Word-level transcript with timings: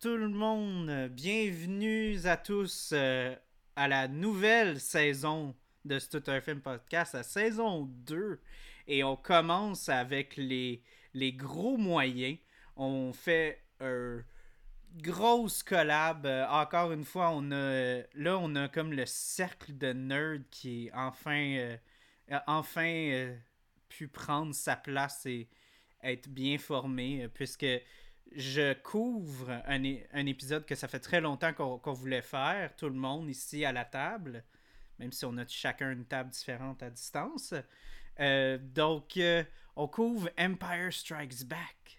Tout 0.00 0.16
le 0.16 0.28
monde, 0.28 1.08
bienvenue 1.08 2.18
à 2.24 2.36
tous 2.36 2.90
euh, 2.92 3.34
à 3.74 3.88
la 3.88 4.06
nouvelle 4.06 4.78
saison 4.78 5.56
de 5.84 5.98
Stutter 5.98 6.40
Film 6.40 6.60
Podcast, 6.60 7.14
la 7.14 7.24
saison 7.24 7.88
2. 8.06 8.40
Et 8.86 9.02
on 9.02 9.16
commence 9.16 9.88
avec 9.88 10.36
les, 10.36 10.82
gros 11.32 11.76
moyens. 11.76 12.38
On 12.76 13.12
fait 13.12 13.60
un 13.80 14.22
grosse 15.02 15.64
collab. 15.64 16.26
Euh, 16.26 16.46
encore 16.46 16.92
une 16.92 17.04
fois, 17.04 17.30
on 17.34 17.50
a 17.50 18.02
là 18.14 18.38
on 18.38 18.54
a 18.54 18.68
comme 18.68 18.92
le 18.92 19.04
cercle 19.04 19.76
de 19.76 19.92
nerds 19.92 20.48
qui 20.52 20.86
est 20.86 20.92
enfin 20.94 21.56
euh, 21.56 21.76
euh, 22.30 22.38
enfin 22.46 22.86
euh, 22.86 23.36
pu 23.88 24.06
prendre 24.08 24.54
sa 24.54 24.76
place 24.76 25.24
et 25.26 25.48
être 26.02 26.28
bien 26.28 26.58
formé 26.58 27.24
euh, 27.24 27.28
puisque 27.28 27.66
je 28.34 28.74
couvre 28.74 29.50
un, 29.66 29.82
un 30.12 30.26
épisode 30.26 30.64
que 30.66 30.74
ça 30.74 30.88
fait 30.88 31.00
très 31.00 31.20
longtemps 31.20 31.52
qu'on 31.52 31.92
voulait 31.92 32.22
faire, 32.22 32.74
tout 32.76 32.88
le 32.88 32.94
monde 32.94 33.28
ici 33.30 33.64
à 33.64 33.72
la 33.72 33.84
table, 33.84 34.44
même 34.98 35.12
si 35.12 35.24
on 35.24 35.36
a 35.38 35.46
chacun 35.46 35.92
une 35.92 36.04
table 36.04 36.30
différente 36.30 36.82
à 36.82 36.90
distance. 36.90 37.54
Euh, 38.20 38.58
donc, 38.58 39.16
euh, 39.16 39.44
on 39.76 39.86
couvre 39.88 40.28
Empire 40.38 40.92
Strikes 40.92 41.44
Back, 41.46 41.98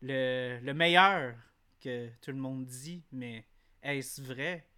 le, 0.00 0.60
le 0.62 0.74
meilleur 0.74 1.34
que 1.80 2.08
tout 2.22 2.30
le 2.30 2.38
monde 2.38 2.66
dit, 2.66 3.02
mais 3.12 3.44
est-ce 3.82 4.22
vrai? 4.22 4.68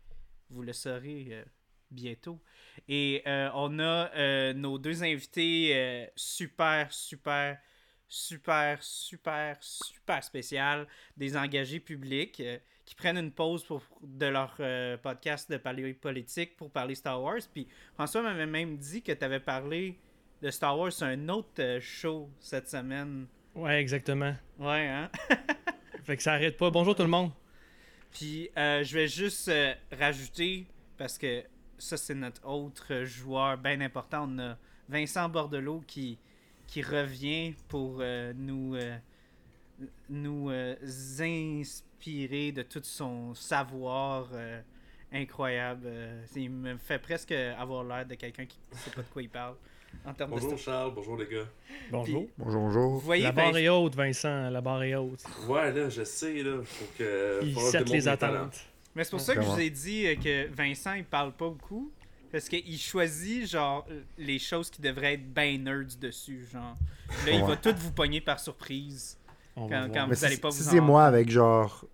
Vous 0.51 0.63
le 0.63 0.73
saurez 0.73 1.29
euh, 1.31 1.45
bientôt. 1.91 2.41
Et 2.89 3.23
on 3.27 3.79
a 3.81 4.53
nos 4.55 4.79
deux 4.79 5.03
invités 5.03 6.09
super, 6.17 6.93
super, 6.93 7.59
super, 8.09 8.83
super, 8.83 9.57
super 9.61 10.25
spécial, 10.25 10.87
des 11.17 11.37
engagés 11.37 11.81
publics 11.81 12.41
euh, 12.41 12.59
qui 12.89 12.95
prennent 12.95 13.19
une 13.19 13.33
pause 13.33 13.63
pour, 13.65 13.83
de 14.01 14.25
leur 14.25 14.57
euh, 14.61 14.97
podcast 14.97 15.51
de 15.51 15.59
parler 15.59 15.93
politique 15.93 16.57
pour 16.57 16.71
parler 16.71 16.95
Star 16.95 17.23
Wars. 17.23 17.43
Puis 17.53 17.69
François 17.93 18.23
m'avait 18.23 18.47
même 18.47 18.79
dit 18.79 19.03
que 19.03 19.13
tu 19.13 19.23
avais 19.23 19.41
parlé 19.41 19.99
de 20.41 20.51
Star 20.51 20.79
Wars 20.79 20.91
sur 20.91 21.07
un 21.07 21.29
autre 21.29 21.51
euh, 21.61 21.81
show 21.83 22.31
cette 22.41 22.67
semaine. 22.67 23.27
Ouais, 23.55 23.79
exactement. 23.79 24.35
Ouais, 24.59 24.89
hein? 24.89 25.11
Fait 26.05 26.17
que 26.17 26.23
ça 26.23 26.33
arrête 26.33 26.57
pas. 26.57 26.71
Bonjour 26.71 26.95
tout 26.95 27.03
le 27.03 27.11
monde. 27.11 27.31
Puis 28.11 28.49
euh, 28.57 28.83
je 28.83 28.95
vais 28.95 29.07
juste 29.07 29.51
rajouter, 29.93 30.67
parce 30.97 31.19
que 31.19 31.45
ça 31.77 31.99
c'est 31.99 32.15
notre 32.15 32.49
autre 32.49 33.05
joueur 33.05 33.59
bien 33.59 33.83
important, 33.83 34.27
on 34.31 34.39
a 34.39 34.57
Vincent 34.89 35.29
Bordelot 35.29 35.83
qui, 35.87 36.19
qui 36.69 36.83
revient 36.83 37.55
pour 37.67 37.97
euh, 38.01 38.33
nous, 38.37 38.77
euh, 38.77 38.97
nous 40.09 40.51
euh, 40.51 40.77
inspirer 41.19 42.53
de 42.53 42.63
tout 42.63 42.81
son 42.85 43.35
savoir 43.35 44.29
euh, 44.35 44.61
incroyable. 45.13 45.83
Euh, 45.87 46.23
il 46.37 46.51
me 46.51 46.77
fait 46.77 46.99
presque 47.01 47.33
avoir 47.33 47.83
l'air 47.83 48.07
de 48.07 48.15
quelqu'un 48.15 48.47
qui 48.47 48.59
ne 48.73 48.77
sait 48.79 48.91
pas 48.91 49.03
de 49.03 49.09
quoi 49.09 49.23
il 49.23 49.31
parle. 49.31 49.55
En 50.05 50.13
termes 50.13 50.31
Bonjour 50.31 50.53
de 50.53 50.57
Charles, 50.59 50.93
bonjour 50.95 51.17
les 51.17 51.27
gars. 51.27 51.49
Bonjour. 51.91 52.27
Bonjour, 52.37 52.61
Vous 52.61 52.67
bonjour. 52.69 52.99
voyez, 53.01 53.25
La 53.25 53.33
barre 53.33 53.53
Vin- 53.53 53.59
est 53.59 53.69
haute, 53.71 53.95
Vincent. 53.95 54.51
La 54.51 54.61
barre 54.61 54.83
est 54.83 54.95
haute. 54.95 55.25
Ouais, 55.49 55.73
là, 55.73 55.89
je 55.89 56.05
sais, 56.05 56.43
là, 56.43 56.61
faut 56.63 56.85
que. 56.99 57.41
Il 57.43 57.55
faut 57.55 57.73
que 57.73 57.91
les 57.93 58.07
attentes. 58.07 58.61
Mais 58.95 59.05
c'est 59.05 59.11
pour 59.11 59.21
ça 59.21 59.35
que 59.35 59.41
je 59.41 59.47
vous 59.47 59.59
ai 59.61 59.71
dit 59.71 60.05
que 60.23 60.47
Vincent, 60.49 60.93
il 60.93 61.05
parle 61.05 61.33
pas 61.33 61.49
beaucoup. 61.49 61.91
Parce 62.31 62.49
qu'il 62.49 62.79
choisit, 62.79 63.47
genre, 63.49 63.87
les 64.19 64.39
choses 64.39 64.71
qui 64.71 64.83
devraient 64.83 65.15
être 65.15 65.33
ben 65.33 65.63
nerds 65.65 65.97
dessus, 66.01 66.47
genre. 66.53 66.77
Là, 67.27 67.33
il 67.33 67.43
va 67.45 67.57
tout 67.57 67.75
vous 67.77 67.93
pogner 67.93 68.21
par 68.21 68.39
surprise. 68.39 69.17
On 69.57 69.69
Quand- 69.69 70.07
vous 70.09 70.25
allez 70.25 70.35
si, 70.37 70.41
pas 70.41 70.51
si 70.51 70.63
vous 70.63 70.71
c'est 70.71 70.79
en- 70.81 70.85
moi 70.85 71.05
avec 71.07 71.31
genre 71.31 71.85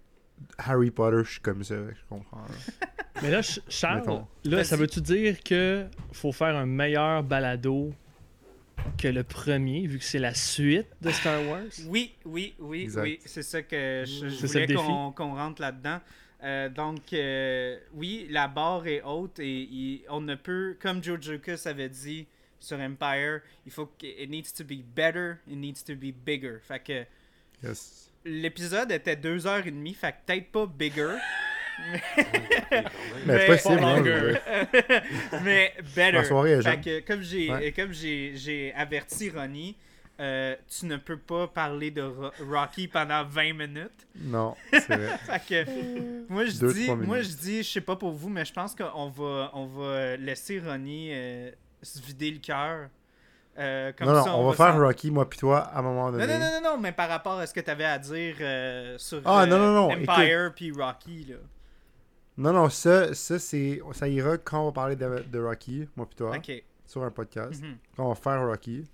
Harry 0.59 0.91
Potter, 0.91 1.23
je 1.25 1.31
suis 1.33 1.41
comme 1.41 1.63
ça, 1.65 1.77
je 1.77 2.01
comprends. 2.09 2.39
là. 2.43 2.87
Mais 3.23 3.31
là, 3.31 3.43
Ch- 3.43 3.61
Charles, 3.69 4.01
Mettons. 4.01 4.27
là, 4.45 4.65
ça 4.65 4.77
veut-tu 4.77 5.01
dire 5.01 5.41
que 5.43 5.87
faut 6.13 6.33
faire 6.33 6.57
un 6.57 6.67
meilleur 6.67 7.23
balado 7.23 7.93
que 8.99 9.09
le 9.09 9.23
premier, 9.23 9.87
vu 9.87 9.99
que 9.99 10.05
c'est 10.05 10.19
la 10.19 10.35
suite 10.35 10.89
de 11.01 11.11
Star 11.11 11.43
Wars? 11.47 11.63
Oui, 11.87 12.13
oui, 12.25 12.55
oui, 12.59 12.83
Exact. 12.83 13.03
oui. 13.05 13.21
C'est 13.25 13.43
ça 13.43 13.63
que 13.63 14.03
je, 14.05 14.29
je 14.29 14.47
C'est 14.47 14.65
voulais 14.65 14.75
qu'on 14.75 15.35
rentre 15.37 15.63
là-dedans. 15.63 16.01
Euh, 16.45 16.69
donc, 16.69 17.13
euh, 17.13 17.79
oui, 17.95 18.27
la 18.31 18.49
barre 18.49 18.87
est 18.87 19.03
haute 19.03 19.39
et 19.41 20.05
on 20.11 20.21
ne 20.21 20.35
peut, 20.35 20.77
comme 20.81 21.03
George 21.03 21.31
Lucas 21.31 21.63
avait 21.65 21.89
dit 21.89 22.27
sur 22.61 22.79
Empire, 22.79 23.41
il 23.67 23.73
faut 23.73 23.87
que 23.87 24.07
it 24.07 24.29
needs 24.31 24.53
to 24.57 24.63
be 24.65 24.83
better, 24.95 25.37
it 25.49 25.57
needs 25.57 25.83
to 25.87 25.95
be 25.95 26.13
bigger. 26.15 26.59
Fait 26.63 26.81
que 26.83 27.05
Yes. 27.67 28.11
l'épisode 28.27 28.93
était 28.93 29.17
deux 29.17 29.47
heures 29.47 29.67
et 29.67 29.71
demie, 29.71 29.95
fait 29.95 30.13
que 30.13 30.17
peut-être 30.27 30.53
pas 30.53 30.67
bigger, 30.67 31.15
Mais 31.89 32.03
Mais- 33.27 33.47
possible, 33.47 33.77
Pas 33.81 33.97
longer. 33.97 34.35
mais 35.43 35.75
better. 35.97 36.13
La 36.13 36.25
soirée 36.25 36.63
fait 36.63 36.81
que 36.81 37.01
comme 37.01 37.23
j'ai 37.23 37.51
Ouais. 37.51 37.73
comme 37.73 37.93
j'ai 37.93 38.33
j'ai 38.37 38.73
averti 38.75 39.31
Ronnie, 39.31 39.77
euh, 40.21 40.55
tu 40.69 40.87
ne 40.87 40.97
peux 40.97 41.17
pas 41.17 41.49
parler 41.49 41.91
de 41.91 42.03
Ro- 42.03 42.31
Rocky 42.49 42.87
pendant 42.89 43.25
20 43.25 43.53
minutes. 43.55 44.07
Non, 44.17 44.55
c'est 44.73 44.87
vrai. 44.97 45.19
Fait 45.19 45.65
que 45.65 46.33
moi 46.33 46.45
je 46.45 46.59
Deux, 46.59 46.73
dis 46.73 46.91
moi 46.91 47.21
je 47.21 47.31
dis 47.37 47.63
je 47.63 47.71
sais 47.73 47.81
pas 47.81 47.97
pour 47.97 48.13
vous 48.13 48.29
mais 48.29 48.45
je 48.45 48.53
pense 48.53 48.75
qu'on 48.75 49.09
va 49.11 49.51
on 49.55 49.67
va 49.67 50.17
laisser 50.17 50.61
Ronnie 50.61 51.11
euh, 51.13 51.51
se 51.83 52.01
vider 52.01 52.31
le 52.31 52.39
cœur. 52.39 52.89
Euh, 53.57 53.93
comme 53.97 54.09
non, 54.09 54.15
non, 54.27 54.35
on, 54.41 54.51
va 54.51 54.53
faire 54.55 54.81
Rocky, 54.81 55.13
moi 55.13 55.31
puis 55.31 55.39
toi, 55.39 55.61
à 55.61 55.79
un 55.79 55.83
moment 55.83 56.11
donné. 56.11 56.27
Non, 56.27 56.33
non, 56.33 56.39
non, 56.41 56.51
non, 56.63 56.71
non, 56.77 56.81
mais 56.81 56.91
par 56.91 57.09
rapport 57.09 57.39
à 57.39 57.47
ce 57.47 57.55
que 57.55 57.61
tu 57.61 57.71
avais 57.71 57.85
à 57.85 57.99
dire 58.01 58.35
euh, 58.41 58.99
sur 58.99 59.21
Ah, 59.25 59.43
euh, 59.43 59.47
non, 59.47 59.59
non, 59.59 59.73
non, 59.73 59.91
Empire 59.93 60.53
puis 60.57 60.73
Rocky, 60.73 61.27
là. 61.31 61.37
Non, 62.37 62.53
non, 62.53 62.69
ça, 62.69 63.15
ça, 63.15 63.39
c'est, 63.39 63.81
ça 63.93 64.09
ira 64.09 64.39
quand 64.39 64.63
on 64.63 64.67
va 64.67 64.73
parler 64.73 64.97
de, 64.97 65.25
de 65.31 65.39
Rocky, 65.39 65.89
moi 65.95 66.05
puis 66.07 66.17
toi, 66.17 66.37
sur 66.85 67.05
un 67.05 67.11
podcast. 67.13 67.63
Mhm, 67.63 67.77
Quand 67.97 68.07
on 68.07 68.09
va 68.09 68.15
faire 68.17 68.45
Rocky, 68.45 68.85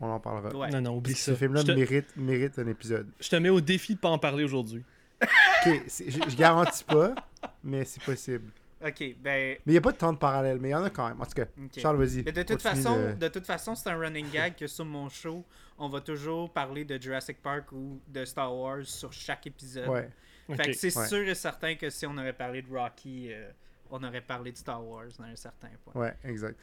on 0.00 0.06
en 0.10 0.20
parlera. 0.20 0.54
Ouais. 0.56 0.70
Non, 0.70 0.80
non, 0.80 0.96
oublie 0.96 1.14
ça. 1.14 1.32
Ce 1.32 1.36
film-là 1.36 1.62
te, 1.64 1.72
mérite, 1.72 2.16
mérite 2.16 2.58
un 2.58 2.66
épisode. 2.66 3.08
je 3.20 3.28
te 3.28 3.36
mets 3.36 3.48
au 3.48 3.60
défi 3.60 3.94
de 3.94 4.00
pas 4.00 4.08
en 4.10 4.18
parler 4.18 4.44
aujourd'hui. 4.44 4.84
Ok, 5.22 5.82
c'est- 5.88 6.10
je, 6.10 6.18
je 6.30 6.36
garantis 6.36 6.84
pas, 6.84 7.14
mais 7.62 7.84
c'est 7.84 8.02
possible. 8.02 8.50
Ok, 8.82 8.98
ben. 9.00 9.14
Mais 9.22 9.58
il 9.66 9.72
n'y 9.72 9.76
a 9.76 9.80
pas 9.82 9.92
de 9.92 9.98
temps 9.98 10.12
de 10.12 10.18
parallèle, 10.18 10.58
mais 10.58 10.68
il 10.68 10.72
y 10.72 10.74
en 10.74 10.82
a 10.84 10.88
quand 10.88 11.06
même. 11.06 11.20
En 11.20 11.26
tout 11.26 11.34
cas. 11.34 11.44
Charles, 11.76 11.96
vas-y. 11.98 12.22
Mais 12.22 12.32
de 12.32 12.42
toute 12.42 12.62
façon, 12.62 12.96
de- 13.08 13.12
de 13.12 13.28
toute 13.28 13.44
façon, 13.44 13.74
c'est 13.74 13.90
un 13.90 13.98
running 13.98 14.30
gag 14.30 14.54
que 14.56 14.66
sur 14.66 14.86
mon 14.86 15.08
show, 15.10 15.44
on 15.76 15.88
va 15.90 16.00
toujours 16.00 16.50
parler 16.50 16.86
de 16.86 16.96
Jurassic 17.00 17.42
Park 17.42 17.72
ou 17.72 18.00
de 18.08 18.24
Star 18.24 18.54
Wars 18.56 18.84
sur 18.86 19.12
chaque 19.12 19.46
épisode. 19.46 19.88
Ouais. 19.88 20.08
Fait 20.56 20.62
que 20.70 20.72
c'est 20.72 20.96
Ouais. 20.96 21.06
sûr 21.06 21.28
et 21.28 21.34
certain 21.34 21.74
que 21.74 21.90
si 21.90 22.06
on 22.06 22.16
aurait 22.16 22.32
parlé 22.32 22.62
de 22.62 22.68
Rocky, 22.74 23.28
euh, 23.30 23.50
on 23.90 24.02
aurait 24.02 24.22
parlé 24.22 24.50
de 24.52 24.56
Star 24.56 24.82
Wars 24.84 25.04
à 25.20 25.24
un 25.24 25.36
certain 25.36 25.68
point. 25.84 26.00
Ouais, 26.02 26.14
exact. 26.24 26.58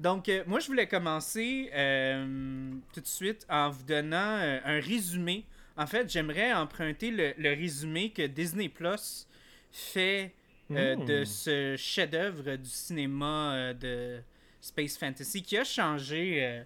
Donc, 0.00 0.28
euh, 0.28 0.42
moi, 0.46 0.60
je 0.60 0.66
voulais 0.66 0.86
commencer 0.88 1.70
euh, 1.74 2.72
tout 2.92 3.00
de 3.00 3.06
suite 3.06 3.46
en 3.48 3.70
vous 3.70 3.82
donnant 3.84 4.38
euh, 4.38 4.58
un 4.64 4.80
résumé. 4.80 5.44
En 5.76 5.86
fait, 5.86 6.10
j'aimerais 6.10 6.52
emprunter 6.52 7.10
le, 7.10 7.32
le 7.38 7.50
résumé 7.50 8.10
que 8.10 8.26
Disney 8.26 8.68
Plus 8.68 9.26
fait 9.70 10.32
euh, 10.70 10.96
Hmm. 10.96 11.04
de 11.06 11.24
ce 11.24 11.76
chef-d'œuvre 11.78 12.56
du 12.56 12.68
cinéma 12.68 13.72
de 13.74 14.20
Space 14.60 14.98
Fantasy 14.98 15.42
qui 15.42 15.56
a 15.56 15.64
changé 15.64 16.62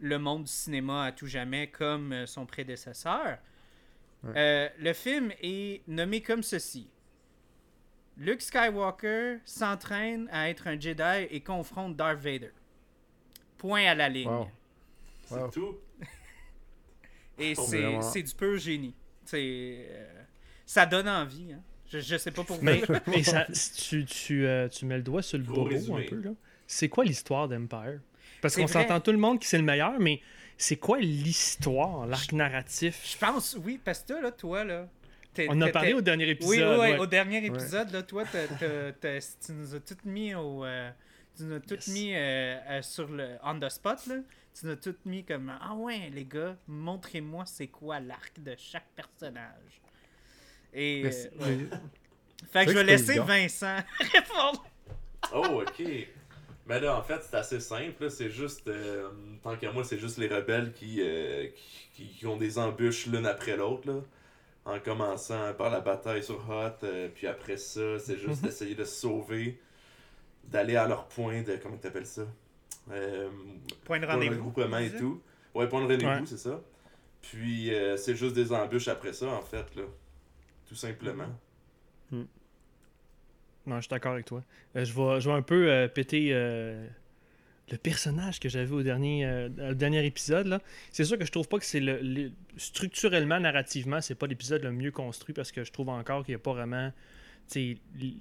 le 0.00 0.18
monde 0.18 0.44
du 0.44 0.50
cinéma 0.52 1.04
à 1.06 1.12
tout 1.12 1.26
jamais 1.26 1.68
comme 1.68 2.26
son 2.26 2.44
prédécesseur. 2.44 3.38
Ouais. 4.24 4.72
Le 4.78 4.92
film 4.92 5.32
est 5.42 5.80
nommé 5.88 6.20
comme 6.20 6.42
ceci. 6.42 6.86
Luke 8.16 8.42
Skywalker 8.42 9.38
s'entraîne 9.44 10.28
à 10.30 10.50
être 10.50 10.66
un 10.66 10.78
Jedi 10.78 11.26
et 11.30 11.40
confronte 11.40 11.96
Darth 11.96 12.18
Vader. 12.18 12.50
Point 13.58 13.84
à 13.86 13.94
la 13.94 14.08
ligne. 14.08 14.28
Wow. 14.28 14.48
C'est 15.26 15.34
Wow. 15.36 15.48
tout? 15.50 15.76
Et 17.38 17.54
Oh, 17.56 18.00
c'est 18.02 18.22
du 18.22 18.34
pur 18.34 18.58
génie. 18.58 18.94
C'est 19.24 19.86
euh, 19.90 20.22
ça 20.66 20.84
donne 20.86 21.08
envie. 21.08 21.52
Hein. 21.52 21.62
Je, 21.88 21.98
je 22.00 22.16
sais 22.18 22.30
pas 22.30 22.44
pour 22.44 22.56
vous. 22.56 22.62
Mais, 22.64 22.82
mais 23.06 23.22
ça, 23.22 23.46
tu, 23.76 24.04
tu, 24.04 24.46
euh, 24.46 24.68
tu 24.68 24.84
mets 24.84 24.96
le 24.96 25.02
doigt 25.02 25.22
sur 25.22 25.38
le 25.38 25.44
bobo 25.44 25.70
un 25.96 26.02
peu, 26.02 26.16
là. 26.20 26.30
C'est 26.66 26.88
quoi 26.88 27.04
l'histoire 27.04 27.48
d'Empire? 27.48 28.00
Parce 28.42 28.54
qu'on 28.56 28.66
s'entend 28.66 29.00
tout 29.00 29.12
le 29.12 29.18
monde 29.18 29.40
que 29.40 29.46
c'est 29.46 29.58
le 29.58 29.64
meilleur, 29.64 29.98
mais 29.98 30.20
c'est 30.56 30.76
quoi 30.76 30.98
l'histoire, 31.00 32.06
l'arc 32.06 32.32
narratif? 32.32 33.00
Je 33.04 33.18
pense, 33.18 33.56
oui, 33.64 33.80
parce 33.84 34.02
que 34.02 34.12
là, 34.14 34.30
toi, 34.30 34.64
là. 34.64 34.88
On 35.48 35.52
en 35.52 35.60
a 35.62 35.68
parlé 35.70 35.92
au 35.94 36.00
dernier 36.00 36.28
épisode. 36.28 36.50
Oui, 36.50 36.62
oui, 36.62 36.78
ouais. 36.92 36.98
au 36.98 37.06
dernier 37.06 37.44
épisode, 37.44 37.90
là, 37.92 38.02
toi, 38.02 38.24
tu 38.24 39.52
nous 39.52 39.74
as 39.74 39.80
toutes 39.80 40.04
mis 40.04 40.34
au. 40.34 40.64
euh, 40.64 40.90
tu 41.36 41.44
nous 41.44 41.54
as 41.56 41.60
toutes 41.60 41.86
Yes. 41.86 41.88
mis 41.88 42.14
euh, 42.14 42.56
euh, 42.68 42.82
sur 42.82 43.08
le 43.08 43.36
on 43.44 43.58
the 43.58 43.68
spot, 43.68 44.06
là. 44.06 44.16
Tu 44.58 44.66
nous 44.66 44.72
as 44.72 44.76
toutes 44.76 45.04
mis 45.06 45.24
comme 45.24 45.52
Ah 45.60 45.74
ouais, 45.74 46.10
les 46.12 46.24
gars, 46.24 46.56
montrez-moi 46.66 47.44
c'est 47.46 47.68
quoi 47.68 48.00
l'arc 48.00 48.32
de 48.42 48.54
chaque 48.58 48.88
personnage. 48.96 49.80
Et. 50.74 51.04
Euh, 51.06 51.10
ouais. 51.40 51.58
Fait 52.52 52.64
que 52.64 52.72
je 52.72 52.76
vais 52.78 52.84
laisser 52.84 53.18
Vincent 53.20 53.76
répondre. 54.12 54.64
Oh, 55.34 55.62
ok. 55.62 55.86
Mais 56.66 56.80
là, 56.80 56.96
en 56.98 57.02
fait, 57.02 57.20
c'est 57.28 57.36
assez 57.36 57.60
simple. 57.60 58.10
C'est 58.10 58.30
juste, 58.30 58.66
euh, 58.68 59.08
tant 59.42 59.56
qu'à 59.56 59.72
moi, 59.72 59.84
c'est 59.84 59.98
juste 59.98 60.18
les 60.18 60.28
rebelles 60.28 60.72
qui, 60.72 61.00
euh, 61.02 61.48
qui, 61.48 61.90
qui- 62.06 62.08
qui 62.18 62.26
ont 62.26 62.36
des 62.36 62.58
embûches 62.58 63.06
l'une 63.06 63.26
après 63.26 63.56
l'autre. 63.56 63.86
là. 63.88 64.00
En 64.64 64.78
commençant 64.80 65.52
par 65.54 65.70
la 65.70 65.80
bataille 65.80 66.22
sur 66.22 66.36
Hot, 66.48 66.84
euh, 66.84 67.08
puis 67.14 67.26
après 67.26 67.56
ça, 67.56 67.98
c'est 67.98 68.18
juste 68.26 68.42
d'essayer 68.42 68.74
de 68.74 68.84
se 68.84 69.00
sauver, 69.00 69.60
d'aller 70.44 70.76
à 70.76 70.86
leur 70.86 71.06
point 71.08 71.42
de. 71.42 71.56
Comment 71.62 71.76
t'appelles 71.76 72.06
ça? 72.06 72.26
Euh, 72.90 73.28
Point 73.30 73.40
de 73.68 73.84
Point 73.84 73.98
de 74.00 74.06
rendez-vous. 74.06 74.34
regroupement 74.48 74.78
et 74.78 74.90
tout. 74.96 75.20
Ouais, 75.54 75.68
point 75.68 75.80
de 75.80 75.84
rendez-vous, 75.92 76.10
Ouais. 76.10 76.22
c'est 76.26 76.38
ça. 76.38 76.60
Puis 77.22 77.74
euh, 77.74 77.96
c'est 77.96 78.14
juste 78.16 78.34
des 78.34 78.52
embûches 78.52 78.88
après 78.88 79.12
ça, 79.12 79.26
en 79.28 79.42
fait, 79.42 79.74
là. 79.76 79.82
Tout 80.68 80.74
simplement. 80.74 81.26
Non, 83.66 83.76
je 83.76 83.80
suis 83.82 83.88
d'accord 83.90 84.12
avec 84.12 84.24
toi. 84.24 84.42
Euh, 84.76 84.84
je, 84.84 84.92
vais, 84.94 85.20
je 85.20 85.28
vais 85.28 85.34
un 85.36 85.42
peu 85.42 85.70
euh, 85.70 85.86
péter 85.86 86.30
euh, 86.32 86.86
le 87.70 87.78
personnage 87.78 88.40
que 88.40 88.48
j'avais 88.48 88.72
au 88.72 88.82
dernier, 88.82 89.24
euh, 89.24 89.48
dernier 89.74 90.04
épisode. 90.04 90.46
là. 90.46 90.60
C'est 90.90 91.04
sûr 91.04 91.18
que 91.18 91.24
je 91.24 91.30
trouve 91.32 91.48
pas 91.48 91.58
que 91.58 91.64
c'est 91.64 91.80
le, 91.80 92.00
le- 92.02 92.32
structurellement, 92.56 93.38
narrativement, 93.40 94.00
c'est 94.00 94.14
pas 94.14 94.26
l'épisode 94.26 94.62
le 94.62 94.72
mieux 94.72 94.90
construit 94.90 95.34
parce 95.34 95.52
que 95.52 95.64
je 95.64 95.70
trouve 95.72 95.88
encore 95.88 96.24
qu'il 96.24 96.32
n'y 96.32 96.40
a 96.40 96.42
pas 96.42 96.52
vraiment. 96.52 96.92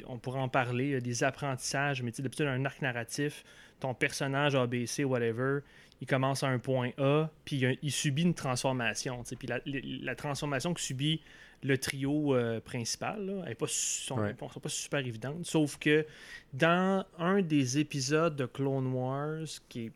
on 0.08 0.18
pourrait 0.18 0.40
en 0.40 0.50
parler, 0.50 0.94
euh, 0.94 1.02
des 1.02 1.24
apprentissages, 1.24 2.02
mais 2.04 2.12
d'habitude, 2.12 2.46
un 2.48 2.66
arc 2.66 2.82
narratif, 2.82 3.44
ton 3.80 3.94
personnage 3.94 4.56
ABC, 4.56 5.04
whatever, 5.04 5.60
il 6.02 6.08
commence 6.08 6.44
à 6.44 6.48
un 6.48 6.60
point 6.60 6.92
A, 6.98 7.30
puis 7.46 7.62
il, 7.82 7.92
subit 7.92 8.24
une 8.24 8.34
transformation. 8.34 9.24
Puis 9.38 9.48
la- 9.48 9.60
la 9.66 10.16
transformation 10.16 10.74
que 10.74 10.82
subit 10.82 11.22
le 11.64 11.78
trio 11.78 12.36
euh, 12.36 12.60
principal, 12.62 13.26
là, 13.26 13.42
elle 13.46 13.52
est 13.52 13.56
pas, 13.56 13.68
su- 13.68 14.04
sont, 14.06 14.18
Ouais. 14.20 14.36
sont 14.54 14.60
pas 14.60 14.70
super 14.70 15.00
évidentes. 15.06 15.46
Sauf 15.46 15.78
que 15.78 16.06
dans 16.54 17.06
un 17.18 17.42
des 17.42 17.78
épisodes 17.80 18.36
de 18.36 18.46
Clone 18.46 18.88
Wars, 18.94 19.46
qui 19.68 19.86
est 19.88 19.92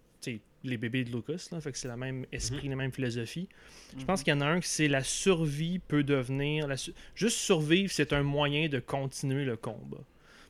les 0.66 0.78
bébés 0.78 1.04
de 1.04 1.12
Lucas, 1.12 1.50
là, 1.52 1.60
fait 1.60 1.74
que 1.74 1.78
c'est 1.78 1.90
le 1.90 1.98
même 1.98 2.26
esprit, 2.32 2.70
la 2.70 2.78
même 2.78 2.94
philosophie. 2.94 3.50
Je 3.98 4.06
pense 4.06 4.24
qu'il 4.24 4.34
y 4.34 4.38
en 4.38 4.40
a 4.40 4.46
un 4.46 4.62
que 4.62 4.66
c'est 4.66 4.88
la 4.88 5.04
survie 5.04 5.80
peut 5.80 6.04
devenir. 6.06 6.68
la 6.70 6.78
su- 6.78 6.94
Juste 7.16 7.38
survivre, 7.38 7.92
c'est 7.92 8.14
un 8.14 8.24
moyen 8.24 8.70
de 8.70 8.80
continuer 8.80 9.44
le 9.44 9.58
combat. 9.58 9.98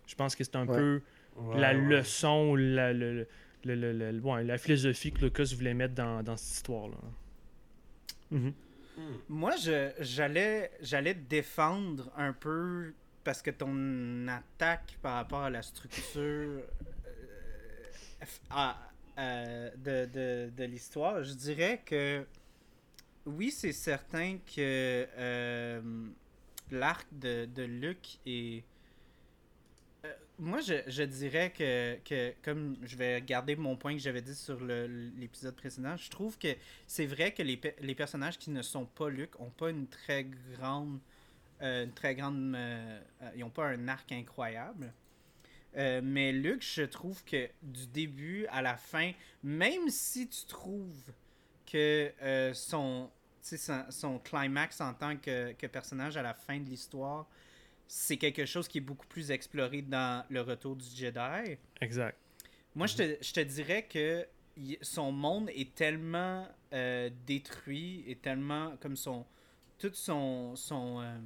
Je 0.05 0.13
pense 0.13 0.35
que 0.35 0.43
c'est 0.43 0.55
un 0.55 0.67
Ouais. 0.67 0.77
peu 0.77 1.01
Ouais, 1.37 1.59
la 1.59 1.73
ouais. 1.73 1.81
leçon 1.97 2.49
ou 2.51 2.55
la, 2.57 2.93
le- 2.93 3.13
le- 3.13 3.27
le- 3.75 3.91
le- 3.93 4.11
le- 4.11 4.19
ouais, 4.19 4.43
la 4.43 4.59
philosophie 4.59 5.11
que 5.11 5.21
Lucas 5.25 5.51
voulait 5.55 5.73
mettre 5.73 5.95
dans, 5.95 6.21
dans 6.21 6.37
cette 6.37 6.57
histoire-là. 6.57 6.97
Mhm. 8.29 8.49
Hmm. 8.49 8.51
Moi, 9.29 9.55
je, 9.57 9.91
j'allais, 9.99 10.71
j'allais 10.81 11.13
te 11.15 11.19
défendre 11.29 12.11
un 12.15 12.33
peu 12.33 12.93
parce 13.23 13.41
que 13.41 13.51
ton 13.51 14.27
attaque 14.27 14.97
par 15.01 15.15
rapport 15.15 15.41
à 15.43 15.49
la 15.49 15.61
structure 15.61 16.21
euh, 16.21 16.63
à- 18.49 18.77
euh, 19.17 19.69
de, 19.77 20.05
de, 20.11 20.49
de 20.55 20.63
l'histoire, 20.65 21.23
je 21.23 21.33
dirais 21.33 21.81
que 21.85 22.25
oui, 23.25 23.51
c'est 23.51 23.71
certain 23.73 24.37
que 24.37 25.07
euh, 25.17 25.81
l'arc 26.71 27.07
de, 27.11 27.45
de 27.45 27.63
Luke 27.63 28.19
est. 28.25 28.63
Euh, 30.05 30.13
moi, 30.39 30.59
je, 30.61 30.73
je 30.87 31.03
dirais 31.03 31.51
que, 31.55 31.97
que, 32.03 32.33
comme 32.43 32.77
je 32.83 32.95
vais 32.97 33.21
garder 33.21 33.55
mon 33.55 33.75
point 33.77 33.93
que 33.93 33.99
j'avais 34.01 34.21
dit 34.21 34.35
sur 34.35 34.59
l'épisode 34.61 35.55
précédent, 35.55 35.95
je 35.97 36.09
trouve 36.09 36.37
que 36.37 36.49
c'est 36.87 37.05
vrai 37.05 37.33
que 37.33 37.41
les, 37.43 37.59
les 37.81 37.95
personnages 37.95 38.37
qui 38.37 38.49
ne 38.51 38.61
sont 38.61 38.85
pas 38.85 39.09
Luke 39.09 39.39
ont 39.39 39.49
pas 39.49 39.69
une 39.69 39.87
très 39.87 40.25
grande. 40.25 40.99
euh, 41.61 41.85
une 41.85 41.93
très 41.93 42.15
grande. 42.15 42.55
euh, 42.55 42.99
ils 43.35 43.41
n'ont 43.41 43.49
pas 43.49 43.67
un 43.69 43.87
arc 43.87 44.11
incroyable. 44.11 44.93
Mais 45.75 46.31
Luke, 46.31 46.63
je 46.63 46.83
trouve 46.83 47.23
que 47.25 47.49
du 47.63 47.87
début 47.87 48.45
à 48.47 48.61
la 48.61 48.77
fin, 48.77 49.11
même 49.43 49.89
si 49.89 50.27
tu 50.27 50.45
trouves 50.45 51.11
que 51.65 52.11
son, 52.53 53.09
son, 53.41 53.85
son 53.89 54.19
climax 54.19 54.81
en 54.81 54.93
tant 54.93 55.17
que 55.17 55.67
personnage 55.67 56.17
à 56.17 56.21
la 56.21 56.33
fin 56.35 56.59
de 56.59 56.69
l'histoire, 56.69 57.27
c'est 57.95 58.17
quelque 58.17 58.45
chose 58.47 58.67
qui 58.67 58.79
est 58.79 58.81
beaucoup 58.81 59.05
plus 59.05 59.29
exploré 59.29 59.83
dans 59.83 60.25
Le 60.29 60.41
Retour 60.41 60.75
du 60.75 60.85
Jedi. 60.95 61.57
Exact. 61.79 62.17
Moi, 62.73 62.87
je 62.87 62.95
te, 62.95 63.17
je 63.23 63.33
te 63.33 63.39
dirais 63.41 63.83
que 63.87 64.25
son 64.81 65.11
monde 65.11 65.51
est 65.53 65.75
tellement 65.75 66.47
euh, 66.73 67.11
détruit 67.27 68.03
et 68.07 68.15
tellement 68.15 68.75
comme 68.81 68.95
son 68.95 69.25
tout 69.77 69.91
son 69.93 70.55
son 70.55 71.01
euh, 71.01 71.17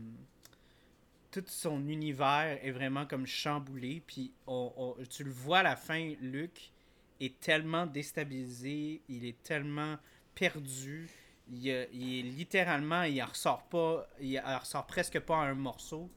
tout 1.32 1.44
son 1.48 1.88
univers 1.88 2.58
est 2.64 2.72
vraiment 2.72 3.06
comme 3.06 3.26
chamboulé 3.28 4.02
puis 4.06 4.32
on- 4.46 4.72
on- 4.78 5.04
tu 5.10 5.24
le 5.24 5.32
vois 5.32 5.60
à 5.60 5.64
la 5.64 5.76
fin 5.76 6.14
Luke 6.22 6.72
est 7.20 7.38
tellement 7.40 7.86
déstabilisé 7.86 9.02
il 9.10 9.26
est 9.26 9.42
tellement 9.44 9.98
perdu 10.36 11.10
il, 11.50 11.68
il 11.94 12.20
est 12.20 12.22
littéralement 12.24 13.04
il 13.04 13.22
en 13.22 13.26
ressort 13.28 13.64
pas 13.64 14.08
il 14.22 14.40
en 14.40 14.60
ressort 14.60 14.86
presque 14.88 15.20
pas 15.20 15.36
un 15.36 15.54
morceau 15.54 16.10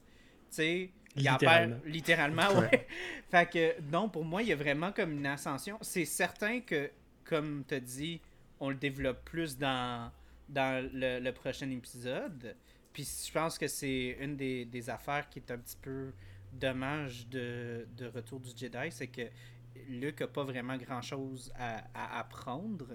sais 0.50 0.90
il 1.16 1.28
en 1.28 1.36
perd- 1.36 1.80
Littéralement. 1.84 2.46
littéralement 2.46 2.60
ouais 2.60 2.86
fait 3.30 3.50
que 3.50 3.80
non, 3.90 4.08
pour 4.08 4.24
moi, 4.24 4.42
il 4.42 4.48
y 4.48 4.52
a 4.52 4.56
vraiment 4.56 4.92
comme 4.92 5.12
une 5.12 5.26
ascension. 5.26 5.76
C'est 5.80 6.04
certain 6.04 6.60
que, 6.60 6.90
comme 7.24 7.64
tu 7.66 7.74
as 7.74 7.80
dit, 7.80 8.20
on 8.60 8.68
le 8.70 8.76
développe 8.76 9.24
plus 9.24 9.58
dans, 9.58 10.10
dans 10.48 10.84
le, 10.92 11.18
le 11.18 11.32
prochain 11.32 11.68
épisode. 11.70 12.54
Puis 12.92 13.08
je 13.26 13.32
pense 13.32 13.58
que 13.58 13.66
c'est 13.66 14.16
une 14.20 14.36
des, 14.36 14.64
des 14.64 14.88
affaires 14.90 15.28
qui 15.28 15.40
est 15.40 15.50
un 15.50 15.58
petit 15.58 15.76
peu 15.80 16.12
dommage 16.52 17.28
de, 17.28 17.86
de 17.96 18.06
Retour 18.06 18.40
du 18.40 18.50
Jedi, 18.56 18.90
c'est 18.90 19.06
que 19.08 19.22
Luke 19.88 20.20
a 20.22 20.26
pas 20.28 20.44
vraiment 20.44 20.76
grand-chose 20.76 21.52
à, 21.56 21.84
à 21.94 22.18
apprendre, 22.20 22.86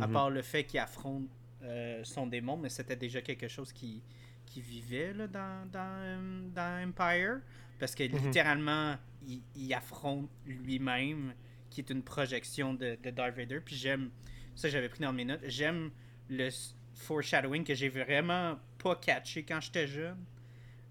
à 0.00 0.06
Mhm. 0.06 0.12
part 0.12 0.30
le 0.30 0.42
fait 0.42 0.64
qu'il 0.64 0.78
affronte 0.80 1.28
euh, 1.62 2.04
son 2.04 2.26
démon, 2.26 2.56
mais 2.58 2.68
c'était 2.68 2.96
déjà 2.96 3.22
quelque 3.22 3.48
chose 3.48 3.72
qui, 3.72 4.02
qui 4.46 4.60
vivait 4.60 5.12
là, 5.12 5.26
dans, 5.26 5.66
dans, 5.70 5.98
euh, 6.00 6.48
dans 6.54 6.88
Empire. 6.88 7.40
Parce 7.78 7.94
que 7.94 8.04
Mhm. 8.04 8.18
littéralement, 8.26 8.96
il, 9.26 9.42
il 9.54 9.74
affronte 9.74 10.30
lui-même, 10.46 11.34
qui 11.68 11.80
est 11.80 11.90
une 11.90 12.02
projection 12.02 12.72
de, 12.74 12.96
de 13.02 13.10
Darth 13.10 13.36
Vader. 13.36 13.60
Puis 13.60 13.76
j'aime, 13.76 14.10
ça 14.54 14.68
j'avais 14.68 14.88
pris 14.88 15.00
dans 15.00 15.12
mes 15.12 15.24
notes, 15.26 15.42
j'aime 15.44 15.90
le 16.30 16.48
foreshadowing 16.94 17.64
que 17.64 17.74
j'ai 17.74 17.88
vraiment 17.90 18.58
pas 18.82 18.96
catché 18.96 19.42
quand 19.42 19.60
j'étais 19.60 19.86
jeune. 19.86 20.24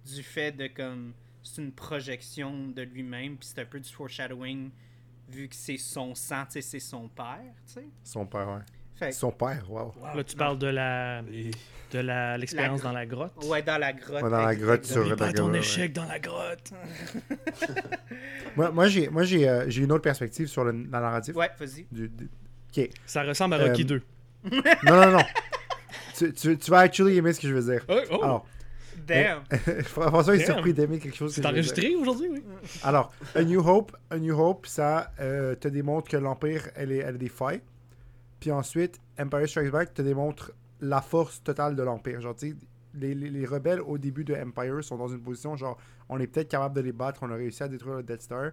Du 0.06 0.22
fait 0.22 0.52
de 0.52 0.68
comme, 0.68 1.14
c'est 1.42 1.62
une 1.64 1.72
projection 1.72 2.68
de 2.68 2.84
lui-même, 2.84 3.38
puis 3.38 3.48
c'est 3.48 3.62
un 3.62 3.66
peu 3.66 3.80
du 3.80 3.90
foreshadowing 3.90 4.70
vu 5.28 5.48
que 5.50 5.56
c'est 5.56 5.78
son 5.78 6.14
sang, 6.14 6.46
tu 6.46 6.52
sais, 6.54 6.62
c'est 6.62 6.80
son 6.80 7.08
père, 7.10 7.56
tu 7.66 7.74
sais. 7.74 7.88
Son 8.04 8.28
père, 8.28 8.48
ouais. 8.48 8.62
Fait 8.98 9.10
que- 9.10 9.16
Son 9.16 9.32
père, 9.32 9.64
wow. 9.70 9.94
Là, 10.16 10.24
tu 10.24 10.36
parles 10.36 10.58
de 10.58 10.68
la 10.68 11.22
de 11.92 12.00
la 12.00 12.38
l'expérience 12.38 12.82
La- 12.84 12.90
dans 12.90 12.94
la 12.94 13.06
grotte? 13.06 13.32
Ouais, 13.46 13.62
dans 13.62 13.78
la 13.78 13.94
grotte. 13.94 14.24
Ouais, 14.24 14.30
dans 14.30 14.46
la 14.46 14.56
grotte 14.56 14.86
sur- 14.86 15.08
pas 15.16 15.28
D'accord, 15.28 15.48
ton 15.48 15.52
ouais, 15.54 15.60
échec 15.60 15.94
dans 15.94 16.06
la 16.06 16.20
grotte. 16.20 16.72
Moi, 18.56 18.72
moi 18.72 18.88
j'ai 18.88 19.10
moi, 19.10 19.24
j'ai, 19.24 19.48
euh, 19.48 19.66
j'ai 19.68 19.84
une 19.84 19.92
autre 19.92 20.04
perspective 20.04 20.48
sur 20.48 20.64
le, 20.64 20.72
la 20.92 21.00
narrative. 21.02 21.36
Ouais, 21.36 21.50
vas-y. 21.60 21.86
Du-. 21.92 22.10
Ça 23.06 23.24
ressemble 23.24 23.56
à 23.56 23.58
Rocky 23.68 23.84
Euh, 23.84 23.86
2. 23.86 24.02
Non, 24.84 24.96
non, 25.02 25.12
non. 25.12 25.24
tu, 26.18 26.34
tu, 26.34 26.58
tu 26.58 26.72
vas 26.72 26.80
actually 26.80 27.18
aimer 27.18 27.34
ce 27.34 27.40
que 27.42 27.48
je 27.48 27.54
veux 27.54 27.72
dire. 27.74 27.86
Oh, 27.90 28.00
oh, 28.12 28.24
Alors, 28.24 28.46
Damn. 29.08 29.44
François 29.84 30.36
est 30.36 30.40
Damn. 30.40 30.46
surpris 30.56 30.74
d'aimer 30.74 31.00
quelque 31.00 31.16
chose 31.16 31.36
que 31.36 31.42
c'est 31.42 31.48
enregistré 31.48 31.96
aujourd'hui, 31.96 32.28
oui. 32.32 32.44
Alors, 32.84 33.12
A 33.36 33.44
New 33.44 33.60
Hope, 33.66 33.96
A 34.10 34.18
New 34.18 34.38
Hope, 34.40 34.66
ça 34.68 35.12
euh, 35.20 35.56
te 35.56 35.68
démontre 35.68 36.10
que 36.10 36.18
l'Empire, 36.18 36.70
elle, 36.76 36.92
est- 36.92 36.98
elle 37.00 37.16
a 37.16 37.18
des 37.18 37.30
failles. 37.30 37.62
Puis 38.46 38.52
ensuite, 38.52 39.02
Empire 39.18 39.50
Strikes 39.50 39.72
Back 39.72 39.92
te 39.96 40.04
démontre 40.04 40.52
la 40.80 41.02
force 41.02 41.42
totale 41.42 41.76
de 41.76 41.82
l'Empire. 41.82 42.22
Genre, 42.22 42.36
tu 42.36 42.52
sais, 42.52 42.56
les, 42.94 43.16
les, 43.16 43.32
les 43.32 43.44
rebelles 43.44 43.82
au 43.82 43.98
début 43.98 44.24
de 44.24 44.36
Empire 44.36 44.84
sont 44.84 44.98
dans 44.98 45.08
une 45.08 45.20
position 45.24 45.56
genre, 45.56 45.80
on 46.10 46.20
est 46.20 46.28
peut-être 46.28 46.50
capable 46.50 46.76
de 46.76 46.82
les 46.82 46.92
battre, 46.92 47.22
on 47.24 47.32
a 47.32 47.36
réussi 47.36 47.64
à 47.64 47.68
détruire 47.68 47.96
le 47.96 48.04
Death 48.04 48.22
Star. 48.22 48.52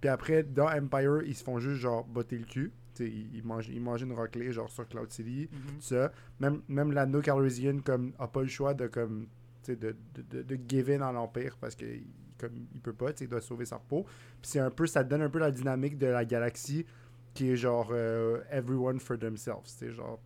Puis 0.00 0.10
après, 0.10 0.42
dans 0.42 0.66
Empire, 0.66 1.22
ils 1.24 1.36
se 1.36 1.44
font 1.44 1.60
juste 1.60 1.80
genre 1.80 2.02
botter 2.02 2.36
le 2.36 2.46
cul. 2.46 2.72
Tu 2.96 3.04
sais, 3.04 3.12
ils, 3.32 3.44
mangent, 3.44 3.68
ils 3.68 3.80
mangent 3.80 4.02
une 4.02 4.12
raclée 4.12 4.50
genre 4.50 4.68
sur 4.70 4.88
Cloud 4.88 5.12
City. 5.12 5.48
Mhm. 5.52 5.58
tout 5.76 5.82
ça. 5.82 6.10
Même, 6.40 6.62
même 6.66 6.90
l'anneau 6.90 7.20
Calrissian 7.20 7.78
comme 7.84 8.14
a 8.18 8.26
pas 8.26 8.42
le 8.42 8.48
choix 8.48 8.74
de 8.74 8.88
comme 8.88 9.28
tu 9.62 9.70
sais, 9.70 9.76
de, 9.76 9.94
de, 10.16 10.22
de, 10.22 10.42
de 10.42 10.58
give 10.68 10.90
in 10.90 11.00
à 11.02 11.12
l'Empire 11.12 11.56
parce 11.60 11.76
que 11.76 11.84
comme 12.38 12.54
il 12.74 12.80
peut 12.80 12.92
pas, 12.92 13.12
il 13.20 13.28
doit 13.28 13.40
sauver 13.40 13.66
sa 13.66 13.78
peau. 13.78 14.02
Puis 14.42 14.50
c'est 14.50 14.58
un 14.58 14.70
peu, 14.70 14.88
ça 14.88 15.04
donne 15.04 15.22
un 15.22 15.30
peu 15.30 15.38
la 15.38 15.52
dynamique 15.52 15.96
de 15.96 16.08
la 16.08 16.24
galaxie 16.24 16.84
qui 17.38 17.52
est 17.52 17.56
genre 17.56 17.90
euh, 17.92 18.40
everyone 18.50 18.98
for 18.98 19.16
themselves. 19.16 19.62
C'est 19.66 19.92
genre 19.92 20.18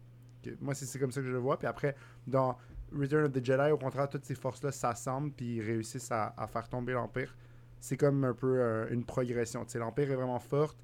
moi 0.62 0.74
c'est 0.74 0.98
comme 0.98 1.12
ça 1.12 1.20
que 1.20 1.26
je 1.26 1.32
le 1.32 1.38
vois. 1.38 1.58
Puis 1.58 1.68
après 1.68 1.94
dans 2.26 2.56
Return 2.90 3.26
of 3.26 3.32
the 3.32 3.44
Jedi, 3.44 3.70
au 3.70 3.76
contraire, 3.76 4.08
toutes 4.08 4.24
ces 4.24 4.34
forces-là 4.34 4.72
s'assemblent 4.72 5.30
puis 5.30 5.56
ils 5.56 5.60
réussissent 5.60 6.10
à, 6.10 6.48
faire 6.50 6.66
tomber 6.70 6.94
l'Empire. 6.94 7.36
C'est 7.80 7.98
comme 7.98 8.24
un 8.24 8.32
peu 8.32 8.60
euh, 8.60 8.86
une 8.90 9.04
progression. 9.04 9.66
L'Empire 9.74 10.10
est 10.10 10.14
vraiment 10.14 10.38
forte. 10.38 10.78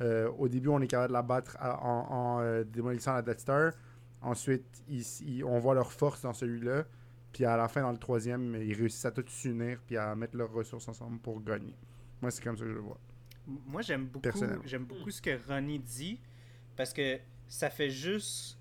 Euh, 0.00 0.30
au 0.38 0.48
début, 0.48 0.68
on 0.68 0.82
est 0.82 0.86
capable 0.86 1.08
de 1.08 1.14
la 1.14 1.22
battre 1.22 1.56
en, 1.62 2.62
démolissant 2.66 3.14
la 3.14 3.22
Death 3.22 3.40
Star. 3.40 3.72
Ensuite, 4.20 4.84
on 5.46 5.58
voit 5.60 5.74
leur 5.74 5.92
force 5.92 6.20
dans 6.20 6.34
celui-là. 6.34 6.84
Puis 7.32 7.46
à 7.46 7.56
la 7.56 7.68
fin, 7.68 7.80
dans 7.80 7.92
le 7.92 7.98
troisième, 7.98 8.54
ils 8.56 8.74
réussissent 8.74 9.06
à 9.06 9.12
tous 9.12 9.28
s'unir 9.28 9.80
puis 9.86 9.96
à 9.96 10.14
mettre 10.14 10.36
leurs 10.36 10.52
ressources 10.52 10.88
ensemble 10.88 11.20
pour 11.20 11.42
gagner. 11.42 11.74
Moi, 12.20 12.30
c'est 12.30 12.44
comme 12.44 12.58
ça 12.58 12.64
que 12.64 12.70
je 12.70 12.74
le 12.74 12.80
vois. 12.80 12.98
Moi, 13.46 13.82
j'aime 13.82 14.06
beaucoup, 14.06 14.30
j'aime 14.64 14.84
beaucoup 14.84 15.10
ce 15.10 15.20
que 15.20 15.38
Ronnie 15.48 15.78
dit 15.78 16.20
parce 16.76 16.92
que 16.92 17.18
ça 17.48 17.68
fait 17.68 17.90
juste, 17.90 18.58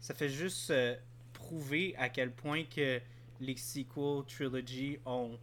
ça 0.00 0.14
fait 0.14 0.28
juste 0.28 0.70
euh, 0.70 0.96
prouver 1.32 1.94
à 1.96 2.08
quel 2.08 2.32
point 2.32 2.64
que 2.64 3.00
les 3.40 3.56
sequel 3.56 4.24
trilogy 4.26 4.98
ont, 5.04 5.38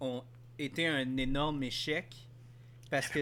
ont 0.00 0.22
été 0.58 0.86
un 0.86 1.16
énorme 1.16 1.62
échec. 1.62 2.28
Parce 2.90 3.08
que. 3.08 3.20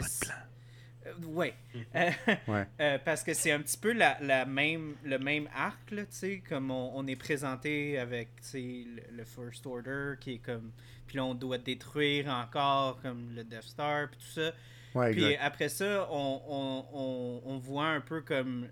Ouais. 1.27 1.55
Euh, 1.95 2.11
Ouais. 2.49 2.67
euh, 2.81 2.99
parce 3.05 3.23
que 3.23 3.35
c'est 3.35 3.53
un 3.53 3.61
petit 3.61 3.79
peu 3.79 3.93
la, 3.93 4.19
la 4.21 4.45
même, 4.47 4.95
le 5.05 5.19
même 5.19 5.49
arc, 5.55 5.91
là, 5.91 6.03
tu 6.03 6.09
sais, 6.17 6.43
comme 6.49 6.71
on, 6.71 6.93
on 6.95 7.07
est 7.07 7.17
présenté 7.17 7.99
avec, 7.99 8.29
tu 8.43 8.49
sais, 8.49 8.85
le, 9.11 9.17
le 9.19 9.25
First 9.25 9.67
Order, 9.67 10.15
qui 10.21 10.35
est 10.35 10.39
comme... 10.39 10.73
Puis 11.07 11.17
là, 11.19 11.25
on 11.25 11.35
doit 11.35 11.59
détruire 11.59 12.29
encore, 12.29 13.01
comme, 13.01 13.33
le 13.35 13.45
Death 13.45 13.63
Star, 13.63 14.09
puis 14.11 14.19
tout 14.19 14.41
ça. 14.41 14.51
Ouais, 14.95 15.13
Puis 15.13 15.25
exact. 15.25 15.41
après 15.45 15.69
ça, 15.69 16.09
on, 16.11 16.43
on, 16.49 16.85
on, 16.93 17.43
on 17.55 17.59
voit 17.59 17.87
un 17.89 18.01
peu 18.01 18.23
comme 18.23 18.69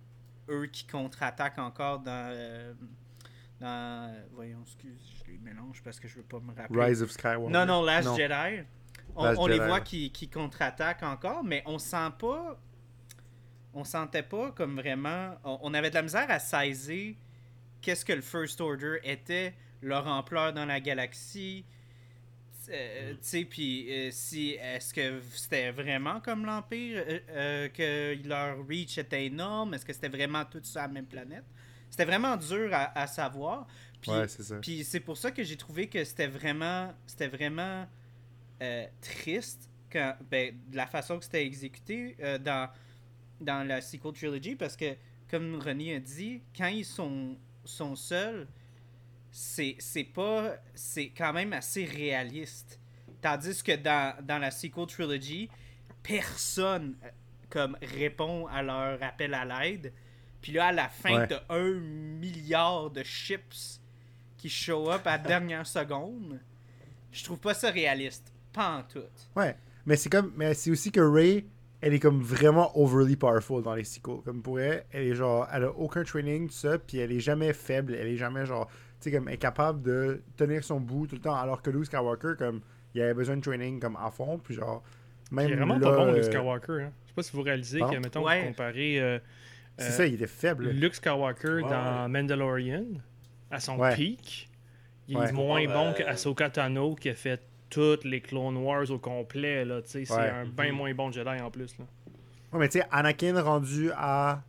eux 0.48 0.66
qui 0.66 0.86
contre-attaquent 0.86 1.58
encore 1.58 2.00
dans... 2.00 2.30
euh, 2.32 2.72
dans 3.60 4.12
voyons, 4.32 4.58
excuse, 4.62 5.00
je 5.24 5.30
les 5.32 5.38
mélange 5.38 5.80
parce 5.84 6.00
que 6.00 6.08
je 6.08 6.16
veux 6.16 6.22
pas 6.24 6.40
me 6.40 6.52
rappeler. 6.54 6.84
Rise 6.86 7.02
of 7.02 7.10
Skywalker. 7.12 7.52
Non, 7.52 7.64
non, 7.64 7.82
Last 7.82 8.08
Non. 8.08 8.16
Jedi. 8.16 8.64
On, 9.16 9.46
les 9.46 9.58
voit 9.58 9.80
qui, 9.80 10.10
qui 10.10 10.28
contre-attaquent 10.28 11.02
encore, 11.02 11.44
mais 11.44 11.62
on 11.66 11.78
sent 11.78 12.10
pas. 12.18 12.58
On 13.72 13.84
sentait 13.84 14.22
pas 14.22 14.52
comme 14.52 14.76
vraiment. 14.76 15.36
On, 15.44 15.58
on 15.62 15.74
avait 15.74 15.90
de 15.90 15.94
la 15.94 16.02
misère 16.02 16.26
à 16.28 16.38
saisir 16.38 17.14
qu'est-ce 17.80 18.04
que 18.04 18.12
le 18.12 18.22
First 18.22 18.60
Order 18.60 18.98
était, 19.04 19.54
leur 19.82 20.06
ampleur 20.06 20.52
dans 20.52 20.64
la 20.64 20.80
galaxie. 20.80 21.64
Euh, 22.70 23.12
tu 23.12 23.18
sais, 23.20 23.44
puis 23.44 23.92
euh, 23.92 24.10
si 24.10 24.52
est-ce 24.52 24.94
que 24.94 25.20
c'était 25.34 25.70
vraiment 25.70 26.20
comme 26.20 26.46
l'Empire, 26.46 27.04
euh, 27.28 27.68
que 27.68 28.16
leur 28.26 28.66
reach 28.66 28.96
était 28.96 29.26
énorme, 29.26 29.74
est-ce 29.74 29.84
que 29.84 29.92
c'était 29.92 30.08
vraiment 30.08 30.44
tout 30.46 30.60
sur 30.62 30.80
la 30.80 30.88
même 30.88 31.04
planète? 31.04 31.44
C'était 31.90 32.06
vraiment 32.06 32.36
dur 32.36 32.70
à, 32.72 32.98
à 32.98 33.06
savoir. 33.06 33.66
Puis 34.00 34.10
Ouais, 34.10 34.26
c'est 34.28 34.42
ça. 34.42 34.56
puis 34.60 34.82
c'est 34.82 35.00
pour 35.00 35.16
ça 35.18 35.30
que 35.30 35.42
j'ai 35.42 35.56
trouvé 35.56 35.88
que 35.88 36.02
c'était 36.04 36.26
vraiment, 36.26 36.92
c'était 37.06 37.28
vraiment 37.28 37.86
euh, 38.62 38.86
triste 39.00 39.68
quand, 39.92 40.16
ben, 40.30 40.54
de 40.68 40.76
la 40.76 40.86
façon 40.86 41.18
que 41.18 41.24
c'était 41.24 41.44
exécuté 41.44 42.16
euh, 42.20 42.38
dans, 42.38 42.68
dans 43.40 43.66
la 43.66 43.80
sequel 43.80 44.12
trilogy 44.12 44.56
parce 44.56 44.76
que, 44.76 44.96
comme 45.30 45.60
René 45.60 45.96
a 45.96 46.00
dit, 46.00 46.42
quand 46.56 46.68
ils 46.68 46.84
sont, 46.84 47.36
sont 47.64 47.96
seuls, 47.96 48.46
c'est 49.30 50.12
pas. 50.14 50.56
C'est 50.74 51.08
quand 51.10 51.32
même 51.32 51.52
assez 51.52 51.84
réaliste. 51.84 52.78
Tandis 53.20 53.62
que 53.62 53.72
dans, 53.76 54.14
dans 54.24 54.38
la 54.38 54.50
sequel 54.50 54.86
trilogy, 54.86 55.48
personne 56.02 56.96
euh, 57.04 57.08
comme 57.50 57.76
répond 57.82 58.46
à 58.48 58.62
leur 58.62 59.02
appel 59.02 59.34
à 59.34 59.44
l'aide. 59.44 59.92
Puis 60.40 60.52
là, 60.52 60.66
à 60.66 60.72
la 60.72 60.88
fin, 60.88 61.20
Ouais. 61.20 61.26
t'as 61.26 61.42
un 61.48 61.72
milliard 61.80 62.90
de 62.90 63.02
chips 63.02 63.80
qui 64.36 64.50
show 64.50 64.90
up 64.90 65.06
à 65.06 65.12
la 65.12 65.18
dernière 65.26 65.66
seconde. 65.66 66.38
Je 67.10 67.24
trouve 67.24 67.38
pas 67.38 67.54
ça 67.54 67.70
réaliste. 67.70 68.30
Pas 68.54 68.78
en 68.78 68.82
tout. 68.84 69.00
Ouais. 69.36 69.56
Mais 69.84 69.96
c'est 69.96 70.08
comme. 70.08 70.32
Mais 70.36 70.54
c'est 70.54 70.70
aussi 70.70 70.90
que 70.90 71.00
Ray, 71.00 71.44
elle 71.82 71.92
est 71.92 72.00
comme 72.00 72.22
vraiment 72.22 72.70
overly 72.78 73.16
powerful 73.16 73.62
dans 73.62 73.74
les 73.74 73.84
sequels. 73.84 74.22
Comme 74.24 74.42
pour 74.42 74.58
elle, 74.60 74.84
elle 74.92 75.08
est 75.08 75.14
genre. 75.14 75.46
Elle 75.52 75.64
a 75.64 75.70
aucun 75.72 76.02
training, 76.04 76.46
tout 76.48 76.54
ça, 76.54 76.78
puis 76.78 76.98
elle 76.98 77.12
est 77.12 77.20
jamais 77.20 77.52
faible. 77.52 77.94
Elle 77.94 78.06
est 78.08 78.16
jamais 78.16 78.46
genre. 78.46 78.66
Tu 79.00 79.10
sais, 79.10 79.16
comme 79.16 79.28
incapable 79.28 79.82
de 79.82 80.22
tenir 80.36 80.64
son 80.64 80.80
bout 80.80 81.06
tout 81.06 81.16
le 81.16 81.20
temps. 81.20 81.34
Alors 81.34 81.60
que 81.60 81.68
Luke 81.70 81.84
Skywalker, 81.86 82.34
comme. 82.38 82.60
Il 82.94 83.02
avait 83.02 83.12
besoin 83.14 83.36
de 83.36 83.42
training 83.42 83.80
comme 83.80 83.96
à 83.96 84.10
fond, 84.10 84.38
puis 84.38 84.54
genre. 84.54 84.82
Même 85.32 85.48
Il 85.48 85.52
est 85.52 85.56
vraiment 85.56 85.78
là, 85.78 85.90
pas 85.90 85.96
bon, 85.96 86.06
Luke 86.12 86.18
euh, 86.18 86.22
Skywalker. 86.22 86.72
Hein. 86.84 86.92
Je 87.04 87.08
sais 87.08 87.14
pas 87.14 87.22
si 87.24 87.32
vous 87.36 87.42
réalisez 87.42 87.80
que, 87.80 87.96
mettons, 87.98 88.24
Ouais. 88.24 88.40
vous 88.42 88.46
comparez 88.48 89.00
euh, 89.00 89.18
C'est 89.78 89.86
euh, 89.88 89.90
ça, 89.90 90.06
il 90.06 90.14
était 90.14 90.26
faible. 90.28 90.68
Luke 90.68 90.94
Skywalker 90.94 91.48
Ouais, 91.48 91.62
dans. 91.62 92.08
Mandalorian, 92.08 92.84
à 93.50 93.58
son 93.58 93.78
Ouais. 93.78 93.94
pic, 93.96 94.48
il 95.08 95.16
est 95.16 95.18
Ouais. 95.18 95.32
moins 95.32 95.60
Ouais, 95.60 95.66
bon 95.66 95.92
qu'Ahsoka 95.92 96.50
Tano 96.50 96.94
qui 96.94 97.08
a 97.08 97.14
fait 97.14 97.42
toutes 97.70 98.04
les 98.04 98.20
Clone 98.20 98.56
Wars 98.58 98.90
au 98.90 98.98
complet. 98.98 99.64
Là, 99.64 99.82
tu 99.82 99.88
sais, 99.90 100.04
c'est 100.04 100.14
Ouais. 100.14 100.30
un 100.30 100.46
bien 100.46 100.72
moins 100.72 100.94
bon 100.94 101.10
Jedi 101.10 101.40
en 101.42 101.50
plus. 101.50 101.76
Là. 101.78 101.86
Ouais, 102.52 102.58
mais 102.60 102.68
tu 102.68 102.78
sais, 102.78 102.84
Anakin 102.90 103.40
rendu 103.42 103.90
à 103.96 104.42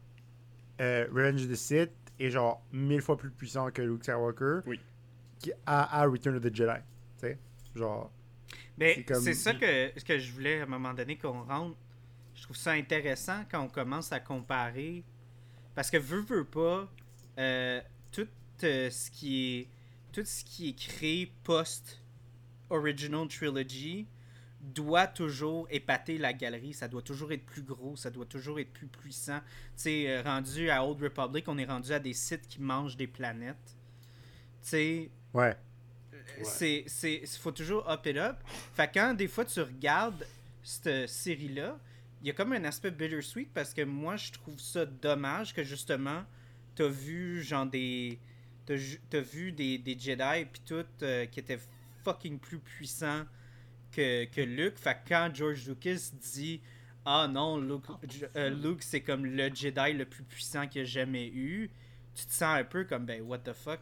euh, 0.82 1.08
Revenge 1.12 1.42
of 1.44 1.50
the 1.50 1.56
Sith 1.56 1.92
est 2.20 2.30
genre 2.30 2.62
mille 2.72 3.02
fois 3.02 3.18
plus 3.18 3.32
puissant 3.32 3.72
que 3.72 3.82
Luke 3.82 4.04
Skywalker. 4.04 4.60
Oui. 4.68 4.80
Qui, 5.40 5.52
à, 5.66 6.02
à 6.02 6.06
Return 6.06 6.36
of 6.38 6.44
the 6.44 6.54
Jedi. 6.56 6.80
Tu 7.18 7.28
sais, 7.28 7.38
genre. 7.76 8.12
Mais 8.78 8.94
C'est 8.96 9.04
comme- 9.04 9.22
c'est 9.24 9.34
ça 9.34 9.54
que, 9.54 10.00
que 10.04 10.18
je 10.20 10.32
voulais 10.32 10.60
à 10.60 10.64
un 10.64 10.68
moment 10.68 10.94
donné 10.94 11.18
qu'on 11.18 11.44
rentre. 11.44 11.76
Je 12.36 12.44
trouve 12.44 12.58
ça 12.58 12.72
intéressant 12.72 13.44
quand 13.50 13.62
on 13.62 13.70
commence 13.70 14.12
à 14.12 14.20
comparer. 14.20 15.04
Parce 15.74 15.90
que 15.90 15.98
veut, 15.98 16.22
veut 16.22 16.44
pas, 16.46 16.88
euh, 17.40 17.82
tout 18.12 18.28
euh, 18.64 18.90
ce 18.90 19.10
qui 19.12 19.60
est. 19.60 19.68
Tout 20.14 20.24
ce 20.26 20.44
qui 20.46 20.70
est 20.70 20.80
créé 20.80 21.32
post 21.44 22.02
Original 22.70 23.28
Trilogy 23.28 24.08
doit 24.62 25.06
toujours 25.08 25.68
épater 25.70 26.18
la 26.18 26.34
galerie, 26.34 26.74
ça 26.74 26.88
doit 26.88 27.02
toujours 27.04 27.32
être 27.32 27.46
plus 27.46 27.62
gros, 27.62 27.96
ça 27.96 28.10
doit 28.10 28.26
toujours 28.26 28.60
être 28.60 28.72
plus 28.74 28.88
puissant. 28.88 29.40
Tu 29.40 29.84
sais, 29.84 30.06
euh, 30.10 30.22
rendu 30.24 30.70
à 30.72 30.84
Old 30.84 31.02
Republic, 31.04 31.46
on 31.48 31.58
est 31.58 31.66
rendu 31.66 31.92
à 31.92 32.00
des 32.00 32.14
sites 32.14 32.48
qui 32.48 32.62
mangent 32.62 32.98
des 32.98 33.08
planètes. 33.08 33.76
Tu 34.62 34.70
sais, 34.70 35.10
Ouais. 35.34 35.56
c'est 36.44 36.84
c'est 36.88 37.26
faut 37.40 37.52
toujours 37.52 37.88
up 37.90 38.06
it 38.08 38.18
up 38.18 38.38
fait 38.74 38.90
quand 38.94 39.14
des 39.14 39.28
fois 39.28 39.46
tu 39.46 39.62
regardes 39.62 40.26
cette 40.64 41.08
série 41.08 41.50
là 41.50 41.78
il 42.22 42.28
y 42.28 42.30
a 42.32 42.34
comme 42.34 42.54
un 42.54 42.64
aspect 42.64 42.90
bittersweet 42.90 43.50
parce 43.54 43.74
que 43.74 43.84
moi 43.84 44.16
je 44.16 44.32
trouve 44.32 44.60
ça 44.60 44.86
dommage 44.86 45.54
que 45.54 45.64
justement 45.64 46.24
t'as 46.74 46.88
vu 46.88 47.44
genre 47.44 47.66
des 47.68 48.18
t'as 48.66 48.76
t'as 49.10 49.20
vu 49.20 49.52
des, 49.52 49.78
des 49.78 49.98
Jedi 50.00 50.46
puis 50.52 50.62
tout 50.66 50.86
euh, 51.04 51.26
qui 51.28 51.40
étaient 51.40 51.60
fucking 52.06 52.40
plus 52.40 52.60
puissants 52.60 53.24
que, 53.92 54.26
que 54.26 54.42
Luke 54.42 54.78
fait 54.78 54.94
que 55.04 55.10
quand 55.10 55.30
George 55.34 55.68
Lucas 55.68 56.12
dit 56.22 56.62
ah 57.06 57.28
non 57.30 57.60
Luke, 57.60 57.84
J- 58.10 58.26
euh, 58.36 58.50
Luke 58.50 58.82
c'est 58.84 59.02
comme 59.02 59.26
le 59.26 59.50
Jedi 59.54 59.94
le 59.94 60.06
plus 60.06 60.24
puissant 60.24 60.68
qu'il 60.68 60.82
a 60.82 60.86
jamais 60.86 61.28
eu 61.28 61.70
tu 62.16 62.26
te 62.26 62.32
sens 62.32 62.58
un 62.60 62.64
peu 62.64 62.86
comme 62.86 63.06
ben 63.06 63.22
what 63.24 63.40
the 63.40 63.52
fuck 63.54 63.80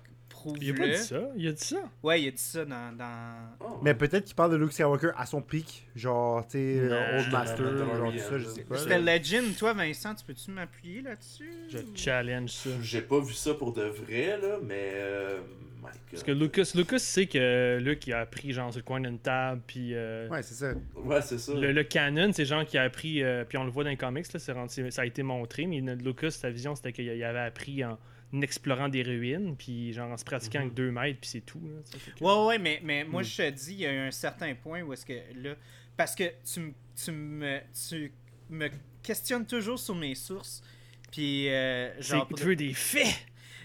Il 0.59 0.71
a 0.71 0.73
pas 0.73 0.87
dit 0.87 0.97
ça. 0.97 1.21
Il 1.35 1.47
a 1.47 1.51
dit 1.51 1.63
ça. 1.63 1.83
Ouais, 2.01 2.19
il 2.23 2.27
a 2.27 2.31
dit 2.31 2.41
ça 2.41 2.65
dans. 2.65 2.97
dans... 2.97 3.49
Oh. 3.59 3.79
Mais 3.83 3.93
peut-être 3.93 4.25
qu'il 4.25 4.33
parle 4.35 4.51
de 4.51 4.55
Luke 4.55 4.73
Skywalker 4.73 5.11
à 5.15 5.27
son 5.27 5.43
pic. 5.43 5.87
Genre, 5.95 6.43
tu 6.47 6.53
sais, 6.53 6.79
euh, 6.79 7.19
Old 7.19 7.31
Master, 7.31 7.77
genre 7.77 8.11
tout 8.11 8.17
ça, 8.17 8.39
je 8.39 8.45
sais 8.49 8.63
pas. 8.63 8.77
C'était 8.77 8.99
Legend, 8.99 9.55
toi, 9.55 9.73
Vincent, 9.73 10.15
tu 10.15 10.25
peux-tu 10.25 10.49
m'appuyer 10.49 11.01
là-dessus? 11.03 11.53
Je 11.69 11.77
challenge 11.93 12.49
ça. 12.49 12.69
J'ai 12.81 13.03
pas 13.03 13.19
vu 13.19 13.33
ça 13.33 13.53
pour 13.53 13.71
de 13.73 13.83
vrai, 13.83 14.39
là, 14.41 14.57
mais. 14.63 14.93
euh, 14.95 15.39
my 15.83 15.91
God. 15.91 16.01
Parce 16.11 16.23
que 16.23 16.31
Lucas, 16.31 16.71
Lucas 16.75 16.99
sait 16.99 17.25
que 17.27 17.79
Luke 17.81 18.07
il 18.07 18.13
a 18.13 18.19
appris 18.19 18.51
genre 18.51 18.71
sur 18.71 18.79
le 18.79 18.83
coin 18.83 18.99
d'une 19.01 19.19
table, 19.19 19.61
puis 19.67 19.93
euh, 19.93 20.27
Ouais, 20.29 20.41
c'est 20.41 20.53
ça. 20.55 20.73
Ouais, 20.95 21.21
c'est 21.21 21.37
ça. 21.37 21.53
le, 21.53 21.71
le 21.71 21.83
canon, 21.83 22.31
c'est 22.33 22.45
genre 22.45 22.65
qui 22.65 22.77
a 22.77 22.83
appris, 22.83 23.21
euh, 23.23 23.43
puis 23.45 23.57
on 23.57 23.63
le 23.63 23.71
voit 23.71 23.83
dans 23.83 23.89
les 23.89 23.97
comics, 23.97 24.25
là, 24.31 24.53
rendu- 24.53 24.91
ça 24.91 25.01
a 25.01 25.05
été 25.05 25.23
montré, 25.23 25.65
mais 25.65 25.81
Lucas, 25.95 26.31
sa 26.31 26.49
vision, 26.49 26.75
c'était 26.75 26.93
qu'il 26.93 27.23
avait 27.23 27.39
appris 27.39 27.83
en 27.83 27.97
explorant 28.41 28.89
des 28.89 29.03
ruines, 29.03 29.55
puis 29.55 29.93
genre 29.93 30.09
en 30.11 30.17
se 30.17 30.23
pratiquant 30.25 30.59
Mhm. 30.59 30.65
avec 30.65 30.73
deux 30.75 30.91
mètres, 30.91 31.19
puis 31.21 31.29
c'est 31.29 31.41
tout. 31.45 31.59
là, 31.63 31.81
que- 32.17 32.23
Ouais, 32.23 32.47
ouais, 32.47 32.57
mais, 32.57 32.79
mais 32.83 33.03
moi, 33.03 33.21
Mm. 33.21 33.25
je 33.25 33.37
te 33.37 33.49
dis, 33.51 33.73
il 33.73 33.79
y 33.81 33.85
a 33.85 33.91
un 34.05 34.11
certain 34.11 34.55
point 34.55 34.81
où 34.81 34.91
est-ce 34.93 35.05
que 35.05 35.13
là. 35.35 35.53
Parce 35.95 36.15
que 36.15 36.23
tu, 36.51 36.59
me- 36.59 36.73
tu, 36.95 37.11
me, 37.11 37.59
tu 37.87 38.11
me 38.49 38.69
questionnes 39.03 39.45
toujours 39.45 39.77
sur 39.77 39.93
mes 39.93 40.15
sources. 40.15 40.63
Puis, 41.11 41.47
euh, 41.49 41.93
C'est 41.97 42.15
genre. 42.15 42.27
tu 42.35 42.43
veux 42.43 42.55
des 42.55 42.73
faits! 42.73 43.05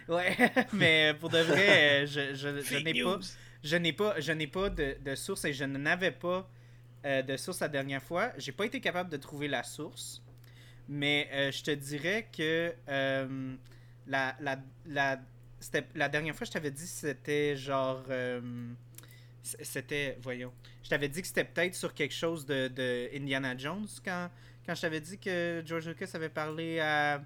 Ouais, 0.09 0.37
mais 0.73 1.15
pour 1.21 1.29
de 1.29 1.39
vrai, 1.39 2.05
euh, 2.05 2.07
je, 2.07 2.35
je, 2.35 2.63
je 2.63 2.77
n'ai 2.77 2.95
pas. 3.03 3.19
Je 3.63 3.77
n'ai 3.77 3.93
pas, 3.93 4.21
je 4.21 4.33
n'ai 4.33 4.47
pas 4.47 4.71
de, 4.71 4.97
de 5.05 5.15
source 5.17 5.45
et 5.45 5.53
je 5.53 5.65
n'avais 5.65 6.13
pas 6.13 6.49
euh, 7.05 7.23
de 7.23 7.37
source 7.37 7.61
la 7.61 7.69
dernière 7.69 8.03
fois. 8.03 8.33
J'ai 8.39 8.53
pas 8.53 8.65
été 8.67 8.81
capable 8.81 9.11
de 9.11 9.17
trouver 9.17 9.49
la 9.49 9.63
source. 9.65 10.23
Mais 10.89 11.29
euh, 11.33 11.51
je 11.53 11.63
te 11.63 11.71
dirais 11.73 12.29
que 12.37 12.73
euh, 12.89 13.55
la, 14.07 14.37
la, 14.41 14.59
la, 14.87 15.21
c'était- 15.61 15.87
la 15.95 16.09
dernière 16.09 16.35
fois, 16.35 16.47
je 16.47 16.53
t'avais 16.53 16.71
dit 16.71 16.87
c'était 16.87 17.57
genre. 17.57 18.05
c'était. 19.43 20.17
Voyons. 20.23 20.53
Je 20.83 20.89
t'avais 20.89 21.09
dit 21.09 21.21
que 21.21 21.27
c'était 21.29 21.45
peut-être 21.45 21.75
sur 21.75 21.93
quelque 21.95 22.15
chose 22.15 22.47
de, 22.47 22.69
de 22.69 23.09
Indiana 23.15 23.57
Jones 23.57 23.87
quand, 24.05 24.31
quand 24.65 24.75
je 24.75 24.81
t'avais 24.81 25.01
dit 25.01 25.19
que 25.19 25.63
George 25.67 25.89
Lucas 25.89 26.11
avait 26.15 26.29
parlé 26.29 26.81
à. 26.81 27.23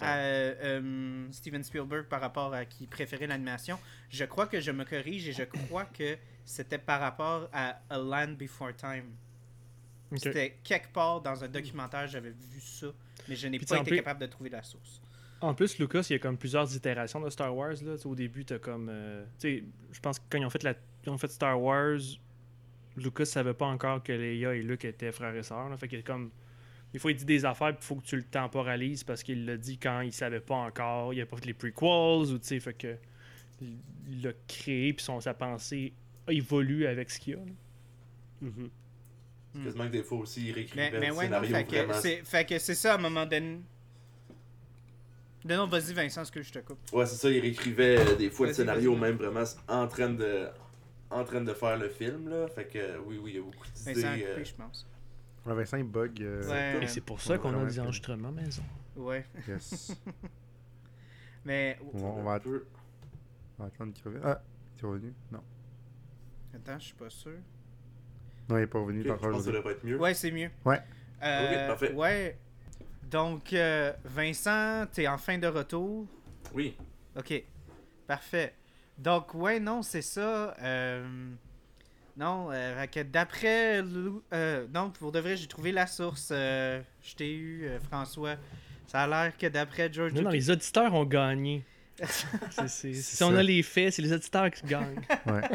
À 0.00 0.16
euh, 0.16 1.26
Steven 1.30 1.62
Spielberg 1.62 2.06
par 2.06 2.20
rapport 2.20 2.52
à 2.54 2.64
qui 2.64 2.86
préférait 2.86 3.26
l'animation. 3.26 3.78
Je 4.08 4.24
crois 4.24 4.46
que 4.46 4.60
je 4.60 4.70
me 4.70 4.84
corrige 4.84 5.28
et 5.28 5.32
je 5.32 5.44
crois 5.44 5.84
que 5.84 6.16
c'était 6.44 6.78
par 6.78 7.00
rapport 7.00 7.48
à 7.52 7.80
A 7.90 7.98
Land 7.98 8.34
Before 8.38 8.74
Time. 8.76 9.10
C'était 10.16 10.58
quelque 10.62 10.92
part 10.92 11.20
dans 11.20 11.42
un 11.42 11.48
documentaire, 11.48 12.06
j'avais 12.06 12.30
vu 12.30 12.60
ça, 12.60 12.88
mais 13.28 13.34
je 13.34 13.48
n'ai 13.48 13.58
pas 13.58 13.76
été 13.76 13.84
plus- 13.84 13.96
capable 13.96 14.20
de 14.20 14.26
trouver 14.26 14.50
la 14.50 14.62
source. 14.62 15.00
En 15.40 15.54
plus, 15.54 15.78
Lucas, 15.78 16.06
il 16.08 16.12
y 16.12 16.16
a 16.16 16.18
comme 16.20 16.36
plusieurs 16.38 16.72
itérations 16.74 17.20
de 17.20 17.28
Star 17.28 17.54
Wars. 17.54 17.74
Là. 17.82 17.94
Au 18.04 18.14
début, 18.14 18.44
t'as 18.44 18.58
comme. 18.58 18.88
euh, 18.88 19.24
tu 19.40 19.58
sais, 19.58 19.64
je 19.90 20.00
pense 20.00 20.18
que 20.20 20.24
quand 20.30 20.38
ils 20.38 20.44
ont 20.44 20.50
fait, 20.50 20.62
la... 20.62 20.74
ils 21.04 21.10
ont 21.10 21.18
fait 21.18 21.30
Star 21.32 21.60
Wars, 21.60 21.98
Lucas 22.96 23.24
savait 23.24 23.54
pas 23.54 23.66
encore 23.66 24.02
que 24.04 24.12
Leia 24.12 24.54
et 24.54 24.62
Luke 24.62 24.84
étaient 24.84 25.10
frères 25.10 25.34
et 25.34 25.42
sœurs. 25.42 25.76
Fait 25.78 25.88
que 25.88 26.00
comme. 26.02 26.30
Des 26.92 26.98
fois, 26.98 27.10
il 27.10 27.16
dit 27.16 27.24
des 27.24 27.44
affaires, 27.44 27.70
il 27.70 27.76
faut 27.82 27.96
que 27.96 28.04
tu 28.04 28.16
le 28.16 28.22
temporalises 28.22 29.02
parce 29.02 29.22
qu'il 29.22 29.46
l'a 29.46 29.56
dit 29.56 29.78
quand 29.78 30.00
il 30.02 30.12
savait 30.12 30.40
pas 30.40 30.56
encore. 30.56 31.14
Il 31.14 31.20
a 31.20 31.26
pas 31.26 31.36
fait 31.36 31.46
les 31.46 31.54
prequels 31.54 32.32
ou 32.32 32.38
tu 32.38 32.46
sais, 32.46 32.60
fait 32.60 32.74
que. 32.74 32.96
il 33.60 34.22
l'a 34.22 34.32
créé, 34.46 34.92
puis 34.92 35.04
son, 35.04 35.20
sa 35.20 35.34
pensée 35.34 35.94
évolue 36.28 36.86
avec 36.86 37.10
ce 37.10 37.18
qu'il 37.18 37.34
y 37.34 37.36
a. 37.36 37.40
là. 37.40 37.52
Mhm. 38.42 38.70
Hmm. 39.54 39.64
Quasiment 39.64 39.84
que 39.84 39.92
des 39.92 40.02
fois 40.02 40.18
aussi, 40.18 40.48
il 40.48 40.52
réécrivait 40.52 40.90
Mais, 40.90 40.98
mais 40.98 41.08
le 41.08 41.14
ouais, 41.14 41.28
non, 41.28 41.42
scénario 41.42 41.56
fait 41.56 41.64
que, 41.64 41.76
vraiment. 41.76 42.00
c'est, 42.00 42.22
fait 42.24 42.48
que 42.48 42.58
c'est 42.58 42.74
ça 42.74 42.92
à 42.92 42.94
un 42.96 43.00
moment 43.00 43.26
donné. 43.26 43.60
Non, 45.44 45.56
non, 45.56 45.66
vas-y 45.66 45.92
Vincent, 45.92 46.24
ce 46.24 46.32
que 46.32 46.40
je 46.40 46.52
te 46.52 46.58
coupe. 46.60 46.78
Ouais, 46.92 47.04
c'est 47.04 47.16
ça, 47.16 47.28
il 47.30 47.40
réécrivait 47.40 47.98
euh, 47.98 48.14
des 48.14 48.30
fois 48.30 48.46
le 48.46 48.52
scénario 48.52 48.96
même 48.96 49.16
vraiment 49.16 49.44
en 49.68 49.88
train 49.88 50.08
de 50.10 50.46
en 51.10 51.24
train 51.24 51.42
de 51.42 51.52
faire 51.52 51.76
le 51.76 51.88
film 51.88 52.28
là. 52.28 52.46
Fait 52.48 52.64
que 52.64 52.78
euh, 52.78 52.98
oui, 53.04 53.18
oui, 53.22 53.32
il 53.32 53.36
y 53.36 53.38
a 53.38 53.42
beaucoup 53.42 53.66
d'idées. 53.74 53.92
Vincent 54.00 54.08
a 54.08 54.16
euh, 54.16 54.44
je 54.44 54.54
pense. 54.54 54.86
Ouais, 55.46 55.54
Vincent, 55.54 55.76
il 55.76 55.84
bug. 55.84 56.22
euh, 56.22 56.48
Ouais. 56.48 56.84
Et 56.84 56.86
c'est 56.88 57.00
pour 57.00 57.20
ça 57.20 57.38
qu'on 57.38 57.58
a 57.60 57.64
des 57.64 57.80
enregistrements 57.80 58.30
maison. 58.32 58.62
Ouais. 58.96 59.24
Yes. 59.48 59.96
Mais. 61.44 61.78
on, 61.92 61.98
va, 61.98 62.06
on 62.08 62.22
va 62.22 62.30
un 62.32 62.36
att- 62.36 62.40
peu. 62.44 62.66
on 63.58 63.62
va 63.62 63.68
attendre 63.68 63.92
qu'il 63.92 64.04
revienne. 64.04 64.22
Ah, 64.24 64.40
il 64.78 64.84
est 64.84 64.86
revenu? 64.86 65.14
Non. 65.32 65.42
Attends, 66.54 66.78
je 66.78 66.84
suis 66.84 66.94
pas 66.94 67.10
sûr. 67.10 67.32
Non, 68.48 68.58
il 68.58 68.62
est 68.62 68.66
pas 68.66 68.78
revenu. 68.78 69.00
Ok, 69.00 69.04
il 69.04 69.06
est 69.06 69.08
je 69.10 69.14
encore 69.14 69.30
pense 69.32 69.38
que 69.40 69.44
ça 69.46 69.52
devrait 69.56 69.72
être 69.72 69.84
mieux. 69.84 69.98
Ouais, 69.98 70.14
c'est 70.14 70.30
mieux. 70.30 70.50
Ouais. 70.64 70.80
Euh, 71.22 71.62
Ok, 71.64 71.68
parfait. 71.68 71.92
Ouais. 71.94 72.38
Donc, 73.10 73.52
euh, 73.52 73.92
Vincent, 74.04 74.86
t'es 74.92 75.06
en 75.08 75.18
fin 75.18 75.38
de 75.38 75.46
retour? 75.46 76.06
Oui. 76.54 76.76
Ok. 77.16 77.42
Parfait. 78.06 78.54
Donc, 78.98 79.34
ouais, 79.34 79.58
non, 79.58 79.82
c'est 79.82 80.02
ça. 80.02 80.54
euh, 80.62 81.32
Non, 82.16 82.48
euh, 82.52 82.86
d'après. 83.10 83.82
Lou- 83.82 84.22
euh, 84.32 84.66
non, 84.72 84.90
pour 84.90 85.12
de 85.12 85.18
vrai, 85.20 85.36
j'ai 85.36 85.46
trouvé 85.46 85.72
la 85.72 85.86
source. 85.86 86.28
euh, 86.30 86.80
je 87.02 87.14
t'ai 87.14 87.32
eu, 87.34 87.64
euh, 87.64 87.78
François. 87.80 88.36
Ça 88.86 89.02
a 89.02 89.06
l'air 89.06 89.36
que 89.38 89.46
d'après 89.46 89.90
George 89.92 90.12
Non, 90.12 90.22
non, 90.22 90.30
Lucas- 90.30 90.36
les 90.44 90.50
auditeurs 90.50 90.94
ont 90.94 91.04
gagné. 91.04 91.64
Si 92.66 93.22
on 93.22 93.34
a 93.36 93.42
les 93.42 93.62
faits, 93.62 93.92
c'est 93.94 94.02
les 94.02 94.12
auditeurs 94.12 94.50
qui 94.50 94.66
gagnent. 94.66 95.00
Ouais. 95.26 95.42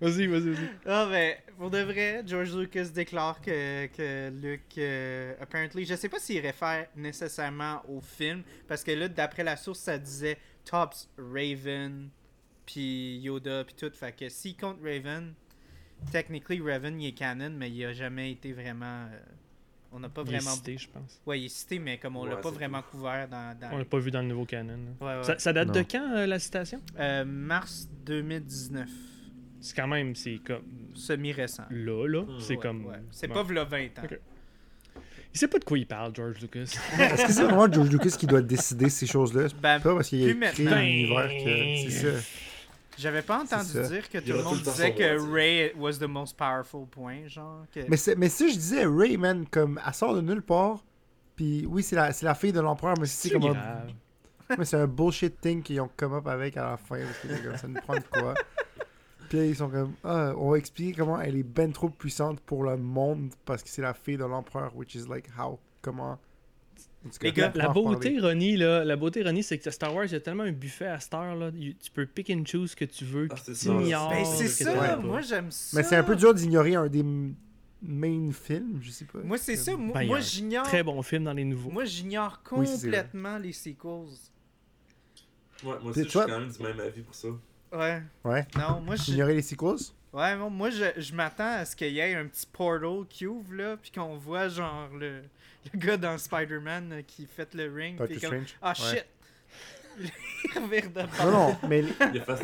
Vas-y, 0.00 0.26
vas-y, 0.26 0.50
vas-y. 0.50 0.68
Ah 0.84 1.06
ben, 1.10 1.36
pour 1.56 1.70
de 1.70 1.78
vrai, 1.78 2.22
George 2.26 2.54
Lucas 2.54 2.84
déclare 2.94 3.40
que, 3.40 3.86
que 3.86 4.28
Luke, 4.30 4.76
euh, 4.76 5.32
apparently, 5.40 5.86
je 5.86 5.94
sais 5.94 6.10
pas 6.10 6.18
s'il 6.18 6.40
réfère 6.40 6.86
nécessairement 6.96 7.82
au 7.88 8.02
film, 8.02 8.42
parce 8.68 8.84
que 8.84 8.90
là, 8.90 9.08
d'après 9.08 9.42
la 9.42 9.56
source, 9.56 9.78
ça 9.78 9.96
disait 9.96 10.36
Tops 10.66 11.08
Raven, 11.16 12.10
puis 12.66 13.18
Yoda, 13.22 13.64
puis 13.64 13.74
tout, 13.74 13.90
fait 13.94 14.12
que 14.12 14.28
s'il 14.28 14.56
compte 14.56 14.78
Raven, 14.84 15.32
technically 16.12 16.60
Raven, 16.60 17.00
il 17.00 17.08
est 17.08 17.12
canon, 17.12 17.50
mais 17.56 17.70
il 17.70 17.84
a 17.84 17.92
jamais 17.92 18.32
été 18.32 18.52
vraiment... 18.52 19.04
euh, 19.12 19.18
on 19.92 20.00
n'a 20.00 20.08
pas 20.08 20.22
Il 20.26 20.34
est 20.34 20.38
vraiment... 20.38 20.56
cité, 20.56 20.76
je 20.76 20.88
pense. 20.88 21.20
Ouais, 21.24 21.40
il 21.40 21.44
est 21.46 21.48
cité, 21.48 21.78
mais 21.78 21.96
comme 21.98 22.16
on 22.16 22.24
l'a 22.24 22.34
Ouais, 22.34 22.40
pas 22.42 22.48
c'est 22.50 22.54
vraiment 22.56 22.82
couvert 22.82 23.28
dans... 23.28 23.56
dans 23.58 23.70
On 23.72 23.78
l'a 23.78 23.84
pas 23.84 23.98
vu 23.98 24.10
dans 24.10 24.20
le 24.20 24.26
nouveau 24.28 24.44
canon. 24.44 24.76
là. 25.00 25.06
Ouais, 25.06 25.18
ouais. 25.18 25.24
Ça, 25.24 25.38
ça 25.38 25.52
date 25.52 25.72
de 25.72 25.82
quand, 25.82 26.12
euh, 26.16 26.26
la 26.26 26.38
citation? 26.38 26.80
Euh, 26.98 27.24
mars 27.24 27.88
2019, 28.04 28.88
C'est 29.60 29.76
quand 29.76 29.86
même, 29.86 30.14
c'est 30.14 30.38
comme... 30.44 30.62
semi-récent. 30.94 31.64
Là, 31.70 32.06
là, 32.08 32.22
Hmm. 32.22 32.40
c'est 32.40 32.54
Ouais, 32.56 32.60
comme... 32.60 32.86
ouais. 32.86 32.96
C'est 33.12 33.28
bon. 33.28 33.34
pas 33.34 33.42
v'là 33.44 33.64
20 33.64 33.84
ans. 34.00 34.02
Ok. 34.04 34.18
Il 35.34 35.38
sait 35.38 35.48
pas 35.48 35.58
de 35.58 35.64
quoi 35.64 35.78
il 35.78 35.86
parle, 35.86 36.14
George 36.16 36.40
Lucas. 36.40 36.60
Est-ce 36.98 37.26
que 37.26 37.32
c'est 37.32 37.42
vraiment 37.44 37.70
George 37.70 37.90
Lucas 37.90 38.16
qui 38.18 38.26
doit 38.26 38.40
décider 38.40 38.88
ces 38.88 39.06
choses-là? 39.06 39.48
Ben, 39.62 39.80
pas 39.80 39.94
parce 39.94 40.08
qu'il 40.08 40.22
a 40.24 40.28
écrit 40.30 40.34
maintenant. 40.38 40.76
l'univers 40.80 41.28
que. 41.28 41.90
C'est 41.90 41.90
ça. 41.90 42.26
J'avais 42.98 43.22
pas 43.22 43.42
entendu 43.42 43.72
dire 43.72 44.08
que 44.08 44.18
tout 44.18 44.32
le 44.32 44.42
monde 44.42 44.62
disait 44.62 44.94
que 44.94 45.32
Ray 45.32 45.72
was 45.76 45.94
the 45.94 46.08
most 46.08 46.36
powerful 46.36 46.86
point, 46.86 47.26
genre. 47.26 47.64
Que... 47.72 47.80
Mais, 47.88 47.96
c'est- 47.96 48.16
mais 48.16 48.28
si 48.28 48.50
je 48.50 48.54
disais 48.56 48.86
Ray, 48.86 49.16
man, 49.16 49.46
comme 49.50 49.80
elle 49.84 49.94
sort 49.94 50.14
de 50.14 50.20
nulle 50.20 50.42
part, 50.42 50.84
puis 51.34 51.66
oui, 51.66 51.82
c'est 51.82 51.96
la, 51.96 52.12
c'est 52.12 52.24
la 52.24 52.34
fille 52.34 52.52
de 52.52 52.60
l'empereur, 52.60 52.94
mais 52.98 53.06
c'est 53.06 53.30
comme 53.30 53.44
un, 53.44 53.52
grave. 53.52 53.92
mais 54.58 54.64
c'est 54.64 54.78
un 54.78 54.86
bullshit 54.86 55.40
thing 55.40 55.62
qu'ils 55.62 55.80
ont 55.80 55.90
come 55.96 56.14
up 56.14 56.26
avec 56.26 56.56
à 56.56 56.70
la 56.70 56.76
fin, 56.76 56.98
parce 57.00 57.18
que 57.18 57.46
comme, 57.46 57.56
ça 57.56 57.68
nous 57.68 57.80
prend 57.80 57.94
de 57.94 58.04
quoi. 58.10 58.34
Puis 59.28 59.38
là, 59.38 59.44
ils 59.44 59.56
sont 59.56 59.68
comme, 59.68 59.94
ah, 60.04 60.32
on 60.36 60.50
va 60.50 60.58
expliquer 60.58 60.92
comment 60.92 61.20
elle 61.20 61.36
est 61.36 61.42
ben 61.42 61.72
trop 61.72 61.88
puissante 61.88 62.40
pour 62.40 62.62
le 62.62 62.76
monde, 62.76 63.30
parce 63.44 63.62
que 63.62 63.68
c'est 63.68 63.82
la 63.82 63.92
fille 63.92 64.16
de 64.16 64.24
l'empereur, 64.24 64.74
which 64.76 64.94
is 64.94 65.06
like 65.08 65.28
how, 65.36 65.58
comment. 65.82 66.18
Les 67.22 67.32
gars, 67.32 67.52
La 67.54 67.68
beauté. 67.68 68.18
Ronnie, 68.20 68.56
là, 68.56 68.84
la 68.84 68.96
beauté, 68.96 69.22
Ronnie, 69.22 69.42
c'est 69.42 69.58
que 69.58 69.70
Star 69.70 69.94
Wars, 69.94 70.04
il 70.06 70.12
y 70.12 70.14
a 70.16 70.20
tellement 70.20 70.42
un 70.44 70.52
buffet 70.52 70.86
à 70.86 71.00
Star, 71.00 71.34
là. 71.36 71.50
You- 71.54 71.74
Tu 71.82 71.90
peux 71.90 72.06
pick 72.06 72.30
and 72.30 72.44
choose 72.46 72.70
ce 72.72 72.76
que 72.76 72.84
tu 72.84 73.04
veux. 73.04 73.28
Ah, 73.30 73.36
tu 73.44 73.54
ça. 73.54 73.70
ignores, 73.70 74.10
Ben, 74.10 74.24
c'est 74.24 74.48
ça, 74.48 74.96
moi 74.96 75.20
j'aime 75.20 75.50
ça. 75.50 75.76
Mais 75.76 75.82
c'est 75.82 75.96
un 75.96 76.02
peu 76.04 76.16
dur 76.16 76.34
d'ignorer 76.34 76.74
un 76.74 76.88
des 76.88 77.04
main 77.82 78.30
films, 78.32 78.78
je 78.82 78.90
sais 78.90 79.04
pas. 79.04 79.18
Moi, 79.22 79.38
c'est 79.38 79.56
ça, 79.56 79.76
moi, 79.76 79.94
Ben, 80.00 80.06
moi 80.06 80.18
un 80.18 80.20
j'ignore. 80.20 80.64
Très 80.64 80.82
bon 80.82 81.00
film 81.02 81.24
dans 81.24 81.32
les 81.32 81.44
nouveaux. 81.44 81.70
Moi, 81.70 81.84
j'ignore 81.84 82.42
Oui, 82.52 82.66
complètement 82.66 83.38
les 83.38 83.52
sequels. 83.52 84.08
Ouais, 85.64 85.74
moi 85.82 85.90
aussi, 85.90 86.04
je 86.04 86.08
suis 86.08 86.18
quand 86.18 86.28
même 86.28 86.50
du 86.50 86.62
même 86.62 86.80
avis 86.80 87.00
pour 87.02 87.14
ça. 87.14 87.28
Ouais. 87.72 88.02
Ouais. 88.24 88.46
Non, 88.56 88.80
moi, 88.80 88.96
je... 88.96 89.10
Ignorer 89.12 89.34
les 89.34 89.42
sequels? 89.42 89.76
Ouais, 90.12 90.34
moi, 90.36 90.70
je, 90.70 90.84
je 90.96 91.14
m'attends 91.14 91.56
à 91.58 91.64
ce 91.64 91.74
qu'il 91.76 91.92
y 91.92 91.98
ait 91.98 92.14
un 92.14 92.26
petit 92.26 92.46
portal 92.46 93.04
qui 93.08 93.26
ouvre, 93.26 93.52
là, 93.54 93.76
puis 93.76 93.90
qu'on 93.90 94.16
voit, 94.16 94.48
genre, 94.48 94.88
le, 94.98 95.22
le 95.72 95.78
gars 95.78 95.96
dans 95.96 96.16
Spider-Man 96.18 96.92
euh, 96.92 97.02
qui 97.06 97.26
fait 97.26 97.54
le 97.54 97.72
ring, 97.72 97.96
Doctor 97.98 98.18
comme, 98.30 98.44
Strange. 98.46 98.56
ah 98.62 98.74
Ouais. 98.78 98.96
shit! 98.96 99.06
Bord. 100.94 101.06
Non, 101.24 101.30
non, 101.32 101.56
mais, 101.68 101.82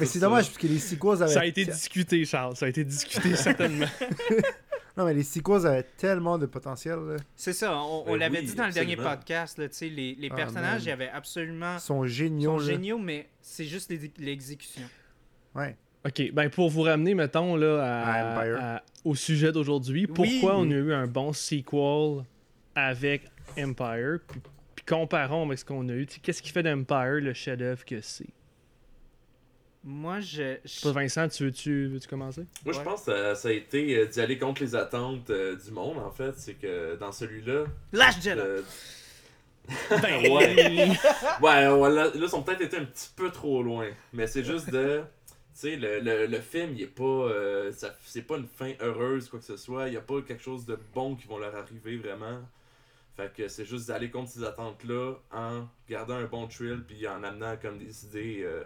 mais 0.01 0.07
c'est 0.07 0.19
dommage 0.21 0.47
parce 0.47 0.57
que 0.59 0.67
les 0.67 0.79
sequels 0.79 1.23
avaient. 1.23 1.33
Ça 1.33 1.41
a 1.41 1.45
été 1.45 1.65
discuté, 1.67 2.25
Charles. 2.25 2.57
Ça 2.57 2.65
a 2.67 2.69
été 2.69 2.85
discuté, 2.85 3.37
certainement. 3.37 3.87
Non, 4.95 5.07
mais 5.07 5.15
les 5.15 5.23
sequels 5.23 5.67
avaient 5.67 5.87
tellement 5.97 6.37
de 6.37 6.45
potentiel. 6.45 6.99
C'est 7.35 7.55
ça, 7.55 7.75
on, 7.79 8.03
on 8.07 8.13
Ben 8.13 8.19
l'avait 8.19 8.41
oui, 8.41 8.45
dit 8.45 8.55
dans 8.55 8.67
le 8.67 8.73
dernier 8.73 8.97
podcast, 8.97 9.57
là, 9.57 9.67
tu 9.71 9.75
sais, 9.75 9.89
les, 9.89 10.15
les 10.17 10.29
Ah, 10.31 10.35
personnages, 10.37 10.73
man. 10.73 10.83
il 10.83 10.89
y 10.89 10.91
avait 10.91 11.09
absolument... 11.09 11.77
Ils 11.77 11.81
sont 11.81 12.05
Ils 12.05 12.11
géniaux. 12.11 12.59
sont 12.59 12.67
là. 12.67 12.73
géniaux, 12.75 12.99
mais 12.99 13.27
c'est 13.41 13.65
juste 13.65 13.89
l'exé- 13.91 14.13
l'exécution. 14.19 14.83
Ouais. 15.55 15.79
OK, 16.07 16.33
ben 16.35 16.51
pour 16.51 16.69
vous 16.69 16.83
ramener, 16.83 17.15
mettons, 17.15 17.57
là, 17.57 17.83
à- 17.83 18.13
À 18.13 18.39
Empire. 18.43 18.59
à- 18.61 18.83
au 19.07 19.15
sujet 19.15 19.51
d'aujourd'hui, 19.51 20.07
pourquoi 20.07 20.59
Oui. 20.61 20.67
on 20.69 20.71
a 20.71 20.75
eu 20.75 20.93
un 20.93 21.07
bon 21.07 21.33
sequel 21.33 22.25
avec 22.75 23.25
Empire, 23.59 24.19
puis, 24.27 24.41
puis 24.77 24.85
comparons 24.85 25.47
avec 25.47 25.59
ce 25.59 25.65
qu'on 25.65 25.89
a 25.89 25.93
eu. 25.93 26.07
Tu 26.07 26.21
Qu'est-ce 26.21 26.43
qui 26.43 26.51
fait 26.51 26.63
d'Empire 26.63 27.21
le 27.21 27.33
chef-d'œuvre 27.35 27.85
que 27.85 28.01
c'est? 28.01 28.27
Moi, 29.85 30.21
je... 30.21 30.59
Vincent, 30.93 31.27
tu 31.29 31.45
veux-tu 31.45 31.87
veux 31.89 31.99
commencer? 32.09 32.45
Moi, 32.65 32.73
je 32.73 32.81
pense 32.81 33.05
que 33.05 33.13
ça, 33.13 33.35
ça 33.35 33.49
a 33.49 33.53
été 33.53 33.97
euh, 33.97 34.07
d'y 34.07 34.21
aller 34.21 34.39
contre 34.39 34.63
les 34.63 34.77
attentes 34.77 35.29
euh, 35.31 35.57
du 35.57 35.73
monde, 35.73 35.99
en 35.99 36.11
fait. 36.13 36.33
C'est 36.37 36.55
que 36.55 36.95
dans 36.97 37.11
celui-là. 37.11 37.65
Lâche 37.93 38.21
Jedi! 38.23 38.39
euh, 38.41 38.63
Ben, 39.91 40.23
Ouais. 40.31 40.89
Ouais, 41.43 41.67
ouais, 41.69 41.91
là, 41.91 42.05
là, 42.05 42.11
ils 42.15 42.35
ont 42.37 42.43
peut-être 42.45 42.61
été 42.61 42.77
un 42.77 42.85
petit 42.85 43.11
peu 43.17 43.31
trop 43.31 43.61
loin. 43.65 43.89
Mais 44.13 44.29
c'est 44.29 44.45
juste 44.45 44.71
de. 44.71 45.03
Tu 45.27 45.35
sais, 45.55 45.77
le, 45.77 45.99
le, 45.99 46.27
le 46.27 46.41
film, 46.41 46.75
il 46.77 46.83
est 46.83 46.87
pas. 46.87 47.03
euh, 47.03 47.73
ça- 47.73 47.95
c'est 48.05 48.23
pas 48.23 48.37
une 48.37 48.47
fin 48.47 48.73
heureuse, 48.81 49.29
quoi 49.29 49.41
que 49.41 49.45
ce 49.45 49.57
soit. 49.57 49.89
Il 49.89 49.95
y 49.95 49.97
a 49.97 50.01
pas 50.01 50.23
quelque 50.23 50.43
chose 50.43 50.65
de 50.65 50.79
bon 50.95 51.17
qui 51.17 51.27
va 51.27 51.41
leur 51.41 51.57
arriver 51.57 51.97
vraiment. 51.97 52.39
Fait 53.17 53.33
que 53.33 53.47
c'est 53.49 53.65
juste 53.67 53.89
d'aller 53.89 54.11
contre 54.11 54.31
ces 54.31 54.43
attentes-là 54.45 55.17
en 55.33 55.69
gardant 55.89 56.15
un 56.17 56.25
bon 56.27 56.47
thrill 56.49 56.83
puis 56.87 57.07
en 57.07 57.23
amenant 57.23 57.57
comme 57.61 57.79
des 57.79 58.07
idées 58.07 58.41
euh, 58.43 58.65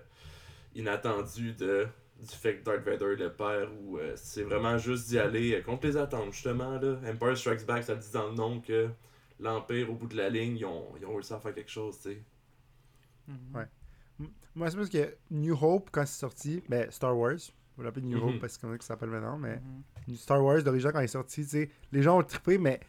inattendues 0.74 1.52
de 1.54 1.86
du 2.18 2.34
fait 2.34 2.56
que 2.56 2.64
Darth 2.64 2.82
Vader 2.82 3.12
est 3.12 3.16
le 3.16 3.30
père 3.32 3.68
ou 3.82 3.98
euh, 3.98 4.12
c'est 4.16 4.42
vraiment 4.42 4.78
juste 4.78 5.08
d'y 5.08 5.18
aller 5.18 5.52
euh, 5.54 5.62
contre 5.62 5.86
les 5.86 5.96
attentes 5.98 6.32
justement 6.32 6.78
là. 6.78 6.98
Empire 7.06 7.36
Strikes 7.36 7.66
Back 7.66 7.82
ça 7.84 7.92
le 7.94 8.00
dit 8.00 8.10
dans 8.12 8.28
le 8.30 8.34
nom 8.34 8.60
que 8.60 8.88
l'Empire 9.38 9.90
au 9.90 9.94
bout 9.94 10.06
de 10.06 10.16
la 10.16 10.30
ligne 10.30 10.56
ils 10.56 10.64
ont, 10.64 10.94
ils 10.98 11.04
ont 11.04 11.12
réussi 11.14 11.34
à 11.34 11.40
faire 11.40 11.52
quelque 11.54 11.70
chose 11.70 11.98
tu 12.00 12.10
sais. 12.12 12.22
Mhm. 13.28 13.66
M- 14.20 14.28
Moi, 14.54 14.70
c'est 14.70 14.76
parce 14.76 14.88
que 14.88 15.14
New 15.30 15.54
Hope, 15.60 15.90
quand 15.92 16.06
c'est 16.06 16.20
sorti, 16.20 16.62
ben 16.68 16.90
Star 16.90 17.14
Wars, 17.18 17.36
on 17.76 17.82
l'appelle 17.82 18.04
New 18.04 18.16
Mhm. 18.18 18.22
Hope 18.28 18.38
parce 18.40 18.52
que 18.56 18.60
c'est 18.60 18.60
comme 18.62 18.70
ça 18.72 18.78
que 18.78 18.84
ça 18.84 18.88
s'appelle 18.94 19.10
maintenant, 19.10 19.36
mais 19.36 19.60
Mhm. 20.08 20.16
Star 20.16 20.42
Wars 20.42 20.62
d'origine, 20.62 20.92
quand 20.92 21.00
il 21.00 21.04
est 21.04 21.08
sorti, 21.08 21.42
tu 21.42 21.48
sais, 21.48 21.70
les 21.92 22.02
gens 22.02 22.18
ont 22.18 22.22
trippé, 22.22 22.56
mais 22.56 22.80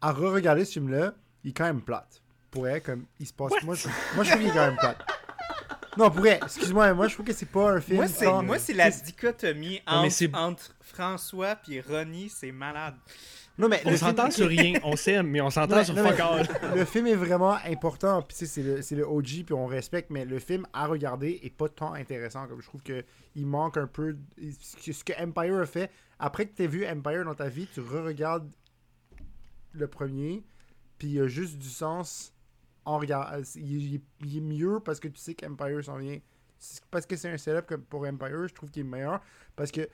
à 0.00 0.12
re-regarder 0.12 0.64
ce 0.64 0.72
film-là, 0.74 1.14
il 1.44 1.50
est 1.50 1.54
quand 1.54 1.64
même 1.64 1.82
plate. 1.82 2.22
Pour 2.50 2.66
elle, 2.66 2.82
comme 2.82 3.04
il 3.18 3.26
se 3.26 3.32
passe. 3.32 3.52
Moi 3.62 3.74
je, 3.74 3.86
moi, 4.14 4.24
je 4.24 4.30
trouve 4.30 4.40
qu'il 4.42 4.50
est 4.50 4.54
quand 4.54 4.66
même 4.66 4.76
plate. 4.76 4.98
Non, 5.96 6.10
pour 6.10 6.24
elle, 6.26 6.38
excuse-moi, 6.42 6.94
moi, 6.94 7.08
je 7.08 7.14
trouve 7.14 7.26
que 7.26 7.32
c'est 7.32 7.48
pas 7.50 7.72
un 7.72 7.80
film. 7.80 7.96
Moi, 7.96 8.06
c'est, 8.06 8.24
sans- 8.24 8.42
moi, 8.44 8.58
c'est 8.60 8.72
la 8.72 8.90
dichotomie 8.90 9.80
entre, 9.86 10.10
c'est- 10.12 10.34
entre 10.34 10.74
François 10.80 11.56
puis 11.56 11.80
Ronnie, 11.80 12.28
c'est 12.28 12.52
malade. 12.52 12.94
Non, 13.58 13.68
mais 13.68 13.80
On 13.84 13.88
film- 13.88 13.96
s'entend 13.98 14.30
sur 14.30 14.46
rien, 14.48 14.74
on 14.84 14.96
s'aime, 14.96 15.26
mais 15.26 15.40
on 15.40 15.50
s'entend 15.50 15.84
sur 15.84 15.94
non, 15.94 16.04
mais- 16.04 16.10
fuck 16.12 16.20
all. 16.20 16.76
le 16.76 16.84
film 16.84 17.06
est 17.08 17.14
vraiment 17.16 17.56
important, 17.66 18.22
puis 18.22 18.36
tu 18.38 18.46
sais, 18.46 18.50
c'est 18.50 18.62
le, 18.62 18.82
c'est 18.82 18.94
le 18.94 19.04
OG, 19.06 19.44
puis 19.44 19.52
on 19.52 19.66
respecte, 19.66 20.10
mais 20.10 20.24
le 20.24 20.38
film 20.38 20.64
à 20.72 20.86
regarder 20.86 21.40
est 21.42 21.54
pas 21.54 21.68
tant 21.68 21.92
intéressant. 21.92 22.46
Comme 22.46 22.60
je 22.62 22.66
trouve 22.66 22.82
que 22.82 23.04
il 23.34 23.46
manque 23.46 23.76
un 23.76 23.86
peu 23.88 24.14
de- 24.14 24.18
ce 24.60 24.76
que- 24.76 24.92
ce 24.92 25.04
que 25.04 25.12
Empire 25.22 25.58
a 25.58 25.66
fait. 25.66 25.90
Après 26.18 26.46
que 26.46 26.54
tu 26.56 26.66
vu 26.68 26.86
Empire 26.86 27.24
dans 27.24 27.34
ta 27.34 27.48
vie, 27.48 27.66
tu 27.74 27.80
re-regardes 27.80 28.48
le 29.72 29.86
premier, 29.88 30.44
puis 30.98 31.08
il 31.08 31.14
y 31.14 31.20
a 31.20 31.26
juste 31.26 31.58
du 31.58 31.68
sens 31.68 32.34
en 32.84 32.98
regardant. 32.98 33.42
Il, 33.56 33.94
il- 33.94 34.00
il 34.20 34.36
est 34.38 34.40
mieux 34.40 34.80
parce 34.80 35.00
que 35.00 35.08
tu 35.08 35.18
sais 35.20 35.34
qu'Empire 35.34 35.84
s'en 35.84 35.96
vient. 35.98 36.18
Parce 36.90 37.06
que 37.06 37.16
c'est 37.16 37.30
un 37.30 37.38
setup 37.38 37.76
pour 37.88 38.06
Empire, 38.06 38.46
je 38.48 38.54
trouve 38.54 38.70
qu'il 38.70 38.82
est 38.82 38.88
meilleur. 38.88 39.20
Parce 39.56 39.70
que, 39.72 39.88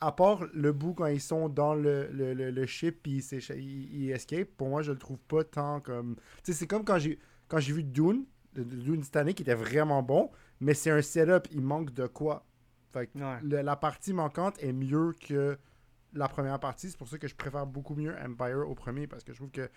à 0.00 0.12
part 0.12 0.44
le 0.52 0.72
bout 0.72 0.92
quand 0.92 1.06
ils 1.06 1.20
sont 1.22 1.48
dans 1.48 1.74
le, 1.74 2.08
le, 2.12 2.34
le, 2.34 2.50
le 2.50 2.66
ship 2.66 2.98
puis 3.02 3.24
ils, 3.32 3.58
ils- 3.58 4.10
escape, 4.10 4.48
pour 4.56 4.68
moi, 4.68 4.82
je 4.82 4.92
le 4.92 4.98
trouve 4.98 5.18
pas 5.20 5.42
tant 5.44 5.80
comme. 5.80 6.16
Tu 6.44 6.52
sais, 6.52 6.52
c'est 6.52 6.66
comme 6.66 6.84
quand 6.84 6.98
j'ai 6.98 7.18
quand 7.48 7.58
j'ai 7.60 7.72
vu 7.72 7.82
Dune, 7.84 8.24
Dune 8.54 9.00
Titanic 9.02 9.36
qui 9.36 9.42
était 9.42 9.54
vraiment 9.54 10.02
bon, 10.02 10.30
mais 10.60 10.74
c'est 10.74 10.90
un 10.90 11.00
setup, 11.02 11.48
il 11.50 11.62
manque 11.62 11.92
de 11.94 12.06
quoi. 12.06 12.44
Fait 12.92 13.06
que 13.06 13.18
Ouais. 13.18 13.38
le- 13.42 13.62
la 13.62 13.76
partie 13.76 14.12
manquante 14.12 14.62
est 14.62 14.72
mieux 14.74 15.14
que 15.18 15.56
la 16.12 16.28
première 16.28 16.58
partie. 16.60 16.90
C'est 16.90 16.98
pour 16.98 17.08
ça 17.08 17.18
que 17.18 17.28
je 17.28 17.34
préfère 17.34 17.66
beaucoup 17.66 17.94
mieux 17.94 18.14
Empire 18.18 18.68
au 18.68 18.74
premier 18.74 19.06
parce 19.06 19.24
que 19.24 19.32
je 19.32 19.38
trouve 19.38 19.50
que. 19.50 19.70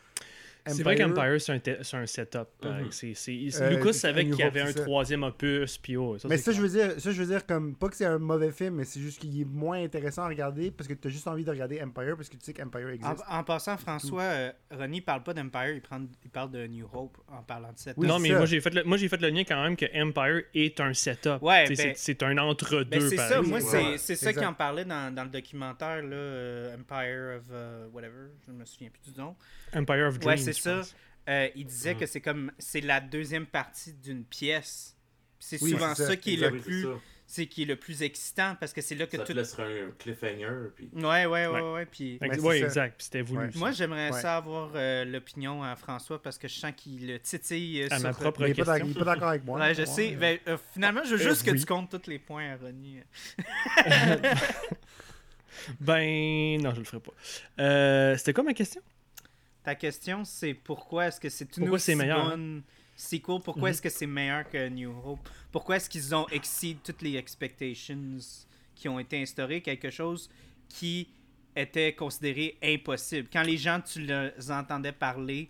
C'est 0.68 0.84
vrai 0.84 0.96
qu'Empire, 0.96 1.40
c'est 1.40 1.52
un, 1.96 2.00
un 2.02 2.06
setup. 2.06 2.48
c'est- 2.92 3.14
Euh, 3.62 3.70
Lucas 3.70 3.94
savait 3.94 4.26
qu'il 4.26 4.36
y 4.40 4.44
avait 4.44 4.62
un 4.62 4.72
ça. 4.72 4.82
troisième 4.82 5.24
opus, 5.24 5.78
puis 5.78 5.96
oh, 5.98 6.18
ça, 6.18 6.28
mais 6.28 6.38
ça, 6.38 6.52
je 6.52 6.62
veux 6.62 6.70
dire, 6.70 7.00
ça, 7.00 7.12
je 7.12 7.22
veux 7.22 7.28
dire 7.28 7.46
comme 7.46 7.76
pas 7.76 7.88
que 7.90 7.96
c'est 7.96 8.06
un 8.06 8.18
mauvais 8.18 8.52
film, 8.52 8.76
mais 8.76 8.84
c'est 8.84 9.00
juste 9.00 9.20
qu'il 9.20 9.40
est 9.42 9.46
moins 9.46 9.84
intéressant 9.84 10.24
à 10.24 10.28
regarder 10.28 10.72
parce 10.72 10.88
que 10.88 10.94
tu 10.94 11.08
as 11.08 11.12
juste 11.12 11.28
envie 11.28 11.44
de 11.44 11.50
regarder 11.52 11.82
Empire 11.82 12.16
parce 12.16 12.30
que 12.30 12.36
tu 12.36 12.44
sais 12.46 12.54
qu'Empire 12.54 12.90
existe. 12.90 13.22
en 13.30 13.44
passant, 13.44 13.78
François, 13.78 14.24
euh, 14.24 14.52
Ronnie 14.72 15.02
parle 15.02 15.24
pas 15.24 15.34
d'Empire, 15.34 15.72
il, 15.76 15.82
prend- 15.82 16.02
il 16.24 16.30
parle 16.32 16.52
de 16.52 16.66
New 16.68 16.88
Hope 16.92 17.18
en 17.28 17.44
parlant 17.44 17.70
de. 17.70 17.94
Oui, 17.98 18.08
non, 18.08 18.20
mais 18.20 18.30
ça. 18.30 18.38
moi 18.38 18.46
j'ai 18.46 18.60
fait, 18.62 18.74
le, 18.74 18.84
moi 18.84 18.98
j'ai 18.98 19.08
fait 19.08 19.22
le 19.22 19.30
lien 19.30 19.44
quand 19.44 19.62
même 19.64 19.76
que 19.76 19.86
Empire 19.96 20.44
est 20.54 20.80
un 20.80 20.94
setup. 20.94 21.42
Ouais, 21.42 21.66
ben- 21.68 21.76
c'est, 21.76 21.94
c'est 21.96 22.24
un 22.24 22.38
entre-deux. 22.38 22.86
Ben, 23.00 23.02
c'est 23.10 23.18
ça, 23.18 23.42
moi, 23.42 23.60
Ouais, 23.60 23.98
c'est, 23.98 24.16
ça 24.16 24.34
qui 24.34 24.46
en 24.46 24.54
parlait 24.54 24.86
dans, 24.86 25.14
dans 25.14 25.24
le 25.24 25.30
documentaire, 25.30 26.02
là, 26.02 26.16
euh, 26.16 26.76
Empire 26.76 27.38
of 27.38 27.94
whatever, 27.94 28.30
je 28.48 28.52
me 28.52 28.66
souviens 28.66 28.90
plus 28.90 29.12
du 29.14 29.20
nom. 29.20 29.36
Empire 29.76 30.08
of 30.08 30.20
Dreams. 30.20 30.38
Ouais, 30.40 30.55
ça. 30.62 30.82
Euh, 31.28 31.50
il 31.56 31.66
disait 31.66 31.94
Mhm. 31.94 32.00
que 32.00 32.06
c'est 32.06 32.22
comme, 32.22 32.52
c'est 32.60 32.82
la 32.82 33.00
deuxième 33.02 33.46
partie 33.48 33.94
d'une 33.94 34.24
pièce. 34.24 34.96
C'est 35.40 35.62
Oui, 35.62 35.72
souvent 35.72 35.94
ça, 35.96 36.08
ça, 36.08 36.16
qui 36.16 36.32
est 36.32 36.34
exact. 36.36 36.52
le 36.54 36.60
plus, 36.62 36.88
c'est 37.28 37.48
qui 37.48 37.64
est 37.64 37.66
le 37.66 37.76
plus 37.76 38.04
excitant 38.04 38.56
parce 38.60 38.72
que 38.74 38.82
c'est 38.82 38.94
là 38.94 39.08
que 39.08 39.18
Ça 39.18 39.24
tout. 39.24 39.34
te 39.34 39.38
laissera 39.38 39.64
un 39.64 39.90
cliffhanger. 39.98 40.70
Puis... 40.76 40.90
Ouais, 40.94 41.26
ouais, 41.26 41.26
ouais, 41.26 41.48
Ouais. 41.48 41.62
ouais. 41.74 41.86
Puis 41.88 42.20
ouais, 42.22 42.60
ça. 42.60 42.66
exact. 42.66 42.98
Puis 42.98 43.06
c'était 43.06 43.22
voulu. 43.24 43.46
Ouais. 43.48 43.52
ça. 43.52 43.58
moi, 43.60 43.72
j'aimerais 43.72 44.12
Ouais. 44.12 44.22
ça 44.22 44.38
avoir 44.38 44.72
euh, 44.76 45.04
l'opinion 45.06 45.64
à 45.64 45.76
François 45.76 46.22
parce 46.22 46.38
que 46.38 46.48
je 46.48 46.54
sens 46.54 46.72
qu'il 46.78 47.08
le 47.08 47.20
titille 47.20 47.82
euh, 47.82 47.88
à 47.90 47.98
sur- 47.98 48.08
ma 48.08 48.14
propre 48.14 48.46
question. 48.46 48.76
il 48.86 48.92
est 48.92 48.94
pas 49.00 49.06
d'accord 49.06 49.30
avec 49.30 49.44
moi. 49.44 49.60
Ouais, 49.60 49.74
je 49.74 49.84
sais. 49.86 50.10
Ouais. 50.10 50.16
Ben, 50.16 50.40
euh, 50.48 50.58
finalement, 50.74 51.02
je 51.04 51.16
veux 51.16 51.26
Euh, 51.26 51.30
juste 51.30 51.44
que 51.44 51.52
oui. 51.52 51.60
tu 51.60 51.66
comptes 51.66 51.90
tous 51.90 52.08
les 52.10 52.20
points 52.20 52.52
à 52.54 52.58
Ronnie. 52.58 53.00
Ben, 55.80 56.62
non, 56.62 56.74
je 56.74 56.80
le 56.80 56.84
ferai 56.86 57.00
pas. 57.00 57.14
Euh, 57.60 58.16
c'était 58.18 58.34
quoi 58.34 58.44
ma 58.44 58.54
question? 58.54 58.82
Ta 59.66 59.74
question, 59.76 60.24
c'est 60.24 60.54
pourquoi 60.54 61.08
est-ce 61.08 61.20
que 61.20 61.28
c'est 61.30 61.58
une 61.58 61.70
aussi 61.70 61.94
hein? 61.94 62.30
bonne 62.30 62.64
sequel? 62.96 63.42
Pourquoi 63.44 63.64
Mhm. 63.64 63.68
est-ce 63.70 63.82
que 63.82 63.90
c'est 63.90 64.06
meilleur 64.06 64.48
que 64.48 64.70
New 64.70 64.94
Hope? 65.04 65.28
Pourquoi 65.52 65.78
est-ce 65.78 65.90
qu'ils 65.90 66.14
ont 66.14 66.28
exceed 66.30 66.78
toutes 66.84 67.02
les 67.02 67.16
expectations 67.16 68.18
qui 68.76 68.88
ont 68.88 69.00
été 69.00 69.20
instaurées? 69.20 69.62
Quelque 69.62 69.90
chose 69.90 70.30
qui 70.70 71.08
était 71.56 71.94
considéré 71.96 72.58
impossible. 72.62 73.28
Quand 73.34 73.42
les 73.42 73.58
gens, 73.58 73.82
tu 73.82 74.02
les 74.02 74.52
entendais 74.52 74.92
parler 74.92 75.50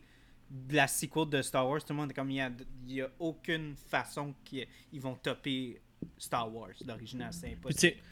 de 0.49 0.75
la 0.75 0.88
sequel 0.88 1.28
de 1.30 1.41
Star 1.41 1.67
Wars, 1.67 1.84
tout 1.84 1.91
le 1.91 1.95
monde 1.97 2.12
est 2.12 2.13
comme, 2.13 2.32
il 2.32 2.51
n'y 2.86 3.01
a, 3.01 3.10
aucune 3.19 3.75
façon 3.75 4.34
qu'ils 4.45 4.67
ils 4.93 5.01
vont 5.01 5.15
topper 5.15 5.82
Star 6.17 6.54
Wars, 6.54 6.69
l'original, 6.88 7.34
c'est 7.34 7.47
Puis 7.47 7.56
impossible. 7.56 7.93
tu 7.93 7.97
sais, 7.97 8.04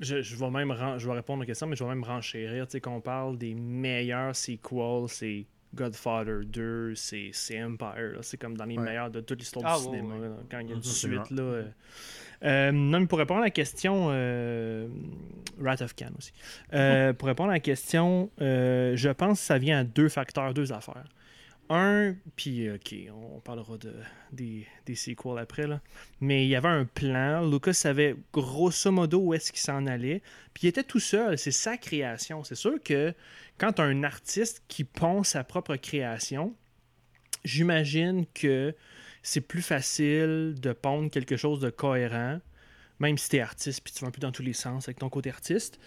je, 0.00 0.22
je 0.22 0.36
vais 0.36 0.50
même 0.50 0.74
je 0.98 1.06
vais 1.08 1.14
répondre 1.14 1.42
aux 1.42 1.46
questions, 1.46 1.66
mais 1.66 1.76
je 1.76 1.84
vais 1.84 1.90
même 1.90 2.04
renchérir. 2.04 2.66
Tu 2.66 2.72
sais, 2.72 2.80
qu'on 2.80 3.00
parle 3.00 3.38
des 3.38 3.54
meilleurs 3.54 4.34
sequels, 4.36 5.08
c'est 5.08 5.46
Godfather 5.74 6.44
2, 6.46 6.94
c'est 6.94 7.30
Empire. 7.62 8.12
là. 8.14 8.18
C'est 8.22 8.36
comme 8.38 8.56
dans 8.56 8.64
les 8.64 8.76
Ouais. 8.78 8.84
meilleurs 8.84 9.10
de 9.10 9.20
toute 9.20 9.38
l'histoire 9.40 9.64
Ah, 9.66 9.78
du 9.78 9.86
ouais, 9.88 9.96
cinéma. 9.98 10.14
ouais. 10.16 10.28
là, 10.28 10.34
quand 10.50 10.58
il 10.60 10.68
y 10.68 10.72
a 10.72 10.76
une 10.76 10.82
suite. 10.82 11.30
Là, 11.30 11.42
euh. 11.42 11.64
Euh, 12.44 12.70
non, 12.72 13.00
mais 13.00 13.06
pour 13.06 13.18
répondre 13.18 13.40
à 13.40 13.44
la 13.44 13.50
question, 13.50 14.08
euh, 14.10 14.86
Wrath 15.58 15.80
of 15.82 15.94
Khan 15.96 16.10
aussi. 16.18 16.32
Euh, 16.74 17.12
pour 17.14 17.28
répondre 17.28 17.48
à 17.50 17.54
la 17.54 17.60
question, 17.60 18.30
euh, 18.42 18.94
je 18.94 19.08
pense 19.08 19.40
que 19.40 19.46
ça 19.46 19.56
vient 19.58 19.80
à 19.80 19.84
deux 19.84 20.08
facteurs, 20.10 20.52
deux 20.52 20.70
affaires. 20.72 21.04
Un, 21.68 22.14
puis 22.36 22.70
ok, 22.70 22.94
on 23.12 23.40
parlera 23.40 23.76
de, 23.78 23.92
des, 24.32 24.94
sequels 24.94 25.38
après, 25.38 25.66
là. 25.66 25.80
mais 26.20 26.44
il 26.44 26.48
y 26.48 26.54
avait 26.54 26.68
un 26.68 26.84
plan. 26.84 27.44
Lucas 27.48 27.72
savait 27.72 28.14
grosso 28.32 28.92
modo 28.92 29.18
où 29.18 29.34
est-ce 29.34 29.50
qu'il 29.50 29.60
s'en 29.60 29.86
allait. 29.86 30.22
Puis 30.54 30.64
il 30.64 30.68
était 30.68 30.84
tout 30.84 31.00
seul, 31.00 31.36
c'est 31.38 31.50
sa 31.50 31.76
création. 31.76 32.44
C'est 32.44 32.54
sûr 32.54 32.80
que 32.82 33.12
quand 33.58 33.80
un 33.80 34.04
artiste 34.04 34.62
qui 34.68 34.84
pond 34.84 35.24
sa 35.24 35.42
propre 35.42 35.74
création, 35.76 36.54
j'imagine 37.44 38.26
que 38.32 38.74
c'est 39.22 39.40
plus 39.40 39.62
facile 39.62 40.54
de 40.60 40.72
pondre 40.72 41.10
quelque 41.10 41.36
chose 41.36 41.58
de 41.58 41.70
cohérent, 41.70 42.40
même 43.00 43.18
si 43.18 43.28
tu 43.28 43.36
es 43.36 43.40
artiste 43.40 43.82
puis 43.82 43.92
tu 43.92 44.02
vas 44.02 44.08
un 44.08 44.12
peu 44.12 44.20
dans 44.20 44.32
tous 44.32 44.42
les 44.42 44.52
sens 44.52 44.86
avec 44.86 45.00
ton 45.00 45.08
côté 45.08 45.30
artiste, 45.30 45.80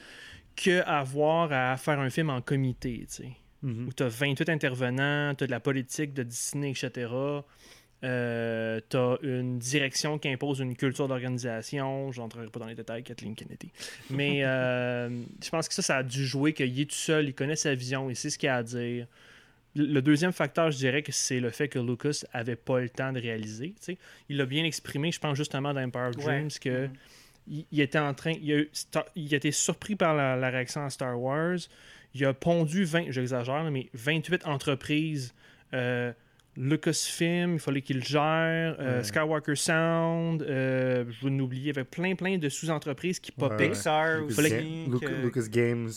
que 0.58 0.82
avoir 0.84 1.54
à 1.54 1.78
faire 1.78 2.00
un 2.00 2.10
film 2.10 2.30
en 2.30 2.42
comité, 2.42 3.06
tu 3.08 3.24
sais 3.24 3.32
Mhm. 3.62 3.88
où 3.88 3.93
tu 3.93 4.04
as 4.04 4.08
28 4.08 4.50
intervenants, 4.50 5.36
tu 5.36 5.43
as 5.43 5.48
de 5.48 5.52
la 5.52 5.60
politique 5.60 6.13
de 6.13 6.24
Disney, 6.24 6.72
etc. 6.72 7.08
Euh, 8.02 8.80
tu 8.89 8.95
as 8.95 9.17
une 9.24 9.60
direction 9.60 10.17
qui 10.17 10.30
impose 10.30 10.60
une 10.60 10.76
culture 10.78 11.08
d'organisation. 11.10 12.12
Je 12.13 12.22
n'entrerai 12.22 12.48
pas 12.48 12.60
dans 12.60 12.67
les 12.67 12.76
détails, 12.76 13.04
Kathleen 13.04 13.36
Kennedy. 13.36 13.72
Mais 14.10 14.39
euh, 14.45 15.10
je 15.43 15.50
pense 15.50 15.67
que 15.67 15.74
ça, 15.74 15.82
ça 15.82 15.98
a 15.98 16.04
dû 16.04 16.26
jouer 16.26 16.54
qu'il 16.54 16.80
est 16.80 16.86
tout 16.86 16.95
seul, 16.95 17.28
il 17.28 17.34
connaît 17.34 17.58
sa 17.58 17.76
vision, 17.76 18.10
il 18.10 18.15
sait 18.15 18.30
ce 18.30 18.38
qu'il 18.38 18.48
a 18.50 18.56
à 18.58 18.63
dire. 18.63 19.06
Le 19.76 20.00
deuxième 20.02 20.32
facteur, 20.32 20.72
je 20.72 20.78
dirais 20.78 21.04
que 21.04 21.12
c'est 21.12 21.39
le 21.39 21.52
fait 21.52 21.67
que 21.67 21.78
Lucas 21.78 22.24
avait 22.34 22.56
pas 22.56 22.80
le 22.80 22.89
temps 22.89 23.12
de 23.13 23.19
réaliser. 23.19 23.69
tu 23.72 23.76
sais. 23.93 23.98
Il 24.28 24.38
l'a 24.38 24.45
bien 24.45 24.63
exprimé, 24.63 25.12
je 25.12 25.19
pense 25.19 25.38
justement 25.38 25.74
dans 25.74 25.82
Empire 25.82 26.10
of 26.10 26.15
Ouais. 26.17 26.24
Dreams, 26.24 26.50
que 26.60 26.86
Mhm. 26.88 26.93
Il, 27.50 27.82
était 27.82 27.98
a, 27.98 29.52
surpris 29.52 29.96
par 29.96 30.16
la, 30.16 30.50
réaction 30.50 30.86
à 30.86 30.90
Star 30.90 31.20
Wars. 31.20 31.58
Il 32.14 32.26
a 32.26 32.34
pondu 32.34 32.84
20, 32.86 33.12
j'exagère, 33.12 33.64
mais 33.72 33.90
28 33.94 34.46
entreprises. 34.46 35.34
Euh, 35.74 36.12
Lucasfilm, 36.58 37.54
il 37.54 37.60
fallait 37.60 37.82
qu'il 37.82 37.98
le 37.98 38.04
gère. 38.04 38.76
euh, 38.80 38.98
Ouais. 38.98 39.04
Skywalker 39.04 39.56
Sound, 39.56 40.42
euh, 40.42 41.06
je 41.10 41.26
vais 41.28 41.36
l'oublier. 41.36 41.62
Il 41.64 41.68
y 41.68 41.70
avait 41.70 41.84
plein, 41.86 42.16
plein 42.16 42.38
de 42.38 42.50
sous-entreprises 42.50 43.20
qui 43.20 43.32
popaient. 43.32 43.66
ouais. 43.66 43.70
Pixar 43.70 44.22
Lucas, 44.22 44.42
aussi. 44.42 44.50
Ga- 44.50 44.92
Luc- 44.92 45.00
que- 45.02 45.22
Lucas 45.26 45.48
Games. 45.50 45.90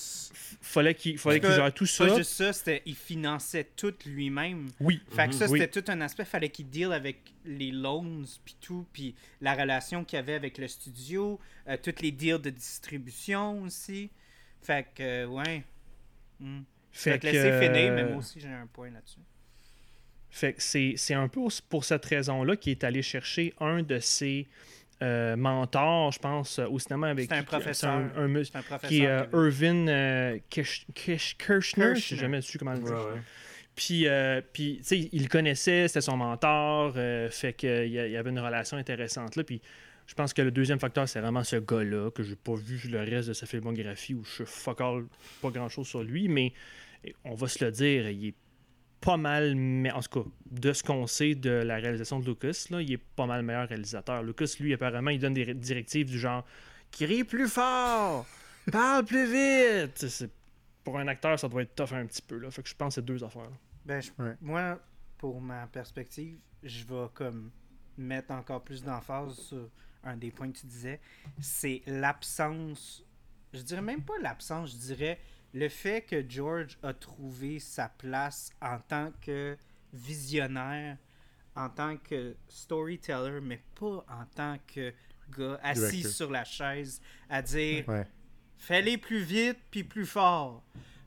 Fallait 0.61 0.95
qu'il 0.95 1.19
fallait 1.19 1.41
qu'il 1.41 1.49
que 1.49 1.55
gère 1.55 1.75
tout 1.75 1.87
ça. 1.87 2.07
Pas 2.07 2.17
juste 2.19 2.33
ça, 2.33 2.53
c'était 2.53 2.83
il 2.87 2.95
finançait 2.95 3.69
tout 3.77 3.93
lui-même. 4.07 4.69
Oui. 4.79 5.01
Fait 5.11 5.27
que 5.29 5.35
ça, 5.35 5.49
Oui. 5.51 5.59
c'était 5.59 5.83
tout 5.83 5.91
un 5.91 6.01
aspect. 6.01 6.25
Fallait 6.25 6.51
qu'il 6.51 6.69
deal 6.69 6.93
avec 6.93 7.19
les 7.45 7.73
loans, 7.73 8.23
puis 8.45 8.57
tout, 8.61 8.87
puis 8.93 9.15
la 9.41 9.55
relation 9.55 10.05
qu'il 10.05 10.19
avait 10.21 10.35
avec 10.35 10.59
le 10.59 10.69
studio, 10.69 11.41
euh, 11.69 11.77
toutes 11.83 12.01
les 12.03 12.13
deals 12.13 12.39
de 12.41 12.51
distribution 12.51 13.63
aussi. 13.63 14.11
Fait 14.61 14.87
que, 14.95 15.03
euh, 15.03 15.27
ouais. 15.27 15.65
Je 16.41 17.11
vais 17.11 17.19
te 17.19 17.27
laisser 17.27 17.49
que, 17.51 17.59
finir, 17.61 17.93
mais 17.95 18.03
euh, 18.03 18.09
moi 18.11 18.19
aussi, 18.19 18.39
j'ai 18.39 18.49
un 18.49 18.67
point 18.67 18.91
là-dessus. 18.91 19.19
Fait 20.35 20.55
que 20.55 20.63
c'est 20.63 21.15
un 21.15 21.29
peu 21.29 21.43
pour 21.69 21.85
cette 21.85 22.05
raison-là 22.07 22.57
qu'il 22.57 22.71
est 22.73 22.83
allé 22.85 23.03
chercher 23.03 23.53
un 23.61 23.83
de 23.83 23.99
ses 23.99 24.47
euh, 25.03 25.37
mentors, 25.37 26.13
je 26.13 26.19
pense, 26.21 26.59
au 26.59 26.79
cinéma 26.79 27.09
avec 27.09 27.29
C'est 27.29 27.85
un 27.87 27.91
un- 27.91 28.13
un 28.17 28.29
mus- 28.29 28.45
C'est 28.47 28.57
un 28.57 28.63
professeur. 28.63 28.89
qui 28.89 29.03
est 29.03 29.07
euh, 29.07 29.25
qui 29.25 29.37
avait- 29.37 29.47
Irvin 29.47 29.89
euh, 29.89 30.39
Kish- 30.49 30.87
Kish- 30.95 31.37
Kirchner, 31.37 31.95
je 31.97 32.01
sais 32.01 32.01
Kirchner. 32.01 32.19
jamais 32.19 32.41
su 32.41 32.57
comment 32.59 32.73
le 32.73 32.79
dire. 32.79 32.93
ouais. 32.93 33.21
Puis, 33.75 34.07
euh, 34.07 34.41
puis 34.53 34.77
tu 34.79 34.85
sais, 34.85 35.09
il 35.13 35.23
le 35.23 35.29
connaissait, 35.29 35.89
c'était 35.89 36.01
son 36.03 36.17
mentor, 36.17 36.93
euh, 36.97 37.29
fait 37.31 37.53
qu'il 37.55 37.89
y, 37.89 37.99
avait 38.17 38.31
une 38.31 38.39
relation 38.39 38.77
intéressante 38.77 39.35
là. 39.37 39.43
Puis, 39.45 39.61
je 40.07 40.15
pense 40.15 40.33
que 40.33 40.43
le 40.43 40.51
deuxième 40.51 40.79
facteur, 40.79 41.09
c'est 41.09 41.21
vraiment 41.21 41.43
ce 41.43 41.57
gars-là, 41.57 42.11
que 42.11 42.23
j'ai 42.23 42.37
pas 42.37 42.55
vu 42.55 42.81
le 42.89 43.01
reste 43.01 43.29
de 43.29 43.33
sa 43.35 43.47
filmographie, 43.47 44.15
où 44.15 44.25
je 44.25 44.45
fuck 44.45 44.81
all, 44.81 45.05
pas 45.41 45.51
grand-chose 45.51 45.89
sur 45.89 46.03
lui, 46.03 46.29
mais 46.29 46.53
on 47.25 47.35
va 47.35 47.49
se 47.49 47.65
le 47.65 47.71
dire, 47.73 48.09
il 48.11 48.29
est 48.29 48.35
pas 49.03 49.17
mal, 49.17 49.55
mais 49.57 49.91
en 49.91 50.01
tout 50.01 50.23
cas, 50.23 50.29
de 50.51 50.73
ce 50.73 50.83
qu'on 50.83 51.07
sait 51.07 51.35
de 51.35 51.51
la 51.51 51.77
réalisation 51.77 52.21
de 52.21 52.27
Lucas, 52.27 52.67
là, 52.71 52.81
il 52.81 52.93
est 52.93 52.99
pas 52.99 53.27
mal 53.27 53.43
meilleur 53.43 53.69
réalisateur. 53.69 54.23
Lucas, 54.23 54.55
lui, 54.61 54.73
apparemment, 54.73 55.11
il 55.11 55.19
donne 55.19 55.35
des 55.35 55.53
directives 55.55 56.07
du 56.07 56.19
genre 56.19 56.45
crie 56.91 57.25
plus 57.25 57.49
fort, 57.49 58.27
parle 58.71 59.05
plus 59.05 59.27
vite. 59.27 59.99
C'est- 60.09 60.31
Pour 60.85 60.99
un 60.99 61.07
acteur, 61.07 61.39
ça 61.39 61.49
doit 61.49 61.63
être 61.63 61.77
tough 61.77 61.93
un 61.93 62.07
petit 62.07 62.23
peu. 62.23 62.39
Là. 62.39 62.51
Fait 62.51 62.61
que 62.63 62.69
je 62.69 62.75
pense 62.75 62.89
que 62.89 62.95
c'est 62.97 63.05
deux 63.05 63.23
affaires. 63.23 63.43
là. 63.43 63.57
Ben, 63.85 64.01
je- 64.03 64.11
Ouais. 64.23 64.35
Moi, 64.41 64.81
pour 65.17 65.41
ma 65.41 65.67
perspective, 65.69 66.39
je 66.63 66.85
vais 66.85 67.07
comme 67.15 67.51
mettre 67.97 68.33
encore 68.33 68.65
plus 68.65 68.83
d'emphase 68.83 69.35
sur 69.37 69.69
un 70.03 70.17
des 70.17 70.31
points 70.33 70.51
que 70.51 70.59
tu 70.59 70.67
disais. 70.67 71.01
C'est 71.41 71.83
l'absence. 71.87 73.05
Je 73.53 73.61
dirais 73.61 73.83
même 73.83 74.03
pas 74.03 74.15
l'absence, 74.21 74.73
je 74.73 74.77
dirais 74.79 75.21
le 75.55 75.69
fait 75.69 76.03
que 76.03 76.25
George 76.29 76.79
a 76.83 76.93
trouvé 76.95 77.59
sa 77.59 77.89
place 77.89 78.51
en 78.61 78.79
tant 78.79 79.13
que 79.21 79.57
visionnaire, 79.93 80.97
en 81.55 81.69
tant 81.69 81.97
que 81.99 82.35
storyteller, 82.49 83.41
mais 83.43 83.61
pas 83.79 84.05
en 84.09 84.25
tant 84.35 84.57
que 84.67 84.93
gars 85.37 85.59
assis 85.63 85.81
Directeur. 85.99 86.13
sur 86.13 86.31
la 86.31 86.45
chaise 86.45 87.01
à 87.29 87.43
dire 87.43 87.87
Ouais. 87.89 88.07
fais-les 88.59 88.97
plus 88.99 89.23
vite 89.23 89.59
puis 89.71 89.85
plus 89.85 90.07
fort. 90.07 90.63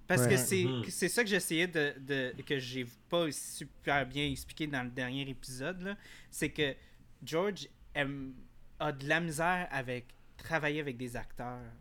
Parce 0.08 0.28
que 0.28 0.34
Ouais. 0.34 0.38
c'est 0.38 0.68
c'est 0.92 1.10
ça 1.10 1.24
que 1.24 1.30
j'essayais 1.30 1.66
de, 1.68 1.96
de 2.00 2.42
que 2.44 2.60
j'ai 2.60 2.86
pas 3.10 3.32
super 3.32 4.06
bien 4.06 4.28
expliqué 4.30 4.68
dans 4.68 4.84
le 4.84 4.92
dernier 4.92 5.28
épisode 5.28 5.82
là, 5.82 5.98
c'est 6.30 6.50
que 6.52 6.76
George 7.24 7.68
aime- 7.96 8.36
a 8.80 8.92
de 8.92 9.08
la 9.08 9.20
misère 9.20 9.68
avec 9.72 10.06
travailler 10.38 10.80
avec 10.80 10.98
des 10.98 11.16
acteurs. 11.16 11.72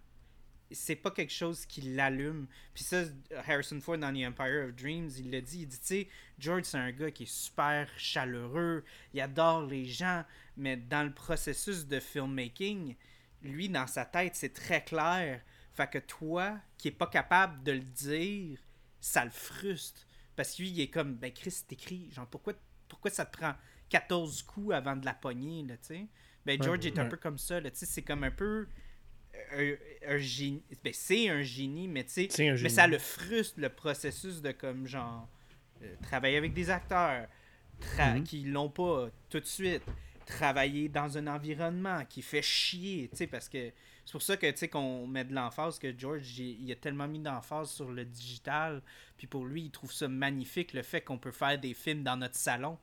C'est 0.71 0.97
pas 0.97 1.11
quelque 1.11 1.33
chose 1.33 1.67
qui 1.67 1.83
l'allume. 1.83 2.47
Puis 2.75 2.85
ça, 2.85 3.03
Harrison 3.47 3.81
Ford 3.81 3.99
dans 3.99 4.13
The 4.13 4.27
Empire 4.27 4.69
of 4.69 4.75
Dreams, 4.75 5.11
il 5.19 5.31
l'a 5.31 5.41
dit. 5.41 5.63
Il 5.63 5.69
dit, 5.69 5.79
tu 5.79 5.87
sais, 5.87 6.09
George, 6.39 6.65
c'est 6.65 6.79
un 6.79 6.93
gars 6.93 7.11
qui 7.11 7.25
est 7.25 7.33
super 7.33 7.89
chaleureux, 7.97 8.85
il 9.13 9.21
adore 9.21 9.67
les 9.67 9.85
gens, 9.85 10.25
mais 10.57 10.77
dans 10.77 11.05
le 11.05 11.13
processus 11.13 11.87
de 11.87 12.01
filmmaking, 12.01 12.97
lui, 13.43 13.69
dans 13.69 13.87
sa 13.87 14.05
tête, 14.05 14.35
c'est 14.35 14.53
très 14.53 14.83
clair. 14.83 15.43
Fait 15.73 15.91
que 15.91 15.99
toi, 15.99 16.59
qui 16.79 16.89
est 16.89 16.93
pas 16.93 17.09
capable 17.09 17.63
de 17.63 17.73
le 17.73 17.81
dire, 17.81 18.59
ça 19.01 19.25
le 19.25 19.31
frustre. 19.31 20.07
Parce 20.37 20.55
que 20.55 20.63
lui, 20.63 20.71
il 20.71 20.81
est 20.81 20.89
comme, 20.89 21.15
ben 21.15 21.33
Chris, 21.33 21.63
t'écris, 21.67 22.11
genre, 22.11 22.27
pourquoi, 22.27 22.55
pourquoi 22.89 23.11
ça 23.11 23.25
te 23.27 23.37
prend 23.37 23.55
14 23.89 24.43
coups 24.43 24.75
avant 24.75 24.97
de 24.97 25.05
la 25.05 25.15
pogner, 25.15 25.63
là, 25.63 25.77
tu 25.77 25.87
sais? 25.87 26.07
Ben 26.47 26.63
George 26.63 26.85
est 26.85 26.99
un 26.99 27.07
peu 27.07 27.17
comme 27.17 27.39
ça, 27.39 27.61
là, 27.61 27.71
tu 27.71 27.79
sais, 27.79 27.87
c'est 27.87 28.03
comme 28.03 28.25
un 28.25 28.31
peu 28.31 28.67
un, 29.53 30.19
génie. 30.19 30.63
Ben, 30.83 30.93
c'est 30.93 31.29
un 31.29 31.43
génie, 31.43 31.89
mais 31.89 32.05
tu 32.05 32.29
sais, 32.29 32.53
mais 32.61 32.69
ça 32.69 32.87
le 32.87 32.99
frustre 32.99 33.61
le 33.61 33.69
processus 33.69 34.41
de 34.41 34.53
comme 34.53 34.87
genre 34.87 35.29
euh, 35.83 35.95
travailler 36.03 36.37
avec 36.37 36.53
des 36.53 36.71
acteurs 36.71 37.27
tra 37.81 38.15
mhm. 38.15 38.25
qui 38.25 38.45
l'ont 38.45 38.69
pas 38.69 39.09
tout 39.31 39.41
de 39.41 39.47
suite, 39.47 39.83
travailler 40.27 40.89
dans 40.89 41.19
un 41.19 41.27
environnement 41.27 42.05
qui 42.09 42.23
fait 42.23 42.43
chier, 42.43 43.09
tu 43.11 43.19
sais, 43.19 43.27
parce 43.27 43.49
que 43.49 43.73
c'est 44.05 44.13
pour 44.13 44.23
ça 44.23 44.37
que 44.37 44.51
tu 44.51 44.59
sais 44.59 44.69
qu'on 44.69 45.07
met 45.07 45.25
de 45.25 45.35
l'emphase 45.35 45.79
que 45.79 45.97
George 45.97 46.39
il, 46.39 46.71
a 46.71 46.77
tellement 46.77 47.09
mis 47.09 47.19
d'emphase 47.19 47.71
sur 47.71 47.91
le 47.91 48.05
digital, 48.05 48.83
puis 49.17 49.27
pour 49.27 49.45
lui 49.45 49.63
il 49.63 49.71
trouve 49.71 49.93
ça 49.93 50.09
magnifique 50.09 50.73
le 50.73 50.83
fait 50.83 51.01
qu'on 51.01 51.19
peut 51.19 51.33
faire 51.33 51.59
des 51.59 51.75
films 51.75 52.03
dans 52.03 52.17
notre 52.17 52.37
salon. 52.37 52.79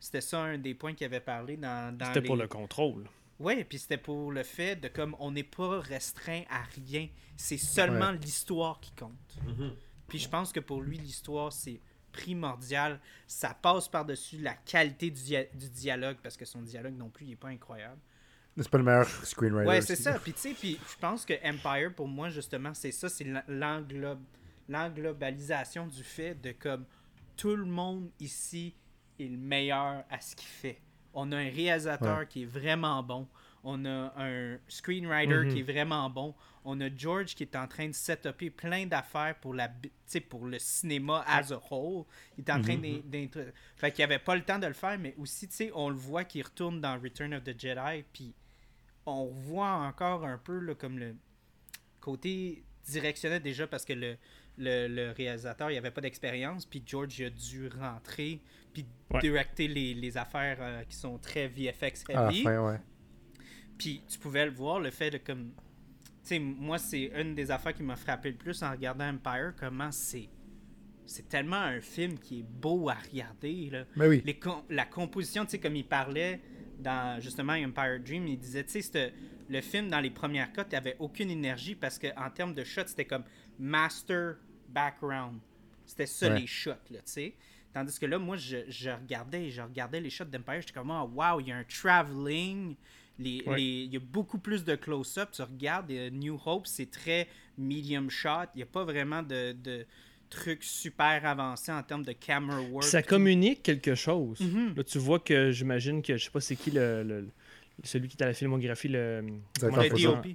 C'était 0.00 0.20
ça 0.20 0.40
un 0.40 0.58
des 0.58 0.74
points 0.74 0.94
qu'il 0.94 1.06
avait 1.06 1.20
parlé 1.20 1.56
dans, 1.56 1.96
dans 1.96 2.06
C'était 2.06 2.26
pour 2.26 2.36
le 2.36 2.48
contrôle. 2.48 3.08
Oui, 3.40 3.64
puis 3.64 3.78
c'était 3.78 3.98
pour 3.98 4.30
le 4.30 4.42
fait 4.42 4.76
de 4.76 4.88
comme 4.88 5.16
on 5.18 5.32
n'est 5.32 5.42
pas 5.42 5.80
restreint 5.80 6.42
à 6.48 6.62
rien. 6.62 7.08
C'est 7.36 7.58
seulement 7.58 8.12
l'histoire 8.12 8.80
qui 8.80 8.92
compte. 8.92 9.38
Mm-hmm. 9.44 9.72
Puis 10.08 10.18
je 10.18 10.28
pense 10.28 10.52
que 10.52 10.60
pour 10.60 10.82
lui, 10.82 10.98
l'histoire, 10.98 11.52
c'est 11.52 11.80
primordial. 12.12 13.00
Ça 13.26 13.54
passe 13.60 13.88
par-dessus 13.88 14.38
la 14.38 14.54
qualité 14.54 15.10
du, 15.10 15.68
dialogue, 15.70 16.18
parce 16.22 16.36
que 16.36 16.44
son 16.44 16.62
dialogue 16.62 16.96
non 16.96 17.10
plus, 17.10 17.26
il 17.26 17.30
n'est 17.30 17.36
pas 17.36 17.48
incroyable. 17.48 18.00
C'est 18.56 18.68
pas 18.68 18.78
le 18.78 18.84
meilleur 18.84 19.08
screenwriter. 19.08 19.68
Ouais, 19.68 19.80
c'est 19.80 19.96
ça. 19.96 20.16
Puis 20.20 20.32
tu 20.32 20.40
sais, 20.40 20.54
puis 20.54 20.78
je 20.88 20.96
pense 21.00 21.26
que 21.26 21.34
Empire, 21.44 21.92
pour 21.92 22.06
moi, 22.06 22.30
justement, 22.30 22.72
c'est 22.72 22.92
ça, 22.92 23.08
c'est 23.08 23.26
l'englobalisation 24.68 25.88
du 25.88 26.04
fait 26.04 26.36
de 26.40 26.52
comme 26.52 26.84
tout 27.36 27.56
le 27.56 27.64
monde 27.64 28.08
ici 28.20 28.76
est 29.18 29.26
le 29.26 29.36
meilleur 29.36 30.04
à 30.08 30.20
ce 30.20 30.36
qu'il 30.36 30.46
fait. 30.46 30.80
On 31.14 31.32
a 31.32 31.36
un 31.36 31.50
réalisateur 31.50 32.26
qui 32.28 32.42
est 32.42 32.46
vraiment 32.46 33.02
bon. 33.02 33.28
On 33.62 33.84
a 33.86 34.12
un 34.18 34.58
screenwriter 34.68 35.48
qui 35.48 35.54
mhm. 35.54 35.58
est 35.58 35.72
vraiment 35.72 36.10
bon. 36.10 36.34
On 36.64 36.80
a 36.80 36.94
George 36.94 37.34
qui 37.34 37.44
est 37.44 37.56
en 37.56 37.66
train 37.66 37.88
de 37.88 37.94
setuper 37.94 38.50
plein 38.50 38.86
d'affaires 38.86 39.34
pour, 39.40 39.54
la, 39.54 39.70
pour 40.28 40.46
le 40.46 40.58
cinéma 40.58 41.24
as 41.26 41.52
a 41.52 41.60
whole. 41.70 42.04
Il 42.36 42.44
est 42.44 42.50
en 42.50 42.60
train 42.60 42.76
mhm. 42.76 43.02
d'être. 43.04 43.38
Fait 43.76 43.90
qu'il 43.90 44.04
avait 44.04 44.18
pas 44.18 44.36
le 44.36 44.42
temps 44.42 44.58
de 44.58 44.66
le 44.66 44.74
faire, 44.74 44.98
mais 44.98 45.14
aussi, 45.18 45.48
tu 45.48 45.54
sais, 45.54 45.70
on 45.74 45.88
le 45.88 45.96
voit 45.96 46.24
qu'il 46.24 46.42
retourne 46.42 46.80
dans 46.80 47.00
Return 47.00 47.32
of 47.34 47.44
the 47.44 47.58
Jedi. 47.58 48.04
Puis 48.12 48.34
on 49.06 49.26
voit 49.26 49.72
encore 49.72 50.24
un 50.24 50.38
peu 50.38 50.58
là, 50.58 50.74
comme 50.74 50.98
le 50.98 51.16
côté 52.00 52.64
directionnel 52.86 53.40
déjà 53.40 53.66
parce 53.66 53.84
que 53.84 53.94
le, 53.94 54.16
le, 54.58 55.12
réalisateur, 55.12 55.70
il 55.70 55.76
avait 55.76 55.90
pas 55.90 56.00
d'expérience, 56.00 56.66
puis 56.66 56.82
George 56.84 57.20
a 57.20 57.30
dû 57.30 57.68
rentrer, 57.68 58.40
puis 58.74 58.86
directer 59.20 59.68
les, 59.68 60.16
affaires 60.18 60.58
euh, 60.60 60.82
qui 60.84 60.96
sont 60.96 61.18
très 61.18 61.48
VFX 61.48 62.04
heavy. 62.08 62.44
Puis 63.78 64.02
tu 64.08 64.18
pouvais 64.18 64.44
le 64.44 64.52
voir, 64.52 64.80
le 64.80 64.90
fait 64.90 65.10
de 65.10 65.18
comme. 65.18 65.52
Tu 66.22 66.28
sais, 66.28 66.38
moi, 66.38 66.78
c'est 66.78 67.12
une 67.14 67.34
des 67.34 67.50
affaires 67.50 67.74
qui 67.74 67.82
m'a 67.82 67.96
frappé 67.96 68.30
le 68.30 68.36
plus 68.36 68.62
en 68.62 68.70
regardant 68.70 69.08
Empire, 69.08 69.54
comment 69.58 69.90
c'est. 69.92 70.28
C'est 71.06 71.28
tellement 71.28 71.56
un 71.56 71.80
film 71.80 72.18
qui 72.18 72.40
est 72.40 72.44
beau 72.44 72.88
à 72.88 72.94
regarder. 72.94 73.68
Là. 73.70 73.84
Mais 73.94 74.08
oui. 74.08 74.22
Les 74.24 74.40
la 74.70 74.86
composition, 74.86 75.44
tu 75.44 75.52
sais, 75.52 75.58
comme 75.58 75.76
il 75.76 75.84
parlait 75.84 76.40
dans 76.78 77.20
justement 77.20 77.52
Empire 77.52 78.00
Dream, 78.02 78.26
il 78.26 78.38
disait, 78.38 78.64
tu 78.64 78.80
sais, 78.80 79.12
le 79.48 79.60
film 79.60 79.90
dans 79.90 80.00
les 80.00 80.10
premières 80.10 80.50
cotes, 80.52 80.68
il 80.72 80.76
avait 80.76 80.96
aucune 80.98 81.30
énergie 81.30 81.74
parce 81.74 81.98
qu'en 81.98 82.30
termes 82.30 82.54
de 82.54 82.64
shots, 82.64 82.86
c'était 82.86 83.04
comme 83.04 83.24
master 83.58 84.36
background. 84.68 85.40
C'était 85.84 86.06
ça 86.06 86.30
les 86.30 86.46
shots, 86.46 86.70
là, 86.90 87.00
tu 87.00 87.12
sais. 87.12 87.34
Tandis 87.74 87.98
que 87.98 88.06
là, 88.06 88.20
moi, 88.20 88.36
je, 88.36 88.58
je, 88.68 88.88
regardais, 88.88 89.50
je 89.50 89.60
regardais 89.60 90.00
les 90.00 90.08
shots 90.08 90.24
d'Empire, 90.24 90.60
j'étais 90.60 90.72
comme, 90.72 90.90
oh, 90.90 91.10
wow, 91.12 91.40
il 91.40 91.48
y 91.48 91.52
a 91.52 91.56
un 91.56 91.64
traveling, 91.64 92.76
les, 93.18 93.42
il 93.58 93.92
y 93.92 93.96
a 93.96 94.00
beaucoup 94.00 94.38
plus 94.38 94.64
de 94.64 94.76
close-up. 94.76 95.30
Tu 95.32 95.42
regardes 95.42 95.90
New 95.90 96.40
Hope, 96.46 96.68
c'est 96.68 96.90
très 96.90 97.28
medium 97.58 98.08
shot. 98.10 98.46
Il 98.54 98.58
n'y 98.58 98.62
a 98.62 98.66
pas 98.66 98.84
vraiment 98.84 99.22
de, 99.22 99.52
de, 99.52 99.84
trucs 100.30 100.64
super 100.64 101.24
avancés 101.26 101.72
en 101.72 101.82
termes 101.82 102.04
de 102.04 102.12
camera 102.12 102.60
work. 102.60 102.84
Ça 102.84 103.02
communique 103.02 103.62
quelque 103.62 103.94
chose. 103.94 104.40
Mhm. 104.40 104.74
Là, 104.76 104.84
tu 104.84 104.98
vois 104.98 105.18
que 105.18 105.50
j'imagine 105.50 106.02
que, 106.02 106.16
je 106.16 106.24
sais 106.24 106.30
pas 106.30 106.40
c'est 106.40 106.56
qui 106.56 106.70
le, 106.70 107.28
celui 107.82 108.08
qui 108.08 108.16
est 108.16 108.22
à 108.22 108.26
la 108.26 108.34
filmographie, 108.34 108.88
le, 108.88 109.20
le 109.62 110.02
DOP. 110.02 110.26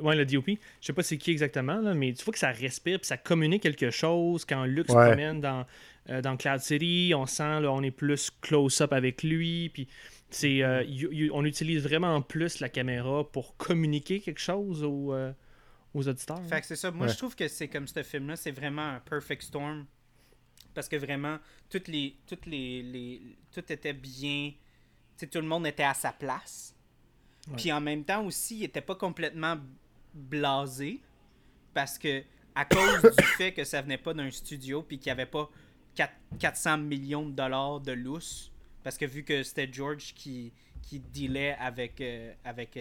Ouais, 0.00 0.16
le 0.16 0.24
DOP. 0.26 0.48
Je 0.48 0.86
sais 0.86 0.92
pas 0.92 1.02
c'est 1.02 1.18
qui 1.18 1.30
exactement, 1.30 1.80
là, 1.80 1.94
mais 1.94 2.12
tu 2.12 2.24
vois 2.24 2.32
que 2.32 2.38
ça 2.38 2.50
respire 2.50 2.98
puis 2.98 3.06
ça 3.06 3.16
communique 3.16 3.62
quelque 3.62 3.90
chose. 3.90 4.44
Quand 4.44 4.64
Luke 4.64 4.88
se 4.88 4.92
promène 4.92 5.40
dans, 5.40 5.66
euh, 6.08 6.20
dans 6.20 6.36
Cloud 6.36 6.60
City, 6.60 7.12
on 7.14 7.26
sent 7.26 7.60
là, 7.60 7.72
on 7.72 7.82
est 7.82 7.90
plus 7.90 8.30
close-up 8.40 8.92
avec 8.92 9.22
lui. 9.22 9.68
Puis 9.70 9.88
c'est, 10.30 10.62
euh, 10.62 10.84
on 11.32 11.44
utilise 11.44 11.82
vraiment 11.82 12.20
plus 12.22 12.60
la 12.60 12.68
caméra 12.68 13.30
pour 13.30 13.56
communiquer 13.56 14.20
quelque 14.20 14.40
chose 14.40 14.82
aux, 14.82 15.12
euh, 15.12 15.32
aux 15.94 16.08
auditeurs. 16.08 16.42
Fait 16.48 16.60
que 16.60 16.66
c'est 16.66 16.76
ça. 16.76 16.90
Moi, 16.90 17.08
je 17.08 17.16
trouve 17.16 17.34
que 17.34 17.48
c'est 17.48 17.68
comme 17.68 17.86
ce 17.86 18.02
film-là, 18.02 18.36
c'est 18.36 18.52
vraiment 18.52 18.88
un 18.88 19.00
perfect 19.00 19.42
storm. 19.42 19.86
Parce 20.72 20.88
que 20.88 20.96
vraiment, 20.96 21.38
toutes 21.68 21.88
les, 21.88 22.16
toutes 22.28 22.46
les, 22.46 22.82
les 22.82 23.22
tout 23.52 23.72
était 23.72 23.92
bien. 23.92 24.52
tout 25.18 25.40
le 25.40 25.46
monde 25.46 25.66
était 25.66 25.82
à 25.82 25.94
sa 25.94 26.12
place. 26.12 26.74
Puis 27.56 27.72
en 27.72 27.80
même 27.80 28.04
temps 28.04 28.24
aussi, 28.24 28.58
il 28.58 28.64
était 28.64 28.80
pas 28.80 28.94
complètement 28.94 29.56
blasé 30.14 31.00
parce 31.74 31.98
que 31.98 32.22
à 32.54 32.64
cause 32.64 33.02
du 33.02 33.24
fait 33.36 33.52
que 33.52 33.64
ça 33.64 33.80
venait 33.80 33.98
pas 33.98 34.14
d'un 34.14 34.30
studio 34.30 34.82
puis 34.82 34.98
qu'il 34.98 35.06
n'y 35.06 35.12
avait 35.12 35.26
pas 35.26 35.50
400 36.38 36.78
millions 36.78 37.26
de 37.26 37.32
dollars 37.32 37.80
de 37.80 37.92
lousse 37.92 38.52
parce 38.82 38.96
que 38.96 39.04
vu 39.04 39.24
que 39.24 39.42
c'était 39.42 39.68
George 39.72 40.14
qui 40.14 40.52
qui 40.82 40.98
dealait 40.98 41.56
avec 41.60 42.00
euh, 42.00 42.32
avec 42.44 42.78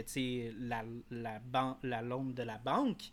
la 0.60 0.84
la, 1.12 1.42
la 1.84 2.02
loan 2.02 2.26
de 2.26 2.44
la 2.44 2.58
banque, 2.58 3.12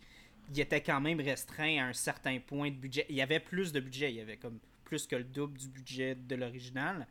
il 0.49 0.59
était 0.59 0.81
quand 0.81 1.01
même 1.01 1.19
restreint 1.19 1.83
à 1.83 1.87
un 1.87 1.93
certain 1.93 2.39
point 2.39 2.69
de 2.69 2.75
budget. 2.75 3.05
Il 3.09 3.15
y 3.15 3.21
avait 3.21 3.39
plus 3.39 3.71
de 3.71 3.79
budget, 3.79 4.11
il 4.11 4.15
y 4.17 4.21
avait 4.21 4.37
comme 4.37 4.59
plus 4.85 5.05
que 5.05 5.15
le 5.15 5.25
double 5.25 5.57
du 5.57 5.67
budget 5.67 6.15
de 6.15 6.35
l'original, 6.35 7.07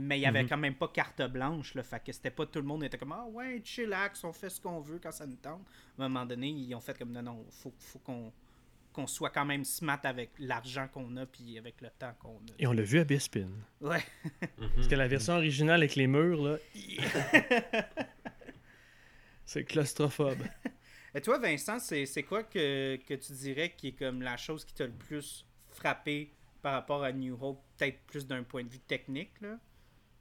mais 0.00 0.16
il 0.16 0.22
y 0.22 0.26
avait 0.26 0.44
mhm. 0.44 0.48
quand 0.48 0.56
même 0.56 0.76
pas 0.76 0.86
carte 0.86 1.22
blanche, 1.22 1.74
le 1.74 1.82
fait 1.82 1.98
que 2.04 2.12
c'était 2.12 2.30
pas 2.30 2.46
tout 2.46 2.60
le 2.60 2.64
monde 2.64 2.84
était 2.84 2.96
comme 2.96 3.10
ah 3.10 3.26
ouais 3.32 3.60
chillax 3.64 4.22
on 4.22 4.32
fait 4.32 4.48
ce 4.48 4.60
qu'on 4.60 4.80
veut 4.80 5.00
quand 5.02 5.10
ça 5.10 5.26
nous 5.26 5.34
tente. 5.34 5.66
À 5.98 6.04
un 6.04 6.08
moment 6.08 6.24
donné 6.24 6.50
ils 6.50 6.72
ont 6.76 6.80
fait 6.80 6.96
comme 6.96 7.10
non 7.10 7.22
non 7.22 7.44
faut, 7.50 7.74
faut 7.80 7.98
qu'on 7.98 8.32
qu'on 8.92 9.08
soit 9.08 9.30
quand 9.30 9.44
même 9.44 9.64
smart 9.64 9.98
avec 10.04 10.30
l'argent 10.38 10.86
qu'on 10.86 11.16
a 11.16 11.26
puis 11.26 11.58
avec 11.58 11.80
le 11.80 11.90
temps 11.90 12.12
qu'on 12.20 12.36
a. 12.36 12.54
Et 12.60 12.68
on 12.68 12.72
l'a 12.72 12.84
vu 12.84 13.00
à 13.00 13.04
Bespin 13.04 13.48
ouais. 13.80 14.04
Mhm. 14.40 14.70
parce 14.76 14.86
que 14.86 14.94
la 14.94 15.08
version 15.08 15.34
originale 15.34 15.80
avec 15.80 15.96
les 15.96 16.06
murs 16.06 16.42
là 16.44 16.58
c'est 19.44 19.64
claustrophobe. 19.64 20.44
Et 21.14 21.20
toi 21.20 21.40
Vincent 21.40 21.80
c'est 21.80 22.22
quoi 22.22 22.44
que, 22.44 22.94
que 23.04 23.14
tu 23.14 23.32
dirais 23.32 23.74
qui 23.76 23.88
est 23.88 23.98
comme 23.98 24.22
la 24.22 24.36
chose 24.36 24.64
qui 24.64 24.74
t'a 24.74 24.86
le 24.86 24.92
plus 24.92 25.44
frappé 25.66 26.32
par 26.62 26.74
rapport 26.74 27.02
à 27.02 27.10
New 27.10 27.36
Hope 27.40 27.64
peut-être 27.76 27.98
plus 28.06 28.28
d'un 28.28 28.44
point 28.44 28.62
de 28.62 28.68
vue 28.68 28.78
technique 28.78 29.40
là? 29.40 29.58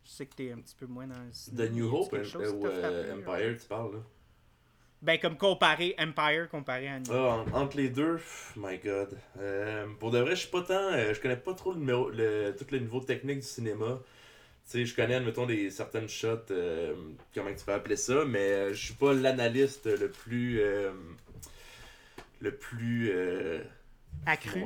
Je 0.07 0.13
sais 0.13 0.25
que 0.25 0.35
t'es 0.35 0.51
un 0.51 0.59
petit 0.59 0.75
peu 0.75 0.85
moins 0.85 1.05
dans 1.05 1.19
le 1.19 1.31
cinéma. 1.31 1.67
The 1.67 1.71
New 1.73 1.93
Hope 1.93 2.13
ou 2.13 2.65
euh, 2.65 3.13
Empire, 3.13 3.57
tu 3.59 3.67
parles 3.67 3.95
là? 3.95 3.99
Ben, 5.01 5.19
comme 5.19 5.37
comparer 5.37 5.95
Empire 5.99 6.49
comparé 6.49 6.87
à 6.87 6.99
New 6.99 7.11
ah, 7.11 7.45
entre 7.53 7.77
les 7.77 7.89
deux, 7.89 8.19
my 8.55 8.79
god. 8.79 9.15
Euh, 9.37 9.85
pour 9.99 10.09
de 10.09 10.19
vrai, 10.19 10.31
je 10.31 10.41
suis 10.41 10.49
pas 10.49 10.61
tant. 10.61 10.91
Euh, 10.93 11.13
je 11.13 11.21
connais 11.21 11.35
pas 11.35 11.53
trop 11.53 11.73
le, 11.73 12.11
le, 12.13 12.55
tous 12.55 12.71
les 12.71 12.79
niveaux 12.79 13.01
techniques 13.01 13.41
du 13.41 13.45
cinéma. 13.45 13.99
Tu 14.65 14.71
sais, 14.71 14.85
je 14.85 14.95
connais, 14.95 15.15
admettons, 15.15 15.45
des 15.45 15.69
certaines 15.69 16.09
shots, 16.09 16.47
comment 17.33 17.53
tu 17.53 17.65
peux 17.65 17.73
appeler 17.73 17.95
ça, 17.95 18.25
mais 18.25 18.73
je 18.73 18.85
suis 18.85 18.95
pas 18.95 19.13
l'analyste 19.13 19.85
le 19.85 20.09
plus. 20.09 20.61
le 22.41 22.51
plus. 22.51 23.11
accru. 24.25 24.65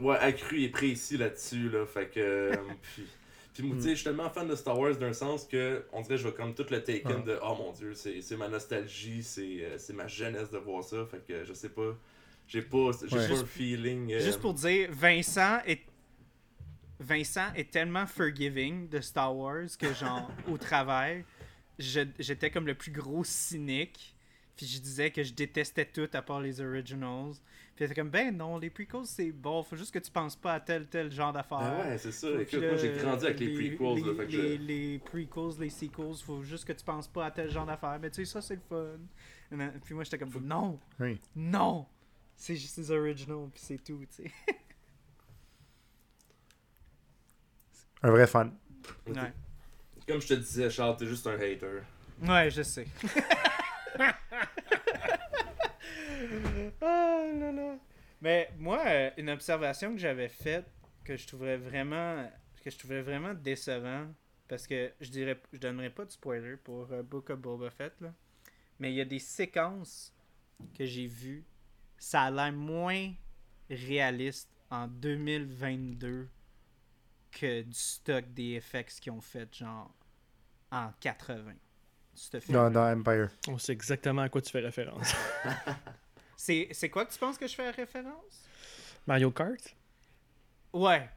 ouais, 0.00 0.18
accru 0.18 0.62
et 0.62 0.68
précis 0.68 1.16
là-dessus, 1.16 1.70
là. 1.70 1.86
Fait 1.86 2.08
que. 2.08 2.52
puis, 2.82 3.06
puis, 3.52 3.70
tu 3.72 3.82
sais, 3.82 3.90
je 3.90 3.94
suis 3.96 4.04
tellement 4.04 4.30
fan 4.30 4.46
de 4.46 4.54
Star 4.54 4.78
Wars 4.78 4.96
d'un 4.96 5.12
sens 5.12 5.44
que, 5.44 5.84
on 5.92 6.02
dirait, 6.02 6.18
je 6.18 6.28
vais 6.28 6.34
comme 6.34 6.54
tout 6.54 6.66
le 6.70 6.82
taken 6.82 7.24
de 7.24 7.38
oh 7.42 7.54
mon 7.56 7.72
dieu, 7.72 7.94
c'est 7.94 8.36
ma 8.36 8.48
nostalgie, 8.48 9.24
euh, 9.38 9.76
c'est 9.76 9.92
ma 9.92 10.06
jeunesse 10.06 10.50
de 10.50 10.58
voir 10.58 10.84
ça. 10.84 11.04
Fait 11.10 11.24
que 11.26 11.44
je 11.44 11.52
sais 11.52 11.70
pas. 11.70 11.96
J'ai 12.46 12.62
pas, 12.62 12.90
j'ai 13.06 13.16
pas 13.16 13.32
un 13.32 13.44
feeling. 13.44 14.12
Euh, 14.12 14.20
Juste 14.20 14.40
pour 14.40 14.54
dire, 14.54 14.88
Vincent 14.92 15.60
est. 15.66 15.82
Vincent 16.98 17.52
est 17.54 17.70
tellement 17.70 18.06
forgiving 18.06 18.88
de 18.88 19.00
Star 19.00 19.34
Wars 19.34 19.68
que, 19.78 19.94
genre, 19.94 20.30
au 20.48 20.58
travail, 20.58 21.24
j'étais 21.78 22.50
comme 22.50 22.66
le 22.66 22.74
plus 22.74 22.92
gros 22.92 23.24
cynique. 23.24 24.14
Puis 24.60 24.68
je 24.68 24.78
disais 24.78 25.10
que 25.10 25.22
je 25.22 25.32
détestais 25.32 25.86
tout 25.86 26.06
à 26.12 26.20
part 26.20 26.38
les 26.42 26.60
originals. 26.60 27.32
Puis 27.74 27.86
elle 27.86 27.94
comme, 27.94 28.10
ben 28.10 28.36
non, 28.36 28.58
les 28.58 28.68
prequels 28.68 29.06
c'est 29.06 29.32
bon, 29.32 29.62
faut 29.62 29.74
juste 29.74 29.90
que 29.94 29.98
tu 29.98 30.10
penses 30.10 30.36
pas 30.36 30.52
à 30.52 30.60
tel 30.60 30.86
tel 30.86 31.10
genre 31.10 31.32
d'affaires. 31.32 31.60
Ah 31.62 31.88
ouais, 31.88 31.96
c'est 31.96 32.12
ça. 32.12 32.28
Puis 32.30 32.42
Écoute, 32.42 32.68
moi 32.68 32.76
j'ai 32.76 32.92
grandi 32.92 33.24
avec 33.24 33.40
les, 33.40 33.54
prequels. 33.54 33.94
Les, 33.94 34.02
là, 34.02 34.14
fait 34.16 34.26
que 34.26 34.32
les, 34.32 34.56
je- 34.58 34.62
les 34.62 34.98
prequels, 34.98 35.58
les 35.60 35.70
sequels, 35.70 36.14
faut 36.22 36.42
juste 36.42 36.66
que 36.66 36.74
tu 36.74 36.84
penses 36.84 37.08
pas 37.08 37.24
à 37.24 37.30
tel 37.30 37.50
genre 37.50 37.64
d'affaires. 37.64 37.98
Mais 38.02 38.10
tu 38.10 38.16
sais, 38.16 38.30
ça 38.30 38.42
c'est 38.42 38.56
le 38.56 38.60
fun. 38.68 38.98
Et 39.50 39.56
Puis 39.82 39.94
moi 39.94 40.04
j'étais 40.04 40.18
comme, 40.18 40.30
non, 40.46 40.78
Oui. 40.98 41.18
non, 41.34 41.86
c'est 42.36 42.54
juste 42.56 42.76
les 42.76 42.90
originals, 42.90 43.48
puis 43.54 43.62
c'est 43.64 43.82
tout, 43.82 44.04
tu 44.14 44.24
sais. 44.24 44.30
Un 48.02 48.10
vrai 48.10 48.26
fan. 48.26 48.52
Ouais. 49.06 49.32
Comme 50.06 50.20
je 50.20 50.28
te 50.28 50.34
disais, 50.34 50.68
Charles, 50.68 50.98
t'es 50.98 51.06
juste 51.06 51.26
un 51.26 51.36
hater. 51.40 51.80
Ouais, 52.22 52.50
je 52.50 52.60
sais. 52.60 52.86
là. 53.98 54.16
Mais 58.20 58.50
moi, 58.58 58.82
euh, 58.86 59.10
une 59.16 59.30
observation 59.30 59.92
que 59.92 59.98
j'avais 59.98 60.28
faite 60.28 60.66
que 61.04 61.16
je 61.16 61.26
trouverais 61.26 61.56
vraiment 61.56 62.30
que 62.62 62.70
je 62.70 62.78
trouvais 62.78 63.00
vraiment 63.00 63.32
décevant 63.32 64.06
parce 64.46 64.66
que 64.66 64.92
je 65.00 65.10
dirais 65.10 65.40
je 65.52 65.58
donnerais 65.58 65.88
pas 65.88 66.04
de 66.04 66.10
spoiler 66.10 66.56
pour 66.56 66.92
euh, 66.92 67.02
Book 67.02 67.30
of 67.30 67.38
Boba 67.38 67.70
Fett 67.70 67.98
là. 68.00 68.12
Mais 68.78 68.92
il 68.92 68.96
y 68.96 69.00
a 69.00 69.06
des 69.06 69.18
séquences 69.18 70.14
que 70.76 70.84
j'ai 70.84 71.06
vues, 71.06 71.44
ça 71.98 72.22
a 72.24 72.30
l'air 72.30 72.52
moins 72.52 73.12
réaliste 73.70 74.50
en 74.70 74.88
2022 74.88 76.28
que 77.30 77.62
du 77.62 77.72
stock 77.72 78.24
des 78.32 78.54
effects 78.54 79.00
qu'ils 79.00 79.12
ont 79.12 79.20
fait 79.20 79.54
genre 79.54 79.94
en 80.70 80.92
80. 81.00 81.54
Ce 82.20 82.38
film. 82.38 82.52
Dans, 82.58 82.70
dans 82.70 82.92
Empire. 82.92 83.28
On 83.48 83.56
sait 83.56 83.72
exactement 83.72 84.22
à 84.22 84.28
quoi 84.28 84.42
tu 84.42 84.50
fais 84.50 84.60
référence. 84.60 85.14
C'est, 86.36 86.68
c'est 86.72 86.88
quoi 86.88 87.04
que 87.04 87.12
tu 87.12 87.18
penses 87.18 87.36
que 87.36 87.46
je 87.46 87.54
fais 87.54 87.68
référence? 87.70 88.48
Mario 89.06 89.30
Kart? 89.30 89.74
Ouais. 90.72 91.08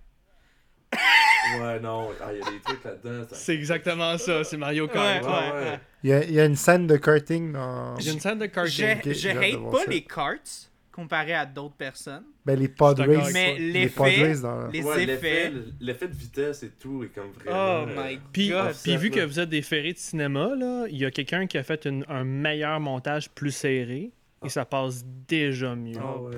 Ouais, 1.59 1.79
non, 1.79 2.09
ah, 2.21 2.33
il 2.33 2.39
y 2.39 2.41
a 2.41 2.51
des 2.51 2.59
trucs 2.61 2.83
là-dedans. 2.83 3.27
ça- 3.29 3.35
C'est 3.35 3.53
exactement 3.55 4.17
ça, 4.17 4.43
c'est 4.43 4.57
Mario 4.57 4.87
Kart. 4.87 5.23
Ouais, 5.23 5.29
ouais, 5.29 5.51
ouais. 5.51 5.69
ouais. 5.71 5.79
Il 6.03 6.09
y, 6.09 6.13
a, 6.13 6.23
il 6.25 6.31
y 6.33 6.39
a 6.41 6.45
une 6.45 6.55
scène 6.57 6.87
de 6.87 6.97
karting 6.97 7.51
dans. 7.53 7.95
Il 7.97 8.05
y 8.05 8.09
a 8.09 8.13
une 8.13 8.19
scène 8.19 8.39
de 8.39 8.45
karting. 8.47 8.73
Je 9.13 9.29
hate 9.29 9.71
pas 9.71 9.83
ça. 9.83 9.89
les 9.89 10.03
karts 10.03 10.69
comparé 10.93 11.33
à 11.33 11.45
d'autres 11.45 11.75
personnes. 11.75 12.23
Ben, 12.45 12.57
les 12.57 12.65
avec 12.65 13.33
Mais 13.33 13.57
Les 13.57 13.89
pod 13.89 14.07
l'effet, 14.07 14.27
race 14.27 14.41
dans. 14.41 14.67
les 14.67 14.81
Ouais, 14.83 15.03
effets. 15.03 15.51
l'effet, 15.81 16.07
de 16.07 16.13
vitesse 16.15 16.63
et 16.63 16.69
tout 16.69 17.03
est 17.03 17.07
comme 17.07 17.31
Oh 17.31 17.43
vraiment. 17.43 17.57
euh, 18.01 18.09
my 18.11 18.19
Puis, 18.31 18.49
god. 18.49 18.73
puis 18.83 18.95
vu 18.97 19.09
là. 19.09 19.15
que 19.15 19.21
vous 19.25 19.39
êtes 19.39 19.49
des 19.49 19.61
ferrés 19.61 19.93
de 19.93 19.97
cinéma, 19.97 20.55
là, 20.55 20.85
il 20.89 20.97
y 20.97 21.05
a 21.05 21.11
quelqu'un 21.11 21.47
qui 21.47 21.57
a 21.57 21.63
fait 21.63 21.85
une- 21.85 22.05
un 22.07 22.23
meilleur 22.23 22.79
montage 22.79 23.29
plus 23.29 23.51
serré 23.51 24.11
et 24.45 24.49
ça 24.49 24.63
passe 24.65 25.03
déjà 25.27 25.75
mieux. 25.75 25.97
Ah 25.99 26.17
ouais. 26.21 26.37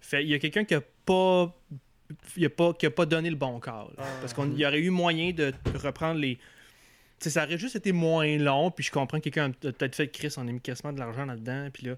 Fait, 0.00 0.22
il 0.24 0.30
y 0.30 0.34
a 0.34 0.38
quelqu'un 0.38 0.64
qui 0.64 0.74
a 0.74 0.80
pas 1.04 1.54
il 2.36 2.44
a 2.46 2.50
pas 2.50 2.72
qui 2.72 2.86
a 2.86 2.90
pas 2.90 3.06
donné 3.06 3.30
le 3.30 3.36
bon 3.36 3.60
call. 3.60 3.86
Ah. 3.98 4.02
Parce 4.20 4.32
qu'il 4.34 4.58
y 4.58 4.66
aurait 4.66 4.80
eu 4.80 4.90
moyen 4.90 5.30
de 5.32 5.52
reprendre 5.76 6.18
les 6.18 6.36
tu 6.36 7.24
sais, 7.24 7.30
ça 7.30 7.44
aurait 7.44 7.58
juste 7.58 7.76
été 7.76 7.92
moins 7.92 8.38
long, 8.38 8.70
puis 8.70 8.82
je 8.82 8.90
comprends 8.90 9.18
que 9.18 9.24
quelqu'un 9.24 9.50
a 9.50 9.72
peut-être 9.72 9.94
fait 9.94 10.08
Chris, 10.08 10.32
on 10.38 10.48
a 10.48 10.52
mis 10.52 10.60
quasiment 10.60 10.90
de 10.90 10.98
l'argent 10.98 11.26
là-dedans, 11.26 11.68
puis 11.70 11.84
là, 11.86 11.96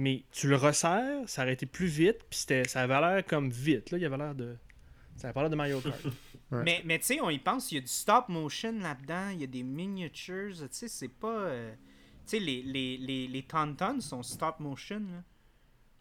mais 0.00 0.22
tu 0.32 0.48
le 0.48 0.56
resserres, 0.56 1.28
ça 1.28 1.42
aurait 1.42 1.52
été 1.52 1.66
plus 1.66 1.86
vite, 1.86 2.18
puis 2.30 2.38
c'était, 2.40 2.64
ça 2.66 2.80
avait 2.82 3.00
l'air 3.00 3.24
comme 3.26 3.50
vite, 3.50 3.90
là, 3.90 3.98
il 3.98 4.04
avait 4.04 4.16
l'air 4.16 4.34
de, 4.34 4.56
ça 5.16 5.28
avait 5.28 5.34
pas 5.34 5.40
l'air 5.42 5.50
de 5.50 5.56
Mario 5.56 5.80
Kart. 5.80 6.00
Mais, 6.50 6.82
mais 6.84 6.98
tu 6.98 7.04
sais, 7.04 7.20
on 7.20 7.30
y 7.30 7.38
pense, 7.38 7.70
il 7.70 7.76
y 7.76 7.78
a 7.78 7.80
du 7.82 7.86
stop 7.86 8.28
motion 8.28 8.74
là-dedans, 8.80 9.28
il 9.32 9.40
y 9.40 9.44
a 9.44 9.46
des 9.46 9.62
miniatures, 9.62 10.54
tu 10.56 10.66
sais, 10.70 10.88
c'est 10.88 11.08
pas... 11.08 11.42
euh, 11.42 11.72
Tu 12.26 12.38
sais, 12.38 12.38
les, 12.40 12.62
les, 12.62 12.96
les, 12.98 13.28
les 13.28 13.42
Tauntauns 13.42 14.00
sont 14.00 14.22
stop 14.22 14.58
motion, 14.58 14.98
là. 15.00 15.22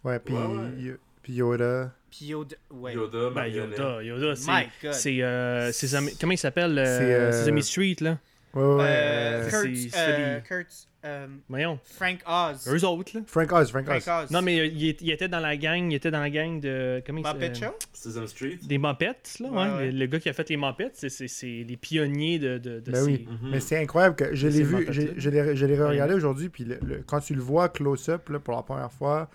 Ouais, 0.03 0.19
puis 0.19 0.33
Ouais, 0.33 0.97
Yoda. 1.27 1.93
Puis 2.09 2.25
Yoda... 2.25 2.55
Ouais. 2.71 2.95
Yoda, 2.95 3.29
ben. 3.29 3.45
Yoda, 3.45 4.01
Yoda, 4.03 4.35
c'est, 4.35 5.21
euh, 5.21 5.71
comment 6.19 6.33
il 6.33 6.37
s'appelle, 6.39 6.79
euh, 6.79 6.85
C'est, 6.97 7.13
euh, 7.13 7.31
Sesame 7.31 7.61
Street, 7.61 7.97
là, 8.01 8.17
Ouais, 8.55 8.61
ouais. 8.63 8.83
Euh, 8.83 9.43
euh, 9.45 9.49
Kurt, 9.49 9.75
c'est- 9.75 9.97
euh, 9.97 10.39
c'est 10.41 10.47
Kurt, 10.47 10.67
euh, 11.05 11.27
voyons, 11.47 11.79
Frank 11.83 12.17
Oz. 12.27 12.67
eux 12.67 12.83
autres, 12.85 13.11
là. 13.15 13.21
Frank 13.27 13.51
Oz, 13.51 13.69
Frank 13.69 13.87
Oz. 13.87 14.01
Frank 14.03 14.23
Oz. 14.23 14.31
Non, 14.31 14.41
mais 14.41 14.59
euh, 14.59 14.65
il, 14.65 15.11
était 15.11 15.27
dans 15.27 15.39
la 15.39 15.55
gang, 15.55 15.91
il 15.91 15.95
était 15.95 16.09
dans 16.09 16.19
la 16.19 16.29
gang 16.31 16.59
de, 16.59 17.01
comment 17.05 17.19
il 17.19 17.23
Muppet 17.25 17.53
s'appelle? 17.53 17.69
Show? 17.69 17.75
Sesame 17.93 18.27
Street. 18.27 18.57
Des 18.63 18.77
Muppets, 18.79 19.13
là, 19.39 19.49
Ouais, 19.49 19.55
ouais. 19.57 19.75
ouais. 19.75 19.91
Le, 19.91 19.99
le 19.99 20.05
gars 20.07 20.19
qui 20.19 20.29
a 20.29 20.33
fait 20.33 20.49
les 20.49 20.57
Muppets, 20.57 20.91
c'est, 20.93 21.45
les 21.67 21.77
pionniers 21.77 22.39
de, 22.39 22.57
de, 22.57 22.79
de 22.79 22.91
Ben 22.91 22.95
ces... 22.95 23.05
oui. 23.05 23.27
Mhm. 23.29 23.51
Mais 23.51 23.59
c'est 23.59 23.77
incroyable 23.77 24.15
que 24.15 24.33
je 24.35 24.47
l'ai 24.47 24.63
vu, 24.63 24.87
je 24.89 25.29
l'ai 25.29 25.55
je 25.55 25.65
l'ai 25.67 25.79
regardé 25.81 26.15
aujourd'hui, 26.15 26.49
puis 26.49 26.63
le- 26.65 26.79
le- 26.83 27.03
quand 27.05 27.19
tu 27.19 27.35
le 27.35 27.41
vois 27.41 27.69
close-up 27.69 28.29
là, 28.29 28.39
pour 28.39 28.55
la 28.55 28.63
première 28.63 28.91
fois, 28.91 29.29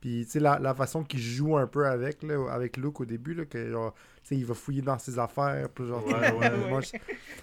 puis 0.00 0.24
tu 0.26 0.30
sais, 0.32 0.40
la, 0.40 0.58
la 0.60 0.74
façon 0.74 1.02
qu'il 1.02 1.20
joue 1.20 1.56
un 1.58 1.66
peu 1.66 1.86
avec, 1.86 2.22
là, 2.22 2.50
avec 2.52 2.76
Luke 2.76 3.00
au 3.00 3.04
début, 3.04 3.34
là, 3.34 3.44
que 3.44 3.70
genre, 3.70 3.94
il 4.36 4.44
va 4.46 4.54
fouiller 4.54 4.82
dans 4.82 4.98
ses 4.98 5.18
affaires, 5.18 5.68
puis 5.70 5.86
genre, 5.86 6.04
Ouais, 6.06 6.32
ouais, 6.38 6.50
il, 6.64 6.70
mange, 6.70 6.92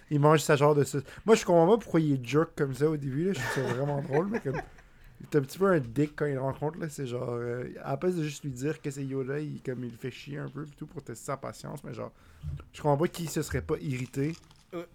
il 0.10 0.20
mange 0.20 0.40
sa 0.40 0.56
genre 0.56 0.76
de 0.76 0.84
sauce. 0.84 1.04
Moi, 1.26 1.36
je 1.36 1.46
comprends 1.46 1.68
pas 1.68 1.78
pourquoi 1.78 2.00
il 2.00 2.14
est 2.14 2.26
jerk 2.26 2.52
comme 2.56 2.74
ça 2.74 2.90
au 2.90 2.98
début, 2.98 3.26
là, 3.26 3.34
je 3.34 3.40
trouve 3.40 3.54
ça 3.68 3.74
vraiment 3.74 4.02
drôle, 4.02 4.28
mais 4.28 4.40
comme. 4.40 4.60
Il 5.20 5.26
est 5.26 5.36
un 5.36 5.42
petit 5.42 5.58
peu 5.58 5.66
un 5.66 5.80
dick 5.80 6.12
quand 6.16 6.28
il 6.28 6.36
le 6.36 6.42
rencontre, 6.42 6.78
là, 6.78 6.90
c'est 6.90 7.08
genre. 7.08 7.28
euh, 7.32 7.66
à 7.84 7.92
la 7.92 7.98
place 7.98 8.14
de 8.16 8.22
juste 8.24 8.44
lui 8.44 8.52
dire 8.52 8.80
que 8.80 8.92
c'est 8.92 9.04
Yoda, 9.04 9.40
il, 9.40 9.62
comme, 9.64 9.84
il 9.84 9.90
le 9.92 9.98
fait 9.98 10.12
chier 10.12 10.38
un 10.38 10.48
peu, 10.48 10.64
tout, 10.78 10.86
pour 10.86 11.02
tester 11.02 11.26
sa 11.26 11.38
patience, 11.38 11.84
mais 11.84 11.92
genre. 11.94 12.12
Je 12.72 12.82
comprends 12.84 12.98
pas 12.98 13.08
qui 13.08 13.26
se 13.26 13.42
serait 13.42 13.64
pas 13.64 13.78
irrité 13.82 14.34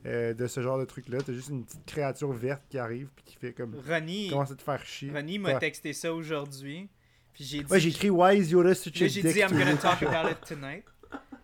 Euh. 0.06 0.32
de 0.32 0.46
ce 0.46 0.62
genre 0.62 0.78
de 0.78 0.84
truc-là. 0.84 1.18
T'as 1.26 1.32
juste 1.32 1.48
une 1.48 1.64
petite 1.64 1.84
créature 1.86 2.30
verte 2.32 2.62
qui 2.68 2.78
arrive, 2.78 3.08
puis 3.16 3.24
qui 3.24 3.36
fait 3.36 3.52
comme. 3.52 3.74
Ronnie, 3.88 4.28
commence 4.30 4.52
à 4.52 4.54
te 4.54 4.62
faire 4.62 4.84
chier. 4.86 5.10
Ronnie 5.10 5.40
m'a 5.40 5.54
texté 5.56 5.92
ça 5.92 6.14
aujourd'hui. 6.14 6.88
Puis 7.32 7.42
j'ai 7.44 7.62
dit... 7.64 7.72
Ouais, 7.72 7.80
j'ai 7.80 7.88
écrit 7.88 8.10
Wise 8.10 8.50
Yoda 8.52 8.74
such 8.74 9.00
Là, 9.00 9.06
a 9.06 9.08
j'ai 9.08 9.22
dick 9.22 9.32
dit, 9.32 9.40
I'm 9.40 9.48
to 9.48 9.54
gonna 9.56 9.76
talk 9.76 10.02
about 10.02 10.30
it 10.30 10.40
tonight. 10.46 10.84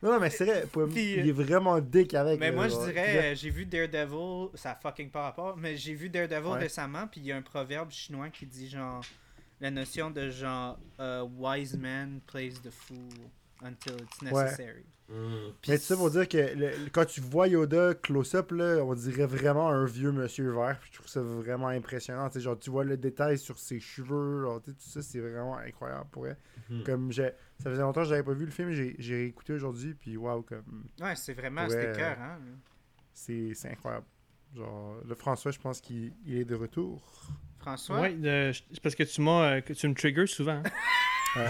Non, 0.03 0.13
non, 0.13 0.21
mais 0.21 0.31
c'est 0.31 0.45
vrai, 0.45 0.65
pour- 0.71 0.87
Puis, 0.89 1.15
il 1.15 1.29
est 1.29 1.33
vraiment 1.33 1.81
dick 1.81 2.15
avec. 2.15 2.39
Mais 2.39 2.53
moi, 2.53 2.69
je 2.69 2.75
genre. 2.75 2.87
dirais, 2.87 3.33
euh, 3.33 3.35
j'ai 3.35 3.51
vu 3.51 3.67
Daredevil, 3.67 4.51
ça 4.55 4.73
a 4.73 4.75
fucking 4.77 5.11
pas 5.11 5.23
rapport, 5.23 5.57
mais 5.57 5.77
j'ai 5.77 5.95
vu 5.95 6.09
Daredevil 6.09 6.53
Ouais. 6.53 6.59
récemment, 6.61 7.09
puis 7.09 7.21
il 7.21 7.27
y 7.27 7.33
a 7.33 7.37
un 7.37 7.43
proverbe 7.43 7.91
chinois 7.91 8.29
qui 8.31 8.47
dit 8.47 8.69
genre, 8.69 9.03
la 9.61 9.73
notion 9.73 10.11
de 10.11 10.31
genre, 10.31 10.79
a 11.01 11.25
wise 11.25 11.77
man 11.77 12.21
plays 12.29 12.53
the 12.63 12.71
fool 12.71 12.97
until 13.61 13.95
it's 14.01 14.23
Ouais. 14.33 14.45
necessary. 14.45 14.85
Puis 15.63 15.71
Mais 15.73 15.79
tu 15.79 15.85
sais, 15.85 15.97
pour 15.97 16.11
dire 16.11 16.29
que 16.29 16.37
le- 16.37 16.55
le- 16.55 16.91
quand 16.93 17.07
tu 17.07 17.21
vois 17.23 17.49
Yoda 17.49 17.95
close-up, 17.95 18.53
là, 18.53 18.77
on 18.85 18.95
dirait 18.95 19.27
vraiment 19.27 19.69
un 19.71 19.85
vieux 19.87 20.13
monsieur 20.13 20.53
vert. 20.53 20.79
puis 20.81 20.91
Je 20.93 20.99
trouve 20.99 21.09
ça 21.09 21.23
vraiment 21.23 21.69
impressionnant. 21.69 22.29
Genre, 22.33 22.59
tu 22.59 22.69
vois 22.71 22.85
le 22.85 22.97
détail 22.99 23.39
sur 23.39 23.59
ses 23.59 23.81
cheveux. 23.81 24.43
genre, 24.43 24.61
tu 24.63 24.71
sais, 24.71 24.77
tout 24.77 24.89
ça, 24.91 25.03
c'est 25.03 25.19
vraiment 25.19 25.57
incroyable 25.57 26.07
pour 26.13 26.27
elle. 26.29 26.37
Mhm. 26.71 26.85
Comme 26.85 27.11
j'ai, 27.11 27.31
ça 27.62 27.71
faisait 27.71 27.83
longtemps 27.83 28.03
que 28.03 28.09
j'avais 28.09 28.23
pas 28.23 28.33
vu 28.33 28.44
le 28.44 28.51
film. 28.51 28.71
J'ai, 28.71 28.97
réécouté 29.16 29.53
aujourd'hui. 29.53 29.94
Puis 29.94 30.16
waouh, 30.16 30.42
comme 30.42 30.85
Ouais, 31.01 31.14
c'est 31.16 31.33
vraiment, 31.35 31.62
Ouais. 31.62 31.71
c'était 31.71 31.92
cœur, 31.92 32.16
hein. 32.21 32.38
c'est, 33.12 33.53
incroyable. 33.71 34.07
Genre, 34.57 34.97
le 35.07 35.14
François, 35.14 35.51
je 35.51 35.59
pense 35.59 35.81
qu'il 35.81 36.12
il 36.27 36.37
est 36.38 36.44
de 36.44 36.55
retour. 36.55 37.03
François? 37.59 38.01
Ouais, 38.01 38.16
je- 38.23 38.61
c'est 38.73 38.81
parce 38.81 38.94
que 38.94 39.03
tu 39.03 39.21
m'as, 39.21 39.57
euh, 39.57 39.61
que 39.61 39.73
tu 39.73 39.88
me 39.88 39.94
triggers 39.94 40.27
souvent. 40.27 40.62
hein. 41.35 41.47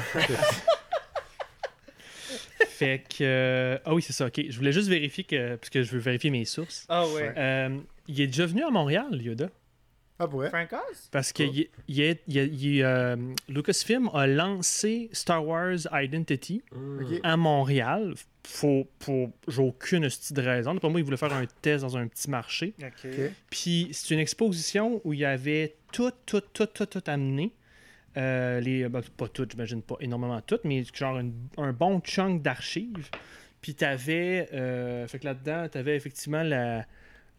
fait 2.68 3.04
que, 3.08 3.22
euh, 3.22 3.78
ah 3.84 3.94
oui, 3.94 4.02
c'est 4.02 4.12
ça. 4.12 4.26
Ok, 4.26 4.40
je 4.48 4.56
voulais 4.56 4.72
juste 4.72 4.88
vérifier 4.88 5.24
que, 5.24 5.56
parce 5.56 5.70
que 5.70 5.82
je 5.82 5.92
veux 5.92 5.98
vérifier 5.98 6.30
mes 6.30 6.44
sources. 6.44 6.86
Ah 6.88 7.06
ouais. 7.08 7.32
Euh, 7.36 7.78
il 8.08 8.20
est 8.20 8.26
déjà 8.26 8.46
venu 8.46 8.64
à 8.64 8.70
Montréal, 8.70 9.20
Yoda, 9.20 9.50
Ah, 10.20 10.26
pour 10.26 10.40
vrai? 10.40 10.48
Frank 10.50 10.72
Oz? 10.72 11.08
parce 11.12 11.32
que 11.32 11.44
euh, 12.82 13.16
Lucasfilm 13.48 14.10
a 14.12 14.26
lancé 14.26 15.08
Star 15.12 15.46
Wars 15.46 15.78
Identity. 15.92 16.62
Ok. 16.72 17.20
à 17.22 17.36
Montréal. 17.36 18.14
Faut, 18.44 18.88
pour, 18.98 19.30
j'ai 19.46 19.62
aucune 19.62 20.02
de 20.32 20.42
raison. 20.42 20.76
Pour 20.78 20.90
moi, 20.90 21.00
il 21.00 21.04
voulait 21.04 21.16
faire 21.18 21.32
un 21.32 21.44
test 21.62 21.82
dans 21.84 21.96
un 21.96 22.08
petit 22.08 22.30
marché. 22.30 22.74
Ok. 22.82 22.88
Ok. 23.04 23.30
Puis 23.50 23.88
c'est 23.92 24.14
une 24.14 24.20
exposition 24.20 25.00
où 25.04 25.12
il 25.12 25.20
y 25.20 25.24
avait 25.24 25.76
tout, 25.92 26.10
tout, 26.26 26.40
tout, 26.52 26.66
tout, 26.66 26.86
tout 26.86 27.02
amené. 27.06 27.52
Euh, 28.16 28.58
les, 28.60 28.88
ben, 28.88 29.02
pas 29.16 29.28
toutes, 29.28 29.52
j'imagine 29.52 29.82
pas 29.82 29.96
énormément 30.00 30.40
toutes, 30.40 30.64
mais 30.64 30.82
genre 30.92 31.18
une- 31.20 31.34
un 31.58 31.72
bon 31.72 32.00
chunk 32.00 32.42
d'archives. 32.42 33.10
Puis 33.60 33.74
t'avais, 33.74 34.48
euh, 34.52 35.06
fait 35.06 35.18
que 35.20 35.26
là-dedans, 35.26 35.68
t'avais 35.68 35.94
effectivement 35.94 36.42
la, 36.42 36.86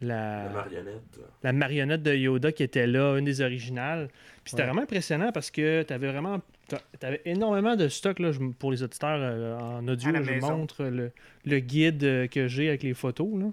la, 0.02 0.46
La 0.46 0.50
marionnette. 0.50 1.20
la 1.44 1.54
marionnette 1.54 2.04
de 2.04 2.14
Yoda 2.16 2.52
qui 2.52 2.64
était 2.64 2.88
là, 2.88 3.18
une 3.18 3.26
des 3.26 3.42
originales. 3.42 4.08
Puis 4.44 4.52
c'était 4.52 4.62
Ouais. 4.64 4.68
vraiment 4.68 4.84
impressionnant 4.84 5.32
parce 5.34 5.52
que 5.52 5.84
t'avais 5.84 6.08
vraiment, 6.12 6.40
t'a- 6.68 6.82
t'avais 7.00 7.22
énormément 7.26 7.76
de 7.76 7.88
stock 7.90 8.20
là, 8.20 8.32
pour 8.60 8.72
les 8.72 8.82
auditeurs 8.84 9.20
euh, 9.22 9.58
en 9.58 9.88
audio. 9.88 10.12
Là, 10.12 10.22
je 10.24 10.32
maison. 10.32 10.58
montre 10.58 10.86
le, 10.86 11.12
le 11.46 11.60
guide 11.60 12.04
euh, 12.04 12.28
que 12.28 12.48
j'ai 12.48 12.70
avec 12.70 12.84
les 12.84 12.94
photos. 12.94 13.28
Là. 13.40 13.48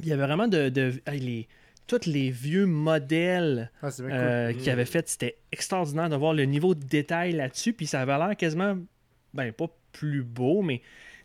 Il 0.00 0.08
y 0.08 0.12
avait 0.12 0.24
vraiment 0.26 0.48
de, 0.48 0.68
de 0.70 0.92
hey, 1.06 1.20
les, 1.20 1.48
tous 1.86 2.06
les 2.06 2.30
vieux 2.30 2.66
modèles 2.66 3.70
Ah, 3.82 3.88
euh, 4.00 4.52
cool. 4.52 4.68
avait 4.70 4.84
fait. 4.84 5.08
C'était 5.08 5.36
extraordinaire 5.52 6.08
de 6.08 6.16
voir 6.16 6.32
le 6.34 6.44
niveau 6.46 6.74
de 6.74 6.84
détail 6.84 7.32
là-dessus. 7.32 7.72
Puis 7.74 7.86
ça 7.86 8.00
avait 8.00 8.16
l'air 8.18 8.36
quasiment, 8.36 8.76
ben 9.34 9.52
pas 9.52 9.66
plus 9.92 10.22
beau, 10.24 10.62
mais 10.62 10.82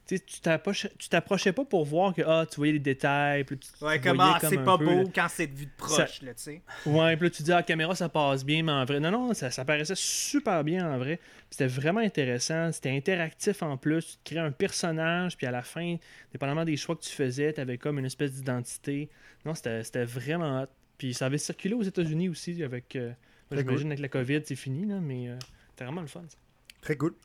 tu 0.10 0.16
tu 0.16 0.18
sais, 0.18 0.24
tu 0.26 0.41
t'approchais 0.41 0.91
tu 0.97 1.07
t'approchais 1.10 1.51
pas 1.53 1.66
pour 1.66 1.86
voir 1.86 2.14
que 2.16 2.22
ah, 2.26 2.45
tu 2.49 2.55
voyais 2.57 2.74
les 2.74 2.80
détails. 2.80 3.43
Puis 3.43 3.57
tu, 3.60 3.70
tu 3.78 3.84
Ouais, 3.84 3.99
comme 3.99 4.20
ah, 4.20 4.39
c'est 4.41 4.57
un 4.57 4.64
pas 4.64 4.78
peu 4.78 4.86
beau 4.86 5.12
quand 5.14 5.28
c'est 5.30 5.47
de 5.47 5.55
vue 5.55 5.66
de 5.68 5.72
proche, 5.78 6.22
là, 6.24 6.34
tu 6.34 6.41
sais. 6.43 6.62
Ouais, 6.86 7.16
puis 7.16 7.28
là, 7.28 7.30
tu 7.30 7.43
dis, 7.43 7.51
ah, 7.51 7.57
la 7.57 7.64
caméra, 7.64 7.93
ça 7.95 8.10
passe 8.10 8.43
bien, 8.43 8.64
mais 8.64 8.72
en 8.72 8.86
vrai. 8.86 8.99
Non, 8.99 9.12
non, 9.12 9.34
ça, 9.34 9.51
ça 9.51 9.64
paraissait 9.66 9.93
super 9.95 10.64
bien 10.64 10.91
en 10.91 10.97
vrai. 10.97 11.20
C'était 11.49 11.68
vraiment 11.68 11.99
intéressant. 11.99 12.72
C'était 12.72 12.89
interactif 12.95 13.62
en 13.62 13.78
plus. 13.78 14.05
Tu 14.07 14.18
te 14.18 14.24
créais 14.32 14.39
un 14.39 14.51
personnage, 14.51 15.38
puis 15.38 15.45
à 15.47 15.51
la 15.51 15.62
fin, 15.62 15.95
dépendamment 16.32 16.66
des 16.66 16.78
choix 16.78 16.95
que 16.95 17.01
tu 17.01 17.12
faisais, 17.12 17.53
tu 17.53 17.62
avais 17.62 17.78
comme 17.78 17.99
une 17.99 18.05
espèce 18.05 18.34
d'identité. 18.34 19.10
Non, 19.45 19.53
c'était 19.53 19.84
c'était 19.84 20.05
vraiment 20.05 20.64
hot. 20.64 20.68
Puis 20.97 21.14
ça 21.14 21.28
avait 21.28 21.38
circulé 21.38 21.74
aux 21.76 21.84
États-Unis 21.84 22.30
aussi, 22.30 22.62
avec. 22.64 22.95
euh, 22.95 23.12
J'imagine 23.51 23.88
avec 23.88 23.99
la 23.99 24.10
COVID, 24.10 24.41
c'est 24.45 24.55
fini, 24.55 24.86
là, 24.86 24.99
mais 24.99 25.30
euh, 25.30 25.38
c'était 25.72 25.86
vraiment 25.86 26.01
le 26.01 26.07
fun. 26.07 26.24
ça. 26.28 26.38
Très 26.82 26.95
cool. 26.97 27.16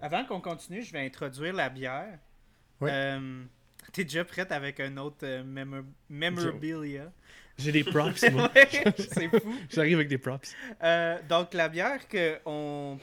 Avant 0.00 0.24
qu'on 0.24 0.40
continue, 0.40 0.82
je 0.82 0.92
vais 0.92 1.04
introduire 1.04 1.52
la 1.54 1.68
bière. 1.68 2.18
Ouais. 2.80 2.90
Euh, 2.92 3.42
T'es 3.92 4.04
déjà 4.04 4.24
prête 4.24 4.52
avec 4.52 4.78
un 4.80 4.96
autre 4.98 5.18
euh, 5.24 5.42
memor- 5.42 5.84
memorabilia? 6.08 7.12
J'ai 7.58 7.72
des 7.72 7.84
props, 7.84 8.22
moi. 8.32 8.50
Ouais, 8.54 8.68
c'est 8.96 9.28
fou. 9.28 9.54
J'arrive 9.68 9.96
avec 9.96 10.08
des 10.08 10.18
props. 10.18 10.54
Euh, 10.82 11.18
donc, 11.28 11.52
la 11.54 11.68
bière 11.68 12.06
que 12.08 12.38
on- 12.46 12.98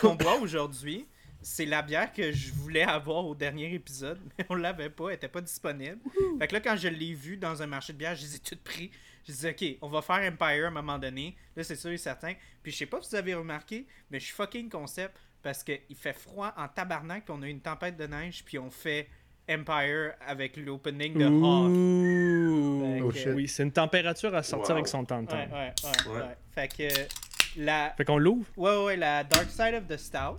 qu'on 0.00 0.14
boit 0.14 0.36
aujourd'hui, 0.38 1.06
c'est 1.40 1.66
la 1.66 1.82
bière 1.82 2.12
que 2.12 2.32
je 2.32 2.52
voulais 2.52 2.82
avoir 2.82 3.24
au 3.26 3.34
dernier 3.34 3.72
épisode, 3.72 4.20
mais 4.38 4.44
on 4.48 4.54
l'avait 4.56 4.90
pas, 4.90 5.08
elle 5.10 5.14
était 5.16 5.28
pas 5.28 5.40
disponible. 5.40 5.98
Fait 6.38 6.48
que 6.48 6.54
là, 6.54 6.60
quand 6.60 6.76
je 6.76 6.88
l'ai 6.88 7.14
vue 7.14 7.36
dans 7.36 7.62
un 7.62 7.66
marché 7.66 7.92
de 7.92 7.98
bière, 7.98 8.14
je 8.16 8.22
les 8.22 8.36
ai 8.36 8.38
toutes 8.40 8.62
pris. 8.62 8.90
Je 9.26 9.32
disais, 9.32 9.50
OK, 9.50 9.78
on 9.82 9.88
va 9.88 10.02
faire 10.02 10.16
Empire 10.16 10.64
à 10.64 10.68
un 10.68 10.70
moment 10.70 10.98
donné. 10.98 11.36
Là, 11.54 11.62
c'est 11.62 11.76
sûr 11.76 11.90
et 11.90 11.96
certain. 11.98 12.34
Puis 12.62 12.72
je 12.72 12.78
sais 12.78 12.86
pas 12.86 13.00
si 13.02 13.10
vous 13.10 13.16
avez 13.16 13.34
remarqué, 13.34 13.86
mais 14.10 14.18
je 14.20 14.24
suis 14.26 14.34
fucking 14.34 14.68
concept 14.68 15.16
parce 15.48 15.64
qu'il 15.64 15.96
fait 15.96 16.12
froid 16.12 16.52
en 16.58 16.68
tabarnak, 16.68 17.24
puis 17.24 17.34
on 17.34 17.40
a 17.40 17.48
une 17.48 17.60
tempête 17.62 17.96
de 17.96 18.06
neige, 18.06 18.42
puis 18.44 18.58
on 18.58 18.70
fait 18.70 19.08
Empire 19.50 20.12
avec 20.26 20.58
l'opening 20.58 21.14
de 21.14 21.24
Hoth. 21.24 23.00
Ouh. 23.02 23.06
Oh, 23.06 23.10
shit. 23.10 23.28
Oui, 23.34 23.48
c'est 23.48 23.62
une 23.62 23.72
température 23.72 24.34
à 24.34 24.42
sortir 24.42 24.72
Wow. 24.74 24.76
avec 24.76 24.88
son 24.88 25.06
temps 25.06 25.22
de 25.22 25.26
temps. 25.28 25.38
Ouais, 25.38 25.48
ouais, 25.50 25.72
ouais, 25.84 26.12
Ouais. 26.12 26.20
ouais. 26.20 26.36
Fait 26.54 26.68
que 26.68 27.58
la, 27.58 27.94
Fait 27.96 28.04
qu'on 28.04 28.18
l'ouvre? 28.18 28.44
Ouais, 28.58 28.76
ouais, 28.84 28.96
la 28.98 29.24
Dark 29.24 29.48
Side 29.48 29.72
of 29.74 29.86
the 29.88 29.96
Stout. 29.96 30.36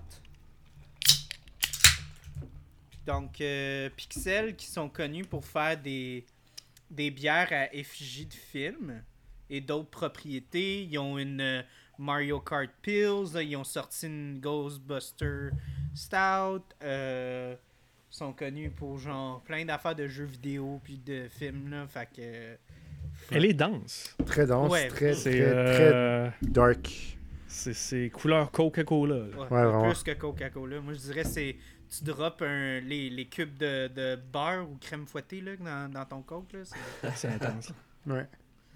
Donc, 3.08 3.42
euh, 3.42 3.90
Pixel 3.98 4.56
qui 4.56 4.68
sont 4.68 4.90
connus 4.90 5.26
pour 5.26 5.44
faire 5.44 5.76
des, 5.76 6.24
des 6.92 7.10
bières 7.10 7.48
à 7.52 7.74
effigie 7.74 8.28
de 8.28 8.34
films 8.36 9.02
et 9.50 9.60
d'autres 9.60 9.90
propriétés. 9.90 10.84
Ils 10.84 11.00
ont 11.00 11.18
une 11.18 11.42
euh, 11.42 11.64
Mario 12.00 12.40
Kart 12.40 12.70
Pills, 12.82 13.34
là, 13.34 13.44
ils 13.44 13.56
ont 13.58 13.64
sorti 13.64 14.08
une 14.08 14.40
Ghostbuster 14.40 15.50
Stout. 15.94 16.64
euh, 16.82 17.56
ils 18.12 18.16
sont 18.16 18.34
connus 18.34 18.72
pour 18.72 18.98
genre 18.98 19.42
plein 19.42 19.66
d'affaires 19.66 19.94
de 19.96 20.08
jeux 20.08 20.24
vidéo 20.26 20.80
puis 20.84 20.98
de 20.98 21.28
films. 21.30 21.70
Là, 21.70 21.86
fait 21.88 22.08
que. 22.16 22.58
Elle 23.36 23.46
est 23.46 23.54
dense. 23.54 24.16
Très 24.26 24.48
dense, 24.48 24.72
Ouais. 24.72 24.88
très, 24.88 25.14
C'est 25.14 25.30
très, 25.32 25.42
euh, 25.94 26.30
très 26.30 26.48
dark. 26.50 27.18
c'est- 27.48 27.74
c'est 27.74 28.10
couleur 28.10 28.50
Coca-Cola. 28.52 29.26
Ouais, 29.52 29.90
plus 29.92 30.04
que 30.04 30.12
Coca-Cola. 30.14 30.80
Moi, 30.82 30.94
je 30.94 31.00
dirais 31.00 31.24
c'est 31.26 31.58
tu 31.90 32.04
drops 32.04 32.42
un, 32.44 32.80
les, 32.82 33.10
les 33.10 33.26
cubes 33.26 33.58
de, 33.58 33.88
de 33.88 34.16
beurre 34.32 34.70
ou 34.70 34.78
crème 34.80 35.06
fouettée 35.08 35.42
là, 35.42 35.56
dans, 35.58 35.92
dans 35.92 36.06
ton 36.06 36.22
coke. 36.22 36.56
C'est 37.16 37.28
intense. 37.30 37.74
Ouais. 38.06 38.28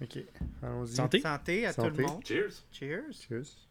Ok. 0.04 0.18
Allons-y. 0.62 0.94
Santé. 0.94 1.20
Santé 1.20 1.66
à 1.66 1.74
tout 1.74 1.82
le 1.82 1.90
monde. 2.02 2.24
Cheers. 2.26 2.52
Cheers. 2.72 3.12
Cheers. 3.28 3.68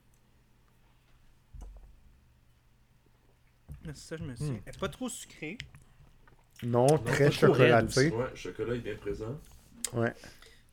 C'est 3.86 3.98
ça, 3.98 4.18
je 4.18 4.24
me 4.24 4.36
suis. 4.36 4.46
Elle 4.66 4.74
est 4.74 4.80
pas 4.80 4.88
trop 4.90 5.10
sucrée, 5.10 5.58
Non, 6.64 6.88
très 7.00 7.30
chocolaté. 7.32 8.10
Ouais, 8.12 8.30
le 8.30 8.36
chocolat 8.36 8.76
est 8.76 8.80
bien 8.80 8.96
présent. 8.96 9.38
Ouais. 9.94 10.14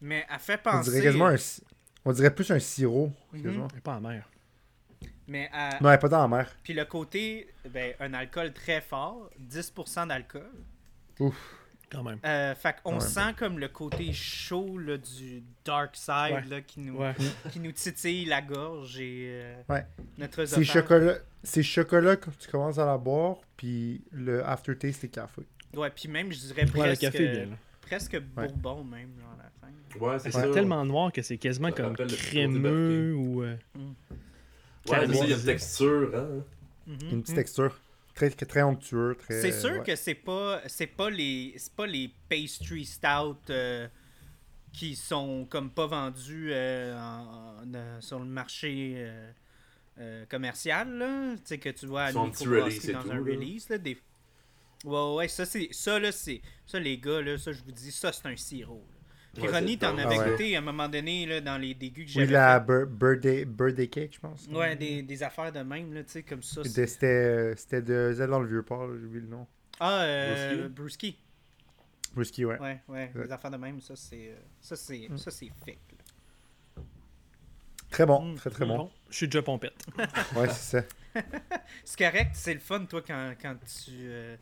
mais 0.01 0.25
elle 0.31 0.39
fait 0.39 0.61
On 0.65 0.71
penser. 0.71 0.91
dirait 0.91 1.03
quasiment 1.03 1.27
un. 1.27 1.37
si- 1.37 1.63
On 2.05 2.13
dirait 2.13 2.35
plus 2.35 2.51
un 2.51 2.59
sirop. 2.59 3.13
Mhm. 3.33 3.69
Elle 3.73 3.79
est 3.79 3.81
pas 3.81 3.95
amère. 3.97 4.29
Mais 5.27 5.51
elle- 5.53 5.83
Non, 5.83 5.91
elle 5.91 5.97
est 5.97 5.99
pas 5.99 6.09
dans 6.09 6.23
la 6.23 6.29
mer. 6.29 6.57
Puis 6.63 6.73
le 6.73 6.85
côté, 6.85 7.53
ben, 7.69 7.95
un 8.01 8.15
alcool 8.15 8.53
très 8.53 8.81
fort, 8.81 9.29
10% 9.39 10.07
d'alcool. 10.07 10.51
Quand 11.91 12.05
même. 12.05 12.19
Euh, 12.25 12.55
fait 12.55 12.77
qu'on 12.85 12.95
Ouais. 12.95 13.01
sent 13.01 13.35
comme 13.37 13.59
le 13.59 13.67
côté 13.69 14.13
chaud 14.13 14.79
là, 14.79 14.97
du 14.97 15.43
dark 15.65 15.97
side 15.97 16.33
Ouais. 16.35 16.45
là, 16.49 16.61
qui, 16.61 16.79
nous, 16.81 16.97
Ouais. 16.99 17.15
qui 17.51 17.59
nous 17.59 17.73
titille 17.73 18.27
la 18.27 18.41
gorge 18.43 18.99
et 19.01 19.27
euh, 19.43 19.63
Ouais. 19.69 19.85
notre 20.17 20.45
C'est 20.45 20.63
chocolat. 20.65 21.15
C'est 21.43 21.63
chocolat 21.65 22.17
quand 22.17 22.31
tu 22.39 22.49
commences 22.49 22.79
à 22.79 22.87
la 22.87 22.97
boire, 22.99 23.39
puis 23.57 24.03
le 24.13 24.45
aftertaste, 24.47 25.01
c'est 25.01 25.09
café. 25.09 25.43
Ouais, 25.75 25.91
puis 25.91 26.09
même, 26.09 26.31
je 26.33 26.39
dirais 26.39 26.63
Ouais, 26.63 26.67
le 26.67 26.73
presque, 26.73 27.01
café 27.03 27.25
est 27.25 27.33
bien. 27.33 27.45
là. 27.47 27.57
presque 27.81 28.21
bourbon 28.21 28.85
même 28.85 29.09
genre, 29.21 29.35
à 29.35 29.43
la 29.43 29.51
fin. 29.61 29.99
Ouais, 29.99 30.19
c'est 30.21 30.51
tellement 30.53 30.85
noir 30.85 31.11
que 31.11 31.23
c'est 31.23 31.39
quasiment 31.39 31.71
Ça 31.71 31.75
comme 31.83 31.97
crémeux 31.97 33.15
ou. 33.17 33.43
euh, 33.43 33.57
Ouais, 34.89 35.07
mais 35.09 35.15
ça, 35.15 35.25
il 35.25 35.31
y 35.31 35.35
a 35.35 35.37
une 35.37 35.45
texture, 35.45 36.11
hein. 36.15 36.29
Mhm. 36.87 36.99
Une 37.13 37.23
petite 37.23 37.35
texture. 37.37 37.79
Très, 38.29 38.47
très 38.47 38.63
onctueux. 38.63 39.17
Très, 39.19 39.41
C'est 39.41 39.53
sûr 39.53 39.73
ouais. 39.79 39.83
que 39.83 39.97
c'est 39.97 40.15
pas 40.15 40.61
c'est 40.67 40.87
pas 40.89 41.09
les 41.11 41.55
c'est 41.57 41.73
pas 41.75 41.87
les 41.87 42.11
pastry 42.29 42.85
stout 42.85 43.39
euh, 43.51 43.89
qui 44.73 44.95
sont 44.95 45.47
comme 45.49 45.71
pas 45.71 45.87
vendus 45.87 46.51
euh, 46.53 46.95
en- 46.99 47.63
en- 47.63 47.75
euh, 47.75 48.01
sur 48.01 48.19
le 48.19 48.27
marché 48.27 48.95
euh, 48.97 49.33
euh, 49.99 50.27
commercial 50.27 50.89
là, 50.99 51.35
tu 51.37 51.43
sais 51.45 51.59
que 51.59 51.71
tu 51.71 51.87
vois 51.87 52.05
à 52.05 52.13
dans 52.13 52.31
tout, 52.31 52.45
un 52.45 52.51
là. 52.51 52.65
release 52.65 53.69
là, 53.71 53.79
des 53.79 53.99
Ouais 54.85 55.15
ouais, 55.15 55.29
ça 55.29 55.45
c'est 55.47 55.69
ça 55.73 55.99
là 55.99 56.13
c'est 56.13 56.41
ça 56.67 56.79
les 56.81 56.99
gars 56.99 57.21
là, 57.23 57.37
ça 57.39 57.53
je 57.53 57.63
vous 57.63 57.73
dis 57.73 57.91
ça 57.93 58.13
c'est 58.13 58.27
un 58.27 58.37
sirop. 58.37 58.87
là. 58.93 59.00
Ronnie 59.39 59.79
t'en 59.79 59.97
avais 59.97 60.17
Ah 60.17 60.25
ouais. 60.25 60.31
goûté 60.33 60.57
à 60.57 60.59
un 60.59 60.63
moment 60.63 60.89
donné 60.89 61.25
là 61.27 61.41
dans 61.41 61.57
les 61.57 61.75
dégus 61.75 62.05
que 62.13 62.19
Oui, 62.19 62.27
j'avais 62.27 62.33
la 62.33 62.61
fait. 62.61 62.67
bir- 62.67 62.87
birthday, 62.87 63.45
birthday 63.45 63.89
cake, 63.89 64.15
je 64.15 64.21
pense. 64.21 64.47
Ouais, 64.49 64.75
des, 64.77 65.03
des 65.03 65.23
affaires 65.23 65.53
de 65.53 65.61
même 65.61 65.93
là, 65.93 66.03
tu 66.03 66.11
sais 66.11 66.23
comme 66.23 66.43
ça. 66.43 66.63
C'était 66.65 67.55
c'était 67.57 67.83
de 67.83 68.13
Zelda 68.13 68.27
dans 68.27 68.41
le 68.41 68.49
vieux 68.49 68.63
port, 68.63 68.89
j'ai 68.99 69.05
oublié 69.07 69.21
le 69.21 69.29
nom. 69.29 69.47
Ah 69.79 70.03
euh, 70.03 70.69
Brewski? 70.69 71.17
Brewski. 72.15 72.45
Ouais. 72.45 72.59
Ouais, 72.59 72.81
ouais, 72.89 73.13
des 73.15 73.31
affaires 73.33 73.51
de 73.53 73.57
même, 73.57 73.81
ça 73.81 73.95
c'est 73.97 74.31
euh, 74.31 74.37
ça 74.61 74.75
c'est 74.77 75.09
Mm. 75.09 75.17
ça 75.19 75.31
c'est 75.31 75.51
fait. 75.65 75.79
Très 77.91 78.07
bon, 78.07 78.23
Mm. 78.23 78.35
très 78.37 78.51
très 78.51 78.65
bon. 78.67 78.77
Bon, 78.77 78.91
je 79.11 79.17
suis 79.17 79.27
déjà 79.29 79.43
pompette. 79.43 79.85
Ouais, 80.37 80.49
c'est 80.49 80.81
ça. 80.81 80.85
C'est 81.85 81.99
correct, 81.99 82.31
c'est 82.35 82.55
le 82.55 82.61
fun 82.61 82.85
toi 82.85 83.03
quand, 83.05 83.33
quand 83.43 83.57
tu 83.67 83.91
euh, 84.03 84.37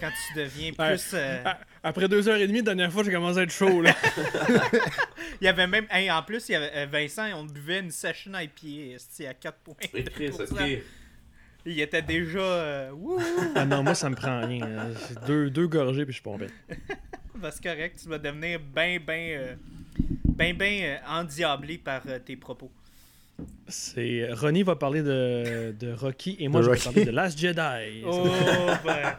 quand 0.00 0.08
tu 0.08 0.38
deviens 0.40 0.72
Ouais. 0.78 0.94
plus 0.94 1.10
euh, 1.12 1.44
Après 1.82 2.08
deux 2.08 2.26
heures 2.26 2.38
et 2.38 2.46
demie, 2.46 2.60
la 2.60 2.64
dernière 2.74 2.90
fois, 2.90 3.04
j'ai 3.04 3.12
commencé 3.12 3.38
à 3.38 3.42
être 3.42 3.52
chaud. 3.52 3.82
Là. 3.82 3.94
il 5.42 5.44
y 5.44 5.48
avait 5.48 5.66
même 5.66 5.84
hey, 5.90 6.10
en 6.10 6.22
plus 6.22 6.48
il 6.48 6.52
y 6.52 6.54
avait 6.54 6.70
euh, 6.74 6.86
Vincent, 6.90 7.26
on 7.34 7.44
buvait 7.44 7.80
une 7.80 7.90
session 7.90 8.32
IPA 8.34 8.94
esti, 8.94 9.26
à 9.26 9.34
4 9.34 9.58
points. 9.58 9.74
Il 11.66 11.80
était 11.80 12.00
déjà 12.02 12.38
euh, 12.38 12.90
wouh, 12.92 13.20
ah 13.56 13.64
non, 13.66 13.82
moi, 13.82 13.94
ça 13.94 14.08
me 14.08 14.14
prend 14.14 14.46
rien. 14.46 14.88
c'est 14.96 15.22
Deux, 15.26 15.50
deux 15.50 15.66
gorgées, 15.66 16.04
puis 16.04 16.12
je 16.12 16.16
suis 16.18 16.22
pompette. 16.22 16.52
ben, 17.34 17.50
c'est 17.50 17.62
correct, 17.62 17.98
tu 18.02 18.08
vas 18.08 18.18
devenir 18.18 18.60
ben 18.60 19.00
ben 19.04 19.30
euh, 19.38 19.54
ben 20.24 20.56
ben 20.56 20.82
euh, 20.82 20.96
endiablé 21.08 21.76
par 21.76 22.02
euh, 22.06 22.18
tes 22.20 22.36
propos. 22.36 22.70
C'est 23.68 24.28
Ronnie 24.32 24.62
va 24.62 24.76
parler 24.76 25.02
de, 25.02 25.74
de 25.78 25.92
Rocky 25.92 26.36
et 26.38 26.48
moi, 26.48 26.60
De 26.60 26.66
je 26.66 26.70
vais 26.70 26.78
parler 26.78 27.04
de 27.04 27.10
Last 27.10 27.38
Jedi. 27.38 28.02
Oh 28.06 28.28
ben 28.84 29.18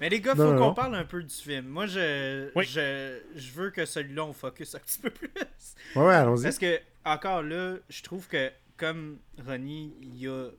mais 0.00 0.08
les 0.08 0.20
gars, 0.20 0.36
faut 0.36 0.54
qu'on 0.54 0.74
parle 0.74 0.94
un 0.94 1.04
peu 1.04 1.20
du 1.24 1.34
film. 1.34 1.66
Moi, 1.66 1.86
je, 1.86 2.50
Oui. 2.54 2.64
je, 2.64 3.18
je 3.34 3.50
veux 3.50 3.70
que 3.70 3.84
celui-là, 3.84 4.26
on 4.26 4.32
focus 4.32 4.76
un 4.76 4.78
petit 4.78 4.98
peu 5.00 5.10
plus. 5.10 5.28
Ouais, 5.96 6.02
ouais, 6.04 6.14
allons-y. 6.14 6.44
Parce 6.44 6.58
que, 6.58 6.78
encore 7.04 7.42
là, 7.42 7.78
je 7.88 8.02
trouve 8.04 8.28
que, 8.28 8.52
comme 8.76 9.18
Ronnie, 9.44 9.92
il 10.00 10.28
a 10.28 10.50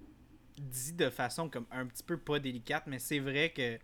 dit 0.58 0.92
de 0.92 1.10
façon 1.10 1.48
comme 1.48 1.66
un 1.72 1.86
petit 1.86 2.04
peu 2.04 2.18
pas 2.18 2.40
délicate, 2.40 2.84
mais 2.88 3.00
c'est 3.00 3.20
vrai 3.20 3.54
que. 3.56 3.80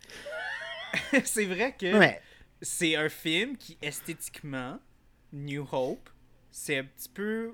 c'est 1.23 1.45
vrai 1.45 1.73
que 1.79 1.97
Ouais. 1.97 2.21
c'est 2.61 2.97
un 2.97 3.07
film 3.07 3.55
qui, 3.55 3.77
esthétiquement, 3.81 4.77
New 5.31 5.65
Hope, 5.71 6.09
c'est 6.51 6.79
un 6.79 6.83
petit 6.83 7.07
peu 7.09 7.53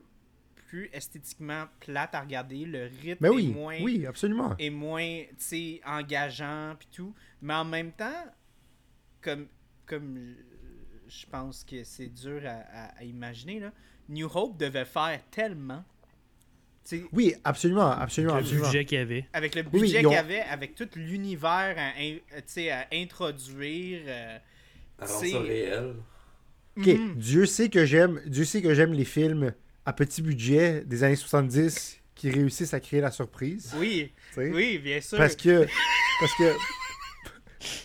plus 0.71 0.89
esthétiquement 0.93 1.65
plate 1.81 2.15
à 2.15 2.21
regarder. 2.21 2.63
Le 2.63 2.85
rythme 3.01 3.17
Mais 3.19 3.27
est 3.27 3.31
oui, 3.31 3.47
moins 3.49 3.77
oui, 3.81 4.05
absolument. 4.05 4.55
est 4.57 4.69
moins, 4.69 5.23
tu 5.31 5.35
sais, 5.37 5.81
engageant 5.85 6.75
puis 6.79 6.87
tout. 6.93 7.13
Mais 7.41 7.53
en 7.55 7.65
même 7.65 7.91
temps, 7.91 8.23
comme, 9.21 9.47
comme 9.85 10.17
je- 11.09 11.25
pense 11.25 11.65
que 11.65 11.83
c'est 11.83 12.07
dur 12.07 12.41
à, 12.45 12.51
à- 12.71 12.99
à 12.99 13.03
imaginer, 13.03 13.59
là, 13.59 13.73
New 14.07 14.29
Hope 14.33 14.57
devait 14.57 14.85
faire 14.85 15.19
tellement. 15.29 15.83
Oui, 17.11 17.35
absolument, 17.43 17.91
absolument, 17.91 18.33
Le 18.35 18.39
absolument. 18.39 18.65
budget 18.67 18.85
qu'il 18.85 18.97
y 18.97 19.01
avait. 19.01 19.25
avec 19.33 19.55
le 19.55 19.63
Oui, 19.73 19.81
budget 19.81 19.99
ont- 20.05 20.09
qu'il 20.09 20.15
y 20.15 20.19
avait, 20.19 20.39
avec 20.41 20.75
tout 20.75 20.87
l'univers 20.95 21.75
à, 21.77 21.89
à 21.99 22.85
introduire. 22.95 24.01
euh, 24.07 24.37
À 24.99 25.05
rendre 25.05 25.19
C'est- 25.19 25.31
ça 25.31 25.39
réel. 25.41 25.93
Ok, 26.77 26.87
mhm. 26.87 27.15
Dieu 27.17 27.45
sait 27.45 27.69
que 27.69 27.85
j'aime, 27.85 28.21
Dieu 28.25 28.45
sait 28.45 28.61
que 28.61 28.73
j'aime 28.73 28.93
les 28.93 29.03
films 29.05 29.53
à 29.85 29.93
petit 29.93 30.21
budget 30.21 30.83
des 30.85 31.03
années 31.03 31.15
70 31.15 31.99
qui 32.15 32.29
réussissent 32.29 32.73
à 32.73 32.79
créer 32.79 33.01
la 33.01 33.11
surprise. 33.11 33.73
Oui, 33.77 34.13
oui, 34.37 34.77
bien 34.79 35.01
sûr. 35.01 35.17
Parce 35.17 35.35
que, 35.35 35.65
parce 36.19 36.35
que 36.35 36.53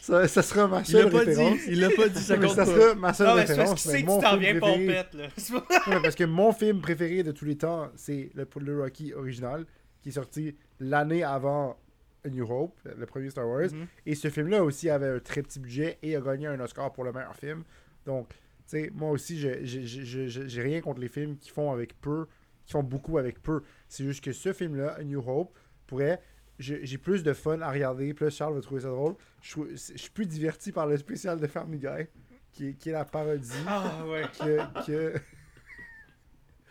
Ça, 0.02 0.26
ça 0.28 0.42
sera 0.42 0.66
ma 0.68 0.80
Il 0.80 0.86
seule 0.86 1.04
l'a 1.04 1.10
pas 1.10 1.24
dit. 1.24 1.30
référence. 1.30 1.58
Il 1.68 1.80
l'a 1.80 1.90
pas 1.90 2.08
dit, 2.08 2.20
ça 2.22 2.36
Mais 2.36 2.46
compte 2.46 2.56
ça 2.56 2.64
pas. 2.64 2.70
sera 2.72 2.94
ma 2.94 3.12
seule 3.12 3.26
Non, 3.28 3.34
mais 3.36 3.46
c'est 3.46 3.56
parce 3.56 3.58
référence. 3.70 3.82
qu'il 3.82 3.90
mais 3.92 3.96
sait 3.98 4.02
que 4.04 4.06
mon 4.08 4.18
tu 4.18 4.38
viens 4.38 4.54
préféré- 4.54 4.86
pompette, 4.86 5.14
là. 5.14 5.92
Ouais, 5.94 6.02
parce 6.02 6.14
que 6.14 6.24
mon 6.24 6.52
film 6.52 6.80
préféré 6.80 7.22
de 7.22 7.32
tous 7.32 7.44
les 7.44 7.56
temps, 7.56 7.90
c'est 7.96 8.30
le, 8.34 8.46
le 8.60 8.80
Rocky 8.80 9.12
original, 9.14 9.66
qui 10.02 10.08
est 10.10 10.12
sorti 10.12 10.54
l'année 10.80 11.22
avant 11.24 11.76
A 12.24 12.28
New 12.30 12.50
Hope, 12.50 12.78
le 12.96 13.04
premier 13.06 13.30
Star 13.30 13.46
Wars. 13.48 13.68
Mhm. 13.72 13.86
Et 14.06 14.14
ce 14.14 14.28
film-là 14.30 14.62
aussi 14.64 14.88
avait 14.88 15.08
un 15.08 15.18
très 15.18 15.42
petit 15.42 15.58
budget 15.58 15.98
et 16.02 16.16
a 16.16 16.20
gagné 16.20 16.46
un 16.46 16.58
Oscar 16.60 16.92
pour 16.92 17.04
le 17.04 17.12
meilleur 17.12 17.34
film. 17.36 17.62
Donc, 18.06 18.30
tu 18.68 18.78
sais, 18.78 18.90
moi 18.94 19.10
aussi, 19.10 19.38
j'ai 19.38 20.62
rien 20.62 20.80
contre 20.80 21.00
les 21.00 21.08
films 21.08 21.36
qui 21.36 21.50
font 21.50 21.70
avec 21.70 22.00
peu, 22.00 22.26
qui 22.64 22.72
font 22.72 22.82
beaucoup 22.82 23.16
avec 23.18 23.40
peu. 23.40 23.62
C'est 23.88 24.04
juste 24.04 24.24
que 24.24 24.32
ce 24.32 24.52
film-là, 24.52 24.96
A 24.98 25.04
New 25.04 25.22
Hope, 25.26 25.56
pourrait. 25.86 26.20
J'ai 26.58 26.98
plus 26.98 27.22
de 27.22 27.32
fun 27.32 27.60
à 27.60 27.70
regarder. 27.70 28.12
Plus 28.14 28.34
Charles 28.34 28.54
va 28.54 28.60
trouver 28.60 28.80
ça 28.80 28.88
drôle. 28.88 29.14
Je, 29.42 29.76
suis 29.76 30.10
plus 30.10 30.26
diverti 30.26 30.72
par 30.72 30.86
le 30.86 30.96
spécial 30.96 31.38
de 31.38 31.46
Family 31.46 31.78
Guy, 31.78 32.06
qui 32.52 32.68
est, 32.68 32.72
qui 32.74 32.88
est 32.88 32.92
la 32.92 33.04
parodie 33.04 33.52
Ah, 33.68 34.04
ouais. 34.08 34.24
que, 34.38 34.86
que, 34.86 35.18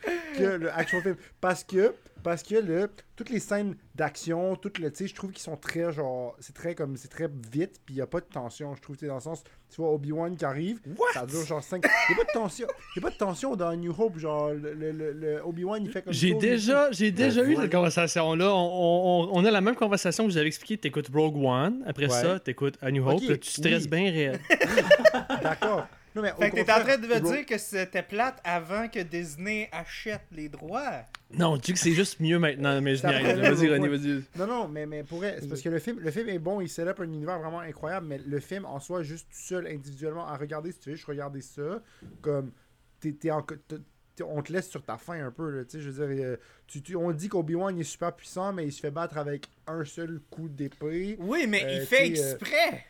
que 0.36 0.56
le 0.56 0.72
actual 0.72 1.02
film. 1.02 1.16
Parce 1.40 1.64
que, 1.64 1.94
parce 2.26 2.42
que 2.42 2.56
le, 2.56 2.90
toutes 3.14 3.30
les 3.30 3.38
scènes 3.38 3.76
d'action, 3.94 4.56
toutes 4.56 4.80
le, 4.80 4.90
tu 4.90 4.98
sais, 4.98 5.06
je 5.06 5.14
trouve 5.14 5.30
qu'ils 5.30 5.42
sont 5.44 5.56
très 5.56 5.92
genre, 5.92 6.34
c'est 6.40 6.52
très 6.54 6.74
comme, 6.74 6.96
c'est 6.96 7.06
très 7.06 7.28
vite, 7.52 7.80
puis 7.86 7.94
il 7.94 7.98
y 7.98 8.00
a 8.00 8.06
pas 8.08 8.18
de 8.18 8.24
tension. 8.26 8.74
Je 8.74 8.80
trouve, 8.82 8.96
tu 8.96 9.02
sais, 9.02 9.06
dans 9.06 9.14
le 9.14 9.20
sens, 9.20 9.44
tu 9.70 9.80
vois 9.80 9.92
Obi-Wan 9.92 10.36
qui 10.36 10.44
arrive, 10.44 10.80
ça 11.14 11.24
dure 11.24 11.46
genre 11.46 11.62
5 11.62 11.84
Il 11.84 12.16
y 12.16 12.20
a 12.20 12.24
pas 12.24 12.32
de 12.32 12.32
tension, 12.36 12.66
il 12.96 12.98
y 13.00 13.04
a 13.04 13.08
pas 13.08 13.12
de 13.12 13.16
tension 13.16 13.54
dans 13.54 13.72
New 13.76 13.94
Hope, 13.96 14.18
genre 14.18 14.50
le, 14.50 14.74
le, 14.74 14.90
le- 14.90 15.12
le 15.12 15.40
Obi-Wan 15.44 15.84
il 15.84 15.90
fait 15.92 16.02
comme 16.02 16.12
J'ai 16.12 16.32
ça, 16.32 16.38
déjà, 16.38 16.90
j'ai 16.90 17.12
déjà 17.12 17.44
eu 17.44 17.54
cette 17.54 17.70
conversation-là. 17.70 18.52
On, 18.52 18.56
on- 18.58 19.28
on 19.32 19.44
a 19.44 19.50
la 19.52 19.60
même 19.60 19.76
conversation 19.76 20.24
que 20.26 20.30
vous 20.32 20.36
avez 20.36 20.48
expliqué. 20.48 20.76
T'écoutes 20.78 21.08
Rogue 21.14 21.36
One. 21.36 21.84
Après 21.86 22.06
Ouais. 22.06 22.10
ça, 22.22 22.40
t'écoutes 22.40 22.76
A 22.82 22.90
New 22.90 23.08
Hope. 23.08 23.22
Là, 23.22 23.36
tu 23.36 23.48
stresses 23.50 23.84
oui. 23.84 23.88
bien 23.88 24.10
réel. 24.10 24.40
D'accord. 25.42 25.86
Non 26.16 26.22
mais 26.22 26.32
au 26.32 26.36
Fait 26.36 26.50
que 26.50 26.56
t'es 26.56 26.72
en 26.72 26.80
train 26.80 26.96
de 26.96 27.06
me 27.06 27.20
dire 27.20 27.44
que 27.44 27.58
c'était 27.58 28.02
plate 28.02 28.40
avant 28.42 28.88
que 28.88 29.00
Disney 29.00 29.68
achète 29.70 30.22
les 30.32 30.48
droits. 30.48 31.02
Non, 31.30 31.58
tu 31.58 31.66
dis 31.66 31.72
que 31.74 31.78
c'est 31.78 31.92
juste 31.92 32.20
mieux 32.20 32.38
maintenant, 32.38 32.80
mais 32.80 32.96
je 32.96 33.02
Vas-y, 33.02 33.68
René, 33.68 33.88
vas-y. 33.88 34.22
Non, 34.38 34.46
non, 34.46 34.66
mais, 34.68 34.86
mais 34.86 35.02
pour 35.02 35.18
vrai, 35.18 35.36
c'est 35.40 35.46
parce 35.48 35.60
que 35.60 35.68
le 35.68 35.78
film, 35.78 36.00
le 36.00 36.10
film 36.10 36.30
est 36.30 36.38
bon, 36.38 36.62
il 36.62 36.70
set 36.70 36.88
up 36.88 37.00
un 37.00 37.04
univers 37.04 37.38
vraiment 37.38 37.60
incroyable, 37.60 38.06
mais 38.06 38.18
le 38.26 38.40
film 38.40 38.64
en 38.64 38.80
soi, 38.80 39.02
juste 39.02 39.26
tout 39.30 39.36
seul, 39.38 39.66
individuellement, 39.66 40.26
à 40.26 40.36
regarder, 40.38 40.72
si 40.72 40.78
tu 40.78 40.90
veux, 40.90 40.96
je 40.96 41.04
regardais 41.04 41.42
ça, 41.42 41.82
comme, 42.22 42.50
t'es, 42.98 43.12
t'es 43.12 43.30
en- 43.30 43.42
t'es- 43.42 44.22
on 44.24 44.40
te 44.40 44.50
laisse 44.54 44.70
sur 44.70 44.82
ta 44.82 44.96
faim 44.96 45.22
un 45.26 45.30
peu, 45.30 45.50
là, 45.50 45.64
tu 45.64 45.72
sais, 45.72 45.80
je 45.82 45.90
veux 45.90 46.14
dire, 46.14 46.24
euh, 46.24 46.36
tu, 46.66 46.80
tu- 46.80 46.96
on 46.96 47.12
dit 47.12 47.28
qu'Obi-Wan 47.28 47.76
il 47.76 47.80
est 47.80 47.84
super 47.84 48.14
puissant, 48.16 48.54
mais 48.54 48.64
il 48.64 48.72
se 48.72 48.80
fait 48.80 48.90
battre 48.90 49.18
avec 49.18 49.48
un 49.66 49.84
seul 49.84 50.20
coup 50.30 50.48
d'épée. 50.48 51.16
Oui, 51.18 51.46
mais 51.46 51.62
Euh, 51.64 51.78
il 51.80 51.86
fait 51.86 52.08
tu 52.08 52.16
sais, 52.16 52.24
euh, 52.24 52.34
exprès. 52.36 52.84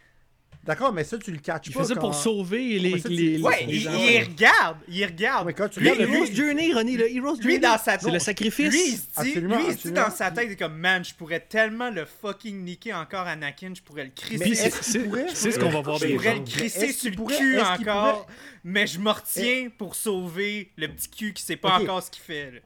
D'accord, 0.67 0.93
mais 0.93 1.05
ça, 1.05 1.17
tu 1.19 1.31
le 1.31 1.39
catches 1.39 1.69
Il 1.69 1.73
pas 1.73 1.83
fait 1.83 1.89
ça 1.89 1.95
quand- 1.95 2.01
pour 2.01 2.14
sauver 2.14 2.79
les. 2.79 2.93
mais 2.95 2.99
ça, 2.99 3.09
tu- 3.09 3.14
les, 3.14 3.41
Ouais, 3.41 3.64
les 3.67 3.75
il, 3.77 3.81
gens. 3.83 3.91
il 3.95 4.23
regarde. 4.25 4.77
Il 4.89 5.05
regarde. 5.05 5.47
Mais 5.47 5.53
quand 5.55 5.69
tu 5.69 5.79
Le 5.81 5.91
regardes 5.93 6.11
le 6.11 6.17
Hero's 6.17 6.33
Journey, 6.33 6.73
René, 6.75 6.97
le 6.97 7.09
Hero's 7.14 7.37
Lui, 7.39 7.43
Journey. 7.55 7.59
dans 7.61 7.79
sa 7.79 7.99
C'est 7.99 8.11
le 8.11 8.19
sacrifice. 8.19 8.73
Lui, 8.73 8.81
il 8.89 8.97
se 8.97 9.01
dit, 9.03 9.07
Absolument, 9.17 9.57
lui, 9.57 9.64
il 9.64 9.67
se 9.67 9.73
dit 9.75 9.77
absolument. 9.89 10.03
dans 10.09 10.11
sa 10.14 10.31
tête, 10.33 10.45
il 10.47 10.53
est 10.53 10.57
comme, 10.57 10.77
man, 10.77 11.05
je 11.05 11.14
pourrais 11.14 11.41
tellement 11.41 11.91
le 11.91 12.05
fucking 12.05 12.64
niquer 12.64 12.95
encore 12.95 13.27
Anakin, 13.27 13.73
je 13.77 13.83
pourrais 13.83 14.05
le 14.05 14.11
crisser. 14.11 14.55
C'est 14.55 14.67
est-ce 14.67 14.75
qu'il 14.81 14.93
c'est- 14.93 14.99
pourrait- 15.01 15.27
c'est 15.33 15.51
ce 15.53 15.59
qu'on 15.59 15.71
va 15.71 15.81
voir 15.83 15.99
je 15.99 16.07
pourrais 16.09 16.35
le 16.35 16.41
crisser 16.45 16.93
sur 16.93 17.01
qu'il 17.01 17.11
le 17.11 17.17
pourrait- 17.17 17.37
cul 17.37 17.57
est-ce 17.57 17.77
qu'il 17.79 17.89
encore, 17.91 18.27
mais 18.64 18.87
je 18.89 18.99
me 18.99 19.11
retiens 19.11 19.69
pour 19.79 19.95
sauver 19.95 20.73
le 20.77 20.89
petit 20.89 21.09
cul 21.09 21.33
qui 21.33 21.43
sait 21.43 21.57
pas 21.57 21.79
encore 21.79 22.03
ce 22.03 22.11
qu'il 22.11 22.23
fait. 22.23 22.62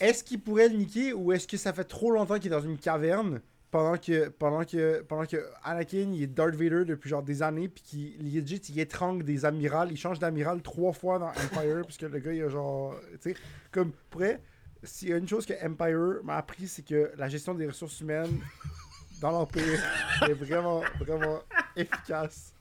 Est-ce 0.00 0.24
qu'il 0.24 0.40
pourrait 0.40 0.68
le 0.68 0.74
niquer 0.74 1.12
ou 1.12 1.32
est-ce 1.32 1.46
que 1.46 1.56
ça 1.56 1.72
fait 1.72 1.84
trop 1.84 2.10
longtemps 2.10 2.38
qu'il 2.40 2.46
est 2.48 2.56
dans 2.56 2.60
une 2.60 2.78
caverne 2.78 3.40
pendant 3.74 3.96
que 3.98 4.28
pendant 4.28 4.64
que 4.64 5.02
pendant 5.02 5.26
que 5.26 5.36
Anakin 5.64 6.12
il 6.12 6.22
est 6.22 6.26
Darth 6.28 6.54
Vader 6.54 6.84
depuis 6.84 7.10
genre 7.10 7.24
des 7.24 7.42
années 7.42 7.66
puis 7.66 7.82
qu'il 7.82 8.32
legit 8.32 8.54
il 8.68 8.78
étrangle 8.78 9.24
des 9.24 9.44
amirals, 9.44 9.88
il 9.90 9.96
change 9.96 10.20
d'amiral 10.20 10.62
trois 10.62 10.92
fois 10.92 11.18
dans 11.18 11.30
Empire 11.30 11.82
parce 11.82 11.96
que 11.96 12.06
le 12.06 12.20
gars 12.20 12.32
il 12.32 12.42
a 12.44 12.48
genre 12.48 12.94
tu 13.20 13.32
sais 13.32 13.36
comme 13.72 13.90
pourrait 14.10 14.40
s'il 14.84 15.08
y 15.08 15.12
a 15.12 15.16
une 15.16 15.26
chose 15.26 15.44
que 15.44 15.54
Empire 15.54 16.22
m'a 16.22 16.36
appris 16.36 16.68
c'est 16.68 16.86
que 16.86 17.10
la 17.18 17.28
gestion 17.28 17.52
des 17.52 17.66
ressources 17.66 18.00
humaines 18.00 18.38
dans 19.20 19.32
l'Empire 19.32 19.82
est 20.22 20.34
vraiment 20.34 20.82
vraiment 21.00 21.40
efficace. 21.74 22.52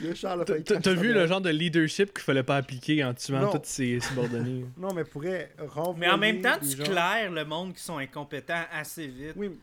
T'as- 0.00 0.94
vu 0.94 1.12
le 1.12 1.24
genre 1.28 1.40
de 1.40 1.50
leadership 1.50 2.12
qu'il 2.12 2.24
fallait 2.24 2.42
pas 2.42 2.56
appliquer 2.56 3.04
en 3.04 3.14
tuant 3.14 3.48
tous 3.52 3.60
ses 3.62 4.00
subordonnés. 4.00 4.64
Non 4.76 4.92
mais 4.92 5.04
pourrait 5.04 5.52
renvoyer 5.56 6.00
Mais 6.00 6.08
en 6.10 6.18
même 6.18 6.40
temps, 6.40 6.58
tu 6.60 6.76
gens- 6.76 6.82
claires 6.82 7.30
le 7.30 7.44
monde 7.44 7.74
qui 7.74 7.80
sont 7.82 7.98
incompétents 7.98 8.64
assez 8.72 9.06
vite. 9.06 9.34
Oui, 9.36 9.56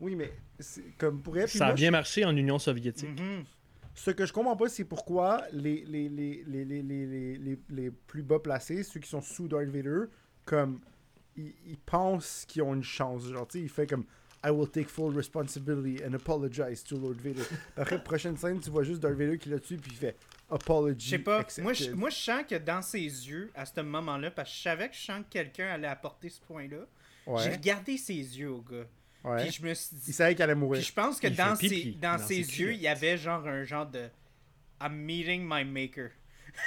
oui, 0.00 0.14
mais 0.16 0.32
c'est 0.58 0.96
comme 0.98 1.22
pourrait. 1.22 1.46
puis 1.46 1.58
Ça 1.58 1.68
a 1.68 1.72
bien 1.72 1.90
marché 1.90 2.24
en 2.24 2.36
Union 2.36 2.58
soviétique. 2.58 3.08
Mhm. 3.20 3.44
Ce 3.96 4.10
que 4.10 4.26
je 4.26 4.32
comprends 4.32 4.56
pas, 4.56 4.68
c'est 4.68 4.84
pourquoi 4.84 5.44
les, 5.52 5.84
les, 5.84 6.08
les, 6.08 6.42
les, 6.46 6.64
les, 6.64 6.82
les, 6.82 7.06
les, 7.06 7.38
les- 7.38 7.58
les 7.70 7.90
plus 7.90 8.22
bas 8.22 8.40
placés, 8.40 8.82
ceux 8.82 8.98
qui 8.98 9.08
sont 9.08 9.20
sous 9.20 9.46
Darth 9.46 9.68
Vader, 9.68 10.06
comme 10.44 10.80
ils, 11.36 11.54
ils 11.66 11.78
pensent 11.78 12.44
qu'ils 12.48 12.62
ont 12.62 12.74
une 12.74 12.82
chance. 12.82 13.24
Genre, 13.28 13.46
tu 13.46 13.58
sais, 13.58 13.64
il 13.64 13.68
fait 13.68 13.86
comme 13.86 14.04
I 14.44 14.50
will 14.50 14.68
take 14.68 14.88
full 14.88 15.14
responsibility 15.16 16.02
and 16.04 16.12
apologize 16.14 16.82
to 16.84 16.98
Lord 16.98 17.14
Vader. 17.22 17.42
Après, 17.76 18.02
prochaine 18.02 18.36
scène, 18.36 18.60
tu 18.60 18.68
vois 18.68 18.82
juste 18.82 19.00
Darth 19.00 19.14
Vader 19.14 19.38
qui 19.38 19.48
l'a 19.48 19.60
tué, 19.60 19.76
puis 19.76 19.92
il 19.92 19.96
fait 19.96 20.16
apology. 20.50 21.06
Je 21.06 21.10
sais 21.10 21.18
pas, 21.20 21.38
accepted. 21.38 21.62
moi 21.62 21.72
je, 21.72 21.90
moi 21.92 22.10
je 22.10 22.16
sens 22.16 22.42
que 22.48 22.56
dans 22.56 22.82
ses 22.82 22.98
yeux, 22.98 23.50
à 23.54 23.64
ce 23.64 23.80
moment-là, 23.80 24.30
parce 24.32 24.50
que 24.50 24.56
je 24.56 24.62
savais 24.62 24.88
que 24.88 24.96
je 24.96 25.00
sens 25.02 25.20
que 25.20 25.30
quelqu'un 25.30 25.68
allait 25.68 25.86
apporter 25.86 26.28
ce 26.30 26.40
point-là, 26.40 26.84
j'ai 27.38 27.50
regardé 27.50 27.96
ses 27.96 28.12
yeux 28.14 28.50
au 28.50 28.60
gars. 28.60 28.86
Ouais. 29.24 29.42
Puis 29.44 29.52
je 29.52 29.62
me 29.66 29.74
suis 29.74 29.88
Il 29.92 29.98
dit. 30.00 30.12
savait 30.12 30.34
qu'elle 30.34 30.44
allait 30.44 30.54
Puis 30.54 30.60
mourir. 30.60 30.82
je 30.82 30.92
pense 30.92 31.18
que 31.20 31.26
Il 31.26 31.36
dans 31.36 31.56
ses, 31.56 31.92
dans 32.00 32.12
dans 32.12 32.18
ses 32.18 32.42
ses 32.44 32.60
yeux, 32.60 32.72
il 32.74 32.80
y 32.80 32.88
avait 32.88 33.16
genre 33.18 33.46
un 33.46 33.64
genre 33.64 33.86
de 33.86 34.08
I'm 34.82 34.92
meeting 34.94 35.42
my 35.48 35.64
maker. 35.64 36.10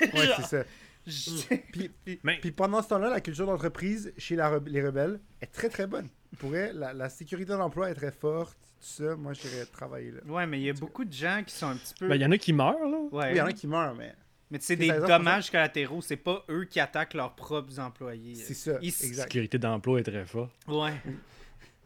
Ouais, 0.01 0.25
Genre, 0.27 0.35
c'est 0.41 0.63
ça. 0.63 0.63
je- 1.05 1.55
Puis, 1.71 2.19
Mais 2.23 2.39
Puis 2.41 2.51
pendant 2.51 2.81
ce 2.81 2.89
temps-là, 2.89 3.09
la 3.09 3.21
culture 3.21 3.45
d'entreprise 3.45 4.11
chez 4.17 4.35
la 4.35 4.49
re- 4.51 4.67
les 4.67 4.83
rebelles 4.85 5.19
est 5.41 5.47
très 5.51 5.69
très 5.69 5.87
bonne. 5.87 6.09
Pour 6.39 6.55
elle, 6.55 6.77
la, 6.77 6.93
la 6.93 7.09
sécurité 7.09 7.53
de 7.53 7.57
l'emploi 7.57 7.89
est 7.89 7.93
très 7.95 8.11
forte. 8.11 8.57
Tout 8.79 8.85
ça, 8.85 9.15
moi, 9.15 9.31
j'irais 9.33 9.65
travailler 9.65 10.11
là. 10.11 10.19
Ouais, 10.27 10.45
mais 10.45 10.59
il 10.59 10.65
y 10.65 10.69
a 10.69 10.73
beaucoup 10.73 11.05
de 11.05 11.13
gens 11.13 11.41
qui 11.45 11.55
sont 11.55 11.67
un 11.67 11.77
petit 11.77 11.93
peu. 11.97 12.07
ben, 12.09 12.15
il 12.15 12.21
y 12.21 12.25
en 12.25 12.31
a 12.31 12.37
qui 12.37 12.51
meurent, 12.53 12.89
là. 12.89 12.97
Ouais. 13.11 13.25
Oui, 13.27 13.31
il 13.31 13.37
y 13.37 13.41
en 13.41 13.45
a 13.45 13.53
qui 13.53 13.65
meurent, 13.67 13.95
mais 13.95 14.13
Mais 14.51 14.59
tu 14.59 14.65
sais, 14.65 14.75
C'est 14.75 14.77
des 14.77 15.07
dommages 15.07 15.49
collatéraux, 15.49 16.01
c'est 16.01 16.17
pas 16.17 16.43
eux 16.49 16.65
qui 16.65 16.79
attaquent 16.79 17.13
leurs 17.13 17.33
propres 17.35 17.79
employés. 17.79 18.35
c'est 18.35 18.53
ça. 18.53 18.77
Ils 18.81 18.93
La 19.15 19.23
sécurité 19.23 19.57
d'emploi 19.57 19.99
est 20.01 20.03
très 20.03 20.25
forte. 20.25 20.51
Ouais. 20.67 20.93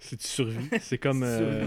Si 0.02 0.18
tu 0.18 0.28
survis. 0.28 0.68
C'est 0.82 0.98
comme. 0.98 1.24
euh. 1.24 1.66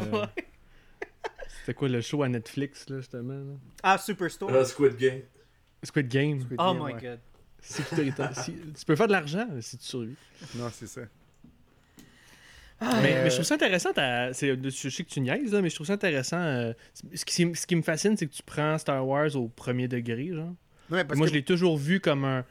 C'était 1.60 1.74
quoi 1.74 1.88
le 1.88 2.02
show 2.02 2.22
à 2.22 2.28
Netflix, 2.28 2.88
là, 2.90 2.98
justement 2.98 3.32
là? 3.32 3.54
Ah, 3.82 3.96
Superstore. 3.96 4.50
Ah, 4.52 4.64
Squid 4.66 4.96
Game. 4.96 5.22
Squid 5.82 6.08
Game. 6.08 6.40
Squid 6.42 6.56
oh 6.60 6.74
Game, 6.74 6.76
my 6.84 6.92
ouais. 6.92 7.00
god. 7.00 7.20
Si- 7.62 7.82
tu 7.82 8.84
peux 8.84 8.94
faire 8.96 9.06
de 9.06 9.12
l'argent 9.12 9.46
si 9.60 9.78
tu 9.78 9.84
survis. 9.86 10.16
Non, 10.56 10.68
c'est 10.70 10.86
ça. 10.86 11.00
Ah, 12.80 13.00
Mais, 13.02 13.14
Euh, 13.14 13.22
mais 13.24 13.30
je 13.30 13.34
trouve 13.36 13.46
ça 13.46 13.54
intéressant. 13.54 13.90
Je 13.96 14.32
sais 14.90 15.04
que 15.04 15.08
tu 15.08 15.20
niaises, 15.20 15.52
là, 15.52 15.62
mais 15.62 15.70
je 15.70 15.74
trouve 15.76 15.86
ça 15.86 15.94
intéressant. 15.94 16.36
euh, 16.40 16.74
ce, 17.14 17.24
qui, 17.24 17.54
ce 17.54 17.66
qui 17.66 17.76
me 17.76 17.82
fascine, 17.82 18.16
c'est 18.18 18.26
que 18.26 18.32
tu 18.34 18.42
prends 18.42 18.76
Star 18.76 19.06
Wars 19.06 19.34
au 19.36 19.48
premier 19.48 19.88
degré. 19.88 20.28
Genre. 20.34 20.52
Parce 20.90 21.16
Moi, 21.16 21.26
que 21.26 21.32
je 21.32 21.38
l'ai 21.38 21.44
toujours 21.44 21.78
vu 21.78 22.00
comme 22.00 22.24
un, 22.26 22.44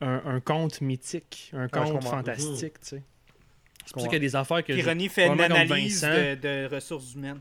un, 0.00 0.22
un 0.24 0.40
conte 0.40 0.80
mythique, 0.80 1.52
un 1.54 1.68
Ah, 1.70 1.84
conte 1.84 2.02
fantastique. 2.02 2.80
tu 2.80 2.86
sais. 2.88 3.02
C'est 3.86 3.92
pour 3.92 4.02
ça 4.02 4.08
qu'il 4.08 4.14
y 4.14 4.16
a 4.16 4.28
des 4.28 4.36
affaires 4.36 4.62
que. 4.64 4.72
René 4.86 5.08
fait 5.08 5.26
une 5.28 5.40
analyse 5.40 6.00
de, 6.02 6.34
de 6.34 6.74
ressources 6.74 7.14
humaines. 7.14 7.40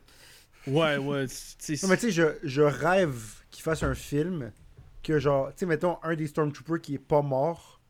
Ouais, 0.67 0.97
ouais. 0.97 1.27
tu 1.59 1.75
sais, 1.75 1.85
Non, 1.85 1.89
mais 1.89 1.97
tu 1.97 2.07
sais, 2.07 2.11
je, 2.11 2.23
je 2.43 2.61
rêve 2.61 3.19
qu'il 3.51 3.61
fasse 3.63 3.83
un 3.83 3.93
film 3.95 4.51
que, 5.03 5.19
genre, 5.19 5.49
tu 5.49 5.59
sais, 5.59 5.65
mettons, 5.65 5.97
un 6.03 6.15
des 6.15 6.27
Stormtroopers 6.27 6.81
qui 6.81 6.95
est 6.95 6.99
pas 6.99 7.21
mort, 7.21 7.81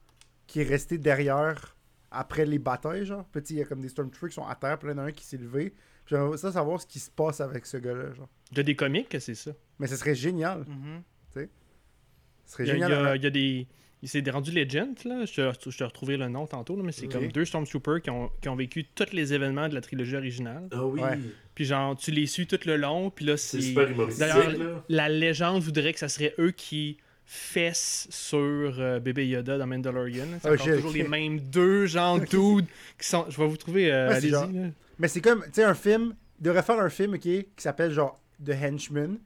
qui 0.48 0.62
est 0.62 0.64
resté 0.66 0.98
derrière 0.98 1.76
après 2.12 2.46
les 2.46 2.60
batailles, 2.60 3.06
genre. 3.06 3.26
Puis, 3.32 3.42
tu 3.42 3.48
sais, 3.50 3.54
il 3.54 3.58
y 3.60 3.62
a 3.62 3.66
comme 3.66 3.82
des 3.82 3.90
Stormtroopers 3.90 4.30
qui 4.30 4.36
sont 4.36 4.46
à 4.48 4.56
terre, 4.56 4.78
puis 4.80 4.88
là, 4.88 4.94
il 4.94 4.98
y 4.98 5.00
en 5.00 5.04
a 5.04 5.08
un 5.08 5.12
qui 5.12 5.24
s'est 5.26 5.38
levé. 5.38 5.70
Puis 6.06 6.16
J'aimerais 6.16 6.38
ça 6.38 6.52
savoir 6.52 6.80
ce 6.82 6.86
qui 6.86 7.00
se 7.00 7.10
passe 7.10 7.42
avec 7.42 7.66
ce 7.66 7.78
gars-là, 7.78 8.14
genre. 8.14 8.30
Il 8.52 8.58
y 8.58 8.60
a 8.60 8.64
des 8.64 8.76
comics 8.76 9.10
que 9.10 9.20
c'est 9.20 9.36
ça. 9.36 9.52
Mais 9.80 9.88
ce 9.88 9.96
serait 9.96 10.16
génial. 10.16 10.60
Mhm. 10.68 11.02
Ce 11.34 12.52
serait 12.52 12.64
Il 12.66 12.68
y 12.68 12.72
a, 12.72 12.74
il 12.76 12.78
y 12.78 12.82
génial. 12.84 13.08
a- 13.08 13.16
il 13.16 13.24
y 13.24 13.26
a 13.26 13.30
des. 13.32 13.68
C'est 14.06 14.30
rendu 14.30 14.52
Legend, 14.52 14.96
là. 15.06 15.26
Je 15.26 15.34
te, 15.52 15.70
je 15.70 15.78
te 15.78 15.84
retrouverai 15.84 16.18
le 16.18 16.28
nom 16.30 16.48
tantôt, 16.48 16.76
là, 16.76 16.84
mais 16.84 16.92
c'est 16.92 17.08
comme 17.08 17.28
deux 17.28 17.46
Stormtroopers 17.46 18.02
qui 18.02 18.10
ont, 18.10 18.30
qui 18.42 18.50
ont 18.50 18.56
vécu 18.56 18.86
tous 18.86 19.12
les 19.14 19.34
événements 19.34 19.68
de 19.68 19.74
la 19.76 19.82
trilogie 19.82 20.16
originale. 20.16 20.68
Ah 20.72 20.86
oui. 20.86 21.02
Ouais. 21.02 21.18
Puis 21.56 21.66
genre, 21.66 21.96
tu 21.98 22.12
les 22.12 22.26
suis 22.28 22.48
tout 22.48 22.60
le 22.66 22.78
long, 22.78 23.10
puis 23.10 23.26
là, 23.26 23.36
C'est 23.38 23.58
c'est. 23.62 23.68
super 23.68 23.90
humoristique, 23.90 24.20
D'ailleurs, 24.28 24.52
là. 24.58 24.84
La 24.90 25.10
légende 25.10 25.62
voudrait 25.64 25.94
que 25.94 26.00
ça 26.00 26.10
serait 26.10 26.34
eux 26.40 26.52
qui 26.52 26.98
fessent 27.26 28.08
sur 28.12 28.40
euh, 28.40 29.00
Bébé 29.00 29.28
Yoda 29.28 29.58
dans 29.58 29.66
Mandalorian. 29.68 30.26
C'est 30.42 30.50
Oh, 30.52 30.56
toujours 30.58 30.92
les 30.94 31.08
mêmes 31.08 31.40
deux 31.40 31.86
gens 31.88 32.18
dudes 32.32 32.68
qui 33.00 33.08
sont. 33.08 33.26
Je 33.30 33.38
vais 33.38 33.48
vous 33.48 33.58
trouver. 33.58 33.92
euh, 33.92 34.08
Ouais, 34.10 34.14
c'est 34.14 34.18
Allez-y. 34.18 34.32
genre- 34.32 34.52
là. 34.52 34.70
Mais 35.00 35.08
c'est 35.08 35.22
comme, 35.22 35.42
tu 35.46 35.50
sais, 35.54 35.64
un 35.64 35.74
film. 35.74 36.14
Il 36.40 36.44
devrait 36.44 36.64
faire 36.64 36.80
un 36.80 36.90
film, 36.90 37.14
ok, 37.16 37.22
qui 37.22 37.46
s'appelle 37.58 37.92
genre 37.92 38.20
The 38.46 38.52
Henchman. 38.52 39.18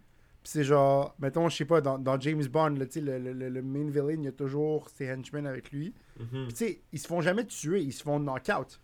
Puis 0.50 0.54
c'est 0.54 0.64
genre, 0.64 1.14
mettons, 1.20 1.48
je 1.48 1.58
sais 1.58 1.66
pas, 1.66 1.80
dans, 1.80 2.00
dans 2.00 2.20
James 2.20 2.44
Bond, 2.48 2.70
là, 2.70 2.86
le, 2.96 3.18
le, 3.34 3.50
le- 3.50 3.62
main 3.62 3.88
villain, 3.92 4.14
il 4.20 4.24
y 4.24 4.28
a 4.28 4.32
toujours 4.32 4.90
ses 4.90 5.12
henchmen 5.14 5.46
avec 5.46 5.72
lui. 5.72 5.94
Puis 6.18 6.28
tu 6.50 6.56
sais, 6.56 6.82
ils 6.92 6.98
se 6.98 7.06
font 7.08 7.22
jamais 7.22 7.46
tuer, 7.46 7.82
ils 7.82 7.94
se 7.94 8.02
font 8.02 8.20
knock-out. 8.20 8.82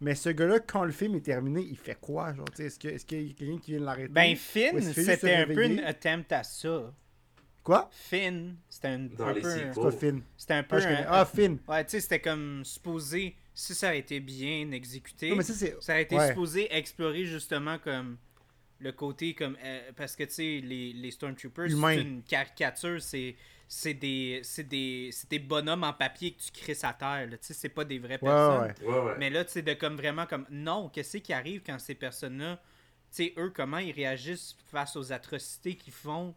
Mais 0.00 0.14
ce 0.14 0.28
gars-là, 0.28 0.60
quand 0.60 0.84
le 0.84 0.92
film 0.92 1.16
est 1.16 1.20
terminé, 1.24 1.62
il 1.68 1.76
fait 1.76 1.98
quoi? 2.00 2.32
Genre, 2.32 2.44
tu 2.50 2.58
sais, 2.58 2.66
est-ce 2.66 2.78
que- 2.78 2.86
est-ce 2.88 3.04
qu'il 3.04 3.26
y 3.26 3.30
a 3.30 3.34
quelqu'un 3.34 3.58
qui 3.58 3.72
vient 3.72 3.80
l'arrêter? 3.80 4.12
Ben, 4.12 4.36
Finn, 4.36 4.80
c'était 4.80 5.34
un 5.34 5.46
peu 5.46 5.64
une 5.66 5.80
attempt 5.80 6.30
à 6.30 6.44
ça. 6.44 6.94
Quoi? 7.64 7.88
Finn, 7.92 8.54
c'était 8.68 8.88
un, 8.88 9.08
peu. 9.08 9.40
C'est 9.42 9.74
quoi 9.74 9.90
Finn? 9.90 10.22
C'était 10.36 10.54
un 10.54 10.62
peu. 10.62 10.76
Ah, 10.80 10.88
un- 10.88 11.06
Ah, 11.08 11.24
Finn. 11.26 11.58
Ouais, 11.66 11.84
tu 11.84 11.90
sais, 11.90 12.00
c'était 12.00 12.20
comme 12.20 12.64
supposé, 12.64 13.34
si 13.52 13.74
ça 13.74 13.88
a 13.88 13.94
été 13.94 14.20
bien 14.20 14.70
exécuté, 14.70 15.30
Non, 15.30 15.36
mais 15.36 15.42
ça, 15.42 15.54
c'est. 15.54 15.76
ça 15.80 15.94
a 15.94 16.00
été 16.00 16.16
ouais. 16.16 16.28
supposé 16.28 16.68
explorer 16.74 17.24
justement 17.26 17.78
comme 17.78 18.16
le 18.80 18.92
côté 18.92 19.34
comme. 19.34 19.56
euh, 19.62 19.92
parce 19.96 20.16
que 20.16 20.24
tu 20.24 20.30
sais, 20.32 20.60
les, 20.64 20.92
les 20.92 21.10
Stormtroopers, 21.10 21.70
c'est 21.70 22.00
une 22.02 22.22
caricature, 22.22 23.00
c'est. 23.00 23.36
C'est 23.72 23.94
des, 23.94 24.40
c'est 24.42 24.64
des, 24.64 25.10
c'est 25.12 25.30
des 25.30 25.38
bonhommes 25.38 25.84
en 25.84 25.92
papier 25.92 26.32
que 26.32 26.40
tu 26.42 26.50
crées 26.50 26.76
à 26.82 26.92
terre. 26.92 27.28
là. 27.30 27.38
Tu 27.38 27.46
sais, 27.46 27.54
c'est 27.54 27.68
pas 27.68 27.84
des 27.84 28.00
vraies 28.00 28.18
Ouais, 28.20 28.28
personnes. 28.28 28.74
ouais. 28.80 28.92
Ouais, 28.92 28.98
ouais. 29.10 29.14
Mais 29.18 29.30
là, 29.30 29.44
tu 29.44 29.52
sais, 29.52 29.62
de 29.62 29.74
comme 29.74 29.94
vraiment 29.94 30.26
comme. 30.26 30.44
Non, 30.50 30.88
qu'est-ce 30.88 31.18
qui 31.18 31.32
arrive 31.32 31.62
quand 31.64 31.78
ces 31.78 31.94
personnes-là. 31.94 32.56
Tu 33.12 33.26
sais, 33.26 33.34
eux, 33.36 33.50
comment 33.54 33.78
ils 33.78 33.92
réagissent 33.92 34.56
face 34.72 34.96
aux 34.96 35.12
atrocités 35.12 35.76
qu'ils 35.76 35.92
font. 35.92 36.34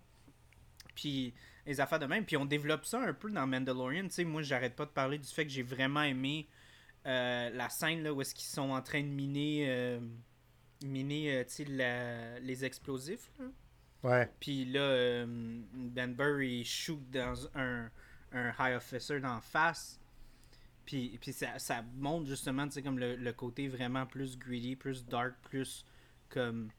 Puis 0.94 1.34
les 1.66 1.80
affaires 1.82 1.98
de 1.98 2.06
même. 2.06 2.24
Puis 2.24 2.38
on 2.38 2.46
développe 2.46 2.86
ça 2.86 3.00
un 3.02 3.14
peu 3.14 3.32
dans 3.32 3.48
Mandalorian. 3.48 4.04
Tu 4.04 4.10
sais, 4.12 4.24
moi, 4.26 4.44
j'arrête 4.44 4.76
pas 4.76 4.86
de 4.86 4.92
parler 4.92 5.18
du 5.18 5.28
fait 5.28 5.44
que 5.46 5.52
j'ai 5.52 5.64
vraiment 5.64 6.04
aimé 6.04 6.48
euh, 7.08 7.50
la 7.50 7.70
scène 7.70 8.04
là, 8.04 8.14
où 8.14 8.22
est-ce 8.22 8.36
qu'ils 8.36 8.46
sont 8.46 8.70
en 8.70 8.82
train 8.84 9.02
de 9.02 9.08
miner. 9.08 9.66
euh, 9.70 10.00
miner, 10.84 11.38
euh, 11.38 11.44
tu 11.44 11.50
sais, 11.50 11.66
la- 11.66 12.40
les 12.40 12.64
explosifs. 12.66 13.32
Là. 13.40 13.46
Ouais. 14.04 14.30
Puis 14.40 14.66
là, 14.66 14.82
euh, 14.82 15.26
Ben 15.74 16.14
Burr, 16.14 16.42
il 16.42 16.66
shoot 16.66 17.00
dans 17.10 17.48
un, 17.56 17.90
un 18.34 18.50
high 18.60 18.76
officer 18.76 19.20
d'en 19.20 19.40
face. 19.42 20.00
Puis, 20.86 21.18
puis 21.22 21.32
ça, 21.32 21.58
ça 21.60 21.84
montre 21.96 22.28
justement, 22.28 22.66
tu 22.68 22.74
sais, 22.74 22.82
comme 22.82 23.00
le, 23.00 23.16
le 23.16 23.34
côté 23.34 23.70
vraiment 23.70 24.06
plus 24.06 24.38
greedy, 24.38 24.76
plus 24.76 25.06
dark, 25.06 25.34
plus 25.44 25.86
comme 26.30 26.70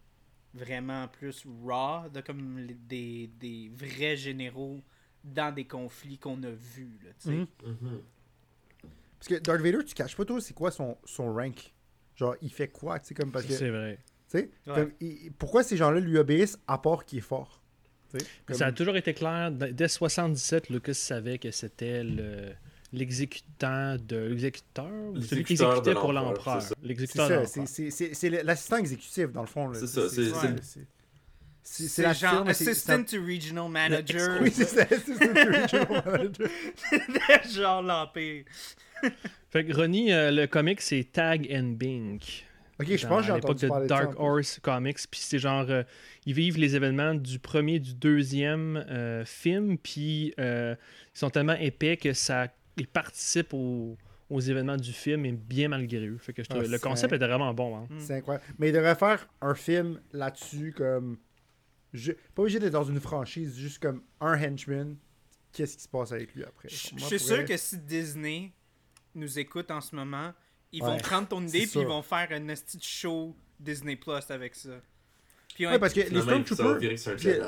vraiment 0.52 1.09
plus 1.09 1.46
raw, 1.64 2.09
de 2.11 2.20
comme 2.20 2.59
les- 2.59 2.74
des, 2.74 3.30
des 3.40 3.70
vrais 3.74 4.16
généraux 4.16 4.80
dans 5.24 5.52
des 5.55 5.64
conflits 5.66 6.18
qu'on 6.18 6.42
a 6.42 6.50
vus, 6.50 6.98
là, 7.02 7.11
tu 7.18 7.28
sais. 7.28 7.30
Mhm. 7.30 7.46
Mhm. 7.64 8.02
Parce 9.18 9.28
que 9.28 9.34
Darth 9.42 9.62
Vader, 9.62 9.82
tu 9.86 9.94
caches 9.94 10.14
pas 10.16 10.24
trop 10.26 10.38
c'est 10.38 10.52
quoi 10.55 10.70
son, 10.70 10.98
son 11.07 11.32
rank? 11.32 11.72
Genre, 12.17 12.37
il 12.43 12.51
fait 12.53 12.69
quoi, 12.69 12.99
tu 13.01 13.09
sais, 13.09 13.15
comme 13.15 13.31
parce 13.33 13.45
que. 13.47 13.53
C'est 13.55 13.71
vrai. 13.71 13.99
Tu 14.31 14.39
sais, 14.39 14.51
Ouais. 14.67 14.75
comme, 14.75 14.91
il- 15.01 15.33
pourquoi 15.39 15.62
ces 15.62 15.77
gens-là 15.77 16.01
lui 16.01 16.17
obéissent 16.19 16.59
à 16.69 16.79
part 16.79 17.05
qu'il 17.05 17.19
est 17.19 17.23
fort? 17.23 17.61
Comme- 18.47 18.57
Ça 18.57 18.67
a 18.67 18.73
toujours 18.73 18.97
été 18.97 19.12
clair. 19.12 19.51
Dès 19.51 19.89
77, 19.89 20.69
Lucas 20.71 20.95
savait 20.95 21.39
que 21.39 21.51
c'était 21.51 22.05
le 22.05 22.53
l'exécutant 22.93 23.97
de 23.97 24.17
l'exécuteur 24.29 24.87
ou 24.87 25.21
celui 25.21 25.43
qui 25.43 25.55
exécutait 25.55 25.95
pour 25.95 26.12
l'empereur, 26.12 26.35
l'empereur. 26.37 26.62
c'est 26.62 26.69
ça. 26.69 26.75
C'est 26.81 26.87
L'exécuteur 26.87 27.25
de 27.29 27.45
ça, 27.47 27.61
l'empereur. 27.61 28.15
c'est- 28.15 28.31
l'assistant 28.45 28.77
exécutif, 28.77 29.33
dans 29.33 29.41
le 29.41 29.49
fond. 29.49 29.67
là. 29.69 29.81
C'est 29.81 29.89
ça, 29.89 30.09
c'est- 30.09 30.77
c'est 31.89 32.03
la 32.03 32.12
genre 32.12 32.47
assistant 32.47 33.03
to 33.03 33.17
regional 33.25 33.69
manager. 33.71 34.41
Oui, 34.43 34.53
c'est 34.55 34.65
ça, 34.67 34.83
assistant 34.83 35.15
regional 35.35 36.03
manager. 36.07 36.49
genre 37.51 37.83
l'Empire. 37.83 38.45
Fait 39.50 39.64
que 39.64 39.72
Ronnie, 39.74 40.12
euh, 40.12 40.30
le 40.30 40.46
comic, 40.46 40.80
c'est 40.80 41.05
Tag 41.12 41.48
and 41.52 41.74
Bink. 41.76 42.46
Ok, 42.80 42.88
je 42.96 43.07
pense 43.07 43.20
que 43.20 43.26
j'ai 43.26 43.32
entendu 43.32 43.62
de 43.62 43.68
parler 43.68 43.84
de 43.86 43.88
ça. 43.88 43.98
Dark 44.00 44.09
en 44.11 44.12
plus. 44.14 44.22
Horse 44.24 44.59
Comics. 44.61 44.98
Puis 45.11 45.20
c'est 45.22 45.38
genre, 45.38 45.66
euh, 45.70 45.84
ils 46.26 46.34
vivent 46.34 46.59
les 46.59 46.74
événements 46.74 47.14
du 47.14 47.38
premier, 47.38 47.78
du 47.78 47.94
deuxième 47.94 48.78
euh, 48.88 49.24
film, 49.24 49.78
puis 49.78 50.34
euh, 50.40 50.74
ils 51.14 51.18
sont 51.18 51.30
tellement 51.30 51.55
épais 51.55 51.96
que 51.96 52.12
ça, 52.12 52.48
ils 52.76 52.88
participent 52.88 53.55
aux, 53.55 53.96
aux 54.28 54.40
événements 54.40 54.76
du 54.76 54.92
film, 54.92 55.24
et 55.24 55.30
bien 55.32 55.68
malgré 55.68 56.05
eux. 56.09 56.18
Fait 56.18 56.32
que 56.32 56.42
je 56.42 56.48
Ah, 56.50 56.59
le 56.59 56.78
concept 56.80 57.12
était 57.12 57.26
vraiment 57.26 57.55
bon. 57.55 57.76
hein. 57.76 57.86
C'est 57.98 58.14
incroyable. 58.16 58.44
Mais 58.59 58.70
il 58.70 58.72
devrait 58.72 58.96
faire 58.96 59.28
un 59.40 59.55
film 59.55 60.00
là-dessus, 60.12 60.74
comme. 60.76 61.18
je- 61.92 62.11
Pas 62.34 62.42
obligé 62.42 62.59
d'être 62.59 62.72
dans 62.72 62.82
une 62.82 62.98
franchise, 63.00 63.57
juste 63.57 63.78
comme 63.80 64.02
un 64.20 64.36
henchman. 64.42 64.96
Qu'est-ce 65.52 65.76
qui 65.76 65.82
se 65.84 65.88
passe 65.88 66.11
avec 66.11 66.34
lui 66.34 66.42
après? 66.42 66.68
Je 66.68 66.74
suis 66.74 67.18
sûr 67.20 67.44
que 67.44 67.57
si 67.57 67.78
Disney 67.78 68.50
nous 69.15 69.39
écoute 69.39 69.71
en 69.71 69.81
ce 69.81 69.95
moment, 69.97 70.33
ils 70.73 70.83
Ouais, 70.83 70.89
vont 70.91 70.99
prendre 70.99 71.29
ton 71.29 71.43
idée 71.47 71.67
puis 71.67 71.81
ils 71.81 71.87
vont 71.87 72.03
faire 72.03 72.29
un 72.31 72.49
esti 72.49 72.79
de 72.79 72.83
show 72.83 73.37
Disney 73.61 73.97
Plus 73.97 74.31
avec 74.31 74.55
ça. 74.55 74.71
Puis 75.55 75.67
on- 75.67 75.71
Ouais, 75.71 75.79
parce 75.79 75.93
que 75.95 76.01
les 76.01 76.21
Stormtroopers. 76.21 76.79
virer 76.79 76.95
que 76.95 77.01
c'est 77.01 77.11
un 77.12 77.15
puis- 77.15 77.23
Jedi. 77.25 77.43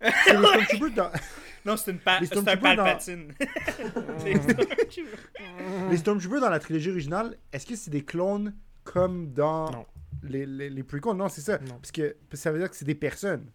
c'est 0.00 0.32
les 0.32 0.38
Stormtroopers 0.38 0.94
dans- 0.94 1.10
Non, 1.64 1.76
c'est 1.76 1.90
une 1.92 1.98
pa- 1.98 2.18
les 2.20 2.26
c'est 2.26 2.36
un 2.38 2.40
Stormtroopers 2.42 2.76
dans- 2.76 2.84
Palpatine. 2.84 3.34
Les 4.24 4.34
Stormtroopers. 4.36 5.90
Les 5.90 5.96
Stormtroopers 5.96 6.40
dans 6.40 6.50
la 6.50 6.58
trilogie 6.58 6.90
originale, 6.90 7.36
est-ce 7.52 7.66
que 7.66 7.76
c'est 7.76 7.90
des 7.90 8.04
clones 8.04 8.54
comme 8.84 9.32
dans 9.32 9.70
Non. 9.70 9.86
les, 10.24 10.44
les, 10.46 10.70
les 10.70 10.82
prequels? 10.82 11.14
Non, 11.14 11.28
c'est 11.28 11.40
ça. 11.40 11.58
Non. 11.58 11.76
Parce 11.76 11.92
que 11.92 12.16
parce 12.28 12.30
que 12.30 12.36
ça 12.38 12.52
veut 12.52 12.58
dire 12.58 12.70
que 12.70 12.76
c'est 12.76 12.84
des 12.84 12.94
personnes 12.96 13.46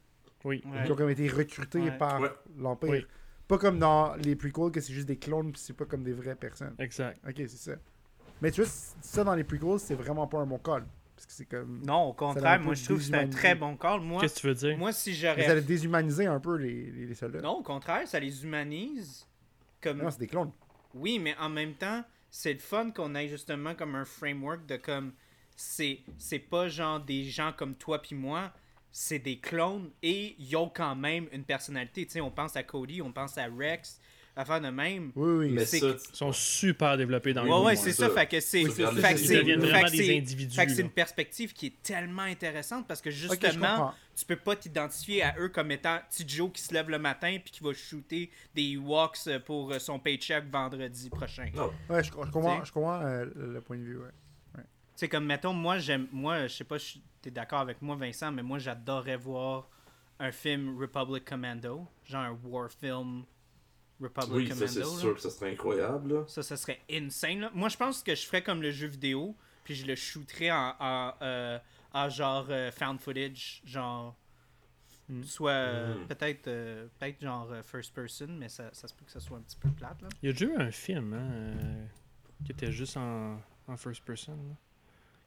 Oui. 0.46 0.62
Ouais. 0.66 0.86
qui 0.86 0.92
ont 0.92 0.96
comme 0.96 1.10
été 1.10 1.28
recrutées 1.28 1.80
Ouais. 1.80 1.98
par 1.98 2.22
Ouais. 2.22 2.30
l'Empire. 2.58 2.90
Oui. 2.90 3.06
Pas 3.48 3.58
comme 3.58 3.80
dans 3.80 4.16
les 4.16 4.36
prequels, 4.36 4.72
que 4.72 4.82
c'est 4.82 4.94
juste 4.94 5.08
des 5.08 5.18
clones, 5.18 5.52
puis 5.52 5.62
c'est 5.64 5.74
pas 5.74 5.86
comme 5.86 6.04
des 6.04 6.12
vraies 6.14 6.36
personnes. 6.36 6.76
Exact. 6.80 7.20
Ok, 7.28 7.36
c'est 7.38 7.48
ça. 7.50 7.72
Mais 8.42 8.52
tu 8.52 8.62
vois, 8.62 8.70
ça 9.02 9.24
dans 9.24 9.36
les 9.36 9.44
prequels, 9.44 9.80
c'est 9.80 9.96
vraiment 9.96 10.28
pas 10.28 10.40
un 10.40 10.46
bon 10.46 10.58
call. 10.60 10.86
Parce 11.16 11.26
que 11.26 11.34
c'est 11.34 11.46
comme. 11.46 11.82
Non, 11.86 12.04
au 12.10 12.14
contraire, 12.14 12.60
moi 12.62 12.76
je 12.76 12.84
trouve 12.84 12.98
que 12.98 13.04
c'est 13.04 13.16
un 13.16 13.28
très 13.28 13.56
bon 13.56 13.76
call. 13.76 14.02
Moi, 14.02 14.22
Qu'est-ce 14.22 14.36
que 14.36 14.40
tu 14.42 14.48
veux 14.48 14.54
dire? 14.54 14.78
moi 14.78 14.92
si 14.92 15.10
Mais 15.12 15.16
ça 15.16 15.34
j'aurais. 15.34 15.50
a 15.50 15.62
déshumanisé 15.62 16.26
un 16.28 16.40
peu 16.40 16.56
les, 16.58 16.92
les, 16.92 17.06
les 17.08 17.16
soldats. 17.16 17.42
Non, 17.42 17.54
au 17.58 17.64
contraire, 17.64 18.08
ça 18.08 18.20
les 18.20 18.44
humanise. 18.44 19.26
Comme... 19.82 19.98
Non, 20.04 20.12
c'est 20.12 20.20
des 20.20 20.28
clones. 20.28 20.52
Oui, 20.94 21.18
mais 21.18 21.36
en 21.40 21.50
même 21.50 21.74
temps, 21.74 22.04
c'est 22.30 22.54
le 22.54 22.60
fun 22.60 22.92
qu'on 22.92 23.16
ait 23.16 23.28
justement 23.30 23.74
comme 23.74 23.96
un 23.96 24.06
framework 24.06 24.66
de 24.68 24.76
comme 24.78 25.14
c'est 25.56 26.02
c'est 26.20 26.38
pas 26.40 26.68
genre 26.68 27.00
des 27.00 27.24
gens 27.24 27.52
comme 27.54 27.74
toi 27.76 28.00
puis 28.02 28.16
moi, 28.16 28.52
c'est 29.00 29.20
des 29.20 29.38
clones 29.38 29.92
et 30.02 30.36
ils 30.40 30.56
ont 30.56 30.70
quand 30.74 30.96
même 30.96 31.28
une 31.32 31.44
personnalité. 31.44 32.06
Tu 32.08 32.14
sais, 32.14 32.22
on 32.22 32.32
pense 32.32 32.56
à 32.56 32.64
Cody, 32.64 33.00
on 33.02 33.12
pense 33.12 33.38
à 33.38 33.46
Rex, 33.46 34.00
affaire 34.36 34.60
de 34.60 34.70
même. 34.70 35.12
Oui, 35.16 35.32
oui. 35.46 35.50
Mais 35.52 35.66
c'est- 35.66 35.80
ça, 35.80 35.88
Ils 36.12 36.16
sont 36.16 36.32
super 36.32 36.98
développés 36.98 37.32
dans 37.34 37.44
Ouais, 37.44 37.48
le 37.50 37.54
ouais, 37.54 37.62
monde. 37.62 37.76
c'est 37.76 37.92
c'est 37.92 38.02
ça. 38.02 38.08
ça. 38.10 38.14
Fait 38.16 38.26
que 38.28 38.40
c'est. 38.40 38.64
Une 40.82 40.90
perspective 40.90 41.54
qui 41.54 41.68
est 41.68 41.84
tellement 41.84 42.24
intéressante 42.24 42.88
parce 42.88 43.02
que 43.02 43.12
justement, 43.12 43.38
comprends. 43.78 43.94
tu 44.16 44.26
peux 44.26 44.36
pas 44.36 44.56
t'identifier 44.56 45.22
à 45.24 45.36
eux 45.40 45.50
comme 45.50 45.72
étant 45.72 46.00
petit 46.10 46.28
Joe 46.28 46.52
qui 46.52 46.62
se 46.64 46.74
lève 46.74 46.90
le 46.90 46.98
matin 47.00 47.38
puis 47.44 47.52
qui 47.52 47.64
va 47.64 47.74
shooter 47.74 48.32
des 48.56 48.78
walks 48.78 49.30
pour 49.46 49.72
euh, 49.74 49.80
son 49.80 50.00
paycheck 50.00 50.46
vendredi 50.52 51.10
prochain. 51.10 51.50
non. 51.56 51.72
Ouais, 51.90 52.04
je, 52.04 52.10
je 52.10 52.32
comprends, 52.32 52.58
T'sais. 52.58 52.66
je 52.66 52.72
comprends 52.72 53.02
euh, 53.02 53.26
le, 53.36 53.54
le 53.54 53.62
point 53.62 53.78
de 53.78 53.84
vue, 53.84 53.98
ouais. 53.98 54.10
Tu 54.98 55.02
sais, 55.02 55.10
comme 55.10 55.26
mettons, 55.26 55.54
moi, 55.54 55.78
j'aime. 55.78 56.08
Moi, 56.12 56.48
je 56.48 56.56
sais 56.56 56.64
pas 56.64 56.80
si 56.80 57.04
t'es 57.22 57.30
d'accord 57.30 57.60
avec 57.60 57.82
moi, 57.84 57.96
Vincent, 57.96 58.32
mais 58.32 58.42
moi, 58.42 58.58
j'adorerais 58.58 59.16
voir 59.18 59.70
un 60.20 60.32
film 60.32 60.76
Republic 60.80 61.24
Commando. 61.24 61.86
Genre 62.04 62.24
un 62.24 62.38
war 62.44 62.72
film 62.72 63.24
Republic 64.02 64.32
Oui, 64.36 64.50
Commando. 64.50 64.68
c'est 64.68 64.80
là. 64.80 64.86
sûr 64.86 65.14
que 65.14 65.22
ça 65.22 65.30
serait 65.30 65.52
incroyable. 65.52 66.14
Là. 66.16 66.24
Ça, 66.28 66.42
ça 66.42 66.58
serait 66.58 66.82
insane. 66.92 67.42
Là. 67.42 67.52
Moi, 67.54 67.70
je 67.70 67.78
pense 67.78 68.02
que 68.02 68.16
je 68.16 68.26
ferais 68.26 68.42
comme 68.42 68.62
le 68.64 68.72
jeu 68.72 68.88
vidéo, 68.88 69.36
puis 69.64 69.76
je 69.76 69.86
le 69.86 69.96
shooterais 69.96 70.50
en, 70.52 70.74
en, 70.80 71.14
euh, 71.22 71.60
en 71.94 72.10
genre 72.10 72.48
euh, 72.50 72.72
found 72.72 73.00
footage, 73.00 73.62
genre. 73.66 74.16
Hmm. 75.10 75.24
Soit 75.24 75.52
euh, 75.52 75.94
Hmm. 75.96 76.08
peut-être 76.08 76.48
euh, 76.48 76.88
peut-être 77.00 77.22
genre 77.22 77.50
euh, 77.52 77.62
first 77.62 77.94
person, 77.94 78.28
mais 78.30 78.50
ça, 78.50 78.70
ça 78.74 78.88
se 78.90 78.94
peut 78.96 79.06
que 79.06 79.12
ça 79.12 79.20
soit 79.22 79.38
un 79.38 79.42
petit 79.42 79.56
peu 79.56 79.70
plate. 79.70 80.02
Là. 80.02 80.10
Il 80.22 80.26
y 80.26 80.30
a 80.30 80.34
déjà 80.34 80.46
eu 80.48 80.58
un 80.58 80.72
film 80.72 81.14
hein, 81.14 81.30
euh, 81.32 81.86
qui 82.44 82.52
était 82.52 82.72
juste 82.74 82.98
en, 82.98 83.40
en 83.68 83.78
first 83.78 84.04
person. 84.04 84.34
là. 84.34 84.56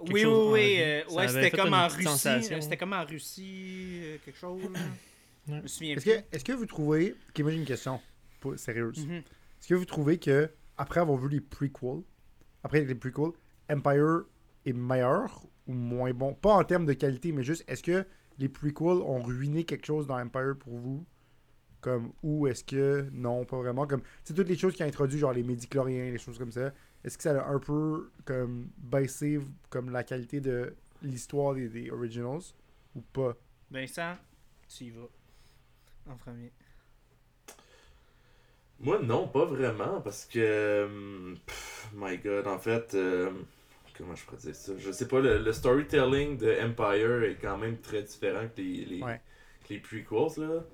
Quelque 0.05 0.12
Oui, 0.14 0.22
chose 0.22 0.46
oui, 0.46 0.48
en 0.48 0.53
oui. 0.53 0.76
euh, 0.80 1.05
ouais, 1.11 1.22
avait 1.24 1.42
c'était 1.44 1.57
comme 1.57 1.74
en 1.74 1.88
Russie. 1.88 2.28
euh, 2.28 2.61
C'était 2.61 2.76
comme 2.76 2.92
en 2.92 3.05
Russie, 3.05 4.01
euh, 4.03 4.16
quelque 4.24 4.38
chose. 4.38 4.61
Je 5.48 5.55
me 5.55 5.66
souviens 5.66 5.96
Est-ce 5.96 6.05
plus. 6.05 6.12
que, 6.22 6.36
est-ce 6.36 6.44
que 6.44 6.53
vous 6.53 6.66
trouvez. 6.66 7.14
Ok, 7.30 7.40
moi 7.40 7.51
j'ai 7.51 7.57
une 7.59 7.64
question 7.66 8.01
pas 8.40 8.57
sérieuse. 8.57 9.07
Mhm. 9.07 9.16
Est-ce 9.16 9.68
que 9.68 9.74
vous 9.74 9.84
trouvez 9.84 10.18
que, 10.18 10.51
après 10.78 11.01
avoir 11.01 11.18
vu 11.18 11.28
les 11.28 11.40
prequels, 11.40 12.03
après 12.62 12.82
les 12.84 12.94
prequels, 12.94 13.32
Empire 13.70 14.22
est 14.64 14.72
meilleur 14.72 15.44
ou 15.66 15.72
moins 15.74 16.12
bon? 16.12 16.34
Pas 16.34 16.55
en 16.55 16.64
termes 16.64 16.86
de 16.86 16.92
qualité, 16.94 17.32
mais 17.32 17.42
juste, 17.42 17.64
est-ce 17.68 17.82
que 17.82 18.07
les 18.38 18.48
prequels 18.48 19.03
ont 19.03 19.22
ruiné 19.22 19.64
quelque 19.64 19.86
chose 19.86 20.07
dans 20.07 20.18
Empire 20.18 20.55
pour 20.59 20.78
vous? 20.78 21.05
Comme 21.80 22.12
ou 22.22 22.46
est-ce 22.46 22.62
que 22.64 23.09
non 23.12 23.44
pas 23.46 23.57
vraiment? 23.57 23.86
Comme 23.86 24.03
c'est 24.24 24.34
toutes 24.34 24.48
les 24.48 24.57
choses 24.59 24.74
qui 24.74 24.82
ont 24.82 24.86
introduit 24.86 25.18
genre 25.18 25.32
les 25.32 25.42
médicloriens 25.42 26.11
les 26.11 26.18
choses 26.18 26.38
comme 26.38 26.53
ça 26.53 26.72
est-ce 27.05 27.16
que 27.16 27.22
ça 27.24 27.40
a 27.42 27.48
un 27.51 27.59
peu 27.59 28.11
comme 28.24 28.70
baissé 28.78 29.40
comme 29.70 29.90
la 29.90 30.05
qualité 30.05 30.40
de 30.40 30.74
l'histoire 31.03 31.55
des, 31.55 31.68
des 31.68 31.90
originals 31.90 32.42
ou 32.94 33.01
pas? 33.12 33.36
Vincent, 33.70 34.16
tu 34.68 34.84
y 34.84 34.90
vas. 34.90 35.09
En 36.07 36.16
premier. 36.16 36.53
Moi, 38.80 38.98
non, 39.03 39.28
pas 39.28 39.44
vraiment, 39.44 40.01
parce 40.01 40.24
que. 40.24 40.88
pff, 41.46 41.90
my 41.94 42.16
god, 42.18 42.46
en 42.46 42.59
fait. 42.59 42.94
euh, 42.94 43.30
comment 43.96 44.14
je 44.16 44.24
pourrais 44.24 44.38
dire 44.38 44.55
ça? 44.57 44.72
Je 44.78 44.90
sais 44.90 45.07
pas, 45.09 45.20
le, 45.20 45.38
le 45.38 45.53
storytelling 45.53 46.38
de 46.38 46.51
Empire 46.64 47.22
est 47.24 47.36
quand 47.40 47.59
même 47.59 47.78
très 47.80 48.03
différent 48.03 48.48
que 48.48 48.61
les, 48.62 48.84
les, 48.86 49.01
Ouais. 49.01 49.20
que 49.64 49.74
les 49.74 49.80
prequels, 49.80 50.42
là. 50.44 50.64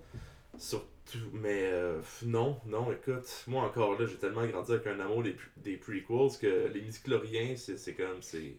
Surtout. 0.59 1.31
Mais 1.33 1.67
euh, 1.73 2.01
non, 2.25 2.61
non, 2.67 2.91
écoute, 2.93 3.45
moi 3.47 3.63
encore 3.65 3.99
là, 3.99 4.07
j'ai 4.07 4.17
tellement 4.17 4.45
grandi 4.47 4.73
avec 4.73 4.87
un 4.89 4.99
amour 5.01 5.23
des, 5.23 5.37
des 5.59 5.77
prequels 5.77 6.05
que 6.41 6.67
les 6.73 6.81
Midichloriens, 6.83 7.55
c'est 7.57 7.77
c'est 7.79 7.95
comme. 7.95 8.21
c'est 8.23 8.57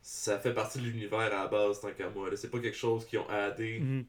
ça 0.00 0.38
fait 0.38 0.54
partie 0.54 0.78
de 0.78 0.84
l'univers 0.84 1.18
à 1.20 1.28
la 1.28 1.46
base, 1.48 1.80
tant 1.80 1.90
qu'à 1.92 2.08
moi. 2.10 2.30
là. 2.30 2.36
C'est 2.36 2.50
pas 2.50 2.60
quelque 2.60 2.76
chose 2.76 3.04
qu'ils 3.04 3.18
ont 3.18 3.28
addé 3.28 3.80
Mhm. 3.80 4.04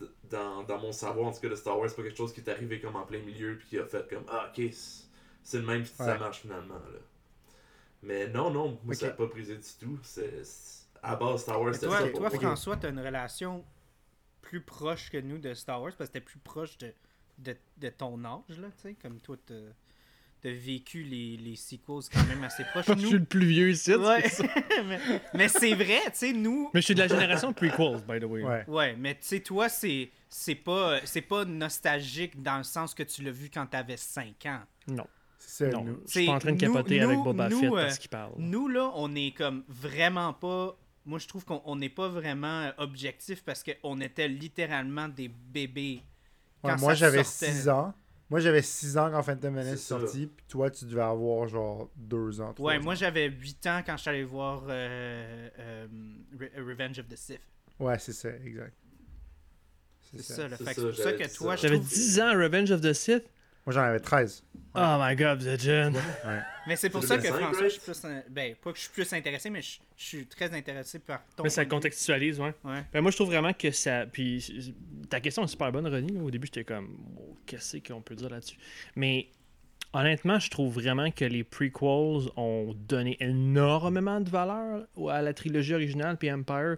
d- 0.00 0.06
dans, 0.30 0.62
dans 0.64 0.78
mon 0.78 0.92
savoir, 0.92 1.28
en 1.28 1.32
tout 1.32 1.40
cas, 1.40 1.48
de 1.50 1.54
Star 1.54 1.78
Wars. 1.78 1.88
C'est 1.90 1.96
pas 1.96 2.02
quelque 2.02 2.16
chose 2.16 2.32
qui 2.32 2.40
est 2.40 2.48
arrivé 2.48 2.80
comme 2.80 2.96
en 2.96 3.04
plein 3.04 3.20
milieu, 3.20 3.56
puis 3.58 3.68
qui 3.68 3.78
a 3.78 3.84
fait 3.84 4.08
comme, 4.08 4.24
ah, 4.28 4.48
ok, 4.50 4.64
c'est- 4.72 5.04
c'est 5.42 5.58
le 5.58 5.64
même, 5.66 5.82
puis 5.82 5.92
ça 5.96 6.16
marche 6.18 6.40
finalement. 6.40 6.74
Là. 6.74 6.98
Mais 8.02 8.28
non, 8.28 8.50
non, 8.50 8.78
moi, 8.84 8.94
ça 8.94 9.08
n'a 9.08 9.12
pas 9.12 9.26
brisé 9.26 9.56
du 9.56 9.68
tout. 9.78 9.98
C'est, 10.02 10.42
c'est- 10.44 10.86
à 11.02 11.14
base, 11.16 11.42
Star 11.42 11.60
Wars, 11.60 11.74
c'était 11.74 11.86
toi, 11.86 11.98
ça 11.98 12.06
pour 12.08 12.20
toi 12.20 12.30
moi. 12.30 12.38
François, 12.40 12.76
t'as 12.78 12.88
une 12.90 13.00
relation 13.00 13.64
plus 14.42 14.60
proche 14.60 15.10
que 15.10 15.18
nous 15.18 15.38
de 15.38 15.54
Star 15.54 15.80
Wars 15.82 15.92
parce 15.96 16.10
que 16.10 16.14
t'es 16.14 16.20
plus 16.20 16.38
proche 16.38 16.76
de, 16.78 16.92
de, 17.38 17.56
de 17.78 17.88
ton 17.88 18.24
âge, 18.24 18.58
là, 18.58 18.68
tu 18.76 18.82
sais, 18.82 18.94
comme 19.00 19.20
toi, 19.20 19.36
t'as 19.46 20.50
vécu 20.50 21.02
les, 21.02 21.36
les 21.36 21.54
sequels 21.56 22.00
quand 22.12 22.26
même 22.26 22.42
assez 22.44 22.64
proches. 22.72 22.86
Je 22.88 22.94
suis 22.94 23.04
nous, 23.12 23.18
le 23.18 23.24
plus 23.24 23.44
vieux 23.46 23.70
ici. 23.70 23.94
ouais. 23.94 24.22
c'est 24.28 24.46
ça. 24.46 24.54
mais, 24.86 24.98
mais 25.34 25.48
c'est 25.48 25.74
vrai, 25.74 26.00
tu 26.06 26.10
sais, 26.14 26.32
nous, 26.32 26.70
Mais 26.72 26.80
je 26.80 26.86
suis 26.86 26.94
de 26.94 27.00
la 27.00 27.08
génération 27.08 27.52
prequels, 27.52 28.02
by 28.08 28.18
the 28.20 28.24
way. 28.24 28.42
Ouais. 28.42 28.64
ouais, 28.66 28.96
mais 28.96 29.14
tu 29.14 29.20
sais, 29.22 29.40
toi, 29.40 29.68
c'est 29.68 30.10
c'est 30.28 30.54
pas, 30.54 31.00
c'est 31.04 31.22
pas 31.22 31.44
nostalgique 31.44 32.40
dans 32.42 32.58
le 32.58 32.64
sens 32.64 32.94
que 32.94 33.02
tu 33.02 33.22
l'as 33.22 33.32
vu 33.32 33.50
quand 33.52 33.66
t'avais 33.66 33.96
5 33.96 34.46
ans. 34.46 34.60
Non, 34.86 35.06
C'est 35.38 35.70
non. 35.70 35.84
nous. 35.84 36.00
Je 36.06 36.10
suis 36.12 36.26
pas 36.26 36.32
en 36.32 36.38
train 36.38 36.52
de 36.52 36.64
nous- 36.64 36.72
capoter 36.74 37.00
nous- 37.00 37.06
avec 37.10 37.18
Boba 37.18 37.48
nous, 37.48 37.60
Fett 37.60 37.72
euh, 37.72 37.76
parce 37.82 37.98
qu'il 37.98 38.10
parle. 38.10 38.32
Nous, 38.38 38.68
là, 38.68 38.92
on 38.94 39.14
est 39.14 39.36
comme 39.36 39.64
vraiment 39.68 40.32
pas. 40.32 40.76
Moi, 41.10 41.18
je 41.18 41.26
trouve 41.26 41.44
qu'on 41.44 41.60
on 41.64 41.74
n'est 41.74 41.88
pas 41.88 42.06
vraiment 42.06 42.60
euh, 42.60 42.70
objectif 42.78 43.42
parce 43.42 43.64
qu'on 43.64 44.00
était 44.00 44.28
littéralement 44.28 45.08
des 45.08 45.26
bébés. 45.26 46.04
Ouais, 46.62 46.76
moi, 46.76 46.94
j'avais 46.94 47.24
sortait. 47.24 47.52
6 47.52 47.68
ans. 47.68 47.92
Moi, 48.30 48.38
j'avais 48.38 48.62
6 48.62 48.96
ans 48.96 49.10
quand 49.10 49.20
Phantom 49.24 49.52
Menace 49.52 49.74
est 49.74 49.76
sorti. 49.76 50.28
Puis 50.28 50.46
toi, 50.46 50.70
tu 50.70 50.84
devais 50.84 51.02
avoir 51.02 51.48
genre 51.48 51.90
2 51.96 52.40
ans. 52.40 52.54
Ouais, 52.60 52.76
ans. 52.76 52.82
moi, 52.82 52.94
j'avais 52.94 53.26
8 53.28 53.66
ans 53.66 53.82
quand 53.84 53.96
je 53.96 54.02
suis 54.02 54.10
allé 54.10 54.22
voir 54.22 54.62
euh, 54.68 55.48
euh, 55.58 55.86
Re- 56.38 56.64
Revenge 56.64 57.00
of 57.00 57.08
the 57.08 57.16
Sith. 57.16 57.40
Ouais, 57.80 57.98
c'est 57.98 58.12
ça, 58.12 58.28
exact. 58.28 58.76
C'est 60.12 60.22
ça. 60.22 60.48
C'est 60.48 60.64
Fait 60.64 60.74
c'est 60.74 60.80
pour 60.80 60.94
ça 60.94 61.02
j'avais 61.02 61.18
que 61.24 61.34
toi, 61.34 61.56
J'avais 61.56 61.76
trouve... 61.78 61.88
10 61.88 62.20
ans 62.20 62.28
à 62.28 62.34
Revenge 62.34 62.70
of 62.70 62.80
the 62.82 62.92
Sith. 62.92 63.24
Moi, 63.66 63.74
j'en 63.74 63.82
avais 63.82 64.00
13. 64.00 64.42
Oh 64.74 64.96
my 65.00 65.16
god, 65.16 65.40
vous 65.40 65.48
êtes 65.48 65.62
jeune. 65.62 65.94
Ouais. 65.94 66.40
Mais 66.66 66.76
c'est 66.76 66.90
pour 66.90 67.02
ça 67.02 67.16
que 67.16 67.22
2005, 67.22 67.40
François, 67.42 67.64
je 67.68 67.72
suis 67.72 67.80
plus. 67.80 68.02
Ben, 68.30 68.54
pas 68.56 68.70
que 68.72 68.76
je 68.78 68.82
suis 68.82 68.92
plus 68.92 69.12
intéressé, 69.12 69.50
mais 69.50 69.60
je, 69.62 69.78
je 69.96 70.04
suis 70.04 70.26
très 70.26 70.52
intéressé 70.54 70.98
par 70.98 71.22
ton. 71.36 71.42
Mais 71.42 71.50
ça 71.50 71.56
point 71.56 71.64
de 71.64 71.68
vue. 71.68 71.76
contextualise, 71.76 72.40
ouais. 72.40 72.54
Ouais. 72.64 72.84
Ben, 72.92 73.00
moi, 73.00 73.10
je 73.10 73.16
trouve 73.16 73.28
vraiment 73.28 73.52
que 73.52 73.70
ça. 73.70 74.06
Puis 74.06 74.74
ta 75.08 75.20
question 75.20 75.44
est 75.44 75.48
super 75.48 75.70
bonne, 75.72 75.86
Ronnie. 75.86 76.18
Au 76.20 76.30
début, 76.30 76.46
j'étais 76.46 76.64
comme, 76.64 76.96
Oh, 77.18 77.36
qu'est-ce 77.46 77.76
qu'on 77.78 78.00
peut 78.00 78.14
dire 78.14 78.30
là-dessus? 78.30 78.56
Mais 78.96 79.28
honnêtement, 79.92 80.38
je 80.38 80.50
trouve 80.50 80.74
vraiment 80.74 81.10
que 81.10 81.24
les 81.24 81.44
prequels 81.44 82.30
ont 82.36 82.74
donné 82.88 83.16
énormément 83.20 84.20
de 84.20 84.30
valeur 84.30 84.86
à 85.08 85.22
la 85.22 85.34
trilogie 85.34 85.74
originale 85.74 86.16
puis 86.16 86.30
Empire. 86.32 86.76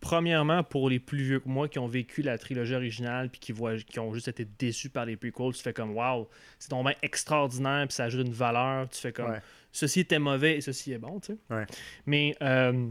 Premièrement, 0.00 0.62
pour 0.62 0.90
les 0.90 0.98
plus 0.98 1.22
vieux 1.22 1.40
que 1.40 1.48
moi 1.48 1.66
qui 1.68 1.78
ont 1.78 1.86
vécu 1.86 2.20
la 2.20 2.36
trilogie 2.36 2.74
originale 2.74 3.30
puis 3.30 3.40
qui, 3.40 3.52
voient, 3.52 3.76
qui 3.78 3.98
ont 3.98 4.12
juste 4.12 4.28
été 4.28 4.46
déçus 4.58 4.90
par 4.90 5.06
les 5.06 5.16
prequels, 5.16 5.52
tu 5.54 5.62
fais 5.62 5.72
comme, 5.72 5.96
wow, 5.96 6.28
c'est 6.58 6.68
tombé 6.68 6.92
extraordinaire 7.02 7.86
puis 7.88 7.94
ça 7.94 8.04
ajoute 8.04 8.26
une 8.26 8.32
valeur. 8.32 8.88
Tu 8.90 8.98
fais 9.00 9.12
comme, 9.12 9.30
Ouais. 9.30 9.40
ceci 9.72 10.00
était 10.00 10.18
mauvais 10.18 10.56
et 10.58 10.60
ceci 10.60 10.92
est 10.92 10.98
bon, 10.98 11.20
tu 11.20 11.32
sais. 11.32 11.38
Ouais. 11.54 11.64
Mais. 12.06 12.36
euh, 12.42 12.88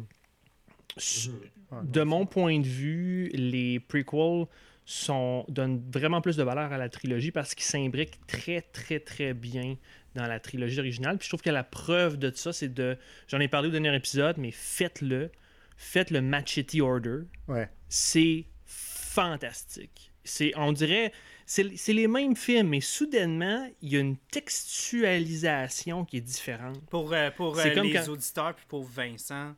de 1.84 2.04
mon 2.04 2.26
point 2.28 2.60
de 2.60 2.68
vue, 2.68 3.30
les 3.34 3.80
prequels 3.80 4.46
sont, 4.86 5.46
donnent 5.48 5.82
vraiment 5.92 6.22
plus 6.22 6.36
de 6.38 6.44
valeur 6.44 6.72
à 6.74 6.78
la 6.78 6.90
trilogie 6.90 7.32
parce 7.32 7.56
qu'ils 7.56 7.66
s'imbriquent 7.66 8.20
très, 8.28 8.62
très, 8.62 9.00
très 9.00 9.34
bien 9.34 9.78
dans 10.16 10.28
la 10.28 10.40
trilogie 10.40 10.80
originale. 10.80 11.18
Puis 11.18 11.26
je 11.26 11.30
trouve 11.30 11.42
que 11.42 11.50
la 11.50 11.64
preuve 11.64 12.18
de 12.18 12.32
ça, 12.36 12.54
c'est 12.54 12.74
de. 12.74 12.98
J'en 13.28 13.40
ai 13.40 13.48
parlé 13.48 13.70
au 13.70 13.72
dernier 13.72 13.96
épisode, 13.96 14.38
mais 14.38 14.52
faites-le. 14.52 15.32
Faites 15.78 16.12
le 16.12 16.22
Machete 16.22 16.76
Order. 16.82 17.22
Ouais. 17.48 17.70
C'est 17.90 18.46
fantastique. 18.66 20.12
C'est, 20.24 20.54
on 20.56 20.72
dirait, 20.72 21.12
c'est, 21.46 21.76
c'est 21.76 21.94
les 21.94 22.08
mêmes 22.08 22.36
films, 22.36 22.70
mais 22.70 22.80
soudainement, 22.80 23.68
il 23.82 23.90
y 23.92 23.98
a 23.98 24.00
une 24.00 24.18
textualisation 24.32 26.06
qui 26.06 26.18
est 26.18 26.22
différente. 26.22 26.80
Pour, 26.90 27.12
euh, 27.14 27.30
pour 27.32 27.58
C'est 27.58 27.72
euh, 27.72 27.76
comme 27.76 27.88
les 27.88 27.94
quand- 27.94 28.08
auditeurs 28.08 28.56
puis 28.56 28.66
pour 28.68 28.84
Vincent, 28.86 29.54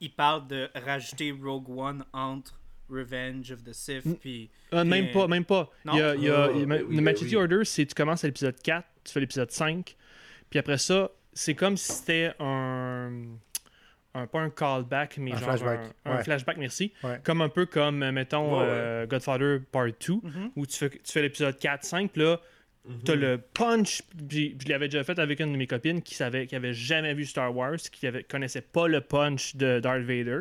il 0.00 0.12
parle 0.12 0.46
de 0.48 0.68
rajouter 0.74 1.30
Rogue 1.32 1.68
One 1.70 2.04
entre 2.12 2.58
Revenge 2.90 3.50
of 3.52 3.62
the 3.64 3.72
Sith 3.72 4.04
puis 4.20 4.48
Ah, 4.72 4.84
même 4.84 5.10
pas, 5.12 5.24
euh, 5.24 5.28
même 5.28 5.44
pas. 5.44 5.70
non? 5.84 5.92
Il 5.94 5.98
y 5.98 6.02
a, 6.02 6.14
il 6.14 6.22
y 6.22 6.30
a- 6.30 6.50
il 6.52 6.58
y 6.60 6.62
a- 6.62 6.66
oui, 6.84 6.96
le 6.96 7.00
Machete 7.02 7.22
oui. 7.28 7.36
Order, 7.36 7.64
c'est 7.64 7.86
tu 7.86 7.94
commences 7.94 8.24
à 8.24 8.28
l'épisode 8.28 8.60
4, 8.62 8.86
tu 9.04 9.12
fais 9.12 9.20
l'épisode 9.20 9.50
5, 9.50 9.96
puis 10.50 10.58
après 10.58 10.78
ça, 10.78 11.10
c'est 11.32 11.54
comme 11.54 11.76
si 11.76 11.92
c'était 11.92 12.32
un, 12.40 13.10
un. 14.14 14.26
Pas 14.26 14.40
un 14.40 14.50
callback, 14.50 15.18
mais 15.18 15.32
Un 15.32 15.36
genre 15.36 15.48
flashback, 15.50 15.80
un, 16.04 16.10
un 16.12 16.18
flashback, 16.24 16.56
merci. 16.56 16.92
Ouais. 17.04 17.20
Comme 17.22 17.40
un 17.42 17.48
peu 17.48 17.66
comme, 17.66 18.02
euh, 18.02 18.10
mettons, 18.12 18.52
Ouais, 18.54 18.60
ouais. 18.60 18.66
euh, 18.68 19.06
Godfather 19.06 19.60
Part 19.70 19.86
2, 19.86 20.14
Mhm. 20.22 20.50
où 20.56 20.66
tu 20.66 20.76
fais, 20.76 20.90
tu 20.90 21.12
fais 21.12 21.22
l'épisode 21.22 21.56
4, 21.58 21.84
5, 21.84 22.10
puis 22.12 22.22
là, 22.22 22.40
Mhm. 22.86 23.00
T'as 23.04 23.14
le 23.14 23.38
punch, 23.38 24.02
puis 24.28 24.56
je 24.62 24.68
l'avais 24.68 24.88
déjà 24.88 25.04
fait 25.04 25.18
avec 25.18 25.40
une 25.40 25.52
de 25.52 25.58
mes 25.58 25.66
copines 25.66 26.00
qui 26.00 26.14
savait 26.14 26.46
qui 26.46 26.56
avait 26.56 26.72
jamais 26.72 27.12
vu 27.12 27.26
Star 27.26 27.54
Wars, 27.54 27.76
qui 27.76 28.06
avait, 28.06 28.22
connaissait 28.22 28.62
pas 28.62 28.88
le 28.88 29.00
punch 29.00 29.56
de 29.56 29.78
Darth 29.80 30.02
Vader. 30.02 30.40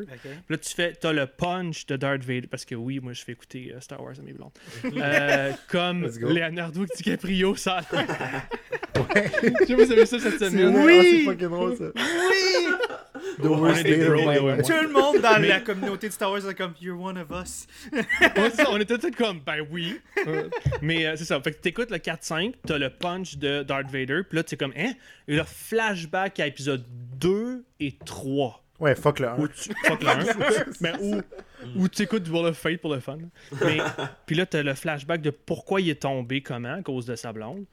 Là, 0.50 0.58
tu 0.58 0.74
fais, 0.74 0.94
t'as 0.94 1.12
le 1.12 1.28
punch 1.28 1.86
de 1.88 1.98
Darth 1.98 2.24
Vader, 2.24 2.48
parce 2.48 2.64
que 2.64 2.76
oui, 2.76 3.00
moi, 3.02 3.14
je 3.14 3.24
fais 3.24 3.34
écouter 3.34 3.74
euh, 3.76 3.82
Star 3.82 4.02
Wars 4.02 4.14
à 4.18 4.22
mes 4.22 4.34
blondes. 4.34 4.52
Euh, 4.98 5.52
comme. 5.70 6.08
Leonardo 6.08 6.86
DiCaprio, 6.86 7.56
ça. 7.56 7.82
Ouais. 7.92 8.06
Je 9.26 9.40
sais 9.40 9.52
pas 9.52 9.66
si 9.66 9.74
vous 9.76 9.92
avez 9.92 10.06
ça 10.06 10.20
cette 10.20 10.40
semaine. 10.40 10.76
ah, 10.76 11.36
c'est 11.38 11.48
drôle 11.48 11.78
ça. 11.78 11.92
Oui! 11.96 12.68
The 13.42 13.46
worst 13.46 13.80
est 13.80 13.84
des 13.84 13.98
day 13.98 14.08
of 14.08 14.14
bros, 14.14 14.32
my 14.32 14.40
ouais. 14.40 14.58
life. 14.58 14.66
Tout 14.66 14.82
le 14.82 14.90
monde 14.92 15.22
dans 15.22 15.42
la 15.42 15.60
communauté 15.60 16.08
de 16.08 16.14
Star 16.14 16.32
Wars 16.32 16.50
est 16.50 16.56
comme 16.56 16.74
You're 16.82 17.00
one 17.00 17.18
of 17.18 17.28
us. 17.32 17.68
Ouais, 17.94 18.04
c'est 18.36 18.64
ça, 18.64 18.70
on 18.72 18.80
était 18.80 18.98
tous 18.98 19.12
comme, 19.12 19.40
ben 19.46 19.66
oui. 19.72 20.00
Euh, 20.28 20.50
Mais 20.82 21.06
euh, 21.06 21.16
c'est 21.16 21.24
ça. 21.26 21.40
Fait 21.40 21.54
que 21.54 21.62
t'écoutes 21.62 21.92
le 21.92 22.00
4-5, 22.00 22.56
t'as 22.66 22.78
le 22.78 22.90
punch 22.90 23.38
de 23.38 23.64
Darth 23.64 23.90
Vader, 23.90 24.24
puis 24.28 24.36
là, 24.36 24.44
t'es 24.44 24.58
comme, 24.58 24.74
hein? 24.76 24.92
Et 25.28 25.36
le 25.36 25.44
flashback 25.44 26.40
à 26.40 26.48
épisode 26.48 26.84
2 27.20 27.64
et 27.80 27.94
3. 28.06 28.64
Ouais, 28.80 28.96
fuck 28.96 29.20
le 29.20 29.30
1. 29.30 29.38
Où 29.38 29.48
tu. 29.48 29.72
Fuck 29.86 30.02
le 30.02 30.10
1. 30.10 30.16
Mais 30.82 30.94
où, 31.00 31.22
où 31.76 31.88
tu 31.88 32.02
écoutes 32.02 32.24
du 32.24 32.32
World 32.32 32.50
of 32.50 32.58
Fate 32.58 32.82
pour 32.82 32.94
le 32.94 33.00
fun. 33.00 33.18
Mais, 33.64 33.78
puis 34.26 34.36
là, 34.36 34.46
t'as 34.46 34.64
le 34.64 34.74
flashback 34.74 35.22
de 35.22 35.30
pourquoi 35.30 35.80
il 35.82 35.90
est 35.90 36.02
tombé, 36.02 36.42
comment, 36.42 36.74
à 36.74 36.82
cause 36.82 37.06
de 37.06 37.16
sa 37.16 37.32
blonde. 37.32 37.66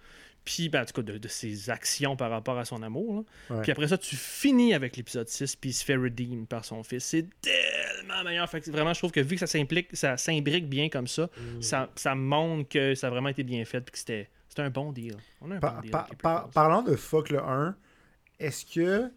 Puis, 0.45 0.69
ben, 0.69 0.83
en 0.83 0.85
tout 0.85 0.93
cas, 0.93 1.03
de, 1.03 1.17
de 1.19 1.29
ses 1.29 1.71
actions 1.71 2.17
par 2.17 2.31
rapport 2.31 2.59
à 2.59 2.65
son 2.67 2.83
amour. 2.83 3.25
là. 3.51 3.57
Ouais. 3.57 3.63
Puis 3.63 3.73
après 3.73 3.89
ça, 3.89 3.97
tu 3.97 4.15
finis 4.15 4.75
avec 4.75 4.97
l'épisode 4.97 5.29
6, 5.29 5.57
puis 5.57 5.71
il 5.71 5.73
se 5.73 5.85
fait 5.85 5.97
redeem 5.97 6.47
par 6.47 6.65
son 6.67 6.83
fils. 6.83 7.05
C'est 7.05 7.27
tellement 7.41 8.23
meilleur. 8.25 8.49
Fait 8.51 8.61
que 8.61 8.71
vraiment, 8.71 8.93
je 8.93 9.01
trouve 9.01 9.11
que 9.13 9.21
vu 9.21 9.37
que 9.37 9.41
ça 9.41 9.47
s'implique, 9.47 9.89
ça 9.97 10.17
s'imbrique 10.19 10.69
bien 10.69 10.89
comme 10.91 11.07
ça, 11.07 11.31
Mhm. 11.39 11.63
ça, 11.63 11.89
ça 11.97 12.15
montre 12.15 12.69
que 12.69 12.95
ça 12.95 13.07
a 13.07 13.11
vraiment 13.11 13.31
été 13.31 13.43
bien 13.43 13.65
fait, 13.65 13.81
puis 13.81 13.93
que 13.93 13.99
c'était 13.99 14.29
c'était 14.49 14.63
un 14.63 14.71
bon 14.71 14.93
deal. 14.93 15.17
On 15.41 15.51
a 15.51 15.57
un 15.57 15.59
Par- 15.59 15.75
bon 15.77 15.81
deal. 15.81 15.91
par- 15.91 16.09
par- 16.17 16.49
parlant 16.51 16.83
de 16.83 16.95
fuck 16.95 17.31
le 17.31 17.41
1, 17.43 17.75
est-ce 18.39 18.65
que 18.67 19.11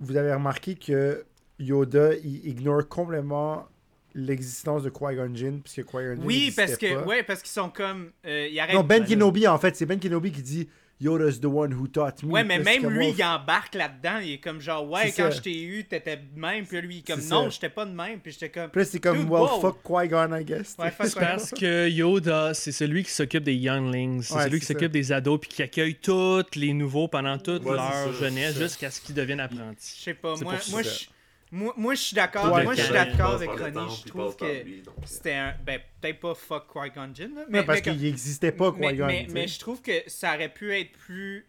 vous 0.00 0.16
avez 0.16 0.34
remarqué 0.34 0.74
que 0.74 1.24
Yoda 1.58 2.14
il 2.16 2.46
ignore 2.48 2.86
complètement 2.88 3.66
l'existence 4.14 4.82
de 4.82 4.90
Qui-Gon 4.90 5.34
Jinn 5.34 5.60
puisque 5.62 5.84
Qui-Gon 5.84 6.14
Jinn 6.16 6.22
Oui, 6.24 6.52
parce 6.54 6.76
que 6.76 6.94
pas? 6.94 7.06
ouais, 7.06 7.22
parce 7.22 7.40
qu'ils 7.42 7.52
sont 7.52 7.70
comme 7.70 8.10
euh, 8.26 8.48
ils 8.50 8.58
arrêtent. 8.60 8.74
Non, 8.74 8.82
Ben 8.84 9.04
Kenobi 9.04 9.46
en 9.46 9.58
fait, 9.58 9.76
c'est 9.76 9.86
Ben 9.86 9.98
Kenobi 9.98 10.32
qui 10.32 10.42
dit 10.42 10.68
Yoda's 11.00 11.40
the 11.40 11.46
one 11.46 11.72
who 11.74 11.88
taught 11.88 12.22
me. 12.22 12.30
Ouais, 12.30 12.44
mais 12.44 12.60
même 12.60 12.88
lui, 12.88 13.08
oh, 13.08 13.14
il 13.18 13.24
embarque 13.24 13.74
là-dedans. 13.74 14.18
Il 14.22 14.34
est 14.34 14.38
comme 14.38 14.60
genre, 14.60 14.88
ouais, 14.88 15.06
quand 15.06 15.24
ça. 15.24 15.30
je 15.30 15.40
t'ai 15.40 15.60
eu, 15.60 15.84
t'étais 15.84 16.16
de 16.16 16.38
même. 16.40 16.64
Puis 16.64 16.80
lui, 16.80 16.96
il 16.96 16.98
est 17.00 17.06
comme, 17.06 17.26
non, 17.28 17.50
j'étais 17.50 17.70
pas 17.70 17.84
de 17.84 17.90
même. 17.90 18.20
Puis 18.20 18.30
j'étais 18.32 18.50
comme, 18.50 18.70
Puis 18.70 18.84
c'est 18.86 19.00
comme 19.00 19.18
well 19.28 19.42
wow. 19.42 19.60
fuck 19.60 19.82
Qui-Gon 19.82 20.32
I 20.36 20.44
guess. 20.44 20.76
Ouais, 20.78 20.92
fuck 20.92 21.06
C'est 21.08 21.18
parce 21.18 21.50
que 21.50 21.88
Yoda, 21.88 22.54
c'est 22.54 22.70
celui 22.70 23.02
qui 23.02 23.10
s'occupe 23.10 23.42
des 23.42 23.54
younglings, 23.54 24.22
c'est 24.22 24.34
Ouais, 24.34 24.44
celui 24.44 24.60
qui 24.60 24.66
s'occupe 24.66 24.92
des 24.92 25.10
ados 25.10 25.40
puis 25.40 25.50
qui 25.50 25.62
accueille 25.64 25.96
tous 25.96 26.44
les 26.54 26.72
nouveaux 26.72 27.08
pendant 27.08 27.36
toute 27.36 27.64
Ouais, 27.64 27.74
leur 27.74 28.12
jeunesse 28.12 28.56
jusqu'à 28.56 28.90
ce 28.92 29.00
qu'ils 29.00 29.16
deviennent 29.16 29.40
je 29.50 29.56
apprentis. 29.56 30.02
sais 30.02 30.14
pas, 30.14 30.36
moi, 30.36 30.54
moi, 30.70 30.82
je, 30.82 31.06
moi, 31.52 31.74
moi, 31.76 31.94
je 31.94 32.00
suis 32.00 32.14
d'accord. 32.16 32.50
Ouais, 32.52 32.64
moi, 32.64 32.74
je 32.74 32.80
suis 32.82 32.92
d'accord 32.92 33.34
avec 33.34 33.50
Ronnie. 33.50 33.94
Je 34.04 34.08
trouve 34.08 34.34
que 34.36 34.44
donc, 34.84 34.94
euh, 34.98 35.04
c'était 35.04 35.34
un, 35.34 35.54
ben, 35.64 35.80
peut-être 36.00 36.18
pas 36.18 36.34
fuck 36.34 36.66
Qui-Gon 36.72 37.10
Jinn, 37.14 37.34
là, 37.34 37.44
Mais 37.48 37.60
mais, 37.60 37.64
parce 37.64 37.80
qu'il 37.82 38.00
n'existait 38.00 38.52
pas 38.52 38.72
Qui-Gon. 38.72 39.06
mais, 39.06 39.26
mais 39.30 39.46
je 39.46 39.58
trouve 39.60 39.80
que 39.82 39.92
ça 40.06 40.34
aurait 40.34 40.48
pu 40.48 40.74
être 40.74 40.92
plus. 40.92 41.46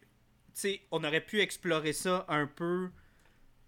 Tu 0.53 0.61
sais, 0.61 0.81
on 0.91 1.03
aurait 1.03 1.21
pu 1.21 1.39
explorer 1.39 1.93
ça 1.93 2.25
un 2.27 2.45
peu 2.45 2.89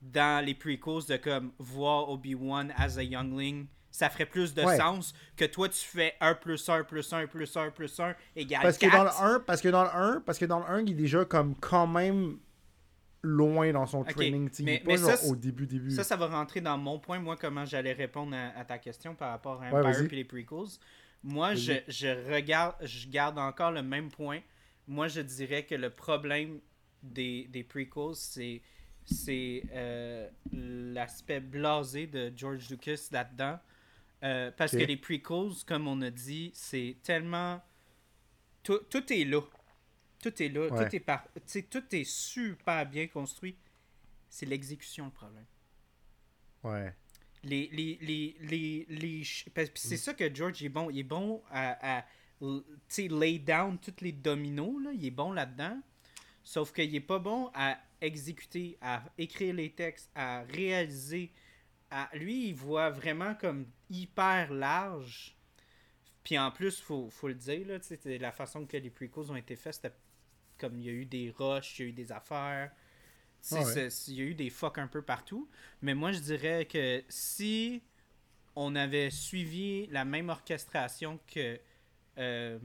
dans 0.02 0.46
les 0.46 0.54
prequels 0.54 1.06
de 1.10 1.18
comme 1.18 1.52
voir 1.58 2.10
Obi-Wan 2.10 2.72
as 2.78 2.98
a 2.98 3.04
youngling. 3.04 3.68
Ça 3.90 4.10
ferait 4.10 4.26
plus 4.26 4.54
de 4.54 4.62
Ouais. 4.62 4.76
sens 4.78 5.14
que 5.38 5.46
toi 5.46 5.70
tu 5.70 5.80
fais 5.80 6.16
1 6.20 6.36
plus 6.36 6.68
1 6.68 6.84
plus 6.84 7.14
1 7.14 7.28
plus 7.28 7.56
1 7.56 7.70
plus 7.72 7.98
1 7.98 8.14
égale 8.36 8.62
Parce 8.62 8.78
que 8.78 8.88
4. 8.88 8.98
dans 8.98 9.04
le 9.06 9.36
1, 9.36 9.40
parce 9.40 9.62
que 9.62 9.70
dans 9.70 9.84
le 9.84 9.90
1, 9.90 10.20
parce 10.26 10.38
que 10.38 10.44
dans 10.46 10.60
le 10.60 10.66
1, 10.66 10.82
il 10.82 10.92
est 10.92 10.94
déjà 10.96 11.24
comme 11.24 11.56
quand 11.56 11.88
même 11.88 12.38
loin 13.26 13.72
dans 13.74 13.86
son 13.86 14.04
training, 14.04 14.50
il 14.60 14.66
mais- 14.66 14.80
pas 14.80 14.92
mais 14.92 14.98
ça, 14.98 15.16
genre 15.16 15.32
au 15.32 15.36
début 15.36 15.66
début. 15.68 15.92
Ça, 15.92 16.04
ça 16.04 16.16
va 16.16 16.28
rentrer 16.28 16.62
dans 16.62 16.78
mon 16.78 17.00
point, 17.00 17.20
moi, 17.20 17.36
comment 17.36 17.66
j'allais 17.66 17.94
répondre 17.94 18.36
à, 18.36 18.58
à 18.60 18.64
ta 18.66 18.78
question 18.78 19.16
par 19.16 19.32
rapport 19.32 19.62
à 19.62 19.68
Empire 19.68 20.12
et 20.12 20.16
les 20.16 20.24
prequels. 20.24 20.78
Moi, 21.24 21.56
je, 21.56 21.74
je 21.88 22.32
regarde, 22.32 22.76
je 22.82 23.08
garde 23.10 23.40
encore 23.40 23.72
le 23.72 23.82
même 23.82 24.10
point. 24.12 24.40
Moi, 24.88 25.08
je 25.08 25.22
dirais 25.22 25.64
que 25.66 25.74
le 25.76 25.90
problème 25.90 26.60
des, 27.02 27.48
des 27.52 27.64
prequels, 27.64 28.14
c'est 28.16 28.62
c'est 29.08 29.64
euh, 29.74 30.28
l'aspect 30.52 31.40
blasé 31.40 32.08
de 32.08 32.32
George 32.36 32.70
Lucas 32.72 33.08
là-dedans. 33.12 33.60
Euh, 34.24 34.50
parce 34.58 34.72
que 34.72 34.78
les 34.78 34.98
prequels, 34.98 35.52
comme 35.68 35.88
on 35.88 36.02
a 36.02 36.10
dit, 36.10 36.52
c'est 36.54 36.98
tellement. 37.04 37.62
Tout, 38.64 38.80
tout 38.90 39.12
est 39.14 39.26
là. 39.26 39.42
Tout 40.26 40.42
est 40.42 40.50
là. 40.50 40.68
Ouais. 40.70 40.90
Tout, 40.90 40.96
est 40.96 41.00
par... 41.00 41.28
tout 41.70 41.96
est 41.96 42.04
super 42.04 42.84
bien 42.88 43.06
construit. 43.08 43.56
C'est 44.28 44.48
l'exécution 44.48 45.06
le 45.06 45.12
problème. 45.12 45.46
Ouais. 46.64 46.96
Les, 47.44 47.70
les, 47.72 48.00
les, 48.02 48.36
les, 48.40 48.86
les 48.90 49.24
c'est 49.76 49.98
ça 49.98 50.16
que 50.16 50.34
George 50.34 50.64
est 50.64 50.70
bon. 50.70 50.90
Il 50.90 50.98
est 50.98 51.04
bon 51.04 51.44
à, 51.52 52.00
à 52.00 52.06
lay 52.98 53.38
down 53.38 53.78
tous 53.78 54.02
les 54.02 54.14
dominos. 54.14 54.84
Là. 54.84 54.94
Il 54.94 55.06
est 55.06 55.12
bon 55.12 55.32
là-dedans. 55.32 55.80
Sauf 56.44 56.74
qu'il 56.74 56.96
est 56.96 57.02
pas 57.02 57.20
bon 57.20 57.52
à 57.54 57.80
exécuter, 58.02 58.80
à 58.82 59.04
écrire 59.20 59.54
les 59.54 59.74
textes, 59.74 60.10
à 60.16 60.42
réaliser. 60.42 61.32
À... 61.92 62.10
Lui, 62.14 62.48
il 62.48 62.56
voit 62.56 62.90
vraiment 62.90 63.36
comme 63.36 63.68
hyper 63.92 64.52
large. 64.52 65.38
Puis 66.24 66.40
en 66.40 66.50
plus, 66.50 66.82
faut, 66.82 67.12
faut 67.12 67.28
le 67.28 67.36
dire, 67.36 67.68
là, 67.68 67.78
la 68.18 68.32
façon 68.32 68.66
que 68.66 68.78
les 68.78 68.90
prequels 68.90 69.32
ont 69.32 69.36
été 69.36 69.56
faits, 69.56 69.76
c'était 69.76 69.94
comme 70.58 70.78
il 70.78 70.86
y 70.86 70.90
a 70.90 70.94
eu 70.94 71.06
des 71.06 71.34
rushs, 71.38 71.80
il 71.80 71.82
y 71.82 71.86
a 71.86 71.90
eu 71.90 71.94
des 71.94 72.12
affaires. 72.12 72.72
Ouais. 73.52 73.64
il 74.08 74.14
y 74.16 74.22
a 74.22 74.24
eu 74.26 74.34
des 74.34 74.50
fucks 74.50 74.78
un 74.80 74.88
peu 74.88 75.02
partout. 75.04 75.48
Mais 75.82 75.94
moi, 75.94 76.12
je 76.12 76.20
dirais 76.20 76.66
que 76.66 77.04
si 77.10 77.82
on 78.56 78.76
avait 78.76 79.10
suivi 79.12 79.86
la 79.88 80.04
même 80.06 80.30
orchestration 80.30 81.20
que, 81.32 81.60
euh, 82.18 82.58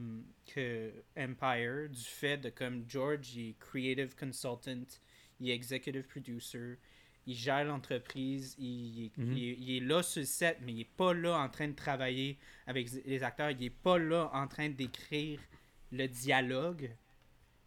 que 0.45 0.91
Empire, 1.17 1.89
du 1.89 2.01
fait 2.03 2.37
de 2.37 2.49
comme 2.49 2.85
George, 2.87 3.35
il 3.35 3.49
est 3.49 3.59
creative 3.59 4.15
consultant, 4.15 4.85
il 5.39 5.49
est 5.49 5.53
executive 5.53 6.03
producer, 6.07 6.77
il 7.27 7.35
gère 7.35 7.65
l'entreprise, 7.65 8.55
il, 8.57 9.05
est- 9.05 9.17
Mhm. 9.17 9.37
il 9.37 9.43
est- 9.49 9.57
il 9.59 9.77
est 9.77 9.79
là 9.85 10.01
sur 10.01 10.21
le 10.21 10.25
set, 10.25 10.57
mais 10.61 10.71
il 10.73 10.79
est 10.81 10.85
pas 10.97 11.13
là 11.13 11.37
en 11.37 11.49
train 11.49 11.67
de 11.67 11.75
travailler 11.75 12.39
avec 12.65 12.89
les 13.05 13.21
acteurs, 13.21 13.51
il 13.51 13.61
est 13.63 13.69
pas 13.69 13.99
là 13.99 14.31
en 14.33 14.47
train 14.47 14.69
d'écrire 14.69 15.39
le 15.91 16.07
dialogue. 16.07 16.89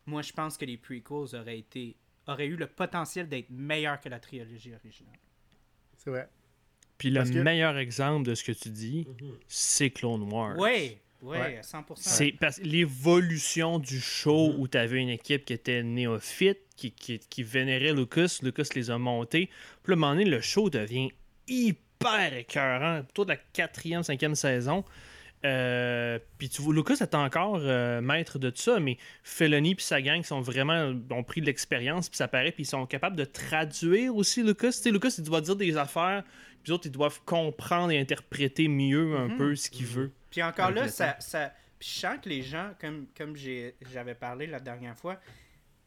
Moi, 0.07 0.23
je 0.23 0.33
pense 0.33 0.57
que 0.57 0.65
les 0.65 0.77
prequels 0.77 1.35
auraient 1.41 1.59
été 1.59 1.97
auraient 2.27 2.47
eu 2.47 2.57
le 2.57 2.67
potentiel 2.67 3.29
d'être 3.29 3.51
meilleurs 3.51 4.01
que 4.01 4.09
la 4.09 4.19
trilogie 4.19 4.73
originale. 4.75 5.19
C'est 5.99 6.11
vrai. 6.11 6.29
Puis 6.97 7.11
le 7.11 7.23
que- 7.25 7.39
meilleur 7.39 7.77
exemple 7.77 8.27
de 8.27 8.35
ce 8.35 8.43
que 8.45 8.53
tu 8.53 8.71
dis, 8.71 9.07
c'est 9.49 9.91
Clone 9.91 10.23
Wars. 10.33 10.59
Ouais, 10.59 10.99
ouais, 11.23 11.39
Ouais. 11.39 11.61
100%. 11.63 11.95
C'est 11.97 12.33
parce 12.33 12.59
que 12.61 12.65
l'évolution 12.65 13.79
du 13.79 14.01
show 14.01 14.55
où 14.57 14.69
tu 14.69 14.79
avais 14.79 15.01
une 15.01 15.09
équipe 15.11 15.45
qui 15.45 15.53
était 15.53 15.83
néophyte, 15.83 16.59
qui, 16.77 16.93
qui, 16.93 17.19
qui 17.19 17.43
vénérait 17.43 17.93
Lucas, 17.93 18.39
Lucas 18.43 18.69
les 18.75 18.91
a 18.91 18.99
montés. 18.99 19.51
Puis 19.83 19.93
à 19.93 19.97
un 19.97 19.97
moment 19.99 20.13
donné, 20.13 20.25
le 20.25 20.41
show 20.41 20.71
devient 20.71 21.11
hyper 21.47 22.33
écœurant, 22.35 23.03
plutôt 23.03 23.25
de 23.25 23.31
la 23.31 23.37
quatrième, 23.37 24.03
cinquième 24.03 24.35
saison. 24.35 24.85
Euh, 25.45 26.19
puis 26.39 26.49
tu 26.49 26.63
vois, 26.63 26.75
Lucas 26.75 26.97
est 27.01 27.15
encore 27.15 27.59
euh, 27.61 28.01
maître 28.01 28.39
de 28.39 28.49
tout 28.51 28.63
ça, 28.63 28.81
mais 28.81 28.97
Felony 29.23 29.75
puis 29.75 29.85
sa 29.85 30.01
gang 30.01 30.23
sont 30.23 30.41
vraiment 30.41 30.95
ont 31.11 31.23
pris 31.23 31.41
de 31.43 31.47
l'expérience, 31.47 32.09
puis 32.09 32.17
ça 32.17 32.29
paraît, 32.29 32.53
puis 32.53 32.63
ils 32.63 32.67
sont 32.67 32.87
capables 32.87 33.17
de 33.17 33.25
traduire 33.25 34.15
aussi 34.17 34.43
Lucas. 34.43 34.69
Tu 34.73 34.79
sais, 34.79 34.91
Lucas, 34.91 35.15
il 35.19 35.25
doit 35.25 35.41
dire 35.43 35.57
des 35.57 35.77
affaires, 35.77 36.25
puis 36.63 36.73
autres, 36.73 36.87
ils 36.87 36.93
doivent 36.93 37.21
comprendre 37.27 37.91
et 37.91 38.01
interpréter 38.01 38.69
mieux 38.69 39.17
un 39.17 39.29
Mhm. 39.29 39.37
peu 39.37 39.55
ce 39.55 39.69
qu'il 39.69 39.85
veut. 39.87 40.11
Puis 40.31 40.43
encore 40.43 40.71
là, 40.71 40.85
le 40.85 40.89
ça, 40.89 41.17
je 41.21 41.87
sens 41.87 42.17
que 42.23 42.29
les 42.31 42.41
gens, 42.43 42.71
comme, 42.81 43.07
comme 43.17 43.37
j'ai- 43.37 43.75
j'avais 43.93 44.15
parlé 44.15 44.47
la 44.47 44.61
dernière 44.61 44.97
fois, 44.97 45.21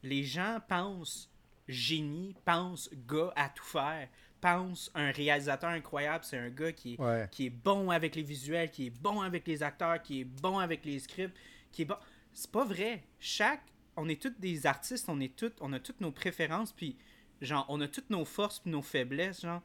les 0.03 0.23
gens 0.23 0.59
pensent 0.69 1.31
génie, 1.67 2.35
pensent 2.45 2.89
gars 3.07 3.33
à 3.35 3.49
tout 3.49 3.65
faire, 3.65 4.07
pensent 4.41 4.91
un 4.95 5.11
réalisateur 5.11 5.69
incroyable, 5.71 6.23
c'est 6.23 6.37
un 6.37 6.49
gars 6.49 6.71
qui 6.71 6.93
est, 6.95 6.99
Ouais. 7.01 7.27
qui 7.31 7.47
est 7.47 7.49
bon 7.49 7.89
avec 7.89 8.15
les 8.15 8.23
visuels, 8.23 8.69
qui 8.71 8.87
est 8.87 8.89
bon 8.89 9.21
avec 9.21 9.47
les 9.47 9.63
acteurs, 9.63 10.01
qui 10.01 10.21
est 10.21 10.25
bon 10.25 10.59
avec 10.59 10.85
les 10.85 10.99
scripts, 10.99 11.35
qui 11.71 11.83
est 11.83 11.85
bon. 11.85 11.97
C'est 12.33 12.51
pas 12.51 12.63
vrai. 12.65 13.03
Chaque. 13.19 13.63
On 13.95 14.07
est 14.09 14.21
tous 14.21 14.33
des 14.39 14.65
artistes, 14.67 15.09
on 15.09 15.19
est. 15.19 15.43
On 15.61 15.73
a 15.73 15.79
toutes 15.79 16.01
nos 16.01 16.11
préférences, 16.11 16.71
puis 16.71 16.97
genre, 17.41 17.65
on 17.69 17.81
a 17.81 17.87
toutes 17.87 18.09
nos 18.11 18.25
forces 18.25 18.59
puis 18.59 18.69
nos 18.71 18.81
faiblesses, 18.83 19.41
genre. 19.41 19.61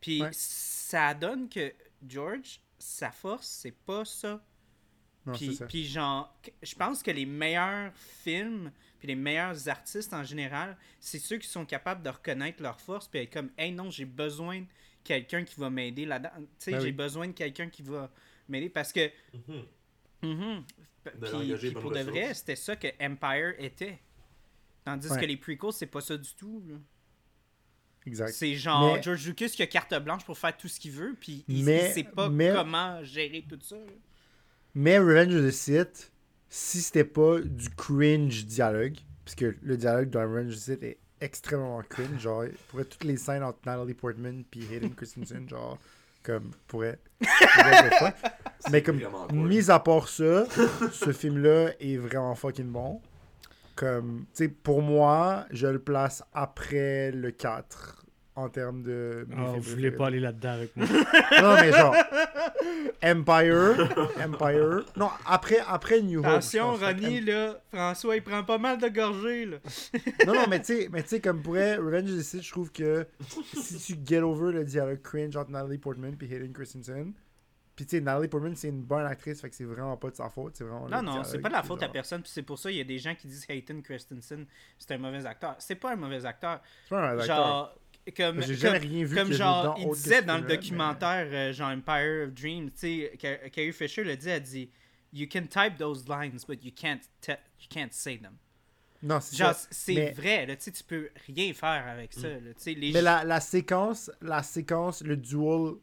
Puis 0.00 0.22
Ouais. 0.22 0.30
ça 0.32 1.14
donne 1.14 1.48
que 1.48 1.72
George, 2.06 2.60
sa 2.78 3.10
force, 3.12 3.46
c'est 3.46 3.70
pas 3.84 4.04
ça. 4.04 4.44
Non, 5.26 5.32
Puis, 5.32 5.54
ça. 5.54 5.66
puis 5.66 5.86
genre, 5.86 6.36
je 6.62 6.74
pense 6.74 7.02
que 7.02 7.10
les 7.10 7.24
meilleurs 7.26 7.92
films, 7.96 8.70
puis 9.04 9.08
les 9.08 9.20
meilleurs 9.20 9.68
artistes 9.68 10.14
en 10.14 10.24
général, 10.24 10.78
c'est 10.98 11.18
ceux 11.18 11.36
qui 11.36 11.46
sont 11.46 11.66
capables 11.66 12.02
de 12.02 12.08
reconnaître 12.08 12.62
leurs 12.62 12.80
forces, 12.80 13.06
puis 13.06 13.20
être 13.20 13.32
comme, 13.34 13.50
hey 13.58 13.70
non, 13.70 13.90
j'ai 13.90 14.06
besoin 14.06 14.60
de 14.60 14.66
quelqu'un 15.04 15.44
qui 15.44 15.60
va 15.60 15.68
m'aider 15.68 16.06
là-dedans. 16.06 16.30
Tu 16.38 16.46
sais, 16.58 16.70
Ben 16.72 16.80
j'ai 16.80 16.86
oui. 16.86 16.92
besoin 16.92 17.26
de 17.28 17.32
quelqu'un 17.32 17.68
qui 17.68 17.82
va 17.82 18.10
m'aider 18.48 18.70
parce 18.70 18.94
que. 18.94 19.10
Mhm. 19.46 19.62
Mhm. 20.22 20.64
P- 21.04 21.10
De 21.20 21.56
Puis, 21.58 21.70
pour 21.72 21.90
de 21.92 22.00
vrai, 22.00 22.32
c'était 22.32 22.56
ça 22.56 22.76
que 22.76 22.86
Empire 22.98 23.54
était. 23.58 23.98
Tandis 24.86 25.08
Ouais. 25.10 25.20
que 25.20 25.26
les 25.26 25.36
prequels, 25.36 25.72
c'est 25.74 25.86
pas 25.86 26.00
ça 26.00 26.16
du 26.16 26.32
tout. 26.34 26.62
là. 26.66 26.76
Exact. 28.06 28.32
C'est 28.32 28.54
genre 28.54 28.94
Mais- 28.94 29.02
George 29.02 29.26
Lucas 29.26 29.48
qui 29.48 29.62
a 29.62 29.66
carte 29.66 29.94
blanche 30.02 30.24
pour 30.24 30.38
faire 30.38 30.56
tout 30.56 30.68
ce 30.68 30.80
qu'il 30.80 30.92
veut, 30.92 31.14
puis 31.20 31.44
il, 31.46 31.62
Mais- 31.64 31.88
il 31.90 31.92
sait 31.92 32.04
pas 32.04 32.30
mais- 32.30 32.52
comment 32.54 33.04
gérer 33.04 33.44
tout 33.46 33.58
ça. 33.60 33.76
là. 33.76 33.82
Mais 34.74 34.98
Revenge 34.98 35.34
of 35.34 35.46
the 35.46 35.50
Sith, 35.50 36.10
si 36.48 36.80
c'était 36.80 37.04
pas 37.04 37.40
du 37.40 37.70
cringe 37.70 38.46
dialogue, 38.46 38.96
puisque 39.24 39.46
le 39.62 39.76
dialogue 39.76 40.10
dans 40.10 40.22
Revenge 40.22 40.56
est 40.68 40.98
extrêmement 41.20 41.82
cringe, 41.88 42.20
genre, 42.20 42.44
pourrait 42.68 42.84
toutes 42.84 43.04
les 43.04 43.16
scènes 43.16 43.42
entre 43.42 43.58
Natalie 43.66 43.94
Portman 43.94 44.44
puis 44.50 44.66
Hayden 44.72 44.94
Christensen, 44.96 45.48
genre, 45.48 45.78
comme, 46.22 46.50
pourrait. 46.66 46.98
pourrait. 47.18 48.14
Mais 48.70 48.82
comme, 48.82 49.00
mis 49.32 49.70
à 49.70 49.78
part 49.78 50.08
ça, 50.08 50.46
ce 50.92 51.12
film-là 51.12 51.72
est 51.80 51.96
vraiment 51.96 52.34
fucking 52.34 52.70
bon. 52.70 53.00
Comme, 53.76 54.26
tu 54.34 54.44
sais, 54.44 54.48
pour 54.48 54.82
moi, 54.82 55.46
je 55.50 55.66
le 55.66 55.80
place 55.80 56.22
après 56.32 57.10
le 57.10 57.30
4 57.30 58.03
en 58.36 58.48
termes 58.48 58.82
de. 58.82 59.26
mes 59.28 59.34
Ah, 59.38 59.44
films 59.52 59.58
vous 59.60 59.70
voulez 59.70 59.90
pas 59.92 60.06
aller 60.08 60.20
là-dedans 60.20 60.50
avec 60.52 60.76
moi? 60.76 60.86
Non, 61.42 61.54
mais 61.60 61.72
genre. 61.72 61.94
Empire. 63.02 63.88
Empire. 64.22 64.84
Non, 64.96 65.10
après, 65.26 65.58
après 65.66 66.00
New 66.02 66.20
Hope. 66.20 66.26
Attention. 66.26 66.74
Ronnie, 66.74 67.20
là, 67.20 67.60
François, 67.72 68.16
il 68.16 68.22
prend 68.22 68.42
pas 68.44 68.58
mal 68.58 68.78
de 68.78 68.88
gorgées, 68.88 69.46
là. 69.46 69.56
Non, 70.26 70.34
non, 70.34 70.44
mais 70.48 70.60
tu 70.60 70.66
sais, 70.66 70.88
mais 70.92 71.02
tu 71.02 71.10
sais, 71.10 71.20
comme 71.20 71.42
pourrait 71.42 71.76
Revenge 71.76 72.10
of 72.10 72.18
the 72.18 72.22
Sith, 72.22 72.42
je 72.42 72.50
trouve 72.50 72.72
que 72.72 73.06
si 73.54 73.78
tu 73.78 73.98
get 74.04 74.20
over 74.22 74.52
le 74.52 74.64
dialogue 74.64 75.02
cringe 75.02 75.36
entre 75.36 75.50
Natalie 75.50 75.78
Portman 75.78 76.16
et 76.20 76.24
Hayden 76.24 76.52
Christensen, 76.52 77.12
puis 77.76 77.86
tu 77.86 77.96
sais, 77.96 78.00
Natalie 78.02 78.28
Portman, 78.28 78.54
c'est 78.56 78.68
une 78.68 78.82
bonne 78.82 79.04
actrice, 79.06 79.40
fait 79.40 79.50
que 79.50 79.56
c'est 79.56 79.64
vraiment 79.64 79.96
pas 79.96 80.10
de 80.10 80.16
sa 80.16 80.28
faute, 80.28 80.56
c'est 80.56 80.64
vraiment. 80.64 80.88
Non, 80.88 81.02
non, 81.02 81.24
c'est 81.24 81.38
pas 81.40 81.48
de 81.48 81.54
la 81.54 81.62
faute 81.62 81.82
à 81.82 81.86
genre- 81.86 81.92
personne, 81.92 82.22
puis 82.22 82.30
c'est 82.32 82.42
pour 82.42 82.58
ça 82.58 82.70
il 82.70 82.76
y 82.78 82.80
a 82.80 82.84
des 82.84 82.98
gens 82.98 83.14
qui 83.14 83.26
disent 83.26 83.44
Hayden 83.48 83.82
Christensen, 83.82 84.46
c'est 84.78 84.92
un 84.94 84.98
mauvais 84.98 85.24
acteur. 85.26 85.56
C'est 85.58 85.74
pas 85.76 85.92
un 85.92 85.96
mauvais 85.96 86.24
acteur. 86.24 86.60
C'est 86.84 86.90
pas 86.90 87.00
un 87.00 87.18
acteur. 87.18 87.36
Genre, 87.36 87.78
comme, 88.12 88.42
J'ai 88.42 88.54
jamais 88.54 88.80
comme, 88.80 88.88
rien 88.88 89.04
vu 89.04 89.16
comme 89.16 89.32
genre, 89.32 89.76
il 89.78 89.88
disait 89.92 90.22
dans 90.22 90.36
le 90.38 90.44
documentaire, 90.44 91.26
euh, 91.30 91.52
genre 91.52 91.70
Empire 91.70 92.24
of 92.26 92.34
Dreams, 92.34 92.70
tu 92.70 92.78
sais, 92.78 93.12
Ca- 93.20 93.48
Carrie 93.50 93.72
Fisher 93.72 94.04
le 94.04 94.16
dit, 94.16 94.28
elle 94.28 94.42
dit 94.42 94.70
You 95.12 95.26
can 95.32 95.42
type 95.46 95.78
those 95.78 96.06
lines, 96.08 96.44
but 96.46 96.62
you 96.64 96.72
can't, 96.74 97.00
you 97.28 97.66
can't 97.70 97.92
say 97.92 98.18
them. 98.18 98.36
mais- 99.02 99.08
Non, 99.08 99.20
c'est 99.20 99.36
Genre, 99.36 99.54
c'est 99.70 99.94
mais- 99.94 100.10
vrai, 100.12 100.46
là, 100.46 100.56
tu 100.56 100.64
sais, 100.64 100.72
tu 100.72 100.82
peux 100.84 101.08
rien 101.26 101.52
faire 101.54 101.86
avec 101.88 102.12
ça, 102.12 102.28
là, 102.28 102.38
tu 102.40 102.52
sais, 102.58 102.74
les 102.74 102.92
Mais 102.92 103.00
la, 103.02 103.22
la 103.24 103.40
séquence, 103.40 104.10
la 104.20 104.42
séquence, 104.42 105.02
le 105.02 105.16
duel 105.16 105.74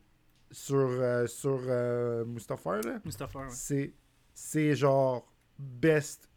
sur, 0.52 0.76
euh, 0.78 1.28
sur 1.28 1.60
euh, 1.68 2.26
Mustafar, 2.26 2.82
là, 2.82 3.00
Mustapha, 3.06 3.40
ouais. 3.40 3.46
c'est 3.50 3.94
c'est 4.34 4.76
genre 4.76 5.32
best 5.60 6.28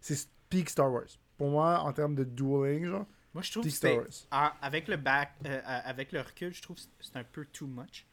c'est 0.00 0.28
peak 0.50 0.68
Star 0.70 0.92
Wars 0.92 1.04
pour 1.36 1.48
moi 1.50 1.80
en 1.80 1.92
termes 1.92 2.14
de 2.14 2.24
dueling 2.24 2.84
genre 2.86 3.06
Moi, 3.38 3.44
je 3.44 3.52
trouve 3.52 3.64
que 3.64 4.56
avec 4.60 4.88
le 4.88 4.96
back, 4.96 5.30
euh, 5.46 5.58
euh, 5.58 5.60
avec 5.84 6.10
le 6.10 6.22
recul, 6.22 6.52
je 6.52 6.60
trouve 6.60 6.74
que 6.74 6.82
c'est 6.98 7.16
un 7.16 7.22
peu 7.22 7.44
too 7.44 7.68
much. 7.68 8.04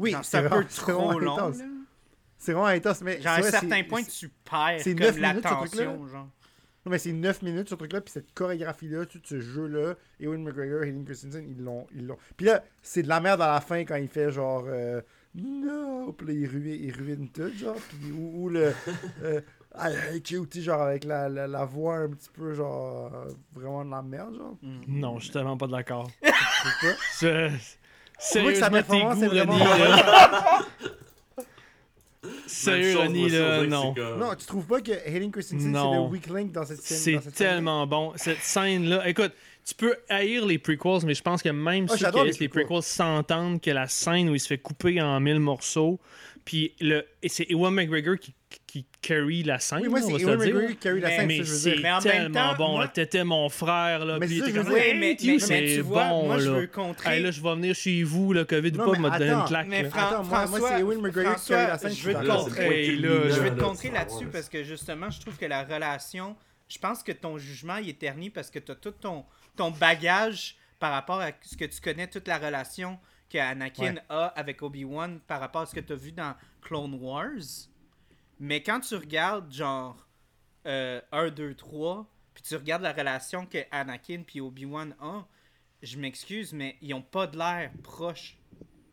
oui 0.00 0.16
c'est 0.24 0.38
un 0.38 0.48
peu 0.48 0.64
trop 0.64 1.16
long, 1.20 1.52
c'est 2.36 2.52
vraiment 2.52 2.66
intense 2.66 3.00
mais 3.02 3.20
Genre, 3.20 3.34
à 3.34 3.36
un 3.36 3.42
certain 3.42 3.84
point, 3.84 4.02
tu 4.02 4.28
perds 4.28 4.80
c'est 4.80 4.96
comme 4.96 5.06
truc-là. 5.06 5.32
l'attention, 5.32 6.08
genre. 6.08 6.28
non, 6.84 6.90
mais 6.90 6.98
c'est 6.98 7.12
9 7.12 7.42
minutes 7.42 7.68
ce 7.68 7.76
truc 7.76 7.92
là 7.92 8.00
puis 8.00 8.10
cette 8.10 8.34
chorégraphie 8.34 8.88
là 8.88 9.06
tout 9.06 9.20
ce 9.24 9.40
jeu 9.40 9.68
là 9.68 9.94
Ewan 10.18 10.42
McGregor 10.42 10.82
Hayden 10.82 11.04
Christensen 11.04 11.46
ils 11.48 11.62
l'ont 11.62 11.86
ils 11.94 12.04
l'ont 12.08 12.18
puis 12.36 12.46
là 12.46 12.64
c'est 12.82 13.04
de 13.04 13.08
la 13.08 13.20
merde 13.20 13.40
à 13.40 13.52
la 13.52 13.60
fin 13.60 13.84
quand 13.84 13.94
il 13.94 14.08
fait 14.08 14.32
genre 14.32 14.64
euh, 14.66 15.00
non 15.36 16.12
puis 16.12 16.26
là 16.26 16.32
il 16.32 16.46
ruine, 16.48 16.80
il 16.82 16.92
ruine 16.92 17.28
tout 17.28 17.52
genre 17.56 17.76
puis 17.76 18.10
ou, 18.10 18.42
ou 18.42 18.48
le 18.48 18.74
euh, 19.22 19.40
I 19.76 19.90
hate 20.14 20.30
you, 20.30 20.46
tu 20.46 20.58
sais, 20.58 20.64
genre 20.64 20.82
avec 20.82 21.04
la, 21.04 21.28
la, 21.28 21.46
la 21.46 21.64
voix 21.64 21.96
un 21.98 22.08
petit 22.10 22.30
peu 22.32 22.54
genre 22.54 23.12
euh, 23.14 23.30
vraiment 23.54 23.84
de 23.84 23.90
la 23.90 24.02
merde 24.02 24.34
genre 24.36 24.56
Mm. 24.62 24.80
Non, 24.88 25.18
je 25.18 25.24
suis 25.24 25.32
tellement 25.32 25.56
pas 25.56 25.66
d'accord. 25.66 26.10
que 27.20 27.50
sa 27.50 27.58
Sérieusement, 28.18 28.66
tes 28.66 28.72
performance 28.72 29.22
est 29.22 29.26
goûts, 29.26 29.34
vraiment 29.34 29.52
René, 29.54 29.78
là, 29.78 30.60
Sérieux, 32.46 32.92
sur 32.92 33.04
là, 33.04 33.66
non. 33.66 33.94
c'est 33.94 34.16
Non, 34.16 34.34
tu 34.34 34.46
trouves 34.46 34.66
pas 34.66 34.80
que 34.80 34.90
Hayden 35.06 35.30
Christensen, 35.30 35.72
c'est 35.72 35.94
le 35.94 36.00
weak 36.08 36.26
link 36.28 36.50
dans 36.52 36.64
cette 36.64 36.80
scène 36.82 37.20
C'est 37.22 37.30
tellement 37.32 37.86
bon. 37.86 38.12
Cette 38.16 38.40
scène-là, 38.42 39.08
écoute, 39.08 39.32
tu 39.64 39.74
peux 39.74 39.94
haïr 40.08 40.44
les 40.46 40.58
prequels, 40.58 41.04
mais 41.06 41.14
je 41.14 41.22
pense 41.22 41.42
que 41.42 41.50
même 41.50 41.86
Ah, 41.90 41.96
ceux 41.96 42.10
qui 42.10 42.18
haïssent 42.18 42.40
les 42.40 42.48
prequels. 42.48 42.66
prequels 42.66 42.82
s'entendent 42.82 43.60
que 43.60 43.70
la 43.70 43.86
scène 43.86 44.30
où 44.30 44.34
il 44.34 44.40
se 44.40 44.48
fait 44.48 44.58
couper 44.58 45.00
en 45.00 45.20
mille 45.20 45.38
morceaux, 45.40 46.00
puis 46.44 46.74
le, 46.80 47.06
et 47.22 47.28
c'est 47.28 47.46
Ewan 47.50 47.72
McGregor 47.72 48.16
qui, 48.18 48.34
qui 48.68 48.86
carry 49.02 49.42
la 49.42 49.58
scène, 49.58 49.80
Oui, 49.80 49.88
moi, 49.88 49.98
on 50.00 50.06
c'est 50.06 50.12
va 50.12 50.18
se 50.18 50.22
Ewan 50.24 50.38
le. 50.38 50.44
McGregor 50.44 50.68
qui 50.68 50.76
carry 50.76 51.00
la 51.00 51.08
Mais- 51.08 51.16
scène, 51.16 51.26
Mais 51.26 51.36
je 51.38 51.42
veux 51.42 51.58
c'est 51.58 51.82
tellement 52.02 52.50
temps, 52.52 52.56
bon. 52.56 52.72
moi-. 52.76 52.88
T'étais 52.88 53.24
mon 53.24 53.48
frère, 53.48 54.04
là. 54.04 54.18
Mais 54.20 54.26
Puis 54.26 54.38
ça, 54.40 54.46
je 54.46 54.50
veux 54.52 54.62
comme, 54.62 54.72
mais, 55.00 55.16
tu 55.16 55.40
c'est 55.40 55.78
vois, 55.80 56.08
bon, 56.10 56.26
moi, 56.26 56.38
je 56.38 56.50
là. 56.50 56.58
veux 56.60 56.66
contrer. 56.66 57.16
Hey, 57.16 57.22
là, 57.22 57.30
je 57.30 57.40
vais 57.42 57.54
venir 57.54 57.74
chez 57.74 58.02
vous, 58.04 58.32
là, 58.34 58.44
COVID 58.44 58.68
ou 58.68 58.76
pas, 58.76 58.98
me 58.98 59.10
donner 59.18 59.30
une 59.30 59.44
claque. 59.46 59.66
Mais 59.68 59.82
là. 59.82 59.88
Fran- 59.90 60.00
Attends, 60.06 60.22
moi- 60.24 60.46
moi, 60.46 60.46
François, 60.46 60.68
c'est 60.68 60.80
Ewan 60.80 61.00
McGregor 61.00 61.34
qui 61.36 61.48
carry 61.48 61.66
la 61.66 61.78
scène, 61.78 61.90
François, 61.90 61.90
je 61.90 61.94
je 62.02 62.06
veux 62.08 62.14
te 62.24 62.28
contrer. 62.30 62.86
le 62.92 63.30
Je 63.30 63.40
vais 63.40 63.48
là, 63.50 63.56
te 63.56 63.60
contrer 63.60 63.90
là-dessus 63.90 64.26
parce 64.26 64.48
que 64.48 64.62
justement, 64.62 65.10
je 65.10 65.20
trouve 65.20 65.36
que 65.36 65.46
la 65.46 65.64
relation. 65.64 66.36
Je 66.68 66.78
pense 66.78 67.02
que 67.02 67.12
ton 67.12 67.38
jugement 67.38 67.76
il 67.78 67.88
est 67.88 67.98
terni 67.98 68.28
parce 68.28 68.50
que 68.50 68.58
tu 68.58 68.70
as 68.72 68.74
tout 68.74 68.90
ton, 68.90 69.24
ton 69.56 69.70
bagage 69.70 70.56
par 70.78 70.92
rapport 70.92 71.18
à 71.20 71.30
ce 71.40 71.56
que 71.56 71.64
tu 71.64 71.80
connais, 71.80 72.06
toute 72.06 72.28
la 72.28 72.36
relation 72.36 72.98
que 73.32 73.38
Anakin 73.38 73.94
Ouais. 73.94 74.02
a 74.10 74.26
avec 74.36 74.62
Obi-Wan 74.62 75.18
par 75.26 75.40
rapport 75.40 75.62
à 75.62 75.66
ce 75.66 75.74
que 75.74 75.80
tu 75.80 75.94
as 75.94 75.96
vu 75.96 76.12
dans 76.12 76.34
Clone 76.60 76.94
Wars. 77.00 77.30
Mais 78.40 78.62
quand 78.62 78.80
tu 78.80 78.94
regardes, 78.94 79.52
genre, 79.52 80.06
euh, 80.66 81.00
1, 81.12 81.30
2, 81.30 81.54
3, 81.54 82.06
puis 82.34 82.42
tu 82.42 82.54
regardes 82.56 82.82
la 82.82 82.92
relation 82.92 83.46
que 83.46 83.58
Anakin 83.70 84.22
puis 84.26 84.40
Obi-Wan 84.40 84.94
ont, 85.00 85.24
je 85.82 85.98
m'excuse, 85.98 86.52
mais 86.52 86.76
ils 86.80 86.94
ont 86.94 87.02
pas 87.02 87.26
de 87.26 87.36
l'air 87.38 87.70
proche. 87.82 88.36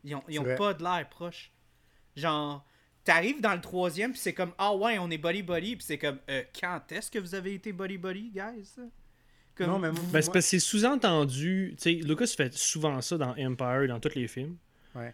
Ils 0.03 0.15
ont, 0.15 0.23
ils 0.29 0.41
pas 0.55 0.73
de 0.73 0.83
l'air 0.83 1.07
proche. 1.09 1.51
Genre, 2.15 2.65
t'arrives 3.03 3.41
dans 3.41 3.53
le 3.53 3.61
troisième, 3.61 4.11
puis 4.11 4.19
c'est 4.19 4.33
comme, 4.33 4.53
ah 4.57 4.75
ouais, 4.75 4.97
on 4.99 5.09
est 5.09 5.17
buddy-buddy, 5.17 5.75
puis 5.77 5.85
c'est 5.85 5.97
comme, 5.97 6.19
euh, 6.29 6.43
quand 6.59 6.91
est-ce 6.91 7.09
que 7.11 7.19
vous 7.19 7.35
avez 7.35 7.53
été 7.55 7.71
buddy-buddy, 7.73 8.31
guys? 8.31 8.75
Comme, 9.55 9.67
Non, 9.67 9.79
mais 9.79 9.89
Ben, 9.89 9.95
c'est 9.95 10.01
moi- 10.03 10.11
parce 10.11 10.29
que 10.29 10.41
c'est 10.41 10.59
sous-entendu. 10.59 11.75
Tu 11.77 11.83
sais, 11.83 11.91
Lucas 12.05 12.27
fait 12.35 12.53
souvent 12.53 12.99
ça 13.01 13.17
dans 13.17 13.31
Empire, 13.37 13.87
dans 13.87 13.99
tous 13.99 14.15
les 14.15 14.27
films. 14.27 14.57
Ouais. 14.93 15.13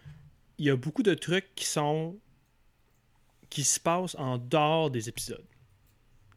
Il 0.58 0.66
y 0.66 0.70
a 0.70 0.76
beaucoup 0.76 1.02
de 1.02 1.14
trucs 1.14 1.54
qui 1.54 1.64
sont. 1.64 2.18
Qui 3.52 3.64
se 3.64 3.78
passent 3.78 4.16
en 4.18 4.38
dehors 4.38 4.90
des 4.90 5.08
épisodes. 5.08 5.44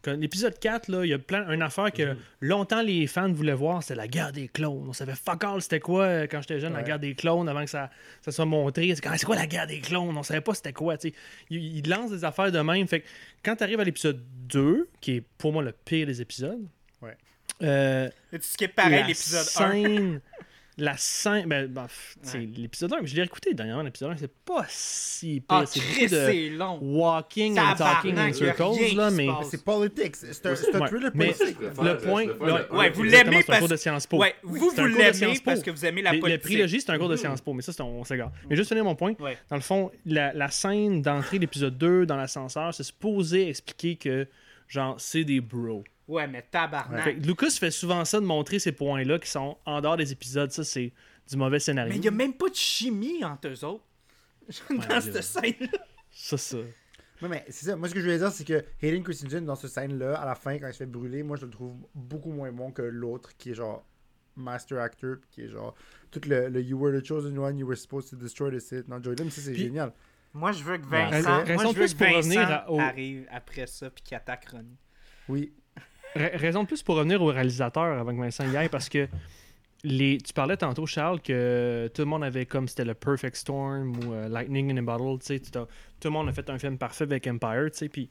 L'épisode 0.08 0.60
4, 0.60 0.88
là, 0.90 1.04
il 1.04 1.10
y 1.10 1.14
a 1.14 1.18
plein 1.18 1.50
une 1.52 1.64
affaire 1.64 1.92
que 1.92 2.12
Mhm. 2.14 2.18
longtemps 2.42 2.84
les 2.84 3.08
fans 3.08 3.32
voulaient 3.32 3.56
voir, 3.56 3.82
c'était 3.82 3.96
la 3.96 4.08
guerre 4.08 4.32
des 4.32 4.48
clones. 4.50 4.86
On 4.88 4.94
savait 4.94 5.16
fuck 5.16 5.44
all 5.44 5.60
c'était 5.64 5.80
quoi 5.80 6.04
euh, 6.04 6.28
quand 6.30 6.42
j'étais 6.42 6.60
jeune, 6.60 6.74
la 6.74 6.84
guerre 6.84 7.00
des 7.00 7.16
clones, 7.16 7.50
avant 7.50 7.64
que 7.64 7.72
ça, 7.72 7.90
ça 8.22 8.32
soit 8.32 8.46
montré. 8.46 8.94
C'est 8.94 9.04
Ah, 9.08 9.18
c'est 9.18 9.26
quoi 9.26 9.36
la 9.36 9.48
guerre 9.48 9.66
des 9.66 9.80
clones? 9.80 10.16
On 10.16 10.22
savait 10.22 10.42
pas 10.42 10.54
c'était 10.54 10.74
quoi. 10.74 10.96
tu 11.00 11.10
sais. 11.10 11.16
Il, 11.50 11.78
il 11.78 11.90
lance 11.90 12.12
des 12.12 12.24
affaires 12.24 12.52
de 12.52 12.60
même. 12.60 12.88
Fait 12.88 13.00
que 13.02 13.08
quand 13.44 13.56
tu 13.56 13.64
arrives 13.64 13.80
à 13.80 13.84
l'épisode 13.84 14.22
2, 14.48 14.88
qui 15.02 15.14
est 15.16 15.22
pour 15.40 15.52
moi 15.54 15.64
le 15.64 15.72
pire 15.72 16.06
des 16.06 16.22
épisodes, 16.22 16.62
Ouais. 17.02 17.18
euh, 17.64 18.08
Tu 18.32 18.40
skippes 18.44 18.76
pareil 18.76 19.06
l'épisode 19.08 19.48
1. 19.60 20.20
La 20.78 20.98
scène. 20.98 21.48
Ben, 21.48 21.68
ben, 21.68 21.84
pff, 21.84 22.18
tu 22.22 22.30
sais, 22.30 22.38
Ouais. 22.40 22.50
l'épisode 22.58 22.92
1, 22.94 23.02
mais 23.02 23.08
je 23.08 23.16
l'ai 23.16 23.24
écouté 23.24 23.54
dernièrement, 23.54 23.82
l'épisode 23.84 24.12
1, 24.12 24.18
c'est 24.18 24.32
pas 24.44 24.66
si 24.68 25.40
pire. 25.40 25.44
Ah, 25.50 25.66
c'est 25.66 25.80
de 26.10 26.58
long. 26.58 26.80
walking 26.82 27.58
and 27.58 27.76
talking 27.78 28.18
in 28.18 28.34
circles, 28.34 28.96
là, 28.96 29.10
mais. 29.10 29.28
C'est 29.50 29.64
politique. 29.64 30.16
C'est 30.18 30.46
un, 30.46 30.50
Ouais, 30.52 30.88
thriller 30.90 31.12
mais- 31.14 31.32
politique. 31.32 31.58
Le 31.62 31.98
point- 31.98 32.26
le- 32.26 32.34
le 32.72 32.76
ouais, 32.78 32.90
vous 32.90 33.04
l'aimez 33.04 33.38
Exactement, 33.38 33.38
c'est 33.38 33.38
un 33.38 33.44
parce- 33.48 33.60
cours 33.60 33.68
de 33.70 33.76
Sciences 33.78 34.08
Po. 34.08 34.18
Ouais, 34.18 34.36
vous, 34.44 34.56
vous 34.70 34.86
l'aimez 34.86 35.40
parce 35.46 35.62
que 35.62 35.72
vous 35.72 35.86
aimez 35.86 36.02
la 36.02 36.14
politique. 36.18 36.42
trilogie, 36.42 36.82
c'est 36.82 36.90
un 36.92 36.98
cours 36.98 37.10
de 37.10 37.16
Sciences 37.16 37.40
Po, 37.42 37.54
mais 37.54 37.62
ça, 37.62 37.72
c'est- 37.72 37.82
on 37.82 38.04
s'égare. 38.04 38.32
Mais 38.50 38.58
juste 38.58 38.68
finir 38.68 38.84
mon 38.84 38.96
point. 38.96 39.14
Ouais. 39.20 39.38
Dans 39.50 39.56
le 39.56 39.62
fond, 39.62 39.92
la, 40.06 40.34
la 40.34 40.50
scène 40.52 41.02
d'entrée 41.02 41.38
de 41.38 41.42
l'épisode 41.44 41.78
2 41.78 42.06
dans 42.06 42.18
l'ascenseur, 42.18 42.74
c'est 42.74 42.84
supposé 42.84 43.48
expliquer 43.50 43.96
que, 43.96 44.28
genre, 44.68 44.96
c'est 45.00 45.24
des 45.24 45.40
bros. 45.40 45.84
Ouais, 46.08 46.28
mais 46.28 46.44
tabarnak. 46.44 47.16
Lucas 47.26 47.50
fait 47.60 47.72
souvent 47.72 48.06
ça 48.06 48.20
de 48.20 48.26
montrer 48.26 48.60
ces 48.60 48.72
points-là 48.72 49.18
qui 49.20 49.30
sont 49.30 49.58
en 49.66 49.82
dehors 49.82 49.98
des 49.98 50.12
épisodes. 50.12 50.52
Ça, 50.52 50.64
c'est 50.64 50.94
du 51.30 51.36
mauvais 51.38 51.60
scénario. 51.60 51.90
Mais 51.90 51.98
il 51.98 52.02
n'y 52.02 52.08
a 52.08 52.12
même 52.12 52.34
pas 52.34 52.50
de 52.50 52.56
chimie 52.56 53.24
entre 53.24 53.48
eux 53.48 53.66
autres. 53.66 53.84
Dans 54.70 54.76
Ouais, 54.78 55.02
cette 55.02 55.14
là. 55.16 55.22
scène 55.24 55.54
Ça, 56.12 56.38
ça. 56.38 56.58
Ouais, 57.22 57.30
mais 57.30 57.46
c'est 57.50 57.66
ça. 57.66 57.76
Moi, 57.76 57.88
ce 57.90 57.94
que 57.94 58.00
je 58.00 58.06
voulais 58.06 58.20
dire, 58.20 58.32
c'est 58.32 58.44
que 58.44 58.64
Hayden 58.82 59.02
Christensen, 59.04 59.44
dans 59.46 59.56
cette 59.56 59.72
scène-là, 59.72 60.16
à 60.20 60.26
la 60.26 60.36
fin, 60.36 60.60
quand 60.60 60.68
il 60.68 60.74
se 60.74 60.78
fait 60.80 60.86
brûler, 60.86 61.24
moi, 61.24 61.38
je 61.38 61.46
le 61.46 61.52
trouve 61.52 61.76
beaucoup 61.96 62.32
moins 62.32 62.52
bon 62.52 62.72
que 62.72 62.82
l'autre, 62.84 63.36
qui 63.38 63.52
est 63.52 63.54
genre 63.56 63.84
Master 64.36 64.80
Actor, 64.82 65.16
qui 65.32 65.44
est 65.44 65.50
genre 65.50 65.74
tout 66.12 66.22
le, 66.28 66.50
le 66.50 66.62
You 66.62 66.78
were 66.78 66.92
the 67.02 67.04
chosen 67.04 67.38
one, 67.40 67.58
you 67.58 67.66
were 67.66 67.78
supposed 67.78 68.10
to 68.12 68.16
destroy 68.18 68.52
the 68.52 68.60
Sith. 68.60 68.88
Non, 68.88 69.02
Joy 69.02 69.16
Lim, 69.16 69.32
ça, 69.32 69.42
c'est 69.42 69.54
Puis- 69.54 69.64
génial. 69.64 69.94
Moi, 70.34 70.52
je 70.52 70.62
veux 70.64 70.78
que. 70.78 70.86
Vincent, 70.86 71.46
moi, 71.54 71.64
je 71.74 71.80
veux 71.80 71.88
que 71.88 71.98
Vincent 71.98 72.78
arrive 72.78 73.26
après 73.32 73.66
ça 73.68 73.90
puis 73.90 74.04
qu'il 74.04 74.18
attaque 74.18 74.50
Ronnie. 74.50 74.78
Oui. 75.30 75.54
Ra- 76.16 76.30
raison 76.34 76.64
de 76.64 76.68
plus 76.68 76.82
pour 76.84 76.96
revenir 76.96 77.22
au 77.22 77.28
réalisateur 77.28 78.00
avant 78.00 78.16
que 78.16 78.20
Vincent 78.22 78.50
y 78.52 78.56
aille, 78.58 78.70
parce 78.70 78.90
que 78.90 79.08
les, 79.84 80.18
tu 80.18 80.34
parlais 80.34 80.58
tantôt, 80.58 80.86
Charles, 80.88 81.22
que 81.22 81.92
tout 81.94 82.02
le 82.02 82.08
monde 82.08 82.24
avait 82.24 82.46
comme 82.46 82.68
c'était 82.68 82.86
le 82.86 82.94
Perfect 82.96 83.36
Storm 83.36 83.96
ou 84.00 84.14
euh, 84.14 84.28
Lightning 84.28 84.72
in 84.72 84.78
a 84.78 84.82
Bottle. 84.82 85.20
tu 85.20 85.36
sais, 85.38 85.40
Tout 85.52 85.68
le 86.06 86.10
monde 86.10 86.28
a 86.30 86.34
fait 86.34 86.50
un 86.50 86.58
film 86.58 86.78
parfait 86.78 87.04
avec 87.04 87.28
Empire. 87.28 87.66
tu 87.72 87.78
sais, 87.78 87.90
Puis 87.90 88.10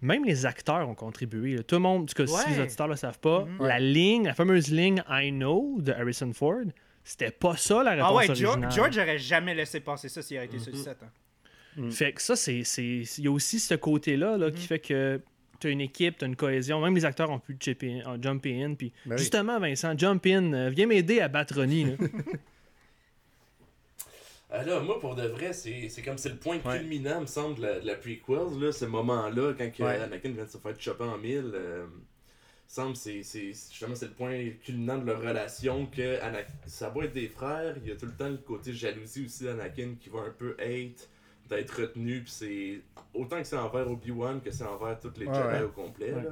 même 0.00 0.24
les 0.24 0.46
acteurs 0.46 0.88
ont 0.88 0.94
contribué. 0.94 1.56
là. 1.56 1.62
Tout 1.64 1.76
le 1.76 1.80
monde, 1.80 2.02
en 2.02 2.06
tout 2.06 2.14
cas, 2.14 2.26
si 2.26 2.34
Ouais. 2.34 2.54
les 2.56 2.60
auditeurs 2.62 2.86
ne 2.86 2.92
le 2.92 2.96
savent 2.96 3.18
pas, 3.18 3.44
Mhm. 3.46 3.66
la 3.66 3.80
ligne, 3.80 4.24
la 4.26 4.34
fameuse 4.34 4.68
ligne 4.70 5.02
I 5.08 5.30
know 5.32 5.78
de 5.80 5.90
Harrison 5.92 6.32
Ford, 6.32 6.60
c'était 7.02 7.30
pas 7.32 7.56
ça 7.56 7.82
la 7.82 7.92
réponse 7.92 8.08
Ah 8.10 8.14
ouais, 8.14 8.28
originale. 8.28 8.60
George, 8.70 8.74
George 8.74 8.98
aurait 8.98 9.18
jamais 9.18 9.54
laissé 9.54 9.80
passer 9.80 10.08
ça 10.08 10.22
s'il 10.22 10.36
aurait 10.36 10.46
été 10.46 10.58
sur 10.60 10.70
le 10.72 10.78
set. 10.78 10.98
hein. 11.02 11.08
Mm. 11.76 11.90
Fait 11.90 12.12
que 12.12 12.20
ça, 12.22 12.36
c'est. 12.36 12.62
c'est- 12.64 13.02
Il 13.18 13.24
y 13.24 13.28
a 13.28 13.30
aussi 13.32 13.58
ce 13.58 13.74
côté-là 13.74 14.36
là, 14.36 14.50
qui 14.50 14.58
Mhm. 14.62 14.66
fait 14.66 14.78
que 14.78 15.20
tu 15.60 15.66
as 15.66 15.70
une 15.70 15.80
équipe, 15.80 16.18
tu 16.18 16.24
as 16.24 16.28
une 16.28 16.36
cohésion. 16.36 16.80
Même 16.80 16.94
les 16.94 17.04
acteurs 17.04 17.30
ont 17.30 17.38
pu 17.38 17.56
in- 17.82 18.10
euh, 18.14 18.18
jumper 18.22 18.62
in. 18.62 18.74
Puis 18.74 18.92
Ben 19.06 19.12
oui. 19.12 19.18
justement, 19.18 19.58
Vincent, 19.58 19.96
jump 19.96 20.24
in, 20.26 20.52
euh, 20.52 20.70
viens 20.70 20.86
m'aider 20.86 21.20
à 21.20 21.28
battre 21.28 21.56
Ronnie. 21.56 21.84
là. 21.84 21.92
Ah 24.50 24.62
là, 24.64 24.80
moi, 24.80 24.98
pour 24.98 25.14
de 25.14 25.26
vrai, 25.26 25.52
c'est 25.52 25.88
c'est 25.88 26.02
comme 26.02 26.18
c'est 26.18 26.30
le 26.30 26.36
point 26.36 26.58
Ouais. 26.64 26.78
culminant, 26.78 27.20
me 27.20 27.26
semble, 27.26 27.56
de 27.56 27.62
la, 27.62 27.80
de 27.80 27.86
la 27.86 27.94
prequels, 27.96 28.58
là, 28.60 28.72
ce 28.72 28.84
moment-là, 28.86 29.52
quand 29.56 29.70
que 29.70 29.82
Ouais. 29.82 29.96
Anakin 30.00 30.30
vient 30.30 30.44
de 30.44 30.50
se 30.50 30.58
faire 30.58 30.80
chopper 30.80 31.04
en 31.04 31.18
mille. 31.18 31.52
euh, 31.54 31.86
semble 32.70 32.96
c'est 32.96 33.22
c'est 33.22 33.46
justement 33.48 33.94
c'est 33.94 34.08
le 34.08 34.12
point 34.12 34.50
culminant 34.62 34.98
de 34.98 35.06
leur 35.06 35.20
relation 35.22 35.86
que 35.86 36.20
Ana- 36.20 36.44
ça 36.66 36.90
va 36.90 37.06
être 37.06 37.14
des 37.14 37.28
frères 37.28 37.74
il 37.82 37.88
y 37.88 37.92
a 37.92 37.96
tout 37.96 38.04
le 38.04 38.12
temps 38.12 38.28
le 38.28 38.36
côté 38.36 38.74
jalousie 38.74 39.24
aussi 39.24 39.44
d'Anakin 39.44 39.94
qui 39.98 40.10
va 40.10 40.18
un 40.20 40.34
peu 40.36 40.54
hate 40.60 41.08
d'être 41.48 41.80
retenu 41.80 42.22
puis 42.22 42.30
c'est 42.30 42.80
autant 43.14 43.38
que 43.38 43.44
c'est 43.44 43.56
envers 43.56 43.90
Obi-Wan 43.90 44.40
que 44.40 44.50
c'est 44.50 44.64
envers 44.64 44.98
toutes 44.98 45.18
les 45.18 45.26
Ouais, 45.26 45.34
Jedi 45.34 45.46
ouais. 45.48 45.62
au 45.62 45.68
complet 45.70 46.12
Ouais. 46.12 46.22
là. 46.24 46.30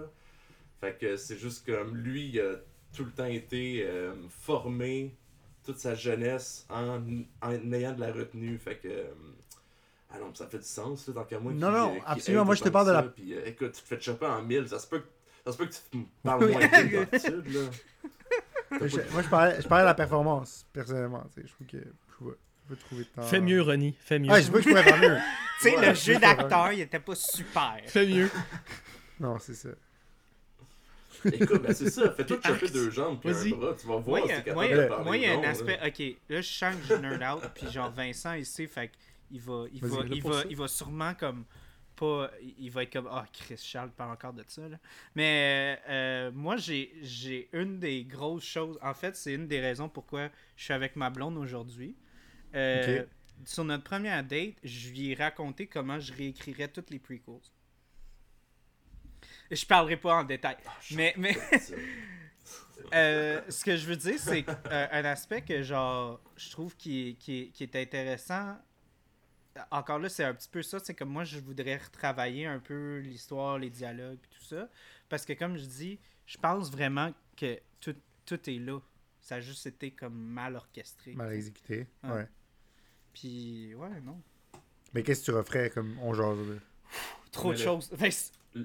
fait 0.80 0.98
que 0.98 1.16
c'est 1.16 1.36
juste 1.38 1.64
comme 1.66 1.96
lui 1.96 2.28
il 2.28 2.40
a 2.40 2.54
tout 2.94 3.04
le 3.04 3.10
temps 3.12 3.24
été 3.26 3.84
euh, 3.86 4.14
formé 4.28 5.16
toute 5.64 5.78
sa 5.78 5.94
jeunesse 5.94 6.66
en, 6.70 7.00
en 7.42 7.72
ayant 7.72 7.92
de 7.92 8.00
la 8.00 8.12
retenue 8.12 8.58
fait 8.58 8.76
que 8.76 8.88
euh, 8.88 9.04
ah 10.10 10.18
non, 10.20 10.32
ça 10.34 10.46
fait 10.46 10.58
du 10.58 10.64
sens, 10.64 11.08
là, 11.08 11.14
tant 11.14 11.24
qu'à 11.24 11.40
moi. 11.40 11.52
Non, 11.52 11.70
non, 11.72 11.96
euh, 11.96 11.98
absolument, 12.06 12.44
moi, 12.44 12.54
je 12.54 12.62
te 12.62 12.68
parle 12.68 12.86
de 12.86 12.92
la- 12.92 13.02
Puis, 13.02 13.34
euh, 13.34 13.44
écoute, 13.44 13.72
tu 13.72 13.82
te 13.82 13.88
fais 13.88 14.00
choper 14.00 14.24
en 14.26 14.40
mille, 14.40 14.66
ça 14.68 14.78
se 14.78 14.86
peut 14.86 15.00
que, 15.00 15.08
ça 15.44 15.50
se 15.52 15.58
peut 15.58 15.66
que 15.66 15.72
tu 15.72 16.06
parles 16.22 16.48
moins 16.48 16.60
d'habitude, 16.60 17.52
là. 17.52 17.60
Moi, 18.70 18.86
je, 18.86 18.96
moi, 19.12 19.22
je 19.22 19.28
parlais, 19.28 19.60
je 19.60 19.66
parlais 19.66 19.82
de 19.82 19.88
la 19.88 19.94
performance, 19.94 20.64
personnellement. 20.72 21.24
tu 21.34 21.40
sais, 21.42 21.48
Je 21.48 21.52
trouve 21.54 21.66
que 21.66 21.78
je 21.78 22.14
Fais 23.22 23.40
mieux, 23.40 23.62
Ronnie. 23.62 23.94
Fais 24.00 24.18
mieux. 24.18 24.30
Ah, 24.30 24.40
je 24.40 24.50
pas 24.50 24.58
que 24.58 24.64
je 24.64 24.68
pourrais 24.68 24.82
faire 24.82 24.98
mieux. 24.98 25.16
Tu 25.58 25.70
sais, 25.70 25.76
Ouais, 25.76 25.88
le 25.88 25.94
je 25.94 26.00
jeu 26.12 26.18
d'acteur, 26.18 26.72
il 26.72 26.80
était 26.80 27.00
pas 27.00 27.14
super. 27.14 27.78
Fais 27.86 28.06
mieux. 28.06 28.30
Non, 29.20 29.38
c'est 29.38 29.54
ça. 29.54 29.70
Écoute, 31.24 31.62
ben 31.62 31.72
c'est 31.74 31.90
ça, 31.90 32.12
fais-toi 32.12 32.38
choper 32.44 32.68
deux 32.68 32.90
jambes 32.90 33.18
puis 33.20 33.32
Vas-y. 33.32 33.52
un 33.52 33.56
bras, 33.56 33.74
tu 33.74 33.86
vas 33.86 33.96
voir 33.96 34.20
il 34.20 34.28
si 34.28 34.28
capable 34.28 34.54
moi, 34.54 34.66
il 34.66 34.76
de 34.76 34.84
parler 34.84 35.04
moi, 35.04 35.16
il 35.16 35.22
y 35.22 35.26
a 35.26 35.32
un 35.38 35.42
là. 35.42 35.48
aspect. 35.48 35.78
Ok, 35.84 36.16
là, 36.28 36.40
je 36.42 36.48
sens 36.48 36.74
que 36.76 36.86
je 36.86 36.94
nerd 36.94 37.22
out, 37.22 37.42
puis 37.54 37.70
genre 37.70 37.90
Vincent, 37.90 38.34
il 38.34 38.44
sait, 38.46 38.66
fait 38.66 38.90
qu'il 39.28 39.40
va, 39.40 39.64
il 39.72 39.80
va, 39.84 39.96
il 40.10 40.22
va, 40.22 40.42
il 40.50 40.56
va 40.56 40.68
sûrement 40.68 41.14
comme 41.14 41.44
pas. 41.96 42.30
Il 42.58 42.70
va 42.70 42.82
être 42.82 42.92
comme 42.92 43.08
Ah, 43.10 43.24
Chris 43.32 43.56
Charles 43.56 43.90
parle 43.96 44.12
encore 44.12 44.34
de 44.34 44.44
ça. 44.46 44.68
Là. 44.68 44.76
Mais 45.14 45.80
euh, 45.88 46.30
moi, 46.32 46.58
j'ai 46.58 46.92
j'ai 47.02 47.48
une 47.52 47.78
des 47.80 48.04
grosses 48.04 48.44
choses. 48.44 48.78
En 48.82 48.94
fait, 48.94 49.16
c'est 49.16 49.32
une 49.32 49.48
des 49.48 49.60
raisons 49.60 49.88
pourquoi 49.88 50.28
je 50.56 50.64
suis 50.64 50.74
avec 50.74 50.94
ma 50.96 51.08
blonde 51.10 51.38
aujourd'hui. 51.38 51.96
Euh. 52.56 53.04
Sur 53.44 53.64
notre 53.64 53.84
première 53.84 54.24
date, 54.24 54.54
je 54.64 54.88
lui 54.88 55.10
ai 55.10 55.14
raconté 55.14 55.66
comment 55.66 56.00
je 56.00 56.12
réécrirais 56.12 56.68
toutes 56.68 56.90
les 56.90 56.98
prequels. 56.98 57.40
Je 59.50 59.66
parlerai 59.66 59.96
pas 59.96 60.14
en 60.14 60.24
détail. 60.24 60.56
Ah, 60.66 60.72
Mais, 60.96 61.14
euh, 62.94 63.42
ce 63.48 63.64
que 63.64 63.76
je 63.76 63.86
veux 63.86 63.96
dire, 63.96 64.18
c'est 64.18 64.44
euh, 64.48 64.86
un 64.90 65.04
aspect 65.04 65.42
que 65.42 65.62
genre 65.62 66.20
je 66.36 66.50
trouve 66.50 66.76
qui 66.76 67.08
est, 67.08 67.14
qui 67.14 67.42
est, 67.42 67.46
qui 67.48 67.62
est 67.62 67.76
intéressant. 67.76 68.56
Encore 69.70 69.98
là, 69.98 70.08
c'est 70.08 70.24
un 70.24 70.34
petit 70.34 70.48
peu 70.48 70.62
ça, 70.62 70.78
c'est 70.80 70.94
que 70.94 71.04
moi 71.04 71.24
je 71.24 71.38
voudrais 71.38 71.76
retravailler 71.76 72.46
un 72.46 72.58
peu 72.58 72.98
l'histoire, 72.98 73.58
les 73.58 73.70
dialogues 73.70 74.18
et 74.22 74.34
tout 74.34 74.44
ça. 74.44 74.68
Parce 75.08 75.24
que 75.24 75.32
comme 75.32 75.56
je 75.56 75.64
dis, 75.64 75.98
je 76.26 76.36
pense 76.36 76.70
vraiment 76.70 77.12
que 77.36 77.58
tout, 77.80 77.94
tout 78.24 78.50
est 78.50 78.58
là. 78.58 78.80
Ça 79.20 79.36
a 79.36 79.40
juste 79.40 79.66
été 79.66 79.90
comme 79.92 80.14
mal 80.14 80.56
orchestré. 80.56 81.14
Mal 81.14 81.32
exécuté. 81.32 81.86
Ouais. 82.04 82.28
Puis 83.18 83.74
ouais, 83.74 83.88
non. 84.04 84.20
Mais 84.92 85.02
qu'est-ce 85.02 85.20
que 85.20 85.24
tu 85.26 85.30
referais 85.32 85.70
comme 85.70 85.96
on 86.02 86.12
jase 86.12 86.36
là? 86.38 86.54
trop 87.32 87.48
Mais 87.50 87.54
de 87.54 87.58
le- 87.60 87.64
choses. 87.64 87.90
Vince- 87.92 88.32
Le 88.54 88.64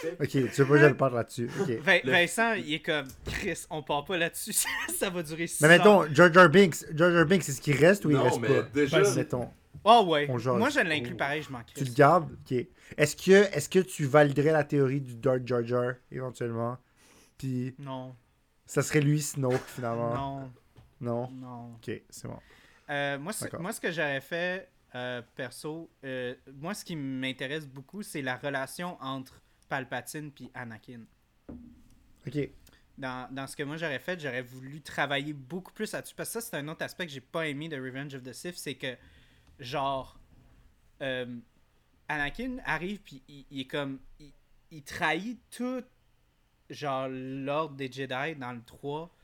fait 0.00 0.16
Ok, 0.20 0.28
tu 0.30 0.38
veux 0.62 0.66
pas 0.66 0.74
que 0.74 0.78
je 0.80 0.86
le 0.86 0.96
parle 0.96 1.14
là-dessus. 1.14 1.50
Ok. 1.60 1.68
Vin- 1.82 2.00
Le- 2.04 2.10
Vincent, 2.12 2.52
il 2.54 2.74
est 2.74 2.80
comme 2.82 3.06
Chris, 3.26 3.64
on 3.70 3.82
part 3.82 4.04
pas 4.04 4.16
là-dessus, 4.16 4.52
ça 4.98 5.10
va 5.10 5.22
durer 5.22 5.46
6 5.48 5.60
Mais 5.62 5.68
mettons, 5.68 6.06
Jar 6.14 6.48
Binks, 6.48 6.84
Jar 6.96 7.10
Jar 7.12 7.26
Binks, 7.26 7.42
c'est 7.42 7.52
ce 7.52 7.60
qui 7.60 7.72
reste 7.72 8.04
ou 8.04 8.10
il 8.10 8.16
reste 8.16 8.40
mais 8.40 8.48
pas? 8.48 8.62
déjà- 8.62 9.02
Ben, 9.02 9.14
mettons, 9.14 9.50
Oh 9.84 10.04
ouais. 10.08 10.26
On 10.30 10.38
jase. 10.38 10.56
Moi 10.58 10.70
je 10.70 10.80
l'inclus 10.80 11.14
Oh. 11.14 11.18
pareil, 11.18 11.42
je 11.42 11.50
m'en 11.50 11.62
tu 11.62 11.84
le 11.84 11.92
gardes? 11.92 12.32
Ok. 12.32 12.66
Est-ce 12.96 13.16
que, 13.16 13.30
est 13.56 13.68
que 13.72 13.78
tu 13.80 14.04
validerais 14.06 14.52
la 14.52 14.64
théorie 14.64 15.00
du 15.00 15.14
Dark 15.16 15.46
Jar 15.46 15.64
Jar 15.64 15.92
éventuellement? 16.10 16.76
Puis 17.36 17.74
Non, 17.78 18.14
ça 18.66 18.82
serait 18.82 19.00
lui 19.00 19.20
Snoke 19.22 19.62
finalement. 19.66 20.14
non, 20.14 20.50
Non? 21.00 21.30
non. 21.30 21.74
Ok, 21.76 21.92
c'est 22.10 22.26
bon. 22.26 22.38
Euh, 22.90 23.18
moi, 23.18 23.32
moi, 23.58 23.72
ce 23.72 23.80
que 23.80 23.90
j'aurais 23.92 24.20
fait, 24.20 24.70
euh, 24.94 25.22
perso, 25.34 25.90
euh, 26.04 26.34
moi, 26.54 26.74
ce 26.74 26.84
qui 26.84 26.96
m'intéresse 26.96 27.66
beaucoup, 27.66 28.02
c'est 28.02 28.22
la 28.22 28.36
relation 28.36 28.96
entre 29.00 29.42
Palpatine 29.68 30.30
puis 30.32 30.50
Anakin. 30.54 31.02
Ok. 32.26 32.48
Dans, 32.96 33.32
dans 33.32 33.46
ce 33.46 33.54
que 33.54 33.62
moi 33.62 33.76
j'aurais 33.76 34.00
fait, 34.00 34.18
j'aurais 34.18 34.42
voulu 34.42 34.80
travailler 34.80 35.32
beaucoup 35.32 35.72
plus 35.72 35.92
là-dessus. 35.92 36.14
Parce 36.16 36.30
que 36.30 36.40
ça, 36.40 36.50
c'est 36.50 36.56
un 36.56 36.66
autre 36.66 36.84
aspect 36.84 37.06
que 37.06 37.12
j'ai 37.12 37.20
pas 37.20 37.46
aimé 37.46 37.68
de 37.68 37.76
Revenge 37.76 38.14
of 38.14 38.22
the 38.22 38.32
Sith, 38.32 38.56
c'est 38.56 38.74
que, 38.74 38.96
genre, 39.60 40.18
Anakin 42.08 42.56
arrive 42.64 43.00
puis 43.00 43.22
il, 43.28 43.44
il 43.50 43.60
est 43.60 43.66
comme. 43.66 44.00
Il, 44.18 44.32
il 44.70 44.82
trahit 44.82 45.40
tout, 45.50 45.82
genre, 46.70 47.08
l'ordre 47.08 47.76
des 47.76 47.90
Jedi 47.90 48.34
dans 48.36 48.52
le 48.52 48.62
3 48.62 49.14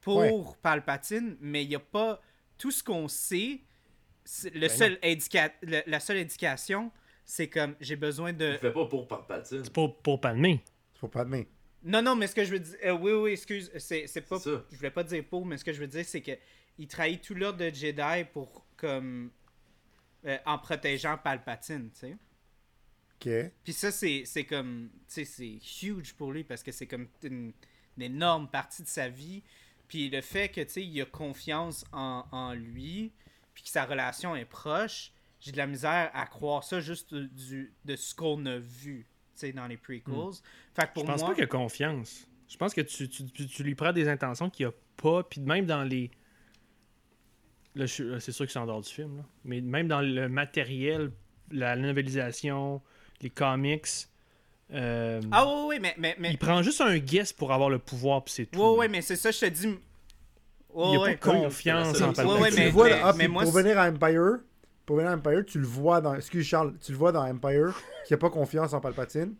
pour 0.00 0.16
Ouais. 0.18 0.32
Palpatine, 0.62 1.36
mais 1.40 1.64
il 1.64 1.70
y 1.70 1.74
a 1.74 1.80
pas. 1.80 2.20
Tout 2.58 2.70
ce 2.70 2.82
qu'on 2.82 3.08
sait, 3.08 3.60
le 4.44 4.60
Ben 4.60 4.68
seul 4.68 4.98
indica- 5.02 5.52
le- 5.62 5.82
la 5.86 6.00
seule 6.00 6.18
indication, 6.18 6.90
c'est 7.24 7.48
comme 7.48 7.74
j'ai 7.80 7.96
besoin 7.96 8.32
de. 8.32 8.44
le 8.52 8.58
fait 8.58 8.72
pas 8.72 8.86
pour 8.86 9.06
Palpatine. 9.08 9.62
C'est 9.64 9.72
pour, 9.72 9.96
pour 10.02 10.20
Palmer. 10.20 10.60
C'est 11.00 11.08
pour 11.08 11.24
main. 11.26 11.44
Non, 11.84 12.02
non, 12.02 12.16
mais 12.16 12.26
ce 12.26 12.34
que 12.34 12.44
je 12.44 12.50
veux 12.50 12.58
dire. 12.58 12.76
euh, 12.84 12.92
oui, 12.92 13.12
oui, 13.12 13.30
excuse. 13.32 13.70
C'est 13.78 14.06
c'est 14.08 14.22
pas. 14.22 14.38
C'est 14.40 14.50
ça. 14.54 14.64
Je 14.72 14.76
voulais 14.76 14.90
pas 14.90 15.04
dire 15.04 15.24
pour, 15.24 15.46
mais 15.46 15.56
ce 15.56 15.64
que 15.64 15.72
je 15.72 15.80
veux 15.80 15.86
dire, 15.86 16.04
c'est 16.04 16.20
que 16.22 16.32
il 16.76 16.88
trahit 16.88 17.22
tout 17.22 17.34
l'ordre 17.34 17.58
de 17.58 17.70
Jedi 17.74 18.24
pour. 18.32 18.66
comme. 18.76 19.30
euh, 20.26 20.36
en 20.46 20.58
protégeant 20.58 21.16
Palpatine, 21.16 21.90
tu 21.92 22.00
sais. 22.00 22.16
Ok. 23.20 23.52
Puis 23.64 23.72
ça, 23.72 23.90
c'est 23.92 24.24
c'est 24.24 24.44
comme. 24.44 24.90
Tu 25.06 25.24
sais, 25.24 25.24
c'est 25.24 25.86
huge 25.86 26.14
pour 26.14 26.32
lui 26.32 26.42
parce 26.44 26.62
que 26.64 26.72
c'est 26.72 26.86
comme 26.88 27.08
une, 27.22 27.52
une 27.96 28.02
énorme 28.02 28.48
partie 28.50 28.82
de 28.82 28.88
sa 28.88 29.08
vie. 29.08 29.42
Puis 29.88 30.10
le 30.10 30.20
fait 30.20 30.48
que, 30.50 30.60
tu 30.60 30.68
sais, 30.70 30.84
il 30.84 31.00
a 31.00 31.06
confiance 31.06 31.84
en, 31.92 32.24
en 32.30 32.52
lui, 32.52 33.12
puis 33.54 33.62
que 33.64 33.70
sa 33.70 33.84
relation 33.84 34.36
est 34.36 34.44
proche, 34.44 35.12
j'ai 35.40 35.50
de 35.52 35.56
la 35.56 35.66
misère 35.66 36.10
à 36.14 36.26
croire 36.26 36.62
ça 36.64 36.80
juste 36.80 37.14
du, 37.14 37.72
de 37.84 37.96
ce 37.96 38.14
qu'on 38.14 38.44
a 38.46 38.58
vu, 38.58 39.06
tu 39.34 39.40
sais, 39.40 39.52
dans 39.52 39.66
les 39.66 39.76
prequels. 39.76 40.12
Fait 40.74 40.86
que 40.88 40.92
pour 40.94 41.02
Je 41.04 41.10
pense 41.12 41.20
moi. 41.20 41.28
pas 41.30 41.34
qu'il 41.34 41.44
a 41.44 41.46
confiance. 41.46 42.26
Je 42.48 42.56
pense 42.56 42.74
que 42.74 42.80
tu, 42.80 43.08
tu, 43.08 43.24
tu- 43.26 43.46
tu 43.46 43.62
lui 43.62 43.74
prends 43.74 43.92
des 43.92 44.08
intentions 44.08 44.48
qu'il 44.50 44.66
a 44.66 44.72
pas, 44.96 45.22
puis 45.22 45.40
même 45.40 45.64
dans 45.66 45.84
les. 45.84 46.10
Là, 47.74 47.86
je 47.86 47.92
suis- 47.92 48.20
c'est 48.20 48.32
sûr 48.32 48.46
que 48.46 48.52
c'est 48.52 48.58
en 48.58 48.66
dehors 48.66 48.80
du 48.80 48.88
film, 48.90 49.18
là. 49.18 49.24
mais 49.44 49.60
même 49.60 49.86
dans 49.88 50.00
le 50.00 50.28
matériel, 50.28 51.12
la 51.50 51.76
novélisation, 51.76 52.82
les 53.20 53.30
comics, 53.30 53.86
euh, 54.72 55.20
Ah 55.30 55.46
oui, 55.46 55.64
oui, 55.68 55.78
mais. 55.80 55.94
mais, 55.98 56.16
mais... 56.18 56.30
il 56.30 56.38
prend 56.38 56.62
juste 56.62 56.80
un 56.80 56.98
guess 56.98 57.32
pour 57.32 57.52
avoir 57.52 57.70
le 57.70 57.78
pouvoir, 57.78 58.24
puis 58.24 58.34
c'est 58.34 58.46
tout. 58.46 58.58
Ouais, 58.58 58.64
là. 58.66 58.72
ouais, 58.72 58.88
mais 58.88 59.02
c'est 59.02 59.16
ça, 59.16 59.30
je 59.30 59.40
te 59.40 59.46
dis. 59.46 59.66
Ouais, 59.68 59.76
il 60.92 60.96
a 60.96 61.00
ouais. 61.00 61.16
pas 61.16 61.32
confiance 61.32 62.00
en 62.00 62.12
Palpatine. 62.12 62.42
ouais, 62.42 62.50
tu 62.50 62.56
mais- 62.56 62.64
le 62.66 62.70
vois, 62.70 62.88
mais- 62.88 63.00
ah, 63.02 63.12
mais 63.16 63.24
puis 63.24 63.32
moi, 63.32 63.42
pour 63.44 63.52
venir 63.52 63.78
à 63.78 63.88
Empire, 63.88 64.38
pour 64.84 64.96
venir 64.96 65.10
à 65.10 65.14
Empire, 65.14 65.44
tu 65.46 65.58
le 65.58 65.66
vois 65.66 66.00
dans. 66.00 66.14
Excuse 66.14 66.44
Charles, 66.46 66.74
tu 66.80 66.92
le 66.92 66.98
vois 66.98 67.12
dans 67.12 67.24
Empire 67.24 67.74
qu'il 68.06 68.14
a 68.14 68.18
pas 68.18 68.30
confiance 68.30 68.72
en 68.74 68.80
Palpatine 68.80 69.34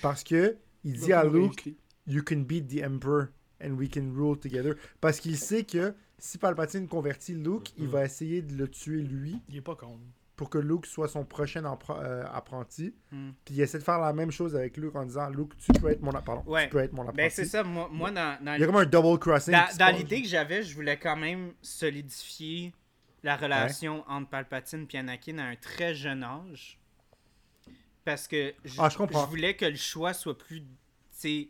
parce 0.00 0.24
que 0.24 0.56
il 0.84 0.94
dit 0.94 1.12
à 1.12 1.24
Luke, 1.24 1.68
You 2.06 2.22
can 2.24 2.38
beat 2.40 2.66
the 2.68 2.82
Emperor 2.84 3.26
and 3.62 3.72
we 3.74 3.88
can 3.88 4.10
rule 4.14 4.36
together. 4.38 4.74
Parce 5.00 5.20
qu'il 5.20 5.36
sait 5.36 5.62
que 5.62 5.94
si 6.18 6.38
Palpatine 6.38 6.88
convertit 6.88 7.34
Luke, 7.34 7.72
il 7.78 7.86
va 7.86 8.04
essayer 8.04 8.42
de 8.42 8.54
le 8.56 8.66
tuer 8.68 9.02
lui 9.02 9.36
Il 9.48 9.56
est 9.56 9.60
pas 9.60 9.76
con. 9.76 9.98
Pour 10.42 10.50
que 10.50 10.58
Luke 10.58 10.86
soit 10.86 11.06
son 11.06 11.24
prochain 11.24 11.62
euh, 11.64 12.24
apprenti. 12.32 12.92
Hmm. 13.12 13.30
Puis 13.44 13.54
il 13.54 13.60
essaie 13.60 13.78
de 13.78 13.84
faire 13.84 14.00
la 14.00 14.12
même 14.12 14.32
chose 14.32 14.56
avec 14.56 14.76
Luke 14.76 14.96
en 14.96 15.04
disant 15.04 15.30
Luke, 15.30 15.56
tu 15.56 15.70
peux 15.80 15.88
être 15.88 16.02
mon, 16.02 16.10
pardon, 16.10 16.42
Ouais. 16.50 16.64
tu 16.64 16.70
peux 16.70 16.80
être 16.80 16.92
mon 16.92 17.02
apprenti. 17.02 17.16
Ben, 17.18 17.30
c'est 17.30 17.44
ça, 17.44 17.62
moi, 17.62 17.88
moi 17.92 18.10
dans, 18.10 18.44
dans, 18.44 18.54
Il 18.54 18.60
y 18.60 18.64
a 18.64 18.66
comme 18.66 18.74
un 18.74 18.84
double 18.84 19.20
crossing. 19.20 19.54
dans, 19.78 19.96
l'idée 19.96 20.20
que 20.20 20.26
j'avais, 20.26 20.64
je 20.64 20.74
voulais 20.74 20.98
quand 20.98 21.14
même 21.14 21.52
solidifier 21.62 22.74
la 23.22 23.36
relation 23.36 24.02
entre 24.08 24.30
Palpatine 24.30 24.88
et 24.92 24.98
Anakin 24.98 25.38
à 25.38 25.44
un 25.44 25.54
très 25.54 25.94
jeune 25.94 26.24
âge. 26.24 26.80
Parce 28.04 28.26
que 28.26 28.52
je, 28.64 28.80
Ah, 28.80 28.88
je 28.88 28.98
comprends. 28.98 29.22
je 29.22 29.30
voulais 29.30 29.54
que 29.54 29.66
le 29.66 29.76
choix 29.76 30.12
soit 30.12 30.36
plus 30.36 30.64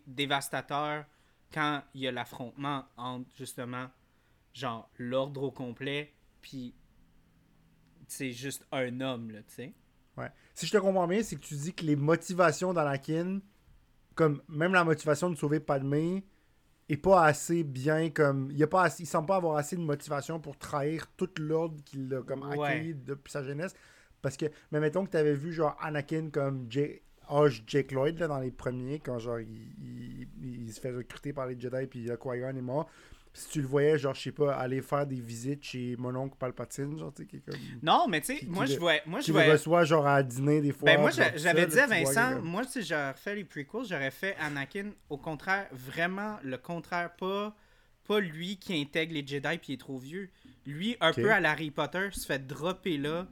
dévastateur 0.06 1.06
quand 1.50 1.82
il 1.94 2.02
y 2.02 2.08
a 2.08 2.12
l'affrontement 2.12 2.84
entre 2.98 3.24
justement 3.38 3.86
genre 4.52 4.90
l'ordre 4.98 5.44
au 5.44 5.50
complet 5.50 6.12
puis 6.42 6.74
c'est 8.12 8.32
juste 8.32 8.66
un 8.72 9.00
homme 9.00 9.30
là, 9.30 9.38
tu 9.42 9.54
sais. 9.54 9.72
Ouais. 10.16 10.30
Si 10.54 10.66
je 10.66 10.72
te 10.72 10.76
comprends 10.78 11.06
bien, 11.08 11.22
c'est 11.22 11.36
que 11.36 11.40
tu 11.40 11.54
dis 11.54 11.72
que 11.72 11.84
les 11.84 11.96
motivations 11.96 12.72
d'Anakin, 12.74 13.40
comme 14.14 14.42
même 14.48 14.74
la 14.74 14.84
motivation 14.84 15.30
de 15.30 15.36
sauver 15.36 15.58
Padmé, 15.60 16.22
est 16.88 16.96
pas 16.98 17.24
assez 17.24 17.64
bien 17.64 18.10
comme. 18.10 18.50
Il, 18.50 18.62
a 18.62 18.66
pas 18.66 18.82
assez- 18.84 19.04
il 19.04 19.06
semble 19.06 19.26
pas 19.28 19.36
avoir 19.36 19.56
assez 19.56 19.76
de 19.76 19.80
motivation 19.80 20.38
pour 20.38 20.58
trahir 20.58 21.06
tout 21.16 21.30
l'ordre 21.38 21.82
qu'il 21.84 22.12
a 22.14 22.22
comme 22.22 22.42
Ouais. 22.42 22.66
accueilli 22.68 22.94
depuis 22.94 23.30
sa 23.32 23.42
jeunesse. 23.42 23.74
Parce 24.20 24.36
que, 24.36 24.46
mais 24.70 24.80
mettons 24.80 25.04
que 25.06 25.10
tu 25.10 25.16
avais 25.16 25.34
vu 25.34 25.52
genre 25.52 25.76
Anakin 25.80 26.28
comme 26.30 26.66
Jake, 26.68 27.02
âge 27.30 27.64
Jake 27.66 27.92
Lloyd 27.92 28.18
là, 28.18 28.28
dans 28.28 28.38
les 28.40 28.50
premiers, 28.50 28.98
quand 29.00 29.18
genre 29.18 29.40
il, 29.40 29.48
il- 29.80 30.28
il 30.66 30.72
se 30.72 30.80
fait 30.80 30.90
recruter 30.92 31.32
par 31.32 31.46
les 31.46 31.58
Jedi 31.58 31.86
puis 31.86 32.04
Qui-Gon 32.04 32.54
est 32.56 32.60
mort. 32.60 32.90
Si 33.34 33.48
tu 33.48 33.62
le 33.62 33.66
voyais, 33.66 33.96
genre, 33.98 34.14
je 34.14 34.20
sais 34.20 34.32
pas, 34.32 34.54
aller 34.54 34.82
faire 34.82 35.06
des 35.06 35.20
visites 35.20 35.64
chez 35.64 35.96
mon 35.98 36.14
oncle 36.14 36.36
Palpatine, 36.38 36.98
genre, 36.98 37.14
tu 37.14 37.22
sais, 37.22 37.28
qui 37.28 37.36
est 37.36 37.40
comme. 37.40 37.58
Non, 37.82 38.06
mais 38.06 38.20
tu 38.20 38.38
sais, 38.38 38.46
moi 38.46 38.66
je 38.66 38.78
vois 38.78 38.96
moi 39.06 39.20
je 39.20 39.32
vois 39.32 39.46
le 39.46 39.52
reçoit, 39.52 39.84
genre, 39.84 40.06
à 40.06 40.22
dîner 40.22 40.60
des 40.60 40.72
fois. 40.72 40.84
Ben 40.84 41.00
moi, 41.00 41.10
j'avais 41.10 41.66
dit 41.66 41.78
à 41.78 41.86
vois, 41.86 41.96
Vincent, 41.96 42.42
moi, 42.42 42.64
si 42.64 42.82
j'aurais 42.82 43.14
fait 43.14 43.34
les 43.34 43.44
prequels, 43.44 43.84
j'aurais 43.88 44.10
fait 44.10 44.36
Anakin 44.38 44.90
au 45.08 45.16
contraire, 45.16 45.66
vraiment 45.72 46.36
le 46.42 46.58
contraire, 46.58 47.14
pas, 47.16 47.56
pas 48.06 48.20
lui 48.20 48.58
qui 48.58 48.78
intègre 48.78 49.14
les 49.14 49.26
Jedi 49.26 49.58
puis 49.58 49.68
il 49.68 49.74
est 49.74 49.78
trop 49.78 49.98
vieux. 49.98 50.28
Lui, 50.66 50.96
un 51.00 51.12
peu 51.12 51.32
à 51.32 51.40
la 51.40 51.52
Harry 51.52 51.70
Potter, 51.70 52.08
se 52.12 52.26
fait 52.26 52.46
dropper 52.46 52.98
là, 52.98 53.26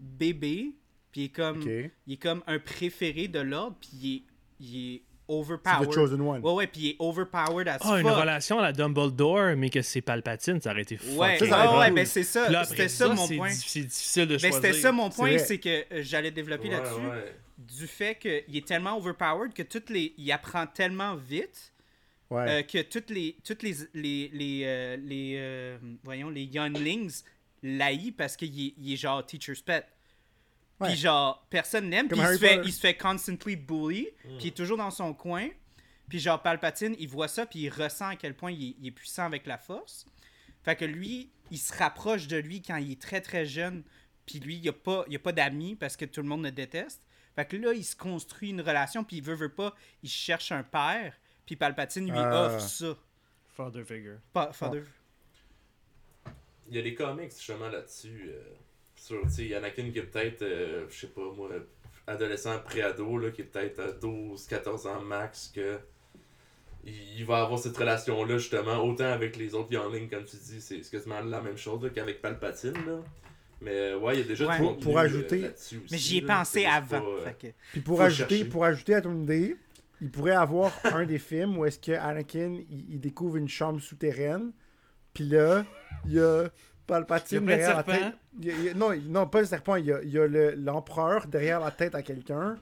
bébé, 0.00 0.76
puis 1.10 1.22
il 1.22 1.24
est 1.24 1.28
comme, 1.30 1.62
il 1.62 2.12
est 2.12 2.22
comme 2.22 2.42
un 2.46 2.58
préféré 2.58 3.28
de 3.28 3.40
l'ordre, 3.40 3.76
puis 3.80 3.90
il 3.94 4.14
est, 4.14 4.22
il 4.60 4.94
est 4.94 5.02
overpowered. 5.28 5.88
The 5.90 5.94
Chosen 5.94 6.20
One. 6.20 6.42
Ouais, 6.42 6.52
ouais, 6.52 6.66
puis 6.66 6.80
il 6.80 6.88
est 6.90 6.96
overpowered 6.98 7.68
as 7.68 7.78
Ah, 7.82 8.00
une 8.00 8.06
fuck. 8.08 8.16
relation 8.20 8.58
à 8.58 8.62
la 8.62 8.72
Dumbledore, 8.72 9.54
mais 9.56 9.70
que 9.70 9.82
c'est 9.82 10.00
Palpatine, 10.00 10.60
ça 10.60 10.70
aurait 10.72 10.82
été 10.82 10.96
fucking 10.96 11.16
Ouais, 11.18 11.38
Ça, 11.38 11.46
ça 11.46 11.78
ouais, 11.78 11.90
ben 11.90 12.06
c'est 12.06 12.22
ça, 12.24 12.64
c'était 12.64 12.88
ça, 12.88 13.08
mon 13.08 13.28
point. 13.28 13.50
C'est 13.50 13.80
difficile 13.84 14.26
de 14.26 14.36
Ben, 14.36 14.52
c'était 14.52 14.72
ça 14.72 14.92
mon 14.92 15.10
point, 15.10 15.38
c'est 15.38 15.58
que 15.58 15.68
euh, 15.92 16.02
j'allais 16.02 16.30
développer 16.30 16.68
Ouais, 16.68 16.74
là-dessus. 16.76 16.94
ouais. 17.06 17.34
du 17.58 17.86
fait 17.86 18.14
qu'il 18.16 18.56
est 18.56 18.66
tellement 18.66 18.96
overpowered 18.96 19.52
que 19.52 19.62
toutes 19.64 19.90
les 19.90 20.14
il 20.16 20.30
apprend 20.32 20.66
tellement 20.66 21.14
vite 21.16 21.72
Ouais. 22.30 22.44
euh, 22.48 22.62
que 22.62 22.82
toutes 22.82 23.10
les 23.10 23.36
toutes 23.42 23.62
les 23.62 23.74
les 23.94 24.30
les, 24.34 24.62
euh, 24.66 24.96
les, 24.98 25.34
euh, 25.38 25.78
voyons 26.04 26.28
les 26.28 26.44
younglings 26.44 27.22
l'haït 27.62 28.12
parce 28.16 28.36
qu'il 28.36 28.48
est, 28.66 28.74
il 28.78 28.92
est 28.92 28.96
genre 28.96 29.24
teacher's 29.24 29.62
pet 29.62 29.76
Ouais. 29.80 29.84
Puis 30.80 30.96
genre 30.96 31.46
personne 31.50 31.88
n'aime 31.88 32.08
puis 32.08 32.18
il 32.18 32.38
fait 32.38 32.60
il 32.64 32.72
se 32.72 32.80
fait 32.80 32.96
constantly 32.96 33.56
bully 33.56 34.08
puis 34.22 34.36
il 34.40 34.46
est 34.48 34.56
toujours 34.56 34.76
dans 34.78 34.90
son 34.90 35.12
coin 35.14 35.48
puis 36.08 36.18
genre 36.20 36.40
Palpatine 36.42 36.94
il 36.98 37.08
voit 37.08 37.28
ça 37.28 37.46
puis 37.46 37.60
il 37.60 37.68
ressent 37.70 38.08
à 38.08 38.16
quel 38.16 38.34
point 38.34 38.50
il 38.52 38.70
est, 38.70 38.76
il 38.80 38.86
est 38.88 38.92
puissant 38.92 39.24
avec 39.24 39.46
la 39.46 39.58
force 39.58 40.06
fait 40.62 40.76
que 40.76 40.84
lui 40.84 41.30
il 41.50 41.58
se 41.58 41.76
rapproche 41.76 42.26
de 42.28 42.36
lui 42.36 42.62
quand 42.62 42.76
il 42.76 42.92
est 42.92 43.00
très 43.00 43.20
très 43.20 43.44
jeune 43.46 43.82
puis 44.26 44.40
lui, 44.40 44.56
il 44.56 44.60
n'y 44.60 44.68
a 44.68 44.74
pas, 44.74 45.04
il 45.06 45.14
y 45.14 45.16
a 45.16 45.20
pas 45.20 45.32
d'amis 45.32 45.74
parce 45.74 45.96
que 45.96 46.04
tout 46.04 46.20
le 46.20 46.28
monde 46.28 46.44
le 46.44 46.52
déteste. 46.52 47.00
Fait 47.34 47.46
que 47.46 47.56
là, 47.56 47.72
il 47.72 47.82
se 47.82 47.96
construit 47.96 48.50
une 48.50 48.60
relation, 48.60 49.02
puis 49.02 49.16
il 49.16 49.22
veut, 49.22 49.32
veut 49.34 49.48
pas, 49.54 49.74
il 50.02 50.10
cherche 50.10 50.52
un 50.52 50.62
père, 50.62 51.16
puis 51.46 51.56
Palpatine 51.56 52.04
lui 52.10 52.18
Ah. 52.18 52.42
offre 52.44 52.60
ça. 52.60 52.94
Father 53.56 53.82
figure. 53.86 54.18
Pas, 54.34 54.52
father. 54.52 54.82
Il 56.68 56.76
y 56.76 56.78
a 56.78 56.82
des 56.82 56.92
comics 56.94 57.30
justement 57.30 57.70
là-dessus. 57.70 58.26
euh, 58.28 58.54
sur, 58.98 59.22
tu 59.22 59.30
sais, 59.48 59.54
Anakin 59.54 59.90
qui 59.90 59.98
est 59.98 60.02
peut-être, 60.02 60.42
euh, 60.42 60.84
je 60.90 61.00
sais 61.00 61.06
pas 61.08 61.22
moi, 61.36 61.48
adolescent 62.06 62.58
pré-ado, 62.60 63.18
là, 63.18 63.30
qui 63.30 63.42
est 63.42 63.44
peut-être 63.44 63.80
à 63.80 63.88
12-14 63.92 64.86
ans 64.88 65.00
max, 65.02 65.50
que 65.54 65.78
il, 66.84 66.94
il 67.18 67.24
va 67.26 67.42
avoir 67.42 67.58
cette 67.58 67.76
relation-là 67.76 68.38
justement, 68.38 68.82
autant 68.84 69.10
avec 69.12 69.36
les 69.36 69.54
autres 69.54 69.72
younglings, 69.72 70.08
comme 70.08 70.24
tu 70.24 70.36
dis, 70.36 70.60
c'est 70.60 70.80
quasiment 70.90 71.20
la 71.20 71.40
même 71.40 71.56
chose 71.56 71.82
là, 71.82 71.90
qu'avec 71.90 72.20
Palpatine. 72.22 72.72
Là. 72.86 73.00
Mais 73.60 73.72
euh, 73.92 73.98
ouais, 73.98 74.14
il 74.16 74.20
y 74.20 74.24
a 74.24 74.26
déjà 74.26 74.46
Ouais. 74.48 74.58
Pour- 74.58 74.78
pour 74.78 74.98
euh, 74.98 75.02
ajouter- 75.02 75.40
là-dessus 75.42 75.76
aussi, 75.78 75.86
Mais 75.90 75.98
j'y 75.98 76.18
ai 76.18 76.20
là. 76.22 76.36
pensé 76.38 76.64
avant. 76.64 77.00
pas, 77.00 77.06
euh, 77.06 77.30
que- 77.32 77.46
Puis 77.72 77.80
pour 77.80 78.00
ajouter, 78.00 78.36
chercher. 78.36 78.44
pour 78.50 78.64
ajouter 78.64 78.94
à 78.94 79.00
ton 79.02 79.20
idée, 79.22 79.56
il 80.00 80.10
pourrait 80.10 80.36
avoir 80.36 80.72
un 80.84 81.04
des 81.04 81.18
films 81.18 81.58
où 81.58 81.64
est-ce 81.64 81.78
que 81.80 81.92
Anakin 81.92 82.60
il, 82.70 82.86
il 82.94 83.00
découvre 83.00 83.36
une 83.36 83.48
chambre 83.48 83.80
souterraine, 83.80 84.52
puis 85.12 85.24
là 85.24 85.64
il 86.06 86.12
y 86.12 86.20
a 86.20 86.48
Palpatine 86.88 87.44
Il 87.44 87.50
y 87.50 87.52
a 87.52 87.56
de 87.56 87.60
derrière 87.62 87.76
la 87.76 87.82
tête. 87.84 88.14
il 88.40 88.48
il 88.48 88.76
non, 88.76 88.90
non, 89.04 89.26
pas 89.28 89.40
le 89.40 89.46
serpent. 89.46 89.76
Il 89.76 89.86
y 89.86 89.92
a, 89.92 90.02
il 90.02 90.08
y 90.10 90.18
a 90.18 90.26
le- 90.26 90.54
l'empereur 90.56 91.26
derrière 91.28 91.60
la 91.60 91.70
tête 91.70 91.94
à 91.94 92.02
quelqu'un 92.02 92.56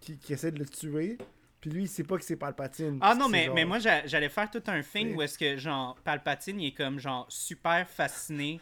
qui, 0.00 0.16
qui 0.16 0.32
essaie 0.32 0.50
de 0.52 0.58
le 0.58 0.66
tuer. 0.66 1.18
Puis 1.60 1.70
lui, 1.70 1.82
il 1.82 1.88
sait 1.88 2.04
pas 2.04 2.16
que 2.18 2.24
c'est 2.24 2.36
Palpatine. 2.36 2.98
Ah 3.02 3.14
non, 3.14 3.28
mais, 3.28 3.46
genre- 3.46 3.54
mais 3.54 3.64
moi, 3.64 3.78
j'a- 3.78 4.06
j'allais 4.06 4.28
faire 4.28 4.50
tout 4.50 4.62
un 4.68 4.82
thing 4.82 5.14
où 5.16 5.22
est-ce 5.22 5.38
que, 5.38 5.56
genre, 5.56 5.96
Palpatine, 6.04 6.60
il 6.60 6.68
est 6.68 6.72
comme, 6.72 6.98
genre, 6.98 7.26
super 7.28 7.88
fasciné 7.88 8.60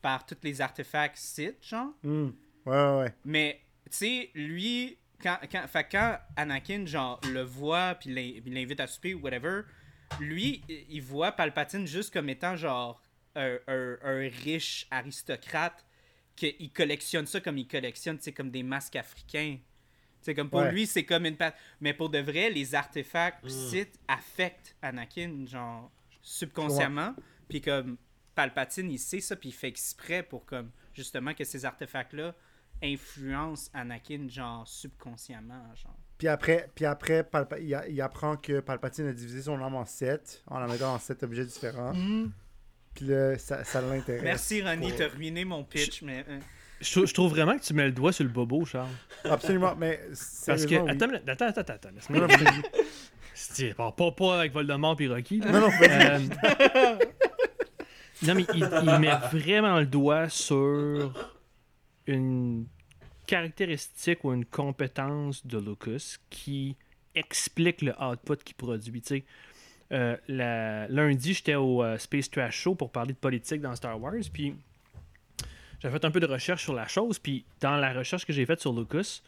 par 0.00 0.24
tous 0.26 0.36
les 0.42 0.60
artefacts 0.60 1.16
Sith, 1.16 1.56
genre. 1.62 1.88
Hmm. 2.02 2.28
Ouais, 2.66 2.72
ouais, 2.76 2.98
ouais. 3.00 3.14
Mais, 3.24 3.60
tu 3.90 3.96
sais, 3.96 4.30
lui, 4.34 4.96
quand, 5.22 5.36
quand, 5.50 5.66
fait, 5.66 5.86
quand 5.90 6.18
Anakin, 6.36 6.86
genre, 6.86 7.20
le 7.32 7.42
voit, 7.42 7.96
puis 7.98 8.10
l'in- 8.14 8.40
puis 8.40 8.52
l'invite 8.54 8.78
à 8.80 8.86
souper 8.86 9.14
ou 9.14 9.20
whatever, 9.20 9.62
lui, 10.20 10.62
il 10.90 11.02
voit 11.02 11.32
Palpatine 11.32 11.86
juste 11.86 12.12
comme 12.12 12.28
étant, 12.28 12.54
genre, 12.56 13.00
un, 13.36 13.58
un- 13.66 13.98
un 14.02 14.28
riche 14.44 14.86
aristocrate, 14.90 15.84
qu'il 16.36 16.72
collectionne 16.72 17.26
ça 17.26 17.40
comme 17.40 17.58
il 17.58 17.68
collectionne, 17.68 18.16
tu 18.18 18.24
sais, 18.24 18.32
comme 18.32 18.50
des 18.50 18.62
masques 18.62 18.96
africains. 18.96 19.56
Tu 19.58 19.62
sais, 20.30 20.34
comme 20.34 20.50
pour 20.50 20.60
Ouais. 20.60 20.72
lui, 20.72 20.86
c'est 20.86 21.04
comme 21.04 21.26
une... 21.26 21.36
Mais 21.80 21.94
pour 21.94 22.08
de 22.10 22.18
vrai, 22.18 22.50
les 22.50 22.74
artefacts 22.74 23.44
Mm. 23.44 23.48
Sith 23.50 24.00
affectent 24.08 24.74
Anakin, 24.82 25.44
genre, 25.46 25.92
subconsciemment. 26.22 27.14
Puis 27.48 27.60
comme 27.60 27.96
Palpatine, 28.34 28.90
il 28.90 28.98
sait 28.98 29.20
ça, 29.20 29.36
puis 29.36 29.50
il 29.50 29.52
fait 29.52 29.68
exprès 29.68 30.22
pour 30.22 30.44
comme 30.44 30.70
justement 30.92 31.34
que 31.34 31.44
ces 31.44 31.64
artefacts-là 31.64 32.34
influencent 32.82 33.70
Anakin, 33.74 34.26
genre 34.28 34.66
subconsciemment, 34.66 35.72
genre. 35.76 35.96
Puis 36.18 36.28
après, 36.28 36.70
puis 36.74 36.84
après 36.84 37.22
Palpa- 37.22 37.60
il, 37.60 37.74
a- 37.74 37.86
il 37.88 38.00
apprend 38.00 38.36
que 38.36 38.60
Palpatine 38.60 39.06
a 39.08 39.12
divisé 39.12 39.42
son 39.42 39.60
âme 39.62 39.74
en 39.74 39.84
sept, 39.84 40.42
en 40.46 40.58
la 40.58 40.66
mettant 40.66 40.94
en 40.94 40.98
sept 40.98 41.22
objets 41.22 41.44
différents. 41.44 41.92
Puis 42.94 43.06
là, 43.06 43.36
ça, 43.38 43.64
ça 43.64 43.80
l'intéresse. 43.80 44.22
Merci 44.22 44.62
Ronnie, 44.62 44.88
pour- 44.90 44.98
t'as 44.98 45.08
ruiné 45.08 45.44
mon 45.44 45.64
pitch, 45.64 46.02
mais 46.02 46.24
euh, 46.28 46.38
Je, 46.80 46.90
trou- 46.92 47.06
je 47.06 47.14
trouve 47.14 47.30
vraiment 47.30 47.56
que 47.58 47.62
tu 47.62 47.74
mets 47.74 47.86
le 47.86 47.92
doigt 47.92 48.12
sur 48.12 48.24
le 48.24 48.30
bobo, 48.30 48.64
Charles. 48.64 48.88
Absolument, 49.24 49.74
mais 49.76 50.00
Parce 50.46 50.64
que. 50.66 50.74
oui. 50.76 50.90
Attends, 50.90 51.08
attends, 51.26 51.46
attends, 51.60 51.72
attends. 51.74 51.88
laisse-moi-. 51.94 52.26
C'est- 53.34 53.74
Pas, 53.74 53.90
pas, 53.92 54.12
pas 54.12 54.38
avec 54.40 54.52
Voldemort 54.52 54.96
et 55.00 55.08
Rocky. 55.08 55.40
là. 55.40 55.50
non, 55.52 55.60
non. 55.60 55.70
Euh, 55.82 56.98
non, 58.22 58.34
mais 58.34 58.46
il, 58.54 58.68
il 58.82 58.98
met 59.00 59.12
vraiment 59.32 59.78
le 59.80 59.86
doigt 59.86 60.28
sur 60.28 61.12
une 62.06 62.66
caractéristique 63.26 64.22
ou 64.24 64.32
une 64.32 64.44
compétence 64.44 65.44
de 65.46 65.58
Lucas 65.58 66.16
qui 66.30 66.76
explique 67.14 67.82
le 67.82 67.92
output 68.00 68.36
qu'il 68.44 68.54
produit. 68.54 69.00
Tu 69.02 69.08
sais, 69.18 69.24
euh, 69.94 70.16
la- 70.28 70.88
lundi, 70.88 71.34
j'étais 71.34 71.54
au 71.54 71.82
euh, 71.82 71.96
Space 71.98 72.30
Trash 72.30 72.56
Show 72.56 72.74
pour 72.74 72.90
parler 72.90 73.12
de 73.12 73.18
politique 73.18 73.60
dans 73.60 73.74
Star 73.76 74.00
Wars, 74.00 74.14
puis 74.32 74.54
j'avais 75.80 75.98
fait 75.98 76.04
un 76.04 76.10
peu 76.10 76.20
de 76.20 76.26
recherche 76.26 76.62
sur 76.62 76.74
la 76.74 76.86
chose, 76.86 77.18
puis 77.18 77.44
dans 77.60 77.76
la 77.76 77.92
recherche 77.92 78.24
que 78.26 78.32
j'ai 78.32 78.46
faite 78.46 78.60
sur 78.60 78.72
Lucas, 78.72 79.20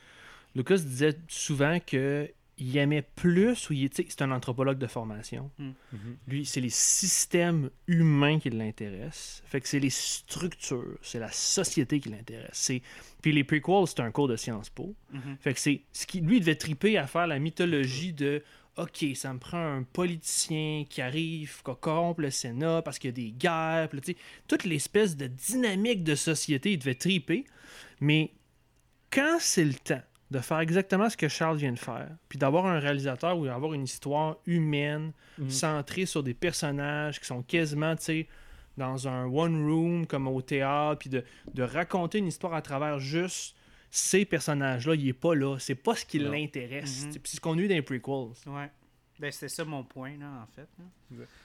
Lucas 0.54 0.78
disait 0.78 1.16
souvent 1.28 1.78
que 1.80 2.30
il 2.58 2.74
aimait 2.78 3.04
plus, 3.16 3.68
ou 3.68 3.74
il 3.74 3.84
était, 3.84 4.06
c'est 4.08 4.22
un 4.22 4.30
anthropologue 4.30 4.78
de 4.78 4.86
formation. 4.86 5.50
Mm. 5.58 5.64
Mhm. 5.92 6.16
Lui, 6.26 6.46
c'est 6.46 6.62
les 6.62 6.70
systèmes 6.70 7.68
humains 7.86 8.38
qui 8.38 8.48
l'intéressent. 8.48 9.42
Fait 9.44 9.60
que 9.60 9.68
c'est 9.68 9.78
les 9.78 9.90
structures, 9.90 10.96
c'est 11.02 11.18
la 11.18 11.30
société 11.30 12.00
qui 12.00 12.08
l'intéresse. 12.08 12.48
C'est... 12.54 12.80
Puis 13.20 13.32
les 13.32 13.44
prequels, 13.44 13.86
c'est 13.86 14.00
un 14.00 14.10
cours 14.10 14.28
de 14.28 14.36
Sciences 14.36 14.70
Po. 14.70 14.94
Mhm. 15.12 15.36
Fait 15.38 15.52
que 15.52 15.60
c'est 15.60 15.82
ce 15.92 16.06
qui 16.06 16.22
lui 16.22 16.38
il 16.38 16.40
devait 16.40 16.54
triper 16.54 16.96
à 16.96 17.06
faire 17.06 17.26
la 17.26 17.38
mythologie 17.38 18.14
de 18.14 18.42
OK, 18.76 19.06
ça 19.14 19.32
me 19.32 19.38
prend 19.38 19.56
un 19.78 19.82
politicien 19.84 20.84
qui 20.88 21.00
arrive, 21.00 21.62
qui 21.64 21.72
corrompt 21.80 22.18
le 22.20 22.30
Sénat 22.30 22.82
parce 22.82 22.98
qu'il 22.98 23.08
y 23.08 23.12
a 23.12 23.16
des 23.26 23.32
guerres, 23.32 23.88
là, 23.92 24.00
toute 24.46 24.64
l'espèce 24.64 25.16
de 25.16 25.26
dynamique 25.28 26.04
de 26.04 26.14
société, 26.14 26.72
il 26.72 26.78
devait 26.78 26.94
triper. 26.94 27.44
Mais 28.00 28.32
quand 29.10 29.38
c'est 29.40 29.64
le 29.64 29.72
temps 29.74 30.02
de 30.30 30.40
faire 30.40 30.58
exactement 30.60 31.08
ce 31.08 31.16
que 31.16 31.28
Charles 31.28 31.56
vient 31.56 31.72
de 31.72 31.78
faire, 31.78 32.08
puis 32.28 32.38
d'avoir 32.38 32.66
un 32.66 32.78
réalisateur 32.78 33.38
ou 33.38 33.46
d'avoir 33.46 33.72
une 33.72 33.84
histoire 33.84 34.36
humaine, 34.46 35.12
Mhm. 35.38 35.50
centrée 35.50 36.06
sur 36.06 36.22
des 36.22 36.34
personnages 36.34 37.18
qui 37.20 37.26
sont 37.26 37.42
quasiment, 37.42 37.94
tu 37.96 38.02
sais, 38.04 38.28
dans 38.76 39.08
un 39.08 39.24
one 39.24 39.64
room 39.66 40.06
comme 40.06 40.28
au 40.28 40.42
théâtre, 40.42 40.98
puis 40.98 41.08
de, 41.08 41.24
de 41.54 41.62
raconter 41.62 42.18
une 42.18 42.26
histoire 42.26 42.52
à 42.52 42.60
travers 42.60 42.98
juste 42.98 43.55
ces 43.90 44.24
personnages-là, 44.24 44.94
il 44.94 45.08
est 45.08 45.12
pas 45.12 45.34
là. 45.34 45.56
C'est 45.58 45.74
pas 45.74 45.94
ce 45.96 46.04
qui 46.04 46.18
l'intéresse. 46.18 47.04
Mhm. 47.06 47.12
C'est 47.12 47.26
c'est 47.26 47.36
ce 47.36 47.40
qu'on 47.40 47.56
a 47.58 47.60
eu 47.60 47.68
dans 47.68 47.74
les 47.74 47.82
prequels. 47.82 48.32
ouais. 48.46 48.70
Ben 49.18 49.32
c'est 49.32 49.48
ça 49.48 49.64
mon 49.64 49.82
point 49.82 50.12
là 50.18 50.42
en 50.42 50.46
fait. 50.54 50.68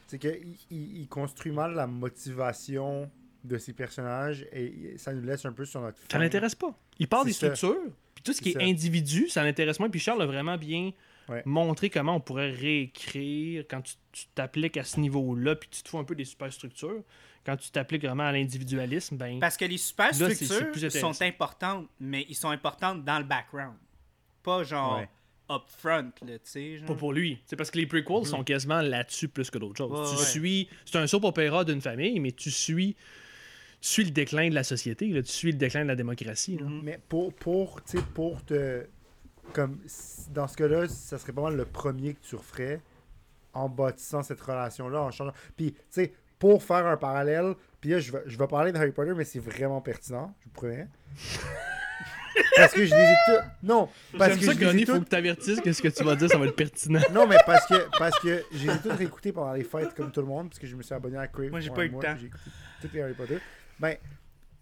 C'est 0.08 0.20
qu'il 0.20 0.58
il, 0.70 1.08
construit 1.08 1.54
mal 1.54 1.74
la 1.74 1.88
motivation 1.88 3.10
de 3.46 3.58
ses 3.58 3.72
personnages 3.74 4.46
et 4.52 4.96
ça 4.98 5.14
nous 5.14 5.22
laisse 5.26 5.46
un 5.46 5.54
peu 5.54 5.64
sur 5.64 5.80
notre 5.80 5.98
Ça 6.02 6.06
faim. 6.10 6.20
l'intéresse 6.20 6.54
pas. 6.54 6.78
Il 7.00 7.08
parle 7.08 7.26
des 7.28 7.32
ça. 7.34 7.56
structures, 7.56 7.82
puis 8.14 8.24
tout 8.24 8.34
ce 8.34 8.42
qui 8.42 8.50
est 8.50 8.54
ça. 8.54 8.62
individu, 8.62 9.30
ça 9.30 9.42
l'intéresse 9.44 9.80
moins. 9.80 9.90
Puis 9.90 10.02
Charles 10.02 10.22
a 10.22 10.26
vraiment 10.26 10.58
bien 10.58 10.92
Ouais. 11.30 11.44
montré 11.46 11.90
comment 11.90 12.16
on 12.16 12.20
pourrait 12.20 12.52
réécrire 12.52 13.64
quand 13.70 13.82
tu 13.82 13.94
tu 14.12 14.26
t'appliques 14.36 14.76
à 14.76 14.84
ce 14.84 15.00
niveau-là, 15.00 15.56
puis 15.56 15.70
tu 15.72 15.82
te 15.84 15.88
fous 15.88 15.98
un 16.00 16.04
peu 16.04 16.16
des 16.16 16.26
superstructures. 16.26 17.04
Quand 17.46 17.58
tu 17.58 17.72
t'appliques 17.72 18.04
vraiment 18.06 18.24
à 18.28 18.32
l'individualisme, 18.32 19.18
ben. 19.18 19.40
Parce 19.40 19.58
que 19.58 19.66
les 19.66 19.78
super 19.78 20.12
Là, 20.20 20.90
sont 20.92 21.22
importantes, 21.22 21.88
mais 22.00 22.26
ils 22.30 22.36
sont 22.36 22.50
importantes 22.50 23.04
dans 23.04 23.18
le 23.20 23.26
background. 23.26 23.76
Pas 24.44 24.64
genre 24.64 24.98
Ouais. 25.00 25.10
up 25.50 25.64
front, 25.68 26.12
là, 26.26 26.34
tu 26.38 26.40
sais. 26.44 26.78
genre. 26.78 26.88
Pas 26.88 26.96
pour 26.96 27.14
lui. 27.14 27.42
C'est 27.46 27.56
parce 27.56 27.72
que 27.72 27.78
les 27.78 27.88
prequels 27.88 28.26
sont 28.26 28.44
quasiment 28.44 28.82
là-dessus 28.82 29.28
plus 29.28 29.50
que 29.50 29.58
d'autres 29.58 29.78
choses. 29.78 29.92
Ouais, 29.92 30.16
tu 30.16 30.20
ouais. 30.20 30.26
suis. 30.30 30.70
C'est 30.86 30.98
un 31.00 31.08
soap 31.08 31.24
opéra 31.24 31.64
d'une 31.66 31.82
famille, 31.82 32.20
mais 32.20 32.32
tu 32.32 32.52
suis. 32.52 32.96
Tu 33.82 33.88
suis 33.90 34.04
le 34.04 34.12
déclin 34.12 34.50
de 34.50 34.54
la 34.54 34.64
société, 34.64 35.08
là. 35.08 35.24
tu 35.24 35.32
suis 35.32 35.52
le 35.52 35.58
déclin 35.58 35.82
de 35.82 35.88
la 35.88 35.96
démocratie. 35.96 36.56
là. 36.58 36.66
Mhm. 36.68 36.82
Mais 36.84 37.00
pour, 37.10 37.34
pour, 37.34 37.84
tu 37.84 37.98
sais, 37.98 38.04
pour 38.14 38.44
te. 38.46 38.86
Comme, 39.54 39.80
dans 40.30 40.48
ce 40.48 40.56
cas-là, 40.56 40.88
ça 40.88 41.18
serait 41.18 41.34
pas 41.34 41.42
mal 41.42 41.56
le 41.56 41.66
premier 41.66 42.14
que 42.14 42.20
tu 42.22 42.36
referais 42.36 42.80
en 43.54 43.68
bâtissant 43.68 44.22
cette 44.24 44.40
relation-là, 44.40 45.02
en 45.02 45.12
changeant. 45.12 45.34
Puis, 45.58 45.74
tu 45.74 45.80
sais, 45.90 46.14
pour 46.42 46.64
faire 46.64 46.88
un 46.88 46.98
parallèle, 46.98 47.54
puis 47.80 47.92
là, 47.92 48.00
je 48.00 48.12
vais, 48.12 48.24
je 48.26 48.36
vais 48.36 48.48
parler 48.48 48.72
de 48.72 48.78
Harry 48.80 48.92
Potter, 48.92 49.14
mais 49.16 49.26
c'est 49.26 49.38
vraiment 49.40 49.80
pertinent, 49.80 50.34
je 50.40 50.46
vous 50.46 50.52
promets. 50.52 50.88
parce 52.58 52.74
que 52.74 52.84
je 52.84 52.96
les 52.96 53.00
ai 53.00 53.16
tous. 53.28 53.44
Non, 53.62 53.88
parce 54.18 54.38
que 54.38 54.46
ça, 54.46 54.54
je 54.54 54.58
les 54.58 54.64
ai 54.64 54.68
Connie, 54.68 54.86
faut 54.88 55.00
que 55.00 55.08
tu 55.08 55.16
avertisses 55.16 55.62
que 55.62 55.72
ce 55.72 55.84
que 55.84 55.90
tu 55.90 56.04
vas 56.04 56.16
dire, 56.16 56.30
ça 56.32 56.40
va 56.40 56.48
être 56.48 56.56
pertinent. 56.56 57.00
Non, 57.14 57.28
mais 57.28 57.38
parce 57.46 57.68
que, 57.68 57.88
parce 57.96 58.18
que 58.20 58.44
je 58.52 58.66
les 58.66 58.74
ai 58.74 58.80
tous 58.80 58.90
réécoutés 58.90 59.32
pendant 59.32 59.54
les 59.54 59.64
fêtes, 59.64 59.94
comme 59.94 60.12
tout 60.12 60.22
le 60.22 60.26
monde, 60.26 60.50
parce 60.50 60.58
que 60.58 60.66
je 60.66 60.76
me 60.76 60.82
suis 60.82 60.96
abonné 60.96 61.18
à 61.18 61.28
Crave. 61.28 61.52
Moi, 61.52 61.60
j'ai 61.60 61.70
pas 61.70 61.86
eu 61.86 61.90
le 61.90 62.00
temps. 62.00 62.16
J'ai 62.20 62.26
écouté 62.26 62.50
tous 62.82 62.90
les 62.92 63.02
Harry 63.04 63.14
Potter. 63.14 63.38
Ben, 63.80 63.96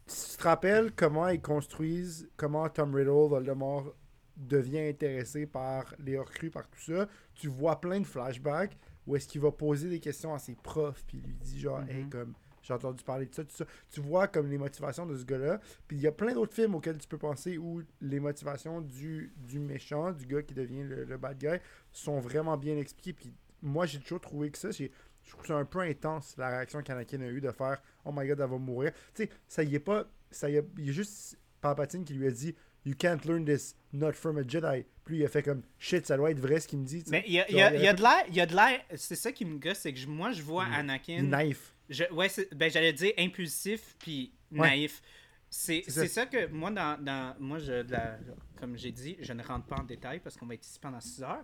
si 0.06 0.32
tu 0.32 0.38
te 0.38 0.44
rappelles 0.44 0.92
comment 0.94 1.30
ils 1.30 1.42
construisent, 1.42 2.28
comment 2.36 2.68
Tom 2.68 2.94
Riddle, 2.94 3.30
Voldemort, 3.30 3.96
devient 4.36 4.82
intéressé 4.82 5.46
par 5.46 5.96
les 5.98 6.18
recrues, 6.18 6.50
par 6.50 6.68
tout 6.68 6.94
ça, 6.94 7.08
tu 7.36 7.48
vois 7.48 7.80
plein 7.80 8.02
de 8.02 8.06
flashbacks 8.06 8.78
où 9.10 9.16
est-ce 9.16 9.28
qu'il 9.28 9.42
va 9.42 9.52
poser 9.52 9.90
des 9.90 10.00
questions 10.00 10.34
à 10.34 10.40
ses 10.40 10.54
profs, 10.56 11.04
puis 11.08 11.18
il 11.18 11.28
lui 11.28 11.36
dit 11.36 11.60
genre, 11.60 11.80
Mhm. 11.82 11.90
hey, 11.90 12.10
comme, 12.10 12.34
j'ai 12.62 12.74
entendu 12.74 13.04
parler 13.04 13.26
de 13.26 13.34
ça, 13.34 13.44
tout 13.44 13.56
ça. 13.56 13.66
Tu 13.90 14.02
vois 14.02 14.28
comme 14.28 14.50
les 14.50 14.58
motivations 14.58 15.06
de 15.06 15.16
ce 15.18 15.24
gars-là. 15.26 15.60
Puis 15.88 15.98
il 15.98 16.04
y 16.04 16.08
a 16.08 16.12
plein 16.12 16.34
d'autres 16.34 16.54
films 16.54 16.76
auxquels 16.76 16.98
tu 17.00 17.08
peux 17.08 17.18
penser 17.18 17.58
où 17.58 17.82
les 18.02 18.20
motivations 18.20 18.82
du, 18.82 19.34
du 19.38 19.60
méchant, 19.60 20.12
du 20.12 20.26
gars 20.26 20.44
qui 20.44 20.54
devient 20.54 20.84
le, 20.84 21.06
le 21.06 21.18
bad 21.18 21.38
guy, 21.40 21.58
sont 21.92 22.20
vraiment 22.20 22.56
bien 22.58 22.78
expliquées. 22.78 23.14
Puis 23.14 23.34
moi, 23.62 23.86
j'ai 23.88 24.00
toujours 24.00 24.22
trouvé 24.22 24.52
que 24.52 24.58
ça, 24.58 24.70
je 24.72 24.88
trouve 25.30 25.46
ça 25.46 25.56
un 25.58 25.66
peu 25.66 25.80
intense, 25.80 26.36
la 26.38 26.50
réaction 26.50 26.82
qu'Anakin 26.84 27.22
a 27.22 27.28
eue 27.28 27.42
de 27.42 27.52
faire 27.52 27.82
Oh 28.06 28.12
my 28.14 28.28
god, 28.28 28.40
elle 28.42 28.50
va 28.50 28.58
mourir. 28.58 28.92
Tu 29.16 29.24
sais, 29.24 29.30
ça 29.48 29.64
y 29.64 29.74
est 29.76 29.80
pas. 29.80 30.06
Ça 30.30 30.50
y 30.50 30.58
est, 30.58 30.66
il 30.78 30.86
y 30.86 30.90
a 30.90 30.94
juste 30.94 31.40
Palpatine 31.62 32.04
qui 32.06 32.14
lui 32.14 32.28
a 32.28 32.32
dit 32.32 32.56
You 32.86 32.94
can't 32.98 33.26
learn 33.26 33.44
this 33.46 33.76
not 33.94 34.14
from 34.14 34.38
a 34.38 34.44
Jedi. 34.48 34.86
Puis 35.10 35.18
il 35.18 35.26
a 35.26 35.28
fait 35.28 35.42
comme 35.42 35.64
Shit, 35.80 36.06
ça 36.06 36.16
doit 36.18 36.30
être 36.30 36.40
vrai 36.40 36.60
ce 36.60 36.68
qu'il 36.68 36.78
me 36.78 36.86
dit. 36.86 37.04
Mais 37.08 37.24
il 37.26 37.34
y 37.34 37.40
a, 37.40 37.50
y 37.52 37.60
a- 37.60 37.74
y 37.74 37.96
de 37.96 38.02
l'air, 38.02 38.24
il 38.30 38.36
y 38.36 38.42
a 38.42 38.46
de 38.46 38.56
l'air, 38.56 38.80
c'est 38.96 39.16
ça 39.16 39.32
qui 39.32 39.44
me 39.44 39.58
gosse, 39.58 39.80
c'est 39.80 39.92
que 39.92 40.06
moi 40.08 40.32
je 40.32 40.44
vois 40.44 40.66
Anakin, 40.66 41.24
naïf. 41.24 41.74
je- 41.90 42.04
ouais, 42.14 42.28
ben 42.56 42.70
j'allais 42.70 42.94
dire 42.94 43.12
impulsif 43.18 43.96
puis 43.98 44.32
Ouais. 44.52 44.60
naïf. 44.68 45.02
C'est 45.50 45.82
ça. 45.90 46.06
ça. 46.08 46.26
que 46.28 46.46
moi 46.46 46.70
dans, 46.70 47.04
dans 47.04 47.36
moi 47.40 47.58
je 47.58 47.82
de 47.82 47.92
la- 47.92 48.20
comme 48.60 48.78
j'ai 48.78 48.92
dit, 48.92 49.18
je 49.20 49.34
ne 49.34 49.42
rentre 49.42 49.66
pas 49.66 49.78
en 49.78 49.84
détail 49.84 50.20
parce 50.20 50.38
qu'on 50.38 50.46
va 50.46 50.54
être 50.54 50.64
ici 50.66 50.78
pendant 50.80 51.02
6 51.02 51.24
heures. 51.24 51.44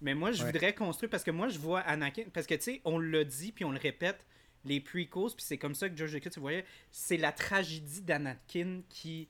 Mais 0.00 0.12
moi 0.14 0.32
je 0.32 0.42
Ouais. 0.42 0.50
voudrais 0.50 0.74
construire 0.74 1.08
parce 1.08 1.22
que 1.22 1.30
moi 1.30 1.46
je 1.46 1.58
vois 1.60 1.80
Anakin 1.82 2.24
parce 2.32 2.48
que 2.48 2.54
tu 2.54 2.62
sais 2.62 2.80
on 2.84 2.98
l'a 2.98 3.22
dit 3.22 3.52
puis 3.52 3.64
on 3.64 3.70
le 3.70 3.78
répète 3.78 4.26
les 4.64 4.80
prequels 4.80 5.30
puis 5.36 5.44
c'est 5.46 5.56
comme 5.58 5.76
ça 5.76 5.88
que 5.88 5.96
George 5.96 6.14
Lucas 6.14 6.30
tu 6.30 6.40
voyais, 6.40 6.64
c'est 6.90 7.16
la 7.16 7.30
tragédie 7.30 8.02
d'Anakin 8.02 8.80
qui 8.88 9.28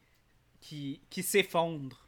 qui 0.63 1.03
qui 1.11 1.23
s'effondre. 1.23 2.04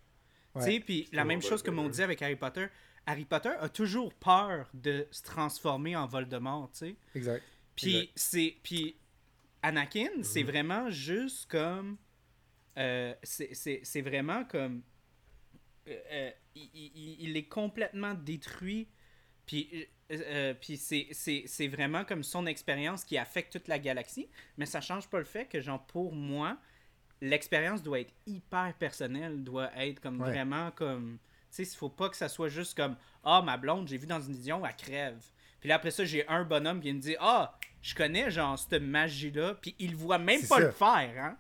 Ouais. 0.57 0.65
Tu 0.65 0.73
sais, 0.73 0.81
puis 0.81 1.09
la 1.13 1.25
même 1.25 1.41
chose 1.43 1.63
on 1.81 1.85
ben. 1.85 1.91
dit 1.91 2.03
avec 2.03 2.23
Harry 2.23 2.37
Potter. 2.37 2.67
Harry 3.07 3.25
Potter 3.25 3.53
a 3.61 3.69
toujours 3.69 4.13
peur 4.15 4.69
de 4.75 5.07
se 5.11 5.23
transformer 5.23 5.95
en 5.97 6.07
Voldemort, 6.07 6.71
tu 6.73 6.79
sais. 6.79 6.97
Exact. 7.15 7.43
Puis 7.77 8.11
c'est 8.17 8.57
puis 8.63 8.97
Anakin, 9.63 10.23
c'est 10.23 10.43
Mhm. 10.43 10.51
vraiment 10.51 10.91
juste 10.91 11.49
comme 11.51 11.97
euh, 12.79 13.15
c'est- 13.23 13.55
c'est 13.55 13.81
c'est 13.85 14.03
vraiment 14.03 14.45
comme 14.45 14.83
euh, 15.89 15.95
euh, 16.11 16.31
il, 16.55 16.71
il- 16.75 17.17
il 17.21 17.37
est 17.37 17.45
complètement 17.49 18.15
détruit. 18.15 18.89
Puis 19.47 19.87
euh, 20.11 20.55
puis 20.55 20.77
c'est- 20.77 21.09
c'est 21.13 21.45
c'est 21.47 21.69
vraiment 21.69 22.05
comme 22.05 22.23
son 22.23 22.47
expérience 22.47 23.05
qui 23.05 23.17
affecte 23.19 23.53
toute 23.53 23.69
la 23.69 23.79
galaxie, 23.79 24.29
mais 24.57 24.67
ça 24.67 24.81
change 24.81 25.09
pas 25.09 25.19
le 25.19 25.25
fait 25.25 25.47
que, 25.47 25.61
genre, 25.61 25.85
pour 25.87 26.13
moi, 26.15 26.59
l'expérience 27.21 27.83
doit 27.83 28.01
être 28.01 28.13
hyper 28.27 28.73
personnelle, 28.79 29.43
doit 29.43 29.71
être 29.79 30.01
comme 30.01 30.21
Ouais. 30.21 30.31
vraiment 30.31 30.71
comme. 30.73 31.19
Tu 31.55 31.65
sais, 31.65 31.73
il 31.73 31.77
faut 31.77 31.89
pas 31.89 32.09
que 32.09 32.17
ça 32.17 32.29
soit 32.29 32.49
juste 32.49 32.77
comme 32.77 32.97
Ah, 33.25 33.43
ma 33.45 33.57
blonde, 33.57 33.89
j'ai 33.89 33.97
vu 33.99 34.07
dans 34.07 34.21
une 34.21 34.35
vision, 34.35 34.63
elle 34.65 34.75
crève. 34.77 35.17
Puis 35.61 35.69
là, 35.69 35.77
après 35.77 35.91
ça, 35.91 36.05
j'ai 36.05 36.27
un 36.29 36.45
bonhomme 36.45 36.81
qui 36.81 36.93
me 36.93 37.01
dit 37.01 37.17
Ah, 37.19 37.57
je 37.83 37.95
connais, 37.95 38.31
genre, 38.31 38.59
cette 38.59 38.83
magie-là, 38.83 39.55
puis 39.61 39.75
il 39.79 39.95
voit 39.97 40.19
même 40.19 40.41
pas 40.43 40.57
ça. 40.57 40.61
le 40.61 40.71
faire, 40.71 41.13
hein. 41.19 41.37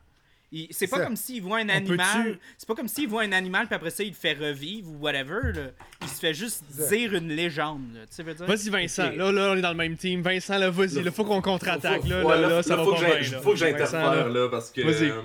C'est 0.71 0.87
pas 0.87 1.05
comme 1.05 1.17
s'il 1.17 1.43
voit 1.43 1.59
un 1.59 1.69
animal. 1.69 2.39
C'est 2.57 2.67
pas 2.67 2.75
comme 2.75 2.89
s'il 2.89 3.09
voit 3.09 3.23
un 3.25 3.33
animal, 3.33 3.67
puis 3.67 3.75
après 3.75 3.91
ça, 3.91 4.03
il 4.05 4.11
le 4.11 4.15
fait 4.15 4.33
revivre 4.33 4.89
ou 4.91 4.97
whatever. 5.01 5.53
Là. 5.53 5.71
Il 6.01 6.09
se 6.09 6.19
fait 6.21 6.33
juste 6.33 6.65
dire 6.89 7.13
une 7.15 7.29
légende. 7.29 8.07
Tu 8.09 8.17
sais? 8.17 8.23
Vas-y, 8.23 8.71
Vincent. 8.71 9.11
Là, 9.11 9.33
là, 9.33 9.51
on 9.53 9.57
est 9.57 9.61
dans 9.61 9.71
le 9.73 9.77
même 9.77 9.97
team. 9.97 10.23
Vincent, 10.23 10.57
là, 10.57 10.71
vas-y. 10.71 11.03
Là, 11.03 11.11
faut 11.11 11.25
qu'on 11.25 11.43
contre-attaque. 11.43 12.03
Faut- 12.03 12.09
Là, 12.09 12.23
là, 12.23 12.49
là, 12.49 12.63
ça 12.63 12.77
va 12.77 12.85
faut 12.85 12.95
pas 12.95 13.01
que 13.01 13.21
bien. 13.29 13.41
Faut 13.41 13.51
que 13.51 13.57
j'interfère 13.57 14.15
là. 14.15 14.29
là 14.29 14.49
parce 14.49 14.71
que. 14.71 14.81
Vas-y. 14.81 15.11
euh, 15.11 15.21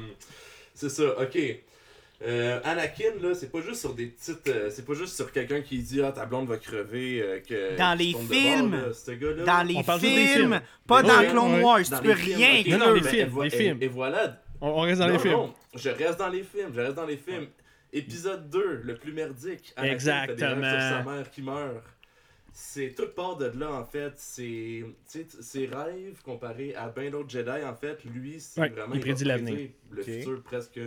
c'est 0.81 0.89
ça, 0.89 1.19
ok. 1.21 1.37
Euh, 2.23 2.59
Anakin, 2.63 3.13
là, 3.21 3.33
c'est 3.33 3.51
pas 3.51 3.61
juste 3.61 3.81
sur 3.81 3.95
des 3.95 4.05
petites. 4.05 4.47
euh, 4.47 4.69
c'est 4.69 4.85
pas 4.85 4.93
juste 4.93 5.15
sur 5.15 5.31
quelqu'un 5.31 5.61
qui 5.61 5.79
dit 5.79 6.01
Ah, 6.03 6.11
ta 6.11 6.25
blonde 6.27 6.47
va 6.47 6.57
crever. 6.57 7.19
euh, 7.21 7.39
que, 7.39 7.75
Dans 7.77 7.97
les 7.97 8.13
films. 8.13 8.69
bord, 8.71 8.79
là, 8.87 8.93
ce 8.93 9.11
gars-là. 9.11 9.43
Dans 9.43 9.63
les 9.63 9.83
films, 9.99 10.61
pas 10.85 11.01
dans 11.01 11.23
Clone. 11.23 11.61
Wars. 11.63 11.79
Dans 11.89 11.97
tu 11.99 12.07
les 12.07 12.13
peux 12.13 12.19
films, 12.19 12.37
rien. 12.37 12.77
Non, 12.77 12.93
les 12.93 13.01
films, 13.01 13.41
les 13.41 13.47
et- 13.47 13.49
films. 13.57 13.77
Et 13.81 13.87
voilà. 13.87 14.39
On, 14.61 14.67
on 14.69 14.81
reste 14.81 14.99
dans 14.99 15.07
non, 15.07 15.13
les 15.13 15.19
films. 15.19 15.33
non, 15.33 15.53
je 15.73 15.89
reste 15.89 16.19
dans 16.19 16.29
les 16.29 16.43
films. 16.43 16.71
Je 16.75 16.79
reste 16.81 16.95
dans 16.95 17.05
les 17.07 17.17
films. 17.17 17.47
Épisode 17.91 18.49
2, 18.51 18.81
le 18.83 18.95
plus 18.95 19.13
merdique. 19.13 19.73
Anakin 19.75 19.97
fait 19.99 20.05
des 20.05 20.11
rêves 20.45 20.57
Exactement. 20.59 20.69
sur 20.69 20.79
sa 20.79 21.03
mère 21.03 21.31
qui 21.31 21.41
meurt. 21.41 21.83
C'est 22.53 22.93
toute 22.95 23.15
part 23.15 23.37
de 23.37 23.45
là, 23.57 23.71
en 23.71 23.85
fait. 23.85 24.13
C'est 24.17 24.83
tu 25.09 25.19
sais, 25.19 25.25
ses 25.41 25.65
rêves 25.67 26.21
comparés 26.23 26.75
à 26.75 26.89
bien 26.89 27.09
d'autres 27.09 27.29
Jedi, 27.29 27.63
en 27.65 27.75
fait. 27.75 28.03
Lui, 28.05 28.39
c'est 28.39 28.59
Ouais, 28.59 28.69
vraiment. 28.69 28.93
il 28.93 28.99
prédit 29.01 29.23
l'avenir. 29.23 29.69
Le 29.89 30.03
futur 30.03 30.41
presque 30.43 30.79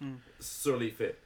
Hmm. 0.00 0.14
sur 0.40 0.76
les 0.76 0.90
faits. 0.90 1.16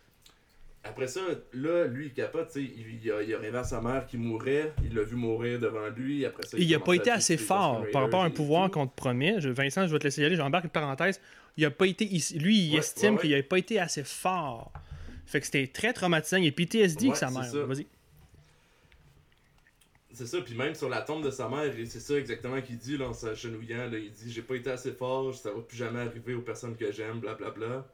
Après 0.85 1.07
ça, 1.09 1.21
là, 1.55 1.87
lui, 1.87 2.07
il 2.07 2.13
capote, 2.13 2.49
tu 2.53 2.61
sais, 2.61 2.73
il, 2.77 3.01
il 3.03 3.11
a, 3.11 3.23
il 3.23 3.35
a 3.35 3.39
rêvé 3.39 3.57
à 3.59 3.65
sa 3.65 3.81
mère 3.81 4.07
qui 4.07 4.17
mourait, 4.17 4.73
il 4.85 4.95
l'a 4.95 5.03
vu 5.03 5.17
mourir 5.17 5.59
devant 5.59 5.89
lui, 5.89 6.25
après 6.27 6.45
ça... 6.47 6.57
Il 6.59 6.67
a 6.73 6.75
commence 6.79 6.87
pas 6.87 6.95
été 6.97 7.11
assez 7.11 7.37
fort 7.37 7.85
par 7.93 8.03
rapport 8.03 8.23
à 8.23 8.27
un 8.27 8.31
pouvoir 8.31 8.71
qu'on 8.71 8.87
te 8.87 8.95
promet. 8.95 9.41
Je- 9.41 9.49
Vincent, 9.49 9.87
je 9.87 9.93
vais 9.93 9.99
te 9.99 10.05
laisser 10.05 10.23
y 10.23 10.25
aller. 10.25 10.37
J'embarque 10.37 10.65
une 10.65 10.71
parenthèse. 10.71 11.21
Il 11.57 11.65
a 11.65 11.71
pas 11.71 11.87
été. 11.87 12.05
il- 12.05 12.39
lui, 12.41 12.59
il 12.59 12.73
Ouais, 12.75 12.79
estime 12.81 13.15
ouais, 13.15 13.17
ouais. 13.17 13.21
qu'il 13.29 13.35
a 13.35 13.43
pas 13.43 13.59
été 13.59 13.79
assez 13.81 14.05
fort. 14.05 14.71
Fait 15.27 15.41
que 15.41 15.47
c'était 15.47 15.67
très 15.67 15.93
traumatisant. 15.93 16.37
Il 16.37 16.47
est 16.47 16.53
PTSD 16.53 17.07
avec 17.07 17.15
Ouais, 17.15 17.19
sa 17.19 17.31
mère. 17.31 17.67
Vas-y. 17.67 17.87
C'est 20.19 20.27
ça, 20.27 20.41
puis 20.41 20.57
même 20.57 20.75
sur 20.75 20.89
la 20.89 21.01
tombe 21.03 21.25
de 21.25 21.31
sa 21.31 21.49
mère, 21.49 21.73
c'est 21.87 22.01
ça 22.01 22.15
exactement 22.19 22.61
qu'il 22.61 22.77
dit 22.77 22.97
là, 22.99 23.09
en 23.09 23.13
s'agenouillant, 23.13 23.89
il 23.93 24.11
dit 24.11 24.33
«J'ai 24.33 24.43
pas 24.43 24.57
été 24.57 24.69
assez 24.69 24.91
fort, 24.91 25.33
ça 25.33 25.53
va 25.53 25.61
plus 25.61 25.77
jamais 25.77 26.01
arriver 26.01 26.35
aux 26.35 26.43
personnes 26.43 26.75
que 26.77 26.91
j'aime, 26.91 27.21
blablabla.» 27.21 27.87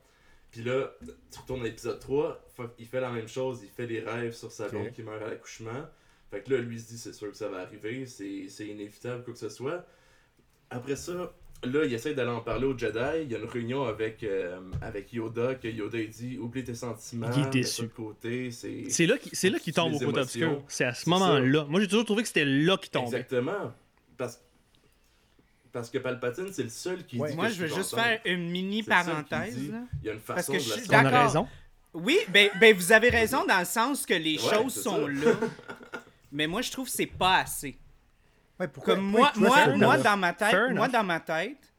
Puis 0.51 0.63
là, 0.63 0.95
tu 1.31 1.39
retournes 1.39 1.61
à 1.61 1.65
l'épisode 1.65 2.01
3, 2.01 2.43
fuck, 2.57 2.71
il 2.79 2.87
fait 2.87 3.03
la 3.03 3.11
même 3.11 3.29
chose, 3.29 3.61
il 3.63 3.69
fait 3.69 3.87
des 3.87 4.01
rêves 4.01 4.33
sur 4.33 4.51
sa 4.51 4.71
blonde 4.71 4.87
Ok. 4.87 4.93
qui 4.95 5.03
meurt 5.03 5.23
à 5.23 5.29
l'accouchement. 5.29 5.85
Fait 6.31 6.41
que 6.41 6.55
là, 6.55 6.63
lui 6.63 6.77
il 6.77 6.81
se 6.81 6.89
dit 6.89 6.97
c'est 6.99 7.13
sûr 7.13 7.31
que 7.31 7.37
ça 7.37 7.51
va 7.51 7.59
arriver, 7.59 8.07
c'est 8.07 8.67
inévitable, 8.67 9.23
quoi 9.23 9.35
que 9.35 9.39
ce 9.39 9.51
soit. 9.51 9.85
Après 10.71 10.97
ça, 10.97 11.31
là, 11.65 11.85
il 11.85 11.93
essaie 11.95 12.15
d'aller 12.15 12.31
en 12.31 12.41
parler 12.41 12.67
au 12.67 12.77
Jedi, 12.77 12.99
il 13.23 13.31
y 13.33 13.35
a 13.35 13.39
une 13.39 13.45
réunion 13.49 13.85
avec, 13.85 14.23
euh, 14.23 14.59
avec 14.83 15.13
Yoda, 15.13 15.55
que 15.57 15.69
Yoda 15.69 15.99
il 15.99 16.09
dit 16.11 16.39
«Oublie 16.41 16.65
tes 16.65 16.75
sentiments, 16.75 17.31
Il 17.37 17.45
est 17.47 17.51
déçu. 17.51 17.89
côté, 17.89 18.51
c'est...» 18.51 18.85
C'est 18.89 19.07
là 19.07 19.19
qu'il 19.19 19.31
c'est 19.35 19.51
là 19.51 19.59
qu'il 19.59 19.73
C'est 19.73 19.81
tombe 19.81 19.95
au 19.95 19.99
côté 19.99 20.21
obscur. 20.21 20.63
C'est 20.69 20.85
à 20.85 20.95
ce 20.95 21.09
moment-là. 21.11 21.65
Moi, 21.69 21.81
j'ai 21.81 21.89
toujours 21.89 22.05
trouvé 22.05 22.23
que 22.23 22.29
c'était 22.29 22.45
là 22.45 22.77
qu'il 22.77 22.91
tombait. 22.91 23.07
Exactement. 23.07 23.73
Parce, 24.17 24.41
parce 25.73 25.91
que 25.91 25.99
Palpatine, 25.99 26.49
c'est 26.53 26.63
le 26.63 26.69
seul 26.69 27.05
qui 27.05 27.19
Ouais. 27.19 27.31
dit 27.31 27.37
Moi, 27.37 27.49
que 27.49 27.53
je 27.55 27.61
veux 27.63 27.67
juste 27.75 27.91
content. 27.91 28.03
faire 28.05 28.21
une 28.27 28.49
mini 28.51 28.83
parenthèse. 28.83 29.57
dit. 29.57 29.73
Il 30.03 30.07
y 30.07 30.11
a 30.11 30.13
une 30.15 30.21
Parce 30.21 30.41
façon 30.47 30.53
que 30.53 30.59
de 30.59 30.63
je 30.63 30.71
la 30.71 30.77
suis 30.79 30.89
D'accord. 30.89 31.23
raison. 31.27 31.49
Oui, 31.95 32.19
ben, 32.29 32.51
ben 32.61 32.75
vous 32.77 32.93
avez 32.93 33.09
raison 33.09 33.45
dans 33.47 33.59
le 33.59 33.65
sens 33.65 34.05
que 34.07 34.15
les 34.15 34.39
Ouais, 34.41 34.55
choses 34.55 34.75
sont 34.75 35.07
ça. 35.07 35.13
là. 35.13 35.33
Mais 36.33 36.47
moi, 36.49 36.63
je 36.63 36.71
trouve 36.73 36.87
que 36.87 36.93
c'est 36.93 37.07
pas 37.07 37.39
assez. 37.39 37.77
Ouais, 38.61 38.69
pourquoi, 38.69 38.95
Comme 38.95 39.05
moi, 39.05 39.33
moi, 39.37 39.77
moi, 39.77 39.99
dans 39.99 40.17
ma 40.17 40.33
tête, 40.33 40.71
moi, 40.73 40.89
dans 40.89 41.05
ma 41.05 41.21
tête, 41.21 41.73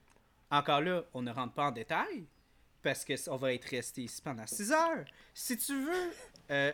encore 0.52 0.81
là, 0.81 1.03
on 1.14 1.22
ne 1.22 1.31
rentre 1.31 1.53
pas 1.53 1.68
en 1.68 1.72
détail 1.72 2.26
parce 2.81 3.03
que 3.03 3.14
on 3.30 3.38
va 3.38 3.53
être 3.53 3.65
resté 3.65 4.03
ici 4.03 4.22
pendant 4.22 4.45
6 4.45 4.72
heures. 4.72 5.06
Si 5.34 5.57
tu 5.57 5.73
veux, 5.73 6.11
euh, 6.52 6.72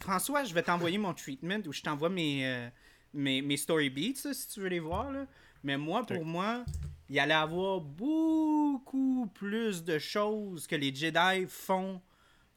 François, 0.00 0.44
je 0.44 0.54
vais 0.54 0.62
t'envoyer 0.62 0.98
mon 0.98 1.12
treatment 1.12 1.60
où 1.66 1.72
je 1.72 1.82
t'envoie 1.82 2.08
mes, 2.08 2.46
euh, 2.46 2.68
mes, 3.12 3.42
mes 3.42 3.56
story 3.56 3.90
beats, 3.90 4.24
là, 4.24 4.32
si 4.32 4.48
tu 4.48 4.60
veux 4.60 4.68
les 4.68 4.80
voir. 4.80 5.10
Là. 5.12 5.26
Mais 5.62 5.76
moi, 5.76 6.06
pour 6.06 6.24
moi, 6.24 6.64
il 7.10 7.18
allait 7.18 7.34
avoir 7.34 7.80
beaucoup 7.80 9.30
plus 9.34 9.84
de 9.84 9.98
choses 9.98 10.66
que 10.66 10.76
les 10.76 10.94
Jedi 10.94 11.46
font 11.48 12.00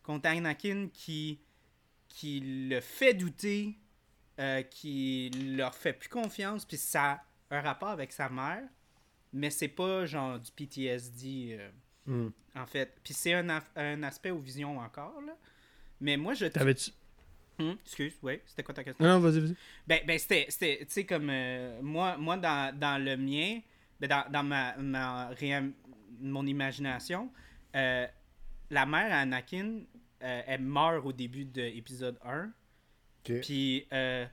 contre 0.03 0.29
Anakin 0.29 0.87
qui, 0.93 1.39
qui 2.07 2.39
le 2.69 2.79
fait 2.79 3.13
douter, 3.13 3.75
euh, 4.39 4.61
qui 4.63 5.29
leur 5.55 5.75
fait 5.75 5.93
plus 5.93 6.09
confiance, 6.09 6.65
puis 6.65 6.77
ça 6.77 7.11
a 7.49 7.57
un 7.57 7.61
rapport 7.61 7.89
avec 7.89 8.11
sa 8.11 8.29
mère, 8.29 8.63
mais 9.31 9.49
c'est 9.49 9.67
pas 9.67 10.05
genre 10.05 10.39
du 10.39 10.51
PTSD 10.51 11.57
euh, 11.59 11.69
Hmm. 12.05 12.29
en 12.55 12.65
fait. 12.65 12.97
Puis 13.01 13.13
c'est 13.13 13.33
un, 13.33 13.61
un 13.77 14.03
aspect 14.03 14.31
aux 14.31 14.37
visions 14.37 14.77
encore, 14.77 15.21
là. 15.25 15.37
Mais 16.01 16.17
moi, 16.17 16.33
je... 16.33 16.47
T'avais-tu. 16.47 16.91
Hum, 17.59 17.77
excuse, 17.85 18.13
oui, 18.21 18.41
c'était 18.45 18.63
quoi 18.63 18.73
ta 18.73 18.83
question? 18.83 19.05
Non, 19.05 19.19
vas-y, 19.19 19.39
vas-y. 19.39 19.55
Ben, 19.87 20.01
ben 20.05 20.19
c'était, 20.19 20.47
c'était, 20.49 20.79
tu 20.79 20.91
sais, 20.91 21.05
comme 21.05 21.29
euh, 21.29 21.79
moi, 21.81 22.17
moi 22.17 22.35
dans, 22.35 22.77
dans 22.77 23.01
le 23.01 23.15
mien, 23.15 23.61
ben, 24.01 24.09
dans, 24.09 24.29
dans 24.29 24.43
ma, 24.43 24.75
ma 24.75 25.31
mon 26.19 26.45
imagination, 26.45 27.31
la 27.73 28.85
mère 28.85 29.13
à 29.13 29.19
Anakin, 29.21 29.83
elle 30.19 30.61
meurt 30.61 31.05
au 31.05 31.13
début 31.13 31.45
de 31.45 31.61
l'épisode 31.61 32.17
1. 32.25 32.51
Ok. 33.29 33.39
Puis, 33.41 33.87
euh, 33.93 34.25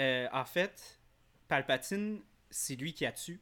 euh, 0.00 0.28
en 0.32 0.44
fait, 0.44 0.98
Palpatine, 1.48 2.20
c'est 2.50 2.76
lui 2.76 2.92
qui 2.92 3.06
a 3.06 3.12
tué. 3.12 3.38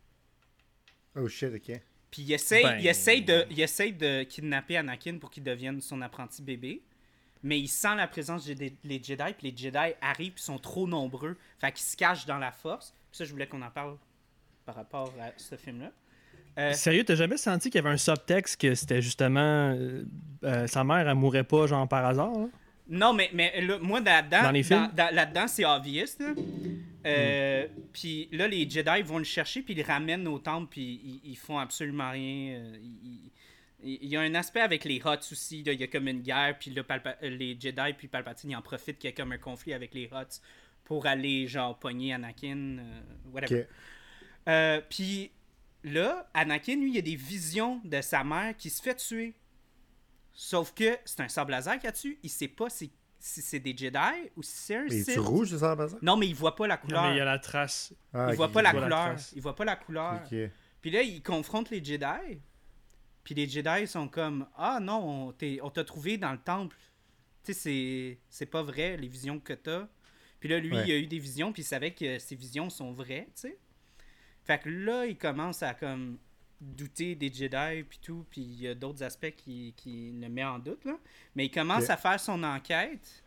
Oh 1.17 1.29
shit, 1.29 1.51
ok. 1.55 1.81
Puis 2.11 2.23
il 2.23 2.33
essaye, 2.33 2.63
Ben- 2.63 2.79
il, 2.79 2.87
essaye 2.87 3.23
de, 3.23 3.45
il 3.51 3.61
essaye 3.61 3.93
de 3.93 4.23
kidnapper 4.23 4.77
Anakin 4.77 5.19
pour 5.19 5.31
qu'il 5.31 5.43
devienne 5.43 5.81
son 5.81 6.01
apprenti 6.03 6.43
bébé. 6.43 6.83
Mais 7.43 7.59
il 7.59 7.69
sent 7.69 7.95
la 7.97 8.07
présence 8.09 8.47
des 8.47 8.75
les 8.85 9.03
Jedi, 9.03 9.35
puis 9.37 9.51
les 9.51 9.57
Jedi 9.57 9.95
arrivent, 10.01 10.33
puis 10.33 10.43
sont 10.43 10.59
trop 10.59 10.87
nombreux. 10.87 11.37
Fait 11.59 11.73
qu'ils 11.73 11.85
se 11.85 11.97
cachent 11.97 12.25
dans 12.25 12.39
la 12.39 12.53
force. 12.53 12.95
Puis 13.11 13.19
ça, 13.19 13.25
je 13.25 13.33
voulais 13.33 13.47
qu'on 13.47 13.61
en 13.63 13.71
parle 13.71 13.99
par 14.65 14.77
rapport 14.77 15.13
à 15.21 15.31
ce 15.37 15.57
film-là. 15.57 15.93
Euh, 16.59 16.73
Sérieux, 16.73 17.05
t'as 17.05 17.17
jamais 17.17 17.37
senti 17.37 17.69
qu'il 17.69 17.81
y 17.81 17.85
avait 17.85 17.93
un 17.95 17.99
subtexte 17.99 18.61
que 18.61 18.75
c'était 18.75 19.03
justement. 19.03 19.73
euh, 19.77 20.05
euh, 20.45 20.67
sa 20.69 20.85
mère, 20.85 21.07
elle 21.09 21.15
mourrait 21.17 21.45
pas, 21.45 21.67
genre 21.67 21.87
par 21.89 22.07
hasard? 22.07 22.33
là? 22.33 22.47
Non, 22.89 23.13
mais, 23.15 23.31
mais 23.33 23.61
là, 23.63 23.79
moi, 23.79 24.01
là-dedans, 24.01 24.43
Dans 24.43 24.51
les 24.51 24.63
films? 24.63 24.91
dans- 24.95 25.07
dans- 25.07 25.15
là-dedans, 25.15 25.49
c'est 25.49 25.65
obvious. 25.65 26.05
là. 26.21 26.35
Euh. 27.07 27.67
Puis 27.93 28.29
là, 28.33 28.49
les 28.49 28.69
Jedi 28.69 29.03
vont 29.03 29.19
le 29.19 29.25
chercher, 29.25 29.63
puis 29.63 29.75
ils 29.75 29.79
le 29.79 29.85
ramènent 29.85 30.27
au 30.29 30.39
temple, 30.39 30.69
puis 30.71 31.01
ils, 31.05 31.31
ils 31.33 31.37
font 31.37 31.59
absolument 31.59 32.11
rien. 32.11 32.57
euh, 32.59 32.77
ils- 32.83 33.31
Il 33.87 34.09
y 34.09 34.17
a 34.17 34.21
un 34.23 34.35
aspect 34.35 34.61
avec 34.63 34.85
les 34.85 34.97
Huts 34.97 35.31
aussi. 35.33 35.63
là, 35.63 35.75
Il 35.75 35.81
y 35.81 35.85
a 35.85 35.87
comme 35.87 36.09
une 36.09 36.23
guerre, 36.23 36.57
puis 36.59 36.71
là, 36.71 36.83
Palpa- 36.83 37.17
euh, 37.23 37.29
les 37.29 37.55
Jedi, 37.61 37.93
puis 37.99 38.09
Palpatine, 38.09 38.51
ils 38.53 38.57
en 38.57 38.63
profitent 38.63 38.99
qu'il 38.99 39.11
y 39.11 39.13
a 39.13 39.17
comme 39.17 39.33
un 39.33 39.37
conflit 39.39 39.75
avec 39.75 39.93
les 39.93 40.05
Huts 40.05 40.41
pour 40.85 41.05
aller, 41.07 41.47
genre, 41.47 41.79
pogner 41.79 42.15
Anakin, 42.15 42.79
euh, 42.79 43.01
whatever. 43.31 43.67
Euh, 44.49 44.81
puis 44.89 45.31
là, 45.83 46.27
Anakin, 46.33 46.77
lui, 46.77 46.93
il 46.93 46.99
a 46.99 47.03
des 47.03 47.17
visions 47.17 47.81
de 47.85 48.01
sa 48.01 48.25
mère 48.25 48.57
qui 48.57 48.71
se 48.71 48.81
fait 48.81 48.95
tuer. 48.95 49.35
Sauf 50.35 50.75
que 50.75 50.99
c'est 51.05 51.21
un 51.21 51.29
sable 51.29 51.53
laser 51.53 51.79
qui 51.79 51.87
a 51.87 51.93
tué. 51.93 52.19
Il 52.23 52.29
sait 52.31 52.49
pas 52.49 52.69
si, 52.69 52.93
si 53.21 53.41
c'est 53.41 53.61
des 53.61 53.77
Jedi 53.77 53.99
ou 54.37 54.43
si 54.43 54.53
c'est 54.57 54.77
un 54.77 54.83
Mais 54.85 54.91
Sith. 55.03 55.15
tu 55.15 55.21
rouge, 55.21 55.55
en 55.63 55.77
passant? 55.77 55.97
Non, 56.03 56.17
mais 56.17 56.27
il 56.27 56.35
voit 56.35 56.57
pas 56.57 56.67
la 56.67 56.75
Non, 56.77 56.81
couleur. 56.83 57.03
mais 57.05 57.11
il 57.15 57.19
y 57.19 57.21
a 57.21 57.25
la 57.25 57.39
trace. 57.39 57.95
Ah, 58.13 58.29
il 58.31 58.37
voit 58.37 58.51
pas 58.51 58.61
la 58.63 58.73
voit 58.73 58.81
la 58.81 58.87
couleur. 58.87 59.17
il 59.37 59.41
voit 59.43 59.55
pas 59.55 59.65
la 59.65 59.77
couleur. 59.77 60.23
Puis 60.81 60.91
là, 60.91 61.03
il 61.03 61.23
confronte 61.23 61.71
les 61.71 61.83
Jedi. 61.83 62.39
Puis 63.23 63.35
les 63.35 63.49
Jedi 63.49 63.87
sont 63.87 64.09
comme 64.09 64.47
Ah 64.57 64.81
non, 64.81 65.33
on 65.39 65.71
t'a 65.71 65.85
trouvé 65.85 66.19
dans 66.19 66.33
le 66.33 66.39
temple. 66.39 66.77
Tu 67.45 67.53
sais, 67.53 67.61
c'est- 67.61 68.19
c'est 68.29 68.47
pas 68.47 68.63
vrai, 68.63 68.97
les 68.97 69.09
visions 69.09 69.39
que 69.39 69.53
t'as. 69.53 69.87
Puis 70.41 70.49
là, 70.49 70.59
lui, 70.59 70.75
Ouais. 70.75 70.85
il 70.87 70.93
a 70.93 70.97
eu 70.99 71.07
des 71.07 71.19
visions, 71.19 71.53
puis 71.53 71.63
il 71.63 71.67
savait 71.67 71.93
que 71.95 72.19
ces 72.19 72.35
visions 72.35 72.69
sont 72.71 72.93
vraies, 72.93 73.27
tu 73.35 73.43
sais. 73.49 73.59
Fait 74.45 74.59
que 74.59 74.69
là, 74.69 75.07
il 75.07 75.17
commence 75.17 75.63
à 75.63 75.73
comme 75.75 76.19
douter 76.65 77.15
des 77.15 77.33
Jedi, 77.33 77.85
puis 77.89 77.99
tout. 78.01 78.27
Puis 78.31 78.41
il 78.41 78.63
y 78.63 78.69
a 78.69 78.75
d'autres 78.75 79.03
aspects 79.03 79.35
qui, 79.37 79.75
qui 79.77 80.13
le 80.13 80.29
met 80.29 80.45
en 80.45 80.59
doute, 80.59 80.85
là. 80.85 80.99
Mais 81.35 81.47
il 81.47 81.51
commence 81.51 81.91
à 81.91 81.97
faire 81.97 82.19
son 82.19 82.43
enquête. 82.43 83.23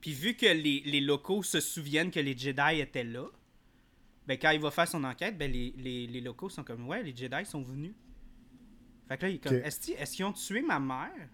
Puis 0.00 0.12
vu 0.12 0.34
que 0.34 0.46
les, 0.46 0.82
les 0.84 1.00
locaux 1.00 1.42
se 1.42 1.60
souviennent 1.60 2.10
que 2.10 2.20
les 2.20 2.36
Jedi 2.36 2.80
étaient 2.80 3.04
là, 3.04 3.26
ben 4.26 4.38
quand 4.38 4.50
il 4.50 4.60
va 4.60 4.70
faire 4.70 4.88
son 4.88 5.02
enquête, 5.04 5.36
ben 5.36 5.50
les, 5.50 5.74
les, 5.76 6.06
les 6.06 6.20
locaux 6.20 6.48
sont 6.48 6.64
comme 6.64 6.86
Ouais, 6.86 7.02
les 7.02 7.14
Jedi 7.14 7.44
sont 7.44 7.62
venus. 7.62 7.94
Fait 9.08 9.18
que 9.18 9.22
là, 9.22 9.28
il 9.30 9.34
est 9.36 9.38
comme 9.38 9.56
Ok. 9.56 9.64
Est-ce 9.64 9.80
qu'ils 9.80 9.94
est-ce 9.94 10.16
qu'ils 10.16 10.24
ont 10.24 10.32
tué 10.32 10.62
ma 10.62 10.80
mère? 10.80 11.28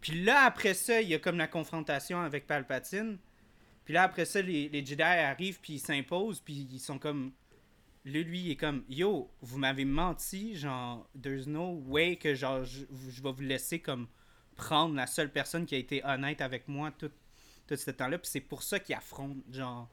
Puis 0.00 0.22
là, 0.22 0.44
après 0.44 0.74
ça, 0.74 1.00
il 1.00 1.08
y 1.08 1.14
a 1.14 1.18
comme 1.18 1.38
la 1.38 1.48
confrontation 1.48 2.20
avec 2.20 2.46
Palpatine. 2.46 3.18
Puis 3.84 3.94
là, 3.94 4.02
après 4.02 4.24
ça, 4.26 4.42
les, 4.42 4.68
les 4.68 4.84
Jedi 4.84 5.02
arrivent, 5.02 5.60
puis 5.60 5.74
ils 5.74 5.80
s'imposent, 5.80 6.40
puis 6.40 6.68
ils 6.70 6.80
sont 6.80 6.98
comme. 6.98 7.32
Lui, 8.04 8.22
lui, 8.24 8.40
il 8.40 8.50
est 8.50 8.56
comme 8.56 8.82
Yo, 8.88 9.30
vous 9.40 9.58
m'avez 9.58 9.84
menti, 9.86 10.54
genre, 10.56 11.08
there's 11.20 11.46
no 11.46 11.82
way 11.86 12.16
que 12.16 12.34
genre, 12.34 12.62
je, 12.64 12.84
je 13.10 13.22
vais 13.22 13.32
vous 13.32 13.42
laisser 13.42 13.78
comme 13.78 14.06
prendre 14.56 14.94
la 14.94 15.06
seule 15.06 15.30
personne 15.32 15.64
qui 15.66 15.74
a 15.74 15.78
été 15.78 16.04
honnête 16.04 16.40
avec 16.42 16.68
moi 16.68 16.92
tout, 16.98 17.10
tout 17.66 17.76
ce 17.76 17.90
temps-là. 17.90 18.18
Puis 18.18 18.28
c'est 18.30 18.40
pour 18.40 18.62
ça 18.62 18.78
qu'ils 18.78 18.94
affrontent, 18.94 19.40
genre, 19.50 19.88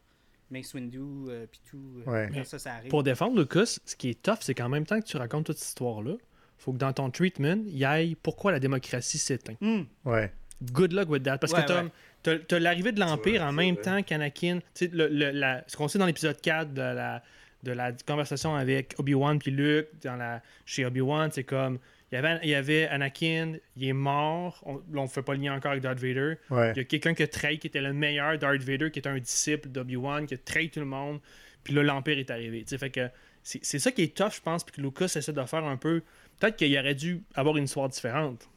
Mace 0.50 0.74
Windu, 0.74 1.00
euh, 1.30 1.46
puis 1.50 1.62
tout. 1.70 2.02
euh, 2.06 2.30
Ouais. 2.30 2.44
ça, 2.44 2.60
ça 2.60 2.74
arrive. 2.76 2.90
Pour 2.90 3.04
défendre 3.04 3.40
Lucas, 3.40 3.78
ce 3.86 3.96
qui 3.96 4.10
est 4.10 4.22
tough, 4.22 4.40
c'est 4.42 4.54
qu'en 4.54 4.68
même 4.68 4.86
temps 4.86 5.00
que 5.00 5.06
tu 5.06 5.16
racontes 5.16 5.46
toute 5.46 5.58
cette 5.58 5.70
histoire-là, 5.70 6.16
faut 6.58 6.74
que 6.74 6.78
dans 6.78 6.92
ton 6.92 7.10
treatment, 7.10 7.64
il 7.66 7.78
y 7.78 7.86
aille 7.86 8.16
pourquoi 8.16 8.52
la 8.52 8.60
démocratie 8.60 9.18
s'éteint. 9.18 9.56
Hmm. 9.62 9.84
Ouais. 10.04 10.32
Good 10.62 10.92
luck 10.92 11.10
with 11.10 11.24
that. 11.24 11.38
Parce 11.40 11.54
Ouais, 11.54 11.62
que 11.62 11.68
t'as, 11.68 11.84
ouais. 11.86 11.90
t'as- 12.22 12.38
t'as 12.40 12.60
l'arrivée 12.60 12.92
de 12.92 13.00
l'Empire 13.00 13.42
en 13.44 13.52
même 13.54 13.76
vrai. 13.76 13.84
temps 13.84 14.04
qu'Anakin. 14.04 14.60
Tu 14.60 14.86
sais, 14.86 14.88
le- 14.94 15.08
le- 15.08 15.32
la- 15.32 15.64
ce 15.68 15.76
qu'on 15.78 15.88
sait 15.88 15.98
dans 15.98 16.06
l'épisode 16.06 16.40
4 16.40 16.72
de 16.74 16.82
la, 16.82 17.24
de 17.64 17.72
la 17.72 17.92
conversation 17.92 18.56
avec 18.56 18.96
Obi-Wan 18.98 19.40
puis 19.40 19.52
Luke 19.52 19.88
dans 20.04 20.16
la, 20.16 20.42
chez 20.66 20.86
Obi-Wan, 20.86 21.30
c'est 21.32 21.44
comme. 21.44 21.80
Il 22.12 22.16
y, 22.16 22.18
avait, 22.18 22.40
il 22.44 22.50
y 22.50 22.56
avait 22.56 22.88
Anakin, 22.88 23.54
il 23.78 23.88
est 23.88 23.94
mort. 23.94 24.62
On, 24.66 24.82
on 24.94 25.08
fait 25.08 25.22
pas 25.22 25.34
le 25.34 25.40
lien 25.40 25.56
encore 25.56 25.72
avec 25.72 25.82
Darth 25.82 26.00
Vader. 26.00 26.34
Ouais. 26.50 26.74
Il 26.76 26.78
y 26.78 26.82
a 26.82 26.84
quelqu'un 26.84 27.14
qui 27.14 27.24
a 27.24 27.28
trahi, 27.28 27.58
qui 27.58 27.68
était 27.68 27.80
le 27.80 27.94
meilleur 27.94 28.38
Darth 28.38 28.62
Vader, 28.64 28.92
qui 28.92 29.00
était 29.00 29.08
un 29.08 29.18
disciple 29.18 29.70
d'Obi-Wan, 29.70 30.26
qui 30.26 30.34
a 30.34 30.38
trahi 30.38 30.70
tout 30.70 30.82
le 30.82 30.86
monde. 30.86 31.22
Puis 31.64 31.74
là, 31.74 31.84
l'Empire 31.84 32.18
est 32.20 32.30
arrivé. 32.30 32.66
Fait 32.68 32.90
que 32.90 33.10
c'est 33.44 33.64
c'est 33.64 33.80
ça 33.80 33.94
qui 33.94 34.04
est 34.04 34.16
tough, 34.16 34.36
je 34.36 34.42
pense, 34.42 34.66
puis 34.66 34.76
que 34.76 34.82
Lucas 34.82 35.14
essaie 35.16 35.32
de 35.32 35.44
faire 35.46 35.64
un 35.64 35.78
peu. 35.78 36.02
Peut-être 36.40 36.58
qu'il 36.58 36.78
aurait 36.78 36.96
dû 36.96 37.24
avoir 37.34 37.56
une 37.56 37.64
histoire 37.64 37.88
différente. 37.88 38.50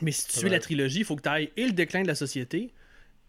Mais 0.00 0.12
si 0.12 0.28
tu 0.28 0.38
suis 0.38 0.48
la 0.48 0.60
trilogie, 0.60 1.00
il 1.00 1.04
faut 1.04 1.16
que 1.16 1.22
tu 1.22 1.28
ailles 1.28 1.50
et 1.56 1.66
le 1.66 1.72
déclin 1.72 2.02
de 2.02 2.08
la 2.08 2.14
société 2.14 2.70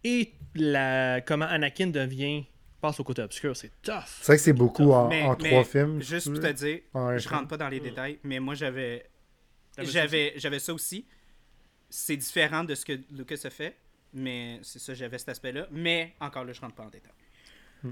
et 0.04 0.32
la 0.54 1.22
comment 1.22 1.46
Anakin 1.46 1.88
devient 1.88 2.46
passe 2.86 3.00
au 3.00 3.04
côté 3.04 3.22
obscur. 3.22 3.56
C'est 3.56 3.72
tough. 3.82 4.04
C'est 4.06 4.26
vrai 4.28 4.36
que 4.38 4.44
c'est 4.44 4.54
beaucoup 4.54 4.92
en, 4.92 5.08
Mais- 5.08 5.24
en 5.24 5.36
mais 5.42 5.50
trois 5.50 5.64
films. 5.64 6.02
Juste 6.02 6.32
pour 6.32 6.40
te 6.42 6.52
dire, 6.52 6.80
Ouais, 6.94 7.20
je 7.20 7.30
rentre 7.30 7.48
pas 7.48 7.58
dans 7.58 7.70
les 7.70 7.80
détails, 7.80 8.20
mais 8.24 8.40
moi 8.40 8.54
j'avais 8.56 9.06
j'avais 9.78 10.34
j'avais 10.38 10.60
ça 10.60 10.74
aussi. 10.74 11.06
C'est 11.90 12.18
différent 12.18 12.64
de 12.64 12.76
ce 12.76 12.84
que 12.86 12.94
Lucas 13.12 13.38
a 13.46 13.50
fait, 13.50 13.76
mais 14.14 14.60
c'est 14.64 14.80
ça, 14.80 14.94
j'avais 14.94 15.18
cet 15.18 15.30
aspect-là. 15.30 15.68
Mais 15.72 16.14
encore 16.20 16.44
là, 16.44 16.52
je 16.54 16.60
rentre 16.62 16.76
pas 16.76 16.84
en 16.84 16.90
détail. 16.90 17.12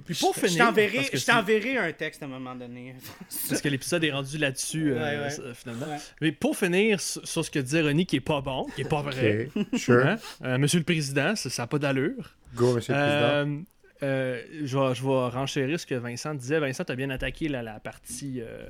Puis 0.06 0.16
pour 0.20 0.34
Je 0.34 0.48
finir, 0.48 0.74
je 1.14 1.26
t'enverrai 1.26 1.78
un 1.78 1.92
texte 1.94 2.24
à 2.24 2.26
un 2.26 2.30
moment 2.30 2.56
donné. 2.56 2.96
parce 3.50 3.62
que 3.62 3.70
l'épisode 3.70 4.04
est 4.04 4.12
rendu 4.12 4.40
là-dessus 4.40 4.92
euh, 4.94 5.28
Ouais, 5.28 5.54
finalement. 5.54 5.86
Ouais. 5.86 5.98
Mais 6.20 6.32
pour 6.32 6.58
finir 6.58 7.00
sur, 7.00 7.46
ce 7.46 7.52
que 7.52 7.60
disait 7.60 7.82
René 7.82 8.06
qui 8.06 8.16
est 8.16 8.20
pas 8.22 8.42
bon, 8.42 8.66
qui 8.76 8.82
est 8.82 8.90
pas 8.90 9.04
vrai. 9.04 9.50
Sure. 9.76 10.04
hein, 10.06 10.18
euh, 10.44 10.58
Monsieur 10.58 10.80
le 10.80 10.86
Président, 10.86 11.36
ça 11.36 11.50
n'a 11.64 11.68
pas 11.68 11.78
d'allure. 11.78 12.36
Go, 12.56 12.74
monsieur 12.74 12.94
le 12.96 13.00
président. 13.00 13.64
Euh, 14.04 14.42
je, 14.64 14.78
vais, 14.78 14.94
je 14.96 15.02
vais 15.04 15.28
renchérir 15.30 15.80
ce 15.80 15.86
que 15.86 15.96
Vincent 15.96 16.34
disait. 16.36 16.60
Vincent, 16.60 16.84
tu 16.84 16.92
as 16.92 16.96
bien 16.96 17.10
attaqué 17.10 17.48
la, 17.48 17.64
la 17.64 17.80
partie 17.80 18.42
euh, 18.42 18.68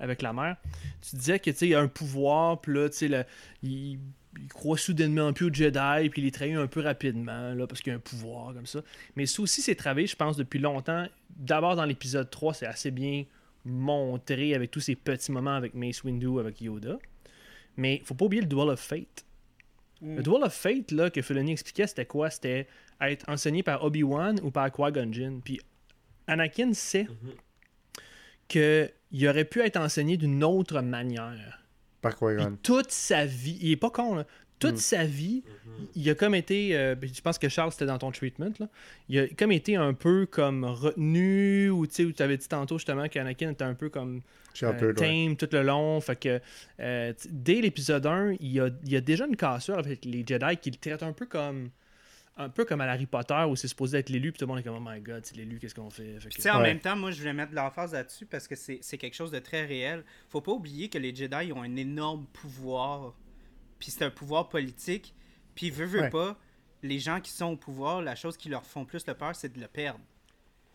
avec 0.00 0.22
la 0.22 0.32
mère. 0.32 0.56
Tu 1.08 1.16
disais 1.16 1.38
que 1.38 1.50
il 1.62 1.68
y 1.68 1.74
a 1.74 1.80
un 1.80 1.88
pouvoir, 1.88 2.60
puis 2.60 2.74
là, 2.74 2.88
tu 2.88 2.96
sais, 2.96 3.08
le- 3.08 3.24
il, 3.62 3.98
il 4.40 4.48
croit 4.48 4.76
soudainement 4.78 5.32
plus 5.32 5.46
au 5.46 5.52
Jedi, 5.54 6.08
puis 6.10 6.22
il 6.22 6.26
est 6.28 6.34
trahi 6.34 6.54
un 6.54 6.66
peu 6.66 6.80
rapidement, 6.80 7.54
là, 7.54 7.66
parce 7.66 7.80
qu'il 7.80 7.90
y 7.92 7.94
a 7.94 7.96
un 7.96 8.00
pouvoir 8.00 8.54
comme 8.54 8.66
ça. 8.66 8.80
Mais 9.14 9.26
ça 9.26 9.42
aussi, 9.42 9.62
c'est 9.62 9.74
travaillé, 9.74 10.06
je 10.06 10.16
pense, 10.16 10.36
depuis 10.36 10.58
longtemps. 10.58 11.06
D'abord, 11.36 11.76
dans 11.76 11.84
l'épisode 11.84 12.28
3, 12.30 12.54
c'est 12.54 12.66
assez 12.66 12.90
bien 12.90 13.24
montré 13.64 14.54
avec 14.54 14.70
tous 14.70 14.80
ces 14.80 14.96
petits 14.96 15.30
moments 15.32 15.54
avec 15.54 15.74
Mace 15.74 16.02
Windu, 16.04 16.38
avec 16.40 16.60
Yoda. 16.60 16.98
Mais 17.76 18.02
faut 18.04 18.14
pas 18.14 18.24
oublier 18.24 18.42
le 18.42 18.48
Duel 18.48 18.68
of 18.70 18.80
Fate. 18.80 19.24
Mm. 20.00 20.16
Le 20.16 20.22
Duel 20.22 20.42
of 20.42 20.52
Fate 20.52 20.90
là, 20.90 21.10
que 21.10 21.22
Filoni 21.22 21.52
expliquait, 21.52 21.86
c'était 21.86 22.06
quoi? 22.06 22.28
C'était 22.30 22.66
être 23.10 23.28
enseigné 23.28 23.62
par 23.62 23.84
Obi-Wan 23.84 24.38
ou 24.42 24.50
par 24.50 24.70
Qui-Gon 24.70 25.12
Jinn. 25.12 25.40
Puis 25.42 25.60
Anakin 26.26 26.72
sait 26.74 27.04
Mhm. 27.04 27.32
qu'il 28.48 29.28
aurait 29.28 29.44
pu 29.44 29.60
être 29.60 29.76
enseigné 29.76 30.16
d'une 30.16 30.42
autre 30.44 30.80
manière. 30.80 31.62
Par 32.00 32.16
Qui-Gon. 32.16 32.58
toute 32.62 32.90
sa 32.90 33.24
vie, 33.26 33.58
il 33.60 33.70
est 33.72 33.76
pas 33.76 33.90
con, 33.90 34.14
là. 34.16 34.26
Toute 34.58 34.74
Mm. 34.74 34.76
sa 34.76 35.04
vie, 35.04 35.42
Mhm. 35.66 35.86
il 35.96 36.10
a 36.10 36.14
comme 36.14 36.36
été. 36.36 36.76
euh, 36.76 36.94
ben, 36.94 37.10
je 37.12 37.20
pense 37.20 37.36
que 37.36 37.48
Charles, 37.48 37.72
c'était 37.72 37.86
dans 37.86 37.98
ton 37.98 38.12
treatment. 38.12 38.52
Là. 38.60 38.68
Il 39.08 39.18
a 39.18 39.26
comme 39.28 39.50
été 39.50 39.74
un 39.74 39.92
peu 39.92 40.24
comme 40.26 40.64
retenu, 40.64 41.68
ou 41.70 41.84
tu 41.88 41.94
sais, 41.94 42.04
où 42.04 42.12
tu 42.12 42.22
avais 42.22 42.36
dit 42.36 42.46
tantôt 42.46 42.78
justement 42.78 43.08
qu'Anakin 43.08 43.50
était 43.50 43.64
un 43.64 43.74
peu 43.74 43.88
comme 43.88 44.22
euh, 44.62 44.92
tame 44.92 45.36
tout 45.36 45.48
le 45.50 45.62
long. 45.62 46.00
Fait 46.00 46.14
que 46.14 46.40
euh, 46.78 47.12
dès 47.30 47.60
l'épisode 47.60 48.06
1, 48.06 48.36
il 48.38 48.52
y, 48.52 48.60
a, 48.60 48.68
il 48.84 48.94
a 48.94 49.00
déjà 49.00 49.26
une 49.26 49.34
cassure 49.36 49.78
avec 49.78 50.04
les 50.04 50.24
Jedi 50.24 50.56
qui 50.58 50.70
le 50.70 50.76
traitent 50.76 51.02
un 51.02 51.12
peu 51.12 51.26
comme 51.26 51.70
un 52.36 52.48
peu 52.48 52.64
comme 52.64 52.80
à 52.80 52.84
Harry 52.84 53.06
Potter 53.06 53.44
où 53.48 53.56
c'est 53.56 53.68
supposé 53.68 53.98
être 53.98 54.08
l'élu 54.08 54.32
puis 54.32 54.38
tout 54.38 54.44
le 54.46 54.48
monde 54.48 54.58
est 54.58 54.62
comme 54.62 54.76
oh 54.76 54.80
my 54.90 55.00
god 55.00 55.24
c'est 55.26 55.36
l'élu 55.36 55.58
qu'est-ce 55.58 55.74
qu'on 55.74 55.90
fait, 55.90 56.14
Fait 56.18 56.28
que- 56.28 56.34
Puis, 56.34 56.36
tu 56.36 56.42
sais, 56.42 56.50
en 56.50 56.58
Ouais. 56.58 56.62
même 56.68 56.80
temps, 56.80 56.96
moi, 56.96 57.10
je 57.10 57.18
voulais 57.18 57.32
mettre 57.34 57.50
de 57.50 57.56
l'emphase 57.56 57.92
là-dessus 57.92 58.24
parce 58.26 58.48
que 58.48 58.54
c'est 58.56 58.78
c'est 58.80 58.96
quelque 58.98 59.14
chose 59.14 59.30
de 59.30 59.38
très 59.38 59.64
réel. 59.66 60.02
Faut 60.28 60.40
pas 60.40 60.52
oublier 60.52 60.88
que 60.88 60.98
les 60.98 61.14
Jedi 61.14 61.52
ont 61.52 61.62
un 61.62 61.76
énorme 61.76 62.26
pouvoir. 62.32 63.14
Puis 63.78 63.90
c'est 63.90 64.04
un 64.04 64.10
pouvoir 64.10 64.48
politique. 64.48 65.14
Puis, 65.54 65.70
veut, 65.70 65.84
veut 65.84 66.00
Ouais. 66.02 66.10
pas, 66.10 66.38
les 66.82 66.98
gens 66.98 67.20
qui 67.20 67.30
sont 67.32 67.52
au 67.52 67.56
pouvoir, 67.56 68.00
la 68.00 68.14
chose 68.14 68.36
qui 68.38 68.48
leur 68.48 68.64
font 68.64 68.84
plus 68.86 69.06
le 69.06 69.14
peur, 69.14 69.36
c'est 69.36 69.52
de 69.54 69.60
le 69.60 69.68
perdre. 69.68 70.00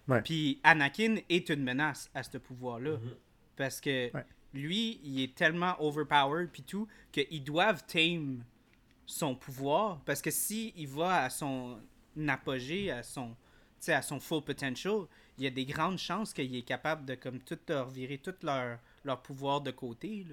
Ouais. 0.08 0.22
Puis 0.22 0.60
Anakin 0.64 1.16
est 1.30 1.50
une 1.50 1.64
menace 1.64 2.10
à 2.14 2.22
ce 2.24 2.38
pouvoir-là. 2.38 2.92
Mhm. 2.98 3.16
Parce 3.56 3.82
que 3.82 4.14
Ouais. 4.14 4.26
lui, 4.54 5.00
il 5.04 5.22
est 5.22 5.34
tellement 5.36 5.76
overpowered 5.84 6.50
puis 6.52 6.62
tout 6.64 6.88
qu'ils 7.12 7.44
doivent 7.44 7.84
tame 7.88 8.44
son 9.08 9.34
pouvoir. 9.34 10.02
Parce 10.06 10.22
que 10.22 10.30
si 10.30 10.74
il 10.76 10.88
va 10.88 11.24
à 11.24 11.30
son 11.32 11.80
apogée, 12.28 12.92
à 12.92 13.02
son, 13.02 13.36
à 13.88 14.02
son 14.04 14.20
full 14.20 14.44
potential, 14.44 15.06
il 15.40 15.46
y 15.46 15.48
a 15.48 15.52
des 15.52 15.66
grandes 15.66 15.98
chances 15.98 16.34
qu'il 16.34 16.56
est 16.56 16.62
capable 16.62 17.06
de 17.06 17.16
comme 17.16 17.40
tout 17.40 17.58
leur 17.68 17.90
virer 17.90 18.18
tout 18.20 18.36
leur, 18.44 18.78
leur 19.04 19.22
pouvoir 19.22 19.62
de 19.62 19.72
côté. 19.72 20.26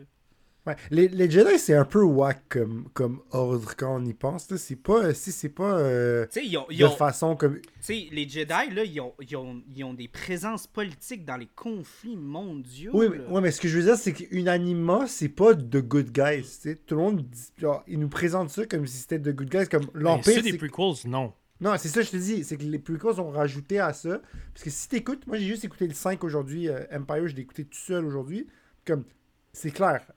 Ouais. 0.66 0.76
Les, 0.90 1.08
les 1.08 1.30
Jedi, 1.30 1.58
c'est 1.58 1.74
un 1.74 1.84
peu 1.84 2.02
whack 2.02 2.42
comme, 2.48 2.88
comme 2.94 3.20
ordre 3.32 3.74
quand 3.76 3.96
on 4.00 4.04
y 4.06 4.14
pense. 4.14 4.50
là. 4.50 4.56
C'est 4.56 4.76
pas, 4.76 5.12
si 5.12 5.30
c'est 5.30 5.50
pas 5.50 5.78
euh, 5.78 6.24
Tu 6.32 6.40
sais, 6.40 6.46
ils 6.46 6.56
ont, 6.56 6.66
ils 6.70 6.78
de 6.78 6.84
ont- 6.86 6.90
façon 6.96 7.36
comme. 7.36 7.58
les 7.88 8.28
Jedi, 8.28 8.46
là, 8.48 8.84
ils 8.84 8.98
ont, 9.00 9.12
ils, 9.20 9.36
ont, 9.36 9.62
ils 9.76 9.84
ont 9.84 9.92
des 9.92 10.08
présences 10.08 10.66
politiques 10.66 11.24
dans 11.26 11.36
les 11.36 11.48
conflits 11.54 12.16
mondiaux. 12.16 12.92
Oui, 12.94 13.08
mais, 13.10 13.18
ouais, 13.26 13.40
mais 13.42 13.50
ce 13.50 13.60
que 13.60 13.68
je 13.68 13.76
veux 13.78 13.84
dire, 13.84 13.96
c'est 13.96 14.12
qu'unanimement, 14.14 15.06
c'est 15.06 15.28
pas 15.28 15.52
de 15.54 15.80
good 15.80 16.10
guys. 16.12 16.42
tu 16.42 16.48
sais. 16.48 16.76
Tout 16.76 16.94
le 16.96 17.00
monde, 17.02 17.22
dit, 17.28 17.52
genre, 17.58 17.82
ils 17.86 17.98
nous 17.98 18.08
présentent 18.08 18.50
ça 18.50 18.64
comme 18.66 18.86
si 18.86 18.96
c'était 18.98 19.18
de 19.18 19.32
good 19.32 19.50
guys. 19.50 19.68
Comme 19.68 19.86
l'Empire. 19.94 20.34
ceux 20.34 20.42
des 20.42 20.52
c'est- 20.52 20.56
prequels 20.56 21.10
non 21.10 21.34
Non, 21.60 21.74
c'est 21.78 21.88
ça, 21.88 22.00
je 22.00 22.10
te 22.10 22.16
dis. 22.16 22.42
C'est 22.42 22.56
que 22.56 22.62
les 22.62 22.78
prequels 22.78 23.20
ont 23.20 23.30
rajouté 23.30 23.80
à 23.80 23.92
ça. 23.92 24.20
Parce 24.54 24.64
que 24.64 24.70
si 24.70 24.88
t'écoutes, 24.88 25.26
moi 25.26 25.36
j'ai 25.36 25.46
juste 25.46 25.64
écouté 25.66 25.86
le 25.86 25.92
5 25.94 26.24
aujourd'hui. 26.24 26.68
euh, 26.70 26.80
Empire, 26.90 27.28
je 27.28 27.34
l'ai 27.36 27.42
écouté 27.42 27.64
tout 27.66 27.76
seul 27.78 28.04
aujourd'hui. 28.06 28.46
Comme, 28.86 29.04
c'est 29.52 29.70
clair. 29.70 30.10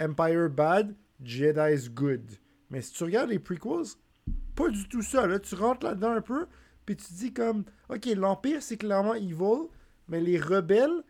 Empire 0.00 0.48
bad, 0.48 0.94
Jedi's 1.22 1.90
good. 1.90 2.22
Mais 2.70 2.80
si 2.80 2.92
tu 2.92 3.04
regardes 3.04 3.30
les 3.30 3.38
prequels, 3.38 3.84
pas 4.54 4.68
du 4.68 4.88
tout 4.88 5.02
ça. 5.02 5.26
Là. 5.26 5.38
Tu 5.38 5.54
rentres 5.54 5.86
là-dedans 5.86 6.12
un 6.12 6.20
peu, 6.20 6.46
puis 6.86 6.96
tu 6.96 7.12
dis 7.12 7.32
comme, 7.32 7.64
ok, 7.88 8.06
l'Empire 8.16 8.62
c'est 8.62 8.76
clairement 8.76 9.14
evil, 9.14 9.68
mais 10.08 10.20
les 10.20 10.38
rebelles, 10.38 11.02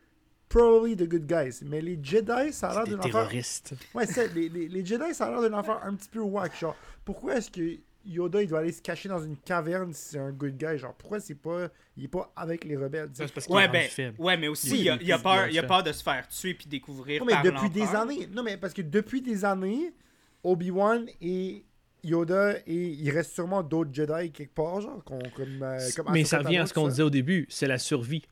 probably 0.49 0.97
the 0.97 1.09
good 1.09 1.27
guys. 1.27 1.61
Mais 1.65 1.81
les 1.81 1.99
Jedi, 2.03 2.53
ça 2.53 2.71
a 2.71 2.75
l'air 2.75 2.85
des 2.85 2.95
affaire 2.95 3.13
terroristes 3.13 3.75
Ouais, 3.95 4.07
les, 4.35 4.49
les, 4.49 4.69
les 4.69 4.85
Jedi, 4.85 5.15
ça 5.15 5.27
a 5.27 5.31
l'air 5.31 5.43
d'une 5.43 5.55
affaire 5.55 5.81
un 5.85 5.95
petit 5.95 6.09
peu 6.09 6.21
whack. 6.21 6.59
Genre, 6.59 6.77
pourquoi 7.05 7.37
est-ce 7.37 7.51
que 7.51 7.79
Yoda, 8.07 8.43
il 8.43 8.49
doit 8.49 8.61
aller 8.61 8.73
se 8.73 8.81
cacher 8.83 9.09
dans 9.09 9.23
une 9.23 9.37
caverne 9.37 9.93
si 9.93 10.11
c'est 10.11 10.19
un 10.19 10.31
good 10.33 10.57
guy? 10.57 10.79
Genre, 10.79 10.95
pourquoi 10.95 11.21
c'est 11.21 11.35
pas. 11.35 11.69
Il 11.97 12.05
est 12.05 12.09
pas 12.09 12.33
avec 12.35 12.65
les 12.65 12.77
rebelles? 12.77 13.11
c'est 13.13 13.33
parce 13.33 13.47
Ouais, 13.47 13.65
est 13.65 13.69
ben, 13.69 14.15
ouais, 14.19 14.37
mais 14.37 14.49
aussi, 14.49 14.71
Oui, 14.73 14.79
il, 14.81 14.89
a, 14.91 14.99
il- 15.01 15.13
a 15.13 15.19
peur, 15.19 15.49
il- 15.49 15.59
a 15.59 15.63
peur 15.63 15.83
de 15.83 15.93
se 15.93 16.03
faire 16.03 16.27
tuer 16.29 16.55
puis 16.55 16.67
découvrir 16.67 17.21
Non, 17.21 17.27
mais 17.27 17.33
par 17.33 17.43
depuis 17.43 17.71
des 17.71 17.87
années. 17.95 18.29
Non, 18.33 18.43
mais 18.43 18.57
parce 18.57 18.73
que 18.73 18.83
depuis 18.83 19.21
des 19.21 19.45
années, 19.45 19.93
Obi-Wan 20.43 21.07
et 21.21 21.65
Yoda, 22.05 22.57
et 22.67 22.75
il 22.89 23.11
reste 23.11 23.33
sûrement 23.35 23.63
d'autres 23.63 23.91
Jedi 23.93 24.31
quelque 24.33 24.55
part, 24.55 24.81
genre, 24.81 25.03
comme. 25.05 25.19
euh, 25.63 25.79
comme 25.97 26.07
mais 26.13 26.25
ça 26.25 26.39
revient 26.39 26.59
à 26.59 26.67
ce 26.67 26.75
qu'on 26.75 26.89
disait 26.89 27.03
au 27.03 27.11
début, 27.11 27.47
c'est 27.49 27.67
la 27.67 27.79
survie. 27.79 28.23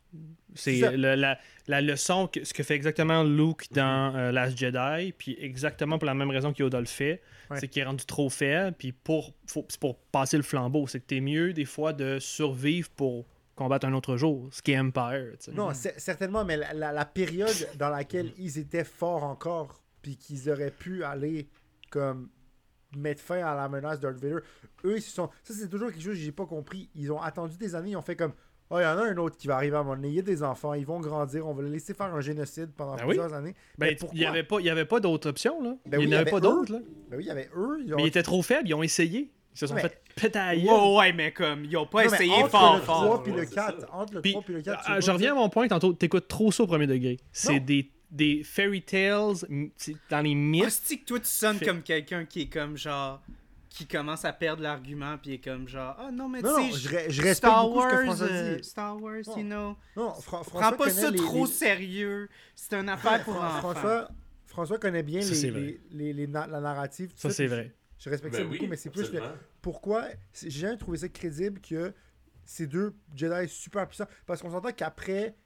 C'est 0.54 0.96
la, 0.96 1.38
la 1.68 1.80
leçon, 1.80 2.26
que, 2.26 2.42
ce 2.42 2.52
que 2.54 2.62
fait 2.62 2.74
exactement 2.74 3.22
Luke 3.22 3.66
dans 3.72 4.14
euh, 4.16 4.32
Last 4.32 4.56
Jedi, 4.58 5.12
puis 5.12 5.36
exactement 5.38 5.98
pour 5.98 6.06
la 6.06 6.14
même 6.14 6.30
raison 6.30 6.52
qu'Yoda 6.52 6.80
le 6.80 6.86
fait, 6.86 7.20
Ouais. 7.50 7.58
c'est 7.60 7.68
qu'il 7.68 7.80
est 7.80 7.84
rendu 7.86 8.04
trop 8.04 8.28
faible, 8.28 8.76
puis 8.78 8.92
pour, 8.92 9.32
c'est 9.46 9.80
pour 9.80 9.96
passer 9.96 10.36
le 10.36 10.42
flambeau, 10.42 10.86
c'est 10.86 11.00
que 11.00 11.06
t'es 11.06 11.20
mieux 11.20 11.54
des 11.54 11.64
fois 11.64 11.94
de 11.94 12.18
survivre 12.18 12.90
pour 12.90 13.24
combattre 13.54 13.86
un 13.86 13.94
autre 13.94 14.18
jour, 14.18 14.48
ce 14.52 14.60
qui 14.60 14.72
est 14.72 14.78
Empire. 14.78 15.32
Non, 15.54 15.70
cer- 15.70 15.94
certainement, 15.96 16.44
mais 16.44 16.58
la, 16.58 16.74
la- 16.74 16.92
la 16.92 17.04
période 17.06 17.48
dans 17.78 17.88
laquelle 17.88 18.32
ils 18.38 18.58
étaient 18.58 18.84
forts 18.84 19.24
encore, 19.24 19.80
puis 20.02 20.16
qu'ils 20.16 20.50
auraient 20.50 20.70
pu 20.70 21.02
aller 21.04 21.48
comme 21.90 22.28
mettre 22.96 23.20
fin 23.20 23.44
à 23.44 23.54
la 23.54 23.68
menace 23.68 24.00
Darth 24.00 24.16
Vader, 24.18 24.38
eux, 24.84 24.96
ils 24.96 25.02
se 25.02 25.10
sont. 25.10 25.28
Ça, 25.42 25.54
c'est 25.54 25.68
toujours 25.68 25.90
quelque 25.90 26.02
chose 26.02 26.14
que 26.14 26.20
j'ai 26.20 26.32
pas 26.32 26.46
compris. 26.46 26.88
Ils 26.94 27.10
ont 27.12 27.20
attendu 27.20 27.56
des 27.56 27.74
années, 27.74 27.90
ils 27.90 27.96
ont 27.96 28.02
fait 28.02 28.16
comme. 28.16 28.32
Oh, 28.70 28.76
il 28.78 28.82
y 28.82 28.86
en 28.86 28.98
a 28.98 29.02
un 29.04 29.16
autre 29.16 29.38
qui 29.38 29.46
va 29.46 29.56
arriver 29.56 29.76
à 29.76 29.80
un 29.80 29.82
moment 29.82 29.96
donné. 29.96 30.08
Il 30.08 30.14
y 30.14 30.18
a 30.18 30.22
des 30.22 30.42
enfants, 30.42 30.74
ils 30.74 30.84
vont 30.84 31.00
grandir, 31.00 31.46
on 31.46 31.54
va 31.54 31.62
les 31.62 31.70
laisser 31.70 31.94
faire 31.94 32.14
un 32.14 32.20
génocide 32.20 32.70
pendant 32.76 32.96
Ben 32.96 33.02
oui. 33.04 33.08
plusieurs 33.16 33.32
années. 33.32 33.54
Ben, 33.78 33.96
mais 34.02 34.08
il 34.12 34.18
n'y 34.18 34.26
avait 34.26 34.42
pas, 34.42 34.60
il 34.60 34.66
y 34.66 34.70
avait 34.70 34.84
pas 34.84 35.00
d'autre 35.00 35.30
option, 35.30 35.62
là. 35.62 35.74
Ben 35.86 35.98
il 36.02 36.06
n'y 36.08 36.12
avait 36.14 36.22
avait 36.22 36.30
pas 36.30 36.40
d'autre, 36.40 36.72
là. 36.72 36.78
Ben 37.10 37.16
oui, 37.16 37.24
il 37.24 37.28
y 37.28 37.30
avait 37.30 37.48
eux. 37.56 37.78
ils 37.82 37.94
ont- 37.94 37.96
Mais 37.96 38.02
ils 38.02 38.08
étaient 38.08 38.22
trop 38.22 38.42
faibles, 38.42 38.68
ils 38.68 38.74
ont 38.74 38.82
essayé. 38.82 39.32
Ils 39.54 39.58
se 39.58 39.66
sont 39.68 39.74
Mais- 39.74 39.90
fait 40.18 40.34
la 40.34 40.54
gueule. 40.54 40.66
Ouais, 40.66 40.96
ouais, 40.98 41.12
mais 41.14 41.32
comme, 41.32 41.64
ils 41.64 41.76
ont 41.78 41.86
pas 41.86 42.04
Non, 42.04 42.12
essayé 42.12 42.30
entre 42.34 42.50
fort 42.50 42.76
le 42.76 42.82
fort. 42.82 43.04
3 43.04 43.22
puis 43.22 43.32
Ouais, 43.32 43.40
le 43.40 43.46
c'est 43.46 43.54
4, 43.54 43.80
ça. 43.80 43.88
entre 43.94 44.14
le 44.14 44.20
Puis, 44.20 44.32
3 44.32 44.42
puis 44.44 44.54
le 44.54 44.60
4, 44.62 44.82
ah, 44.86 45.00
je 45.00 45.10
reviens 45.10 45.32
à 45.32 45.34
mon 45.34 45.48
point 45.48 45.66
tantôt, 45.66 45.94
t'écoutes 45.94 46.28
trop 46.28 46.52
ça 46.52 46.62
au 46.62 46.66
premier 46.66 46.86
degré. 46.86 47.16
C'est 47.32 47.60
des, 47.60 47.90
des 48.10 48.42
fairy 48.44 48.82
tales 48.82 49.36
dans 50.10 50.20
les 50.20 50.34
mythes. 50.34 50.64
Hostie 50.64 51.00
que 51.00 51.04
toi, 51.04 51.20
tu 51.20 51.26
sonnes 51.26 51.58
Fait- 51.58 51.66
comme 51.66 51.82
quelqu'un 51.82 52.24
qui 52.24 52.42
est 52.42 52.48
comme 52.52 52.76
genre. 52.76 53.22
qui 53.68 53.86
commence 53.86 54.24
à 54.24 54.32
perdre 54.32 54.62
l'argument, 54.62 55.18
puis 55.18 55.34
est 55.34 55.38
comme 55.44 55.68
genre. 55.68 55.94
Ah 55.98 56.10
non, 56.10 56.28
mais 56.28 56.42
tu 56.42 56.48
sais. 56.48 56.72
je, 56.72 56.88
re- 56.88 57.10
je 57.10 57.20
Star 57.34 57.62
respecte 57.64 57.74
beaucoup 57.74 57.80
ce 57.80 57.86
que 57.86 57.94
Wars, 57.94 58.04
François 58.06 58.26
euh, 58.26 58.56
dit. 58.56 58.64
Star 58.64 59.02
Wars, 59.02 59.14
Non. 59.26 59.36
you 59.36 59.42
know. 59.44 59.76
Non, 59.96 60.14
Fra- 60.14 60.42
François 60.42 60.60
Prends 60.60 60.70
pas 60.72 60.76
connaît 60.88 61.00
ça 61.00 61.10
les- 61.10 61.18
trop 61.18 61.44
les- 61.46 61.52
sérieux. 61.52 62.28
C'est 62.56 62.74
une 62.74 62.88
affaire 62.88 63.22
pour 63.24 63.36
enfants. 63.36 63.58
François, 63.72 64.08
François 64.46 64.78
connaît 64.78 65.02
bien 65.04 65.20
Ça, 65.20 65.28
les, 65.30 65.34
c'est 65.36 65.50
vrai. 65.50 65.60
les, 65.60 65.80
les- 65.92 66.12
les 66.12 66.26
na- 66.26 66.46
la 66.48 66.60
narrative. 66.60 67.10
tout 67.10 67.18
Ça, 67.18 67.30
c'est 67.30 67.46
vrai. 67.46 67.72
Je, 67.98 68.08
respecte 68.10 68.32
Ben 68.34 68.42
ça 68.42 68.48
oui, 68.48 68.58
beaucoup, 68.58 68.70
mais 68.70 68.76
c'est 68.76 68.90
plus 68.90 69.12
le, 69.12 69.20
pourquoi 69.62 70.06
j'ai 70.42 70.50
jamais 70.50 70.76
trouvé 70.76 70.98
ça 70.98 71.08
crédible 71.08 71.60
que 71.60 71.92
ces 72.44 72.66
deux 72.66 72.94
Jedi 73.14 73.48
super 73.48 73.86
puissants 73.86 74.06
parce 74.26 74.40
qu'on 74.40 74.50
s'entend 74.50 74.72
qu'après 74.72 75.36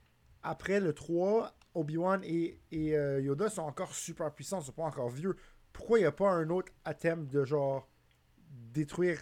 après 0.43 0.81
le 0.81 0.93
3 0.95 1.53
Obi-Wan 1.75 2.21
et, 2.25 2.61
et 2.71 2.97
euh, 2.97 3.21
Yoda 3.21 3.49
sont 3.49 3.63
encore 3.63 3.95
super 3.95 4.33
puissants 4.33 4.61
ils 4.61 4.67
sont 4.67 4.73
pas 4.73 4.83
encore 4.85 5.09
vieux 5.09 5.37
pourquoi 5.73 5.99
il 5.99 6.03
n'y 6.03 6.07
a 6.07 6.13
pas 6.13 6.31
un 6.31 6.49
autre 6.51 6.73
attempt 6.85 7.29
de 7.33 7.45
genre 7.45 7.89
détruire 8.75 9.19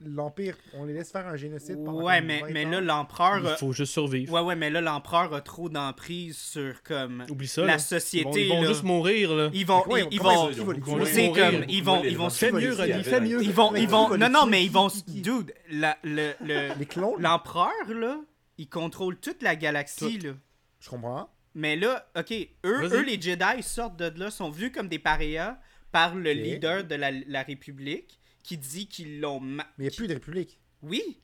l'empire? 0.00 0.56
On 0.74 0.84
les 0.84 0.92
laisse 0.92 1.10
faire 1.10 1.26
un 1.26 1.36
génocide 1.36 1.82
pendant 1.84 2.02
Ouais, 2.02 2.20
mais, 2.20 2.40
20 2.40 2.50
mais 2.50 2.64
là, 2.64 2.80
l'empereur. 2.80 3.40
Il 3.42 3.56
faut 3.56 3.72
juste 3.72 3.92
survivre. 3.92 4.32
Ouais, 4.32 4.40
ouais, 4.40 4.56
mais 4.56 4.70
là, 4.70 4.80
l'empereur 4.80 5.32
a 5.32 5.40
trop 5.40 5.68
d'emprise 5.68 6.36
sur 6.36 6.82
comme. 6.82 7.24
Oublie 7.30 7.48
ça. 7.48 7.62
la 7.62 7.66
là. 7.68 7.72
Ils 7.74 7.78
vont, 7.78 7.82
société. 8.00 8.44
ils 8.46 8.48
vont 8.50 8.62
là. 8.62 8.68
juste 8.68 8.82
mourir, 8.82 9.34
là. 9.34 9.50
Ils 9.54 9.66
vont. 9.66 9.82
Ils, 9.86 9.90
vont. 9.90 10.08
ils 10.10 10.20
vont- 10.20 10.50
ils 10.50 10.60
vont- 10.60 10.72
ils 10.72 10.80
vont 10.82 11.04
c'est 11.06 11.32
comme. 11.32 11.64
Ils 11.68 11.82
vont. 11.84 12.02
Ils 12.04 12.18
vont. 12.18 12.30
Fais 12.30 12.52
mieux, 12.52 12.74
fais. 12.74 13.00
Ils 13.42 13.52
vont. 13.52 13.74
Ils 13.74 14.18
Non, 14.18 14.28
non, 14.28 14.46
mais 14.46 14.64
ils 14.64 14.70
vont. 14.70 14.88
Dude, 15.08 15.54
la- 15.70 15.96
le. 16.02 16.32
le- 16.44 16.78
les 16.78 16.86
clones? 16.86 17.20
L'empereur, 17.20 17.70
là, 17.88 18.20
il 18.58 18.68
contrôle 18.68 19.16
toute 19.16 19.42
la 19.42 19.56
galaxie, 19.56 20.18
là. 20.18 20.32
je 20.80 20.90
comprends 20.90 21.30
Mais 21.54 21.76
là, 21.76 22.10
ok, 22.16 22.32
eux, 22.64 22.82
eux, 22.92 23.02
les 23.02 23.20
Jedi 23.20 23.62
sortent 23.62 23.96
de 23.96 24.18
là, 24.18 24.30
sont 24.30 24.50
vus 24.50 24.72
comme 24.72 24.88
des 24.88 24.98
parias 24.98 25.58
par 25.92 26.14
le 26.16 26.32
leader 26.32 26.84
de 26.84 26.94
la, 26.96 27.10
la 27.12 27.42
République 27.44 28.18
qui 28.42 28.58
dit 28.58 28.88
qu'ils 28.88 29.20
l'ont. 29.20 29.40
ma- 29.40 29.66
mais 29.78 29.84
il 29.84 29.88
n'y 29.88 29.94
a 29.94 29.96
plus 29.96 30.08
de 30.08 30.14
république 30.14 30.58
Oui! 30.82 31.18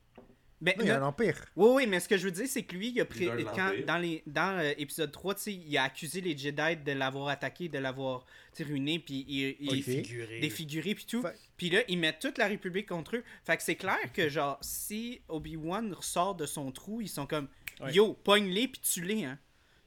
Mais, 0.62 0.74
non, 0.78 0.84
il 0.84 0.88
y 0.88 0.90
a 0.90 1.02
un 1.02 1.06
empire 1.06 1.46
Oui, 1.56 1.68
oui, 1.72 1.86
mais 1.86 2.00
ce 2.00 2.08
que 2.08 2.18
je 2.18 2.24
veux 2.26 2.30
dire, 2.30 2.46
c'est 2.46 2.64
que 2.64 2.76
lui, 2.76 2.90
il 2.90 3.00
a 3.00 3.06
pris, 3.06 3.30
quand, 3.56 3.72
dans, 3.86 3.96
les, 3.96 4.22
dans 4.26 4.58
euh, 4.58 4.72
épisode 4.76 5.10
3, 5.10 5.34
tu 5.36 5.40
sais, 5.40 5.54
il 5.54 5.76
a 5.78 5.84
accusé 5.84 6.20
les 6.20 6.36
Jedi 6.36 6.76
de 6.84 6.92
l'avoir 6.92 7.28
attaqué, 7.28 7.70
de 7.70 7.78
l'avoir 7.78 8.26
ruiné, 8.58 8.98
puis 8.98 9.24
il, 9.26 9.56
il- 9.58 9.68
Ok. 9.70 9.74
Défiguré. 9.76 10.40
défiguré, 10.40 10.94
puis 10.94 11.06
tout. 11.06 11.22
Fait- 11.22 11.34
Puis 11.56 11.70
là, 11.70 11.80
ils 11.88 11.98
mettent 11.98 12.18
toute 12.20 12.36
la 12.36 12.46
République 12.46 12.88
contre 12.90 13.16
eux. 13.16 13.24
Fait 13.42 13.56
que 13.56 13.62
c'est 13.62 13.76
clair 13.76 13.96
que, 14.12 14.28
genre, 14.28 14.58
si 14.60 15.22
Obi-Wan 15.28 15.94
ressort 15.94 16.34
de 16.34 16.44
son 16.44 16.70
trou, 16.72 17.00
ils 17.00 17.08
sont 17.08 17.26
comme, 17.26 17.48
Ouais. 17.80 17.94
yo, 17.94 18.12
pogne-les, 18.12 18.68
puis 18.68 18.82
tue-les, 18.82 19.24
hein. 19.24 19.38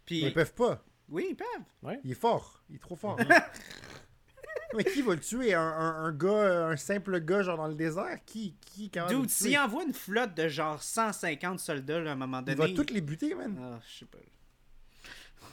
Puis, 0.05 0.21
ils 0.21 0.33
peuvent 0.33 0.53
pas 0.53 0.83
oui, 1.09 1.27
ils 1.31 1.35
peuvent. 1.35 1.97
il 2.03 2.11
est 2.11 2.15
fort 2.15 2.63
il 2.69 2.75
est 2.77 2.79
trop 2.79 2.95
fort 2.95 3.17
mais 4.75 4.83
qui 4.83 5.01
va 5.03 5.13
le 5.13 5.19
tuer? 5.19 5.53
Un, 5.53 5.61
un, 5.61 6.05
un 6.05 6.11
gars 6.11 6.67
un 6.69 6.77
simple 6.77 7.19
gars 7.21 7.43
genre 7.43 7.57
dans 7.57 7.67
le 7.67 7.75
désert? 7.75 8.17
Qui 8.25 8.55
qui 8.61 8.89
capable 8.89 9.13
de 9.15 9.19
Dude, 9.21 9.29
s'il 9.29 9.57
envoie 9.59 9.83
une 9.83 9.93
flotte 9.93 10.33
de 10.35 10.47
genre 10.47 10.81
150 10.81 11.59
soldats, 11.59 11.99
là, 11.99 12.11
à 12.11 12.13
un 12.13 12.15
moment 12.17 12.39
il 12.39 12.55
donné. 12.55 12.71
va 12.71 12.75
toutes 12.75 12.89
les 12.91 13.01
buter 13.01 13.35
man 13.35 13.55
Ah, 13.61 13.79
je 13.87 13.99
sais 13.99 14.05
pas. 14.05 14.17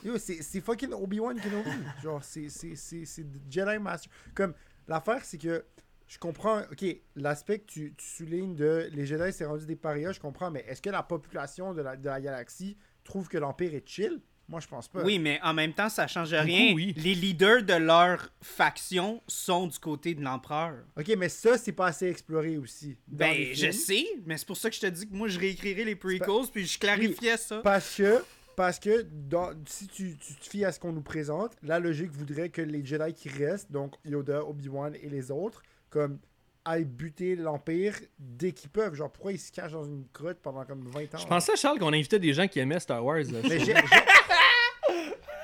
Yo, 0.03 0.17
c'est 0.17 0.41
c'est 0.41 0.61
fucking 0.61 0.93
Obi-Wan 0.93 1.39
Kenobi. 1.39 1.69
Genre, 2.03 2.23
c'est 2.23 2.49
c'est- 2.49 2.75
c'est- 2.75 3.05
c'est 3.05 3.25
Jedi 3.49 3.77
Master. 3.77 4.11
Comme, 4.33 4.55
l'affaire, 4.87 5.23
c'est 5.23 5.37
que 5.37 5.63
je 6.07 6.17
comprends, 6.17 6.61
ok, 6.71 6.83
l'aspect 7.15 7.59
que 7.59 7.65
tu, 7.67 7.93
tu 7.95 8.05
soulignes 8.07 8.55
de 8.55 8.89
les 8.91 9.05
Jedi, 9.05 9.31
c'est 9.31 9.45
rendu 9.45 9.67
des 9.67 9.75
parias, 9.75 10.13
je 10.13 10.19
comprends, 10.19 10.49
mais 10.49 10.61
est-ce 10.67 10.81
que 10.81 10.89
la 10.89 11.03
population 11.03 11.73
de 11.75 11.81
la, 11.83 11.95
de 11.95 12.05
la 12.09 12.19
galaxie 12.19 12.75
trouve 13.03 13.27
que 13.27 13.37
l'Empire 13.37 13.75
est 13.75 13.87
chill? 13.87 14.19
Moi, 14.51 14.59
je 14.59 14.67
pense 14.67 14.89
pas. 14.89 15.01
Oui, 15.01 15.17
mais 15.17 15.39
en 15.43 15.53
même 15.53 15.71
temps, 15.71 15.87
ça 15.87 16.07
change 16.07 16.29
coup, 16.31 16.43
rien. 16.43 16.73
oui. 16.75 16.93
Les 16.97 17.15
leaders 17.15 17.63
de 17.63 17.73
leur 17.75 18.29
faction 18.41 19.23
sont 19.25 19.65
du 19.67 19.79
côté 19.79 20.13
de 20.13 20.21
l'empereur. 20.21 20.75
Ok, 20.97 21.07
mais 21.17 21.29
ça, 21.29 21.57
c'est 21.57 21.71
pas 21.71 21.87
assez 21.87 22.07
exploré 22.07 22.57
aussi. 22.57 22.97
Ben, 23.07 23.53
je 23.53 23.71
sais, 23.71 24.05
mais 24.25 24.37
c'est 24.37 24.45
pour 24.45 24.57
ça 24.57 24.69
que 24.69 24.75
je 24.75 24.81
te 24.81 24.87
dis 24.87 25.07
que 25.07 25.15
moi, 25.15 25.29
je 25.29 25.39
réécrirais 25.39 25.85
les 25.85 25.95
prequels, 25.95 26.27
puis 26.51 26.65
je 26.67 26.77
clarifiais 26.77 27.37
ça. 27.37 27.61
Parce 27.63 27.95
que, 27.95 28.23
parce 28.57 28.77
que 28.77 29.07
dans- 29.29 29.53
si 29.65 29.87
tu, 29.87 30.17
tu 30.17 30.33
te 30.35 30.49
fies 30.49 30.65
à 30.65 30.73
ce 30.73 30.79
qu'on 30.81 30.91
nous 30.91 31.01
présente, 31.01 31.53
la 31.63 31.79
logique 31.79 32.11
voudrait 32.11 32.49
que 32.49 32.61
les 32.61 32.85
Jedi 32.85 33.13
qui 33.13 33.29
restent, 33.29 33.71
donc 33.71 33.93
Yoda, 34.03 34.43
Obi-Wan 34.43 34.93
et 35.01 35.07
les 35.09 35.31
autres, 35.31 35.63
comme 35.89 36.19
aillent 36.65 36.85
buter 36.85 37.35
l'Empire 37.35 37.95
dès 38.19 38.51
qu'ils 38.51 38.69
peuvent. 38.69 38.93
Genre, 38.93 39.11
pourquoi 39.11 39.31
ils 39.33 39.39
se 39.39 39.51
cachent 39.51 39.71
dans 39.71 39.83
une 39.85 40.05
grotte 40.13 40.39
pendant 40.41 40.63
comme 40.65 40.87
20 40.87 41.15
ans? 41.15 41.17
Je 41.17 41.25
pensais, 41.27 41.55
Charles, 41.55 41.79
qu'on 41.79 41.93
invitait 41.93 42.19
des 42.19 42.33
gens 42.33 42.47
qui 42.47 42.59
aimaient 42.59 42.79
Star 42.79 43.03
Wars. 43.03 43.17
là. 43.17 43.39
Mais, 43.43 43.59
j'ai- 43.59 43.65
j'ai- 43.65 43.73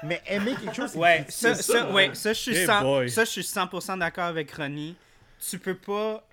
mais 0.03 0.21
aimer 0.27 0.53
quelque 0.61 0.75
chose, 0.75 0.91
c'est 0.91 0.97
Ouais, 0.99 1.25
ça, 1.29 1.55
ça, 1.55 1.63
ça, 1.63 1.91
ouais, 1.91 2.13
ça, 2.13 2.33
je 2.33 2.39
suis 2.39 2.55
Hey 2.55 2.65
100%, 2.67 2.81
boy. 2.83 3.09
ça, 3.09 3.25
je 3.25 3.29
suis 3.31 3.43
100% 3.43 3.97
d'accord 3.97 4.25
avec 4.25 4.51
Ronnie. 4.51 4.95
Tu 5.49 5.57
peux 5.59 5.75
pas 5.77 6.23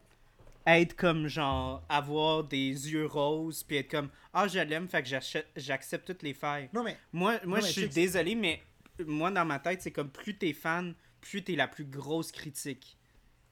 être 0.66 0.94
comme 0.96 1.28
genre 1.28 1.82
avoir 1.88 2.44
des 2.44 2.56
yeux 2.68 3.04
roses 3.06 3.62
puis 3.62 3.76
être 3.76 3.90
comme 3.90 4.08
ah 4.32 4.48
je 4.48 4.58
l'aime 4.58 4.88
fait 4.88 5.02
que 5.02 5.08
j'achète- 5.08 5.48
j'accepte 5.56 6.06
toutes 6.06 6.22
les 6.22 6.32
failles. 6.32 6.70
Non, 6.72 6.82
mais 6.82 6.96
Moi, 7.12 7.34
moi 7.44 7.60
Non, 7.60 7.66
je 7.66 7.70
suis 7.70 7.88
désolé 7.88 8.34
mais 8.34 8.62
moi 9.06 9.30
dans 9.30 9.44
ma 9.44 9.58
tête 9.58 9.82
c'est 9.82 9.90
comme 9.90 10.08
plus 10.08 10.36
t'es 10.38 10.54
fan, 10.54 10.94
plus 11.20 11.42
t'es 11.44 11.54
la 11.54 11.68
plus 11.68 11.84
grosse 11.84 12.32
critique 12.32 12.96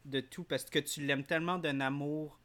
de 0.04 0.20
tout 0.20 0.44
parce 0.44 0.64
que 0.64 0.78
tu 0.78 1.00
l'aimes 1.02 1.24
tellement 1.24 1.58
d'un 1.58 1.80
amour 1.80 2.38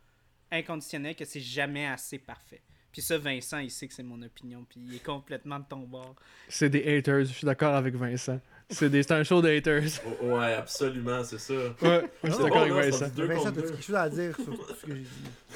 inconditionnel 0.52 1.16
que 1.16 1.26
c'est 1.26 1.40
jamais 1.42 1.88
assez 1.88 2.18
parfait. 2.20 2.62
Puis 2.92 3.02
ça 3.02 3.18
Vincent 3.18 3.60
il 3.60 3.70
sait 3.70 3.88
que 3.88 3.94
c'est 3.94 4.04
mon 4.04 4.22
opinion 4.22 4.66
puis 4.68 4.80
il 4.88 4.96
est 4.96 5.04
complètement 5.04 5.60
de 5.60 5.66
ton 5.70 5.80
bord. 5.82 6.16
C'est 6.50 6.70
des 6.70 6.98
haters, 6.98 7.26
je 7.26 7.34
suis 7.34 7.46
d'accord 7.46 7.76
avec 7.76 7.96
Vincent. 7.96 8.40
C'est 8.70 8.90
des- 8.90 9.10
un 9.12 9.24
show 9.24 9.42
de 9.42 9.50
haters. 9.50 9.84
Oh, 10.22 10.26
Ouais, 10.38 10.54
absolument, 10.54 11.24
c'est 11.24 11.40
ça. 11.40 11.54
Ouais, 11.54 11.70
moi, 11.82 12.02
je 12.24 12.30
suis 12.32 12.44
d'accord 12.44 12.62
avec 12.62 12.74
Vincent. 12.74 13.08
Deux 13.10 13.26
Vincent, 13.28 13.52
t'as 13.54 13.62
quelque 13.62 13.82
chose 13.82 13.96
à 13.96 14.10
dire 14.10 14.36
sur 14.36 14.46
tout 14.56 14.74
ce 14.76 14.86
que 14.86 14.96
j'ai 14.96 15.02
dit? 15.02 15.08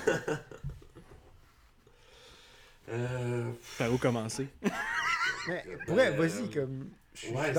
Euh, 2.89 3.51
Par 3.77 3.93
où 3.93 3.97
commencer? 3.97 4.47
Mais, 5.47 5.63
ouais, 5.87 6.07
Euh, 6.07 6.11
vas-y, 6.11 6.49
comme. 6.49 6.89
Je 7.13 7.19
suis 7.19 7.29
ouais. 7.33 7.53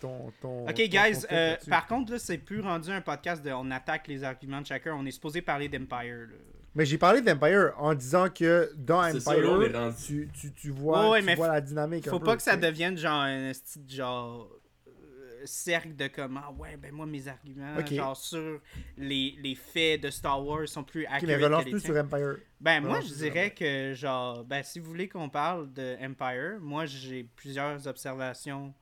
Ton, 0.00 0.32
ton. 0.40 0.64
Ok, 0.68 0.74
ton- 0.74 0.82
guys, 0.86 1.26
euh, 1.30 1.56
par 1.68 1.86
contre, 1.86 2.12
là, 2.12 2.18
c'est 2.18 2.38
plus 2.38 2.60
rendu 2.60 2.90
un 2.90 3.00
podcast 3.00 3.44
de 3.44 3.50
on 3.52 3.70
attaque 3.70 4.08
les 4.08 4.24
arguments 4.24 4.60
de 4.60 4.66
chacun. 4.66 4.94
On 4.94 5.04
est 5.06 5.10
supposé 5.10 5.42
parler 5.42 5.68
d'Empire. 5.68 6.26
là. 6.28 6.36
Mais 6.74 6.84
j'ai 6.84 6.98
parlé 6.98 7.20
d'Empire 7.20 7.72
en 7.78 7.94
disant 7.94 8.28
que 8.28 8.70
dans 8.76 9.02
C'est 9.12 9.20
ça, 9.20 9.36
là, 9.36 9.48
on 9.48 9.60
est 9.60 9.66
Empire, 9.66 9.80
rendu. 9.80 9.96
tu, 10.06 10.28
tu, 10.32 10.52
tu 10.52 10.70
vois, 10.70 11.02
Ouais, 11.04 11.10
ouais, 11.10 11.20
tu 11.20 11.26
mais 11.26 11.34
vois 11.34 11.48
la 11.48 11.60
dynamique. 11.60 12.06
un 12.06 12.10
Faut 12.10 12.20
peu, 12.20 12.26
pas 12.26 12.36
que 12.36 12.42
ça 12.42 12.56
devienne 12.56 12.96
genre 12.96 13.22
un 13.22 13.50
petit 13.52 13.82
genre 13.96 14.48
euh, 14.86 15.42
cercle 15.46 15.96
de 15.96 16.06
comment 16.08 16.54
ouais 16.58 16.76
ben 16.76 16.92
moi 16.92 17.06
mes 17.06 17.26
arguments 17.26 17.74
genre 17.88 18.16
sur 18.16 18.60
les, 18.98 19.36
les 19.42 19.54
faits 19.56 20.02
de 20.02 20.10
Star 20.10 20.44
Wars 20.46 20.68
sont 20.68 20.84
plus 20.84 21.04
Ok, 21.06 21.12
accurate 21.12 21.38
mais 21.38 21.44
relance-nous 21.44 21.80
tiens. 21.80 21.94
sur 21.94 22.04
Empire. 22.04 22.36
Ben 22.60 22.80
moi 22.82 23.00
je 23.00 23.14
dirais 23.14 23.50
que 23.50 23.92
genre 23.94 24.44
ben 24.44 24.62
si 24.62 24.78
vous 24.78 24.86
voulez 24.86 25.08
qu'on 25.08 25.28
parle 25.30 25.72
de 25.72 25.96
Empire, 26.04 26.58
moi 26.60 26.84
j'ai 26.86 27.24
plusieurs 27.36 27.86
observations 27.88 28.72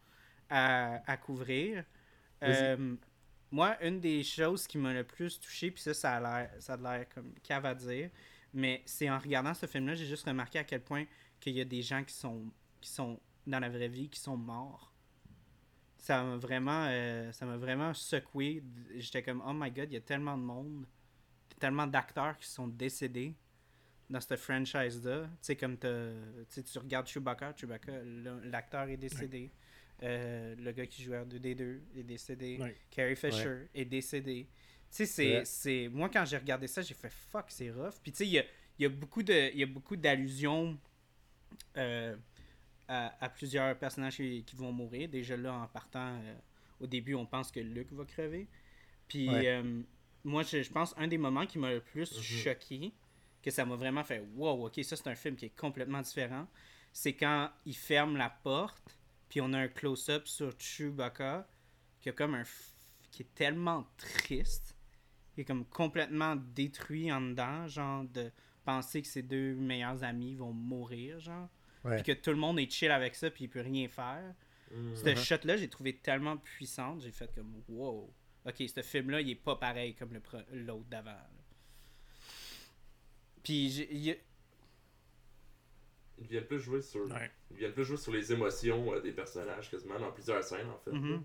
à, 0.48 1.02
à 1.10 1.16
couvrir. 1.16 1.84
Euh, 2.42 2.96
moi, 3.50 3.82
une 3.82 4.00
des 4.00 4.22
choses 4.22 4.66
qui 4.66 4.78
m'a 4.78 4.92
le 4.92 5.04
plus 5.04 5.40
touché, 5.40 5.70
puis 5.70 5.82
ça, 5.82 5.94
ça 5.94 6.16
a 6.16 6.20
l'air, 6.20 6.50
ça 6.60 6.74
a 6.74 6.76
l'air 6.76 7.08
comme 7.08 7.32
cave 7.42 7.64
à 7.64 7.74
dire, 7.74 8.10
mais 8.52 8.82
c'est 8.86 9.10
en 9.10 9.18
regardant 9.18 9.54
ce 9.54 9.66
film-là, 9.66 9.94
j'ai 9.94 10.06
juste 10.06 10.26
remarqué 10.26 10.58
à 10.58 10.64
quel 10.64 10.82
point 10.82 11.04
qu'il 11.40 11.54
y 11.54 11.60
a 11.60 11.64
des 11.64 11.82
gens 11.82 12.04
qui 12.04 12.14
sont, 12.14 12.52
qui 12.80 12.90
sont 12.90 13.18
dans 13.46 13.58
la 13.58 13.68
vraie 13.68 13.88
vie, 13.88 14.08
qui 14.08 14.20
sont 14.20 14.36
morts. 14.36 14.92
Ça 15.96 16.22
m'a 16.22 16.36
vraiment, 16.36 16.86
euh, 16.88 17.32
ça 17.32 17.44
m'a 17.44 17.56
vraiment 17.56 17.92
secoué. 17.92 18.62
J'étais 18.96 19.22
comme, 19.22 19.42
oh 19.44 19.52
my 19.52 19.70
god, 19.70 19.90
il 19.90 19.94
y 19.94 19.96
a 19.96 20.00
tellement 20.00 20.36
de 20.36 20.42
monde, 20.42 20.86
tellement 21.58 21.86
d'acteurs 21.86 22.38
qui 22.38 22.48
sont 22.48 22.68
décédés 22.68 23.34
dans 24.08 24.20
cette 24.20 24.38
franchise-là. 24.38 25.24
Tu 25.24 25.28
sais, 25.40 25.56
comme 25.56 25.76
tu 25.76 26.78
regardes 26.78 27.06
Chewbacca, 27.08 27.52
Chewbacca, 27.56 27.92
l'acteur 28.44 28.88
est 28.88 28.96
décédé. 28.96 29.50
Euh, 30.02 30.54
le 30.56 30.72
gars 30.72 30.86
qui 30.86 31.02
jouait 31.02 31.18
R2D2 31.18 31.80
est 31.96 32.02
décédé. 32.04 32.58
Carrie 32.90 33.16
Fisher 33.16 33.66
est 33.74 33.84
décédé. 33.84 34.46
Tu 34.90 34.96
sais, 34.96 35.06
c'est, 35.06 35.38
Ouais. 35.38 35.44
c'est... 35.44 35.88
Moi, 35.88 36.08
quand 36.08 36.24
j'ai 36.24 36.36
regardé 36.38 36.66
ça, 36.66 36.80
j'ai 36.82 36.94
fait 36.94 37.10
«fuck, 37.30 37.46
c'est 37.48 37.70
rough». 37.70 37.94
Puis 38.02 38.12
tu 38.12 38.18
sais, 38.18 38.26
il 38.26 38.32
y 38.32 38.38
a, 38.38 38.44
il 38.78 38.82
y 38.84 38.86
a 38.86 38.88
beaucoup 38.88 39.22
de- 39.22 39.50
il 39.52 39.58
y 39.58 39.62
a 39.62 39.66
beaucoup 39.66 39.96
d'allusions 39.96 40.78
euh, 41.76 42.16
à, 42.86 43.24
à 43.24 43.28
plusieurs 43.28 43.76
personnages 43.78 44.16
qui, 44.16 44.44
qui 44.44 44.56
vont 44.56 44.72
mourir. 44.72 45.08
Déjà 45.08 45.36
là, 45.36 45.52
en 45.54 45.66
partant, 45.66 46.14
euh, 46.14 46.34
au 46.80 46.86
début, 46.86 47.14
on 47.14 47.26
pense 47.26 47.50
que 47.50 47.60
Luke 47.60 47.92
va 47.92 48.04
crever. 48.04 48.48
Puis 49.08 49.28
Ouais. 49.28 49.48
euh, 49.48 49.82
moi, 50.24 50.42
je, 50.42 50.62
je 50.62 50.70
pense 50.70 50.94
un 50.96 51.08
des 51.08 51.18
moments 51.18 51.44
qui 51.46 51.58
m'a 51.58 51.72
le 51.72 51.80
plus 51.80 52.16
Mhm. 52.16 52.22
choqué, 52.22 52.92
que 53.42 53.50
ça 53.50 53.64
m'a 53.64 53.76
vraiment 53.76 54.04
fait 54.04 54.20
«wow, 54.36 54.66
ok, 54.66 54.82
ça 54.84 54.96
c'est 54.96 55.08
un 55.08 55.14
film 55.14 55.36
qui 55.36 55.46
est 55.46 55.56
complètement 55.56 56.00
différent», 56.00 56.46
c'est 56.92 57.12
quand 57.14 57.50
il 57.66 57.76
ferme 57.76 58.16
la 58.16 58.30
porte, 58.30 58.97
puis 59.28 59.40
on 59.40 59.52
a 59.52 59.58
un 59.58 59.68
close-up 59.68 60.26
sur 60.26 60.52
Chewbacca, 60.58 61.48
qui 62.00 62.08
a 62.08 62.12
comme 62.12 62.34
un... 62.34 62.42
f- 62.42 62.72
qui 63.10 63.22
est 63.22 63.34
tellement 63.34 63.86
triste. 63.96 64.74
il 65.36 65.40
est 65.42 65.44
comme 65.44 65.64
complètement 65.66 66.36
détruit 66.36 67.10
en 67.12 67.20
dedans, 67.20 67.66
genre 67.68 68.04
de 68.04 68.30
penser 68.64 69.02
que 69.02 69.08
ses 69.08 69.22
deux 69.22 69.54
meilleurs 69.54 70.02
amis 70.04 70.34
vont 70.34 70.52
mourir, 70.52 71.18
genre. 71.20 71.48
Ouais. 71.84 71.96
Puis 72.02 72.14
que 72.14 72.20
tout 72.20 72.30
le 72.30 72.36
monde 72.36 72.58
est 72.58 72.70
chill 72.70 72.90
avec 72.90 73.14
ça, 73.14 73.30
puis 73.30 73.44
il 73.44 73.48
peut 73.48 73.60
rien 73.60 73.88
faire. 73.88 74.34
Mm. 74.72 74.94
Ce 74.96 75.04
Uh-huh. 75.04 75.16
shot-là, 75.16 75.56
j'ai 75.56 75.68
trouvé 75.70 75.96
tellement 75.96 76.36
puissante, 76.36 77.00
j'ai 77.00 77.12
fait 77.12 77.32
comme 77.34 77.62
wow. 77.68 78.12
Ok, 78.46 78.56
ce 78.74 78.82
film-là, 78.82 79.20
il 79.20 79.30
est 79.30 79.34
pas 79.34 79.56
pareil 79.56 79.94
comme 79.94 80.12
le 80.12 80.20
pro- 80.20 80.38
l'autre 80.52 80.88
d'avant. 80.88 81.16
Puis 83.42 83.70
j'ai- 83.70 84.24
il 86.20 86.26
vient 86.26 86.42
plus 86.42 86.58
jouer 86.60 86.82
sur. 86.82 87.04
Ouais. 87.10 87.30
Il 87.50 87.56
vient 87.58 87.70
plus 87.70 87.84
jouer 87.84 87.96
sur 87.96 88.12
les 88.12 88.32
émotions 88.32 88.92
euh, 88.92 89.00
des 89.00 89.12
personnages 89.12 89.70
quasiment 89.70 89.98
dans 89.98 90.12
plusieurs 90.12 90.42
scènes 90.44 90.68
en 90.68 90.78
fait. 90.78 90.92
Mhm. 90.92 91.22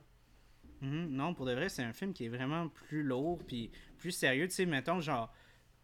Mhm. 0.82 1.08
Non, 1.12 1.34
pour 1.34 1.46
de 1.46 1.54
vrai, 1.54 1.70
c'est 1.70 1.84
un 1.84 1.94
film 1.94 2.14
qui 2.14 2.26
est 2.26 2.30
vraiment 2.30 2.68
plus 2.70 3.04
lourd 3.04 3.40
puis 3.48 3.72
plus 3.98 4.12
sérieux. 4.12 4.48
Tu 4.48 4.54
sais, 4.56 4.66
mettons, 4.66 5.00
genre, 5.00 5.34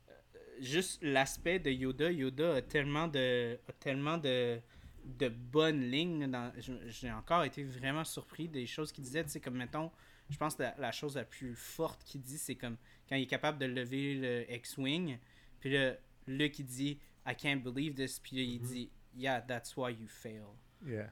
euh, 0.09 0.13
juste 0.59 1.01
l'aspect 1.01 1.59
de 1.59 1.69
Yoda. 1.71 2.11
Yoda 2.11 2.55
a 2.55 2.61
tellement 2.61 3.07
de, 3.07 3.57
a 3.67 3.71
tellement 3.79 4.17
de, 4.17 4.59
de 5.05 5.29
bonnes 5.29 5.89
lignes. 5.89 6.29
Dans, 6.29 6.51
j'ai 6.87 7.11
encore 7.11 7.43
été 7.45 7.63
vraiment 7.63 8.03
surpris 8.03 8.49
des 8.49 8.65
choses 8.67 8.91
qu'il 8.91 9.03
disait. 9.05 9.23
Tu 9.23 9.29
sais, 9.31 9.39
comme 9.39 9.55
mettons, 9.55 9.89
je 10.29 10.37
pense 10.37 10.55
que 10.55 10.63
la, 10.63 10.75
la 10.77 10.91
chose 10.91 11.15
la 11.15 11.23
plus 11.23 11.55
forte 11.55 12.03
qu'il 12.03 12.21
dit, 12.21 12.37
c'est 12.37 12.55
comme 12.55 12.75
quand 13.07 13.15
il 13.15 13.23
est 13.23 13.27
capable 13.27 13.57
de 13.57 13.65
lever 13.67 14.15
le 14.15 14.53
X-Wing. 14.53 15.17
Puis 15.61 15.71
là, 15.71 15.95
Luke, 16.27 16.59
il 16.59 16.65
dit 16.65 16.99
I 17.25 17.35
can't 17.35 17.61
believe 17.63 17.93
this. 17.95 18.19
Puis 18.19 18.35
là, 18.35 18.41
il 18.43 18.59
Mhm. 18.61 18.67
dit 18.67 18.89
Yeah, 19.15 19.41
that's 19.41 19.75
why 19.75 19.91
you 19.91 20.07
fail 20.07 20.45
Yeah. 20.85 21.11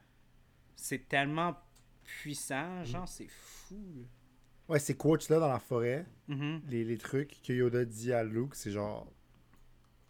c'est 0.75 1.07
tellement 1.09 1.57
puissant, 2.03 2.83
genre, 2.85 3.07
c'est 3.07 3.27
fou. 3.27 4.05
Ouais, 4.69 4.79
ces 4.79 4.95
quotes-là 4.95 5.39
dans 5.39 5.47
la 5.47 5.59
forêt, 5.59 6.05
Mhm. 6.27 6.61
les, 6.67 6.83
les 6.83 6.97
trucs 6.97 7.41
que 7.41 7.53
Yoda 7.53 7.85
dit 7.85 8.13
à 8.13 8.23
Luke, 8.23 8.55
c'est 8.55 8.71
genre. 8.71 9.11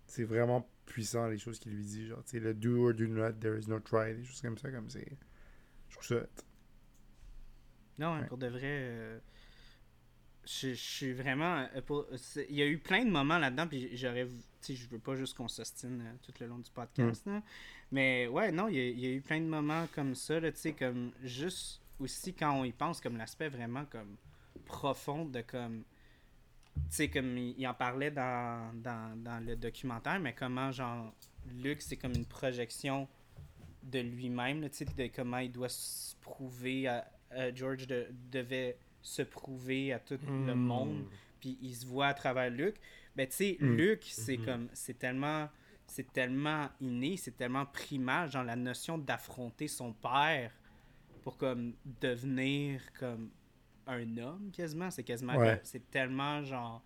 C'est 0.05 0.23
vraiment 0.23 0.67
puissant 0.85 1.27
les 1.27 1.37
choses 1.37 1.59
qu'il 1.59 1.73
lui 1.73 1.83
dit. 1.85 2.07
Genre, 2.07 2.23
tu 2.23 2.31
sais, 2.31 2.39
le 2.39 2.53
do 2.53 2.87
or 2.87 2.93
do 2.93 3.07
not, 3.07 3.33
there 3.33 3.57
is 3.59 3.67
no 3.67 3.79
try, 3.79 4.15
des 4.15 4.23
choses 4.23 4.41
comme 4.41 4.57
ça, 4.57 4.71
comme 4.71 4.89
c'est. 4.89 5.07
Je 5.89 5.95
trouve 5.95 6.05
ça. 6.19 6.25
Non, 7.99 8.07
hein, 8.13 8.21
Ouais. 8.21 8.27
pour 8.27 8.37
de 8.37 8.47
vrai, 8.47 8.61
euh, 8.63 9.19
je, 10.45 10.69
je 10.69 10.73
suis 10.75 11.13
vraiment. 11.13 11.67
euh, 11.75 11.81
pour- 11.81 12.05
Il 12.49 12.55
y 12.55 12.61
a 12.61 12.67
eu 12.67 12.77
plein 12.77 13.03
de 13.05 13.09
moments 13.11 13.37
là-dedans, 13.39 13.67
puis 13.67 13.95
j'aurais. 13.97 14.27
Tu 14.27 14.33
sais, 14.61 14.75
je 14.75 14.87
veux 14.89 14.99
pas 14.99 15.15
juste 15.15 15.35
qu'on 15.35 15.47
s'ostine 15.47 16.01
euh, 16.01 16.13
tout 16.23 16.33
le 16.39 16.47
long 16.47 16.59
du 16.59 16.69
podcast, 16.71 17.25
là. 17.25 17.41
Mais 17.91 18.27
ouais, 18.27 18.51
non, 18.51 18.67
il 18.67 18.75
y, 18.75 18.79
a, 18.79 18.89
il 18.89 18.99
y 18.99 19.05
a 19.07 19.09
eu 19.11 19.21
plein 19.21 19.39
de 19.39 19.45
moments 19.45 19.87
comme 19.95 20.13
ça, 20.13 20.39
tu 20.41 20.51
sais, 20.55 20.73
comme 20.73 21.11
juste 21.23 21.81
aussi 21.99 22.33
quand 22.33 22.51
on 22.59 22.63
y 22.65 22.71
pense, 22.73 22.99
comme 22.99 23.17
l'aspect 23.17 23.47
vraiment 23.49 23.85
comme 23.85 24.15
profond 24.65 25.25
de 25.25 25.41
comme. 25.41 25.83
Tu 26.75 26.81
sais, 26.95 27.07
comme 27.09 27.37
il, 27.37 27.55
il 27.57 27.67
en 27.67 27.73
parlait 27.73 28.11
dans, 28.11 28.71
dans, 28.75 29.17
dans 29.23 29.43
le 29.43 29.55
documentaire, 29.55 30.19
mais 30.19 30.33
comment, 30.33 30.71
genre, 30.71 31.11
Luke, 31.63 31.81
c'est 31.81 31.95
comme 31.97 32.13
une 32.13 32.25
projection 32.25 33.07
de 33.81 33.99
lui-même, 33.99 34.69
tu 34.69 34.77
sais, 34.77 34.85
de 34.85 35.07
comment 35.07 35.39
il 35.39 35.51
doit 35.51 35.69
se 35.69 36.15
prouver 36.17 36.87
à, 36.87 37.09
à- 37.31 37.53
George 37.55 37.87
de- 37.87 38.07
devait 38.31 38.77
se 39.01 39.21
prouver 39.23 39.91
à 39.93 39.99
tout 39.99 40.19
le 40.23 40.53
Mm. 40.53 40.59
monde, 40.59 41.05
puis 41.39 41.57
il 41.61 41.73
se 41.73 41.85
voit 41.85 42.07
à 42.07 42.13
travers 42.13 42.49
Luke. 42.51 42.75
Ben, 43.15 43.25
tu 43.27 43.35
sais, 43.35 43.57
Mm. 43.59 43.75
Luke, 43.75 44.03
c'est 44.03 44.37
Mhm. 44.37 44.45
comme, 44.45 44.67
c'est 44.73 44.99
tellement, 44.99 45.49
c'est 45.87 46.11
tellement 46.11 46.69
inné, 46.79 47.17
c'est 47.17 47.35
tellement 47.35 47.65
primal, 47.65 48.29
genre 48.29 48.43
la 48.43 48.55
notion 48.55 48.97
d'affronter 48.97 49.67
son 49.67 49.93
père 49.93 50.51
pour 51.23 51.37
comme 51.37 51.73
devenir 51.85 52.81
comme 52.93 53.31
un 53.87 54.17
homme 54.17 54.51
quasiment, 54.51 54.91
c'est 54.91 55.03
quasiment, 55.03 55.35
Ouais. 55.35 55.59
c'est 55.63 55.89
tellement 55.89 56.43
genre 56.43 56.83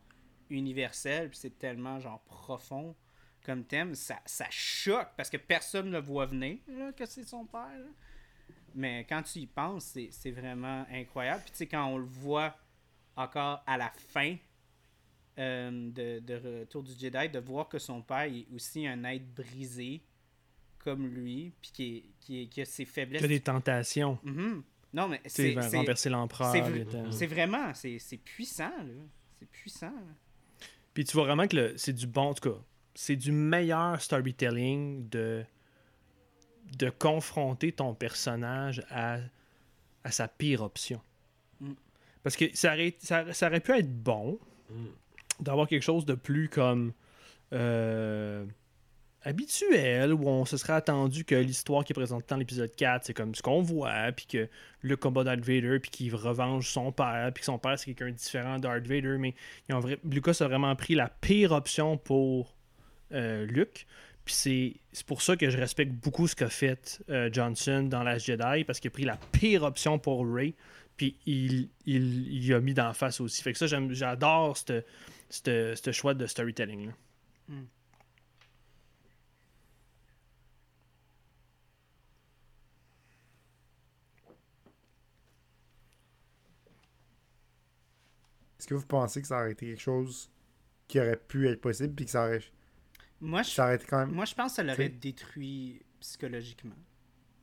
universel, 0.50 1.30
puis 1.30 1.38
c'est 1.38 1.58
tellement 1.58 2.00
genre 2.00 2.22
profond 2.22 2.96
comme 3.44 3.64
thème, 3.66 3.96
ça, 3.96 4.20
ça 4.26 4.46
choque 4.50 5.10
parce 5.18 5.30
que 5.30 5.38
personne 5.38 5.88
ne 5.88 5.94
le 5.94 6.00
voit 6.00 6.28
venir 6.28 6.60
là, 6.68 6.92
que 6.94 7.06
c'est 7.06 7.24
son 7.24 7.46
père. 7.46 7.80
là. 7.80 7.90
Mais 8.76 9.06
quand 9.06 9.24
tu 9.24 9.40
y 9.40 9.48
penses, 9.48 9.98
c'est, 10.12 10.32
vraiment 10.32 10.86
incroyable. 10.92 11.42
Puis 11.44 11.52
tu 11.52 11.58
sais, 11.58 11.68
quand 11.68 11.86
on 11.88 11.98
le 11.98 12.06
voit 12.06 12.56
encore 13.16 13.64
à 13.68 13.78
la 13.78 13.90
fin 13.90 14.38
de, 15.38 16.20
de 16.20 16.60
Retour 16.62 16.84
du 16.84 16.92
Jedi, 16.98 17.30
de 17.30 17.40
voir 17.40 17.68
que 17.70 17.80
son 17.80 18.02
père 18.02 18.24
est 18.24 18.46
aussi 18.54 18.86
un 18.88 19.04
être 19.06 19.34
brisé 19.34 20.02
comme 20.80 21.08
lui, 21.08 21.52
puis 21.62 21.72
qui, 21.72 21.84
est- 21.98 22.04
qui, 22.20 22.42
est- 22.42 22.48
qui 22.48 22.62
a 22.62 22.66
ses 22.66 22.86
faiblesses. 22.86 23.22
Il 23.22 23.24
y 23.24 23.26
a 23.26 23.38
des 23.38 23.40
tentations. 23.40 24.18
Mhm. 24.24 24.64
Non, 24.94 25.08
mais 25.08 25.22
c'est, 25.26 25.54
renverser 25.78 26.10
l'empereur. 26.10 26.52
c'est, 27.12 27.28
vraiment, 27.28 27.74
c'est, 27.74 27.98
c'est 28.00 28.18
puissant, 28.18 28.70
là. 28.78 28.94
C'est 29.40 29.50
puissant. 29.50 29.92
là. 29.92 30.68
Puis 30.94 31.06
tu 31.06 31.14
vois 31.14 31.24
vraiment 31.26 31.48
que 31.48 31.56
le- 31.56 31.78
c'est 31.78 31.94
du 31.94 32.08
bon, 32.08 32.30
en 32.30 32.34
tout 32.34 32.50
cas, 32.52 32.58
c'est 32.94 33.16
du 33.16 33.32
meilleur 33.32 34.02
storytelling 34.02 35.08
de, 35.08 35.46
de 36.78 36.90
confronter 36.90 37.72
ton 37.72 37.94
personnage 37.96 38.84
à, 38.90 39.20
à 40.04 40.12
sa 40.12 40.28
pire 40.28 40.62
option. 40.62 41.00
Mm. 41.62 41.72
Parce 42.24 42.36
que 42.36 42.46
ça 42.56 42.74
aurait, 42.74 42.96
ça, 43.00 43.32
ça 43.34 43.48
aurait 43.48 43.62
pu 43.62 43.72
être 43.72 43.92
bon 44.04 44.40
Mm. 44.70 44.86
D'avoir 45.42 45.68
quelque 45.68 45.84
chose 45.84 46.06
de 46.06 46.14
plus 46.14 46.50
comme 46.50 46.94
euh, 47.54 48.46
habituel, 49.24 50.14
où 50.14 50.28
on 50.28 50.46
se 50.46 50.58
serait 50.58 50.74
attendu 50.74 51.26
que 51.26 51.36
l'histoire 51.36 51.84
qui 51.84 51.94
est 51.94 51.96
présentée 51.96 52.26
dans 52.30 52.38
l'épisode 52.38 52.74
4, 52.76 53.06
c'est 53.06 53.14
comme 53.14 53.36
ce 53.36 53.42
qu'on 53.42 53.62
voit, 53.62 54.12
puis 54.16 54.26
que 54.26 54.50
le 54.82 54.96
combat 54.96 55.24
Darth 55.24 55.42
Vader, 55.42 55.80
puis 55.80 55.92
qu'il 55.92 56.16
revanche 56.16 56.70
son 56.70 56.92
père, 56.92 57.30
puis 57.34 57.42
que 57.42 57.46
son 57.46 57.60
père 57.60 57.78
c'est 57.78 57.94
quelqu'un 57.94 58.12
différent 58.12 58.56
de 58.56 58.62
Darth 58.62 58.88
Vader, 58.88 59.18
mais 59.20 59.36
Lucas 60.04 60.38
a 60.40 60.48
vraiment 60.48 60.76
pris 60.76 60.96
la 60.96 61.10
pire 61.10 61.52
option 61.52 61.98
pour 61.98 62.56
euh, 63.12 63.46
Luke. 63.46 63.86
Puis 64.26 64.80
c'est 64.92 65.06
pour 65.06 65.22
ça 65.22 65.36
que 65.36 65.50
je 65.50 65.58
respecte 65.58 65.92
beaucoup 65.92 66.28
ce 66.28 66.36
qu'a 66.36 66.50
fait 66.50 67.04
euh, 67.10 67.30
Johnson 67.32 67.84
dans 67.84 68.04
Last 68.04 68.26
Jedi, 68.26 68.64
parce 68.64 68.80
qu'il 68.80 68.90
a 68.90 68.92
pris 68.92 69.06
la 69.06 69.18
pire 69.32 69.64
option 69.64 70.00
pour 70.00 70.26
Ray, 70.28 70.56
puis 70.98 71.16
il, 71.28 71.70
il, 71.86 72.44
il 72.44 72.54
a 72.54 72.60
mis 72.60 72.74
d'en 72.74 72.94
face 72.94 73.22
aussi. 73.22 73.44
Fait 73.44 73.54
que 73.54 73.60
ça, 73.60 73.68
j'adore 73.68 74.58
ce 74.58 74.84
ce 75.32 75.92
choix 75.92 76.14
de 76.14 76.26
storytelling. 76.28 76.88
Là. 76.88 76.94
Est-ce 88.60 88.68
que 88.68 88.76
vous 88.76 88.86
pensez 88.86 89.22
que 89.22 89.28
ça 89.28 89.40
aurait 89.40 89.54
été 89.54 89.66
quelque 89.68 89.82
chose 89.82 90.30
qui 90.88 91.00
aurait 91.00 91.18
pu 91.18 91.48
être 91.50 91.62
possible, 91.62 91.96
puis 91.96 92.06
que 92.06 92.12
ça 92.12 92.26
aurait, 92.26 92.44
Moi, 93.20 93.42
je, 93.44 93.50
ça 93.50 93.64
aurait 93.66 93.76
été 93.76 93.86
quand 93.86 94.00
même. 94.00 94.12
moi, 94.12 94.26
je 94.26 94.36
pense 94.36 94.52
que 94.52 94.56
ça 94.58 94.64
l'aurait 94.64 94.90
détruit 94.90 95.82
psychologiquement. 96.00 96.76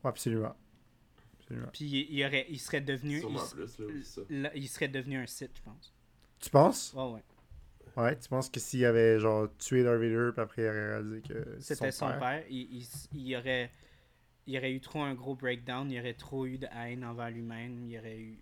Ouais, 0.04 0.10
absolument. 0.10 0.54
Absolument. 1.40 1.68
Puis 1.72 1.86
il, 1.86 2.14
il 2.18 2.24
aurait, 2.24 2.46
il 2.48 2.60
serait 2.60 2.80
devenu. 2.80 3.20
Sûrement 3.20 3.40
il, 3.44 3.50
plus 3.66 3.78
là, 3.78 3.86
oui, 3.88 4.04
ça. 4.04 4.20
là, 4.28 4.52
il 4.54 4.68
serait 4.68 4.88
devenu 4.88 5.16
un 5.18 5.26
site, 5.26 5.50
je 5.56 5.62
pense. 5.62 5.92
Tu 6.38 6.50
penses? 6.50 6.92
Ouais, 6.94 7.10
ouais. 7.14 7.24
Ouais, 7.98 8.16
tu 8.18 8.28
penses 8.28 8.48
que 8.48 8.60
s'il 8.60 8.84
avait 8.84 9.18
genre 9.18 9.48
tué 9.58 9.82
Darth 9.82 9.98
Vader, 10.00 10.30
puis 10.32 10.40
après 10.42 10.62
il 10.62 10.68
aurait 10.68 10.88
réalisé 10.90 11.20
que 11.22 11.56
C'était 11.60 11.90
son 11.92 12.08
père? 12.08 12.44
Il, 12.48 12.78
il, 12.78 12.86
il 13.12 13.36
aurait, 13.36 13.70
il 14.46 14.56
aurait 14.56 14.72
eu 14.72 14.80
trop 14.80 15.02
un 15.02 15.14
gros 15.14 15.34
breakdown. 15.34 15.90
Il 15.90 15.98
aurait 16.00 16.14
trop 16.14 16.46
eu 16.46 16.58
de 16.58 16.66
haine 16.72 17.04
envers 17.04 17.30
lui-même. 17.30 17.84
Il 17.84 17.98
aurait 17.98 18.18
eu 18.18 18.38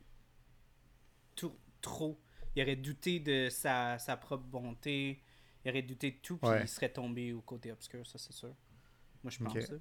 tout, 1.34 1.54
trop. 1.80 2.20
Il 2.54 2.62
aurait 2.62 2.76
douté 2.76 3.20
de 3.20 3.48
sa, 3.50 3.98
sa 3.98 4.16
propre 4.16 4.44
bonté. 4.44 5.22
Il 5.64 5.70
aurait 5.70 5.82
douté 5.82 6.10
de 6.12 6.16
tout. 6.22 6.38
Puis 6.38 6.50
Ouais. 6.50 6.62
il 6.62 6.68
serait 6.68 6.90
tombé 6.92 7.32
au 7.32 7.40
côté 7.40 7.72
obscur, 7.72 8.06
ça 8.06 8.18
c'est 8.18 8.32
sûr. 8.32 8.54
Moi 9.24 9.30
je 9.30 9.38
pense 9.38 9.60
ça. 9.60 9.74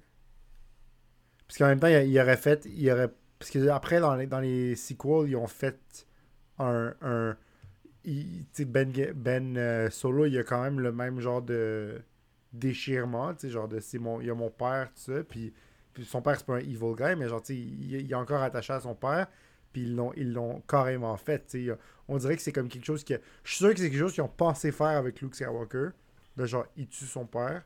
Parce 1.46 1.58
qu'en 1.58 1.66
même 1.68 1.80
temps, 1.80 1.86
il, 1.88 2.08
il 2.10 2.20
aurait 2.20 2.36
fait. 2.36 2.64
Il 2.66 2.90
aurait... 2.90 3.10
Parce 3.38 3.50
que 3.50 3.68
après, 3.68 4.00
dans 4.00 4.14
les, 4.16 4.26
dans 4.26 4.40
les 4.40 4.74
sequels, 4.76 5.28
ils 5.28 5.36
ont 5.36 5.46
fait 5.46 6.06
un. 6.58 6.94
un 7.02 7.36
ben, 8.06 8.92
ben 9.14 9.56
euh, 9.56 9.90
Solo, 9.90 10.26
il 10.26 10.38
a 10.38 10.44
quand 10.44 10.62
même 10.62 10.80
le 10.80 10.92
même 10.92 11.20
genre 11.20 11.42
de 11.42 12.00
déchirement. 12.52 13.34
Genre 13.42 13.68
de 13.68 13.80
c'est 13.80 13.98
mon, 13.98 14.20
il 14.20 14.28
y 14.28 14.30
a 14.30 14.34
mon 14.34 14.50
père, 14.50 14.88
tout 14.94 15.12
ça. 15.12 15.24
Puis, 15.24 15.52
son 16.04 16.22
père, 16.22 16.36
c'est 16.36 16.46
pas 16.46 16.56
un 16.56 16.60
evil 16.60 16.94
guy, 16.96 17.16
mais 17.16 17.28
genre, 17.28 17.42
il, 17.48 17.92
il 17.92 18.10
est 18.10 18.14
encore 18.14 18.42
attaché 18.42 18.72
à 18.72 18.80
son 18.80 18.94
père. 18.94 19.26
Puis 19.72 19.82
ils 19.82 19.94
l'ont, 19.94 20.12
ils 20.16 20.38
carrément 20.68 21.16
fait. 21.16 21.56
On 22.08 22.16
dirait 22.16 22.36
que 22.36 22.42
c'est 22.42 22.52
comme 22.52 22.68
quelque 22.68 22.84
chose 22.84 23.04
que. 23.04 23.14
Je 23.44 23.50
suis 23.50 23.58
sûr 23.58 23.74
que 23.74 23.80
c'est 23.80 23.90
quelque 23.90 23.98
chose 23.98 24.12
qu'ils 24.12 24.22
ont 24.22 24.28
pensé 24.28 24.72
faire 24.72 24.86
avec 24.86 25.20
Luke 25.20 25.34
Skywalker. 25.34 25.88
De 26.36 26.46
genre, 26.46 26.66
il 26.76 26.86
tue 26.86 27.06
son 27.06 27.26
père. 27.26 27.64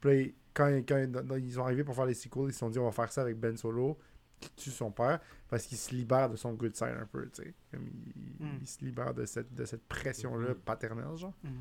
Puis 0.00 0.34
quand, 0.54 0.68
quand 0.86 1.06
ils 1.36 1.52
sont 1.52 1.62
arrivés 1.62 1.84
pour 1.84 1.94
faire 1.94 2.06
les 2.06 2.14
sequels, 2.14 2.44
ils 2.48 2.52
se 2.52 2.58
sont 2.58 2.70
dit 2.70 2.78
on 2.78 2.84
va 2.84 2.92
faire 2.92 3.10
ça 3.10 3.22
avec 3.22 3.38
Ben 3.38 3.56
Solo, 3.56 3.98
qui 4.40 4.50
tue 4.56 4.70
son 4.70 4.90
père, 4.90 5.20
parce 5.48 5.66
qu'il 5.66 5.76
se 5.78 5.94
libère 5.94 6.28
de 6.30 6.36
son 6.36 6.54
good 6.54 6.74
side 6.74 6.96
un 7.00 7.06
peu, 7.06 7.28
tu 7.28 7.42
sais. 7.42 7.54
Comme 7.70 7.86
il, 7.86 8.46
Mm. 8.46 8.58
il 8.62 8.66
se 8.66 8.82
libère 8.84 9.12
de 9.14 9.24
cette, 9.26 9.52
de 9.54 9.64
cette 9.64 9.86
pression-là 9.86 10.48
Mhm. 10.50 10.54
paternelle, 10.56 11.16
genre. 11.16 11.34
Mhm. 11.44 11.52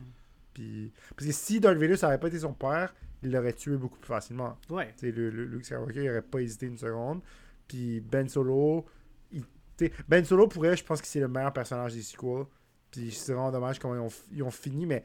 Puis, 0.53 0.93
parce 1.15 1.27
que 1.27 1.33
si 1.33 1.59
Darth 1.59 1.77
Vader, 1.77 1.95
ça 1.97 2.07
n'aurait 2.07 2.19
pas 2.19 2.27
été 2.29 2.39
son 2.39 2.53
père, 2.53 2.93
il 3.21 3.31
l'aurait 3.31 3.53
tué 3.53 3.77
beaucoup 3.77 3.99
plus 3.99 4.07
facilement. 4.07 4.57
Ouais. 4.69 4.93
Tu 4.97 5.07
sais, 5.07 5.11
le, 5.11 5.29
le- 5.29 5.45
Luke 5.45 5.65
Skywalker, 5.65 6.03
il 6.03 6.09
aurait 6.09 6.21
pas 6.21 6.39
hésité 6.41 6.65
une 6.65 6.77
seconde. 6.77 7.21
Puis 7.67 7.99
Ben 7.99 8.27
Solo, 8.27 8.85
il- 9.31 9.43
Ben 10.07 10.23
Solo, 10.25 10.47
pour 10.47 10.65
elle, 10.65 10.75
je 10.77 10.83
pense 10.83 11.01
que 11.01 11.07
c'est 11.07 11.19
le 11.19 11.27
meilleur 11.27 11.53
personnage 11.53 11.93
des 11.93 12.01
sequels. 12.01 12.45
Puis 12.91 13.11
c'est 13.11 13.33
vraiment 13.33 13.51
dommage 13.51 13.77
comment 13.79 13.95
ils 13.95 13.99
ont, 13.99 14.09
ils 14.31 14.43
ont 14.43 14.49
fini, 14.51 14.85
mais 14.85 15.03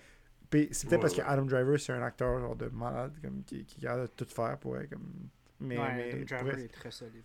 c'est 0.50 0.88
peut-être 0.88 0.92
Ouais, 0.92 0.98
parce 1.00 1.14
que 1.14 1.20
Adam 1.22 1.44
Driver, 1.44 1.78
c'est 1.80 1.92
un 1.92 2.02
acteur 2.02 2.38
genre 2.40 2.56
de 2.56 2.68
malade, 2.68 3.12
comme, 3.20 3.42
qui, 3.44 3.64
qui 3.64 3.80
garde 3.80 4.08
tout 4.16 4.24
faire 4.24 4.56
pour 4.58 4.76
elle, 4.78 4.88
comme... 4.88 5.28
Mais, 5.60 5.78
ouais, 5.78 5.94
mais, 5.94 6.12
Adam 6.12 6.24
Driver 6.24 6.58
est 6.58 6.68
très 6.68 6.90
solide. 6.90 7.22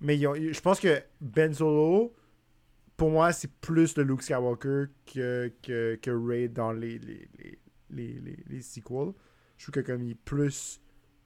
Mais 0.00 0.16
ils 0.18 0.26
ont- 0.26 0.34
je 0.34 0.60
pense 0.60 0.80
que 0.80 1.02
Ben 1.20 1.52
Solo, 1.54 2.14
pour 2.96 3.10
moi, 3.10 3.32
c'est 3.32 3.50
plus 3.60 3.96
le 3.96 4.04
Luke 4.04 4.22
Skywalker 4.22 4.84
que, 5.12 5.52
que, 5.62 5.96
que 6.00 6.10
Ray 6.10 6.48
dans 6.48 6.72
les, 6.72 6.98
les, 6.98 7.28
les, 7.38 7.58
les, 7.90 8.12
les, 8.20 8.38
les 8.48 8.60
sequels. 8.62 9.12
Je 9.58 9.64
trouve 9.70 9.82
que 9.82 9.92
comme 9.92 10.02
il 10.02 10.12
est 10.12 10.14
plus 10.24 10.80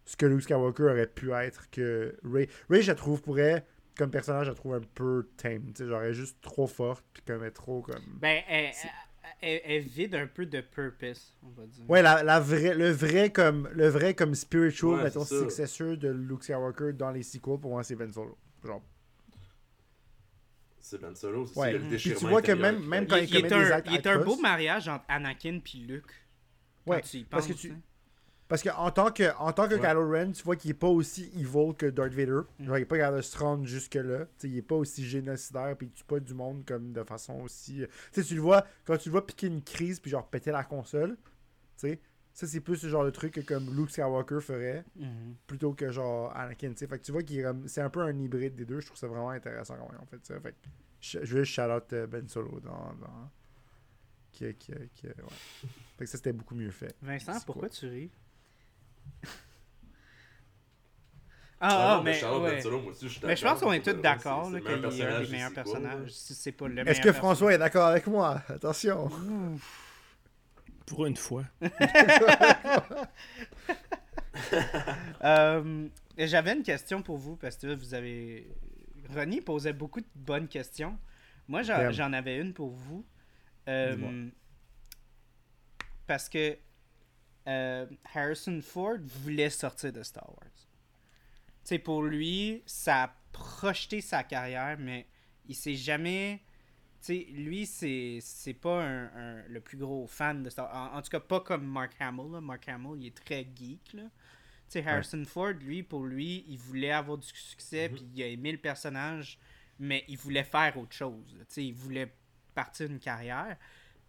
ce 0.05 0.17
que 0.17 0.27
Luke 0.27 0.43
Skywalker 0.43 0.83
aurait 0.85 1.07
pu 1.07 1.33
être 1.33 1.71
que 1.71 2.17
Ray. 2.25 2.49
Ray, 2.69 2.83
je 2.83 2.89
la 2.89 2.95
trouve, 2.97 3.23
pourrait, 3.23 3.65
comme 3.97 4.11
personnage, 4.11 4.47
je 4.47 4.51
la 4.51 4.57
trouve 4.57 4.75
un 4.75 4.81
peu 4.95 5.29
tame. 5.37 5.67
Tu 5.73 5.85
sais, 5.85 5.89
genre, 5.89 6.03
elle 6.03 6.11
est 6.11 6.15
juste 6.15 6.39
trop 6.41 6.67
forte, 6.67 7.05
puis 7.13 7.23
comme 7.25 7.43
elle 7.43 7.49
est 7.49 7.53
trop 7.53 7.83
comme... 7.83 8.03
Ben, 8.21 8.43
elle, 8.49 8.71
elle, 9.41 9.61
elle 9.65 9.83
vide 9.83 10.15
un 10.17 10.27
peu 10.27 10.47
de 10.47 10.61
purpose, 10.61 11.37
on 11.45 11.51
va 11.51 11.67
dire. 11.67 11.89
Ouais, 11.89 12.03
la, 12.03 12.23
la 12.25 12.41
vraie, 12.41 12.75
le 12.75 12.91
vrai 12.91 13.31
comme 13.31 13.69
le 13.73 13.87
vrai 13.89 14.15
comme 14.15 14.35
spiritual, 14.35 14.97
Ouais, 14.97 15.05
mettons, 15.05 15.25
successor 15.25 15.97
de 15.97 16.09
Luke 16.09 16.43
Skywalker 16.43 16.95
dans 16.95 17.11
les 17.13 17.23
sequels, 17.23 17.59
pour 17.61 17.71
moi, 17.71 17.85
c'est 17.85 17.95
Ben 17.95 18.13
Solo. 18.13 18.37
Genre, 18.65 18.83
C'est 20.79 21.01
Ben 21.01 21.15
Solo, 21.15 21.47
c'est 21.47 21.59
Ouais. 21.59 21.73
le 21.75 21.79
Puis 21.81 21.89
déchirement 21.91 22.19
tu 22.21 22.27
vois 22.27 22.43
que 22.43 22.53
même- 22.53 22.85
même 22.87 23.07
quand 23.07 23.17
il, 23.17 23.31
des 23.31 23.53
un, 23.53 23.71
actes 23.71 23.89
il 23.91 23.97
est 23.97 24.07
un 24.07 24.19
beau 24.25 24.37
mariage 24.39 24.89
entre 24.89 25.05
Anakin 25.09 25.61
puis 25.63 25.81
Luke. 25.81 26.11
Ouais, 26.87 27.01
tu 27.03 27.19
y 27.19 27.25
parce 27.25 27.47
que 27.47 27.53
tu- 27.53 27.71
hein. 27.71 27.81
Parce 28.49 28.65
qu'en 28.65 28.91
tant 28.91 29.13
que, 29.13 29.33
en 29.39 29.53
tant 29.53 29.69
que 29.69 29.75
Ouais. 29.75 29.81
Kylo 29.81 30.11
Ren, 30.11 30.33
tu 30.33 30.43
vois 30.43 30.57
qu'il 30.57 30.73
est 30.73 30.75
pas 30.75 30.89
aussi 30.89 31.31
evil 31.37 31.73
que 31.79 31.87
Darth 31.87 32.13
Vader. 32.13 32.41
Mm. 32.59 32.65
Genre, 32.67 32.79
il 32.79 32.81
est 32.83 32.85
pas 32.87 32.97
capable 32.97 33.19
de 33.19 33.23
se 33.23 33.39
rendre 33.39 33.65
jusque-là. 33.65 34.25
Tu 34.25 34.31
sais, 34.39 34.49
il 34.49 34.57
est 34.57 34.63
pas 34.63 34.75
aussi 34.75 35.07
génocidaire, 35.07 35.77
puis 35.77 35.87
il 35.87 35.93
tue 35.93 36.03
pas 36.03 36.19
du 36.19 36.35
monde 36.35 36.65
comme 36.67 36.93
de 36.93 37.05
façon 37.05 37.35
aussi. 37.43 37.83
euh, 37.85 37.87
Tu 38.13 38.23
sais, 38.23 38.27
tu 38.27 38.35
le 38.35 38.41
vois, 38.41 38.67
quand 38.85 38.97
tu 38.97 39.09
le 39.09 39.13
vois 39.13 39.25
piquer 39.25 39.47
une 39.47 39.63
crise, 39.63 40.01
puis 40.01 40.11
genre 40.11 40.27
péter 40.27 40.51
la 40.51 40.65
console, 40.65 41.17
tu 41.79 41.91
sais, 41.91 42.01
ça 42.41 42.47
c'est 42.47 42.61
plus 42.61 42.83
le 42.83 42.89
genre 42.89 43.05
de 43.05 43.11
truc 43.11 43.35
que 43.35 43.41
comme 43.41 43.75
Luke 43.77 43.91
Skywalker 43.91 44.41
ferait, 44.41 44.85
Mhm. 44.97 45.35
plutôt 45.47 45.75
que 45.75 45.91
genre 45.91 46.35
Anakin. 46.37 46.73
Fait 46.75 46.87
que 46.87 46.97
tu 47.05 47.13
vois 47.13 47.23
qu'il 47.23 47.47
c'est 47.67 47.83
un 47.83 47.91
peu 47.91 48.01
un 48.01 48.19
hybride 48.19 48.55
des 48.57 48.65
deux. 48.65 48.81
Je 48.81 48.87
trouve 48.87 48.99
ça 48.99 49.07
vraiment 49.09 49.31
intéressant 49.31 49.75
comment 49.77 49.91
ils 49.93 50.03
ont 50.03 50.07
fait 50.07 50.25
ça. 50.25 50.41
Fait 50.41 50.53
que 50.53 50.57
je 51.01 51.25
juste 51.25 51.53
shout 51.53 51.63
out 51.71 51.93
euh, 51.93 52.07
Ben 52.07 52.27
Solo 52.29 52.59
dans. 52.61 52.95
dans... 53.01 53.31
Qui, 54.33 54.55
qui, 54.55 54.73
qui, 54.95 55.07
ouais. 55.07 55.13
Fait 55.99 56.05
que 56.05 56.07
ça 56.07 56.17
c'était 56.17 56.33
beaucoup 56.33 56.55
mieux 56.55 56.71
fait. 56.71 56.95
Vincent, 57.03 57.39
pourquoi 57.45 57.69
quoi? 57.69 57.77
tu 57.77 57.87
ris? 57.89 58.11
Ah, 61.63 61.69
Ah, 61.93 61.97
non, 61.99 62.03
mais 62.05 62.13
mais, 62.13 62.21
Ben 62.23 62.41
ouais. 62.43 62.61
Solo, 62.63 62.81
moi 62.81 62.93
aussi, 62.93 63.07
je 63.09 63.27
mais 63.27 63.37
je 63.37 63.45
pense 63.45 63.61
qu'on 63.61 63.73
est 63.73 63.83
tous 63.85 63.93
d'accord 64.01 64.45
qu'il 64.45 64.63
meilleur 64.63 64.71
est 64.71 64.79
un 64.79 64.81
personnage 64.81 65.27
des 65.27 65.33
meilleurs 65.33 65.53
personnages. 65.53 66.11
Si 66.13 66.35
c'est 66.35 66.53
pas 66.53 66.69
le 66.69 66.79
Est-ce 66.79 66.85
meilleur 66.89 67.05
que 67.05 67.13
François 67.13 67.53
est 67.53 67.59
d'accord 67.59 67.87
avec 67.87 68.07
moi? 68.07 68.41
Attention. 68.49 69.11
Pour 70.91 71.07
une 71.07 71.17
fois. 71.17 71.45
Euh, 75.23 75.89
J'avais 76.17 76.55
une 76.55 76.63
question 76.63 77.03
pour 77.03 77.19
vous 77.19 77.37
parce 77.37 77.57
que 77.57 77.67
là, 77.67 77.75
vous 77.75 77.95
avez. 77.95 78.49
Ronnie 79.13 79.41
posait 79.41 79.73
beaucoup 79.73 80.01
de 80.01 80.09
bonnes 80.15 80.49
questions. 80.49 80.99
Moi, 81.47 81.63
j'en 81.63 82.13
avais 82.13 82.39
une 82.39 82.55
pour 82.55 82.71
vous. 82.71 83.05
Euh, 83.69 84.29
parce 86.07 86.29
que 86.29 86.57
euh, 87.47 87.87
Harrison 88.15 88.61
Ford 88.63 88.99
voulait 89.03 89.51
sortir 89.51 89.93
de 89.93 90.03
Star 90.03 90.29
Wars. 90.29 90.51
Tu 90.55 90.65
sais, 91.65 91.79
pour 91.79 92.03
lui, 92.03 92.63
ça 92.67 93.05
a 93.05 93.15
projeté 93.33 94.01
sa 94.01 94.25
carrière, 94.25 94.77
mais 94.79 95.07
il 95.47 95.55
s'est 95.55 95.75
jamais. 95.75 96.41
Sais, 97.01 97.27
lui, 97.33 97.65
c'est 97.67 98.19
c'est 98.21 98.53
pas 98.55 98.85
un, 98.85 99.05
un- 99.17 99.43
le 99.49 99.61
plus 99.61 99.79
gros 99.79 100.07
fan 100.07 100.43
de 100.43 100.51
Star 100.51 100.67
Wars. 100.67 100.93
En, 100.95 100.99
en 100.99 101.03
tout 101.03 101.09
cas, 101.11 101.21
pas 101.21 101.41
comme 101.41 101.65
Mark 101.67 101.93
Hamill. 101.99 102.33
là. 102.33 102.41
Mark 102.41 102.69
Hamill, 102.69 103.01
il 103.03 103.07
est 103.07 103.17
très 103.25 103.47
geek. 103.57 103.95
Là. 103.95 104.03
Tu 104.03 104.11
sais, 104.69 104.87
Harrison 104.87 105.25
Ford, 105.25 105.53
lui, 105.55 105.83
pour 105.83 106.05
lui, 106.05 106.45
il 106.47 106.59
voulait 106.59 106.91
avoir 106.93 107.17
du 107.19 107.27
succès, 107.27 107.89
Mhm. 107.89 107.95
puis 107.97 108.09
il 108.15 108.23
a 108.23 108.27
aimé 108.27 108.53
le 108.53 108.59
personnage, 108.59 109.39
mais 109.79 110.05
il 110.09 110.19
voulait 110.19 110.45
faire 110.45 110.77
autre 110.77 110.93
chose. 110.93 111.35
là. 111.39 111.45
Tu 111.47 111.55
sais, 111.55 111.65
il 111.67 111.73
voulait 111.75 112.13
partir 112.55 112.87
une 112.91 113.01
carrière. 113.01 113.57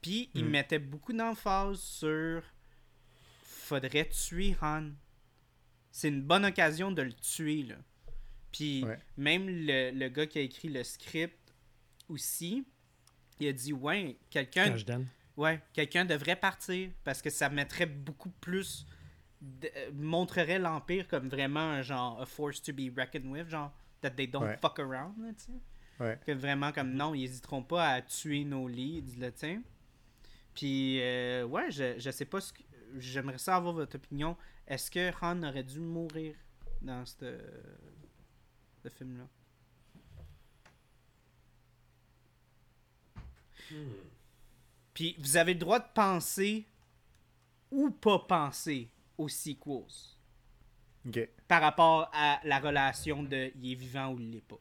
Puis 0.02 0.30
il 0.34 0.44
Mhm. 0.44 0.52
mettait 0.52 0.80
beaucoup 0.80 1.14
d'emphase 1.14 1.80
sur 1.80 2.44
faudrait 3.44 4.10
tuer 4.10 4.56
Han. 4.62 4.90
C'est 5.92 6.08
une 6.10 6.22
bonne 6.24 6.46
occasion 6.46 6.92
de 6.92 7.02
le 7.04 7.14
tuer, 7.14 7.64
là. 7.64 7.76
Puis 8.52 8.84
Ouais. 8.84 8.98
même 9.18 9.48
le, 9.48 9.92
le 9.92 10.10
gars 10.10 10.26
qui 10.28 10.40
a 10.40 10.42
écrit 10.42 10.68
le 10.70 10.84
script 10.84 11.54
aussi, 12.10 12.66
il 13.42 13.48
a 13.50 13.54
dit 13.54 13.74
ouais, 13.74 14.18
quelqu'un. 14.30 14.76
Ouais, 15.38 15.62
quelqu'un 15.74 16.06
devrait 16.06 16.36
partir 16.36 16.90
parce 17.04 17.22
que 17.22 17.30
ça 17.30 17.50
mettrait 17.50 17.86
beaucoup 17.86 18.30
plus. 18.30 18.86
de- 19.42 19.72
euh, 19.76 19.90
montrerait 19.96 20.60
l'Empire 20.60 21.08
comme 21.08 21.28
vraiment 21.28 21.62
un 21.72 21.82
genre 21.82 22.22
a 22.22 22.28
force 22.28 22.62
to 22.62 22.72
be 22.74 22.92
reckoned 22.96 23.26
with, 23.26 23.50
genre 23.50 23.72
that 24.02 24.12
they 24.12 24.28
don't 24.28 24.44
Ouais. 24.44 24.58
fuck 24.62 24.78
around, 24.78 25.18
là, 25.18 25.30
tu 25.34 25.46
sais. 25.46 25.52
Ouais. 26.00 26.20
Que 26.24 26.32
vraiment 26.32 26.72
comme 26.72 26.94
non, 26.94 27.16
ils 27.16 27.24
hésiteront 27.24 27.64
pas 27.64 27.88
à 27.90 28.02
tuer 28.04 28.44
nos 28.44 28.68
leads, 28.68 29.18
là, 29.20 29.32
tu 29.32 29.40
sais. 29.40 29.60
Puis, 30.54 31.00
euh, 31.02 31.44
ouais, 31.46 31.72
je, 31.72 31.98
je 31.98 32.12
sais 32.12 32.26
pas 32.26 32.40
ce 32.40 32.54
que. 32.54 32.62
J'aimerais 33.00 33.40
ça 33.40 33.56
avoir 33.56 33.74
votre 33.74 33.96
opinion. 33.96 34.38
Est-ce 34.68 34.92
que 34.92 35.12
Han 35.24 35.42
aurait 35.42 35.64
dû 35.64 35.80
mourir 35.80 36.36
dans 36.82 37.04
ce 37.06 37.40
ce 38.84 38.90
film-là? 38.90 39.28
Hmm. 43.70 43.92
Puis 44.94 45.16
vous 45.20 45.38
avez 45.38 45.54
le 45.54 45.60
droit 45.60 45.80
de 45.80 45.88
penser 45.94 46.66
ou 47.70 47.90
pas 47.90 48.20
penser 48.20 48.90
aux 49.18 49.30
sequels 49.30 49.86
par 51.48 51.62
rapport 51.62 52.10
à 52.14 52.40
la 52.44 52.60
relation 52.60 53.24
de 53.24 53.52
il 53.56 53.72
est 53.72 53.76
vivant 53.76 54.14
ou 54.14 54.20
il 54.20 54.32
l'est 54.32 54.42
pas. 54.42 54.60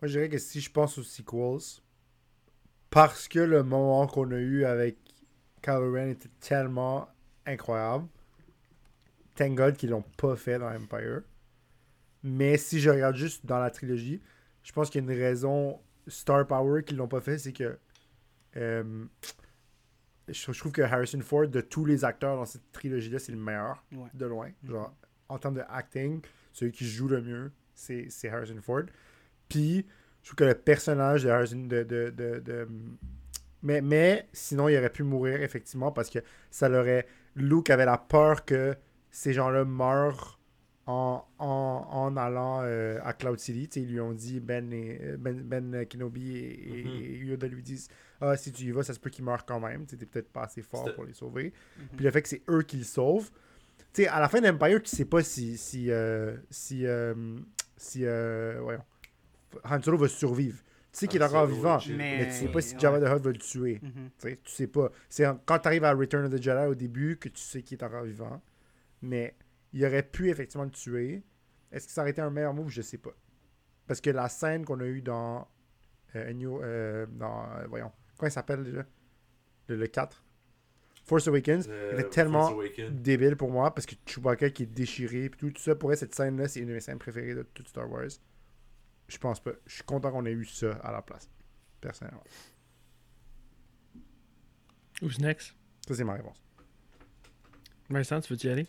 Moi, 0.00 0.08
je 0.08 0.18
dirais 0.18 0.28
que 0.28 0.38
si 0.38 0.60
je 0.60 0.70
pense 0.70 0.98
aux 0.98 1.02
sequels, 1.02 1.80
parce 2.90 3.28
que 3.28 3.38
le 3.38 3.62
moment 3.62 4.06
qu'on 4.06 4.30
a 4.30 4.36
eu 4.36 4.64
avec 4.64 4.98
Kylo 5.62 5.92
Ren 5.92 6.10
était 6.10 6.28
tellement 6.38 7.08
incroyable, 7.46 8.06
thank 9.36 9.54
God 9.54 9.76
qu'ils 9.76 9.90
l'ont 9.90 10.04
pas 10.18 10.36
fait 10.36 10.58
dans 10.58 10.68
Empire. 10.68 11.22
Mais 12.22 12.58
si 12.58 12.78
je 12.78 12.90
regarde 12.90 13.16
juste 13.16 13.46
dans 13.46 13.58
la 13.58 13.70
trilogie, 13.70 14.20
je 14.66 14.72
pense 14.72 14.90
qu'il 14.90 15.00
y 15.04 15.08
a 15.08 15.12
une 15.12 15.18
raison 15.20 15.78
Star 16.08 16.44
Power 16.44 16.82
qu'ils 16.82 16.96
l'ont 16.96 17.06
pas 17.06 17.20
fait, 17.20 17.38
c'est 17.38 17.52
que 17.52 17.78
euh, 18.56 19.04
je, 20.26 20.58
trouve 20.58 20.72
que 20.72 20.82
Harrison 20.82 21.20
Ford, 21.20 21.46
de 21.46 21.60
tous 21.60 21.84
les 21.84 22.04
acteurs 22.04 22.34
dans 22.36 22.44
cette 22.44 22.72
trilogie-là, 22.72 23.20
c'est 23.20 23.30
le 23.30 23.38
meilleur, 23.38 23.84
Ouais. 23.92 24.08
de 24.12 24.26
loin. 24.26 24.50
Genre, 24.64 24.92
en 25.28 25.38
termes 25.38 25.54
de 25.54 25.62
acting, 25.68 26.20
celui 26.52 26.72
qui 26.72 26.84
joue 26.84 27.06
le 27.06 27.22
mieux, 27.22 27.52
c'est 27.74 28.06
c'est 28.10 28.28
Harrison 28.28 28.60
Ford. 28.60 28.82
Puis, 29.48 29.86
je 30.22 30.28
trouve 30.30 30.36
que 30.36 30.44
le 30.44 30.54
personnage 30.56 31.22
de 31.22 31.28
Harrison. 31.28 31.58
De, 31.66 31.84
de, 31.84 32.10
de, 32.10 32.40
de- 32.40 32.68
Mais, 33.62 33.80
mais 33.80 34.28
sinon, 34.32 34.68
il 34.68 34.76
aurait 34.76 34.90
pu 34.90 35.04
mourir, 35.04 35.42
effectivement, 35.42 35.92
parce 35.92 36.10
que 36.10 36.18
ça 36.50 36.68
l'aurait. 36.68 37.06
Luke 37.36 37.70
avait 37.70 37.84
la 37.86 37.98
peur 37.98 38.44
que 38.44 38.74
ces 39.12 39.32
gens-là 39.32 39.64
meurent 39.64 40.35
en, 40.86 41.24
en, 41.38 41.88
en 41.90 42.16
allant 42.16 42.60
euh, 42.62 42.98
à 43.02 43.12
Cloud 43.12 43.38
City. 43.38 43.68
Tu 43.68 43.80
sais, 43.80 43.86
ils 43.86 43.92
lui 43.92 44.00
ont 44.00 44.12
dit, 44.12 44.38
Ben, 44.40 44.72
et, 44.72 45.16
ben, 45.18 45.40
ben 45.42 45.84
Kenobi 45.86 46.36
et, 46.38 46.84
Mhm. 46.84 46.90
et 47.02 47.16
Yoda 47.26 47.48
lui 47.48 47.62
disent 47.62 47.88
Ah, 48.20 48.36
si 48.36 48.52
tu 48.52 48.64
y 48.64 48.70
vas, 48.70 48.82
ça 48.82 48.94
se 48.94 49.00
peut 49.00 49.10
qu'ils 49.10 49.24
meurent 49.24 49.44
quand 49.44 49.60
même. 49.60 49.84
Tu 49.84 49.90
sais, 49.90 49.96
t'es 49.96 50.06
peut-être 50.06 50.32
pas 50.32 50.44
assez 50.44 50.62
fort 50.62 50.94
pour 50.94 51.04
les 51.04 51.12
sauver. 51.12 51.52
Mhm. 51.78 51.86
Puis 51.96 52.04
le 52.04 52.10
fait 52.10 52.22
que 52.22 52.28
c'est 52.28 52.42
eux 52.48 52.62
qui 52.62 52.76
le 52.78 52.84
sauvent. 52.84 53.30
Tu 53.92 54.02
sais, 54.02 54.08
à 54.08 54.20
la 54.20 54.28
fin 54.28 54.40
d'Empire, 54.40 54.82
tu 54.82 54.94
sais 54.94 55.04
pas 55.04 55.22
si. 55.22 55.56
Si. 55.58 55.90
euh, 55.90 56.36
si. 56.50 56.86
euh, 56.86 57.14
si 57.76 58.04
euh, 58.06 58.58
voyons. 58.62 58.82
Han 59.64 59.82
Solo 59.82 59.98
va 59.98 60.08
survivre. 60.08 60.58
Tu 60.92 61.00
sais 61.00 61.08
qu'il 61.08 61.20
est 61.20 61.24
encore 61.24 61.46
vivant. 61.46 61.78
Mais- 61.90 62.18
Mais 62.18 62.26
tu 62.26 62.32
sais 62.32 62.48
pas 62.48 62.60
si 62.62 62.74
ouais. 62.74 62.80
Jabba 62.80 63.00
the 63.00 63.04
Hutt 63.18 63.22
va 63.24 63.30
le 63.32 63.38
tuer. 63.38 63.80
Mhm. 63.82 63.90
Tu 63.92 64.28
sais, 64.28 64.40
tu 64.42 64.52
sais 64.52 64.66
pas. 64.66 64.90
C'est 65.10 65.24
quand 65.44 65.58
tu 65.58 65.68
arrives 65.68 65.84
à 65.84 65.92
Return 65.92 66.24
of 66.24 66.30
the 66.32 66.42
Jedi 66.42 66.66
au 66.66 66.74
début 66.74 67.16
que 67.18 67.28
tu 67.28 67.40
sais 67.40 67.60
qu'il 67.62 67.76
est 67.78 67.84
encore 67.84 68.04
vivant. 68.04 68.40
Mais 69.02 69.34
il 69.72 69.84
aurait 69.84 70.02
pu 70.02 70.30
effectivement 70.30 70.64
le 70.64 70.70
tuer. 70.70 71.22
Est-ce 71.72 71.86
que 71.86 71.92
ça 71.92 72.02
aurait 72.02 72.10
été 72.10 72.20
un 72.22 72.30
meilleur 72.30 72.54
move? 72.54 72.68
Je 72.70 72.82
sais 72.82 72.98
pas. 72.98 73.10
Parce 73.86 74.00
que 74.00 74.10
la 74.10 74.28
scène 74.28 74.64
qu'on 74.64 74.80
a 74.80 74.86
eue 74.86 75.02
dans. 75.02 75.46
euh, 76.14 76.30
A 76.30 76.32
New- 76.32 76.60
euh, 76.62 77.06
dans 77.06 77.50
euh, 77.56 77.66
voyons. 77.68 77.92
Comment 78.16 78.28
il 78.28 78.32
s'appelle 78.32 78.64
déjà? 78.64 78.84
Le, 79.68 79.76
le 79.76 79.86
4 79.86 80.22
Force 81.04 81.28
Awakens. 81.28 81.66
Euh, 81.68 81.90
elle 81.92 82.00
est 82.00 82.10
tellement 82.10 82.48
Awakens. 82.48 82.90
débile 83.00 83.36
pour 83.36 83.50
moi 83.50 83.72
parce 83.74 83.86
que 83.86 83.94
Chewbacca 84.06 84.50
qui 84.50 84.64
est 84.64 84.66
déchiré 84.66 85.28
puis 85.28 85.38
tout, 85.38 85.50
tout 85.50 85.62
ça 85.62 85.74
pour 85.76 85.92
elle 85.92 85.98
cette 85.98 86.14
scène 86.14 86.36
là 86.36 86.48
c'est 86.48 86.60
une 86.60 86.68
de 86.68 86.72
mes 86.72 86.80
scènes 86.80 86.98
préférées 86.98 87.34
de 87.34 87.42
tout 87.42 87.64
Star 87.64 87.88
Wars 87.90 88.08
je 89.08 89.18
pense 89.18 89.38
pas 89.40 89.52
je 89.66 89.74
suis 89.74 89.82
content 89.84 90.10
qu'on 90.10 90.24
ait 90.26 90.32
eu 90.32 90.44
ça 90.44 90.72
à 90.82 90.90
la 90.90 91.02
place 91.02 91.28
personnellement 91.80 92.24
Who's 95.02 95.18
next? 95.20 95.54
ça 95.86 95.94
c'est 95.94 96.04
ma 96.04 96.14
réponse 96.14 96.42
Vincent, 97.88 98.20
tu 98.20 98.34
veux 98.34 98.44
y 98.44 98.48
aller? 98.48 98.66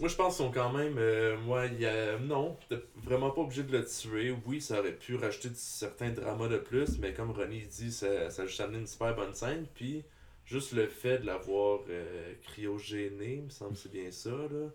Moi, 0.00 0.08
je 0.08 0.16
pense 0.16 0.36
qu'ils 0.36 0.46
sont 0.46 0.50
quand 0.52 0.72
même. 0.72 0.96
euh, 0.98 1.36
moi, 1.38 1.66
il 1.66 1.80
y 1.80 1.86
a. 1.86 2.18
Non, 2.18 2.56
t'es 2.68 2.76
vraiment 2.96 3.30
pas 3.30 3.42
obligé 3.42 3.62
de 3.62 3.72
le 3.72 3.84
tuer. 3.84 4.34
Oui, 4.46 4.60
ça 4.60 4.80
aurait 4.80 4.92
pu 4.92 5.14
rajouter 5.16 5.50
certains 5.54 6.10
dramas 6.10 6.48
de 6.48 6.58
plus, 6.58 6.98
mais 6.98 7.12
comme 7.14 7.30
Ronnie 7.30 7.66
dit, 7.66 7.92
ça, 7.92 8.28
ça 8.30 8.42
a 8.42 8.46
juste 8.46 8.60
amené 8.60 8.78
une 8.78 8.86
super 8.88 9.14
bonne 9.14 9.34
scène. 9.34 9.66
Puis, 9.74 10.04
juste 10.46 10.72
le 10.72 10.86
fait 10.88 11.18
de 11.18 11.26
l'avoir 11.26 11.80
euh, 11.88 12.34
cryogéné, 12.42 13.34
il 13.36 13.42
me 13.44 13.50
semble 13.50 13.74
que 13.74 13.78
c'est 13.78 13.92
bien 13.92 14.10
ça, 14.10 14.30
là. 14.30 14.68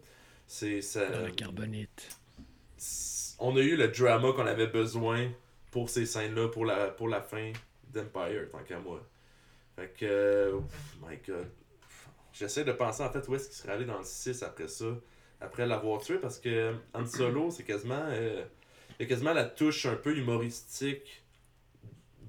C'est 0.47 0.81
ça. 0.81 1.05
Carbonite. 1.35 2.09
On 3.39 3.55
a 3.57 3.59
eu 3.59 3.75
le 3.75 3.89
drama 3.89 4.31
qu'on 4.33 4.45
avait 4.45 4.67
besoin 4.67 5.29
pour 5.71 5.89
ces 5.89 6.05
scènes-là, 6.05 6.47
pour 6.47 6.65
la, 6.65 6.87
pour 6.87 7.07
la 7.09 7.21
fin 7.21 7.51
d'Empire, 7.93 8.49
tant 8.51 8.63
qu'à 8.67 8.79
moi. 8.79 9.05
Fait 9.75 9.93
que. 9.97 10.05
euh, 10.05 10.59
my 11.07 11.17
god. 11.27 11.47
J'essaie 12.39 12.63
de 12.63 12.71
penser 12.71 13.03
en 13.03 13.11
fait 13.11 13.27
où 13.27 13.35
est-ce 13.35 13.47
qu'il 13.49 13.55
serait 13.57 13.73
allé 13.73 13.85
dans 13.85 13.97
le 13.97 14.03
6 14.05 14.43
après 14.43 14.67
ça, 14.69 14.85
après 15.41 15.67
l'avoir 15.67 16.01
tué, 16.01 16.17
parce 16.19 16.39
que 16.39 16.73
Han 16.93 17.05
Solo, 17.05 17.51
c'est 17.51 17.63
quasiment. 17.63 18.01
euh, 18.07 18.43
il 18.99 19.03
y 19.03 19.05
a 19.05 19.09
quasiment 19.09 19.33
la 19.33 19.45
touche 19.45 19.85
un 19.85 19.95
peu 19.95 20.17
humoristique 20.17 21.23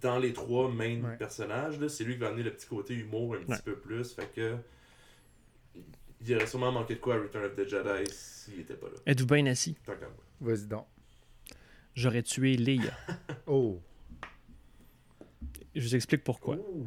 dans 0.01 0.19
les 0.19 0.32
trois 0.32 0.69
main 0.70 1.01
Ouais. 1.03 1.16
personnages. 1.16 1.78
là. 1.78 1.89
C'est 1.89 2.05
lui 2.05 2.15
qui 2.15 2.20
va 2.20 2.28
amener 2.28 2.43
le 2.43 2.53
petit 2.53 2.66
côté 2.66 2.95
humour 2.95 3.35
un 3.35 3.39
petit 3.41 3.53
Ouais. 3.53 3.59
peu 3.65 3.77
plus. 3.77 4.12
Fait 4.15 4.28
que. 4.35 4.57
Il 6.27 6.35
aurait 6.37 6.47
sûrement 6.47 6.70
manqué 6.73 6.97
de 6.97 7.01
quoi 7.01 7.15
à 7.15 7.19
Return 7.19 7.45
of 7.45 7.55
the 7.57 7.66
Jedi 7.69 8.11
s'il 8.12 8.61
était 8.61 8.74
pas 8.74 8.87
là. 8.89 8.95
Êtes-vous 9.07 9.27
bien 9.27 9.47
assis? 9.47 9.74
Tant 9.87 9.93
qu'à 9.95 10.07
moi. 10.09 10.24
Vas-y 10.55 10.66
donc. 10.66 10.87
J'aurais 11.95 12.23
tué 12.23 12.57
Leia. 12.57 12.93
Oh. 13.47 13.81
Je 15.74 15.81
vous 15.81 15.95
explique 15.95 16.24
pourquoi. 16.24 16.57
Ouh. 16.57 16.87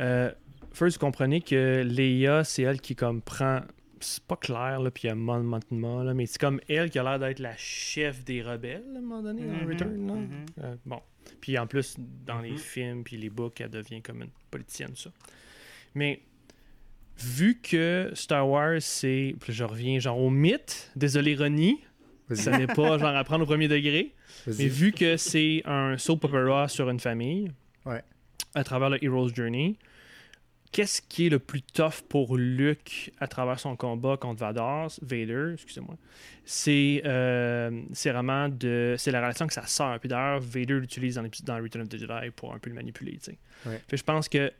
Euh, 0.00 0.32
first, 0.74 0.96
vous 1.00 1.06
comprenez 1.06 1.40
que 1.40 1.82
Leia, 1.82 2.44
c'est 2.44 2.62
elle 2.62 2.80
qui 2.80 2.94
comme 2.94 3.22
prend. 3.22 3.60
C'est 4.00 4.22
pas 4.24 4.36
clair, 4.36 4.80
là, 4.80 4.90
puis 4.90 5.04
il 5.04 5.06
y 5.06 5.10
a 5.10 5.14
Mon 5.14 6.02
là, 6.02 6.12
mais 6.14 6.26
c'est 6.26 6.38
comme 6.38 6.60
elle 6.68 6.90
qui 6.90 6.98
a 6.98 7.02
l'air 7.02 7.18
d'être 7.18 7.38
la 7.38 7.56
chef 7.56 8.22
des 8.24 8.42
rebelles, 8.42 8.84
à 8.94 8.98
un 8.98 9.00
moment 9.00 9.22
donné, 9.22 9.42
dans 9.46 9.66
Return. 9.66 10.06
Là. 10.06 10.64
Euh, 10.64 10.74
bon. 10.84 11.00
Puis 11.40 11.56
en 11.56 11.66
plus, 11.66 11.96
dans 11.98 12.40
les 12.40 12.50
Mhm. 12.50 12.58
films 12.58 13.04
puis 13.04 13.16
les 13.16 13.30
books, 13.30 13.60
elle 13.62 13.70
devient 13.70 14.02
comme 14.02 14.20
une 14.22 14.30
politicienne, 14.50 14.94
ça. 14.94 15.10
Mais 15.94 16.20
vu 17.18 17.60
que 17.62 18.10
Star 18.14 18.46
Wars, 18.48 18.80
c'est. 18.80 19.34
puis 19.40 19.52
Je 19.52 19.64
reviens 19.64 19.98
genre 20.00 20.18
au 20.18 20.28
mythe, 20.30 20.90
désolé 20.96 21.34
Ronnie, 21.34 21.80
Vas-y. 22.28 22.38
ça 22.38 22.58
n'est 22.58 22.66
pas 22.66 22.98
genre 22.98 23.16
à 23.16 23.24
prendre 23.24 23.44
au 23.44 23.46
premier 23.46 23.68
degré. 23.68 24.12
Mais 24.46 24.66
vu 24.68 24.92
que 24.92 25.16
c'est 25.16 25.62
un 25.64 25.96
soap 25.96 26.24
opera 26.24 26.68
sur 26.68 26.90
une 26.90 27.00
famille, 27.00 27.50
Ouais. 27.86 28.02
à 28.54 28.64
travers 28.64 28.90
le 28.90 29.02
Hero's 29.02 29.32
Journey, 29.34 29.76
qu'est-ce 30.74 31.00
qui 31.00 31.26
est 31.26 31.28
le 31.28 31.38
plus 31.38 31.62
tough 31.62 32.02
pour 32.08 32.36
Luke 32.36 33.12
à 33.20 33.28
travers 33.28 33.60
son 33.60 33.76
combat 33.76 34.16
contre 34.16 34.40
Vador, 34.40 34.90
Vader, 35.02 35.52
excusez-moi, 35.54 35.96
c'est 36.44 37.00
euh, 37.04 37.82
vraiment 38.04 38.48
de 38.48 38.96
c'est 38.98 39.12
la 39.12 39.20
relation 39.20 39.44
avec 39.44 39.52
sa 39.52 39.66
sœur. 39.66 40.00
Puis 40.00 40.08
d'ailleurs, 40.08 40.40
Vader 40.40 40.80
l'utilise 40.80 41.14
dans, 41.14 41.22
dans 41.44 41.62
Return 41.62 41.82
of 41.82 41.88
the 41.88 41.98
Jedi 41.98 42.30
pour 42.34 42.52
un 42.52 42.58
peu 42.58 42.70
le 42.70 42.74
manipuler. 42.74 43.18
Ouais. 43.66 43.80
Fait 43.86 43.92
que 43.92 43.96
je 43.96 44.02
pense 44.02 44.28
que 44.28 44.52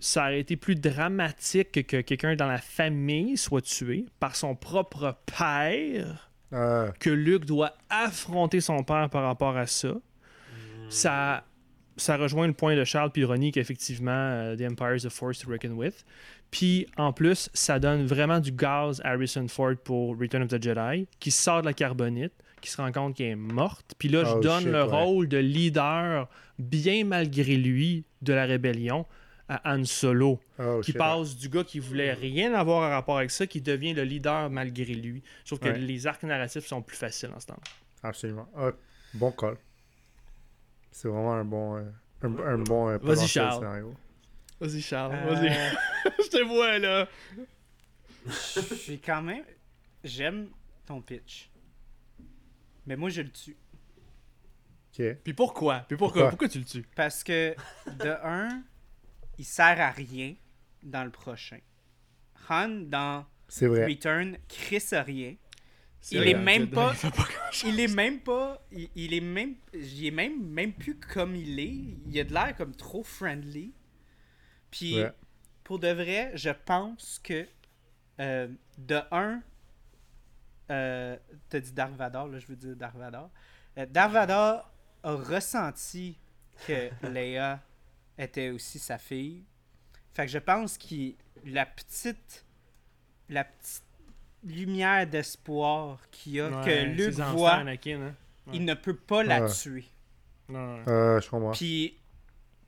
ça 0.00 0.22
aurait 0.22 0.40
été 0.40 0.56
plus 0.56 0.74
dramatique 0.74 1.70
que, 1.70 1.80
que 1.80 2.00
quelqu'un 2.00 2.34
dans 2.34 2.48
la 2.48 2.58
famille 2.58 3.36
soit 3.36 3.62
tué 3.62 4.06
par 4.18 4.34
son 4.34 4.56
propre 4.56 5.16
père 5.26 6.30
Euh, 6.52 6.90
que 6.98 7.10
Luke 7.10 7.44
doit 7.44 7.74
affronter 7.88 8.60
son 8.60 8.82
père 8.82 9.08
par 9.08 9.22
rapport 9.22 9.56
à 9.56 9.68
ça. 9.68 9.94
Ça, 10.88 11.44
ça 12.00 12.16
rejoint 12.16 12.46
le 12.46 12.52
point 12.52 12.76
de 12.76 12.84
Charles 12.84 13.10
puis 13.10 13.24
Ronnie 13.24 13.52
qu'effectivement, 13.52 14.10
euh, 14.10 14.56
The 14.56 14.62
Empire 14.62 14.94
is 14.96 15.06
a 15.06 15.10
force 15.10 15.38
to 15.40 15.50
reckon 15.50 15.70
with. 15.72 16.04
Puis 16.50 16.86
en 16.96 17.12
plus, 17.12 17.48
ça 17.54 17.78
donne 17.78 18.06
vraiment 18.06 18.40
du 18.40 18.50
gaz 18.52 19.00
à 19.04 19.10
Harrison 19.10 19.46
Ford 19.48 19.74
pour 19.84 20.18
Return 20.18 20.42
of 20.42 20.48
the 20.48 20.62
Jedi, 20.62 21.06
qui 21.20 21.30
sort 21.30 21.60
de 21.62 21.66
la 21.66 21.72
carbonite, 21.74 22.32
qui 22.60 22.70
se 22.70 22.76
rend 22.80 22.90
compte 22.92 23.16
qu'elle 23.16 23.28
est 23.30 23.36
morte. 23.36 23.94
Puis 23.98 24.08
là, 24.08 24.24
je 24.24 24.32
Oh, 24.34 24.40
donne 24.40 24.62
shit, 24.64 24.68
le 24.72 24.82
ouais. 24.84 24.90
rôle 25.04 25.28
de 25.28 25.38
leader, 25.38 26.28
bien 26.58 27.04
malgré 27.04 27.56
lui, 27.56 28.04
de 28.22 28.32
la 28.32 28.44
rébellion 28.46 29.06
à 29.48 29.74
Han 29.74 29.84
Solo 29.84 30.38
oh, 30.58 30.80
qui 30.82 30.92
shit. 30.92 30.98
passe 30.98 31.36
du 31.36 31.48
gars 31.48 31.64
qui 31.64 31.78
voulait 31.78 32.12
rien 32.12 32.52
avoir 32.54 32.82
à 32.84 32.90
rapport 32.90 33.18
avec 33.18 33.30
ça, 33.30 33.46
qui 33.46 33.60
devient 33.60 33.94
le 33.94 34.02
leader 34.04 34.48
malgré 34.50 34.84
lui. 34.94 35.22
Sauf 35.44 35.58
que 35.58 35.68
Ouais. 35.68 35.78
les 35.78 36.06
arcs 36.06 36.22
narratifs 36.24 36.66
sont 36.66 36.82
plus 36.82 36.96
faciles 36.96 37.30
en 37.34 37.40
ce 37.40 37.46
temps. 37.46 37.60
Absolument. 38.02 38.48
Ah, 38.56 38.70
bon 39.14 39.30
call. 39.32 39.56
C'est 40.90 41.08
vraiment 41.08 41.34
un 41.34 41.44
bon. 41.44 41.76
euh, 41.76 41.84
un, 42.22 42.38
un 42.38 42.58
bon. 42.58 42.88
euh, 42.88 42.98
Vas-y, 42.98 43.26
Charles. 43.28 43.58
scénario. 43.60 43.94
Vas-y, 44.60 44.80
Charles, 44.82 45.14
Euh, 45.14 45.48
Je 46.24 46.28
te 46.30 46.42
vois, 46.44 46.78
là. 46.78 47.08
Je 48.26 48.74
suis 48.74 49.00
quand 49.00 49.22
même. 49.22 49.44
J'aime 50.04 50.48
ton 50.86 51.00
pitch. 51.00 51.50
Mais 52.86 52.96
moi, 52.96 53.08
je 53.10 53.22
le 53.22 53.30
tue. 53.30 53.56
Ok. 54.98 55.16
Puis 55.22 55.32
pourquoi? 55.34 55.80
Puis 55.88 55.96
pourquoi? 55.96 56.22
Pourquoi? 56.22 56.28
Pourquoi 56.30 56.48
tu 56.48 56.58
le 56.58 56.64
tues? 56.64 56.86
Parce 56.96 57.22
que, 57.24 57.54
de 57.86 58.08
un, 58.24 58.62
il 59.38 59.44
sert 59.44 59.80
à 59.80 59.90
rien 59.90 60.34
dans 60.82 61.04
le 61.04 61.10
prochain. 61.10 61.58
Han, 62.48 62.68
dans 62.88 63.24
C'est 63.48 63.66
vrai. 63.68 63.86
Return, 63.86 64.36
crisse 64.48 64.92
rien. 64.94 65.36
Il 66.12 66.26
est 66.28 66.34
même 66.34 66.70
pas- 66.70 66.94
il 67.64 67.78
est 67.80 67.94
même 67.94 68.20
pas. 68.20 68.62
Il, 68.72 68.88
il 68.94 69.14
est 69.14 69.20
même. 69.20 69.54
Il 69.74 70.06
est 70.06 70.10
même, 70.10 70.42
même 70.48 70.72
plus 70.72 70.96
comme 70.98 71.36
il 71.36 71.58
est. 71.60 71.96
Il 72.06 72.18
a 72.18 72.24
de 72.24 72.32
l'air 72.32 72.56
comme 72.56 72.74
trop 72.74 73.02
friendly. 73.04 73.72
Puis, 74.70 75.00
Ouais. 75.02 75.12
pour 75.64 75.78
de 75.78 75.88
vrai, 75.88 76.32
je 76.34 76.50
pense 76.50 77.20
que. 77.22 77.46
euh, 78.18 78.48
de 78.78 79.00
un. 79.10 79.42
Euh, 80.70 81.16
T'as 81.48 81.60
dit 81.60 81.72
Dark 81.72 81.92
Vador, 81.94 82.28
là, 82.28 82.38
je 82.38 82.46
veux 82.46 82.56
dire 82.56 82.76
Dark 82.76 82.94
Vador. 82.96 83.30
Euh, 83.78 83.86
Dark 83.86 84.12
Vador 84.12 84.70
a 85.02 85.12
ressenti 85.14 86.16
que 86.66 86.90
Leia 87.08 87.60
était 88.18 88.50
aussi 88.50 88.78
sa 88.78 88.98
fille. 88.98 89.44
Fait 90.14 90.26
que 90.26 90.32
je 90.32 90.38
pense 90.38 90.76
que 90.78 91.12
la 91.44 91.66
petite. 91.66 92.44
La 93.28 93.44
petite 93.44 93.84
lumière 94.44 95.06
d'espoir 95.06 95.98
qu'il 96.10 96.32
y 96.32 96.40
a, 96.40 96.48
Ouais, 96.48 96.64
que 96.64 96.84
Luke 96.86 97.14
voit, 97.14 97.52
Anakin, 97.52 98.00
hein. 98.00 98.14
Ouais. 98.46 98.52
il 98.56 98.64
ne 98.64 98.74
peut 98.74 98.96
pas 98.96 99.22
la 99.22 99.42
Ouais. 99.44 99.50
tuer. 99.52 99.84
Euh, 100.50 101.20
je 101.20 101.28
comprends. 101.30 101.52
Puis, 101.52 101.96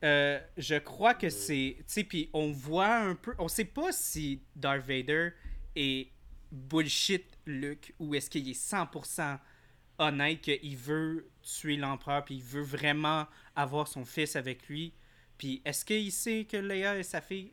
euh, 0.04 0.38
je 0.56 0.76
crois 0.76 1.14
que 1.14 1.30
c'est. 1.30 1.76
Tu 1.78 1.84
sais, 1.86 2.04
puis 2.04 2.30
on 2.32 2.52
voit 2.52 2.94
un 2.94 3.14
peu. 3.14 3.34
On 3.38 3.48
sait 3.48 3.64
pas 3.64 3.92
si 3.92 4.42
Darth 4.54 4.86
Vader 4.86 5.30
est 5.74 6.08
bullshit 6.50 7.24
Luke 7.46 7.94
ou 7.98 8.14
est-ce 8.14 8.28
qu'il 8.30 8.48
est 8.48 8.52
100% 8.52 9.38
honnête 9.98 10.40
qu'il 10.40 10.76
veut 10.76 11.28
tuer 11.42 11.76
l'empereur 11.76 12.24
puis 12.24 12.36
il 12.36 12.42
veut 12.42 12.62
vraiment 12.62 13.26
avoir 13.56 13.88
son 13.88 14.04
fils 14.04 14.36
avec 14.36 14.68
lui. 14.68 14.92
Puis 15.38 15.62
est-ce 15.64 15.84
qu'il 15.84 16.12
sait 16.12 16.44
que 16.44 16.56
Leia 16.56 16.98
est 16.98 17.02
sa 17.02 17.20
fille? 17.20 17.52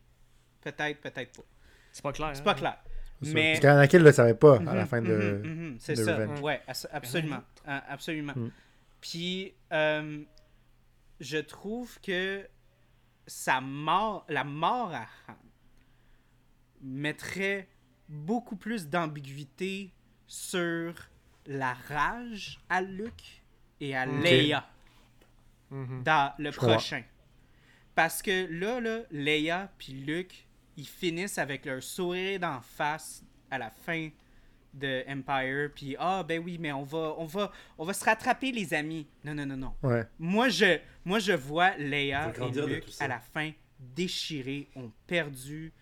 Peut-être, 0.61 0.99
peut-être 1.01 1.31
pas. 1.37 1.47
C'est 1.91 2.03
pas 2.03 2.13
clair. 2.13 2.31
C'est 2.33 2.41
hein. 2.41 2.43
pas 2.43 2.53
clair. 2.53 2.77
C'est. 3.21 3.33
Mais. 3.33 3.51
Parce 3.53 3.59
qu'Anakin 3.61 3.99
le 3.99 4.11
savait 4.11 4.33
pas 4.33 4.57
à 4.57 4.75
la 4.75 4.81
Mhm, 4.81 4.87
fin 4.87 5.01
de. 5.01 5.41
mhm, 5.43 5.53
mhm, 5.71 5.77
C'est 5.79 5.93
de 5.95 6.03
ça. 6.03 6.15
Revenge. 6.15 6.41
Ouais, 6.41 6.61
absolument. 6.91 7.43
Ah, 7.65 7.83
absolument. 7.89 8.33
Mm. 8.35 8.49
Puis, 9.01 9.53
euh, 9.73 10.23
je 11.19 11.37
trouve 11.37 11.99
que 12.01 12.47
sa 13.27 13.61
mort, 13.61 14.25
la 14.29 14.43
mort 14.43 14.93
à 14.93 15.05
Han 15.27 15.35
mettrait 16.81 17.67
beaucoup 18.07 18.55
plus 18.55 18.87
d'ambiguïté 18.87 19.91
sur 20.27 20.93
la 21.45 21.73
rage 21.73 22.59
à 22.69 22.81
Luke 22.81 23.43
et 23.81 23.95
à 23.95 24.07
Ok. 24.07 24.23
Leia 24.23 24.69
dans 25.71 26.33
le 26.39 26.51
Je 26.51 26.55
prochain. 26.57 27.03
Parce 27.95 28.21
que 28.21 28.47
là, 28.49 28.79
là, 28.79 28.99
Leia 29.11 29.69
puis 29.77 29.93
Luke, 29.93 30.47
ils 30.79 30.87
finissent 30.87 31.37
avec 31.37 31.65
leur 31.65 31.83
sourire 31.83 32.39
d'en 32.39 32.61
face 32.61 33.23
à 33.51 33.57
la 33.57 33.69
fin 33.69 34.09
de 34.73 35.03
Empire. 35.09 35.69
Puis 35.75 35.95
ah 35.99 36.23
ben 36.27 36.41
oui, 36.43 36.57
mais 36.59 36.71
on 36.71 36.83
va, 36.83 37.15
on 37.17 37.25
va, 37.25 37.51
on 37.77 37.85
va 37.85 37.93
se 37.93 38.05
rattraper 38.05 38.51
les 38.51 38.73
amis. 38.73 39.07
Non 39.23 39.33
non 39.33 39.45
non 39.45 39.57
non. 39.57 39.73
Ouais. 39.83 40.05
Moi 40.19 40.49
je, 40.49 40.79
moi 41.03 41.19
je 41.19 41.33
vois 41.33 41.75
Leia 41.77 42.31
et 42.39 42.51
Luke 42.67 42.85
à 42.99 43.07
la 43.07 43.19
fin 43.19 43.51
déchirés, 43.79 44.67
ont 44.75 44.91
perdu 45.07 45.73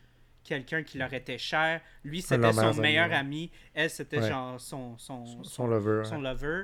quelqu'un 0.44 0.84
qui 0.84 0.98
leur 0.98 1.14
était 1.14 1.38
cher. 1.38 1.82
Lui 2.04 2.22
c'était 2.22 2.54
son 2.54 2.74
meilleur 2.76 3.10
ouais. 3.10 3.16
ami. 3.16 3.52
Elle 3.74 3.90
c'était 3.90 4.20
Ouais. 4.20 4.30
genre 4.30 4.60
son, 4.60 4.98
son, 4.98 5.44
Son 5.44 5.68
lover. 5.68 6.04
son 6.06 6.18
ouais. 6.18 6.22
lover. 6.32 6.64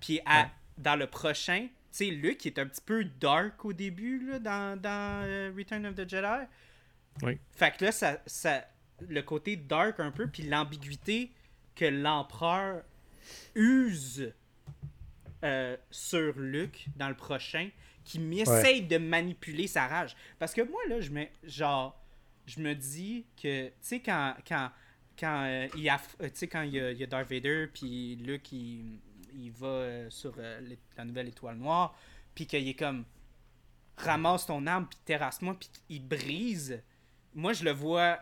Puis 0.00 0.20
à- 0.24 0.42
Ouais. 0.42 0.48
dans 0.78 0.96
le 0.96 1.06
prochain, 1.06 1.66
tu 1.66 1.70
sais, 1.90 2.04
Luke 2.06 2.44
est 2.46 2.58
un 2.58 2.66
petit 2.66 2.82
peu 2.84 3.04
dark 3.04 3.64
au 3.64 3.72
début 3.72 4.24
là, 4.30 4.38
dans, 4.38 4.80
dans 4.80 5.22
euh, 5.24 5.52
Return 5.56 5.86
of 5.86 5.94
the 5.94 6.08
Jedi. 6.08 6.46
Oui. 7.22 7.38
Fait 7.52 7.76
que 7.76 7.84
là, 7.84 7.92
ça, 7.92 8.18
ça, 8.26 8.64
le 9.08 9.22
côté 9.22 9.56
dark 9.56 10.00
un 10.00 10.10
peu, 10.10 10.26
puis 10.26 10.42
l'ambiguïté 10.44 11.30
que 11.74 11.84
l'empereur 11.84 12.82
use 13.54 14.32
euh, 15.44 15.76
sur 15.90 16.38
Luke 16.38 16.86
dans 16.96 17.08
le 17.08 17.14
prochain, 17.14 17.70
qui 18.04 18.20
essaye 18.40 18.82
de 18.82 18.98
manipuler 18.98 19.66
sa 19.66 19.86
rage. 19.86 20.14
Parce 20.38 20.52
que 20.52 20.60
moi, 20.62 20.80
là, 20.88 21.00
je 21.00 21.10
me, 21.10 21.24
genre, 21.44 21.98
je 22.46 22.60
me 22.60 22.74
dis 22.74 23.24
que, 23.40 23.68
tu 23.68 23.72
sais, 23.80 24.00
quand, 24.00 24.34
quand, 24.46 24.70
quand 25.18 25.44
euh, 25.44 25.68
il, 25.76 25.86
aff- 25.88 26.16
euh, 26.20 26.28
quand 26.50 26.62
il 26.62 26.74
y, 26.74 26.80
a, 26.80 26.90
il 26.92 26.98
y 26.98 27.02
a 27.02 27.06
Darth 27.06 27.30
Vader, 27.30 27.68
puis 27.72 28.16
Luke, 28.16 28.52
il, 28.52 28.98
il 29.36 29.50
va 29.52 29.66
euh, 29.66 30.10
sur 30.10 30.34
la 30.36 31.04
nouvelle 31.04 31.28
étoile 31.28 31.56
noire, 31.56 31.98
puis 32.34 32.46
qu'il 32.46 32.68
est 32.68 32.74
comme 32.74 33.04
ramasse 33.96 34.46
ton 34.46 34.66
arme, 34.66 34.86
puis 34.86 34.98
terrasse-moi, 35.04 35.56
puis 35.58 35.70
il 35.88 36.06
brise. 36.06 36.82
Moi, 37.34 37.52
je 37.52 37.64
le 37.64 37.72
vois 37.72 38.18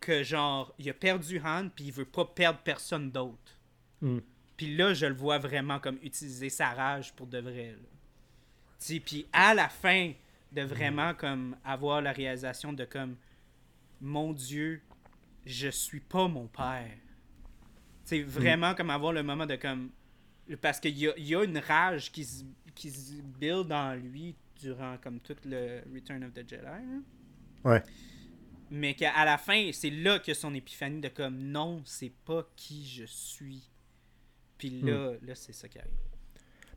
que 0.00 0.22
genre, 0.22 0.74
il 0.78 0.88
a 0.88 0.94
perdu 0.94 1.40
Han, 1.44 1.68
puis 1.74 1.86
il 1.86 1.92
veut 1.92 2.04
pas 2.04 2.24
perdre 2.24 2.60
personne 2.64 3.10
d'autre. 3.10 3.58
Hmm. 4.00 4.18
Puis 4.56 4.76
là, 4.76 4.94
je 4.94 5.06
le 5.06 5.14
vois 5.14 5.38
vraiment 5.38 5.78
comme 5.78 5.98
utiliser 6.02 6.48
sa 6.48 6.70
rage 6.70 7.12
pour 7.14 7.26
de 7.26 7.38
vrai. 7.38 7.76
Puis 9.04 9.26
à 9.32 9.54
la 9.54 9.68
fin, 9.68 10.12
de 10.52 10.62
vraiment 10.62 11.14
comme 11.14 11.56
avoir 11.64 12.00
la 12.02 12.12
réalisation 12.12 12.72
de 12.72 12.84
comme 12.84 13.16
mon 14.00 14.32
Dieu, 14.32 14.82
je 15.46 15.68
suis 15.68 16.00
pas 16.00 16.28
mon 16.28 16.46
père. 16.46 16.90
C'est 18.04 18.22
vraiment 18.22 18.74
comme 18.74 18.90
avoir 18.90 19.12
le 19.12 19.22
moment 19.22 19.46
de 19.46 19.56
comme 19.56 19.90
parce 20.60 20.80
qu'il 20.80 20.98
y 20.98 21.08
a, 21.08 21.12
y 21.16 21.34
a 21.34 21.44
une 21.44 21.58
rage 21.58 22.10
qui 22.10 22.24
se, 22.24 22.44
qui 22.74 22.90
se 22.90 23.22
build 23.22 23.72
en 23.72 23.94
lui 23.94 24.34
durant 24.60 24.96
comme 24.98 25.20
tout 25.20 25.36
le 25.44 25.82
Return 25.94 26.24
of 26.24 26.32
the 26.34 26.48
Jedi. 26.48 26.66
Ouais. 27.64 27.82
Mais 28.74 28.94
qu'à 28.94 29.24
la 29.26 29.36
fin, 29.36 29.68
c'est 29.72 29.90
là 29.90 30.18
que 30.18 30.32
son 30.32 30.54
épiphanie 30.54 31.00
de 31.02 31.08
comme 31.08 31.36
non, 31.38 31.82
c'est 31.84 32.12
pas 32.24 32.48
qui 32.56 32.86
je 32.86 33.04
suis. 33.04 33.68
Puis 34.56 34.70
là, 34.80 35.12
là 35.22 35.34
c'est 35.34 35.52
ça 35.52 35.68
qui 35.68 35.78
arrive. 35.78 35.90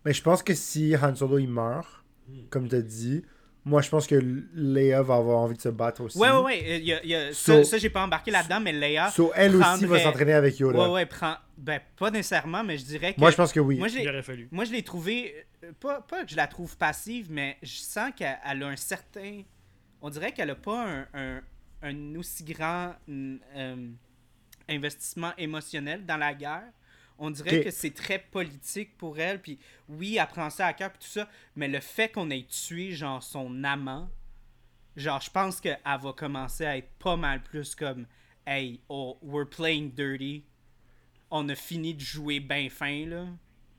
Mais 0.03 0.11
je 0.13 0.21
pense 0.21 0.43
que 0.43 0.53
si 0.53 0.93
Han 1.01 1.15
Solo 1.15 1.37
il 1.39 1.47
meurt, 1.47 1.87
Hmm. 2.27 2.47
comme 2.49 2.67
tu 2.67 2.75
as 2.75 2.81
dit, 2.81 3.23
moi 3.65 3.81
je 3.83 3.89
pense 3.89 4.07
que 4.07 4.15
Leia 4.55 5.01
va 5.03 5.15
avoir 5.17 5.37
envie 5.41 5.55
de 5.55 5.61
se 5.61 5.69
battre 5.69 6.01
aussi. 6.03 6.17
Ouais, 6.17 6.31
ouais, 6.31 6.41
ouais. 6.43 6.63
euh, 6.65 6.77
il 6.77 6.85
y 6.85 6.93
a- 6.93 7.03
il 7.03 7.09
y 7.11 7.15
a- 7.15 7.31
So- 7.33 7.63
ça, 7.63 7.63
ça, 7.63 7.77
j'ai 7.77 7.91
pas 7.91 8.03
embarqué 8.03 8.31
là-dedans, 8.31 8.59
mais 8.59 8.73
Leia. 8.73 9.09
So, 9.11 9.31
elle 9.35 9.55
aussi 9.55 9.85
va 9.85 9.99
s'entraîner 9.99 10.33
avec 10.33 10.57
Yoda. 10.57 10.79
Ouais, 10.79 10.87
ouais, 10.91 11.05
prend. 11.05 11.35
Ben, 11.55 11.79
pas 11.97 12.09
nécessairement, 12.11 12.63
mais 12.63 12.77
je 12.79 12.83
dirais 12.85 13.13
que. 13.13 13.19
Moi 13.19 13.29
je 13.31 13.35
pense 13.37 13.53
que 13.53 13.59
oui. 13.59 13.77
Moi, 13.77 13.87
je 13.89 13.99
aurait 14.09 14.23
fallu. 14.23 14.49
Moi, 14.51 14.65
je 14.65 14.71
l'ai 14.71 14.81
trouvé. 14.83 15.45
euh, 15.63 15.71
Pas, 15.79 16.01
pas 16.01 16.25
que 16.25 16.31
je 16.31 16.35
la 16.35 16.47
trouve 16.47 16.75
passive, 16.77 17.27
mais 17.31 17.57
je 17.63 17.77
sens 17.77 18.11
qu'elle 18.15 18.37
elle 18.43 18.63
a 18.63 18.67
un 18.67 18.75
certain. 18.75 19.43
On 20.01 20.09
dirait 20.09 20.31
qu'elle 20.31 20.49
a 20.49 20.55
pas 20.55 20.83
un, 20.87 21.07
un, 21.13 21.41
un 21.85 22.15
aussi 22.15 22.43
grand 22.43 22.95
euh, 23.09 23.89
investissement 24.67 25.33
émotionnel 25.37 26.05
dans 26.05 26.17
la 26.17 26.33
guerre. 26.33 26.71
On 27.17 27.29
dirait 27.29 27.63
que 27.63 27.71
c'est 27.71 27.93
très 27.93 28.19
politique 28.19 28.97
pour 28.97 29.17
elle. 29.19 29.41
Puis 29.41 29.57
oui, 29.87 30.17
elle 30.19 30.27
prend 30.27 30.49
ça 30.49 30.67
à 30.67 30.73
cœur, 30.73 30.91
puis 30.91 30.99
tout 30.99 31.11
ça. 31.11 31.29
Mais 31.55 31.67
le 31.67 31.79
fait 31.79 32.09
qu'on 32.09 32.29
ait 32.29 32.43
tué, 32.43 32.91
genre, 32.91 33.23
son 33.23 33.63
amant, 33.63 34.09
genre, 34.97 35.21
je 35.21 35.29
pense 35.29 35.61
qu'elle 35.61 35.79
va 35.85 36.13
commencer 36.13 36.65
à 36.65 36.77
être 36.77 36.89
pas 36.99 37.15
mal 37.15 37.41
plus 37.41 37.73
comme 37.75 38.05
Hey, 38.45 38.81
oh, 38.89 39.17
we're 39.21 39.49
playing 39.49 39.91
dirty. 39.91 40.43
On 41.31 41.47
a 41.49 41.55
fini 41.55 41.93
de 41.93 42.01
jouer 42.01 42.39
bien 42.39 42.69
fin, 42.69 43.05
là. 43.05 43.27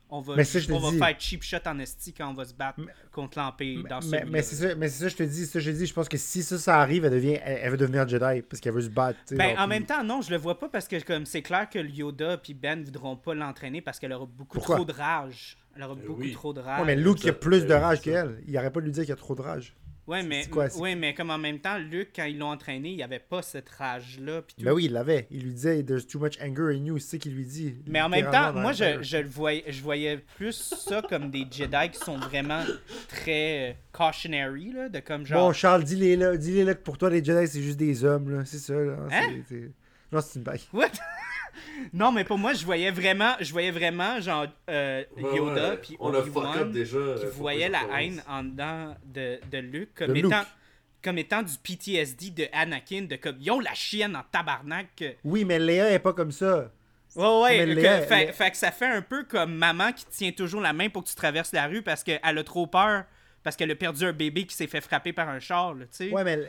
On 0.08 0.20
va, 0.20 0.36
Mais 0.36 0.44
ça, 0.44 0.60
je 0.60 0.68
te 0.68 0.72
on 0.72 0.78
va 0.78 0.92
faire 0.92 1.16
cheap 1.20 1.42
shot 1.42 1.56
en 1.66 1.80
esti 1.80 2.12
quand 2.12 2.30
on 2.30 2.34
va 2.34 2.44
se 2.44 2.54
battre 2.54 2.80
contre 3.10 3.38
l'Empire 3.38 3.82
dans 3.90 4.00
ce 4.00 4.08
mais, 4.10 4.24
mais 4.24 4.42
c'est 4.42 4.54
ça, 4.54 4.74
mais 4.76 4.88
c'est 4.88 5.02
ça, 5.02 5.08
je 5.08 5.16
te 5.16 5.22
dis, 5.24 5.46
ça, 5.46 5.58
je 5.58 5.68
te 5.68 5.76
dis, 5.76 5.84
je 5.84 5.92
pense 5.92 6.08
que 6.08 6.16
si 6.16 6.44
ça, 6.44 6.58
ça 6.58 6.80
arrive, 6.80 7.04
elle 7.04 7.10
devient, 7.10 7.40
elle, 7.42 7.58
elle 7.62 7.70
veut 7.72 7.76
devenir 7.76 8.06
Jedi 8.06 8.42
parce 8.42 8.60
qu'elle 8.60 8.72
veut 8.74 8.82
se 8.82 8.88
battre. 8.88 9.18
Ben, 9.32 9.50
genre, 9.50 9.58
en 9.58 9.62
puis- 9.62 9.68
même 9.68 9.84
temps, 9.86 10.04
non, 10.04 10.22
je 10.22 10.30
le 10.30 10.36
vois 10.36 10.60
pas 10.60 10.68
parce 10.68 10.86
que 10.86 11.02
comme 11.02 11.26
c'est 11.26 11.42
clair 11.42 11.68
que 11.68 11.80
Yoda 11.80 12.36
puis 12.38 12.54
Ben 12.54 12.84
voudront 12.84 13.16
pas 13.16 13.34
l'entraîner 13.34 13.80
parce 13.80 13.98
qu'elle 13.98 14.12
aura 14.12 14.26
beaucoup 14.26 14.58
Pourquoi? 14.58 14.76
trop 14.76 14.84
de 14.84 14.92
rage. 14.92 15.56
Elle 15.74 15.82
aura 15.82 15.92
Euh, 15.94 16.06
beaucoup 16.06 16.20
oui. 16.20 16.32
trop 16.32 16.52
de 16.52 16.60
rage. 16.60 16.80
Ouais, 16.80 16.86
mais 16.86 16.96
Luke, 16.96 17.24
il 17.24 17.30
a 17.30 17.32
plus 17.32 17.66
de 17.66 17.72
euh, 17.72 17.78
rage 17.80 18.00
qu'elle. 18.00 18.40
Il 18.46 18.56
arrête 18.56 18.72
pas 18.72 18.80
de 18.80 18.84
lui 18.86 18.92
dire 18.92 19.02
qu'il 19.02 19.10
y 19.10 19.12
a 19.12 19.16
trop 19.16 19.34
de 19.34 19.42
rage. 19.42 19.74
Ouais, 20.06 20.22
mais, 20.22 20.46
quoi, 20.46 20.68
ouais, 20.76 20.94
mais 20.94 21.14
comme 21.14 21.30
en 21.30 21.38
même 21.38 21.58
temps, 21.58 21.78
Luke, 21.78 22.10
quand 22.14 22.24
ils 22.24 22.38
l'ont 22.38 22.50
entraîné, 22.50 22.90
il 22.90 23.02
avait 23.02 23.18
pas 23.18 23.42
cette 23.42 23.68
rage-là. 23.68 24.42
Ben 24.58 24.72
oui, 24.72 24.84
il 24.84 24.92
l'avait. 24.92 25.26
Il 25.30 25.42
lui 25.42 25.52
disait, 25.52 25.82
There's 25.82 26.06
too 26.06 26.20
much 26.20 26.38
anger 26.40 26.76
in 26.76 26.84
you, 26.84 26.98
c'est 26.98 27.16
ce 27.16 27.22
qu'il 27.22 27.34
lui 27.34 27.44
dit. 27.44 27.74
Mais 27.88 28.00
en 28.00 28.08
même 28.08 28.30
temps, 28.30 28.52
moi, 28.52 28.72
je, 28.72 29.02
je, 29.02 29.16
le 29.16 29.28
voyais, 29.28 29.64
je 29.66 29.82
voyais 29.82 30.18
plus 30.36 30.52
ça 30.52 31.02
comme 31.02 31.30
des 31.30 31.44
Jedi 31.50 31.90
qui 31.92 31.98
sont 31.98 32.18
vraiment 32.18 32.62
très 33.08 33.70
euh, 33.70 33.72
cautionary, 33.92 34.72
là, 34.72 34.88
de 34.88 35.00
comme 35.00 35.26
genre... 35.26 35.48
Bon, 35.48 35.52
Charles, 35.52 35.82
dis-les 35.82 36.14
là, 36.14 36.36
dis-les 36.36 36.62
là 36.62 36.74
que 36.74 36.82
pour 36.82 36.98
toi, 36.98 37.10
les 37.10 37.24
Jedi, 37.24 37.48
c'est 37.48 37.62
juste 37.62 37.78
des 37.78 38.04
hommes, 38.04 38.30
là. 38.30 38.44
C'est 38.44 38.58
ça, 38.58 38.74
là. 38.74 38.96
Hein? 39.10 39.42
Non, 40.12 40.20
c'est 40.20 40.38
une 40.38 40.44
bague. 40.44 40.60
What? 40.72 40.90
non, 41.92 42.12
mais 42.12 42.24
pour 42.24 42.38
moi, 42.38 42.52
je 42.52 42.64
voyais 42.64 42.90
vraiment, 42.90 43.34
je 43.40 43.50
voyais 43.52 43.70
vraiment 43.70 44.20
genre 44.20 44.46
euh, 44.70 45.02
Yoda 45.16 45.70
ouais. 45.70 45.76
puis 45.78 45.96
On 46.00 46.10
a 46.14 46.22
fuck 46.22 46.26
up 46.28 46.36
Obi-Wan 46.36 46.72
déjà. 46.72 46.96
euh, 46.98 47.18
qui 47.18 47.26
voyait 47.38 47.68
la 47.68 47.82
haine 48.00 48.22
en 48.28 48.42
dedans 48.44 48.94
de, 49.04 49.38
de 49.50 49.58
Luke 49.58 49.90
comme 49.94 50.08
De 50.12 50.16
étant 50.16 50.38
Luke. 50.40 50.48
comme 51.02 51.18
étant 51.18 51.42
du 51.42 51.52
PTSD 51.62 52.30
de 52.30 52.46
Anakin 52.52 53.02
de 53.02 53.16
comme 53.16 53.36
ils 53.40 53.50
ont 53.50 53.60
la 53.60 53.74
chienne 53.74 54.16
en 54.16 54.22
tabarnak 54.32 55.04
Oui, 55.24 55.44
mais 55.44 55.58
Léa 55.58 55.90
est 55.92 55.98
pas 55.98 56.12
comme 56.12 56.32
ça. 56.32 56.70
Ouais, 57.14 57.40
ouais, 57.42 57.66
Mais 57.66 57.74
que- 57.74 57.80
Léa- 57.80 58.02
fait, 58.02 58.26
Léa- 58.26 58.32
fait 58.32 58.50
que 58.50 58.56
ça 58.58 58.70
fait 58.70 58.86
un 58.86 59.00
peu 59.02 59.24
comme 59.24 59.54
maman 59.54 59.92
qui 59.92 60.04
tient 60.06 60.32
toujours 60.32 60.60
la 60.60 60.72
main 60.74 60.88
pour 60.90 61.02
que 61.04 61.08
tu 61.08 61.14
traverses 61.14 61.52
la 61.52 61.66
rue 61.66 61.80
parce 61.82 62.04
qu'elle 62.04 62.20
a 62.22 62.44
trop 62.44 62.66
peur, 62.66 63.04
parce 63.42 63.56
qu'elle 63.56 63.70
a 63.70 63.74
perdu 63.74 64.04
un 64.04 64.12
bébé 64.12 64.44
qui 64.44 64.54
s'est 64.54 64.66
fait 64.66 64.80
frapper 64.82 65.12
par 65.14 65.28
un 65.30 65.38
char, 65.38 65.74
tu 65.78 65.86
sais. 65.92 66.10
Ouais, 66.10 66.24
mais, 66.24 66.40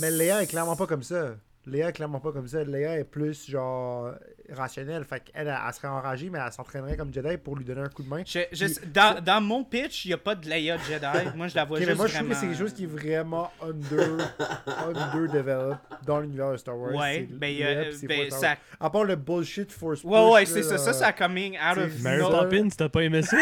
mais 0.00 0.10
Léa 0.10 0.42
est 0.42 0.46
clairement 0.48 0.74
pas 0.74 0.86
comme 0.86 1.04
ça. 1.04 1.36
Léa 1.64 1.90
est 1.90 1.92
clairement 1.92 2.18
pas 2.18 2.32
comme 2.32 2.48
ça. 2.48 2.64
Léa 2.64 2.98
est 2.98 3.04
plus, 3.04 3.48
genre, 3.48 4.12
rationnelle. 4.52 5.04
Fait 5.04 5.20
qu'elle, 5.20 5.48
elle, 5.48 5.58
elle 5.66 5.74
serait 5.74 5.88
enragée, 5.88 6.30
mais 6.30 6.38
elle 6.44 6.52
s'entraînerait 6.52 6.96
comme 6.96 7.12
Jedi 7.12 7.36
pour 7.36 7.56
lui 7.56 7.64
donner 7.64 7.82
un 7.82 7.88
coup 7.88 8.02
de 8.02 8.08
main. 8.08 8.22
Je- 8.26 8.40
je- 8.52 8.66
Puis- 8.66 8.86
dans, 8.92 9.20
dans 9.22 9.40
mon 9.40 9.64
pitch, 9.64 10.04
il 10.04 10.08
n'y 10.08 10.14
a 10.14 10.18
pas 10.18 10.34
de 10.34 10.48
Leia 10.48 10.76
Jedi. 10.78 11.36
Moi, 11.36 11.48
je 11.48 11.54
la 11.56 11.64
vois 11.64 11.78
Ok, 11.78 11.80
mais 11.82 11.86
juste 11.88 11.98
moi, 11.98 12.06
je 12.06 12.14
trouve 12.14 12.28
que 12.28 12.34
c'est 12.34 12.46
quelque 12.46 12.58
chose 12.58 12.72
qui 12.74 12.84
est 12.84 12.86
vraiment 12.86 13.50
under, 13.62 14.32
underdeveloped 14.88 15.78
dans 16.06 16.20
l'univers 16.20 16.52
de 16.52 16.56
Star 16.56 16.76
Wars. 16.78 16.94
Ouais, 16.94 17.26
ben, 17.30 17.54
euh, 17.62 17.92
ben, 18.04 18.30
ça... 18.30 18.54
À 18.80 18.90
part 18.90 19.04
le 19.04 19.16
bullshit 19.16 19.70
Force 19.72 20.02
Ouais, 20.04 20.20
push, 20.20 20.32
ouais, 20.32 20.46
c'est 20.46 20.62
ça. 20.62 20.78
Ça, 20.78 20.92
ça 20.92 21.12
coming 21.12 21.54
out 21.56 21.78
of... 21.78 22.00
Mary. 22.02 22.20
Poppins, 22.22 22.68
t'as 22.76 22.88
pas 22.88 23.02
aimé 23.02 23.22
ça? 23.22 23.36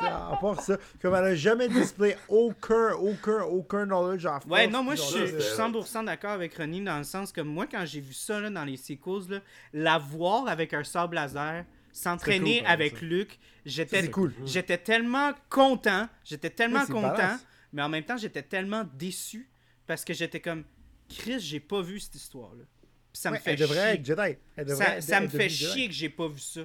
À 0.00 0.36
part 0.40 0.60
ça, 0.60 0.76
comme 1.00 1.14
elle 1.14 1.24
a 1.24 1.34
jamais 1.34 1.68
display 1.68 2.16
aucun, 2.28 2.92
aucun, 2.94 3.42
aucun 3.42 3.84
knowledge 3.86 4.26
en 4.26 4.38
Ouais, 4.48 4.66
non, 4.66 4.82
moi, 4.82 4.94
je 4.94 5.02
suis 5.02 5.18
là, 5.20 5.26
je 5.26 5.30
suis 5.32 5.42
c'est- 5.42 5.56
100% 5.56 6.04
d'accord 6.04 6.30
avec 6.32 6.54
Ronnie 6.56 6.82
dans 6.82 6.98
le 6.98 7.04
sens 7.04 7.32
que 7.32 7.40
moi, 7.40 7.66
quand 7.70 7.84
j'ai 7.86 8.00
vu 8.00 8.12
ça 8.14 8.40
là, 8.40 8.50
dans 8.50 8.64
les 8.64 8.76
sequels, 8.76 9.28
là, 9.28 9.40
la 9.72 9.98
voir 9.98 10.48
avec 10.48 10.74
un 10.74 10.84
sable 10.84 11.14
laser, 11.16 11.64
s'entraîner 11.92 12.58
cool, 12.60 12.66
avec 12.68 12.92
exemple, 12.94 13.04
Luke, 13.06 13.38
j'étais 13.66 14.10
cool. 14.10 14.32
j'étais 14.44 14.78
tellement 14.78 15.32
content, 15.50 16.08
j'étais 16.24 16.50
tellement 16.50 16.86
content, 16.86 17.38
mais 17.72 17.82
en 17.82 17.88
même 17.88 18.04
temps, 18.04 18.16
j'étais 18.16 18.42
tellement 18.42 18.84
déçu 18.94 19.48
parce 19.86 20.04
que 20.04 20.14
j'étais 20.14 20.40
comme 20.40 20.64
Chris, 21.08 21.40
j'ai 21.40 21.60
pas 21.60 21.80
vu 21.80 21.98
cette 21.98 22.14
histoire-là. 22.16 22.64
Puis 23.12 23.22
ça 23.22 23.30
me 23.30 23.36
Ouais, 23.36 23.40
fait 23.40 23.52
elle 23.52 23.66
chier. 23.66 23.76
être 23.78 24.04
Jedi. 24.04 24.36
Elle 24.56 24.68
Ça, 24.76 24.96
être- 24.98 25.02
ça 25.02 25.20
me 25.20 25.28
fait 25.28 25.48
Jedi. 25.48 25.72
chier 25.72 25.88
que 25.88 25.94
j'ai 25.94 26.10
pas 26.10 26.28
vu 26.28 26.38
ça. 26.38 26.60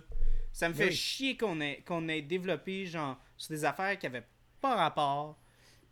Ça 0.53 0.69
me 0.69 0.73
Mais 0.73 0.83
fait 0.85 0.89
oui. 0.89 0.95
chier 0.95 1.35
qu'on 1.35 1.59
ait, 1.59 1.83
qu'on 1.85 2.07
ait 2.07 2.21
développé 2.21 2.85
genre 2.85 3.19
sur 3.35 3.53
des 3.53 3.65
affaires 3.65 3.97
qui 3.97 4.05
avaient 4.05 4.25
pas 4.61 4.75
rapport. 4.75 5.37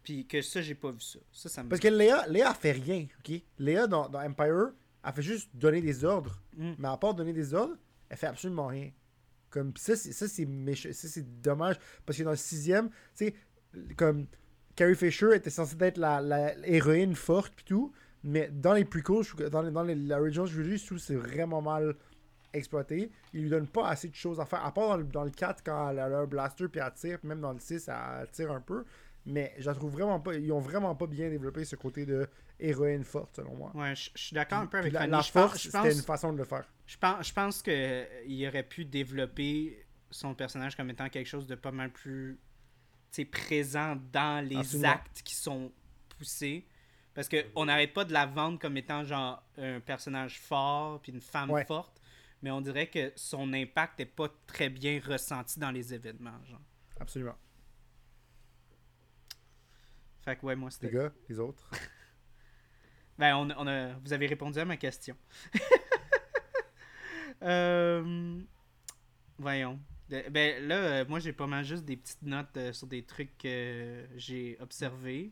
Puis 0.03 0.25
que 0.25 0.41
ça, 0.41 0.61
j'ai 0.61 0.75
pas 0.75 0.91
vu 0.91 1.01
ça. 1.01 1.19
Ça, 1.31 1.49
ça 1.49 1.63
me. 1.63 1.69
Parce 1.69 1.81
que 1.81 1.87
Léa, 1.87 2.25
Léa 2.27 2.53
fait 2.53 2.71
rien, 2.71 3.07
ok? 3.19 3.41
Léa, 3.59 3.85
dans, 3.87 4.07
dans 4.09 4.19
Empire, 4.19 4.71
elle 5.03 5.13
fait 5.13 5.21
juste 5.21 5.49
donner 5.53 5.81
des 5.81 6.05
ordres. 6.05 6.41
Mm. 6.55 6.73
Mais 6.77 6.87
à 6.87 6.97
part 6.97 7.13
donner 7.13 7.33
des 7.33 7.53
ordres, 7.53 7.77
elle 8.09 8.17
fait 8.17 8.27
absolument 8.27 8.67
rien. 8.67 8.91
Comme 9.49 9.73
pis 9.73 9.81
ça, 9.81 9.95
c'est 9.95 10.13
ça, 10.13 10.27
c'est 10.27 10.45
ça, 10.93 11.07
c'est 11.07 11.41
dommage. 11.41 11.75
Parce 12.05 12.17
que 12.17 12.23
dans 12.23 12.31
le 12.31 12.37
sixième, 12.37 12.89
tu 12.89 13.25
sais, 13.25 13.35
comme 13.97 14.27
Carrie 14.75 14.95
Fisher 14.95 15.35
était 15.35 15.49
censée 15.49 15.75
être 15.81 15.97
la, 15.97 16.21
la 16.21 16.67
héroïne 16.67 17.15
forte 17.15 17.53
pis 17.55 17.65
tout. 17.65 17.91
Mais 18.23 18.49
dans 18.51 18.73
les 18.73 18.85
prequels, 18.85 19.49
dans, 19.49 19.61
les, 19.63 19.71
dans 19.71 19.83
les, 19.83 19.95
l'original 19.95 20.47
trilogy, 20.47 20.77
je 20.77 20.85
trouve 20.85 20.97
que 20.99 21.03
c'est 21.03 21.15
vraiment 21.15 21.61
mal 21.61 21.95
exploité. 22.53 23.11
Il 23.33 23.43
lui 23.43 23.49
donne 23.49 23.67
pas 23.67 23.87
assez 23.89 24.09
de 24.09 24.15
choses 24.15 24.39
à 24.39 24.45
faire. 24.45 24.65
À 24.65 24.73
part 24.73 24.89
dans 24.89 24.97
le, 24.97 25.03
dans 25.03 25.23
le 25.23 25.31
4, 25.31 25.63
quand 25.63 25.89
elle 25.89 25.99
a 25.99 26.05
un 26.05 26.25
blaster 26.25 26.67
puis 26.67 26.81
elle 26.83 26.93
tire, 26.93 27.19
puis 27.19 27.27
même 27.27 27.41
dans 27.41 27.53
le 27.53 27.59
6, 27.59 27.87
elle 27.89 28.29
tire 28.31 28.51
un 28.51 28.61
peu. 28.61 28.85
Mais 29.25 29.53
je 29.59 29.65
la 29.67 29.75
trouve 29.75 29.91
vraiment 29.91 30.19
pas. 30.19 30.33
Ils 30.35 30.51
ont 30.51 30.59
vraiment 30.59 30.95
pas 30.95 31.05
bien 31.07 31.29
développé 31.29 31.63
ce 31.63 31.75
côté 31.75 32.05
de 32.05 32.27
héroïne 32.59 33.03
forte, 33.03 33.35
selon 33.35 33.55
moi. 33.55 33.71
Ouais, 33.75 33.95
je 33.95 34.09
je 34.15 34.21
suis 34.21 34.33
d'accord 34.33 34.59
un 34.59 34.65
peu 34.67 34.77
avec 34.79 34.91
la, 34.93 35.05
la 35.07 35.21
force, 35.23 35.61
c'était 35.61 35.93
une 35.93 36.01
façon 36.01 36.33
de 36.33 36.37
le 36.39 36.43
faire. 36.45 36.65
je 36.87 36.97
pense, 36.97 37.27
je 37.27 37.33
pense 37.33 37.61
que 37.61 37.71
euh, 37.71 38.47
aurait 38.47 38.63
pu 38.63 38.85
développer 38.85 39.85
son 40.09 40.33
personnage 40.33 40.75
comme 40.75 40.89
étant 40.89 41.07
quelque 41.09 41.27
chose 41.27 41.45
de 41.47 41.55
pas 41.55 41.71
mal 41.71 41.91
plus 41.91 42.39
présent 43.31 43.97
dans 44.11 44.43
les 44.45 44.57
Absolument. 44.57 44.89
actes 44.89 45.21
qui 45.23 45.35
sont 45.35 45.71
poussés. 46.17 46.65
Parce 47.13 47.27
que 47.27 47.37
on 47.55 47.65
n'arrête 47.65 47.93
pas 47.93 48.05
de 48.05 48.13
la 48.13 48.25
vendre 48.25 48.57
comme 48.57 48.77
étant 48.77 49.03
genre 49.03 49.43
un 49.57 49.79
personnage 49.81 50.39
fort 50.39 50.99
puis 51.01 51.11
une 51.11 51.21
femme 51.21 51.51
Ouais. 51.51 51.65
forte, 51.65 52.00
mais 52.41 52.51
on 52.51 52.61
dirait 52.61 52.87
que 52.87 53.11
son 53.15 53.53
impact 53.53 53.99
n'est 53.99 54.05
pas 54.05 54.27
très 54.47 54.69
bien 54.69 54.99
ressenti 55.05 55.59
dans 55.59 55.71
les 55.71 55.93
événements. 55.93 56.43
Genre. 56.45 56.61
Absolument. 56.99 57.35
Fait 60.23 60.35
que 60.35 60.45
ouais, 60.45 60.55
moi 60.55 60.69
Les 60.69 60.73
c'était. 60.75 60.91
gars, 60.93 61.11
les 61.29 61.39
autres? 61.39 61.69
Ben, 63.19 63.35
on, 63.35 63.49
a- 63.51 63.55
on 63.57 63.67
a, 63.67 63.93
vous 63.99 64.13
avez 64.13 64.25
répondu 64.25 64.57
à 64.57 64.65
ma 64.65 64.77
question. 64.77 65.15
Euh, 67.43 68.39
voyons. 69.39 69.79
Ben 70.09 70.67
là, 70.67 70.75
euh, 70.75 71.05
moi 71.07 71.19
j'ai 71.19 71.33
pas 71.33 71.47
mal 71.47 71.63
juste 71.65 71.85
des 71.85 71.97
petites 71.97 72.21
notes 72.21 72.55
euh, 72.57 72.71
sur 72.73 72.85
des 72.85 73.03
trucs 73.03 73.35
que 73.39 74.05
j'ai 74.15 74.57
observés. 74.59 75.31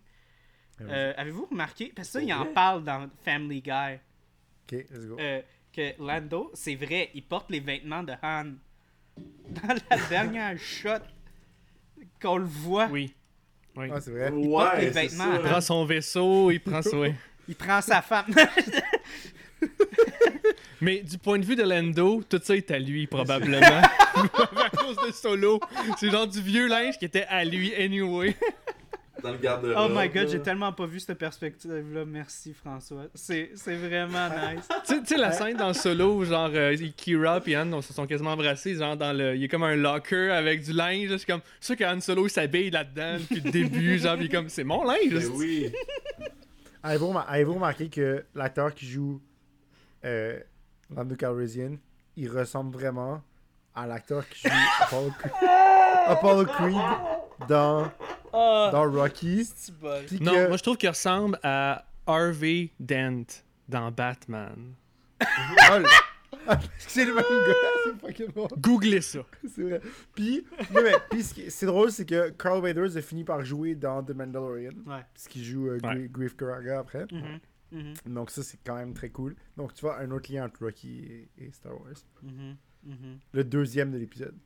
Euh, 0.82 1.14
Avez-vous 1.18 1.46
remarqué, 1.46 1.92
parce 1.96 2.08
que 2.08 2.14
ça, 2.14 2.22
il 2.24 2.34
en 2.34 2.46
parle 2.54 2.84
dans 2.84 3.10
Family 3.24 3.62
Guy. 3.62 4.00
Ok, 4.64 4.72
let's 4.72 5.06
go. 5.06 5.18
Que 5.80 5.94
Lando, 6.04 6.52
c'est 6.56 6.76
vrai, 6.76 7.10
il 7.16 7.24
porte 7.24 7.50
les 7.50 7.62
vêtements 7.62 8.04
de 8.04 8.12
Han. 8.22 8.48
Dans 9.16 9.76
la 9.90 9.98
dernière 10.10 10.58
shot 10.60 11.00
qu'on 12.22 12.36
le 12.36 12.44
voit, 12.44 12.88
Oui. 12.88 13.14
Oui. 13.78 13.88
Ah, 13.90 14.02
c'est 14.02 14.12
vrai. 14.12 14.30
porte 14.30 14.42
les 14.78 14.88
Ouais, 14.88 14.90
vêtements. 14.90 15.34
Il 15.36 15.40
prend 15.40 15.62
son 15.62 15.86
vaisseau, 15.86 16.52
il 16.52 16.60
prend 16.60 16.82
son... 16.84 17.14
il 17.48 17.56
prend 17.56 17.80
sa 17.80 18.02
femme. 18.02 18.26
Mais 20.82 21.00
du 21.00 21.18
point 21.18 21.40
de 21.40 21.46
vue 21.46 21.56
de 21.56 21.64
Lando, 21.64 22.24
tout 22.28 22.42
ça 22.44 22.58
est 22.58 22.72
à 22.72 22.80
lui, 22.80 23.08
probablement. 23.08 23.82
à 23.82 24.70
cause 24.76 24.98
de 25.08 25.14
Solo. 25.14 25.62
C'est 25.98 26.12
genre 26.12 26.28
du 26.28 26.42
vieux 26.42 26.68
linge 26.68 26.98
qui 27.00 27.06
était 27.06 27.26
à 27.30 27.46
lui, 27.46 27.74
anyway. 27.74 28.36
Dans 29.24 29.32
le 29.32 29.38
garde-robe. 29.38 29.76
oh 29.78 29.88
my 29.94 30.10
god, 30.10 30.28
j'ai 30.30 30.42
tellement 30.42 30.72
pas 30.74 30.86
vu 30.86 31.00
cette 31.00 31.18
perspective-là. 31.18 32.06
Merci 32.06 32.54
François. 32.54 33.04
C'est 33.14 33.52
c'est 33.56 33.76
vraiment 33.76 34.30
nice. 34.54 34.68
tu 34.88 35.06
sais- 35.06 35.18
la 35.18 35.32
scène 35.32 35.58
dans 35.58 35.74
Solo, 35.74 36.24
genre, 36.26 36.50
euh, 36.54 36.76
Kira 36.96 37.42
et 37.46 37.58
Han 37.58 37.72
on 37.74 37.82
se 37.82 37.94
sont 37.94 38.06
quasiment 38.08 38.32
embrassés, 38.34 38.76
genre, 38.76 38.96
dans 38.98 39.12
le. 39.16 39.36
Il 39.36 39.42
y 39.42 39.46
a 39.46 39.48
comme 39.48 39.64
un 39.64 39.76
locker 39.76 40.32
avec 40.32 40.64
du 40.64 40.74
linge, 40.74 41.16
c'est 41.18 41.26
comme. 41.26 41.42
C'est 41.60 41.76
sûr 41.76 41.88
qu'Han 41.88 42.00
Solo 42.02 42.28
il 42.28 42.30
s'habille 42.30 42.70
là-dedans 42.72 43.18
depuis 43.20 43.42
le 43.42 43.52
début, 43.52 44.00
genre, 44.00 44.20
est 44.20 44.30
comme, 44.30 44.50
c'est 44.50 44.64
mon 44.64 44.84
linge! 44.84 45.10
Ben 45.12 45.22
c'est- 45.22 45.28
oui. 45.30 45.72
Avez-vous 46.84 47.08
remar- 47.08 47.26
avez-vous 47.30 47.54
remarqué 47.56 47.90
que 47.90 48.24
l'acteur 48.34 48.74
qui 48.74 48.86
joue 48.86 49.22
euh, 50.06 50.40
Lando 50.96 51.14
Calrissian, 51.16 51.76
il 52.16 52.30
ressemble 52.30 52.74
vraiment 52.74 53.22
à 53.76 53.86
l'acteur 53.86 54.28
qui 54.30 54.48
joue 54.48 54.54
Apollo 56.08 56.46
Creed 56.46 56.76
dans, 57.48 57.92
Oh, 58.34 58.70
dans 58.72 58.92
Rocky. 58.92 59.46
c'est 59.46 59.78
bol. 59.78 60.04
Puis 60.08 60.20
Non, 60.20 60.34
que- 60.34 60.48
moi 60.48 60.58
je 60.58 60.64
trouve 60.64 60.78
qu'il 60.78 60.90
ressemble 60.90 61.40
à 61.44 61.86
Harvey 62.08 62.72
Dent 62.80 63.24
dans 63.68 63.92
Batman. 63.92 64.74
Ah, 65.20 65.80
Ah, 66.48 66.60
c'est 66.78 67.06
le 67.06 67.14
même 67.14 67.24
gars, 67.24 67.54
c'est 67.86 68.00
fucking 68.08 68.32
bon. 68.34 68.48
Googlez 68.58 69.02
ça. 69.02 69.20
C'est 69.48 69.64
vrai. 69.64 69.82
Puis, 70.16 70.46
non, 70.74 70.82
mais, 70.84 70.94
puis 71.10 71.24
ce 71.24 71.34
qui- 71.34 71.52
c'est 71.52 71.66
drôle, 71.66 71.92
c'est 71.92 72.06
que 72.06 72.30
Carl 72.30 72.62
Weathers 72.62 72.96
a 72.98 73.02
fini 73.02 73.24
par 73.24 73.44
jouer 73.44 73.76
dans 73.76 74.04
The 74.04 74.12
Mandalorian. 74.12 74.72
Ouais. 74.86 75.04
Puisqu'il 75.14 75.44
joue 75.44 75.68
euh, 75.68 75.80
Ouais. 75.84 76.08
Grief 76.10 76.36
Karga 76.38 76.80
après. 76.80 77.06
Mhm, 77.12 77.40
mhm, 77.72 77.94
Donc 78.14 78.30
ça, 78.32 78.42
c'est 78.44 78.60
quand 78.64 78.76
même 78.76 78.94
très 78.94 79.10
cool. 79.10 79.36
Donc 79.58 79.74
tu 79.74 79.82
vois 79.82 80.00
un 80.00 80.10
autre 80.12 80.32
lien 80.32 80.46
entre 80.46 80.64
Rocky 80.64 81.00
et, 81.00 81.30
et 81.46 81.52
Star 81.52 81.74
Wars. 81.74 81.94
mhm, 82.24 82.56
mhm, 82.86 83.20
Le 83.34 83.44
deuxième 83.44 83.92
de 83.92 83.98
l'épisode. 83.98 84.38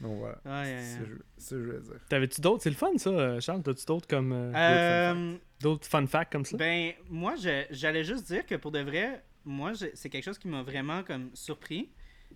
Donc 0.00 0.18
voilà. 0.18 0.38
C'est 0.44 0.82
ce 0.82 0.98
que 0.98 1.04
je- 1.06 1.14
c'est 1.36 1.44
ce 1.44 1.50
que 1.54 1.60
je 1.60 1.66
voulais 1.66 1.80
dire. 1.80 2.00
T'avais-tu 2.08 2.40
d'autres? 2.40 2.62
C'est 2.62 2.70
le 2.70 2.76
fun 2.76 2.96
ça, 2.98 3.10
euh, 3.10 3.40
Charles 3.40 3.62
T'as-tu 3.62 3.84
d'autres 3.86 4.06
comme. 4.08 4.32
euh, 4.32 4.52
Euh, 4.54 5.36
d'autres 5.60 5.86
fun 5.86 6.06
facts 6.06 6.32
comme 6.32 6.44
ça? 6.44 6.56
Ben, 6.56 6.92
moi, 7.08 7.34
je- 7.36 7.64
j'allais 7.70 8.04
juste 8.04 8.26
dire 8.26 8.44
que 8.44 8.54
pour 8.56 8.72
de 8.72 8.80
vrai, 8.80 9.22
moi, 9.44 9.72
c'est 9.94 10.08
quelque 10.10 10.24
chose 10.24 10.38
qui 10.38 10.48
m'a 10.48 10.62
vraiment 10.62 11.02
comme 11.04 11.30
surpris. 11.34 11.90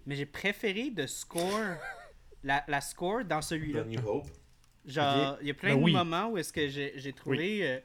Mais 0.07 0.15
j'ai 0.15 0.27
préféré 0.27 0.91
de 0.91 1.07
score, 1.07 1.43
la, 2.45 2.65
la 2.69 2.81
score 2.81 3.25
dans 3.25 3.43
celui-là. 3.43 3.83
The 3.83 3.87
New 3.89 4.07
Hope. 4.09 4.29
Genre, 4.87 5.37
il 5.43 5.49
y 5.49 5.51
a 5.51 5.55
plein 5.55 5.75
Ben 5.75 5.79
de 5.81 5.85
oui. 5.85 5.93
moments 5.93 6.31
où 6.31 6.39
est-ce 6.39 6.53
que 6.53 6.69
j'ai 6.69 7.13
trouvé 7.13 7.67
euh, 7.69 7.79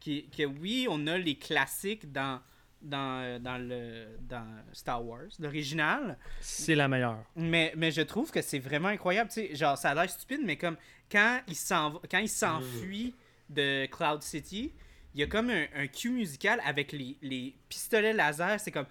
qui- 0.00 0.28
que 0.30 0.42
oui, 0.44 0.86
on 0.90 1.06
a 1.06 1.16
les 1.18 1.36
classiques 1.36 2.10
dans, 2.10 2.40
dans, 2.80 3.22
euh, 3.22 3.38
dans, 3.38 3.58
le, 3.58 4.18
dans 4.20 4.46
Star 4.72 5.04
Wars, 5.04 5.28
l'original. 5.38 6.18
C'est 6.40 6.74
la 6.74 6.88
meilleure. 6.88 7.24
Mais, 7.36 7.72
mais 7.76 7.90
je 7.90 8.02
trouve 8.02 8.30
que 8.30 8.42
c'est 8.42 8.58
vraiment 8.58 8.88
incroyable. 8.88 9.30
Tu 9.30 9.46
sais, 9.46 9.54
genre, 9.54 9.76
ça 9.76 9.90
a 9.90 9.94
l'air 9.94 10.10
stupide, 10.10 10.40
mais 10.44 10.56
comme 10.56 10.76
quand 11.10 11.40
il 11.48 12.28
s'enfuit 12.28 13.14
de 13.48 13.86
Cloud 13.86 14.22
City, 14.22 14.72
il 15.14 15.20
y 15.20 15.24
a 15.24 15.26
comme 15.26 15.50
un, 15.50 15.66
un 15.74 15.86
cue 15.86 16.10
musical 16.10 16.60
avec 16.64 16.92
les, 16.92 17.16
les 17.22 17.56
pistolets 17.68 18.12
laser. 18.12 18.60
C'est 18.60 18.70
comme. 18.70 18.86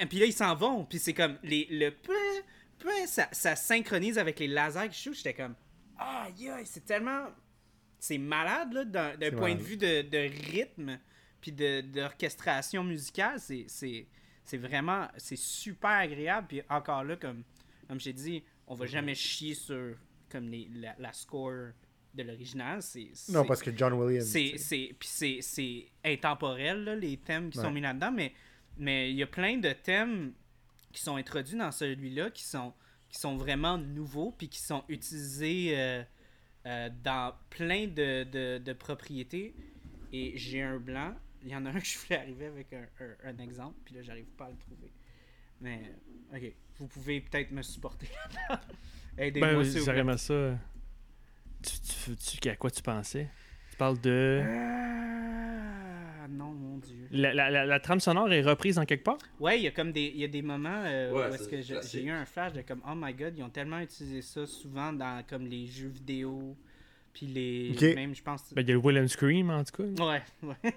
Et, 0.00 0.06
puis 0.06 0.18
là, 0.18 0.26
ils 0.26 0.32
s'en 0.32 0.54
vont. 0.54 0.84
Puis 0.84 0.98
c'est 0.98 1.14
comme. 1.14 1.38
Les, 1.42 1.66
le 1.70 1.92
ça, 3.06 3.28
ça 3.32 3.56
synchronise 3.56 4.18
avec 4.18 4.38
les 4.38 4.48
lasers 4.48 4.88
qui 4.90 5.02
shootent. 5.02 5.16
J'étais 5.16 5.34
comme. 5.34 5.54
Aïe, 5.98 6.50
aïe, 6.50 6.66
c'est 6.66 6.84
tellement. 6.84 7.26
C'est 8.06 8.18
malade, 8.18 8.72
là, 8.74 8.84
d'un 8.84 9.30
point 9.30 9.40
malade. 9.54 9.58
de 9.58 9.62
vue 9.62 9.76
de, 9.76 10.02
de 10.02 10.18
rythme. 10.52 10.98
Puis 11.40 11.52
de- 11.52 11.80
d'orchestration 11.82 12.84
musicale. 12.84 13.38
C'est. 13.40 13.64
c'est 13.68 14.06
c'est 14.46 14.58
vraiment 14.58 15.08
c'est 15.16 15.38
super 15.38 15.88
agréable 15.92 16.46
puis 16.48 16.60
encore 16.68 17.02
là 17.02 17.16
comme 17.16 17.44
comme 17.88 17.98
j'ai 17.98 18.12
dit 18.12 18.44
on 18.66 18.74
va 18.74 18.84
jamais 18.84 19.14
chier 19.14 19.54
sur 19.54 19.96
comme 20.30 20.50
les, 20.50 20.68
la, 20.74 20.94
la 20.98 21.14
score 21.14 21.68
de 22.12 22.22
l'original 22.22 22.82
c'est 22.82 23.08
Non, 23.30 23.46
parce 23.46 23.62
que 23.62 23.70
John 23.74 23.94
Williams. 23.94 24.26
c'est 24.28 24.58
c'est 24.58 24.94
puis 24.98 25.08
c'est 25.10 25.38
c'est 25.40 25.86
intemporel 26.04 26.84
là, 26.84 26.94
les 26.94 27.16
thèmes 27.16 27.48
qui 27.48 27.56
Ouais. 27.56 27.64
sont 27.64 27.70
mis 27.70 27.80
là-dedans 27.80 28.12
mais 28.12 28.34
mais 28.76 29.10
il 29.10 29.16
y 29.16 29.22
a 29.22 29.26
plein 29.26 29.56
de 29.56 29.72
thèmes 29.72 30.34
qui 30.92 31.00
sont 31.00 31.16
introduits 31.16 31.56
dans 31.56 31.72
celui-là 31.72 32.28
qui 32.30 32.44
sont 32.44 32.74
qui 33.08 33.18
sont 33.18 33.38
vraiment 33.38 33.78
nouveaux 33.78 34.30
puis 34.32 34.50
qui 34.50 34.60
sont 34.60 34.84
utilisés 34.90 35.72
euh, 35.78 36.02
euh, 36.66 36.88
dans 37.02 37.34
plein 37.50 37.86
de, 37.86 38.24
de, 38.24 38.58
de 38.58 38.72
propriétés. 38.72 39.54
Et 40.12 40.32
j'ai 40.36 40.62
un 40.62 40.78
blanc. 40.78 41.14
Il 41.42 41.48
y 41.50 41.56
en 41.56 41.66
a 41.66 41.70
un 41.70 41.80
que 41.80 41.84
je 41.86 41.98
voulais 41.98 42.18
arriver 42.20 42.46
avec 42.46 42.72
un, 42.72 42.86
un- 43.00 43.30
un 43.30 43.38
exemple 43.38 43.76
puis 43.84 43.94
là 43.94 44.02
j'arrive 44.02 44.26
pas 44.36 44.46
à 44.46 44.50
le 44.50 44.56
trouver. 44.56 44.90
Mais 45.60 45.92
ok 46.34 46.52
vous 46.78 46.86
pouvez 46.88 47.20
peut-être 47.20 47.50
me 47.52 47.62
supporter 47.62 48.08
aidez-moi 49.18 49.50
Ben, 49.50 49.62
ça. 50.16 50.58
Tu, 51.62 52.16
tu, 52.16 52.38
tu- 52.40 52.48
à 52.48 52.56
quoi 52.56 52.70
tu 52.70 52.82
pensais? 52.82 53.28
Tu 53.70 53.76
parles 53.76 54.00
de. 54.00 54.42
Ah 56.24 56.28
non 56.28 56.52
mon 56.52 56.78
dieu 56.78 57.06
La, 57.10 57.34
la, 57.34 57.50
la, 57.50 57.66
la 57.66 57.80
trame 57.80 58.00
sonore 58.00 58.32
est 58.32 58.40
reprise 58.42 58.78
en 58.78 58.84
quelque 58.86 59.04
part? 59.04 59.18
Ouais, 59.40 59.58
il 59.58 59.64
y 59.64 59.66
a 59.66 59.70
comme 59.72 59.92
des, 59.92 60.10
il 60.14 60.20
y 60.20 60.24
a 60.24 60.28
des 60.28 60.40
moments 60.42 60.82
euh, 60.86 61.12
Ouais, 61.12 61.30
où 61.30 61.34
est-ce 61.34 61.48
que 61.48 61.60
j'ai 61.60 62.02
eu 62.02 62.10
un 62.10 62.24
flash 62.24 62.52
de 62.54 62.62
comme 62.62 62.80
oh 62.88 62.94
my 62.96 63.12
god, 63.12 63.34
ils 63.36 63.42
ont 63.42 63.50
tellement 63.50 63.78
utilisé 63.80 64.22
ça 64.22 64.46
souvent 64.46 64.92
dans 64.92 65.22
comme 65.28 65.46
les 65.46 65.66
jeux 65.66 65.88
vidéo, 65.88 66.56
puis 67.12 67.26
les 67.26 67.94
même 67.94 68.14
je 68.14 68.22
pense. 68.22 68.54
Ben, 68.54 68.62
il 68.62 68.68
y 68.68 68.70
a 68.72 68.74
le 68.74 68.80
Will 68.80 68.98
and 68.98 69.08
Scream 69.08 69.50
en 69.50 69.62
tout 69.64 69.82
cas. 69.82 70.04
Ouais, 70.04 70.22
ouais. 70.42 70.74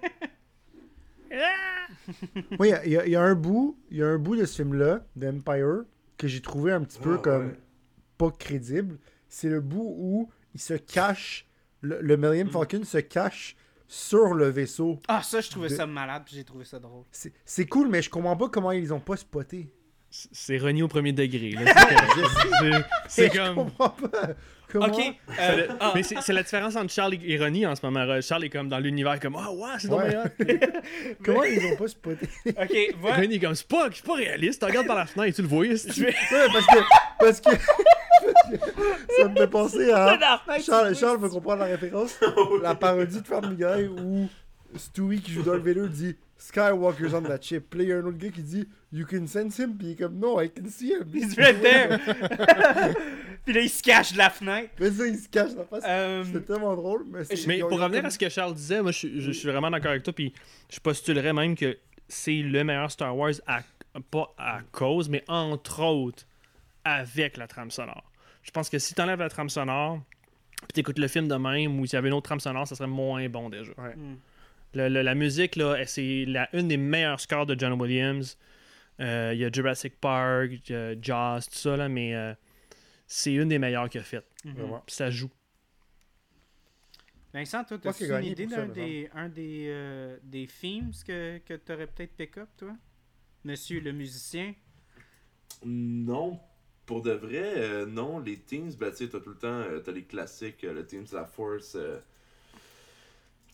Oui, 2.60 2.72
il 2.86 2.92
y 2.92 2.98
a- 2.98 3.06
y, 3.08 3.12
y 3.12 3.16
un 3.16 3.36
bout, 3.36 3.78
il 3.92 3.98
y 3.98 4.04
a 4.04 4.08
un 4.08 4.18
bout 4.18 4.36
de 4.36 4.46
ce 4.46 4.62
film-là, 4.62 5.06
d'Empire, 5.16 5.84
que 6.18 6.28
j'ai 6.28 6.42
trouvé 6.42 6.72
un 6.72 6.82
petit 6.84 7.00
peu 7.00 7.16
Ah, 7.20 7.22
comme 7.24 7.48
ouais. 7.48 7.60
pas 8.18 8.32
crédible. 8.32 8.98
C'est 9.30 9.50
le 9.50 9.62
bout 9.62 9.94
où 9.98 10.30
il 10.54 10.60
se 10.60 10.74
cache, 10.74 11.48
le, 11.82 12.02
le 12.02 12.18
Millennium 12.18 12.50
Falcon 12.50 12.84
se 12.84 12.98
cache 12.98 13.56
sur 13.88 14.34
le 14.34 14.50
vaisseau. 14.50 15.00
Ah 15.08 15.22
ça 15.24 15.42
je 15.42 15.50
trouvais 15.50 15.70
De- 15.70 15.76
ça 15.76 15.86
malade, 15.86 16.24
puis 16.26 16.36
j'ai 16.36 16.44
trouvé 16.44 16.66
ça 16.66 16.80
drôle. 16.80 17.04
C'est 17.12 17.34
c'est 17.46 17.66
cool, 17.66 17.88
mais 17.90 18.02
je 18.02 18.10
comprends 18.10 18.36
pas 18.38 18.50
comment 18.50 18.72
ils 18.72 18.94
ont 18.94 19.00
pas 19.00 19.18
spoté. 19.18 19.68
C'est 20.10 20.58
renié 20.58 20.84
au 20.84 20.88
premier 20.88 21.12
degré. 21.12 21.54
C'est- 22.60 22.84
c'est 23.08 23.34
Je 23.34 23.38
comme. 23.40 23.56
comprends 23.56 23.90
pas. 23.90 24.28
Comment... 24.72 24.88
Ok. 24.88 25.02
euh, 25.40 25.68
ah, 25.80 25.92
Mais 25.96 26.04
c'est 26.04 26.20
c'est 26.22 26.34
la 26.34 26.44
différence 26.44 26.76
entre 26.76 26.92
Charles 26.92 27.16
et 27.24 27.38
Ronnie 27.38 27.66
en 27.66 27.76
ce 27.76 27.86
moment. 27.86 28.20
Charles 28.22 28.44
est 28.46 28.50
comme 28.50 28.68
dans 28.68 28.80
l'univers, 28.80 29.18
comme 29.20 29.38
Ah, 29.40 29.52
ouais, 29.52 29.70
c'est 29.80 29.88
Ouais. 29.90 30.12
dommage. 30.12 30.32
Comment 31.24 31.44
ils 31.44 31.66
ont 31.72 31.76
pas 31.78 31.88
spoté? 31.88 32.28
Ok, 32.48 32.96
voilà. 33.00 33.16
Ronnie 33.18 33.36
est 33.36 33.40
comme 33.40 33.56
C'est 33.56 33.68
pas, 33.68 33.88
c'est 33.94 34.06
pas 34.06 34.16
réaliste. 34.16 34.60
Tu 34.60 34.66
regardes 34.66 34.88
par 34.88 34.98
la 34.98 35.06
fenêtre, 35.06 35.36
tu 35.36 35.42
le 35.42 35.48
vois. 35.48 35.60
Ouais, 35.60 35.70
parce 35.76 36.66
que, 36.66 36.80
parce 37.20 37.42
que 37.42 37.50
ça 39.18 39.28
me 39.28 39.36
fait 39.36 39.48
penser 39.48 39.92
à 39.92 40.18
Charles, 40.64 40.96
Charles 40.96 41.20
veut 41.20 41.30
comprendre 41.30 41.60
la 41.60 41.66
référence. 41.66 42.20
La 42.62 42.76
parodie 42.76 43.22
de 43.22 43.28
Family 43.28 43.56
Guy 43.56 43.88
où 43.88 44.28
Stewie 44.76 45.22
qui 45.22 45.32
joue 45.32 45.44
Darth 45.44 45.62
Vader 45.62 45.88
dit 45.88 46.16
Skywalker's 46.38 47.14
on 47.14 47.24
that 47.24 47.42
ship. 47.42 47.66
Puis 47.70 47.80
là, 47.80 47.84
il 47.86 47.90
y 47.90 47.94
a 47.94 47.98
un 47.98 48.06
autre 48.06 48.18
gars 48.18 48.30
qui 48.30 48.42
dit 48.44 48.68
You 48.92 49.06
can 49.10 49.26
sense 49.28 49.58
him. 49.60 49.76
Puis 49.78 49.88
il 49.88 49.92
est 49.92 49.96
comme 49.96 50.18
No, 50.20 50.40
I 50.42 50.50
can 50.50 50.70
see 50.70 50.92
him. 50.92 51.06
He's 51.14 51.36
right 51.38 51.62
there. 51.62 51.98
puis 53.46 53.54
là 53.54 53.62
il 53.62 53.70
se 53.70 53.82
cache 53.82 54.14
de 54.14 54.18
la 54.18 54.30
fenêtre. 54.30 54.72
Mais 54.80 54.92
ça, 54.92 55.08
il 55.08 55.18
se 55.18 55.30
cache 55.30 55.52
la 55.58 55.64
face. 55.66 55.84
Euh, 55.88 56.24
C'était 56.26 56.42
tellement 56.42 56.76
drôle. 56.76 57.06
Mais, 57.12 57.24
c'est- 57.24 57.60
pour 57.60 57.72
revenir 57.80 58.00
comme- 58.02 58.06
à 58.06 58.10
ce 58.10 58.20
que 58.20 58.30
Charles 58.30 58.54
disait, 58.54 58.82
moi 58.82 58.92
je, 58.92 58.98
suis- 58.98 59.22
je 59.22 59.32
suis 59.32 59.48
vraiment 59.50 59.72
d'accord 59.72 59.92
avec 59.92 60.04
toi. 60.04 60.14
Puis 60.14 60.34
je 60.70 60.80
postulerais 60.80 61.34
même 61.34 61.56
que 61.56 61.78
c'est 62.08 62.38
le 62.38 62.64
meilleur 62.64 62.92
Star 62.92 63.16
Wars, 63.18 63.34
à, 63.48 63.62
pas 64.12 64.34
à 64.38 64.60
cause, 64.72 65.10
mais 65.10 65.24
entre 65.28 65.82
autres 65.84 66.24
avec 66.96 67.38
la 67.38 67.48
trame 67.48 67.72
sonore. 67.72 68.12
Je 68.44 68.52
pense 68.52 68.70
que 68.70 68.80
si 68.80 68.94
tu 68.94 69.02
enlèves 69.02 69.20
la 69.20 69.30
trame 69.30 69.50
sonore, 69.50 70.02
puis 70.62 70.74
t'écoutes 70.74 71.00
le 71.00 71.08
film 71.08 71.28
de 71.28 71.36
même, 71.36 71.80
ou 71.80 71.86
s'il 71.86 71.96
y 71.96 71.98
avait 71.98 72.08
une 72.08 72.14
autre 72.14 72.26
trame 72.26 72.40
sonore, 72.40 72.68
ça 72.68 72.76
serait 72.76 72.90
moins 72.90 73.28
bon 73.30 73.50
déjà. 73.50 73.72
hmm. 73.96 74.16
Le- 74.74 74.90
le- 74.90 75.02
la 75.02 75.16
musique, 75.16 75.56
là, 75.56 75.86
c'est 75.86 76.26
la, 76.26 76.50
une 76.56 76.68
des 76.68 76.78
meilleurs 76.78 77.20
scores 77.20 77.46
de 77.46 77.58
John 77.58 77.80
Williams. 77.80 78.38
Euh, 79.00 79.32
Il 79.34 79.40
y 79.40 79.46
a 79.46 79.52
Jurassic 79.52 80.00
Park, 80.00 80.50
a 80.72 80.94
Jaws, 81.02 81.42
tout 81.52 81.58
ça, 81.58 81.78
là, 81.78 81.88
mais 81.88 82.16
euh, 82.16 82.34
c'est 83.06 83.34
une 83.34 83.50
des 83.50 83.60
meilleures 83.60 83.90
qu'il 83.90 84.02
a 84.02 84.04
faites. 84.04 84.28
Puis 84.86 84.96
ça 84.96 85.10
joue. 85.10 85.30
Vincent, 87.34 87.64
toi, 87.66 87.78
pense 87.78 87.98
t'as 88.00 88.06
qu'il 88.06 88.12
a 88.12 88.20
une 88.20 88.26
idée 88.26 88.48
d'un 88.48 88.66
des, 88.68 89.10
un 89.14 89.30
des, 89.30 89.66
euh, 89.68 90.18
des 90.24 90.48
que, 91.04 91.38
que 91.40 91.54
t'aurais 91.56 91.88
peut-être 91.88 92.16
pick 92.16 92.38
up, 92.38 92.50
toi? 92.58 92.76
Monsieur 93.44 93.80
le 93.80 93.92
musicien? 93.92 94.56
Non. 95.64 96.40
Pour 96.88 97.04
de 97.04 97.12
vrai, 97.12 97.54
euh, 97.58 97.86
non. 97.86 98.18
Les 98.20 98.38
teams, 98.38 98.72
ben, 98.80 98.90
tu 98.90 98.98
sais, 98.98 99.10
t'as 99.10 99.20
tout 99.20 99.30
le 99.30 99.36
temps, 99.36 99.48
euh, 99.48 99.80
t'as 99.80 99.92
les 99.92 100.04
classiques, 100.04 100.64
euh, 100.64 100.74
le 100.74 100.86
Teams 100.86 101.06
de 101.06 101.16
la 101.16 101.26
Force. 101.26 101.78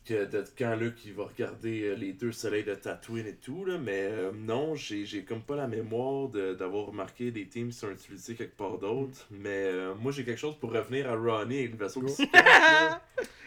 que 0.06 0.28
quand 0.58 0.76
Luke 0.76 1.06
il 1.06 1.14
va 1.14 1.24
regarder 1.26 1.96
les 1.96 2.12
deux 2.12 2.34
soleils 2.34 2.66
de 2.66 2.76
Tatooine 2.76 3.26
et 3.26 3.36
tout, 3.36 3.64
là, 3.64 3.78
mais 3.78 4.02
euh, 4.12 4.32
non, 4.34 4.76
j'ai 4.76 5.24
comme 5.24 5.42
pas 5.42 5.56
la 5.56 5.68
mémoire 5.68 6.28
de- 6.28 6.54
d'avoir 6.54 6.88
remarqué 6.88 7.32
des 7.32 7.48
teams 7.48 7.70
qui 7.70 7.78
sont 7.78 7.90
utilisés 7.90 8.36
quelque 8.36 8.58
part 8.58 8.78
d'autre. 8.80 9.26
Mais 9.32 9.64
euh, 9.64 9.96
moi 9.96 10.12
j'ai 10.12 10.26
quelque 10.26 10.40
chose 10.40 10.58
pour 10.60 10.74
revenir 10.74 11.10
à 11.10 11.16
Ronnie 11.16 11.60
et 11.60 11.68
le 11.70 11.78
vaisseau 11.78 12.02
qui 12.02 12.08
Go. 12.08 12.12
se 12.12 12.24
cache, 12.32 12.70
là. 12.72 13.02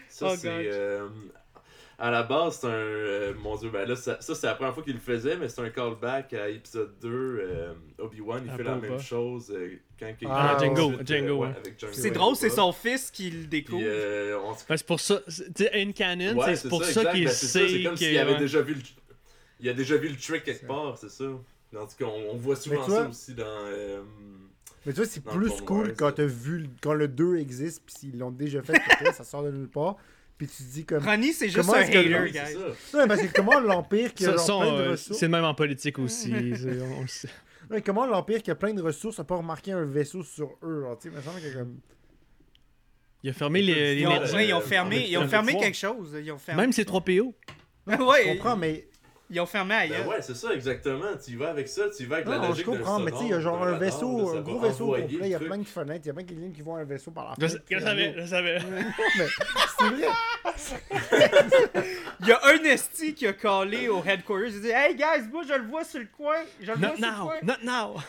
Ça 0.08 0.32
Oh, 0.32 0.34
c'est. 0.36 0.70
À 1.98 2.10
la 2.10 2.22
base, 2.24 2.58
c'est 2.60 2.66
un. 2.66 2.70
euh, 2.70 3.32
mon 3.38 3.56
dieu, 3.56 3.70
ben 3.70 3.88
là, 3.88 3.96
ça, 3.96 4.18
ça, 4.20 4.34
c'est 4.34 4.46
la 4.46 4.54
première 4.54 4.74
fois 4.74 4.82
qu'il 4.82 4.92
le 4.92 4.98
faisait, 5.00 5.34
mais 5.36 5.48
c'est 5.48 5.62
un 5.62 5.70
callback 5.70 6.34
à 6.34 6.50
épisode 6.50 6.92
2. 7.00 7.08
euh, 7.08 7.72
Obi-Wan, 7.98 8.42
il 8.44 8.50
À 8.50 8.56
fait 8.58 8.62
la 8.64 8.74
même 8.76 9.00
chose 9.00 9.50
euh, 9.50 9.76
quand 9.98 10.12
il 10.20 10.28
Ah, 10.30 10.58
Django, 10.60 10.82
ensuite, 10.92 11.00
euh, 11.00 11.04
Django, 11.16 11.34
ouais, 11.36 11.48
ouais. 11.48 11.54
avec 11.56 11.80
Django 11.80 11.94
C'est 11.94 12.10
drôle, 12.10 12.36
c'est 12.36 12.50
son 12.50 12.72
fils 12.72 13.10
qui 13.10 13.30
le 13.30 13.46
découvre. 13.46 13.80
Euh, 13.82 14.34
se 14.54 14.70
Ouais, 14.70 14.76
c'est 14.76 14.86
pour 14.86 15.00
ça. 15.00 15.20
c'est- 15.26 15.54
tu 15.54 15.64
sais, 15.64 15.70
In 15.82 15.92
Canon, 15.92 16.36
Ouais, 16.36 16.54
c'est 16.56 16.68
pour 16.68 16.84
ça, 16.84 17.04
qu'il 17.12 17.24
Ben, 17.24 17.30
sait 17.32 17.66
C'est 17.68 17.82
comme 17.82 17.92
que. 17.94 17.98
s'il 17.98 18.18
avait 18.18 18.32
ouais. 18.32 18.38
déjà 18.40 18.60
vu 18.60 18.74
le... 18.74 18.80
Il 19.60 19.68
a 19.70 19.72
déjà 19.72 19.96
vu 19.96 20.08
le 20.10 20.16
trick 20.16 20.44
quelque 20.44 20.66
part, 20.66 20.98
c'est 20.98 21.08
ça. 21.10 21.24
En 21.24 21.86
tout 21.86 21.96
cas, 21.98 22.04
on, 22.04 22.34
on 22.34 22.36
voit 22.36 22.56
souvent 22.56 22.86
ça 22.86 23.08
aussi 23.08 23.32
dans... 23.32 23.44
euh, 23.46 24.02
Mais 24.84 24.92
tu 24.92 24.98
vois, 25.00 25.06
c'est 25.06 25.24
plus 25.24 25.50
cool 25.62 25.94
quand 25.94 26.20
vu, 26.20 26.58
le- 26.58 26.68
quand 26.82 26.92
le 26.92 27.08
2 27.08 27.38
existe, 27.38 27.82
puis 27.86 27.94
s'ils 27.98 28.18
l'ont 28.18 28.30
déjà 28.30 28.62
fait, 28.62 28.74
ça 29.14 29.24
sort 29.24 29.42
de 29.44 29.50
nulle 29.50 29.68
part. 29.68 29.96
Puis 30.38 30.46
tu 30.48 30.62
te 30.64 30.68
dis 30.72 30.84
comme. 30.84 31.02
Ronnie, 31.02 31.32
c'est 31.32 31.48
juste 31.48 31.68
un 31.70 31.82
que- 31.84 31.98
hater, 31.98 32.18
c'est 32.26 32.32
guys. 32.32 32.58
ça. 32.92 32.98
Non, 33.00 33.08
parce 33.08 33.22
que 33.22 33.32
comment 33.34 33.58
l'Empire 33.58 34.12
qui 34.12 34.26
a 34.26 34.32
genre 34.32 34.40
ça, 34.40 34.52
plein 34.58 34.66
de 34.66 34.80
euh, 34.82 34.90
ressources? 34.90 35.18
c'est 35.18 35.26
le 35.26 35.30
même 35.32 35.44
en 35.44 35.54
politique 35.54 35.98
aussi. 35.98 36.30
on 36.34 37.00
le 37.02 37.06
sait. 37.08 37.28
Ouais, 37.70 37.80
comment 37.82 38.06
l'Empire 38.06 38.42
qui 38.42 38.50
a 38.50 38.54
plein 38.54 38.74
de 38.74 38.82
ressources 38.82 39.18
a 39.18 39.24
pas 39.24 39.36
remarqué 39.36 39.72
un 39.72 39.84
vaisseau 39.84 40.22
sur 40.22 40.56
eux, 40.62 40.82
genre, 40.82 40.98
tu 40.98 41.08
sais, 41.08 41.14
il 41.14 41.16
me 41.16 41.22
semble 41.22 41.40
que 41.40 41.52
comme. 41.58 41.80
Il 43.22 43.30
a 43.30 43.32
fermé 43.32 43.62
les, 43.62 43.94
les 43.96 44.00
Ils 44.02 44.06
ont, 44.06 44.12
Euh, 44.12 44.32
ouais, 44.34 44.46
ils 44.48 44.54
ont 44.54 44.60
fermé, 44.60 45.06
ils 45.08 45.16
ont 45.18 45.26
fermé 45.26 45.56
quelque 45.56 45.76
chose. 45.76 46.16
Ils 46.22 46.30
ont 46.30 46.38
fermé. 46.38 46.62
Même 46.62 46.72
ces 46.72 46.84
3 46.84 47.00
PO. 47.00 47.34
Je 47.88 47.96
ouais, 47.96 48.24
comprends, 48.36 48.56
mais. 48.56 48.88
Ils 49.30 49.40
ont 49.40 49.46
fermé 49.46 49.74
ailleurs. 49.74 50.04
Ben 50.04 50.08
ouais, 50.10 50.22
c'est 50.22 50.36
ça, 50.36 50.52
exactement. 50.54 51.16
Tu 51.22 51.32
y 51.32 51.36
vas 51.36 51.50
avec 51.50 51.68
ça, 51.68 51.84
tu 51.94 52.04
y 52.04 52.06
vas 52.06 52.16
avec 52.16 52.28
la 52.28 52.38
Non, 52.38 52.48
logique 52.48 52.64
je 52.66 52.70
comprends, 52.70 52.98
mais 53.00 53.10
tu 53.10 53.18
sais, 53.18 53.24
il 53.24 53.30
y 53.30 53.34
a 53.34 53.40
genre 53.40 53.62
un 53.62 53.78
vaisseau, 53.78 54.36
un 54.36 54.40
gros 54.40 54.58
va 54.58 54.68
vaisseau 54.68 54.86
complet, 54.86 55.06
il 55.10 55.28
y 55.28 55.34
a 55.34 55.38
le 55.38 55.46
plein 55.46 55.58
de 55.58 55.64
fenêtres, 55.64 56.00
il 56.04 56.08
y 56.08 56.10
a 56.10 56.14
plein 56.14 56.22
de 56.24 56.34
lignes 56.34 56.52
qui 56.52 56.62
voient 56.62 56.78
un 56.78 56.84
vaisseau 56.84 57.10
par 57.10 57.24
la 57.24 57.34
Je, 57.46 57.52
fenêtre. 57.52 57.64
je 57.68 57.78
savais, 57.78 58.14
je 58.16 58.26
savais. 58.26 58.58
mais 59.18 59.26
c'est 59.78 59.84
vrai. 59.90 60.08
Il 62.20 62.26
y 62.28 62.32
a 62.32 62.40
un 62.44 62.64
esti 62.64 63.14
qui 63.14 63.26
a 63.26 63.32
callé 63.32 63.88
au 63.88 64.02
headquarters. 64.04 64.48
Il 64.54 64.60
dit 64.62 64.70
Hey 64.70 64.94
guys, 64.94 65.28
moi 65.32 65.42
je 65.46 65.54
le 65.54 65.64
vois 65.66 65.84
sur 65.84 66.00
le 66.00 66.06
coin. 66.16 66.36
Je 66.60 66.72
le 66.72 66.78
vois 66.78 66.88
Not 66.88 66.96
sur 66.96 67.04
le 67.06 67.10
now, 67.12 67.24
coin. 67.24 67.36
not 67.42 67.64
now. 67.94 68.00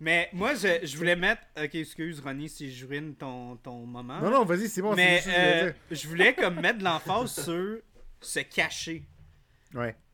Mais 0.00 0.28
moi, 0.32 0.54
je, 0.54 0.84
je 0.84 0.96
voulais 0.96 1.14
mettre. 1.14 1.42
Ok, 1.56 1.76
excuse 1.76 2.18
Ronnie 2.18 2.48
si 2.48 2.72
je 2.74 2.84
ruine 2.86 3.14
ton, 3.14 3.56
ton 3.56 3.86
moment. 3.86 4.18
Non, 4.20 4.30
non, 4.30 4.44
vas-y, 4.44 4.68
c'est 4.68 4.82
bon, 4.82 4.90
c'est 4.90 4.96
Mais 4.96 5.22
euh, 5.28 5.72
je 5.92 6.08
voulais 6.08 6.34
comme 6.34 6.60
mettre 6.60 6.78
de 6.80 6.84
l'emphase 6.84 7.44
sur 7.44 7.76
se 8.20 8.40
cacher. 8.40 9.04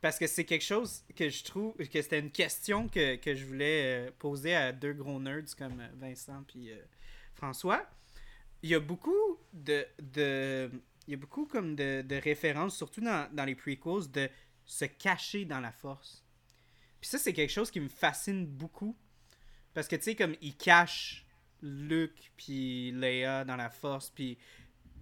Parce 0.01 0.17
que 0.17 0.27
c'est 0.27 0.45
quelque 0.45 0.63
chose 0.63 1.03
que 1.15 1.29
je 1.29 1.43
trouve 1.43 1.75
que 1.75 2.01
c'était 2.01 2.19
une 2.19 2.31
question 2.31 2.87
que, 2.87 3.17
que 3.17 3.35
je 3.35 3.45
voulais 3.45 4.07
euh, 4.07 4.11
poser 4.17 4.55
à 4.55 4.71
deux 4.71 4.93
gros 4.93 5.19
nerds 5.19 5.55
comme 5.57 5.83
Vincent 5.95 6.43
puis 6.47 6.71
euh, 6.71 6.77
François. 7.33 7.85
Il 8.61 8.69
y 8.69 8.75
a 8.75 8.79
beaucoup 8.79 9.37
de, 9.53 9.85
de 9.99 10.69
il 11.07 11.11
y 11.11 11.15
a 11.15 11.17
beaucoup 11.17 11.45
comme 11.45 11.75
de, 11.75 12.03
de 12.03 12.15
références, 12.17 12.77
surtout 12.77 13.01
dans, 13.01 13.27
dans 13.33 13.45
les 13.45 13.55
prequels, 13.55 14.11
de 14.11 14.29
se 14.63 14.85
cacher 14.85 15.43
dans 15.43 15.59
la 15.59 15.71
force. 15.71 16.23
Puis 17.01 17.09
ça, 17.09 17.17
c'est 17.17 17.33
quelque 17.33 17.51
chose 17.51 17.71
qui 17.71 17.79
me 17.79 17.87
fascine 17.89 18.45
beaucoup. 18.45 18.95
Parce 19.73 19.87
que, 19.87 19.95
tu 19.95 20.03
sais, 20.03 20.15
comme 20.15 20.35
ils 20.41 20.55
cachent 20.55 21.25
Luke 21.61 22.31
puis 22.37 22.91
Leia 22.91 23.43
dans 23.43 23.55
la 23.55 23.69
force, 23.69 24.11
puis 24.11 24.37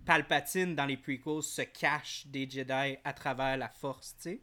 Palpatine 0.05 0.75
dans 0.75 0.85
les 0.85 0.95
prequels 0.95 1.43
se 1.43 1.63
cache 1.63 2.25
des 2.27 2.49
Jedi 2.49 2.97
à 3.03 3.13
travers 3.13 3.57
la 3.57 3.67
force, 3.67 4.15
tu 4.15 4.23
sais. 4.23 4.41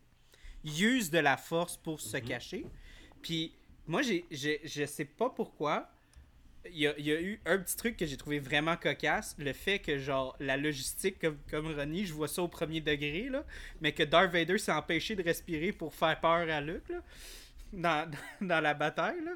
Ils 0.64 0.82
usent 0.84 1.10
de 1.10 1.18
la 1.18 1.36
force 1.36 1.76
pour 1.76 2.00
se 2.00 2.16
cacher. 2.16 2.66
Puis 3.22 3.52
moi, 3.86 4.02
j'ai, 4.02 4.24
je 4.30 4.86
sais 4.86 5.04
pas 5.04 5.30
pourquoi. 5.30 5.90
Il 6.70 6.78
y, 6.78 6.86
a, 6.86 6.94
il 6.98 7.04
y 7.04 7.12
a 7.12 7.20
eu 7.20 7.40
un 7.44 7.58
petit 7.58 7.76
truc 7.76 7.96
que 7.98 8.06
j'ai 8.06 8.16
trouvé 8.16 8.38
vraiment 8.38 8.76
cocasse. 8.78 9.34
Le 9.38 9.52
fait 9.52 9.80
que, 9.80 9.98
genre, 9.98 10.34
la 10.40 10.56
logistique, 10.56 11.18
comme, 11.18 11.38
comme 11.50 11.74
Ronnie, 11.74 12.06
je 12.06 12.14
vois 12.14 12.28
ça 12.28 12.42
au 12.42 12.48
premier 12.48 12.80
degré, 12.80 13.28
là. 13.28 13.44
Mais 13.82 13.92
que 13.92 14.02
Darth 14.02 14.32
Vader 14.32 14.56
s'est 14.56 14.72
empêché 14.72 15.14
de 15.14 15.22
respirer 15.22 15.72
pour 15.72 15.94
faire 15.94 16.18
peur 16.20 16.48
à 16.48 16.60
Luke, 16.62 16.88
là. 16.88 17.02
Dans, 17.72 18.10
dans, 18.10 18.18
dans 18.48 18.60
la 18.60 18.72
bataille, 18.74 19.22
là. 19.24 19.32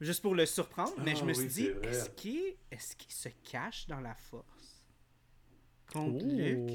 Juste 0.00 0.22
pour 0.22 0.34
le 0.34 0.46
surprendre. 0.46 0.94
mais 0.98 1.14
Ah 1.14 1.14
je 1.14 1.24
me 1.24 1.32
suis 1.32 1.46
oui, 1.46 1.48
dit, 1.48 1.66
c'est 1.66 1.72
vrai. 1.72 1.88
est-ce 1.90 2.10
qu'il 2.10 2.56
est 2.72 2.96
qu'il 2.96 3.12
se 3.12 3.28
cache 3.50 3.86
dans 3.86 4.00
la 4.00 4.14
force? 4.16 4.84
Contre 5.86 6.26
Luke? 6.26 6.74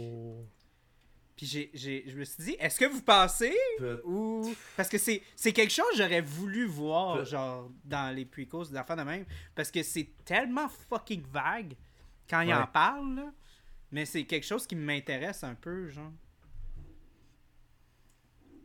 Puis 1.37 1.45
j'ai, 1.45 1.69
j'ai, 1.75 2.03
je 2.07 2.17
me 2.17 2.23
suis 2.25 2.43
dit, 2.43 2.55
est-ce 2.59 2.79
que 2.79 2.85
vous 2.85 3.01
pensez 3.03 3.55
ou. 4.03 4.53
Parce 4.75 4.89
que 4.89 4.97
c'est, 4.97 5.21
c'est 5.35 5.53
quelque 5.53 5.71
chose 5.71 5.85
que 5.91 5.97
j'aurais 5.97 6.21
voulu 6.21 6.65
voir, 6.65 7.23
genre, 7.25 7.69
dans 7.85 8.13
les 8.13 8.25
prequels, 8.25 8.67
des 8.71 8.75
affaires 8.75 8.97
de 8.97 9.03
même. 9.03 9.23
Parce 9.53 9.69
que 9.71 9.83
c'est 9.83 10.09
tellement 10.25 10.67
fucking 10.67 11.23
vague 11.31 11.75
quand 12.29 12.41
il 12.41 12.47
Ouais. 12.49 12.53
en 12.55 12.65
parle, 12.67 13.15
là. 13.15 13.31
Mais 13.91 14.05
c'est 14.05 14.25
quelque 14.25 14.45
chose 14.47 14.65
qui 14.67 14.75
m'intéresse 14.75 15.43
un 15.43 15.53
peu, 15.55 15.87
genre. 15.89 16.11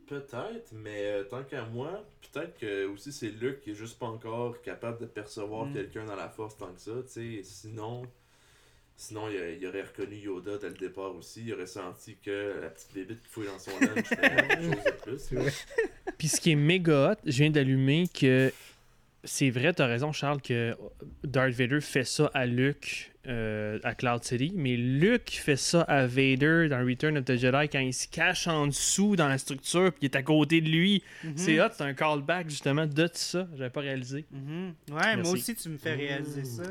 Peut-être, 0.07 0.73
mais 0.73 1.05
euh, 1.05 1.23
tant 1.23 1.43
qu'à 1.43 1.63
moi, 1.65 2.05
peut-être 2.33 2.59
que 2.59 2.85
aussi 2.87 3.13
c'est 3.13 3.29
Luke 3.29 3.61
qui 3.61 3.71
est 3.71 3.75
juste 3.75 3.97
pas 3.97 4.07
encore 4.07 4.61
capable 4.61 4.99
de 4.99 5.05
percevoir 5.05 5.65
Mm. 5.67 5.73
quelqu'un 5.73 6.05
dans 6.05 6.15
la 6.15 6.27
force 6.29 6.57
tant 6.57 6.73
que 6.73 6.81
ça, 6.81 6.91
tu 7.03 7.07
sais. 7.09 7.43
Sinon, 7.43 8.03
sinon 8.95 9.23
il, 9.29 9.65
aurait 9.67 9.83
reconnu 9.83 10.15
Yoda 10.15 10.57
dès 10.57 10.69
le 10.69 10.75
départ 10.75 11.15
aussi. 11.15 11.43
Il 11.45 11.53
aurait 11.53 11.65
senti 11.65 12.17
que 12.23 12.59
la 12.61 12.69
petite 12.69 12.93
bébite 12.93 13.21
qui 13.21 13.29
fouille 13.29 13.47
dans 13.47 13.59
son 13.59 13.71
lunch 13.79 14.05
c'était 14.07 14.29
quelque 14.47 14.61
chose 15.09 15.29
de 15.29 15.37
plus. 15.37 15.65
Puis 16.17 16.27
ce 16.27 16.39
qui 16.41 16.51
est 16.51 16.55
méga 16.55 17.11
hot, 17.11 17.21
je 17.25 17.37
viens 17.37 17.49
d'allumer 17.49 18.07
que 18.07 18.51
c'est 19.25 19.49
vrai, 19.49 19.71
t'as 19.73 19.87
raison, 19.87 20.11
Charles, 20.11 20.41
que 20.41 20.75
Darth 21.23 21.53
Vader 21.53 21.79
fait 21.79 22.03
ça 22.03 22.29
à 22.33 22.45
Luke 22.45 23.11
euh, 23.25 23.79
à 23.83 23.95
Cloud 23.95 24.21
City, 24.25 24.51
mais 24.53 24.75
Luke 24.75 25.29
fait 25.31 25.55
ça 25.55 25.83
à 25.83 26.05
Vader 26.07 26.67
dans 26.67 26.85
Return 26.85 27.17
of 27.17 27.23
the 27.23 27.37
Jedi 27.37 27.69
quand 27.69 27.79
il 27.79 27.93
se 27.93 28.05
cache 28.09 28.47
en 28.47 28.67
dessous 28.67 29.15
dans 29.15 29.29
la 29.29 29.37
structure 29.37 29.93
puis 29.93 29.99
il 30.01 30.05
est 30.07 30.17
à 30.17 30.23
côté 30.23 30.59
de 30.59 30.67
lui. 30.67 31.01
C'est 31.37 31.61
hot, 31.61 31.69
c'est 31.71 31.83
un 31.85 31.93
callback 31.93 32.49
justement 32.49 32.85
de 32.85 33.09
ça. 33.13 33.47
J'avais 33.55 33.69
pas 33.69 33.79
réalisé. 33.79 34.25
Mhm. 34.29 34.73
Ouais, 34.91 35.15
moi 35.15 35.31
aussi, 35.31 35.55
tu 35.55 35.69
me 35.69 35.77
fais 35.77 35.93
réaliser 35.93 36.41
Mm. 36.41 36.45
ça. 36.45 36.63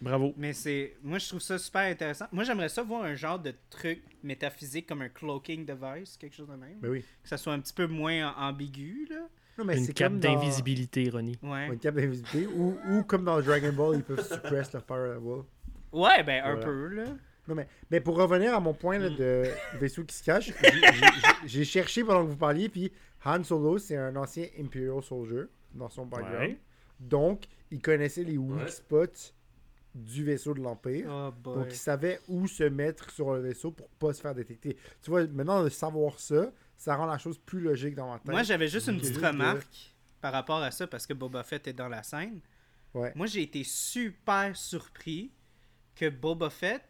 Bravo. 0.00 0.34
Mais 0.36 0.52
c'est. 0.52 0.96
Moi, 1.02 1.18
je 1.18 1.28
trouve 1.28 1.40
ça 1.40 1.58
super 1.58 1.82
intéressant. 1.82 2.26
Moi, 2.32 2.44
j'aimerais 2.44 2.68
ça 2.68 2.82
voir 2.82 3.02
un 3.04 3.14
genre 3.14 3.38
de 3.38 3.54
truc 3.70 4.02
métaphysique 4.22 4.86
comme 4.86 5.02
un 5.02 5.08
cloaking 5.08 5.64
device, 5.64 6.16
quelque 6.16 6.34
chose 6.36 6.48
de 6.48 6.54
même. 6.56 6.78
Ben 6.80 6.90
oui. 6.90 7.04
Que 7.22 7.28
ça 7.28 7.36
soit 7.36 7.52
un 7.52 7.60
petit 7.60 7.72
peu 7.72 7.86
moins 7.86 8.34
ambigu, 8.36 9.06
là. 9.10 9.26
Non, 9.58 9.64
mais 9.64 9.78
Une 9.78 9.84
c'est 9.84 9.94
cape 9.94 10.12
dans- 10.18 10.18
d'invisibilité, 10.34 11.08
Ronnie. 11.08 11.38
Ouais. 11.42 11.68
Une 11.68 11.78
cape 11.78 11.94
d'invisibilité. 11.94 12.46
ou, 12.54 12.76
ou 12.90 13.02
comme 13.04 13.24
dans 13.24 13.40
Dragon 13.40 13.72
Ball, 13.72 13.96
ils 13.96 14.02
peuvent 14.04 14.26
suppress 14.26 14.70
leur 14.72 14.84
firewall. 14.84 15.44
Ouais, 15.92 16.22
ben, 16.24 16.44
un 16.44 16.56
peu, 16.56 16.88
là. 16.88 17.04
Non, 17.48 17.54
mais, 17.54 17.66
mais 17.90 18.00
pour 18.00 18.16
revenir 18.16 18.54
à 18.54 18.60
mon 18.60 18.74
point 18.74 18.98
Mm. 18.98 19.02
là, 19.02 19.10
de 19.10 19.44
vaisseau 19.80 20.04
qui 20.04 20.14
se 20.14 20.22
cache, 20.24 20.52
j'ai- 21.46 21.64
cherché 21.64 22.04
pendant 22.04 22.24
que 22.24 22.30
vous 22.30 22.36
parliez, 22.36 22.68
puis 22.68 22.92
Han 23.24 23.42
Solo, 23.44 23.78
c'est 23.78 23.96
un 23.96 24.14
ancien 24.16 24.46
Imperial 24.58 25.02
Soldier 25.02 25.44
dans 25.74 25.88
son 25.88 26.04
background. 26.06 26.38
Ouais. 26.38 26.58
Donc, 27.00 27.44
il 27.70 27.80
connaissait 27.80 28.24
les 28.24 28.36
weak 28.36 28.64
Ouais. 28.64 28.68
spots 28.70 29.32
du 29.96 30.24
vaisseau 30.24 30.52
de 30.54 30.60
l'Empire. 30.60 31.06
Oh 31.10 31.32
boy. 31.32 31.54
Donc, 31.56 31.66
il 31.70 31.76
savait 31.76 32.20
où 32.28 32.46
se 32.46 32.64
mettre 32.64 33.10
sur 33.10 33.32
le 33.32 33.40
vaisseau 33.40 33.70
pour 33.70 33.88
pas 33.88 34.12
se 34.12 34.20
faire 34.20 34.34
détecter. 34.34 34.76
Tu 35.02 35.10
vois, 35.10 35.26
maintenant, 35.26 35.64
de 35.64 35.68
savoir 35.70 36.18
ça, 36.20 36.52
ça 36.76 36.94
rend 36.96 37.06
la 37.06 37.16
chose 37.18 37.38
plus 37.38 37.60
logique 37.60 37.94
dans 37.94 38.10
ma 38.12 38.18
tête. 38.18 38.28
Moi, 38.28 38.42
j'avais 38.42 38.68
juste 38.68 38.88
une 38.88 38.98
petite 39.00 39.18
de- 39.20 39.26
remarque 39.26 39.94
par 40.20 40.32
rapport 40.32 40.58
à 40.62 40.70
ça 40.70 40.86
parce 40.86 41.06
que 41.06 41.14
Boba 41.14 41.42
Fett 41.42 41.66
est 41.66 41.72
dans 41.72 41.88
la 41.88 42.02
scène. 42.02 42.40
Ouais. 42.92 43.12
Moi, 43.14 43.26
j'ai 43.26 43.42
été 43.42 43.64
super 43.64 44.54
surpris 44.56 45.32
que 45.94 46.08
Boba 46.10 46.50
Fett 46.50 46.82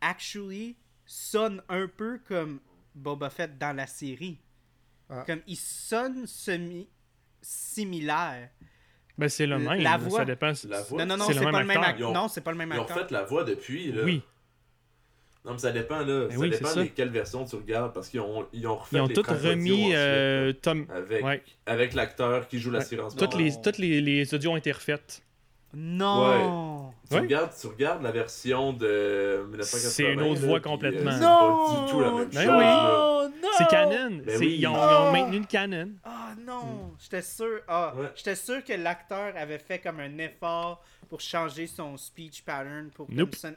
actually 0.00 0.76
sonne 1.04 1.62
un 1.68 1.86
peu 1.86 2.18
comme 2.26 2.60
Boba 2.94 3.30
Fett 3.30 3.56
dans 3.58 3.76
la 3.76 3.86
série. 3.86 4.40
Ah. 5.08 5.24
Comme 5.26 5.40
il 5.46 5.56
sonne 5.56 6.26
semi 6.26 6.88
similaire. 7.40 8.50
Ben, 9.18 9.28
c'est 9.28 9.46
le 9.46 9.58
même. 9.58 9.80
La 9.80 9.96
voix. 9.98 10.20
Ça 10.20 10.24
dépend. 10.24 10.52
La 10.68 10.80
voix. 10.82 11.04
Non, 11.04 11.16
non, 11.16 11.16
non, 11.18 11.24
C'est 11.28 11.34
pas, 11.40 11.44
le 11.46 11.52
même 11.52 11.70
acteur. 11.70 11.82
acteur. 11.84 11.98
Ils 11.98 12.04
ont- 12.04 12.12
Non, 12.14 12.28
c'est 12.28 12.40
pas 12.40 12.50
le 12.52 12.56
même 12.58 12.70
Ils 12.74 12.78
ont 12.78 12.82
acteur. 12.82 12.98
fait 12.98 13.10
la 13.10 13.22
voix 13.24 13.44
depuis, 13.44 13.92
là. 13.92 14.02
Oui. 14.04 14.22
Non, 15.44 15.52
mais 15.54 15.58
ça 15.58 15.72
dépend, 15.72 15.98
là. 15.98 16.26
Ben 16.28 16.30
ça 16.30 16.38
oui, 16.38 16.50
dépend 16.50 16.74
de 16.76 16.84
quelle 16.84 17.08
version 17.10 17.44
tu 17.44 17.56
regardes, 17.56 17.92
parce 17.92 18.08
qu'ils 18.08 18.20
ont, 18.20 18.46
ils 18.52 18.64
ont 18.66 18.76
refait 18.76 18.96
Ils 18.96 19.00
ont 19.00 19.06
les 19.08 19.18
audio 19.18 19.32
remis 19.50 19.72
ensuite, 19.82 19.94
euh, 19.96 20.52
Tom. 20.62 20.86
avec, 20.94 21.24
Ouais. 21.24 21.42
avec 21.66 21.94
l'acteur 21.94 22.46
qui 22.46 22.58
joue 22.60 22.70
Ouais. 22.70 22.78
l'assurance. 22.78 23.16
Toutes 23.16 23.34
les, 23.34 23.52
toutes 23.60 23.78
les, 23.78 24.00
les 24.00 24.32
audios 24.34 24.52
ont 24.52 24.56
été 24.56 24.70
refaites. 24.70 25.20
Non! 25.74 26.90
Tu, 27.08 27.14
Ouais. 27.16 27.20
regardes, 27.22 27.50
tu 27.58 27.66
regardes 27.66 28.02
la 28.02 28.12
version 28.12 28.72
de 28.72 29.44
1980. 29.48 29.90
C'est 29.90 30.12
une 30.12 30.20
autre 30.20 30.40
là, 30.42 30.46
voix 30.46 30.60
puis, 30.60 30.70
complètement. 30.70 31.10
euh, 31.10 31.14
c'est 31.14 31.20
Non! 31.24 31.66
pas 31.66 31.84
du 31.86 31.90
tout 31.92 32.00
la 32.00 32.10
même 32.12 32.28
Ben 32.28 32.44
chose. 32.44 32.54
oui. 32.58 33.40
non! 33.42 33.48
C'est 33.58 33.68
canon. 33.68 34.22
Ben 34.24 34.38
oui. 34.38 34.56
ils, 34.58 34.66
ont, 34.66 34.74
ils 34.74 34.94
ont 35.08 35.12
maintenu 35.12 35.38
le 35.40 35.44
canon. 35.46 35.88
Ah 36.32 36.40
non! 36.40 36.94
J'étais 36.98 37.22
sûr. 37.22 37.60
Ah, 37.68 37.92
Ouais. 37.96 38.10
j'étais 38.14 38.34
sûr 38.36 38.64
que 38.64 38.72
l'acteur 38.72 39.36
avait 39.36 39.58
fait 39.58 39.78
comme 39.78 40.00
un 40.00 40.18
effort 40.18 40.82
pour 41.08 41.20
changer 41.20 41.66
son 41.66 41.96
speech 41.96 42.42
pattern 42.42 42.90
pour 42.90 43.10
Nope. 43.10 43.34
sonner- 43.34 43.56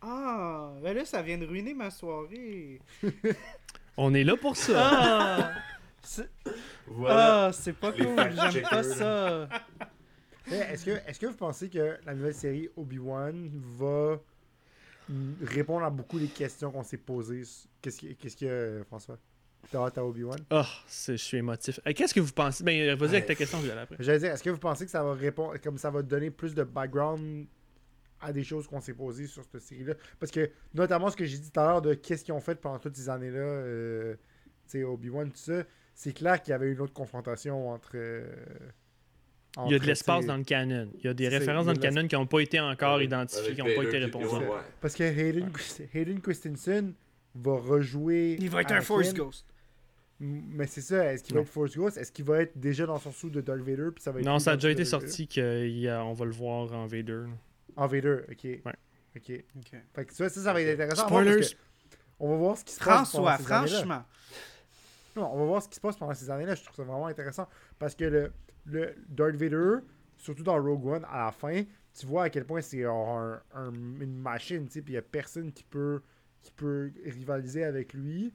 Ah, 0.00 0.72
ben 0.82 0.94
là, 0.96 1.04
ça 1.04 1.22
vient 1.22 1.38
de 1.38 1.46
ruiner 1.46 1.74
ma 1.74 1.90
soirée. 1.90 2.80
On 3.96 4.14
est 4.14 4.22
là 4.24 4.36
pour 4.36 4.56
ça. 4.56 4.90
Ah! 4.92 5.52
C'est 6.02 6.28
Voilà. 6.86 7.46
ah, 7.46 7.52
c'est 7.52 7.72
pas 7.74 7.90
Les 7.90 8.04
cool, 8.04 8.16
j'aime 8.50 8.62
pas 8.62 8.82
ça. 8.82 9.48
Eh, 10.50 10.54
Est-ce 10.54 10.84
que, 10.86 10.90
est 10.92 11.18
que 11.18 11.26
vous 11.26 11.34
pensez 11.36 11.68
que 11.68 11.98
la 12.06 12.14
nouvelle 12.14 12.34
série 12.34 12.70
Obi-Wan 12.76 13.50
va 13.78 14.18
répondre 15.42 15.84
à 15.84 15.90
beaucoup 15.90 16.18
des 16.18 16.28
questions 16.28 16.70
qu'on 16.70 16.82
s'est 16.84 16.96
posées 16.96 17.42
Qu'est-ce 17.82 18.00
que, 18.00 18.06
qu'est-ce 18.14 18.36
que 18.36 18.84
François? 18.86 19.18
T'as 19.70 19.80
hâte 19.84 19.98
à 19.98 20.04
Obi-Wan? 20.04 20.38
Oh, 20.50 20.62
c'est- 20.86 21.16
je 21.18 21.22
suis 21.22 21.36
émotif. 21.36 21.78
Euh, 21.86 21.92
Qu'est-ce 21.94 22.14
que 22.14 22.20
vous 22.20 22.32
pensez? 22.32 22.64
Ben, 22.64 22.88
euh, 22.88 22.96
vas-y 22.96 23.10
avec 23.10 23.26
ta 23.26 23.32
Ouais. 23.32 23.36
question, 23.36 23.58
je 23.60 23.66
vais 23.66 23.72
aller 23.72 23.82
après. 23.82 23.96
J'allais 24.00 24.18
dire, 24.18 24.32
est-ce 24.32 24.42
que 24.42 24.50
vous 24.50 24.58
pensez 24.58 24.84
que 24.86 24.90
ça 24.90 25.02
va 25.02 25.12
répondre, 25.12 25.58
comme 25.62 25.76
ça 25.76 25.90
va 25.90 26.00
donner 26.02 26.30
plus 26.30 26.54
de 26.54 26.62
background 26.64 27.46
à 28.20 28.32
des 28.32 28.44
choses 28.44 28.66
qu'on 28.66 28.80
s'est 28.80 28.94
posées 28.94 29.26
sur 29.26 29.44
cette 29.44 29.60
série-là? 29.60 29.92
Parce 30.18 30.32
que, 30.32 30.50
notamment, 30.74 31.10
ce 31.10 31.16
que 31.16 31.24
j'ai 31.26 31.36
dit 31.38 31.50
tout 31.50 31.60
à 31.60 31.64
l'heure 31.66 31.82
de 31.82 31.92
qu'est-ce 31.94 32.24
qu'ils 32.24 32.32
ont 32.34 32.40
fait 32.40 32.54
pendant 32.54 32.78
toutes 32.78 32.96
ces 32.96 33.10
années-là, 33.10 33.38
euh, 33.40 34.14
tu 34.64 34.78
sais, 34.78 34.84
Obi-Wan, 34.84 35.30
tout 35.30 35.36
ça, 35.36 35.62
c'est 35.94 36.12
clair 36.14 36.40
qu'il 36.40 36.52
y 36.52 36.54
avait 36.54 36.72
une 36.72 36.80
autre 36.80 36.94
confrontation 36.94 37.68
entre. 37.70 37.90
euh, 37.94 38.24
Il 39.66 39.72
y 39.72 39.74
a 39.74 39.78
de 39.78 39.86
l'espace 39.86 40.24
dans 40.24 40.36
le 40.36 40.44
canon. 40.44 40.88
Il 40.98 41.04
y 41.04 41.08
a 41.08 41.14
des 41.14 41.26
références 41.28 41.66
dans 41.66 41.72
le 41.72 41.78
canon 41.78 42.06
qui 42.06 42.14
n'ont 42.14 42.26
pas 42.26 42.40
été 42.40 42.60
encore 42.60 42.94
Avec- 42.94 43.08
identifiées, 43.08 43.54
qui 43.54 43.60
n'ont 43.60 43.74
pas 43.74 43.82
été 43.84 43.98
répondues. 43.98 44.26
Ouais. 44.26 44.46
Parce 44.80 44.94
que 44.94 45.02
Hayden, 45.02 45.50
Hayden 45.94 46.20
Christensen 46.20 46.94
va 47.34 47.56
rejouer. 47.56 48.36
Il 48.40 48.50
va 48.50 48.60
être 48.62 48.72
un. 48.72 48.80
Force 48.80 49.12
Ghost. 49.12 49.44
Mais 50.20 50.66
c'est 50.66 50.80
ça, 50.80 51.12
est-ce 51.12 51.22
qu'il 51.22 51.34
va 51.34 51.42
être 51.42 51.48
Force 51.48 51.76
Ghost 51.76 51.96
Est-ce 51.96 52.10
qu'il 52.10 52.24
va 52.24 52.42
être 52.42 52.58
déjà 52.58 52.86
dans 52.86 52.98
son 52.98 53.12
sou 53.12 53.30
de 53.30 53.40
Darth 53.40 53.60
Vader 53.60 53.90
puis 53.94 54.02
ça 54.02 54.10
va 54.10 54.18
être 54.18 54.26
Non, 54.26 54.38
ça 54.40 54.52
a 54.52 54.54
déjà 54.56 54.70
été 54.70 54.84
sorti 54.84 55.28
qu'on 55.28 56.12
va 56.12 56.24
le 56.24 56.30
voir 56.32 56.72
en 56.72 56.86
Vader. 56.86 57.24
En 57.76 57.86
Vader, 57.86 58.22
ok. 58.30 58.44
Ouais. 58.44 58.60
Ok. 59.16 59.32
Ok. 59.56 59.70
Fait 59.94 60.04
que 60.04 60.10
tu 60.10 60.16
vois, 60.18 60.28
ça, 60.28 60.40
ça 60.40 60.52
va 60.52 60.60
être 60.62 60.74
intéressant. 60.74 61.02
parce 61.08 61.22
Spoilers! 61.22 61.40
que 61.40 61.56
On 62.18 62.30
va 62.30 62.36
voir 62.36 62.58
ce 62.58 62.64
qui 62.64 62.72
se 62.74 62.78
passe 62.80 63.12
pendant 63.12 63.24
François, 63.28 63.36
ces 63.46 63.52
années-là. 63.52 63.76
franchement. 63.78 64.04
Non, 65.16 65.30
on 65.34 65.38
va 65.38 65.44
voir 65.44 65.62
ce 65.62 65.68
qui 65.68 65.74
se 65.76 65.80
passe 65.80 65.96
pendant 65.96 66.14
ces 66.14 66.30
années-là. 66.30 66.54
Je 66.56 66.62
trouve 66.64 66.74
ça 66.76 66.82
vraiment 66.82 67.06
intéressant. 67.06 67.48
Parce 67.78 67.94
que 67.94 68.04
le, 68.04 68.32
le 68.66 68.94
Darth 69.08 69.36
Vader, 69.36 69.76
surtout 70.16 70.42
dans 70.42 70.60
Rogue 70.60 70.86
One, 70.86 71.04
à 71.10 71.26
la 71.26 71.32
fin, 71.32 71.62
tu 71.98 72.06
vois 72.06 72.24
à 72.24 72.30
quel 72.30 72.44
point 72.44 72.60
c'est 72.60 72.84
un- 72.84 73.40
un- 73.54 73.72
une 73.72 74.16
machine, 74.18 74.66
tu 74.66 74.72
sais, 74.74 74.82
puis 74.82 74.92
il 74.92 74.96
n'y 74.96 74.98
a 74.98 75.02
personne 75.02 75.52
qui 75.52 75.62
peut, 75.64 76.02
qui 76.42 76.50
peut 76.52 76.90
rivaliser 77.04 77.64
avec 77.64 77.92
lui, 77.94 78.32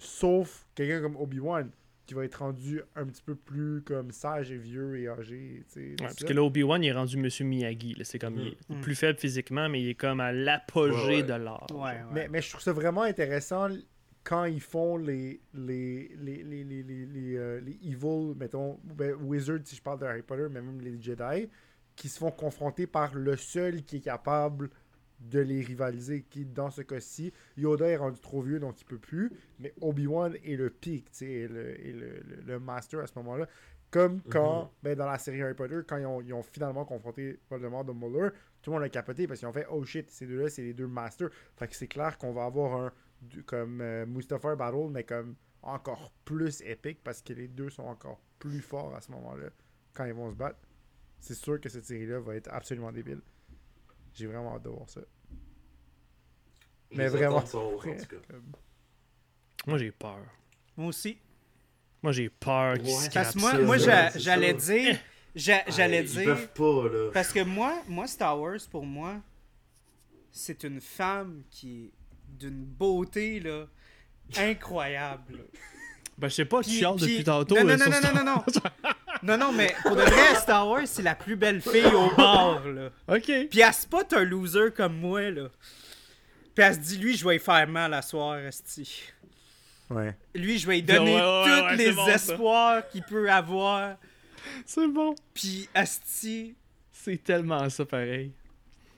sauf 0.00 0.66
quelqu'un 0.74 1.00
comme 1.00 1.16
Obi-Wan, 1.16 1.70
qui 2.06 2.14
va 2.14 2.24
être 2.24 2.36
rendu 2.36 2.82
un 2.96 3.06
petit 3.06 3.22
peu 3.22 3.36
plus 3.36 3.82
comme 3.82 4.10
sage 4.10 4.50
et 4.50 4.56
vieux 4.56 4.98
et 4.98 5.06
âgé. 5.08 5.62
Ouais, 5.76 5.94
parce 5.98 6.16
ça. 6.16 6.26
que 6.26 6.32
là, 6.32 6.42
Obi-Wan, 6.42 6.82
il 6.82 6.88
est 6.88 6.92
rendu 6.92 7.16
Monsieur 7.16 7.44
Miyagi. 7.44 7.96
C'est 8.02 8.18
comme, 8.18 8.36
il 8.38 8.48
est 8.48 8.56
Mhm. 8.70 8.80
plus 8.80 8.96
faible 8.96 9.18
physiquement, 9.18 9.68
mais 9.68 9.80
il 9.80 9.88
est 9.90 9.94
comme 9.94 10.18
à 10.20 10.32
l'apogée 10.32 10.92
Ouais, 11.06 11.16
ouais. 11.18 11.22
de 11.22 11.34
l'art. 11.34 11.66
Ouais, 11.70 11.78
ouais. 11.78 11.98
Mais, 12.12 12.28
mais 12.28 12.42
je 12.42 12.50
trouve 12.50 12.62
ça 12.62 12.72
vraiment 12.72 13.02
intéressant 13.02 13.68
quand 14.24 14.44
ils 14.44 14.60
font 14.60 14.96
les 14.96 15.40
les 15.54 16.08
les 16.20 16.42
les 16.42 16.64
les, 16.64 16.82
les, 16.82 17.06
les, 17.06 17.36
euh, 17.36 17.60
les 17.60 17.78
evil 17.84 18.34
mettons 18.36 18.78
ben, 18.84 19.14
wizards 19.14 19.60
si 19.64 19.76
je 19.76 19.80
parle 19.82 19.98
de 20.00 20.04
Harry 20.04 20.20
Potter 20.22 20.46
mais 20.50 20.60
même 20.60 20.78
les 20.82 21.00
Jedi 21.00 21.48
qui 21.96 22.08
se 22.10 22.18
font 22.18 22.30
confronter 22.30 22.86
par 22.86 23.14
le 23.14 23.34
seul 23.36 23.82
qui 23.82 23.96
est 23.96 24.00
capable 24.00 24.68
de 25.20 25.40
les 25.40 25.60
rivaliser 25.60 26.22
qui 26.22 26.44
dans 26.46 26.70
ce 26.70 26.82
cas-ci 26.82 27.32
Yoda 27.56 27.86
est 27.86 27.96
rendu 27.96 28.20
trop 28.20 28.40
vieux 28.42 28.58
donc 28.58 28.80
il 28.80 28.84
peut 28.84 28.98
plus 28.98 29.30
mais 29.58 29.72
Obi-Wan 29.80 30.34
est 30.44 30.56
le 30.56 30.70
pic 30.70 31.10
tu 31.10 31.18
sais 31.18 31.32
est 31.32 31.48
le, 31.48 31.74
le, 31.74 32.20
le, 32.20 32.42
le 32.46 32.60
master 32.60 33.00
à 33.00 33.06
ce 33.06 33.12
moment-là 33.16 33.46
comme 33.90 34.22
quand 34.22 34.64
Mhm. 34.64 34.68
ben, 34.82 34.96
dans 34.96 35.06
la 35.06 35.18
série 35.18 35.42
Harry 35.42 35.54
Potter 35.54 35.80
quand 35.86 35.96
ils 35.98 36.06
ont, 36.06 36.20
ils 36.20 36.32
ont 36.32 36.42
finalement 36.42 36.84
confronté 36.84 37.38
Voldemort 37.50 37.84
de 37.84 37.92
Muller 37.92 38.30
tout 38.62 38.70
le 38.70 38.76
monde 38.76 38.84
a 38.84 38.88
capoté 38.88 39.26
parce 39.26 39.40
qu'ils 39.40 39.48
ont 39.48 39.52
fait 39.52 39.66
oh 39.70 39.84
shit 39.84 40.10
ces 40.10 40.26
deux-là 40.26 40.48
c'est 40.48 40.62
les 40.62 40.74
deux 40.74 40.86
masters 40.86 41.30
fait 41.56 41.68
que 41.68 41.74
c'est 41.76 41.88
clair 41.88 42.16
qu'on 42.18 42.32
va 42.32 42.44
avoir 42.44 42.74
un 42.80 42.92
comme 43.44 43.80
euh, 43.82 44.06
Mustapha 44.06 44.56
Battle, 44.56 44.88
mais 44.90 45.04
comme 45.04 45.36
encore 45.62 46.10
plus 46.24 46.62
épique 46.62 47.02
parce 47.04 47.20
que 47.20 47.34
les 47.34 47.48
deux 47.48 47.68
sont 47.68 47.82
encore 47.82 48.20
plus 48.38 48.60
forts 48.60 48.94
à 48.94 49.00
ce 49.02 49.10
moment-là 49.12 49.50
quand 49.92 50.06
ils 50.06 50.14
vont 50.14 50.30
se 50.30 50.36
battre. 50.36 50.58
C'est 51.18 51.34
sûr 51.34 51.60
que 51.60 51.68
cette 51.68 51.84
série-là 51.84 52.18
va 52.20 52.34
être 52.36 52.48
absolument 52.50 52.92
débile. 52.92 53.20
J'ai 54.14 54.26
vraiment 54.26 54.54
hâte 54.56 54.62
de 54.62 54.68
voir 54.68 54.88
ça. 54.88 55.00
Mais 56.92 57.04
Les 57.04 57.08
vraiment. 57.10 57.36
en 57.36 57.42
tout 57.42 57.78
cas. 57.78 58.16
Moi, 59.66 59.78
j'ai 59.78 59.92
peur. 59.92 60.18
Moi 60.76 60.88
aussi. 60.88 61.18
Moi, 62.02 62.12
j'ai 62.12 62.28
peur 62.30 62.74
qu'il 62.78 62.86
Ouais. 62.86 62.90
se 62.92 63.10
Parce 63.10 63.34
que 63.34 63.38
moi, 63.40 63.52
ça. 63.52 63.58
moi 63.58 63.76
j'allais 64.16 64.54
dire. 64.54 64.98
j'a- 65.34 65.64
J'allais 65.70 66.00
Ils 66.02 66.10
dire. 66.10 66.24
peuvent 66.24 66.52
pas, 66.52 66.88
là. 66.88 67.10
Parce 67.12 67.32
que 67.32 67.44
moi, 67.44 67.82
moi, 67.86 68.06
Star 68.06 68.40
Wars, 68.40 68.58
pour 68.70 68.84
moi, 68.86 69.20
c'est 70.32 70.64
une 70.64 70.80
femme 70.80 71.42
qui 71.50 71.84
est 71.86 71.92
d'une 72.38 72.64
beauté, 72.64 73.38
là, 73.40 73.66
incroyable. 74.36 75.44
Ben, 76.20 76.28
je 76.28 76.34
sais 76.34 76.44
pas, 76.44 76.62
tu 76.62 76.70
chiales 76.70 76.96
puis- 76.96 77.06
depuis 77.06 77.24
tantôt. 77.24 77.54
Non, 77.56 77.64
non, 77.64 77.76
non, 77.78 77.86
non, 77.86 78.00
non, 78.14 78.24
non, 78.24 78.24
non. 78.36 78.44
Non, 79.22 79.36
non, 79.38 79.52
mais 79.52 79.74
pour 79.82 79.96
de 79.96 80.02
vrai, 80.02 80.34
Star 80.34 80.66
Wars, 80.68 80.82
c'est 80.86 81.02
la 81.02 81.14
plus 81.14 81.36
belle 81.36 81.60
fille 81.60 81.84
au 81.86 82.14
bar, 82.16 82.62
là. 82.68 82.90
Ok. 83.08 83.24
Puis 83.50 83.60
elle 83.60 83.72
spot 83.74 84.12
un 84.12 84.24
loser 84.24 84.70
comme 84.76 84.96
moi, 84.98 85.30
là. 85.30 85.48
Puis 86.54 86.64
elle 86.64 86.74
se 86.74 86.78
dit, 86.80 86.98
lui, 86.98 87.16
je 87.16 87.26
vais 87.26 87.36
y 87.36 87.38
faire 87.38 87.66
mal 87.68 87.92
à 87.94 88.02
soir, 88.02 88.36
esti. 88.38 89.02
Ouais. 89.90 90.14
Lui, 90.34 90.58
je 90.58 90.66
vais 90.66 90.74
lui 90.76 90.82
donner 90.82 91.14
ouais, 91.16 91.20
ouais, 91.20 91.44
tous 91.44 91.64
ouais, 91.66 91.76
les 91.76 91.92
bon, 91.92 92.06
espoirs 92.06 92.88
qu'il 92.90 93.02
peut 93.02 93.30
avoir. 93.30 93.96
C'est 94.64 94.88
bon. 94.88 95.14
Puis 95.34 95.68
esti. 95.74 96.54
C'est 96.92 97.22
tellement 97.22 97.68
ça, 97.70 97.84
pareil. 97.84 98.30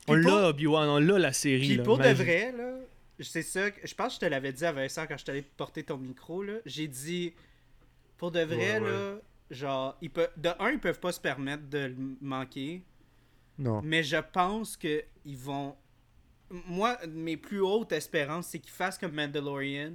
On 0.09 0.21
pour- 0.21 0.31
l'a, 0.41 0.49
Obi-Wan, 0.49 0.89
on 0.89 0.99
l'a, 0.99 1.19
la 1.19 1.33
série. 1.33 1.61
Puis 1.77 1.79
pour 1.79 1.99
de 1.99 2.09
vrai, 2.09 2.53
là, 2.57 2.75
c'est 3.23 3.43
ça, 3.43 3.71
que- 3.71 3.87
je 3.87 3.95
pense 3.95 4.09
que 4.09 4.15
je 4.15 4.21
te 4.21 4.31
l'avais 4.31 4.53
dit 4.53 4.65
à 4.65 4.73
Vincent 4.73 5.07
quand 5.07 5.17
je 5.19 5.25
t'allais 5.25 5.43
porter 5.43 5.83
ton 5.85 5.97
micro, 5.99 6.43
là. 6.43 6.55
J'ai 6.67 6.89
dit, 6.89 7.35
pour 8.19 8.31
de 8.31 8.41
vrai, 8.41 8.79
Ouais, 8.79 8.81
ouais. 8.81 8.91
là, 8.91 9.15
genre, 9.51 9.97
ils 10.01 10.11
peuvent, 10.11 10.31
de 10.37 10.51
un, 10.59 10.71
ils 10.71 10.79
peuvent 10.81 11.01
pas 11.01 11.13
se 11.13 11.21
permettre 11.21 11.69
de 11.69 11.79
le 11.79 11.97
manquer, 12.21 12.85
Non. 13.59 13.81
mais 13.83 14.03
je 14.03 14.17
pense 14.17 14.77
que 14.77 15.05
ils 15.25 15.37
vont. 15.37 15.77
Moi, 16.51 16.99
mes 17.09 17.37
plus 17.37 17.61
hautes 17.61 17.93
espérances, 17.93 18.49
c'est 18.49 18.59
qu'ils 18.59 18.73
fassent 18.73 18.99
comme 18.99 19.15
Mandalorian, 19.15 19.93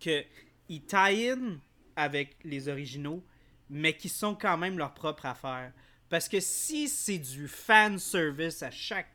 que 0.00 0.24
ils 0.68 0.82
tie 0.84 1.30
in 1.30 1.58
avec 1.96 2.36
les 2.44 2.68
originaux, 2.68 3.22
mais 3.70 3.96
qui 3.96 4.08
sont 4.08 4.34
quand 4.34 4.56
même 4.58 4.78
leur 4.78 4.94
propre 4.94 5.26
affaire. 5.26 5.72
Parce 6.08 6.28
que 6.28 6.40
si 6.40 6.88
c'est 6.88 7.18
du 7.18 7.48
fan 7.48 7.98
service 7.98 8.62
à 8.62 8.70
chaque 8.70 9.08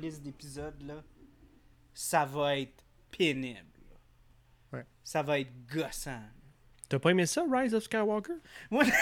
liste 0.00 0.22
d'épisodes, 0.22 0.80
là, 0.86 1.02
ça 2.02 2.24
va 2.24 2.56
être 2.58 2.82
pénible. 3.10 3.60
Ouais. 4.72 4.86
Ça 5.04 5.22
va 5.22 5.38
être 5.38 5.52
gossant. 5.70 6.22
T'as 6.88 6.98
pas 6.98 7.10
aimé 7.10 7.26
ça, 7.26 7.44
Rise 7.50 7.74
of 7.74 7.84
Skywalker? 7.84 8.32
Moi, 8.70 8.84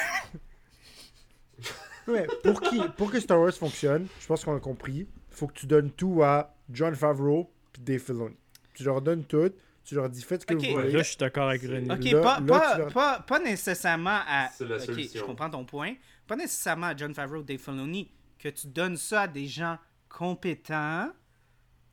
Ouais, 2.09 2.27
pour, 2.43 2.61
qui, 2.63 2.81
pour 2.97 3.11
que 3.11 3.21
Star 3.21 3.39
Wars 3.39 3.53
fonctionne, 3.53 4.07
je 4.19 4.27
pense 4.27 4.43
qu'on 4.45 4.57
a 4.57 4.61
compris, 4.61 5.07
faut 5.31 5.47
que 5.47 5.53
tu 5.53 5.67
donnes 5.67 5.91
tout 5.91 6.23
à 6.23 6.55
John 6.71 6.95
Favreau 6.97 7.53
puis 7.73 7.83
Dave 7.83 7.99
Filoni. 8.01 8.37
Tu 8.73 8.83
leur 8.85 9.03
donnes 9.03 9.25
tout, 9.25 9.53
tu 9.85 9.95
leur 9.95 10.09
dis 10.09 10.23
faites 10.23 10.41
ce 10.41 10.47
que 10.47 10.55
Ok. 10.55 10.65
vous 10.65 10.73
voulez. 10.73 10.91
là, 10.93 10.99
je 11.03 11.09
suis 11.09 11.17
d'accord 11.19 11.49
avec 11.51 11.63
René. 11.63 11.93
Ok, 11.93 12.05
Là- 12.05 12.21
pas, 12.23 12.41
là, 12.41 12.47
pas, 12.47 12.79
leur- 12.79 12.93
pas, 12.93 13.21
pas 13.21 13.39
nécessairement 13.41 14.21
à. 14.27 14.49
C'est 14.57 14.67
la 14.67 14.77
ok, 14.77 14.83
solution. 14.83 15.21
je 15.21 15.25
comprends 15.25 15.51
ton 15.51 15.65
point. 15.67 15.95
Pas 16.27 16.37
nécessairement 16.37 16.87
à 16.87 16.97
John 16.97 17.15
Favreau, 17.15 17.43
Dave 17.43 17.59
Filoni, 17.59 18.11
que 18.39 18.49
tu 18.49 18.69
donnes 18.69 18.97
ça 18.97 19.23
à 19.23 19.29
des 19.29 19.47
gens 19.47 19.77
compétents 20.09 21.11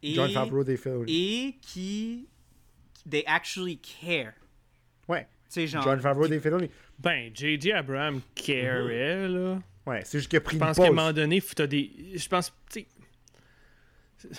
et, 0.04 0.14
John 0.14 0.30
Favreau, 0.32 0.64
Dave 0.64 0.78
Filoni. 0.78 1.12
et 1.12 1.56
qui. 1.62 2.28
They 3.10 3.24
actually 3.28 3.78
care. 3.78 4.34
Ouais. 5.08 5.28
Tu 5.46 5.52
sais, 5.62 5.68
genre. 5.68 5.84
John 5.84 6.00
Favreau, 6.00 6.28
Dave 6.28 6.42
Filoni. 6.42 6.70
Ben, 6.98 7.32
J.J. 7.34 7.72
Abraham 7.74 8.22
carait, 8.34 9.28
là. 9.28 9.60
Ouais, 9.86 10.02
c'est 10.04 10.18
juste 10.20 10.30
qu'il 10.30 10.38
a 10.38 10.42
pris 10.42 10.56
Je 10.56 10.60
pense 10.60 10.78
qu'à 10.78 10.84
un 10.86 10.90
moment 10.90 11.14
donné, 11.14 11.42
t'as 11.42 11.68
des. 11.68 11.92
Je 12.16 12.28
pense, 12.28 12.52
tu 12.72 12.80
sais, 12.82 12.88
il 14.24 14.30
y 14.32 14.34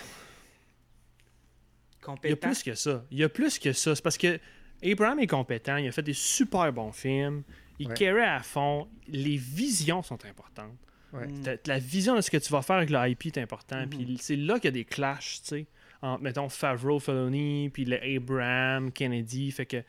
a 2.03 2.03
compétent. 2.03 2.49
plus 2.49 2.63
que 2.63 2.75
ça. 2.75 3.05
Il 3.11 3.19
y 3.19 3.25
a 3.25 3.29
plus 3.29 3.59
que 3.59 3.73
ça. 3.73 3.95
C'est 3.95 4.03
parce 4.03 4.19
que 4.19 4.39
Abraham 4.85 5.21
est 5.21 5.27
compétent, 5.27 5.77
il 5.77 5.89
a 5.89 5.93
fait 5.93 6.03
des 6.03 6.13
super 6.13 6.73
bons 6.73 6.93
films, 6.93 7.43
il 7.79 7.89
Ouais. 7.89 7.95
carait 7.95 8.27
à 8.27 8.41
fond. 8.41 8.89
Les 9.09 9.37
visions 9.37 10.03
sont 10.03 10.25
importantes. 10.25 10.77
Ouais. 11.13 11.29
La 11.67 11.79
vision 11.79 12.15
de 12.17 12.21
ce 12.21 12.31
que 12.31 12.37
tu 12.37 12.53
vas 12.53 12.63
faire 12.63 12.77
avec 12.77 12.91
le 12.91 13.09
IP 13.09 13.27
est 13.27 13.39
important. 13.39 13.81
Mhm. 13.81 13.89
Puis 13.89 14.19
c'est 14.21 14.37
là 14.37 14.55
qu'il 14.55 14.65
y 14.65 14.69
a 14.69 14.73
des 14.73 14.85
clashs, 14.85 15.41
tu 15.43 15.49
sais. 15.49 15.67
Entre, 16.03 16.23
mettons, 16.23 16.49
Favreau, 16.49 17.01
Filoni, 17.01 17.71
puis 17.71 17.85
le 17.85 17.99
Abraham, 18.03 18.93
Kennedy. 18.93 19.51
Fait 19.51 19.67
que 19.67 19.83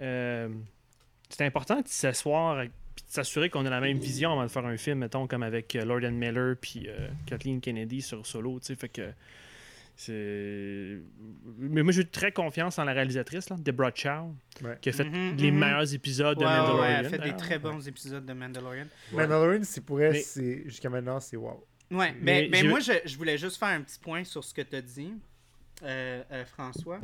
euh, 0.00 0.48
c'est 1.28 1.44
important 1.44 1.80
de 1.80 1.86
s'asseoir 1.88 2.62
et 2.62 2.68
de 2.68 2.72
s'assurer 3.06 3.50
qu'on 3.50 3.64
a 3.66 3.70
la 3.70 3.80
même 3.80 3.98
vision 3.98 4.32
avant 4.32 4.42
de 4.42 4.48
faire 4.48 4.66
un 4.66 4.76
film, 4.76 4.98
mettons, 4.98 5.26
comme 5.26 5.42
avec 5.42 5.76
euh, 5.76 5.84
Lord 5.84 6.04
and 6.04 6.12
Miller 6.12 6.56
puis 6.60 6.88
euh, 6.88 7.08
Kathleen 7.26 7.60
Kennedy 7.60 8.02
sur 8.02 8.26
Solo, 8.26 8.58
tu 8.60 8.66
sais. 8.66 8.76
Fait 8.76 8.88
que 8.88 9.12
c'est... 9.96 10.98
Mais 11.58 11.82
moi, 11.82 11.92
j'ai 11.92 12.04
très 12.04 12.32
confiance 12.32 12.78
en 12.78 12.84
la 12.84 12.92
réalisatrice, 12.92 13.48
là, 13.50 13.56
Deborah 13.58 13.92
Chow, 13.94 14.34
Ouais. 14.62 14.78
qui 14.80 14.88
a 14.88 14.92
fait 14.92 15.04
Mhm, 15.04 15.36
les 15.36 15.50
mhm. 15.50 15.58
meilleurs 15.58 15.94
épisodes 15.94 16.38
de 16.38 16.44
Ouais, 16.44 16.50
Mandalorian. 16.50 16.82
ouais, 16.82 16.92
elle 16.98 17.08
fait 17.08 17.18
des 17.18 17.36
très 17.36 17.58
bons 17.58 17.86
épisodes 17.86 18.24
de 18.26 18.32
Mandalorian. 18.32 18.86
Ouais. 19.12 19.22
Mandalorian, 19.26 19.60
c'est 19.64 19.80
pour 19.84 20.00
elle, 20.00 20.12
Mais- 20.36 20.62
jusqu'à 20.64 20.90
maintenant, 20.90 21.20
c'est 21.20 21.36
wow. 21.36 21.64
Ouais, 21.90 22.12
Mais 22.20 22.42
mais, 22.42 22.48
mais 22.50 22.58
j'ai- 22.60 22.68
moi, 22.68 22.80
je, 22.80 22.92
je 23.04 23.16
voulais 23.16 23.38
juste 23.38 23.56
faire 23.58 23.68
un 23.68 23.82
petit 23.82 23.98
point 23.98 24.24
sur 24.24 24.42
ce 24.42 24.52
que 24.54 24.62
tu 24.62 24.76
as 24.76 24.82
dit. 24.82 25.12
euh, 25.82 26.22
euh, 26.30 26.44
François. 26.46 27.00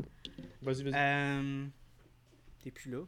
Vas-y, 0.62 0.85
vas-y. 0.85 0.93
Euh, 0.95 1.67
T'es 2.62 2.71
plus 2.71 2.91
là. 2.91 3.01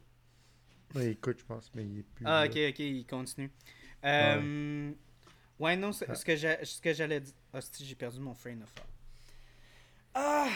Ouais, 0.94 1.12
écoute, 1.12 1.36
je 1.38 1.44
pense, 1.44 1.70
mais 1.74 1.84
il 1.84 2.00
est 2.00 2.02
plus. 2.02 2.24
Ah, 2.26 2.44
là. 2.44 2.46
ok, 2.46 2.56
ok, 2.70 2.78
il 2.80 3.06
continue. 3.06 3.50
Euh, 4.04 4.90
ouais. 5.60 5.76
non, 5.76 5.92
c'est- 5.92 6.06
Ah. 6.09 6.14
ce 6.16 6.24
que 6.24 6.34
j'ai- 6.36 6.59
ce 6.64 6.80
que 6.80 6.92
j'allais 6.92 7.20
dire. 7.20 7.34
Ah, 7.54 7.60
si, 7.60 7.84
j'ai 7.86 7.94
perdu 7.94 8.18
mon 8.20 8.34
train 8.34 8.60
of 8.60 8.74
thought. 8.74 8.86
Ah, 10.14 10.48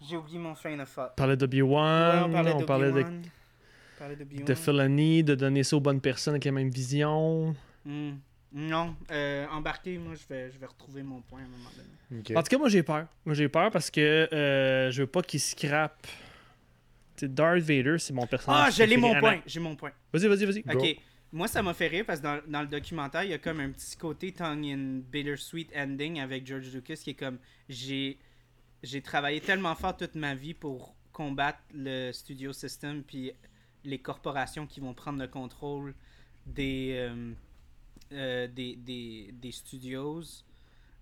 j'ai 0.00 0.16
oublié 0.16 0.38
mon 0.38 0.54
train 0.54 0.78
of 0.80 0.92
thought. 0.94 1.10
On 1.12 1.16
parlait 1.16 1.32
Ouais, 1.32 1.36
d'Obi-Wan, 1.36 2.24
on 2.24 2.32
parlait 2.32 2.52
de, 2.86 2.92
d'Obi-Wan. 2.92 3.22
On 3.24 3.98
parlait 3.98 4.16
d'Obi-Wan. 4.16 4.44
de 4.44 4.54
Filoni, 4.54 5.24
de 5.24 5.34
donner 5.34 5.62
ça 5.62 5.76
aux 5.76 5.80
bonnes 5.80 6.00
personnes 6.00 6.34
avec 6.34 6.44
la 6.44 6.52
même 6.52 6.70
vision. 6.70 7.54
Hmm. 7.84 8.12
Non, 8.56 8.94
euh, 9.10 9.46
embarqué, 9.50 9.98
moi, 9.98 10.14
je 10.14 10.32
vais, 10.32 10.50
je 10.52 10.58
vais 10.58 10.66
retrouver 10.66 11.02
mon 11.02 11.20
point 11.22 11.40
à 11.40 11.42
un 11.42 11.48
moment 11.48 11.70
donné. 11.76 12.36
En 12.36 12.42
tout 12.42 12.48
cas, 12.50 12.58
moi 12.58 12.68
j'ai 12.68 12.84
peur. 12.84 13.06
Moi 13.24 13.34
j'ai 13.34 13.48
peur 13.48 13.70
parce 13.72 13.90
que 13.90 14.00
euh, 14.32 14.90
je 14.92 15.02
veux 15.02 15.06
pas 15.08 15.22
qu'il 15.22 15.40
scrape. 15.40 16.06
Tu 17.16 17.26
sais, 17.26 17.28
Darth 17.28 17.58
Vader, 17.60 17.96
c'est 17.98 18.12
mon 18.12 18.26
personnage. 18.26 18.62
Ah, 18.66 18.70
j'ai 18.70 18.84
préféré. 18.86 19.00
mon 19.00 19.10
Anna- 19.10 19.20
point, 19.20 19.40
j'ai 19.46 19.58
mon 19.60 19.74
point. 19.74 19.90
Vas-y, 20.12 20.28
vas-y, 20.28 20.44
vas-y. 20.44 20.62
Go. 20.62 20.78
Ok, 20.78 20.96
moi 21.32 21.48
ça 21.48 21.62
m'a 21.62 21.74
fait 21.74 21.88
rire 21.88 22.04
parce 22.06 22.20
que 22.20 22.24
dans, 22.24 22.40
dans 22.46 22.60
le 22.62 22.68
documentaire, 22.68 23.24
il 23.24 23.30
y 23.30 23.34
a 23.34 23.38
comme 23.38 23.58
un 23.58 23.70
petit 23.70 23.96
côté 23.96 24.30
tongue 24.30 24.64
in 24.64 25.00
bittersweet 25.10 25.70
ending 25.76 26.20
avec 26.20 26.46
George 26.46 26.72
Lucas 26.72 26.94
qui 27.02 27.10
est 27.10 27.14
comme 27.14 27.38
j'ai 27.68 28.18
j'ai 28.84 29.02
travaillé 29.02 29.40
tellement 29.40 29.74
fort 29.74 29.96
toute 29.96 30.14
ma 30.14 30.34
vie 30.34 30.54
pour 30.54 30.94
combattre 31.12 31.60
le 31.72 32.12
studio 32.12 32.52
system 32.52 33.02
puis 33.02 33.32
les 33.84 33.98
corporations 33.98 34.66
qui 34.66 34.80
vont 34.80 34.94
prendre 34.94 35.18
le 35.18 35.28
contrôle 35.28 35.94
des 36.46 36.92
euh, 36.94 37.32
euh, 38.12 38.46
des, 38.48 38.76
des, 38.76 39.30
des 39.32 39.52
studios 39.52 40.22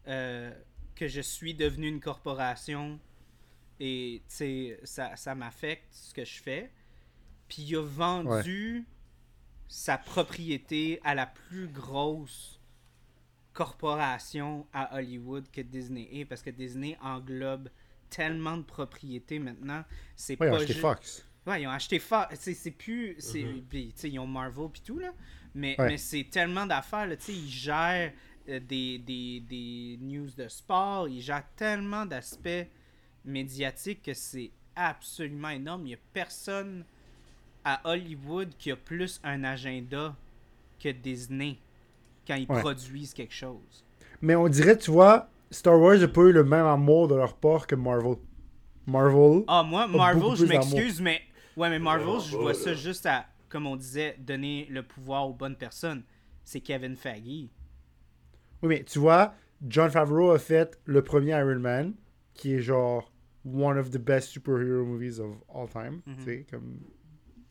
euh, 0.07 0.53
que 0.95 1.09
je 1.09 1.21
suis 1.21 1.55
devenu 1.55 1.89
une 1.89 2.01
corporation 2.01 3.01
et 3.81 4.23
ça, 4.29 5.17
ça 5.17 5.35
m'affecte 5.35 5.89
ce 5.91 6.15
que 6.15 6.25
je 6.25 6.41
fais. 6.41 6.71
Puis 7.49 7.63
il 7.63 7.77
a 7.77 7.83
vendu 7.83 8.87
sa 9.67 9.99
propriété 9.99 11.01
à 11.03 11.15
la 11.15 11.27
plus 11.27 11.67
grosse 11.67 12.52
corporation 13.53 14.67
à 14.73 14.97
Hollywood 14.97 15.45
que 15.51 15.61
Disney 15.61 16.09
est 16.13 16.25
parce 16.25 16.43
que 16.43 16.51
Disney 16.51 16.97
englobe 17.03 17.69
tellement 18.11 18.57
de 18.57 18.63
propriétés 18.63 19.39
maintenant 19.39 19.85
c'est 20.17 20.39
Ouais, 20.41 20.47
ils 20.49 20.51
ont 20.51 20.57
pas 20.57 20.63
acheté 20.63 20.75
Fox. 20.75 21.29
Ouais, 21.47 21.63
ils 21.63 21.67
ont 21.67 21.71
acheté 21.71 21.99
Fox. 21.99 22.37
C'est 22.39 22.55
c'est 22.55 22.71
plus. 22.71 23.17
Mhm. 23.35 23.63
puis, 23.69 23.93
sais, 23.97 24.11
ils 24.11 24.19
ont 24.19 24.27
Marvel 24.27 24.69
puis 24.73 24.83
tout, 24.85 24.99
là. 24.99 25.13
Mais, 25.55 25.75
Ouais. 25.79 25.89
mais 25.89 25.97
c'est 25.99 26.25
tellement 26.31 26.67
d'affaires, 26.67 27.07
là. 27.07 27.17
Tu 27.17 27.25
sais, 27.25 27.33
ils 27.35 27.51
gèrent 27.51 28.13
euh, 28.49 28.61
des, 28.61 28.99
des, 28.99 29.41
des 29.41 29.99
news 30.01 30.31
de 30.37 30.49
sport. 30.49 31.09
Ils 31.09 31.21
gèrent 31.21 31.47
tellement 31.57 32.07
d'aspects 32.07 32.67
médiatiques 33.25 34.03
que 34.03 34.15
c'est 34.15 34.51
absolument 34.77 35.51
énorme. 35.51 35.83
Il 35.83 35.89
n'y 35.89 35.95
a 35.95 35.99
personne 36.13 36.85
à 37.65 37.81
Hollywood 37.85 38.55
qui 38.59 38.71
a 38.71 38.77
plus 38.77 39.21
un 39.25 39.45
agenda 39.45 40.17
que 40.81 40.89
Disney 40.91 41.59
quand 42.27 42.35
ils 42.37 42.51
Ouais. 42.51 42.61
produisent 42.61 43.15
quelque 43.15 43.35
chose. 43.35 43.85
Mais 44.21 44.35
on 44.37 44.49
dirait, 44.49 44.77
tu 44.79 44.91
vois, 44.91 45.29
Star 45.51 45.79
Wars 45.79 45.99
n'a 45.99 46.09
pas 46.09 46.23
eu 46.23 46.33
le 46.33 46.45
même 46.45 46.67
amour 46.67 47.09
de 47.09 47.15
leur 47.15 47.35
part 47.37 47.67
que 47.67 47.75
Marvel. 47.75 48.17
Marvel. 48.87 49.45
Ah, 49.49 49.63
moi, 49.63 49.87
Marvel, 49.87 50.37
je 50.37 50.45
m'excuse, 50.47 51.01
mais. 51.01 51.21
Ouais, 51.57 51.69
mais 51.69 51.79
Marvel, 51.79 52.21
je 52.21 52.37
vois 52.37 52.55
ça 52.55 52.75
juste 52.75 53.07
à, 53.07 53.27
comme 53.49 53.67
on 53.67 53.77
disait, 53.77 54.17
donner 54.19 54.67
le 54.71 54.83
pouvoir 54.83 55.29
aux 55.29 55.35
bonnes 55.35 55.57
personnes. 55.57 56.03
C'est 56.45 56.61
Kevin 56.61 56.97
Feige. 56.97 57.49
Oui, 58.63 58.69
mais 58.69 58.85
tu 58.85 58.99
vois, 58.99 59.35
John 59.67 59.91
Favreau 59.91 60.31
a 60.31 60.39
fait 60.39 60.79
le 60.87 61.03
premier 61.03 61.31
Iron 61.33 61.59
Man, 61.59 61.95
qui 62.35 62.55
est 62.55 62.61
genre 62.61 63.13
one 63.45 63.77
of 63.79 63.91
the 63.91 63.99
best 63.99 64.31
superhero 64.31 64.85
movies 64.85 65.19
of 65.21 65.37
all 65.55 65.69
time. 65.69 66.01
Mhm. 66.07 66.17
Tu 66.17 66.23
sais, 66.25 66.47
comme 66.51 66.81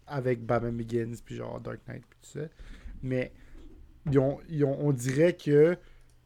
avec 0.08 0.46
Batman 0.46 0.76
Begins, 0.76 1.16
puis 1.24 1.36
genre 1.36 1.60
Dark 1.62 1.80
Knight, 1.88 2.04
puis 2.10 2.20
tout 2.22 2.40
ça. 2.40 2.46
Mais 3.04 3.32
ils 4.10 4.18
ont, 4.20 4.40
ils 4.50 4.64
ont- 4.66 4.78
on 4.80 4.92
dirait 4.92 5.34
que 5.34 5.78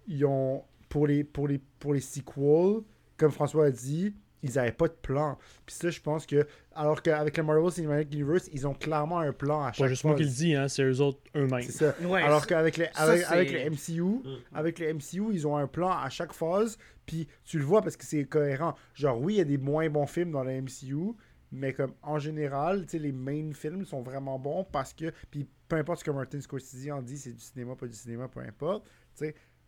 ils 0.08 0.26
ont, 0.26 0.64
pour 0.90 1.08
les, 1.08 1.24
pour 1.24 1.48
les, 1.48 1.60
pour 1.80 1.94
les 1.94 2.00
sequels, 2.02 2.82
comme 3.18 3.32
François 3.32 3.66
a 3.66 3.72
dit, 3.72 4.14
ils 4.44 4.54
n'avaient 4.54 4.72
pas 4.72 4.88
de 4.88 4.94
plan. 4.94 5.40
Puis 5.66 5.76
ça, 5.76 5.90
je 5.90 6.00
pense 6.00 6.28
que, 6.28 6.46
alors 6.76 7.02
qu'avec 7.02 7.36
le 7.36 7.44
Marvel 7.44 7.72
Cinematic 7.72 8.14
Universe, 8.14 8.48
ils 8.54 8.68
ont 8.68 8.76
clairement 8.76 9.18
un 9.20 9.34
plan 9.34 9.62
à 9.64 9.68
Pas 9.68 9.72
chaque 9.74 9.88
juste 9.90 10.04
moi 10.04 10.14
fois. 10.14 10.20
qui 10.20 10.30
le 10.30 10.36
dis, 10.36 10.54
hein, 10.56 10.68
c'est 10.68 10.84
eux 10.84 11.02
autres 11.02 11.20
eux-mêmes. 11.36 11.64
C'est 11.64 11.72
ça. 11.72 11.96
Ouais, 12.04 12.22
Alors 12.22 12.46
qu'avec 12.46 12.78
les, 12.78 12.88
avec, 12.94 13.20
c'est- 13.22 13.26
avec 13.26 13.52
le 13.52 13.60
MCU, 13.72 14.02
Mm. 14.04 14.22
avec 14.54 14.78
le 14.80 14.88
MCU, 14.94 15.34
ils 15.34 15.48
ont 15.48 15.58
un 15.58 15.66
plan 15.68 15.90
à 15.92 16.10
chaque 16.10 16.34
phase, 16.34 16.78
puis 17.08 17.28
tu 17.44 17.58
le 17.58 17.64
vois 17.66 17.82
parce 17.82 17.98
que 17.98 18.06
c'est 18.06 18.24
cohérent. 18.26 18.76
Genre, 18.94 19.20
oui, 19.20 19.34
il 19.36 19.38
y 19.38 19.42
a 19.42 19.46
des 19.46 19.58
moins 19.58 19.90
bons 19.90 20.06
films 20.06 20.32
dans 20.32 20.44
le 20.44 20.52
MCU, 20.62 21.14
mais 21.52 21.74
comme 21.74 21.94
en 22.02 22.20
général, 22.20 22.86
les 22.94 23.12
main 23.12 23.52
films 23.54 23.86
sont 23.86 24.02
vraiment 24.02 24.40
bons 24.40 24.64
parce 24.64 24.94
que, 24.94 25.12
puis 25.32 25.48
peu 25.68 25.78
importe 25.78 26.00
ce 26.00 26.04
que 26.04 26.12
Martin 26.12 26.42
Scorsese 26.42 26.92
en 26.92 27.02
dit, 27.02 27.18
c'est 27.18 27.34
du 27.34 27.40
cinéma, 27.40 27.76
pas 27.76 27.88
du 27.88 27.96
cinéma, 27.96 28.28
peu 28.28 28.42
importe. 28.42 28.88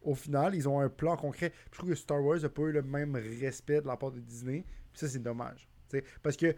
Au 0.02 0.14
final, 0.14 0.56
ils 0.56 0.70
ont 0.70 0.80
un 0.80 0.90
plan 0.90 1.18
concret. 1.18 1.52
Je 1.72 1.78
trouve 1.78 1.90
que 1.90 1.96
Star 1.96 2.24
Wars 2.24 2.40
n'a 2.40 2.50
pas 2.50 2.62
eu 2.64 2.72
le 2.72 2.84
même 2.84 3.16
respect 3.16 3.82
de 3.82 3.88
la 3.88 3.98
part 3.98 4.12
de 4.12 4.20
Disney, 4.20 4.66
ça, 4.94 5.08
c'est 5.08 5.20
dommage. 5.20 5.70
Parce 6.24 6.36
que 6.36 6.56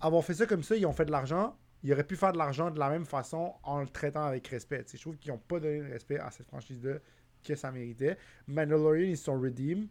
avoir 0.00 0.24
fait 0.24 0.34
ça 0.34 0.46
comme 0.46 0.62
ça, 0.62 0.76
ils 0.76 0.86
ont 0.86 0.92
fait 0.92 1.06
de 1.06 1.10
l'argent. 1.10 1.56
Ils 1.82 1.92
auraient 1.92 2.04
pu 2.04 2.16
faire 2.16 2.32
de 2.32 2.38
l'argent 2.38 2.70
de 2.70 2.78
la 2.78 2.90
même 2.90 3.06
façon 3.06 3.54
en 3.62 3.80
le 3.80 3.88
traitant 3.88 4.24
avec 4.24 4.46
respect. 4.48 4.84
Je 4.92 5.00
trouve 5.00 5.16
qu'ils 5.16 5.32
n'ont 5.32 5.38
pas 5.38 5.60
donné 5.60 5.80
le 5.80 5.92
respect 5.92 6.18
à 6.18 6.30
cette 6.30 6.46
franchise-là 6.46 6.98
que 7.42 7.54
ça 7.54 7.72
méritait. 7.72 8.18
Mandalorian, 8.46 9.08
ils 9.08 9.16
sont 9.16 9.40
redeem. 9.40 9.88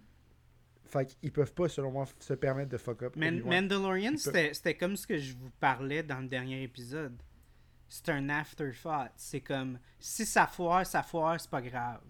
Fait 0.89 1.05
qu'ils 1.21 1.31
peuvent 1.31 1.53
pas, 1.53 1.69
selon 1.69 1.91
moi, 1.91 2.05
se 2.19 2.33
permettre 2.33 2.69
de 2.71 2.77
fuck 2.77 3.03
up. 3.03 3.15
Man-. 3.15 3.41
Mandalorian, 3.43 4.13
c'était 4.17 4.75
comme 4.75 4.95
ce 4.95 5.05
que 5.05 5.17
je 5.17 5.33
vous 5.33 5.51
parlais 5.59 6.01
dans 6.03 6.19
le 6.19 6.27
dernier 6.27 6.63
épisode. 6.63 7.15
C'est 7.87 8.09
un 8.09 8.29
afterthought. 8.29 9.11
C'est 9.15 9.41
comme, 9.41 9.79
si 9.99 10.25
ça 10.25 10.47
foire, 10.47 10.85
ça 10.85 11.03
foire, 11.03 11.39
c'est 11.39 11.49
pas 11.49 11.61
grave. 11.61 12.01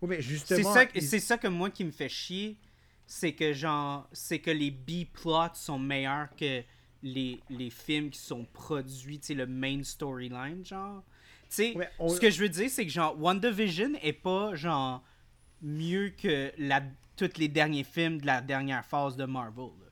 Oui, 0.00 0.08
mais 0.10 0.16
C'est 0.16 0.22
justement, 0.22 0.74
ça, 0.74 0.84
c'est 1.00 1.20
ça 1.20 1.38
que 1.38 1.48
moi 1.48 1.70
qui 1.70 1.84
me 1.84 1.90
fait 1.90 2.08
chier, 2.08 2.58
c'est 3.06 3.32
que 3.34 3.52
genre, 3.52 4.08
c'est 4.12 4.40
que 4.40 4.50
les 4.50 4.70
B-plots 4.70 5.54
sont 5.54 5.78
meilleurs 5.78 6.28
que 6.36 6.62
les, 7.02 7.40
les 7.50 7.70
films 7.70 8.10
qui 8.10 8.18
sont 8.20 8.44
produits, 8.44 9.18
tu 9.20 9.28
sais, 9.28 9.34
le 9.34 9.46
main 9.46 9.82
storyline, 9.82 10.64
genre. 10.64 11.02
Tu 11.48 11.56
sais, 11.56 11.76
Ouais, 11.76 11.88
on- 11.98 12.08
ce 12.08 12.18
que 12.20 12.30
je 12.30 12.40
veux 12.40 12.48
dire, 12.48 12.68
c'est 12.70 12.84
que 12.86 12.92
genre, 12.92 13.18
WandaVision 13.20 13.92
est 14.02 14.12
pas 14.12 14.54
genre 14.54 15.02
mieux 15.60 16.10
que 16.10 16.52
la, 16.58 16.82
tous 17.28 17.38
les 17.38 17.48
derniers 17.48 17.84
films 17.84 18.20
de 18.20 18.26
la 18.26 18.40
dernière 18.40 18.84
phase 18.84 19.16
de 19.16 19.24
Marvel. 19.24 19.70
là. 19.80 19.86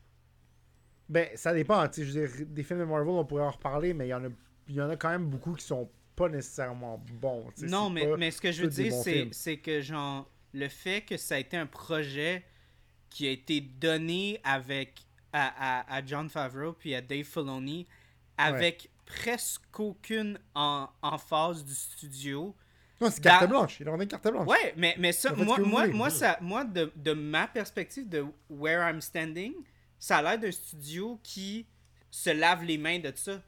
Ben, 1.08 1.28
ça 1.34 1.52
dépend. 1.52 1.84
Je 1.92 2.02
veux 2.02 2.26
dire, 2.26 2.46
des 2.46 2.62
films 2.62 2.80
de 2.80 2.84
Marvel, 2.84 3.08
on 3.08 3.24
pourrait 3.24 3.42
en 3.42 3.50
reparler, 3.50 3.92
mais 3.92 4.06
il 4.06 4.10
y 4.10 4.14
en 4.14 4.24
a, 4.24 4.28
y 4.68 4.80
en 4.80 4.90
a 4.90 4.96
quand 4.96 5.10
même 5.10 5.26
beaucoup 5.26 5.54
qui 5.54 5.64
sont 5.64 5.90
pas 6.14 6.28
nécessairement 6.28 7.02
bons. 7.20 7.46
Non, 7.62 7.90
mais, 7.90 8.06
mais 8.16 8.30
ce 8.30 8.40
que 8.40 8.52
je 8.52 8.62
veux 8.62 8.68
dire, 8.68 8.92
c'est, 9.32 9.56
que 9.56 9.80
genre 9.80 10.30
le 10.52 10.68
fait 10.68 11.02
que 11.02 11.16
ça 11.16 11.36
a 11.36 11.38
été 11.38 11.56
un 11.56 11.66
projet 11.66 12.44
qui 13.08 13.26
a 13.26 13.30
été 13.30 13.60
donné 13.60 14.40
avec 14.44 15.00
à, 15.32 15.80
à, 15.80 15.96
à 15.96 16.04
John 16.04 16.28
Favreau 16.28 16.72
puis 16.72 16.94
à 16.94 17.00
Dave 17.00 17.24
Filoni 17.24 17.86
avec 18.36 18.90
presque 19.04 19.78
aucune 19.78 20.38
en, 20.54 20.88
en 21.02 21.18
phase 21.18 21.64
du 21.64 21.74
studio. 21.74 22.54
Non, 23.00 23.10
c'est 23.10 23.22
carte 23.22 23.42
dans- 23.44 23.48
blanche. 23.48 23.80
Il 23.80 23.88
une 23.88 24.06
carte 24.06 24.30
blanche. 24.30 24.46
Ouais, 24.46 24.74
mais, 24.76 24.94
mais 24.98 25.12
ça, 25.12 25.32
moi, 25.34 25.58
moi, 25.58 25.82
voulez. 25.86 25.92
moi, 25.96 26.10
ça, 26.10 26.36
moi 26.40 26.64
de, 26.64 26.92
de 26.96 27.12
ma 27.12 27.46
perspective 27.46 28.08
de 28.08 28.24
where 28.50 28.86
I'm 28.88 29.00
standing, 29.00 29.54
ça 29.98 30.18
a 30.18 30.22
l'air 30.22 30.38
d'un 30.38 30.50
studio 30.52 31.18
qui 31.22 31.66
se 32.10 32.30
lave 32.30 32.64
les 32.64 32.76
mains 32.78 32.98
de 32.98 33.12
ça. 33.14 33.40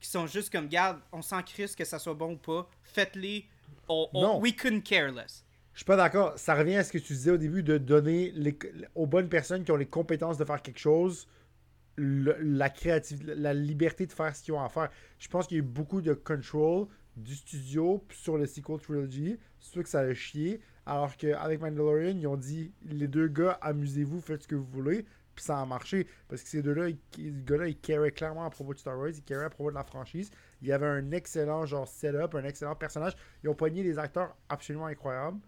Qui 0.00 0.08
sont 0.10 0.26
juste 0.26 0.50
comme, 0.52 0.68
garde, 0.68 0.98
on 1.12 1.22
s'en 1.22 1.42
crisse 1.42 1.74
que 1.74 1.84
ça 1.84 1.98
soit 1.98 2.14
bon 2.14 2.32
ou 2.32 2.36
pas, 2.36 2.68
faites-les. 2.82 3.46
On- 3.88 4.08
on- 4.14 4.22
Non. 4.22 4.40
we 4.40 4.54
couldn't 4.54 4.82
care 4.82 5.10
less. 5.12 5.44
Je 5.72 5.78
suis 5.78 5.84
pas 5.84 5.96
d'accord. 5.96 6.38
Ça 6.38 6.54
revient 6.54 6.76
à 6.76 6.84
ce 6.84 6.92
que 6.92 6.98
tu 6.98 7.12
disais 7.14 7.30
au 7.32 7.36
début 7.36 7.62
de 7.62 7.78
donner 7.78 8.30
les- 8.34 8.56
aux 8.94 9.06
bonnes 9.06 9.28
personnes 9.28 9.64
qui 9.64 9.72
ont 9.72 9.76
les 9.76 9.86
compétences 9.86 10.38
de 10.38 10.44
faire 10.44 10.62
quelque 10.62 10.78
chose 10.78 11.26
le- 11.96 12.36
la 12.40 12.70
créativité, 12.70 13.34
la 13.36 13.54
liberté 13.54 14.06
de 14.06 14.12
faire 14.12 14.34
ce 14.34 14.42
qu'ils 14.42 14.52
ont 14.54 14.60
à 14.62 14.68
faire. 14.68 14.90
Je 15.18 15.28
pense 15.28 15.46
qu'il 15.46 15.56
y 15.56 15.60
a 15.60 15.62
eu 15.62 15.66
beaucoup 15.66 16.00
de 16.02 16.12
control 16.12 16.86
du 17.16 17.34
studio 17.34 18.04
sur 18.10 18.36
le 18.38 18.46
sequel 18.46 18.78
trilogy. 18.80 19.38
C'est 19.60 19.70
sûr 19.72 19.82
que 19.82 19.88
ça 19.88 20.00
a 20.00 20.14
chié. 20.14 20.60
Alors 20.86 21.16
qu'avec 21.16 21.60
Mandalorian, 21.60 22.16
ils 22.18 22.26
ont 22.26 22.36
dit 22.36 22.72
les 22.84 23.08
deux 23.08 23.28
gars, 23.28 23.58
amusez-vous, 23.62 24.20
faites 24.20 24.42
ce 24.42 24.48
que 24.48 24.54
vous 24.54 24.66
voulez. 24.66 25.06
Puis 25.34 25.44
ça 25.44 25.58
a 25.60 25.66
marché. 25.66 26.06
Parce 26.28 26.42
que 26.42 26.48
ces 26.48 26.62
deux-là, 26.62 26.90
ils- 27.18 27.44
gars-là, 27.44 27.66
ils 27.68 27.76
caraient 27.76 28.12
clairement 28.12 28.44
à 28.44 28.50
propos 28.50 28.72
de 28.74 28.78
Star 28.78 28.96
Wars, 28.98 29.08
ils 29.08 29.22
caraient 29.22 29.46
à 29.46 29.50
propos 29.50 29.70
de 29.70 29.74
la 29.74 29.82
franchise. 29.82 30.30
Il 30.62 30.68
y 30.68 30.72
avait 30.72 30.86
un 30.86 31.10
excellent 31.10 31.66
genre 31.66 31.88
setup, 31.88 32.34
un 32.34 32.44
excellent 32.44 32.76
personnage. 32.76 33.14
Ils 33.42 33.48
ont 33.48 33.54
pogné 33.54 33.82
des 33.82 33.98
acteurs 33.98 34.36
absolument 34.48 34.86
incroyables. 34.86 35.40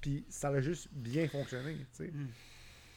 Puis 0.00 0.24
ça 0.28 0.48
a 0.48 0.60
juste 0.60 0.88
bien 0.92 1.26
fonctionné, 1.28 1.74
tu 1.76 1.86
sais. 1.92 2.08
Mm. 2.08 2.28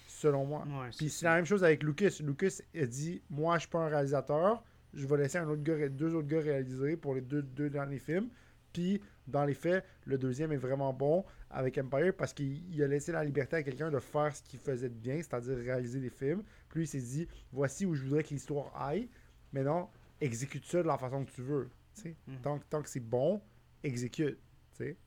Selon 0.07 0.45
moi. 0.45 0.63
Ouais, 0.65 0.89
Puis 0.97 1.09
c'est 1.09 1.19
c'est 1.19 1.25
la 1.25 1.35
même 1.35 1.45
chose 1.45 1.63
avec 1.63 1.83
Lucas. 1.83 2.17
Lucas 2.21 2.59
a 2.75 2.85
dit 2.85 3.21
Moi, 3.29 3.55
je 3.55 3.61
suis 3.61 3.69
pas 3.69 3.79
un 3.79 3.87
réalisateur. 3.89 4.63
Je 4.93 5.05
vais 5.07 5.17
laisser 5.17 5.37
un 5.39 5.47
autre 5.47 5.63
gars, 5.63 5.89
deux 5.89 6.13
autres 6.15 6.27
gars 6.27 6.39
réaliser 6.41 6.97
pour 6.97 7.15
les 7.15 7.21
deux, 7.21 7.41
deux 7.41 7.69
derniers 7.69 7.99
films. 7.99 8.29
Puis, 8.71 9.01
dans 9.27 9.45
les 9.45 9.53
faits, 9.53 9.85
le 10.05 10.17
deuxième 10.17 10.51
est 10.51 10.57
vraiment 10.57 10.93
bon 10.93 11.23
avec 11.49 11.77
Empire 11.77 12.13
parce 12.17 12.33
qu'il 12.33 12.67
il 12.73 12.81
a 12.83 12.87
laissé 12.87 13.11
la 13.11 13.23
liberté 13.23 13.55
à 13.57 13.63
quelqu'un 13.63 13.91
de 13.91 13.99
faire 13.99 14.35
ce 14.35 14.41
qu'il 14.43 14.59
faisait 14.59 14.89
de 14.89 14.95
bien, 14.95 15.17
c'est-à-dire 15.17 15.57
réaliser 15.57 15.99
des 15.99 16.09
films. 16.09 16.43
Puis 16.69 16.83
il 16.83 16.87
s'est 16.87 16.99
dit, 16.99 17.27
voici 17.51 17.85
où 17.85 17.93
je 17.93 18.03
voudrais 18.03 18.23
que 18.23 18.29
l'histoire 18.29 18.71
aille. 18.75 19.09
Mais 19.51 19.63
non, 19.63 19.89
exécute 20.19 20.65
ça 20.65 20.81
de 20.81 20.87
la 20.87 20.97
façon 20.97 21.23
que 21.25 21.31
tu 21.31 21.41
veux. 21.43 21.69
Mhm. 22.05 22.41
Tant, 22.41 22.57
que- 22.59 22.65
tant 22.65 22.81
que 22.81 22.89
c'est 22.89 22.99
bon, 22.99 23.41
exécute. 23.83 24.39
tu 24.75 24.83
sais. 24.85 24.97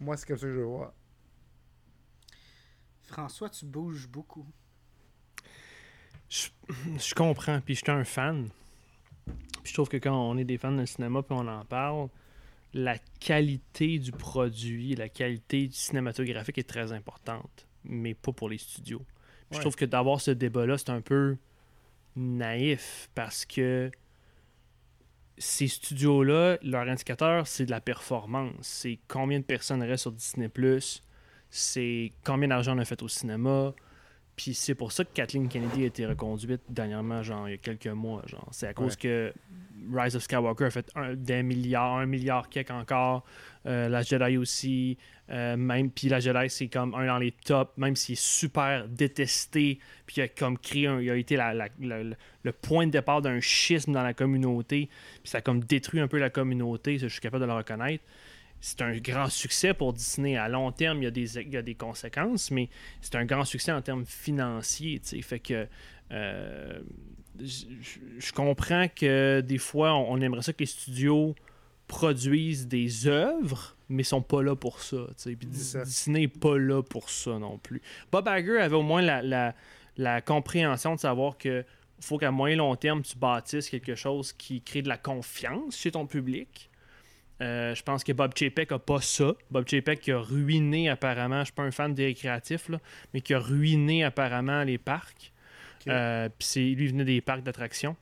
Moi, 0.00 0.16
c'est 0.16 0.26
comme 0.26 0.38
ça 0.38 0.46
que 0.46 0.52
je 0.52 0.58
le 0.58 0.64
vois. 0.64 0.94
François, 3.02 3.50
tu 3.50 3.66
bouges 3.66 4.08
beaucoup. 4.08 4.46
Je, 6.28 6.48
je 6.98 7.14
comprends, 7.14 7.60
puis 7.60 7.74
je 7.74 7.80
suis 7.80 7.90
un 7.90 8.04
fan. 8.04 8.48
Puis 9.62 9.70
je 9.70 9.74
trouve 9.74 9.88
que 9.88 9.96
quand 9.96 10.14
on 10.14 10.36
est 10.36 10.44
des 10.44 10.58
fans 10.58 10.72
de 10.72 10.84
cinéma 10.84 11.22
puis 11.22 11.36
on 11.38 11.46
en 11.46 11.64
parle, 11.64 12.08
la 12.74 12.96
qualité 13.20 13.98
du 13.98 14.12
produit, 14.12 14.94
la 14.94 15.08
qualité 15.08 15.66
du 15.66 15.74
cinématographique 15.74 16.58
est 16.58 16.68
très 16.68 16.92
importante, 16.92 17.66
mais 17.84 18.14
pas 18.14 18.32
pour 18.32 18.48
les 18.48 18.58
studios. 18.58 19.04
Puis 19.50 19.56
Je 19.56 19.60
trouve 19.60 19.76
que 19.76 19.84
d'avoir 19.84 20.20
ce 20.20 20.30
débat-là, 20.30 20.78
c'est 20.78 20.90
un 20.90 21.02
peu 21.02 21.36
naïf 22.16 23.10
parce 23.14 23.44
que 23.44 23.90
ces 25.38 25.68
studios-là, 25.68 26.58
leur 26.62 26.88
indicateur, 26.88 27.46
c'est 27.46 27.66
de 27.66 27.70
la 27.70 27.80
performance. 27.80 28.54
C'est 28.60 28.98
combien 29.08 29.40
de 29.40 29.44
personnes 29.44 29.82
restent 29.82 30.02
sur 30.02 30.12
Disney+, 30.12 30.50
c'est 31.50 32.12
combien 32.24 32.48
d'argent 32.48 32.76
on 32.76 32.78
a 32.78 32.84
fait 32.84 33.02
au 33.02 33.08
cinéma, 33.08 33.74
puis 34.42 34.54
c'est 34.54 34.74
pour 34.74 34.90
ça 34.92 35.04
que 35.04 35.10
Kathleen 35.14 35.48
Kennedy 35.48 35.84
a 35.84 35.86
été 35.86 36.04
reconduite 36.06 36.62
dernièrement, 36.68 37.22
genre 37.22 37.48
il 37.48 37.52
y 37.52 37.54
a 37.54 37.58
quelques 37.58 37.86
mois. 37.86 38.22
Genre. 38.26 38.48
C'est 38.50 38.66
à 38.66 38.74
cause 38.74 38.92
Ouais. 38.94 38.96
que 39.00 39.32
Rise 39.92 40.16
of 40.16 40.22
Skywalker 40.22 40.64
a 40.64 40.70
fait 40.70 40.90
un, 40.96 41.14
des 41.14 41.42
milliards, 41.42 41.96
un 41.98 42.06
milliard 42.06 42.48
quelque 42.48 42.72
encore. 42.72 43.24
Euh, 43.66 43.88
la 43.88 44.02
Jedi 44.02 44.36
aussi. 44.36 44.98
euh, 45.30 45.56
même, 45.56 45.90
puis 45.90 46.08
la 46.08 46.18
Jedi, 46.20 46.50
c'est 46.50 46.66
comme 46.68 46.94
un 46.94 47.06
dans 47.06 47.16
les 47.18 47.30
tops, 47.32 47.70
même 47.78 47.96
s'il 47.96 48.14
est 48.14 48.20
super 48.20 48.86
détesté, 48.88 49.78
puis 50.04 50.16
il 50.18 50.22
a 50.22 50.28
comme 50.28 50.58
créé 50.58 50.88
un- 50.88 51.00
il 51.00 51.08
a 51.10 51.16
été 51.16 51.36
la- 51.36 51.54
la- 51.54 51.68
la- 51.80 52.02
la- 52.02 52.16
le 52.42 52.52
point 52.52 52.86
de 52.86 52.90
départ 52.90 53.22
d'un 53.22 53.40
schisme 53.40 53.92
dans 53.92 54.02
la 54.02 54.12
communauté, 54.12 54.90
puis 55.22 55.30
ça 55.30 55.38
a 55.38 55.40
comme 55.40 55.60
détruit 55.64 56.00
un 56.00 56.08
peu 56.08 56.18
la 56.18 56.28
communauté, 56.28 56.98
ça, 56.98 57.06
je 57.06 57.12
suis 57.12 57.20
capable 57.20 57.42
de 57.42 57.46
le 57.46 57.54
reconnaître. 57.56 58.04
C'est 58.64 58.80
un 58.80 58.96
grand 58.96 59.28
succès 59.28 59.74
pour 59.74 59.92
Disney. 59.92 60.36
À 60.36 60.48
long 60.48 60.70
terme, 60.70 60.98
il 60.98 61.04
y 61.04 61.08
a 61.08 61.10
des, 61.10 61.36
il 61.38 61.50
y 61.52 61.56
a 61.56 61.62
des 61.62 61.74
conséquences, 61.74 62.50
mais 62.52 62.68
c'est 63.00 63.16
un 63.16 63.24
grand 63.24 63.44
succès 63.44 63.72
en 63.72 63.82
termes 63.82 64.06
financiers. 64.06 65.00
Fait 65.20 65.40
que 65.40 65.66
euh, 66.12 66.80
je 67.40 68.32
comprends 68.32 68.86
que 68.88 69.40
des 69.40 69.58
fois, 69.58 69.94
on, 69.94 70.12
on 70.12 70.20
aimerait 70.20 70.42
ça 70.42 70.52
que 70.52 70.60
les 70.60 70.66
studios 70.66 71.34
produisent 71.88 72.68
des 72.68 73.06
œuvres, 73.06 73.76
mais 73.88 74.02
sont 74.04 74.22
pas 74.22 74.42
là 74.42 74.54
pour 74.56 74.80
ça. 74.80 75.06
Puis. 75.24 75.36
Disney 75.84 76.20
n'est 76.20 76.28
pas 76.28 76.56
là 76.56 76.82
pour 76.82 77.10
ça 77.10 77.38
non 77.38 77.58
plus. 77.58 77.82
Bob 78.10 78.28
Iger 78.28 78.58
avait 78.58 78.76
au 78.76 78.82
moins 78.82 79.02
la, 79.02 79.22
la- 79.22 79.54
la 79.96 80.20
compréhension 80.22 80.94
de 80.94 81.00
savoir 81.00 81.36
que 81.36 81.64
faut 82.00 82.16
qu'à 82.18 82.30
moyen 82.30 82.56
long 82.56 82.74
terme, 82.76 83.02
tu 83.02 83.16
bâtisses 83.18 83.68
quelque 83.68 83.94
chose 83.94 84.32
qui 84.32 84.62
crée 84.62 84.82
de 84.82 84.88
la 84.88 84.96
confiance 84.96 85.76
chez 85.76 85.90
ton 85.90 86.06
public. 86.06 86.70
Euh, 87.42 87.74
je 87.74 87.82
pense 87.82 88.04
que 88.04 88.12
Bob 88.12 88.32
Chapek 88.36 88.70
a 88.72 88.78
pas 88.78 89.00
ça. 89.00 89.32
Bob 89.50 89.68
Chapek 89.68 90.00
qui 90.00 90.12
a 90.12 90.18
ruiné 90.18 90.88
apparemment, 90.88 91.40
je 91.40 91.46
suis 91.46 91.52
pas 91.52 91.64
un 91.64 91.70
fan 91.70 91.92
des 91.92 92.06
récréatifs, 92.06 92.68
là, 92.68 92.78
mais 93.12 93.20
qui 93.20 93.34
a 93.34 93.38
ruiné 93.38 94.04
apparemment 94.04 94.62
les 94.62 94.78
parcs. 94.78 95.32
Ok. 95.80 95.88
Euh, 95.88 96.28
Puis 96.38 96.74
lui 96.74 96.86
venait 96.88 97.04
des 97.04 97.20
parcs 97.20 97.42
d'attractions. 97.42 97.96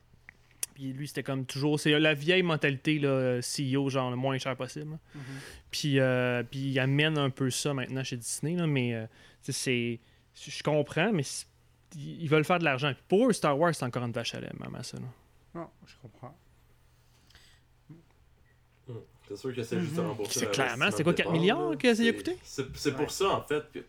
Puis 0.74 0.92
lui 0.92 1.08
c'était 1.08 1.22
comme 1.22 1.46
toujours, 1.46 1.80
c'est 1.80 1.98
la 1.98 2.14
vieille 2.14 2.42
mentalité 2.42 2.98
là, 2.98 3.40
CEO 3.40 3.88
genre 3.88 4.10
le 4.10 4.16
moins 4.16 4.36
cher 4.38 4.56
possible. 4.56 4.98
Mhm. 5.14 5.22
Puis, 5.70 5.98
euh, 5.98 6.42
puis 6.42 6.60
il 6.60 6.78
amène 6.78 7.16
un 7.16 7.30
peu 7.30 7.50
ça 7.50 7.72
maintenant 7.72 8.04
chez 8.04 8.16
Disney, 8.16 8.56
là, 8.56 8.66
mais 8.66 8.94
euh, 8.94 9.06
c'est. 9.42 10.00
Je 10.34 10.62
comprends, 10.62 11.12
mais 11.12 11.22
ils 11.96 12.28
veulent 12.28 12.44
faire 12.44 12.58
de 12.58 12.64
l'argent. 12.64 12.92
Pour 13.08 13.28
eux, 13.28 13.32
Star 13.32 13.58
Wars, 13.58 13.74
c'est 13.74 13.84
encore 13.84 14.04
une 14.04 14.12
vache 14.12 14.34
à 14.34 14.40
lait, 14.40 14.50
même 14.58 14.74
à 14.74 14.82
ça. 14.82 14.96
là. 14.96 15.04
Non, 15.54 15.68
je 15.86 15.94
comprends. 16.00 16.34
C'est 19.30 19.36
sûr 19.36 19.54
que 19.54 19.62
c'est 19.62 19.78
juste 19.80 19.94
de 19.94 20.00
Mhm. 20.00 20.08
rembourser. 20.08 20.40
C'est 20.40 20.50
clairement, 20.50 20.90
c'est 20.90 21.02
quoi, 21.04 21.12
de 21.12 21.16
4 21.18 21.26
départ, 21.28 21.32
milliards 21.40 21.70
là. 21.70 21.76
que 21.76 21.94
ça 21.94 22.02
y 22.02 22.08
a 22.08 22.10
C'est- 22.10 22.16
coûté? 22.16 22.36
C'est 22.42 22.66
c'est 22.76 22.90
pour 22.92 23.00
Ouais. 23.02 23.08
ça, 23.08 23.28
en 23.30 23.42
fait. 23.42 23.62
Que... 23.72 23.78
pense 23.78 23.84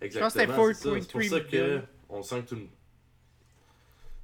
que 0.00 0.04
Exactement. 0.06 0.38
c'est 0.38 0.74
ça. 0.74 0.82
C'est 0.82 0.88
4.3 0.90 1.12
pour 1.12 1.22
ça 1.30 1.40
que 1.40 1.56
millions. 1.56 1.82
on 2.08 2.22
sent 2.22 2.40
que 2.42 2.48
tout 2.48 2.54
le... 2.54 2.66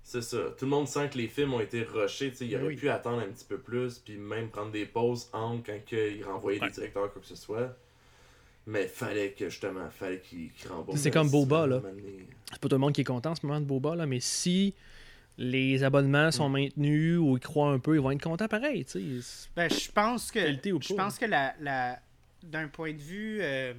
C'est 0.03 0.23
ça. 0.23 0.39
Tout 0.59 0.65
le 0.65 0.71
monde 0.71 0.89
sent 0.89 1.09
que 1.11 1.19
les 1.19 1.29
films 1.29 1.55
ont 1.55 1.61
été 1.61 1.83
rushés. 1.83 2.31
tu 2.31 2.37
sais, 2.39 2.45
Ils 2.47 2.51
Ben 2.53 2.61
auraient 2.61 2.69
oui. 2.69 2.77
pu 2.77 2.89
attendre 2.89 3.21
un 3.21 3.27
petit 3.31 3.45
peu 3.45 3.59
plus, 3.59 3.99
puis 3.99 4.17
même 4.17 4.49
prendre 4.51 4.71
des 4.71 4.87
pauses 4.87 5.29
entre 5.33 5.65
quand 5.67 5.79
ils 5.93 6.23
renvoyaient 6.25 6.61
Ouais. 6.61 6.69
des 6.69 6.75
directeurs, 6.75 7.13
quoi 7.13 7.21
que 7.23 7.29
ce 7.29 7.37
soit. 7.37 7.77
Mais 8.67 8.87
fallait 8.87 9.33
que, 9.33 9.49
justement, 9.51 9.89
fallait 9.91 10.21
qu'ils 10.21 10.51
qu'ils 10.53 10.71
remboursent. 10.71 10.99
C'est 11.01 11.11
comme 11.11 11.31
Boba, 11.31 11.67
là. 11.67 11.83
C'est 12.51 12.59
pas 12.61 12.69
tout 12.69 12.75
le 12.75 12.79
monde 12.79 12.93
qui 12.95 13.03
est 13.03 13.05
content 13.05 13.33
en 13.33 13.35
ce 13.35 13.45
moment 13.47 13.61
de 13.61 13.67
Boba, 13.67 13.95
là, 13.97 14.07
mais 14.07 14.21
si 14.21 14.75
les 15.37 15.83
abonnements 15.83 16.31
sont 16.31 16.49
maintenus 16.49 17.19
ou 17.19 17.37
ils 17.37 17.41
croient 17.41 17.71
un 17.73 17.79
peu, 17.79 17.97
ils 17.97 18.01
vont 18.01 18.11
être 18.13 18.23
contents 18.23 18.47
pareil. 18.49 18.85
tu 18.85 19.21
sais. 19.21 19.49
Ben, 19.57 19.69
je 19.71 19.91
pense 19.91 20.31
que 20.31 20.41
je 20.41 20.95
pense 20.95 21.19
que 21.19 21.25
la, 21.27 21.55
la 21.61 21.99
d'un 22.43 22.69
point 22.69 22.93
de 22.93 22.99
vue 23.01 23.39
euh, 23.41 23.75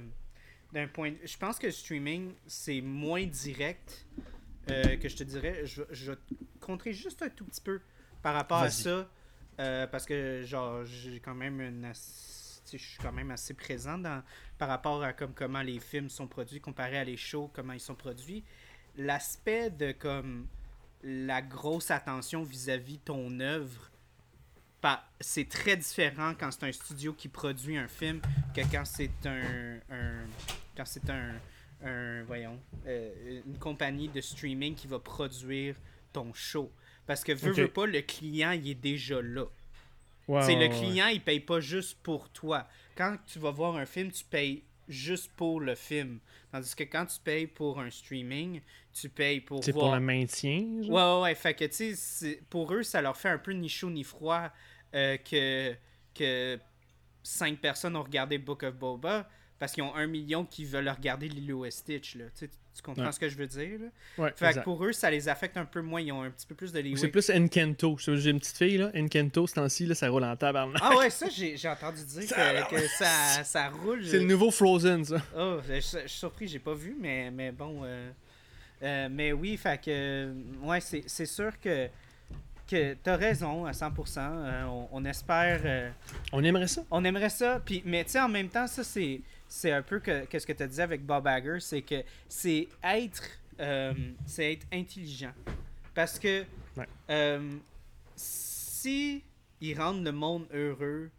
d'un 0.72 0.88
point 0.88 1.12
de- 1.12 1.18
je 1.24 1.36
pense 1.38 1.58
que 1.58 1.66
le 1.66 1.72
streaming 1.72 2.32
c'est 2.46 2.80
moins 2.80 3.24
direct 3.24 4.04
euh, 4.70 4.96
que 4.96 5.08
je 5.08 5.16
te 5.16 5.22
dirais 5.22 5.64
je, 5.64 5.82
je 5.90 6.10
vais 6.10 6.16
te 6.16 6.34
contrer 6.60 6.92
juste 6.92 7.22
un 7.22 7.28
tout 7.28 7.44
petit 7.44 7.60
peu 7.60 7.80
par 8.22 8.34
rapport 8.34 8.58
à 8.58 8.70
ça 8.70 9.08
euh, 9.60 9.86
parce 9.86 10.04
que 10.04 10.42
genre 10.44 10.84
j'ai 10.84 11.20
quand 11.20 11.34
même 11.36 11.60
une 11.60 11.88
je 12.72 12.76
suis 12.76 12.98
quand 13.00 13.12
même 13.12 13.30
assez 13.30 13.54
présent 13.54 13.96
dans 13.96 14.22
par 14.58 14.68
rapport 14.68 15.00
à 15.04 15.12
comme 15.12 15.32
comment 15.32 15.62
les 15.62 15.78
films 15.78 16.10
sont 16.10 16.26
produits 16.26 16.60
comparé 16.60 16.98
à 16.98 17.04
les 17.04 17.16
shows 17.16 17.48
comment 17.54 17.72
ils 17.72 17.80
sont 17.80 17.94
produits 17.94 18.42
l'aspect 18.96 19.70
de 19.70 19.92
comme 19.92 20.46
la 21.02 21.42
grosse 21.42 21.90
attention 21.90 22.42
vis-à-vis 22.42 22.98
ton 22.98 23.38
œuvre 23.40 23.90
c'est 25.20 25.48
très 25.48 25.76
différent 25.76 26.34
quand 26.38 26.50
c'est 26.52 26.64
un 26.64 26.72
studio 26.72 27.12
qui 27.12 27.28
produit 27.28 27.76
un 27.76 27.88
film 27.88 28.20
que 28.54 28.60
quand 28.70 28.84
c'est 28.84 29.10
un, 29.26 29.78
un- 29.90 30.26
quand 30.76 30.84
c'est 30.84 31.08
un, 31.10 31.34
un 31.84 32.22
voyons 32.24 32.60
euh, 32.86 33.40
une 33.46 33.58
compagnie 33.58 34.08
de 34.08 34.20
streaming 34.20 34.74
qui 34.74 34.86
va 34.86 34.98
produire 34.98 35.74
ton 36.12 36.32
show. 36.32 36.70
Parce 37.06 37.24
que 37.24 37.32
veux 37.32 37.68
pas 37.68 37.86
le 37.86 38.00
client 38.02 38.52
il 38.52 38.68
est 38.70 38.74
déjà 38.74 39.20
là. 39.22 39.44
Ouais, 40.28 40.42
c'est 40.42 40.56
ouais, 40.56 40.68
le 40.68 40.74
ouais. 40.74 40.80
client 40.80 41.06
il 41.08 41.20
paye 41.20 41.40
pas 41.40 41.60
juste 41.60 41.98
pour 42.02 42.28
toi. 42.30 42.66
Quand 42.96 43.16
tu 43.26 43.38
vas 43.38 43.50
voir 43.50 43.76
un 43.76 43.86
film 43.86 44.10
tu 44.12 44.24
payes 44.24 44.62
juste 44.88 45.32
pour 45.36 45.60
le 45.60 45.74
film 45.74 46.20
tandis 46.52 46.74
que 46.74 46.84
quand 46.84 47.06
tu 47.06 47.18
payes 47.20 47.46
pour 47.46 47.80
un 47.80 47.90
streaming 47.90 48.60
tu 48.92 49.08
payes 49.08 49.40
pour 49.40 49.62
C'est 49.64 49.72
voir 49.72 49.86
pour 49.86 49.94
le 49.94 50.00
maintien. 50.00 50.82
genre? 50.82 50.90
Ouais, 50.90 51.02
ouais, 51.18 51.22
ouais. 51.22 51.34
Fait 51.34 51.54
que, 51.54 51.64
tu 51.66 51.94
sais, 51.94 52.40
pour 52.48 52.72
eux, 52.72 52.82
ça 52.82 53.02
leur 53.02 53.16
fait 53.16 53.28
un 53.28 53.38
peu 53.38 53.52
ni 53.52 53.68
chaud 53.68 53.90
ni 53.90 54.04
froid 54.04 54.50
euh, 54.94 55.18
que, 55.18 55.74
que 56.14 56.58
cinq 57.22 57.60
personnes 57.60 57.94
ont 57.96 58.02
regardé 58.02 58.38
Book 58.38 58.62
of 58.62 58.74
Boba 58.74 59.28
parce 59.58 59.72
qu'ils 59.72 59.82
ont 59.84 59.94
un 59.94 60.06
million 60.06 60.44
qui 60.44 60.64
veulent 60.64 60.88
regarder 60.88 61.28
Lilo 61.28 61.64
et 61.64 61.70
Stitch. 61.70 62.14
Là. 62.16 62.24
Tu, 62.26 62.46
sais, 62.46 62.50
tu 62.74 62.82
comprends 62.82 63.06
Ouais. 63.06 63.12
ce 63.12 63.18
que 63.18 63.28
je 63.28 63.36
veux 63.38 63.46
dire? 63.46 63.78
Là? 63.80 63.86
Ouais, 64.24 64.32
Fait 64.36 64.52
que 64.52 64.58
pour 64.60 64.84
eux, 64.84 64.92
ça 64.92 65.10
les 65.10 65.28
affecte 65.28 65.56
un 65.56 65.64
peu 65.64 65.80
moins. 65.80 66.00
Ils 66.02 66.12
ont 66.12 66.22
un 66.22 66.30
petit 66.30 66.46
peu 66.46 66.54
plus 66.54 66.72
de 66.72 66.80
leeway. 66.80 66.96
C'est 67.00 67.08
plus 67.08 67.30
Encanto. 67.30 67.96
J'ai 67.98 68.30
une 68.30 68.38
petite 68.38 68.56
fille, 68.58 68.76
là. 68.76 68.90
Encanto, 68.94 69.46
ce 69.46 69.54
temps-ci, 69.54 69.94
ça 69.94 70.08
roule 70.10 70.24
en 70.24 70.36
tabarnak. 70.36 70.76
Ah 70.84 70.96
ouais, 70.98 71.08
ça, 71.08 71.26
j'ai 71.30 71.56
entendu 71.68 72.04
dire 72.04 72.28
que, 72.28 72.70
que 72.74 72.86
ça, 72.98 73.42
ça 73.44 73.68
roule. 73.70 74.04
C'est 74.04 74.18
le 74.18 74.26
nouveau 74.26 74.50
Frozen, 74.50 75.04
ça. 75.06 75.22
Oh, 75.38 75.58
je, 75.66 75.80
suis 75.80 75.98
surpris, 76.06 76.48
j'ai 76.48 76.58
pas 76.58 76.74
vu, 76.74 76.94
mais, 77.00 77.30
mais 77.30 77.50
bon. 77.50 77.80
euh, 77.84 78.10
euh, 78.82 79.08
mais 79.10 79.32
oui, 79.32 79.56
fait 79.56 79.80
que. 79.80 79.84
euh, 79.88 80.34
Ouais, 80.62 80.80
c'est 80.80 81.26
sûr 81.26 81.58
que, 81.58 81.88
que 82.70 82.94
t'as 83.02 83.16
raison 83.16 83.64
à 83.64 83.70
100%. 83.72 84.18
euh, 84.18 84.64
on, 84.64 84.88
on 84.92 85.04
espère. 85.06 85.60
euh, 85.64 85.88
On 86.32 86.44
aimerait 86.44 86.66
ça. 86.66 86.82
on 86.90 87.02
aimerait 87.04 87.30
ça. 87.30 87.62
Puis, 87.64 87.82
mais 87.86 88.04
tu 88.04 88.10
sais, 88.10 88.20
en 88.20 88.28
même 88.28 88.48
temps, 88.50 88.66
ça, 88.66 88.84
c'est 88.84 89.22
c'est 89.48 89.72
un 89.72 89.82
peu 89.82 90.00
que, 90.00 90.24
que 90.26 90.38
ce 90.38 90.46
que 90.46 90.52
tu 90.52 90.62
as 90.62 90.66
dit 90.68 90.80
avec 90.80 91.04
Bob 91.04 91.26
Hager, 91.26 91.58
c'est 91.60 91.82
que 91.82 92.02
c'est 92.28 92.68
être, 92.82 93.22
euh, 93.60 93.92
c'est 94.26 94.52
être 94.54 94.66
intelligent. 94.72 95.32
Parce 95.94 96.18
que 96.18 96.44
Ouais. 96.76 96.86
euh, 97.10 97.56
si 98.14 99.22
ils 99.60 99.78
rendent 99.80 100.04
le 100.04 100.12
monde 100.12 100.46
heureux, 100.52 101.10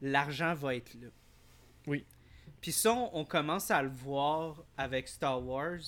l'argent 0.00 0.54
va 0.54 0.74
être 0.76 0.94
là. 0.94 1.08
Oui. 1.86 2.04
Puis 2.60 2.72
ça, 2.72 2.92
on, 2.92 3.10
on 3.12 3.24
commence 3.24 3.70
à 3.70 3.82
le 3.82 3.90
voir 3.90 4.62
avec 4.76 5.08
Star 5.08 5.42
Wars. 5.44 5.80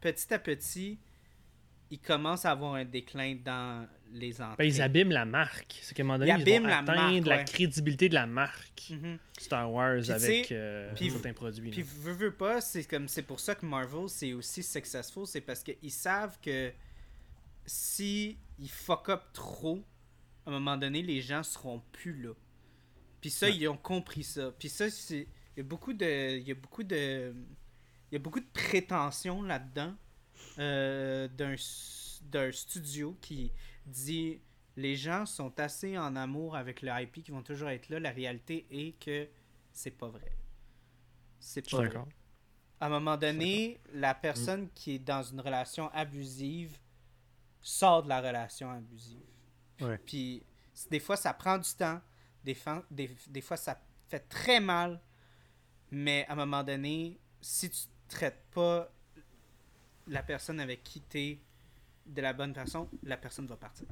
Petit 0.00 0.32
à 0.32 0.38
petit, 0.38 0.98
il 1.90 1.98
commence 1.98 2.44
à 2.44 2.52
avoir 2.52 2.74
un 2.74 2.84
déclin 2.84 3.36
dans 3.44 3.88
les 4.12 4.40
entrées. 4.40 4.56
Ben, 4.58 4.64
ils 4.64 4.80
abîment 4.82 5.10
la 5.12 5.24
marque. 5.24 5.78
C'est 5.82 5.94
qu'à 5.94 6.02
un 6.02 6.06
moment 6.06 6.18
donné, 6.18 6.32
Ils 6.38 6.48
ils, 6.48 6.60
vont 6.60 6.66
la 6.66 6.78
atteindre 6.78 7.12
marque, 7.12 7.26
la 7.26 7.36
ouais. 7.38 7.44
crédibilité 7.44 8.08
de 8.08 8.14
la 8.14 8.26
marque 8.26 8.86
Mhm. 8.90 9.18
Star 9.38 9.72
Wars 9.72 10.10
avec 10.10 10.52
euh, 10.52 10.94
certains 10.96 11.32
produits. 11.32 11.70
Puis 11.70 11.82
veux, 11.82 12.12
veux 12.12 12.34
pas, 12.34 12.60
c'est 12.60 12.84
comme 12.84 13.08
c'est 13.08 13.22
pour 13.22 13.40
ça 13.40 13.54
que 13.54 13.66
Marvel 13.66 14.08
c'est 14.08 14.32
aussi 14.32 14.62
successful, 14.62 15.26
c'est 15.26 15.40
parce 15.40 15.62
qu'ils 15.62 15.90
savent 15.90 16.38
que 16.40 16.72
si 17.64 18.38
ils 18.58 18.70
fuck 18.70 19.08
up 19.08 19.22
trop, 19.32 19.84
à 20.46 20.50
un 20.50 20.52
moment 20.52 20.76
donné, 20.76 21.02
les 21.02 21.20
gens 21.20 21.42
seront 21.42 21.82
plus 21.92 22.22
là. 22.22 22.32
Puis 23.20 23.30
ça, 23.30 23.46
Ouais. 23.46 23.56
ils 23.56 23.68
ont 23.68 23.76
compris 23.76 24.22
ça. 24.22 24.52
Puis 24.58 24.68
ça, 24.68 24.88
c'est 24.90 25.26
il 25.56 25.58
y 25.58 25.60
a 25.60 25.64
beaucoup 25.64 25.92
de 25.92 26.36
il 26.38 26.46
y 26.46 26.52
a 26.52 26.54
beaucoup 26.54 26.84
de 26.84 27.34
il 28.10 28.14
y 28.14 28.16
a 28.16 28.18
beaucoup 28.20 28.40
de 28.40 28.46
prétention 28.52 29.42
là-dedans 29.42 29.94
euh, 30.58 31.28
d'un 31.28 32.52
studio 32.52 33.16
qui 33.20 33.50
dit 33.86 34.40
les 34.76 34.96
gens 34.96 35.24
sont 35.24 35.58
assez 35.58 35.96
en 35.96 36.16
amour 36.16 36.54
avec 36.54 36.82
le 36.82 36.90
IP 37.00 37.24
qui 37.24 37.30
vont 37.30 37.42
toujours 37.42 37.70
être 37.70 37.88
là. 37.88 37.98
La 37.98 38.10
réalité 38.10 38.66
est 38.70 38.98
que 39.02 39.28
c'est 39.72 39.90
pas 39.90 40.08
vrai. 40.08 40.36
C'est 41.38 41.68
pas 41.70 41.78
vrai. 41.78 41.98
À 42.78 42.86
un 42.86 42.88
moment 42.90 43.16
donné, 43.16 43.80
la 43.92 44.14
personne 44.14 44.68
qui 44.74 44.96
est 44.96 44.98
dans 44.98 45.22
une 45.22 45.40
relation 45.40 45.90
abusive 45.92 46.78
sort 47.62 48.02
de 48.02 48.08
la 48.08 48.20
relation 48.20 48.70
abusive. 48.70 49.24
Ouais. 49.80 49.98
Puis 49.98 50.42
des 50.90 51.00
fois, 51.00 51.16
ça 51.16 51.32
prend 51.32 51.56
du 51.56 51.70
temps. 51.70 52.00
Des, 52.44 52.56
des, 52.90 53.10
des 53.28 53.40
fois, 53.40 53.56
ça 53.56 53.80
fait 54.08 54.28
très 54.28 54.60
mal. 54.60 55.00
Mais 55.90 56.26
à 56.28 56.32
un 56.32 56.36
moment 56.36 56.62
donné, 56.62 57.18
si 57.40 57.70
tu 57.70 57.80
traites 58.08 58.44
pas 58.50 58.92
la 60.06 60.22
personne 60.22 60.60
avec 60.60 60.82
qui 60.82 61.00
tu 61.00 61.18
es 61.18 61.40
de 62.06 62.20
la 62.22 62.32
bonne 62.32 62.54
façon, 62.54 62.88
la 63.02 63.16
personne 63.16 63.46
va 63.46 63.56
partir. 63.56 63.86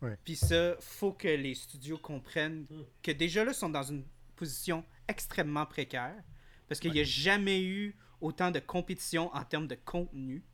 Ouais. 0.00 0.16
Puis 0.24 0.36
ça, 0.36 0.76
faut 0.80 1.12
que 1.12 1.28
les 1.28 1.54
studios 1.54 1.98
comprennent 1.98 2.66
que 3.02 3.10
déjà 3.10 3.44
là, 3.44 3.50
ils 3.52 3.54
sont 3.54 3.68
dans 3.68 3.82
une 3.82 4.04
position 4.36 4.84
extrêmement 5.08 5.66
précaire. 5.66 6.14
Parce 6.68 6.80
qu'il 6.80 6.92
n'y 6.92 7.00
a 7.00 7.04
jamais 7.04 7.62
eu 7.62 7.96
autant 8.20 8.50
de 8.50 8.58
compétition 8.58 9.34
en 9.34 9.42
termes 9.44 9.66
de 9.66 9.74
contenu. 9.74 10.44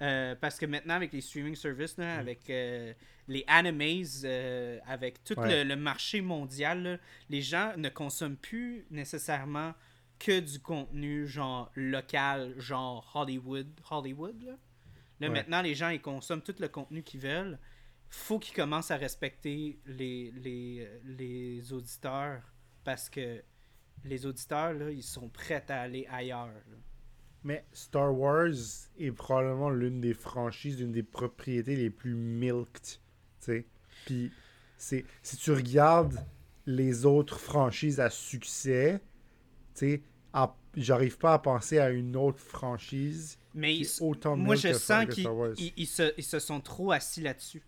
Euh, 0.00 0.34
parce 0.34 0.58
que 0.58 0.64
maintenant, 0.64 0.94
avec 0.94 1.12
les 1.12 1.20
streaming 1.20 1.54
services, 1.54 1.98
là, 1.98 2.16
avec 2.16 2.48
euh, 2.48 2.94
les 3.28 3.44
animes, 3.48 4.06
euh, 4.24 4.78
avec 4.86 5.22
tout 5.24 5.38
Ouais. 5.38 5.64
le, 5.64 5.68
le 5.68 5.76
marché 5.76 6.22
mondial, 6.22 6.82
là, 6.82 6.96
les 7.28 7.42
gens 7.42 7.76
ne 7.76 7.90
consomment 7.90 8.36
plus 8.36 8.86
nécessairement 8.90 9.74
que 10.18 10.40
du 10.40 10.58
contenu 10.60 11.26
genre 11.26 11.70
local, 11.74 12.54
genre 12.58 13.10
Hollywood. 13.14 13.68
Hollywood 13.90 14.42
là. 14.42 14.52
Là, 15.20 15.28
Ouais. 15.28 15.34
maintenant, 15.34 15.62
les 15.62 15.74
gens 15.74 15.90
ils 15.90 16.00
consomment 16.00 16.42
tout 16.42 16.54
le 16.58 16.68
contenu 16.68 17.02
qu'ils 17.02 17.20
veulent. 17.20 17.58
faut 18.08 18.38
qu'ils 18.40 18.54
commencent 18.56 18.90
à 18.90 18.96
respecter 18.96 19.78
les, 19.86 20.32
les, 20.32 20.88
les 21.04 21.72
auditeurs 21.72 22.42
parce 22.82 23.08
que 23.08 23.42
les 24.04 24.26
auditeurs, 24.26 24.72
là, 24.72 24.90
ils 24.90 25.02
sont 25.02 25.28
prêts 25.28 25.64
à 25.68 25.82
aller 25.82 26.06
ailleurs. 26.10 26.46
là. 26.48 26.76
Mais 27.44 27.64
Star 27.72 28.12
Wars 28.18 28.48
est 28.98 29.12
probablement 29.12 29.70
l'une 29.70 30.00
des 30.00 30.12
franchises, 30.14 30.78
l'une 30.80 30.92
des 30.92 31.02
propriétés 31.02 31.76
les 31.76 31.90
plus 31.90 32.14
milked. 32.14 32.82
tu 32.82 32.98
sais. 33.40 33.66
Puis, 34.06 34.32
c'est, 34.76 35.04
si 35.22 35.36
tu 35.36 35.52
regardes 35.52 36.18
les 36.66 37.06
autres 37.06 37.38
franchises 37.38 38.00
à 38.00 38.10
succès, 38.10 39.00
tu 39.74 39.80
sais, 39.86 40.02
j'arrive 40.76 41.16
pas 41.18 41.34
à 41.34 41.38
penser 41.38 41.78
à 41.78 41.90
une 41.90 42.16
autre 42.16 42.38
franchise 42.40 43.38
Mais 43.54 43.80
autant 44.00 44.36
moi, 44.36 44.54
je 44.54 44.72
sens 44.72 45.06
qu'ils 45.06 45.28
ils- 45.76 45.86
se, 45.86 46.12
ils 46.16 46.24
se 46.24 46.38
sont 46.38 46.60
trop 46.60 46.92
assis 46.92 47.20
là-dessus. 47.20 47.62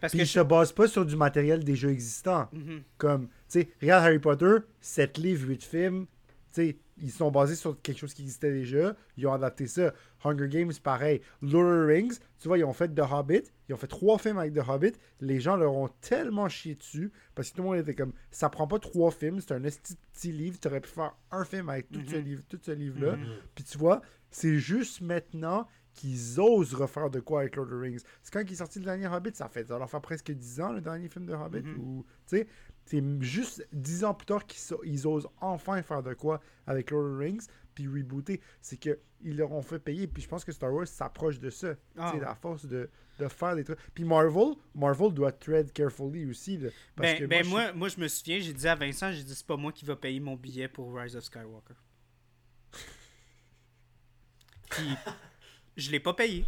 Parce 0.00 0.10
Puis 0.12 0.18
que 0.18 0.24
ils 0.24 0.26
je- 0.26 0.32
se 0.32 0.40
basent 0.40 0.72
pas 0.72 0.86
sur 0.88 1.06
du 1.06 1.16
matériel 1.16 1.64
déjà 1.64 1.88
existant. 1.88 2.48
Mhm. 2.52 2.82
Comme, 2.98 3.26
tu 3.28 3.32
sais, 3.60 3.68
regarde 3.80 4.04
Harry 4.04 4.18
Potter, 4.18 4.56
7 4.80 5.16
livres, 5.18 5.48
8 5.48 5.62
films, 5.64 6.06
tu 6.52 6.62
sais, 6.62 6.76
ils 7.00 7.10
sont 7.10 7.30
basés 7.30 7.56
sur 7.56 7.80
quelque 7.80 7.98
chose 7.98 8.12
qui 8.14 8.22
existait 8.22 8.52
déjà, 8.52 8.94
ils 9.16 9.26
ont 9.26 9.32
adapté 9.32 9.66
ça. 9.66 9.92
Hunger 10.22 10.48
Games, 10.48 10.72
pareil. 10.82 11.20
Lord 11.42 11.64
of 11.66 11.84
the 11.84 11.86
Rings, 11.88 12.18
tu 12.38 12.48
vois, 12.48 12.58
ils 12.58 12.64
ont 12.64 12.72
fait 12.72 12.88
The 12.94 13.00
Hobbit, 13.10 13.42
ils 13.68 13.74
ont 13.74 13.78
fait 13.78 13.86
trois 13.88 14.18
films 14.18 14.38
avec 14.38 14.54
The 14.54 14.62
Hobbit, 14.68 14.92
les 15.20 15.40
gens 15.40 15.56
leur 15.56 15.74
ont 15.74 15.88
tellement 16.00 16.48
chié 16.48 16.74
dessus, 16.76 17.10
parce 17.34 17.50
que 17.50 17.56
tout 17.56 17.62
le 17.62 17.68
monde 17.68 17.78
était 17.78 17.94
comme, 17.94 18.12
ça 18.30 18.48
prend 18.48 18.66
pas 18.66 18.78
trois 18.78 19.10
films, 19.10 19.40
c'est 19.40 19.52
un 19.54 19.60
petit 19.60 20.32
livre, 20.32 20.58
tu 20.60 20.68
aurais 20.68 20.80
pu 20.80 20.88
faire 20.90 21.14
un 21.32 21.44
film 21.44 21.68
avec 21.68 21.90
tout 21.90 22.00
ce 22.08 22.16
Mhm. 22.16 22.24
livre, 22.24 22.42
tout 22.48 22.60
ce 22.62 22.70
livre-là. 22.72 23.16
Mhm. 23.16 23.26
Puis 23.54 23.64
tu 23.64 23.76
vois, 23.78 24.02
c'est 24.34 24.58
juste 24.58 25.00
maintenant 25.00 25.66
qu'ils 25.94 26.40
osent 26.40 26.74
refaire 26.74 27.08
de 27.08 27.20
quoi 27.20 27.40
avec 27.42 27.54
Lord 27.54 27.68
of 27.68 27.72
the 27.78 27.80
Rings. 27.80 28.00
C'est 28.22 28.32
quand 28.32 28.40
il 28.40 28.52
est 28.52 28.56
sorti 28.56 28.80
le 28.80 28.84
dernier 28.84 29.06
Hobbit, 29.06 29.30
ça 29.34 29.48
fait 29.48 29.64
ça 29.68 29.78
leur 29.78 29.88
fait 29.88 30.00
presque 30.00 30.32
10 30.32 30.60
ans 30.60 30.72
le 30.72 30.80
dernier 30.80 31.08
film 31.08 31.24
de 31.26 31.32
Hobbit 31.34 31.62
Mhm. 31.62 31.78
ou 31.78 32.04
c'est 32.26 32.46
juste 33.20 33.66
10 33.72 34.04
ans 34.04 34.12
plus 34.12 34.26
tard 34.26 34.44
qu'ils 34.44 35.06
osent 35.06 35.28
enfin 35.40 35.80
faire 35.82 36.02
de 36.02 36.12
quoi 36.14 36.40
avec 36.66 36.90
Lord 36.90 37.04
of 37.04 37.16
the 37.16 37.18
Rings 37.20 37.46
puis 37.76 37.86
rebooter, 37.88 38.40
c'est 38.60 38.76
que 38.76 38.98
ils 39.22 39.36
leur 39.36 39.52
ont 39.52 39.62
fait 39.62 39.78
payer 39.78 40.06
puis 40.08 40.22
je 40.22 40.28
pense 40.28 40.44
que 40.44 40.50
Star 40.52 40.72
Wars 40.74 40.86
s'approche 40.88 41.38
de 41.40 41.50
ça, 41.50 41.74
Ah, 41.96 42.10
sais, 42.12 42.18
ouais. 42.18 42.24
à 42.24 42.34
force 42.34 42.66
de, 42.66 42.90
de 43.20 43.28
faire 43.28 43.54
des 43.56 43.62
trucs. 43.64 43.78
Puis 43.94 44.04
Marvel, 44.04 44.54
Marvel 44.74 45.12
doit 45.12 45.32
tread 45.32 45.72
carefully 45.72 46.28
aussi 46.28 46.58
là, 46.58 46.70
parce 46.96 47.12
Ben, 47.12 47.18
que 47.20 47.24
ben, 47.26 47.46
moi, 47.46 47.62
moi, 47.66 47.72
moi, 47.72 47.88
je 47.88 48.00
me 48.00 48.08
souviens, 48.08 48.38
j'ai 48.40 48.52
dit 48.52 48.66
à 48.68 48.74
Vincent, 48.74 49.10
j'ai 49.12 49.22
dit, 49.24 49.34
c'est 49.34 49.46
pas 49.46 49.56
moi 49.56 49.70
qui 49.72 49.84
va 49.84 49.94
payer 49.96 50.18
mon 50.20 50.34
billet 50.36 50.66
pour 50.68 50.92
Rise 50.94 51.14
of 51.16 51.24
Skywalker. 51.24 51.74
Puis, 54.76 54.88
je 55.76 55.90
l'ai 55.90 56.00
pas 56.00 56.14
payé. 56.14 56.44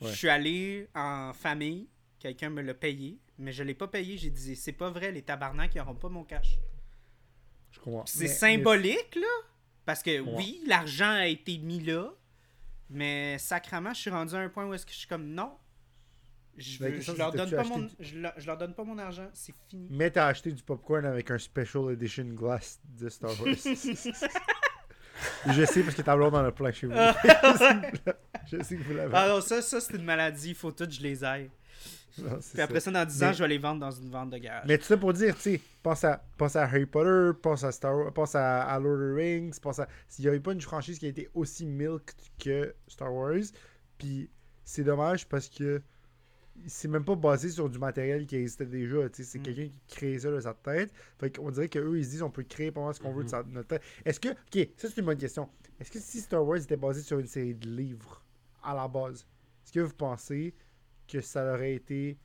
Ouais. 0.00 0.10
Je 0.10 0.14
suis 0.16 0.28
allé 0.28 0.88
en 0.94 1.32
famille, 1.32 1.88
quelqu'un 2.18 2.50
me 2.50 2.60
l'a 2.62 2.74
payé, 2.74 3.18
mais 3.38 3.52
je 3.52 3.62
l'ai 3.62 3.74
pas 3.74 3.88
payé. 3.88 4.16
J'ai 4.18 4.30
dit, 4.30 4.56
c'est 4.56 4.72
pas 4.72 4.90
vrai, 4.90 5.12
les 5.12 5.22
tabarnaks, 5.22 5.74
ils 5.74 5.80
auront 5.80 5.94
pas 5.94 6.08
mon 6.08 6.24
cash. 6.24 6.58
je 7.70 7.78
comprends. 7.80 8.02
Puis 8.04 8.12
C'est 8.14 8.24
Mais- 8.24 8.28
symbolique, 8.28 9.14
là, 9.16 9.28
parce 9.86 10.02
que 10.02 10.20
Ouais. 10.20 10.34
oui, 10.36 10.60
l'argent 10.66 11.10
a 11.10 11.26
été 11.26 11.56
mis 11.58 11.80
là, 11.80 12.12
mais 12.90 13.38
sacrament, 13.38 13.94
je 13.94 14.00
suis 14.00 14.10
rendu 14.10 14.34
à 14.34 14.38
un 14.40 14.48
point 14.48 14.66
où 14.66 14.74
est-ce 14.74 14.84
que 14.84 14.92
je 14.92 14.98
suis 14.98 15.08
comme, 15.08 15.26
non. 15.28 15.56
Je, 16.58 16.78
veux- 16.80 17.00
je 17.00 17.12
leur 17.12 17.32
donne 17.32 17.50
pas 17.50 17.64
mon, 17.64 17.86
acheté 17.86 17.96
je, 18.04 18.18
leur, 18.18 18.34
je 18.38 18.46
leur 18.46 18.58
donne 18.58 18.74
pas 18.74 18.84
mon 18.84 18.98
argent, 18.98 19.26
c'est 19.32 19.54
fini. 19.70 19.86
Mais 19.90 20.10
t'as 20.10 20.26
acheté 20.26 20.52
du 20.52 20.62
popcorn 20.62 21.06
avec 21.06 21.30
un 21.30 21.38
special 21.38 21.90
edition 21.92 22.24
glass 22.24 22.78
de 22.84 23.08
Star 23.08 23.30
Wars. 23.40 23.54
je 25.48 25.64
sais 25.64 25.82
parce 25.82 25.94
que 25.94 26.02
t'as 26.02 26.16
blonde 26.16 26.32
dans 26.32 26.42
le 26.42 26.52
plein 26.52 26.72
chez 26.72 26.86
vous. 26.86 26.94
je 28.46 28.62
sais 28.62 28.76
que 28.76 28.82
vous 28.82 28.94
l'avez. 28.94 29.12
Ah 29.14 29.28
non, 29.28 29.40
ça, 29.40 29.62
ça 29.62 29.80
c'est 29.80 29.94
une 29.96 30.04
maladie, 30.04 30.50
il 30.50 30.54
faut 30.54 30.70
toutes 30.72 30.88
que 30.88 30.94
je 30.94 31.02
les 31.02 31.24
aille. 31.24 31.50
Non, 32.18 32.38
Puis 32.52 32.60
après 32.60 32.80
ça. 32.80 32.92
ça, 32.92 33.04
dans 33.04 33.10
10 33.10 33.22
ans, 33.24 33.32
je 33.32 33.42
vais 33.42 33.48
les 33.48 33.58
vendre 33.58 33.80
dans 33.80 33.90
une 33.90 34.10
vente 34.10 34.30
de 34.30 34.38
garage. 34.38 34.64
Mais 34.66 34.76
tout 34.76 34.84
ça 34.84 34.96
pour 34.98 35.12
dire, 35.14 35.34
tu 35.34 35.42
sais, 35.42 35.60
pense 35.82 36.04
à, 36.04 36.22
pense 36.36 36.56
à 36.56 36.64
Harry 36.64 36.84
Potter, 36.84 37.30
pense 37.40 37.64
à 37.64 37.72
Star 37.72 37.96
Wars, 37.96 38.12
pense 38.12 38.34
à, 38.34 38.64
à 38.64 38.78
Lord 38.78 38.94
of 38.94 39.12
the 39.12 39.16
Rings, 39.16 39.58
pense 39.60 39.78
à. 39.78 39.88
S'il 40.08 40.24
n'y 40.24 40.28
avait 40.28 40.40
pas 40.40 40.52
une 40.52 40.60
franchise 40.60 40.98
qui 40.98 41.06
a 41.06 41.08
été 41.08 41.30
aussi 41.34 41.64
milked 41.64 42.14
que 42.38 42.74
Star 42.86 43.12
Wars, 43.12 43.40
puis 43.96 44.30
c'est 44.64 44.84
dommage 44.84 45.26
parce 45.26 45.48
que 45.48 45.82
c'est 46.66 46.88
même 46.88 47.04
pas 47.04 47.14
basé 47.16 47.48
sur 47.50 47.68
du 47.68 47.78
matériel 47.78 48.26
qui 48.26 48.36
existait 48.36 48.66
déjà, 48.66 49.08
tu 49.10 49.16
sais, 49.16 49.24
c'est 49.24 49.38
Mm. 49.38 49.42
quelqu'un 49.42 49.68
qui 49.68 49.96
crée 49.96 50.18
ça 50.18 50.30
de 50.30 50.40
sa 50.40 50.54
tête. 50.54 50.92
Fait 51.18 51.34
qu'on 51.36 51.50
dirait 51.50 51.68
qu'eux, 51.68 51.98
ils 51.98 52.04
se 52.04 52.10
disent 52.10 52.22
on 52.22 52.30
peut 52.30 52.42
créer 52.44 52.70
mal 52.70 52.94
ce 52.94 53.00
qu'on 53.00 53.12
veut 53.12 53.22
de 53.24 53.28
Mhm. 53.28 53.30
sa- 53.30 53.42
notre 53.44 53.68
tête. 53.68 53.82
Est-ce 54.04 54.20
que, 54.20 54.28
ok, 54.30 54.68
ça 54.76 54.88
c'est 54.88 54.98
une 54.98 55.06
bonne 55.06 55.18
question. 55.18 55.48
Est-ce 55.80 55.90
que 55.90 55.98
si 55.98 56.20
Star 56.20 56.44
Wars 56.46 56.58
était 56.58 56.76
basé 56.76 57.02
sur 57.02 57.18
une 57.18 57.26
série 57.26 57.54
de 57.54 57.68
livres 57.68 58.24
à 58.62 58.74
la 58.74 58.86
base, 58.88 59.26
est-ce 59.64 59.72
que 59.72 59.80
vous 59.80 59.94
pensez 59.94 60.54
que 61.08 61.20
ça 61.20 61.52
aurait 61.54 61.74
été 61.74 62.18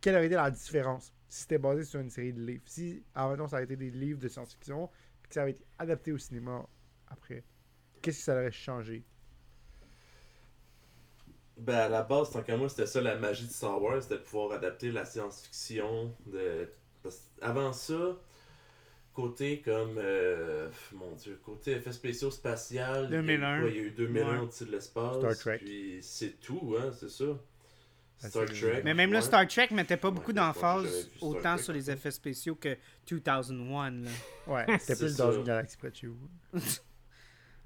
quelle 0.00 0.16
aurait 0.16 0.26
été 0.26 0.34
la 0.34 0.50
différence 0.50 1.14
si 1.26 1.40
c'était 1.42 1.56
basé 1.58 1.84
sur 1.84 1.98
une 2.00 2.10
série 2.10 2.34
de 2.34 2.44
livres? 2.44 2.62
Si, 2.66 3.02
avant 3.14 3.48
ça 3.48 3.56
avait 3.56 3.64
été 3.64 3.76
des 3.76 3.90
livres 3.90 4.20
de 4.20 4.28
science-fiction, 4.28 4.88
puis 5.22 5.28
que 5.30 5.34
ça 5.34 5.42
avait 5.42 5.52
été 5.52 5.64
adapté 5.78 6.12
au 6.12 6.18
cinéma 6.18 6.68
après, 7.08 7.42
qu'est-ce 8.02 8.18
que 8.18 8.24
ça 8.24 8.34
aurait 8.34 8.52
changé? 8.52 9.04
Ben, 11.56 11.74
à 11.76 11.88
la 11.88 12.02
base, 12.02 12.30
tant 12.30 12.42
qu'à 12.42 12.56
moi, 12.56 12.68
c'était 12.68 12.86
ça 12.86 13.00
la 13.00 13.16
magie 13.16 13.46
de 13.46 13.52
Star 13.52 13.80
Wars, 13.80 14.02
c'était 14.02 14.16
de 14.16 14.20
pouvoir 14.22 14.52
adapter 14.52 14.90
la 14.90 15.04
science-fiction. 15.04 16.12
De... 16.26 16.68
parce 17.02 17.28
Avant 17.40 17.72
ça, 17.72 18.16
côté 19.12 19.60
comme. 19.60 19.96
euh, 19.98 20.68
Mon 20.92 21.12
dieu, 21.12 21.38
côté 21.44 21.72
effets 21.72 21.92
spéciaux 21.92 22.30
spatial. 22.32 23.06
il 23.08 23.14
y 23.14 23.16
a 23.16 23.20
eu 23.20 23.22
2001. 23.22 23.60
quoi? 23.60 23.70
Il 23.70 23.76
y 23.76 23.78
a 23.78 23.82
eu 23.82 23.90
2001 23.92 24.32
Ouais. 24.32 24.38
au-dessus 24.40 24.64
de 24.64 24.72
l'espace. 24.72 25.16
Star 25.18 25.36
Trek. 25.36 25.58
Puis 25.58 25.98
c'est 26.02 26.40
tout, 26.40 26.74
hein, 26.78 26.90
c'est 26.98 27.10
ça. 27.10 27.24
Ah, 28.22 28.28
Star 28.28 28.46
Trek. 28.46 28.82
Mais 28.84 28.94
même 28.94 29.12
là. 29.12 29.20
Star 29.20 29.46
Trek 29.46 29.68
mettait 29.70 29.96
pas 29.96 30.08
Ouais, 30.08 30.14
beaucoup 30.14 30.32
d'emphase 30.32 31.08
autant 31.20 31.54
Trek, 31.54 31.58
sur 31.62 31.72
les 31.72 31.88
effets 31.90 32.10
spéciaux 32.10 32.56
que 32.56 32.76
2001. 33.06 33.90
Là. 33.90 34.10
Ouais, 34.48 34.66
c'était 34.80 34.96
plus 34.96 35.16
dans 35.16 35.32
une 35.32 35.44
galaxie 35.44 35.76
près 35.76 35.90
de 35.90 35.96
chez 35.96 36.06
vous. 36.08 36.28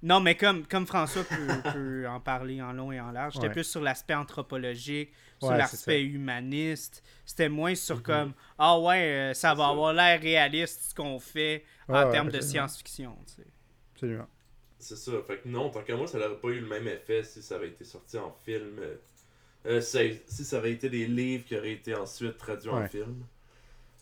Non, 0.02 0.20
mais 0.20 0.36
comme, 0.36 0.67
comme 0.67 0.86
François 0.86 1.25
peut, 1.25 1.62
peut 1.62 2.07
en 2.09 2.20
parler 2.20 2.62
en 2.62 2.73
long 2.73 2.93
et 2.93 3.01
en 3.01 3.10
large, 3.10 3.35
j'étais 3.35 3.49
Ouais. 3.49 3.51
plus 3.51 3.65
sur 3.65 3.81
l'aspect 3.81 4.15
anthropologique, 4.15 5.12
sur 5.39 5.55
Ouais, 5.55 5.57
l'aspect 5.57 6.02
humaniste. 6.05 7.02
C'était 7.25 7.49
moins 7.49 7.75
sur 7.75 7.97
Mhm. 7.97 8.02
comme 8.02 8.35
Ah 8.59 8.78
ouais, 8.78 9.31
euh, 9.33 9.35
ça 9.35 9.55
va 9.55 9.67
ça. 9.67 9.68
avoir 9.68 9.93
l'air 9.93 10.20
réaliste 10.20 10.91
ce 10.91 10.94
qu'on 10.94 11.18
fait 11.18 11.65
en 11.91 12.05
Ouais, 12.05 12.09
termes 12.09 12.31
de 12.31 12.41
science-fiction. 12.41 13.17
tu 13.27 13.43
sais. 13.43 13.49
Absolument. 13.94 14.28
C'est 14.78 14.97
ça. 14.97 15.12
Fait 15.27 15.39
que 15.41 15.49
non, 15.49 15.70
tant 15.70 15.83
qu'à 15.83 15.97
moi, 15.97 16.07
ça 16.07 16.18
n'aurait 16.18 16.39
pas 16.41 16.49
eu 16.49 16.60
le 16.60 16.67
même 16.67 16.86
effet 16.89 17.23
si 17.25 17.43
ça 17.43 17.57
avait 17.57 17.68
été 17.68 17.85
sorti 17.85 18.18
en 18.18 18.33
film. 18.44 18.78
euh, 18.78 18.97
euh, 19.67 19.81
si, 19.81 20.20
si 20.28 20.44
ça 20.44 20.59
avait 20.59 20.73
été 20.73 20.91
des 20.91 21.07
livres 21.07 21.44
qui 21.47 21.57
auraient 21.57 21.73
été 21.73 21.94
ensuite 21.94 22.39
traduits 22.39 22.70
en 22.70 22.85
film. 22.85 23.27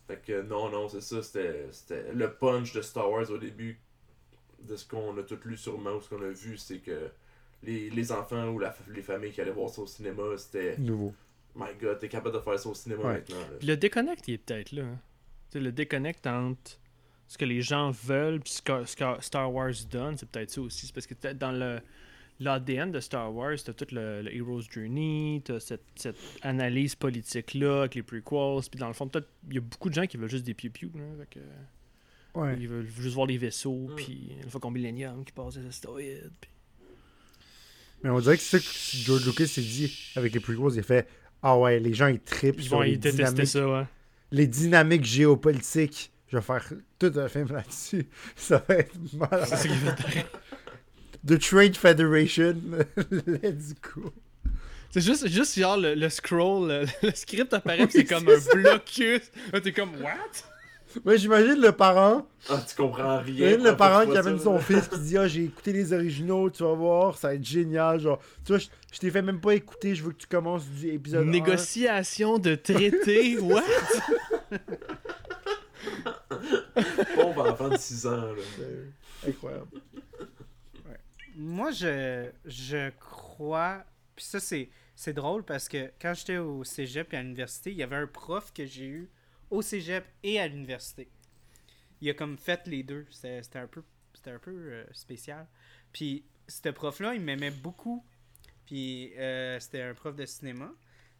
Fait 0.08 0.20
que 0.24 0.42
non, 0.42 0.70
non, 0.70 0.88
c'est 0.88 1.00
ça. 1.02 1.22
C'était 1.22 1.68
c'était 1.72 2.12
le 2.12 2.34
punch 2.34 2.72
de 2.74 2.82
Star 2.82 3.10
Wars 3.10 3.30
au 3.30 3.38
début. 3.38 3.80
De 4.62 4.74
ce 4.76 4.86
qu'on 4.86 5.16
a 5.18 5.22
tout 5.22 5.38
lu 5.44 5.56
sûrement 5.56 5.92
ou 5.92 6.00
ce 6.00 6.08
qu'on 6.08 6.22
a 6.22 6.28
vu, 6.28 6.56
c'est 6.56 6.78
que 6.78 7.10
les, 7.62 7.90
les 7.90 8.12
enfants 8.12 8.48
ou 8.48 8.58
la, 8.58 8.74
les 8.94 9.02
familles 9.02 9.32
qui 9.32 9.40
allaient 9.40 9.50
voir 9.52 9.68
ça 9.70 9.82
au 9.82 9.86
cinéma, 9.86 10.22
c'était 10.36 10.76
Nouveau. 10.78 11.14
My 11.54 11.74
god, 11.80 11.98
t'es 11.98 12.08
capable 12.08 12.34
de 12.36 12.40
faire 12.40 12.58
ça 12.58 12.68
au 12.68 12.74
cinéma 12.74 13.02
Ouais. 13.04 13.12
maintenant. 13.14 13.38
là. 13.40 13.56
Puis 13.58 13.68
le 13.68 13.76
déconnect, 13.76 14.28
il 14.28 14.34
est 14.34 14.38
peut-être 14.38 14.72
là. 14.72 14.82
hein. 14.84 14.98
Le 15.54 15.72
déconnect 15.72 16.26
entre 16.26 16.78
ce 17.28 17.38
que 17.38 17.44
les 17.44 17.62
gens 17.62 17.90
veulent 17.90 18.40
puis 18.40 18.52
ce 18.54 18.62
que, 18.62 18.84
ce 18.84 18.94
que 18.96 19.04
Star 19.22 19.52
Wars 19.52 19.72
donne, 19.90 20.16
c'est 20.18 20.28
peut-être 20.28 20.50
ça 20.50 20.60
aussi. 20.60 20.86
C'est 20.86 20.94
parce 20.94 21.06
que 21.06 21.14
peut-être 21.14 21.38
dans 21.38 21.52
le, 21.52 21.80
l'ADN 22.40 22.90
de 22.92 23.00
Star 23.00 23.34
Wars, 23.34 23.56
t'as 23.64 23.72
tout 23.72 23.86
le, 23.92 24.20
le 24.22 24.34
Hero's 24.36 24.66
Journey, 24.70 25.40
t'as 25.44 25.58
cette, 25.60 25.84
cette 25.94 26.16
analyse 26.42 26.94
politique-là 26.94 27.80
avec 27.80 27.94
les 27.94 28.02
prequels, 28.02 28.60
puis 28.70 28.78
dans 28.78 28.88
le 28.88 28.92
fond, 28.92 29.08
peut-être, 29.08 29.28
il 29.48 29.54
y 29.54 29.58
a 29.58 29.62
beaucoup 29.62 29.88
de 29.88 29.94
gens 29.94 30.06
qui 30.06 30.16
veulent 30.18 30.28
juste 30.30 30.44
des 30.44 30.54
piou-piou, 30.54 30.90
là, 30.94 31.04
fait 31.20 31.38
que- 31.40 31.46
Ouais. 32.36 32.56
ils 32.60 32.68
veulent 32.68 32.86
juste 33.00 33.14
voir 33.14 33.26
les 33.26 33.38
vaisseaux, 33.38 33.88
Mm. 33.90 33.94
puis 33.96 34.32
une 34.42 34.50
fois 34.50 34.60
qu'on 34.60 34.70
Millennium 34.70 35.24
qui 35.24 35.32
passe 35.32 35.54
des 35.56 35.66
astéroïdes, 35.66 36.30
puis... 36.40 36.50
Mais 38.04 38.10
on 38.10 38.20
dirait 38.20 38.36
que 38.36 38.42
c'est 38.42 38.58
ça 38.58 38.64
que 38.64 39.04
George 39.04 39.26
Lucas 39.26 39.46
s'est 39.46 39.62
dit 39.62 40.12
avec 40.16 40.32
les 40.34 40.38
prequels. 40.40 40.74
Il 40.74 40.78
a 40.80 40.82
fait 40.82 41.08
Ah 41.42 41.58
ouais, 41.58 41.80
les 41.80 41.94
gens 41.94 42.08
ils 42.08 42.20
trippent 42.20 42.56
Ils 42.58 42.64
sur 42.64 42.76
vont 42.76 42.82
y 42.84 42.98
détester 42.98 43.24
dynamiques, 43.24 43.46
ça, 43.48 43.68
ouais. 43.68 43.84
les 44.30 44.46
dynamiques 44.46 45.04
géopolitiques. 45.04 46.12
Je 46.28 46.36
vais 46.36 46.42
faire 46.42 46.72
tout 46.98 47.12
un 47.16 47.28
film 47.28 47.48
là-dessus. 47.52 48.06
Ça 48.36 48.62
va 48.68 48.74
être 48.76 48.94
malade. 49.14 49.48
C'est 49.48 50.26
The 51.26 51.38
Trade 51.40 51.76
Federation. 51.76 52.56
Let's 53.26 53.74
go. 53.94 54.12
C'est 54.90 55.00
juste, 55.00 55.26
juste 55.28 55.58
genre 55.58 55.76
le, 55.76 55.94
le 55.94 56.08
scroll, 56.08 56.68
le, 56.68 56.86
le 57.08 57.12
script 57.14 57.52
apparaît, 57.54 57.86
c'est 57.90 58.04
comme 58.04 58.28
un 58.28 58.54
blocus. 58.54 59.22
Là, 59.52 59.60
t'es 59.60 59.72
comme, 59.72 59.94
what? 60.02 60.12
Ouais, 61.04 61.18
j'imagine 61.18 61.60
le 61.60 61.72
parent. 61.72 62.26
Ah, 62.48 62.62
tu 62.66 62.74
comprends 62.76 63.18
rien. 63.18 63.34
J'imagine 63.34 63.64
le 63.64 63.76
parent 63.76 64.10
qui 64.10 64.16
amène 64.16 64.38
son 64.38 64.58
fils 64.58 64.88
qui 64.88 64.98
dit 65.00 65.18
Ah, 65.18 65.26
j'ai 65.28 65.44
écouté 65.44 65.72
les 65.72 65.92
originaux, 65.92 66.48
tu 66.50 66.62
vas 66.62 66.72
voir, 66.74 67.16
ça 67.16 67.28
va 67.28 67.34
être 67.34 67.44
génial. 67.44 68.00
Genre, 68.00 68.18
tu 68.44 68.52
vois, 68.52 68.58
je, 68.58 68.66
je 68.92 68.98
t'ai 68.98 69.10
fait 69.10 69.22
même 69.22 69.40
pas 69.40 69.54
écouter, 69.54 69.94
je 69.94 70.02
veux 70.04 70.12
que 70.12 70.18
tu 70.18 70.26
commences 70.26 70.66
du 70.68 70.88
épisode 70.88 71.26
1. 71.26 71.30
Négociation 71.30 72.38
de 72.38 72.54
traité, 72.54 73.38
what? 73.40 73.62
Pauvre 77.14 77.50
enfant 77.50 77.68
de 77.68 77.76
6 77.76 78.06
ans, 78.06 78.16
là. 78.16 78.42
Euh, 78.60 78.86
Incroyable. 79.26 79.66
Moi, 81.36 81.70
je, 81.70 82.28
je 82.46 82.90
crois. 82.98 83.84
Puis 84.14 84.24
ça, 84.24 84.40
c'est, 84.40 84.70
c'est 84.94 85.12
drôle 85.12 85.42
parce 85.42 85.68
que 85.68 85.90
quand 86.00 86.14
j'étais 86.14 86.38
au 86.38 86.64
cégep 86.64 87.12
et 87.12 87.16
à 87.18 87.22
l'université, 87.22 87.70
il 87.70 87.76
y 87.76 87.82
avait 87.82 87.96
un 87.96 88.06
prof 88.06 88.52
que 88.54 88.64
j'ai 88.64 88.86
eu 88.86 89.10
au 89.50 89.62
cégep 89.62 90.06
et 90.22 90.40
à 90.40 90.48
l'université. 90.48 91.08
Il 92.00 92.10
a 92.10 92.14
comme 92.14 92.36
fait 92.36 92.66
les 92.66 92.82
deux. 92.82 93.06
C'était, 93.10 93.58
un 93.58 93.66
peu, 93.66 93.82
un 94.26 94.38
peu 94.38 94.50
euh, 94.50 94.84
spécial. 94.92 95.46
Puis, 95.92 96.24
ce 96.48 96.68
prof-là, 96.68 97.14
il 97.14 97.20
m'aimait 97.20 97.50
beaucoup. 97.50 98.04
Puis, 98.66 99.14
euh, 99.16 99.58
c'était 99.60 99.82
un 99.82 99.94
prof 99.94 100.14
de 100.14 100.26
cinéma. 100.26 100.72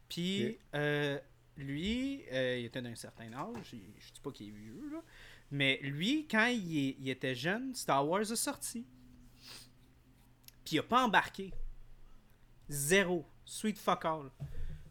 Puis, 0.09 0.59
euh, 0.75 1.19
lui, 1.57 2.25
il 2.31 2.65
était 2.65 2.83
d'un 2.83 2.95
certain 2.95 3.33
âge. 3.33 3.73
Je 3.73 4.13
dis 4.13 4.21
pas 4.23 4.31
qu'il 4.31 4.49
est 4.49 4.53
vieux, 4.53 4.91
là. 4.93 5.03
Mais 5.51 5.79
lui, 5.83 6.27
quand 6.29 6.47
il, 6.47 7.09
était 7.09 7.35
jeune, 7.35 7.75
Star 7.75 8.07
Wars 8.07 8.31
a 8.31 8.37
sorti. 8.37 8.85
Puis 10.65 10.77
il 10.77 10.79
a 10.81 10.83
pas 10.83 11.05
embarqué. 11.05 11.53
Zéro. 12.69 13.25
Sweet 13.45 13.79
fuck 13.79 14.05
all. 14.05 14.31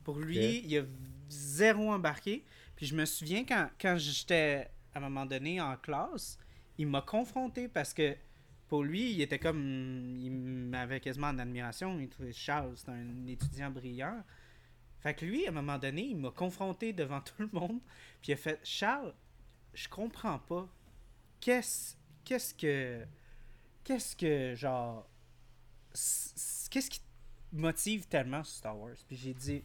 Pour 0.03 0.17
lui, 0.17 0.63
il 0.65 0.77
a 0.77 0.85
zéro 1.29 1.91
embarqué. 1.91 2.45
Je 2.85 2.95
me 2.95 3.05
souviens 3.05 3.43
quand, 3.45 3.69
quand 3.81 3.97
j'étais 3.97 4.69
à 4.93 4.99
un 4.99 5.01
moment 5.01 5.25
donné 5.25 5.59
en 5.59 5.75
classe, 5.75 6.37
il 6.77 6.87
m'a 6.87 7.01
confronté 7.01 7.67
parce 7.67 7.93
que 7.93 8.15
pour 8.67 8.83
lui, 8.83 9.11
il 9.11 9.21
était 9.21 9.39
comme. 9.39 10.17
Il 10.19 10.31
m'avait 10.31 10.99
quasiment 10.99 11.27
en 11.27 11.39
admiration. 11.39 11.99
Il 11.99 12.09
trouvait 12.09 12.33
Charles, 12.33 12.73
c'est 12.75 12.89
un 12.89 13.27
étudiant 13.27 13.69
brillant. 13.69 14.23
Fait 14.99 15.13
que 15.13 15.25
lui, 15.25 15.45
à 15.45 15.49
un 15.49 15.53
moment 15.53 15.77
donné, 15.77 16.03
il 16.03 16.17
m'a 16.17 16.31
confronté 16.31 16.93
devant 16.93 17.21
tout 17.21 17.33
le 17.39 17.49
monde. 17.51 17.79
Puis 18.21 18.31
il 18.31 18.33
a 18.33 18.37
fait 18.37 18.59
Charles, 18.63 19.13
je 19.73 19.87
comprends 19.87 20.39
pas. 20.39 20.67
Qu'est-ce 21.39 21.95
qu'est-ce 22.23 22.53
que. 22.53 23.05
Qu'est-ce 23.83 24.15
que, 24.15 24.55
genre. 24.55 25.07
Qu'est-ce 25.91 26.89
qui 26.89 27.01
motive 27.51 28.07
tellement 28.07 28.43
Star 28.43 28.77
Wars? 28.77 28.97
Puis 29.07 29.15
j'ai 29.15 29.33
dit. 29.33 29.63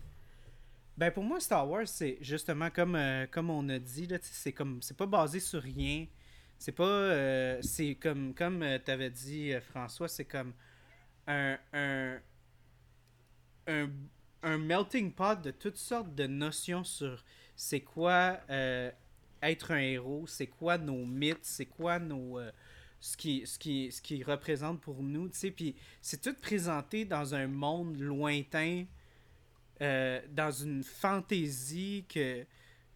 Ben 1.00 1.10
pour 1.10 1.24
moi, 1.24 1.40
Star 1.40 1.66
Wars, 1.66 1.88
c'est 1.88 2.18
justement 2.20 2.68
comme, 2.68 2.94
euh, 2.94 3.26
comme 3.30 3.48
on 3.48 3.66
a 3.70 3.78
dit, 3.78 4.06
c'est 4.20 4.52
comme. 4.52 4.82
C'est 4.82 4.94
pas 4.98 5.06
basé 5.06 5.40
sur 5.40 5.62
rien. 5.62 6.06
C'est 6.58 6.72
pas. 6.72 6.84
euh, 6.84 7.58
c'est 7.62 7.94
comme. 7.94 8.34
Comme 8.34 8.62
tu 8.84 8.90
avais 8.90 9.08
dit, 9.08 9.54
euh, 9.54 9.62
François, 9.62 10.08
c'est 10.08 10.26
comme 10.26 10.52
un. 11.26 11.58
un 11.72 12.18
un, 14.42 14.58
melting 14.58 15.12
pot 15.12 15.40
de 15.40 15.50
toutes 15.52 15.76
sortes 15.76 16.14
de 16.14 16.26
notions 16.26 16.84
sur 16.84 17.24
c'est 17.56 17.80
quoi 17.80 18.40
euh, 18.50 18.90
être 19.42 19.70
un 19.70 19.78
héros, 19.78 20.26
c'est 20.26 20.48
quoi 20.48 20.76
nos 20.76 21.06
mythes, 21.06 21.44
c'est 21.44 21.66
quoi 21.66 21.98
nos 21.98 22.38
euh, 22.38 22.50
ce 23.00 23.16
qui 23.16 23.46
ce 23.46 23.58
qui 23.58 23.90
ce 23.90 24.02
qui 24.02 24.22
représente 24.22 24.80
pour 24.80 25.02
nous, 25.02 25.28
tu 25.30 25.38
sais, 25.38 25.50
puis 25.50 25.76
c'est 26.02 26.20
tout 26.20 26.34
présenté 26.34 27.06
dans 27.06 27.34
un 27.34 27.46
monde 27.46 27.98
lointain 27.98 28.84
euh, 29.82 30.20
dans 30.30 30.50
une 30.50 30.82
fantaisie 30.84 32.04
que 32.08 32.42
tu 32.42 32.46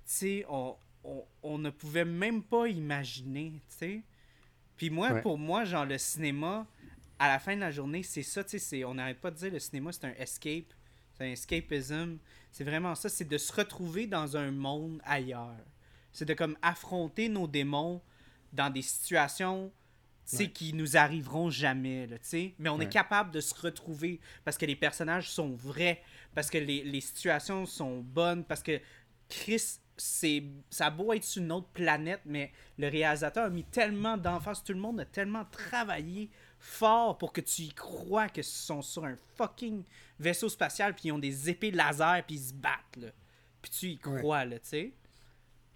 sais 0.04 0.44
on, 0.48 0.76
on, 1.04 1.24
on 1.42 1.58
ne 1.58 1.70
pouvait 1.70 2.04
même 2.04 2.42
pas 2.42 2.68
imaginer, 2.68 3.52
tu 3.70 3.76
sais. 3.76 4.02
Puis 4.76 4.90
moi 4.90 5.12
Ouais. 5.12 5.22
pour 5.22 5.38
moi 5.38 5.64
genre 5.64 5.84
le 5.86 5.98
cinéma 5.98 6.66
à 7.18 7.28
la 7.28 7.38
fin 7.38 7.54
de 7.54 7.60
la 7.60 7.70
journée, 7.70 8.02
c'est 8.02 8.22
ça, 8.24 8.42
tu 8.42 8.58
sais, 8.58 8.84
on 8.84 8.94
n'arrête 8.94 9.20
pas 9.20 9.30
de 9.30 9.36
dire 9.36 9.52
le 9.52 9.58
cinéma 9.60 9.92
c'est 9.92 10.04
un 10.04 10.14
escape, 10.18 10.72
c'est 11.14 11.24
un 11.24 11.30
escapism, 11.30 12.16
c'est 12.50 12.64
vraiment 12.64 12.94
ça, 12.94 13.08
c'est 13.08 13.24
de 13.28 13.38
se 13.38 13.52
retrouver 13.52 14.06
dans 14.06 14.36
un 14.36 14.50
monde 14.50 15.00
ailleurs. 15.04 15.56
C'est 16.12 16.24
de 16.24 16.34
comme 16.34 16.56
affronter 16.62 17.28
nos 17.28 17.46
démons 17.46 18.00
dans 18.52 18.70
des 18.70 18.82
situations 18.82 19.72
tu 20.28 20.36
sais, 20.36 20.44
Ouais. 20.44 20.50
qui 20.50 20.72
nous 20.72 20.96
arriveront 20.96 21.50
jamais, 21.50 22.06
là, 22.06 22.18
tu 22.18 22.24
sais. 22.28 22.54
Mais 22.58 22.68
on 22.70 22.80
est 22.80 22.88
capable 22.88 23.30
de 23.30 23.40
se 23.40 23.54
retrouver 23.54 24.20
parce 24.44 24.56
que 24.56 24.64
les 24.66 24.76
personnages 24.76 25.28
sont 25.30 25.50
vrais, 25.54 26.02
parce 26.34 26.50
que 26.50 26.58
les, 26.58 26.82
les 26.84 27.00
situations 27.00 27.66
sont 27.66 28.00
bonnes, 28.00 28.44
parce 28.44 28.62
que 28.62 28.80
Chris, 29.28 29.78
c'est 29.96 30.42
ça 30.70 30.86
a 30.86 30.90
beau 30.90 31.12
être 31.12 31.24
sur 31.24 31.42
une 31.42 31.52
autre 31.52 31.68
planète, 31.68 32.20
mais 32.24 32.52
le 32.78 32.88
réalisateur 32.88 33.44
a 33.44 33.50
mis 33.50 33.64
tellement 33.64 34.16
d'emphase, 34.16 34.62
tout 34.64 34.72
le 34.72 34.80
monde 34.80 35.00
a 35.00 35.04
tellement 35.04 35.44
travaillé 35.46 36.30
fort 36.58 37.16
pour 37.18 37.32
que 37.32 37.40
tu 37.40 37.62
y 37.62 37.68
crois 37.72 38.28
que 38.28 38.42
ce 38.42 38.66
sont 38.66 38.82
sur 38.82 39.04
un 39.04 39.16
fucking 39.36 39.84
vaisseau 40.18 40.48
spatial, 40.48 40.94
puis 40.94 41.08
ils 41.08 41.12
ont 41.12 41.18
des 41.18 41.50
épées 41.50 41.70
laser, 41.70 42.24
puis 42.26 42.36
ils 42.36 42.42
se 42.48 42.52
battent, 42.54 42.96
là. 42.96 43.08
Puis 43.62 43.70
tu 43.70 43.86
y 43.88 44.00
Ouais. 44.08 44.18
crois, 44.20 44.44
là, 44.44 44.58
tu 44.58 44.68
sais. 44.68 44.92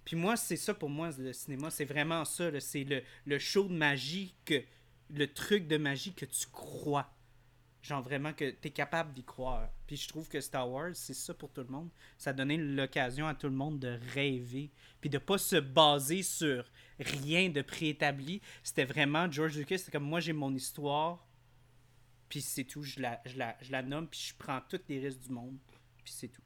Puis 0.05 0.17
moi, 0.17 0.37
c'est 0.37 0.57
ça 0.57 0.73
pour 0.75 0.89
moi, 0.89 1.11
le 1.19 1.33
cinéma. 1.35 1.71
C'est 1.71 1.85
vraiment 1.85 2.25
ça. 2.25 2.51
C'est 2.61 2.85
le, 2.85 3.03
le 3.27 3.39
show 3.39 3.65
de 3.69 3.75
magie, 3.75 4.35
que 4.47 4.63
le 5.11 5.27
truc 5.33 5.69
de 5.69 5.77
magie 5.77 6.15
que 6.15 6.25
tu 6.25 6.47
crois. 6.51 7.11
Genre 7.89 8.03
vraiment 8.03 8.35
que 8.35 8.51
tu 8.51 8.69
es 8.69 8.71
capable 8.71 9.15
d'y 9.15 9.25
croire. 9.25 9.71
Puis 9.87 9.97
je 9.97 10.07
trouve 10.07 10.29
que 10.29 10.43
Star 10.43 10.71
Wars, 10.71 10.91
c'est 10.93 11.15
ça 11.15 11.33
pour 11.33 11.51
tout 11.51 11.63
le 11.63 11.69
monde. 11.69 11.89
Ça 12.19 12.35
donnait 12.35 12.59
l'occasion 12.59 13.27
à 13.27 13.35
tout 13.35 13.47
le 13.47 13.55
monde 13.55 13.79
de 13.79 13.99
rêver. 14.13 14.71
Puis 15.01 15.09
de 15.09 15.17
pas 15.17 15.39
se 15.39 15.57
baser 15.57 16.23
sur 16.23 16.71
rien 17.01 17.49
de 17.49 17.63
préétabli. 17.63 18.43
C'était 18.63 18.85
vraiment 18.85 19.31
George 19.33 19.57
Lucas, 19.57 19.79
c'était 19.79 19.93
comme 19.93 20.05
moi 20.05 20.21
j'ai 20.21 20.35
mon 20.35 20.55
histoire. 20.55 21.27
Puis 22.29 22.43
c'est 22.43 22.65
tout. 22.65 22.83
Je 22.83 23.01
la, 23.01 23.23
je, 23.25 23.39
la, 23.39 23.57
je 23.63 23.73
la 23.73 23.83
nomme, 23.83 24.07
puis 24.07 24.21
je 24.21 24.35
prends 24.37 24.61
tous 24.69 24.83
les 24.91 25.01
risques 25.01 25.21
du 25.21 25.31
monde. 25.31 25.57
Puis 26.05 26.13
c'est 26.15 26.29
tout. 26.29 26.43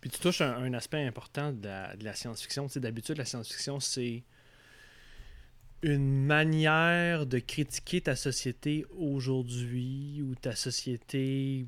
Puis 0.00 0.10
tu 0.10 0.18
touches 0.18 0.40
un, 0.40 0.72
aspect 0.74 1.06
important 1.06 1.52
de 1.52 1.68
la, 1.68 1.94
de 1.94 2.02
la 2.02 2.14
science-fiction. 2.14 2.66
D'habitude, 2.74 3.18
la 3.18 3.24
science-fiction, 3.24 3.78
c'est 3.78 4.24
une 5.82 6.24
manière 6.24 7.26
de 7.26 7.38
critiquer 7.38 8.00
ta 8.00 8.16
société 8.16 8.84
aujourd'hui 8.96 10.22
ou 10.22 10.34
ta 10.34 10.54
société 10.54 11.66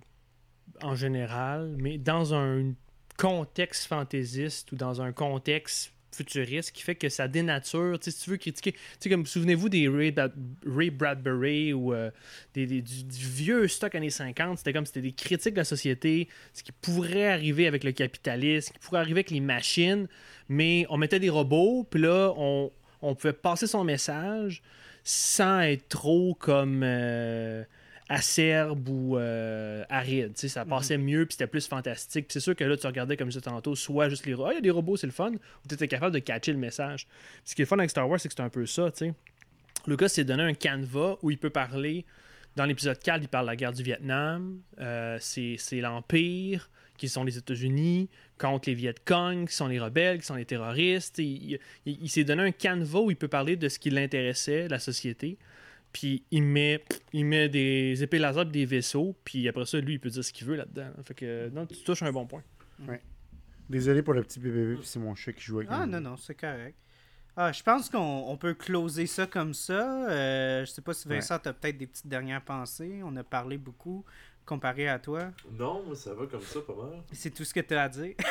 en 0.83 0.95
général, 0.95 1.75
mais 1.79 1.99
dans 1.99 2.35
un 2.35 2.73
contexte 3.17 3.87
fantaisiste 3.87 4.73
ou 4.73 4.77
dans 4.77 5.03
un 5.03 5.13
contexte 5.13 5.93
futuriste 6.13 6.73
qui 6.73 6.83
fait 6.83 6.95
que 6.95 7.09
ça 7.09 7.29
dénature. 7.29 7.99
Si 8.01 8.13
tu 8.13 8.31
veux 8.31 8.37
critiquer, 8.37 8.75
tu 9.01 9.09
comme 9.09 9.27
souvenez-vous 9.27 9.69
des 9.69 9.89
Ray, 9.89 10.15
Ray 10.67 10.91
Bradbury 10.91 11.73
ou 11.73 11.93
euh, 11.93 12.11
des, 12.55 12.67
du 12.67 13.05
vieux 13.17 13.69
stock 13.69 13.95
années 13.95 14.11
50, 14.11 14.59
c'était 14.59 14.73
comme 14.73 14.87
c'était 14.87 15.03
des 15.03 15.13
critiques 15.13 15.55
de 15.55 15.61
la 15.61 15.65
société, 15.65 16.29
ce 16.53 16.63
qui 16.63 16.73
pourrait 16.73 17.29
arriver 17.29 17.67
avec 17.67 17.85
le 17.85 17.93
capitalisme, 17.93 18.69
ce 18.69 18.73
qui 18.73 18.79
pourrait 18.81 19.01
arriver 19.01 19.21
avec 19.21 19.31
les 19.31 19.41
machines, 19.41 20.09
mais 20.49 20.85
on 20.89 20.97
mettait 20.97 21.21
des 21.21 21.31
robots, 21.31 21.87
puis 21.89 22.01
là, 22.01 22.33
on, 22.37 22.73
on 23.03 23.15
pouvait 23.15 23.33
passer 23.33 23.67
son 23.67 23.85
message 23.85 24.63
sans 25.05 25.61
être 25.61 25.89
trop 25.89 26.35
comme 26.35 26.83
euh, 26.83 27.65
acerbe 28.09 28.89
ou 28.89 29.17
euh, 29.17 29.85
aride. 29.89 30.37
Ça 30.37 30.65
passait 30.65 30.99
mieux, 30.99 31.25
puis 31.27 31.35
c'était 31.35 31.47
plus 31.47 31.67
fantastique. 31.67 32.27
C'est 32.29 32.41
sûr 32.41 32.55
que 32.55 32.65
là, 32.65 32.77
tu 32.77 32.87
regardais 32.87 33.17
comme 33.17 33.31
je 33.31 33.39
disais 33.39 33.51
tantôt, 33.51 33.75
soit 33.75 34.09
juste 34.09 34.27
les 34.27 34.35
robots, 34.35 34.49
ah, 34.49 34.53
il 34.53 34.57
y 34.57 34.59
a 34.59 34.63
des 34.63 34.71
robots, 34.71 34.97
c'est 34.97 35.07
le 35.07 35.13
fun, 35.13 35.33
ou 35.33 35.69
tu 35.69 35.75
étais 35.75 35.89
capable 35.89 36.15
de 36.15 36.19
catcher 36.19 36.53
le 36.53 36.59
message. 36.59 37.07
Ce 37.45 37.55
qui 37.55 37.63
est 37.63 37.65
le 37.65 37.69
fun 37.69 37.79
avec 37.79 37.91
Star 37.91 38.09
Wars, 38.09 38.21
c'est 38.21 38.29
que 38.29 38.35
c'est 38.37 38.43
un 38.43 38.49
peu 38.51 38.67
ça, 38.67 38.91
tu 38.91 39.07
sais. 39.07 39.15
Lucas 39.87 40.09
s'est 40.09 40.25
donné 40.25 40.43
un 40.43 40.55
canevas 40.55 41.17
où 41.23 41.31
il 41.31 41.39
peut 41.39 41.51
parler. 41.51 42.05
Dans 42.57 42.65
l'épisode 42.65 42.99
4, 42.99 43.23
il 43.23 43.29
parle 43.29 43.47
de 43.47 43.51
la 43.51 43.57
guerre 43.57 43.73
du 43.73 43.83
Vietnam. 43.83 44.61
euh, 44.81 45.17
c'est 45.21 45.55
c'est 45.59 45.81
l'Empire, 45.81 46.69
qui 47.01 47.09
sont 47.09 47.25
les 47.25 47.39
États-Unis, 47.39 48.09
contre 48.39 48.69
les 48.69 48.75
Viet 48.75 48.95
Cong, 49.05 49.49
qui 49.49 49.55
sont 49.55 49.67
les 49.69 49.81
rebelles, 49.81 50.19
qui 50.21 50.27
sont 50.27 50.35
les 50.37 50.45
terroristes. 50.45 51.19
Il, 51.19 51.59
il- 51.87 51.99
il 52.03 52.09
s'est 52.11 52.25
donné 52.25 52.43
un 52.43 52.53
canevas 52.53 53.01
où 53.01 53.11
il 53.11 53.17
peut 53.17 53.29
parler 53.29 53.57
de 53.57 53.69
ce 53.69 53.79
qui 53.79 53.91
l'intéressait, 53.91 54.69
la 54.69 54.79
société. 54.79 55.39
puis 55.93 56.23
il 56.31 56.43
met, 56.45 56.85
il 57.13 57.25
met 57.25 57.49
des 57.49 58.01
épées 58.05 58.19
laser 58.21 58.43
et 58.43 58.51
des 58.53 58.65
vaisseaux, 58.65 59.17
puis 59.25 59.49
après 59.49 59.67
ça, 59.67 59.81
lui, 59.81 59.95
il 59.95 59.99
peut 59.99 60.11
dire 60.11 60.25
ce 60.25 60.33
qu'il 60.33 60.47
veut 60.47 60.55
là-dedans. 60.55 60.91
Fait 61.05 61.15
que, 61.15 61.49
non, 61.49 61.67
tu 61.67 61.83
touches 61.83 62.03
un 62.05 62.13
bon 62.13 62.27
point. 62.27 62.45
Désolé 63.69 64.03
pour 64.03 64.15
le 64.15 64.23
petit 64.23 64.39
bébé, 64.41 64.75
puis 64.77 64.87
c'est 64.87 64.99
mon 65.01 65.15
chat 65.17 65.33
qui 65.33 65.43
joue 65.43 65.59
avec 65.59 65.69
Ah 65.73 65.87
non, 65.87 66.01
non, 66.01 66.17
c'est 66.17 66.35
correct. 66.35 66.77
Ah, 67.37 67.53
je 67.53 67.63
pense 67.63 67.89
qu'on 67.89 67.99
on 68.29 68.37
peut 68.37 68.55
closer 68.55 69.07
ça 69.07 69.27
comme 69.27 69.55
ça. 69.55 70.09
Euh, 70.11 70.65
je 70.65 70.71
sais 70.71 70.83
pas 70.83 70.93
si 70.93 71.09
Vincent, 71.09 71.39
t'as 71.39 71.53
peut-être 71.53 71.79
des 71.79 71.87
petites 71.87 72.07
dernières 72.09 72.43
pensées. 72.45 73.01
On 73.05 73.17
a 73.17 73.23
parlé 73.25 73.57
beaucoup 73.57 74.05
comparé 74.47 74.89
à 74.89 74.99
toi. 74.99 75.31
Non, 75.59 75.83
moi, 75.87 75.95
ça 75.97 76.13
va 76.15 76.27
comme 76.27 76.43
ça, 76.43 76.61
pas 76.61 76.75
mal. 76.75 77.03
C'est 77.13 77.33
tout 77.33 77.45
ce 77.45 77.55
que 77.55 77.61
t'as 77.61 77.85
à 77.85 77.89
dire? 77.89 78.15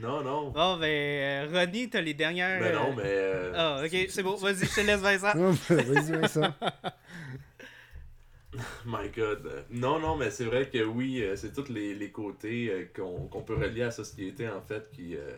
Non, 0.00 0.22
non. 0.22 0.50
Bon, 0.50 0.76
ben, 0.76 0.84
euh, 0.86 1.48
Ronnie, 1.52 1.90
t'as 1.90 2.00
les 2.00 2.14
dernières. 2.14 2.60
Mais 2.60 2.72
non, 2.72 2.92
euh, 2.92 2.94
mais. 2.96 3.02
euh, 3.04 3.52
Ah, 3.56 3.82
ok, 3.84 4.06
c'est 4.08 4.22
bon. 4.22 4.36
Vas-y, 4.36 4.64
je 4.66 4.74
te 4.76 4.80
laisse, 4.82 5.00
Vincent. 5.00 5.34
Non, 5.36 5.52
mais 5.70 5.76
Vas-y, 5.82 6.12
Vincent. 6.12 6.54
My 8.86 9.08
God. 9.14 9.64
Non, 9.70 9.98
non, 9.98 10.16
mais 10.16 10.30
c'est 10.30 10.44
vrai 10.44 10.70
que 10.70 10.82
oui, 10.84 11.24
c'est 11.34 11.52
tous 11.52 11.68
les, 11.68 11.94
les 11.94 12.10
côtés 12.12 12.88
qu'on 12.96 13.26
qu'on 13.26 13.42
peut 13.42 13.56
relier 13.56 13.82
à 13.82 13.86
la 13.86 13.90
société, 13.90 14.48
en 14.48 14.62
fait, 14.62 14.88
qui, 14.92 15.16
euh, 15.16 15.36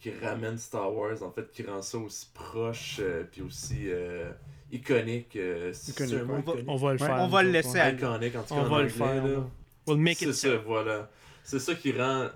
qui 0.00 0.10
ramènent 0.12 0.58
Star 0.58 0.92
Wars, 0.92 1.22
en 1.22 1.30
fait, 1.30 1.52
qui 1.52 1.62
rend 1.62 1.80
ça 1.82 1.98
aussi 1.98 2.26
proche, 2.34 2.96
euh, 3.00 3.24
puis 3.30 3.42
aussi 3.42 3.84
euh, 3.90 4.30
iconique. 4.72 5.36
euh, 5.36 5.72
Iconique, 5.88 6.10
c'est 6.10 6.22
on 6.22 6.40
va-? 6.40 6.52
On 6.66 6.76
va 6.76 6.92
le 6.94 7.00
Ouais, 7.00 7.06
faire. 7.06 7.20
on 7.20 7.28
va 7.28 7.42
le 7.42 7.50
laisser 7.50 7.78
aller. 7.78 7.96
Iconique, 7.98 8.36
en 8.36 8.42
tout 8.42 8.54
cas. 8.54 8.60
On 8.60 8.64
en 8.64 8.68
va 8.68 8.78
le 8.82 8.84
anglais, 8.84 8.88
faire. 8.90 9.26
là. 9.26 9.46
We'll 9.86 9.98
make 9.98 10.18
C'est 10.18 10.26
it 10.26 10.32
ça, 10.34 10.48
so. 10.56 10.62
voilà. 10.62 11.10
C'est 11.42 11.58
ça 11.58 11.74
qui 11.74 11.92
rend. 11.92 12.28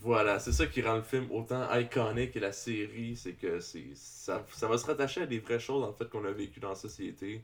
Voilà, 0.00 0.38
c'est 0.38 0.52
ça 0.52 0.66
qui 0.66 0.82
rend 0.82 0.96
le 0.96 1.02
film 1.02 1.26
autant 1.30 1.66
iconique 1.74 2.36
et 2.36 2.40
la 2.40 2.52
série, 2.52 3.16
c'est 3.16 3.32
que 3.32 3.60
c'est 3.60 3.86
ça, 3.94 4.44
ça 4.52 4.68
va 4.68 4.76
se 4.76 4.84
rattacher 4.84 5.22
à 5.22 5.26
des 5.26 5.38
vraies 5.38 5.58
choses 5.58 5.82
en 5.82 5.92
fait 5.94 6.06
qu'on 6.10 6.22
a 6.26 6.30
vécues 6.32 6.60
dans 6.60 6.68
la 6.68 6.74
société, 6.74 7.42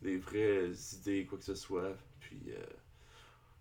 des 0.00 0.16
vraies 0.16 0.70
idées, 0.94 1.26
quoi 1.26 1.36
que 1.36 1.44
ce 1.44 1.54
soit, 1.54 1.94
puis 2.18 2.40
euh, 2.48 2.62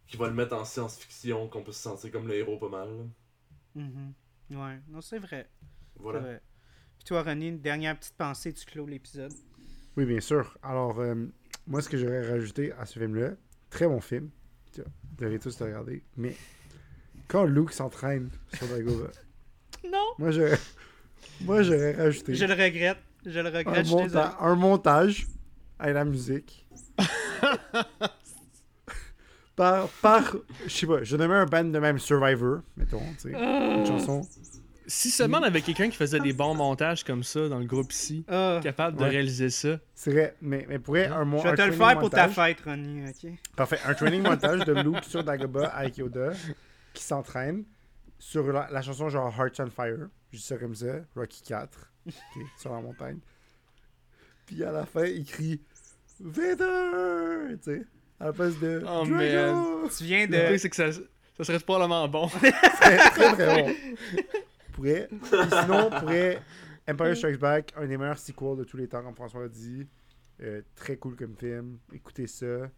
qui 0.08 0.16
va 0.16 0.28
le 0.30 0.34
mettre 0.34 0.56
en 0.56 0.64
science-fiction, 0.64 1.50
qu'on 1.50 1.62
peut 1.62 1.74
se 1.74 1.82
sentir 1.82 2.10
comme 2.10 2.26
le 2.30 2.36
héros 2.36 2.58
pas 2.58 2.70
mal. 2.70 2.88
là. 2.88 3.82
Mhm. 3.84 4.14
Ouais, 4.52 4.80
non, 4.88 5.02
c'est 5.02 5.20
vrai. 5.20 5.50
Voilà. 5.98 6.20
c'est 6.22 6.26
vrai. 6.26 6.42
Puis 7.00 7.04
toi, 7.08 7.22
Ronnie, 7.22 7.50
une 7.50 7.60
dernière 7.60 8.00
petite 8.00 8.16
pensée, 8.16 8.54
tu 8.54 8.64
clôt 8.66 8.86
l'épisode? 8.86 9.34
Oui, 9.98 10.06
bien 10.06 10.20
sûr. 10.20 10.58
Alors, 10.64 11.00
euh, 11.00 11.16
moi, 11.68 11.82
ce 11.82 11.90
que 11.90 11.98
j'aurais 11.98 12.28
rajouté 12.30 12.72
à 12.74 12.86
ce 12.86 13.00
film-là, 13.00 13.32
très 13.70 13.88
bon 13.88 14.00
film. 14.02 14.30
Vous 14.78 14.84
devez 15.18 15.40
tous 15.40 15.58
le 15.60 15.66
regarder. 15.68 16.04
Mais 16.18 16.36
quand 17.28 17.46
Luke 17.46 17.72
s'entraîne 17.72 18.30
sur 18.54 18.68
Dagobah, 18.68 19.12
Non! 19.92 20.06
moi, 20.20 20.32
j'aurais, 20.32 20.60
moi, 21.42 21.64
j'aurais 21.64 21.94
rajouté 21.94 22.34
Je 22.36 22.46
le 22.46 22.54
regrette. 22.54 22.98
Je 23.26 23.40
le 23.40 23.48
regrette, 23.50 23.68
un, 23.68 23.84
je 23.84 23.92
monta- 23.94 24.36
un 24.40 24.56
montage 24.56 25.28
avec 25.80 25.96
la 25.96 26.06
musique. 26.06 26.68
par, 29.56 29.88
par, 30.02 30.36
je 30.66 30.70
sais 30.70 30.86
pas, 30.88 31.04
je 31.04 31.16
nommais 31.16 31.34
un 31.36 31.46
band 31.46 31.64
de 31.64 31.80
même 31.80 31.98
Survivor, 32.00 32.60
mettons, 32.78 33.02
tu 33.14 33.32
sais, 33.32 33.32
une 33.32 33.86
chanson. 33.86 34.22
Si 34.88 35.10
seulement 35.10 35.40
on 35.40 35.44
avait 35.44 35.62
quelqu'un 35.62 35.90
qui 35.90 35.98
faisait 35.98 36.20
des 36.20 36.34
bons 36.34 36.54
montages 36.54 37.04
comme 37.04 37.24
ça 37.24 37.48
dans 37.50 37.58
le 37.60 37.66
groupe 37.66 37.92
ici, 37.92 38.24
Ah, 38.28 38.60
capable 38.62 38.98
de 38.98 39.04
Ouais. 39.04 39.10
réaliser 39.10 39.50
ça. 39.50 39.80
C'est 39.96 40.12
vrai, 40.12 40.36
mais, 40.42 40.66
mais 40.70 40.78
pourrait 40.80 41.08
un, 41.08 41.26
mon- 41.26 41.40
je 41.42 41.48
vais 41.48 41.56
te 41.56 41.62
le 41.64 41.72
faire 41.72 41.98
pour 42.00 42.10
ta 42.10 42.28
fête, 42.30 42.62
Ronnie, 42.62 43.04
ok? 43.10 43.32
Parfait. 43.56 43.80
Un 43.86 43.94
training 43.96 44.22
montage 44.22 44.60
de 44.66 44.74
Luke 44.74 45.04
sur 45.04 45.24
Dagobah 45.24 45.68
avec 45.68 45.98
Yoda 45.98 46.32
qui 46.94 47.04
s'entraîne 47.04 47.64
sur 48.20 48.46
la, 48.54 48.68
la 48.72 48.82
chanson 48.82 49.10
genre 49.10 49.34
Hearts 49.38 49.60
on 49.60 49.70
Fire. 49.70 50.08
Je 50.32 50.38
dis 50.38 50.44
ça 50.44 50.58
comme 50.58 50.76
ça. 50.76 50.86
Rocky 51.16 51.42
4. 51.44 51.92
ok, 52.08 52.14
sur 52.60 52.72
la 52.74 52.82
montagne. 52.82 53.18
Puis 54.46 54.64
à 54.64 54.72
la 54.72 54.86
fin, 54.86 55.06
il 55.06 55.26
crie 55.26 55.60
Vader! 56.20 57.56
Tu 57.64 57.64
sais, 57.64 57.82
à 58.20 58.26
la 58.26 58.34
place 58.34 58.58
de 58.60 58.82
Oh, 58.88 59.04
Drago! 59.06 59.90
Tu 59.98 60.04
viens 60.06 60.26
Le 60.28 60.32
pire, 60.32 60.52
de. 60.52 60.58
c'est 60.58 60.70
que 60.70 60.76
ça, 60.76 60.92
ça 60.92 61.44
serait 61.44 61.60
probablement 61.60 62.08
bon. 62.08 62.28
Très, 62.30 62.52
très, 62.98 63.34
très 63.34 63.64
bon. 63.64 63.74
Pourrait. 64.76 65.08
Sinon, 65.24 65.90
pourrait 65.90 66.42
Empire 66.88 67.16
Strikes 67.16 67.40
Back, 67.40 67.74
un 67.78 67.88
des 67.88 67.98
meilleurs 67.98 68.18
sequels 68.18 68.58
de 68.58 68.64
tous 68.66 68.78
les 68.78 68.88
temps, 68.88 69.02
comme 69.02 69.16
François 69.16 69.46
a 69.46 69.48
dit. 69.48 69.88
Euh, 70.42 70.62
très 70.76 70.98
cool 70.98 71.16
comme 71.16 71.36
film. 71.36 71.80
Écoutez 71.94 72.28
ça. 72.28 72.70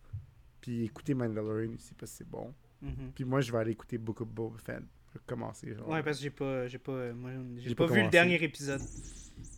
Puis 0.62 0.86
écoutez 0.86 1.16
Mandalorian 1.16 1.74
aussi 1.74 1.94
parce 1.96 2.12
que 2.12 2.18
c'est 2.20 2.30
bon. 2.30 2.54
Mhm. 2.82 3.12
Puis 3.16 3.24
moi, 3.24 3.42
je 3.42 3.52
vais 3.52 3.58
aller 3.58 3.72
écouter 3.72 3.98
Book 3.98 4.22
of 4.22 4.28
Boba 4.30 4.58
Fett. 4.60 4.84
Je 5.10 5.14
vais 5.18 5.26
commencer. 5.26 5.74
Genre. 5.74 5.90
Ouais, 5.90 6.04
parce 6.04 6.18
que 6.18 6.24
j'ai 6.24 6.30
pas, 6.30 6.68
j'ai 6.68 6.78
pas, 6.78 7.14
moi, 7.14 7.32
j'ai 7.58 7.70
J'ai 7.70 7.76
pas, 7.76 7.88
pas 7.88 7.94
vu 7.94 8.04
le 8.04 8.10
dernier 8.10 8.42
épisode. 8.44 8.82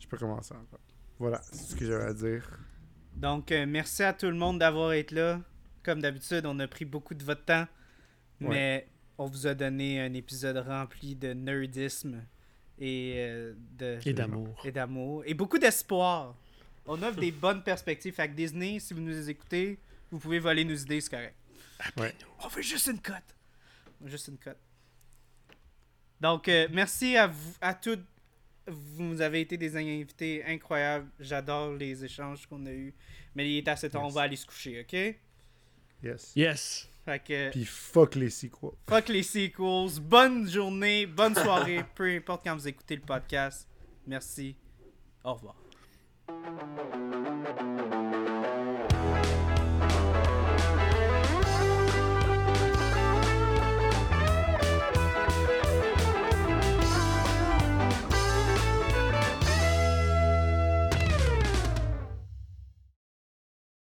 Je 0.01 0.08
peux 0.08 0.18
commencer 0.18 0.53
encore. 0.53 0.80
Voilà, 1.18 1.42
c'est 1.43 1.72
ce 1.72 1.76
que 1.76 1.85
j'avais 1.85 2.06
à 2.06 2.14
dire. 2.14 2.48
Donc, 3.18 3.51
euh, 3.51 3.66
merci 3.68 4.03
à 4.03 4.14
tout 4.14 4.27
le 4.27 4.35
monde 4.35 4.59
d'avoir 4.59 4.93
été 4.93 5.16
là. 5.16 5.42
Comme 5.84 6.01
d'habitude, 6.01 6.45
on 6.45 6.58
a 6.59 6.68
pris 6.68 6.85
beaucoup 6.85 7.14
de 7.14 7.24
votre 7.24 7.43
temps, 7.43 7.68
mais 8.40 8.88
on 9.19 9.25
vous 9.27 9.45
a 9.45 9.53
donné 9.53 9.99
un 10.01 10.14
épisode 10.14 10.57
rempli 10.57 11.14
de 11.15 11.33
nerdisme 11.33 12.23
et 12.80 13.15
euh, 13.17 13.53
de 13.77 13.99
Et 14.06 14.14
d'amour. 14.14 14.56
et 14.64 14.72
d'amour 14.72 15.23
et 15.25 15.33
beaucoup 15.33 15.59
d'espoir. 15.59 16.35
On 16.88 17.03
offre 17.03 17.19
des 17.19 17.31
bonnes 17.31 17.61
perspectives. 17.64 18.14
Fait 18.15 18.27
que 18.30 18.33
Disney, 18.33 18.80
si 18.80 18.93
vous 18.95 19.01
nous 19.01 19.30
écoutez, 19.30 19.77
vous 20.09 20.17
pouvez 20.19 20.39
voler 20.39 20.64
nos 20.65 20.73
idées, 20.73 21.01
c'est 21.01 21.09
correct. 21.11 21.35
Ouais. 21.98 22.15
On 22.43 22.48
veut 22.48 22.61
juste 22.64 22.88
une 22.88 22.99
cote. 22.99 23.35
Juste 24.06 24.30
une 24.30 24.38
cote. 24.38 24.57
Donc, 26.19 26.48
euh, 26.48 26.67
merci 26.72 27.15
à 27.15 27.27
vous, 27.27 27.53
à 27.61 27.73
toutes. 27.73 28.06
Vous 28.67 29.22
avez 29.22 29.41
été 29.41 29.57
des 29.57 29.75
invités 29.75 30.43
incroyables. 30.45 31.09
J'adore 31.19 31.73
les 31.73 32.03
échanges 32.06 32.45
qu'on 32.48 32.65
a 32.65 32.72
eus. 32.72 32.93
Mais 33.35 33.49
il 33.51 33.57
est 33.59 33.67
assez 33.67 33.89
tard, 33.89 34.01
on 34.03 34.06
Yes. 34.07 34.14
va 34.15 34.22
aller 34.22 34.35
se 34.35 34.45
coucher, 34.45 34.81
ok? 34.81 35.15
Yes. 36.03 36.31
Yes. 36.35 36.89
Puis 37.51 37.65
fuck 37.65 38.15
les 38.15 38.29
sequels. 38.29 38.71
Fuck 38.88 39.09
les 39.09 39.23
sequels. 39.23 39.99
Bonne 40.01 40.49
journée, 40.49 41.05
bonne 41.05 41.35
soirée, 41.35 41.83
peu 41.95 42.09
importe 42.15 42.43
quand 42.43 42.55
vous 42.55 42.67
écoutez 42.67 42.95
le 42.95 43.01
podcast. 43.01 43.67
Merci. 44.05 44.55
Au 45.23 45.33
revoir. 45.33 45.55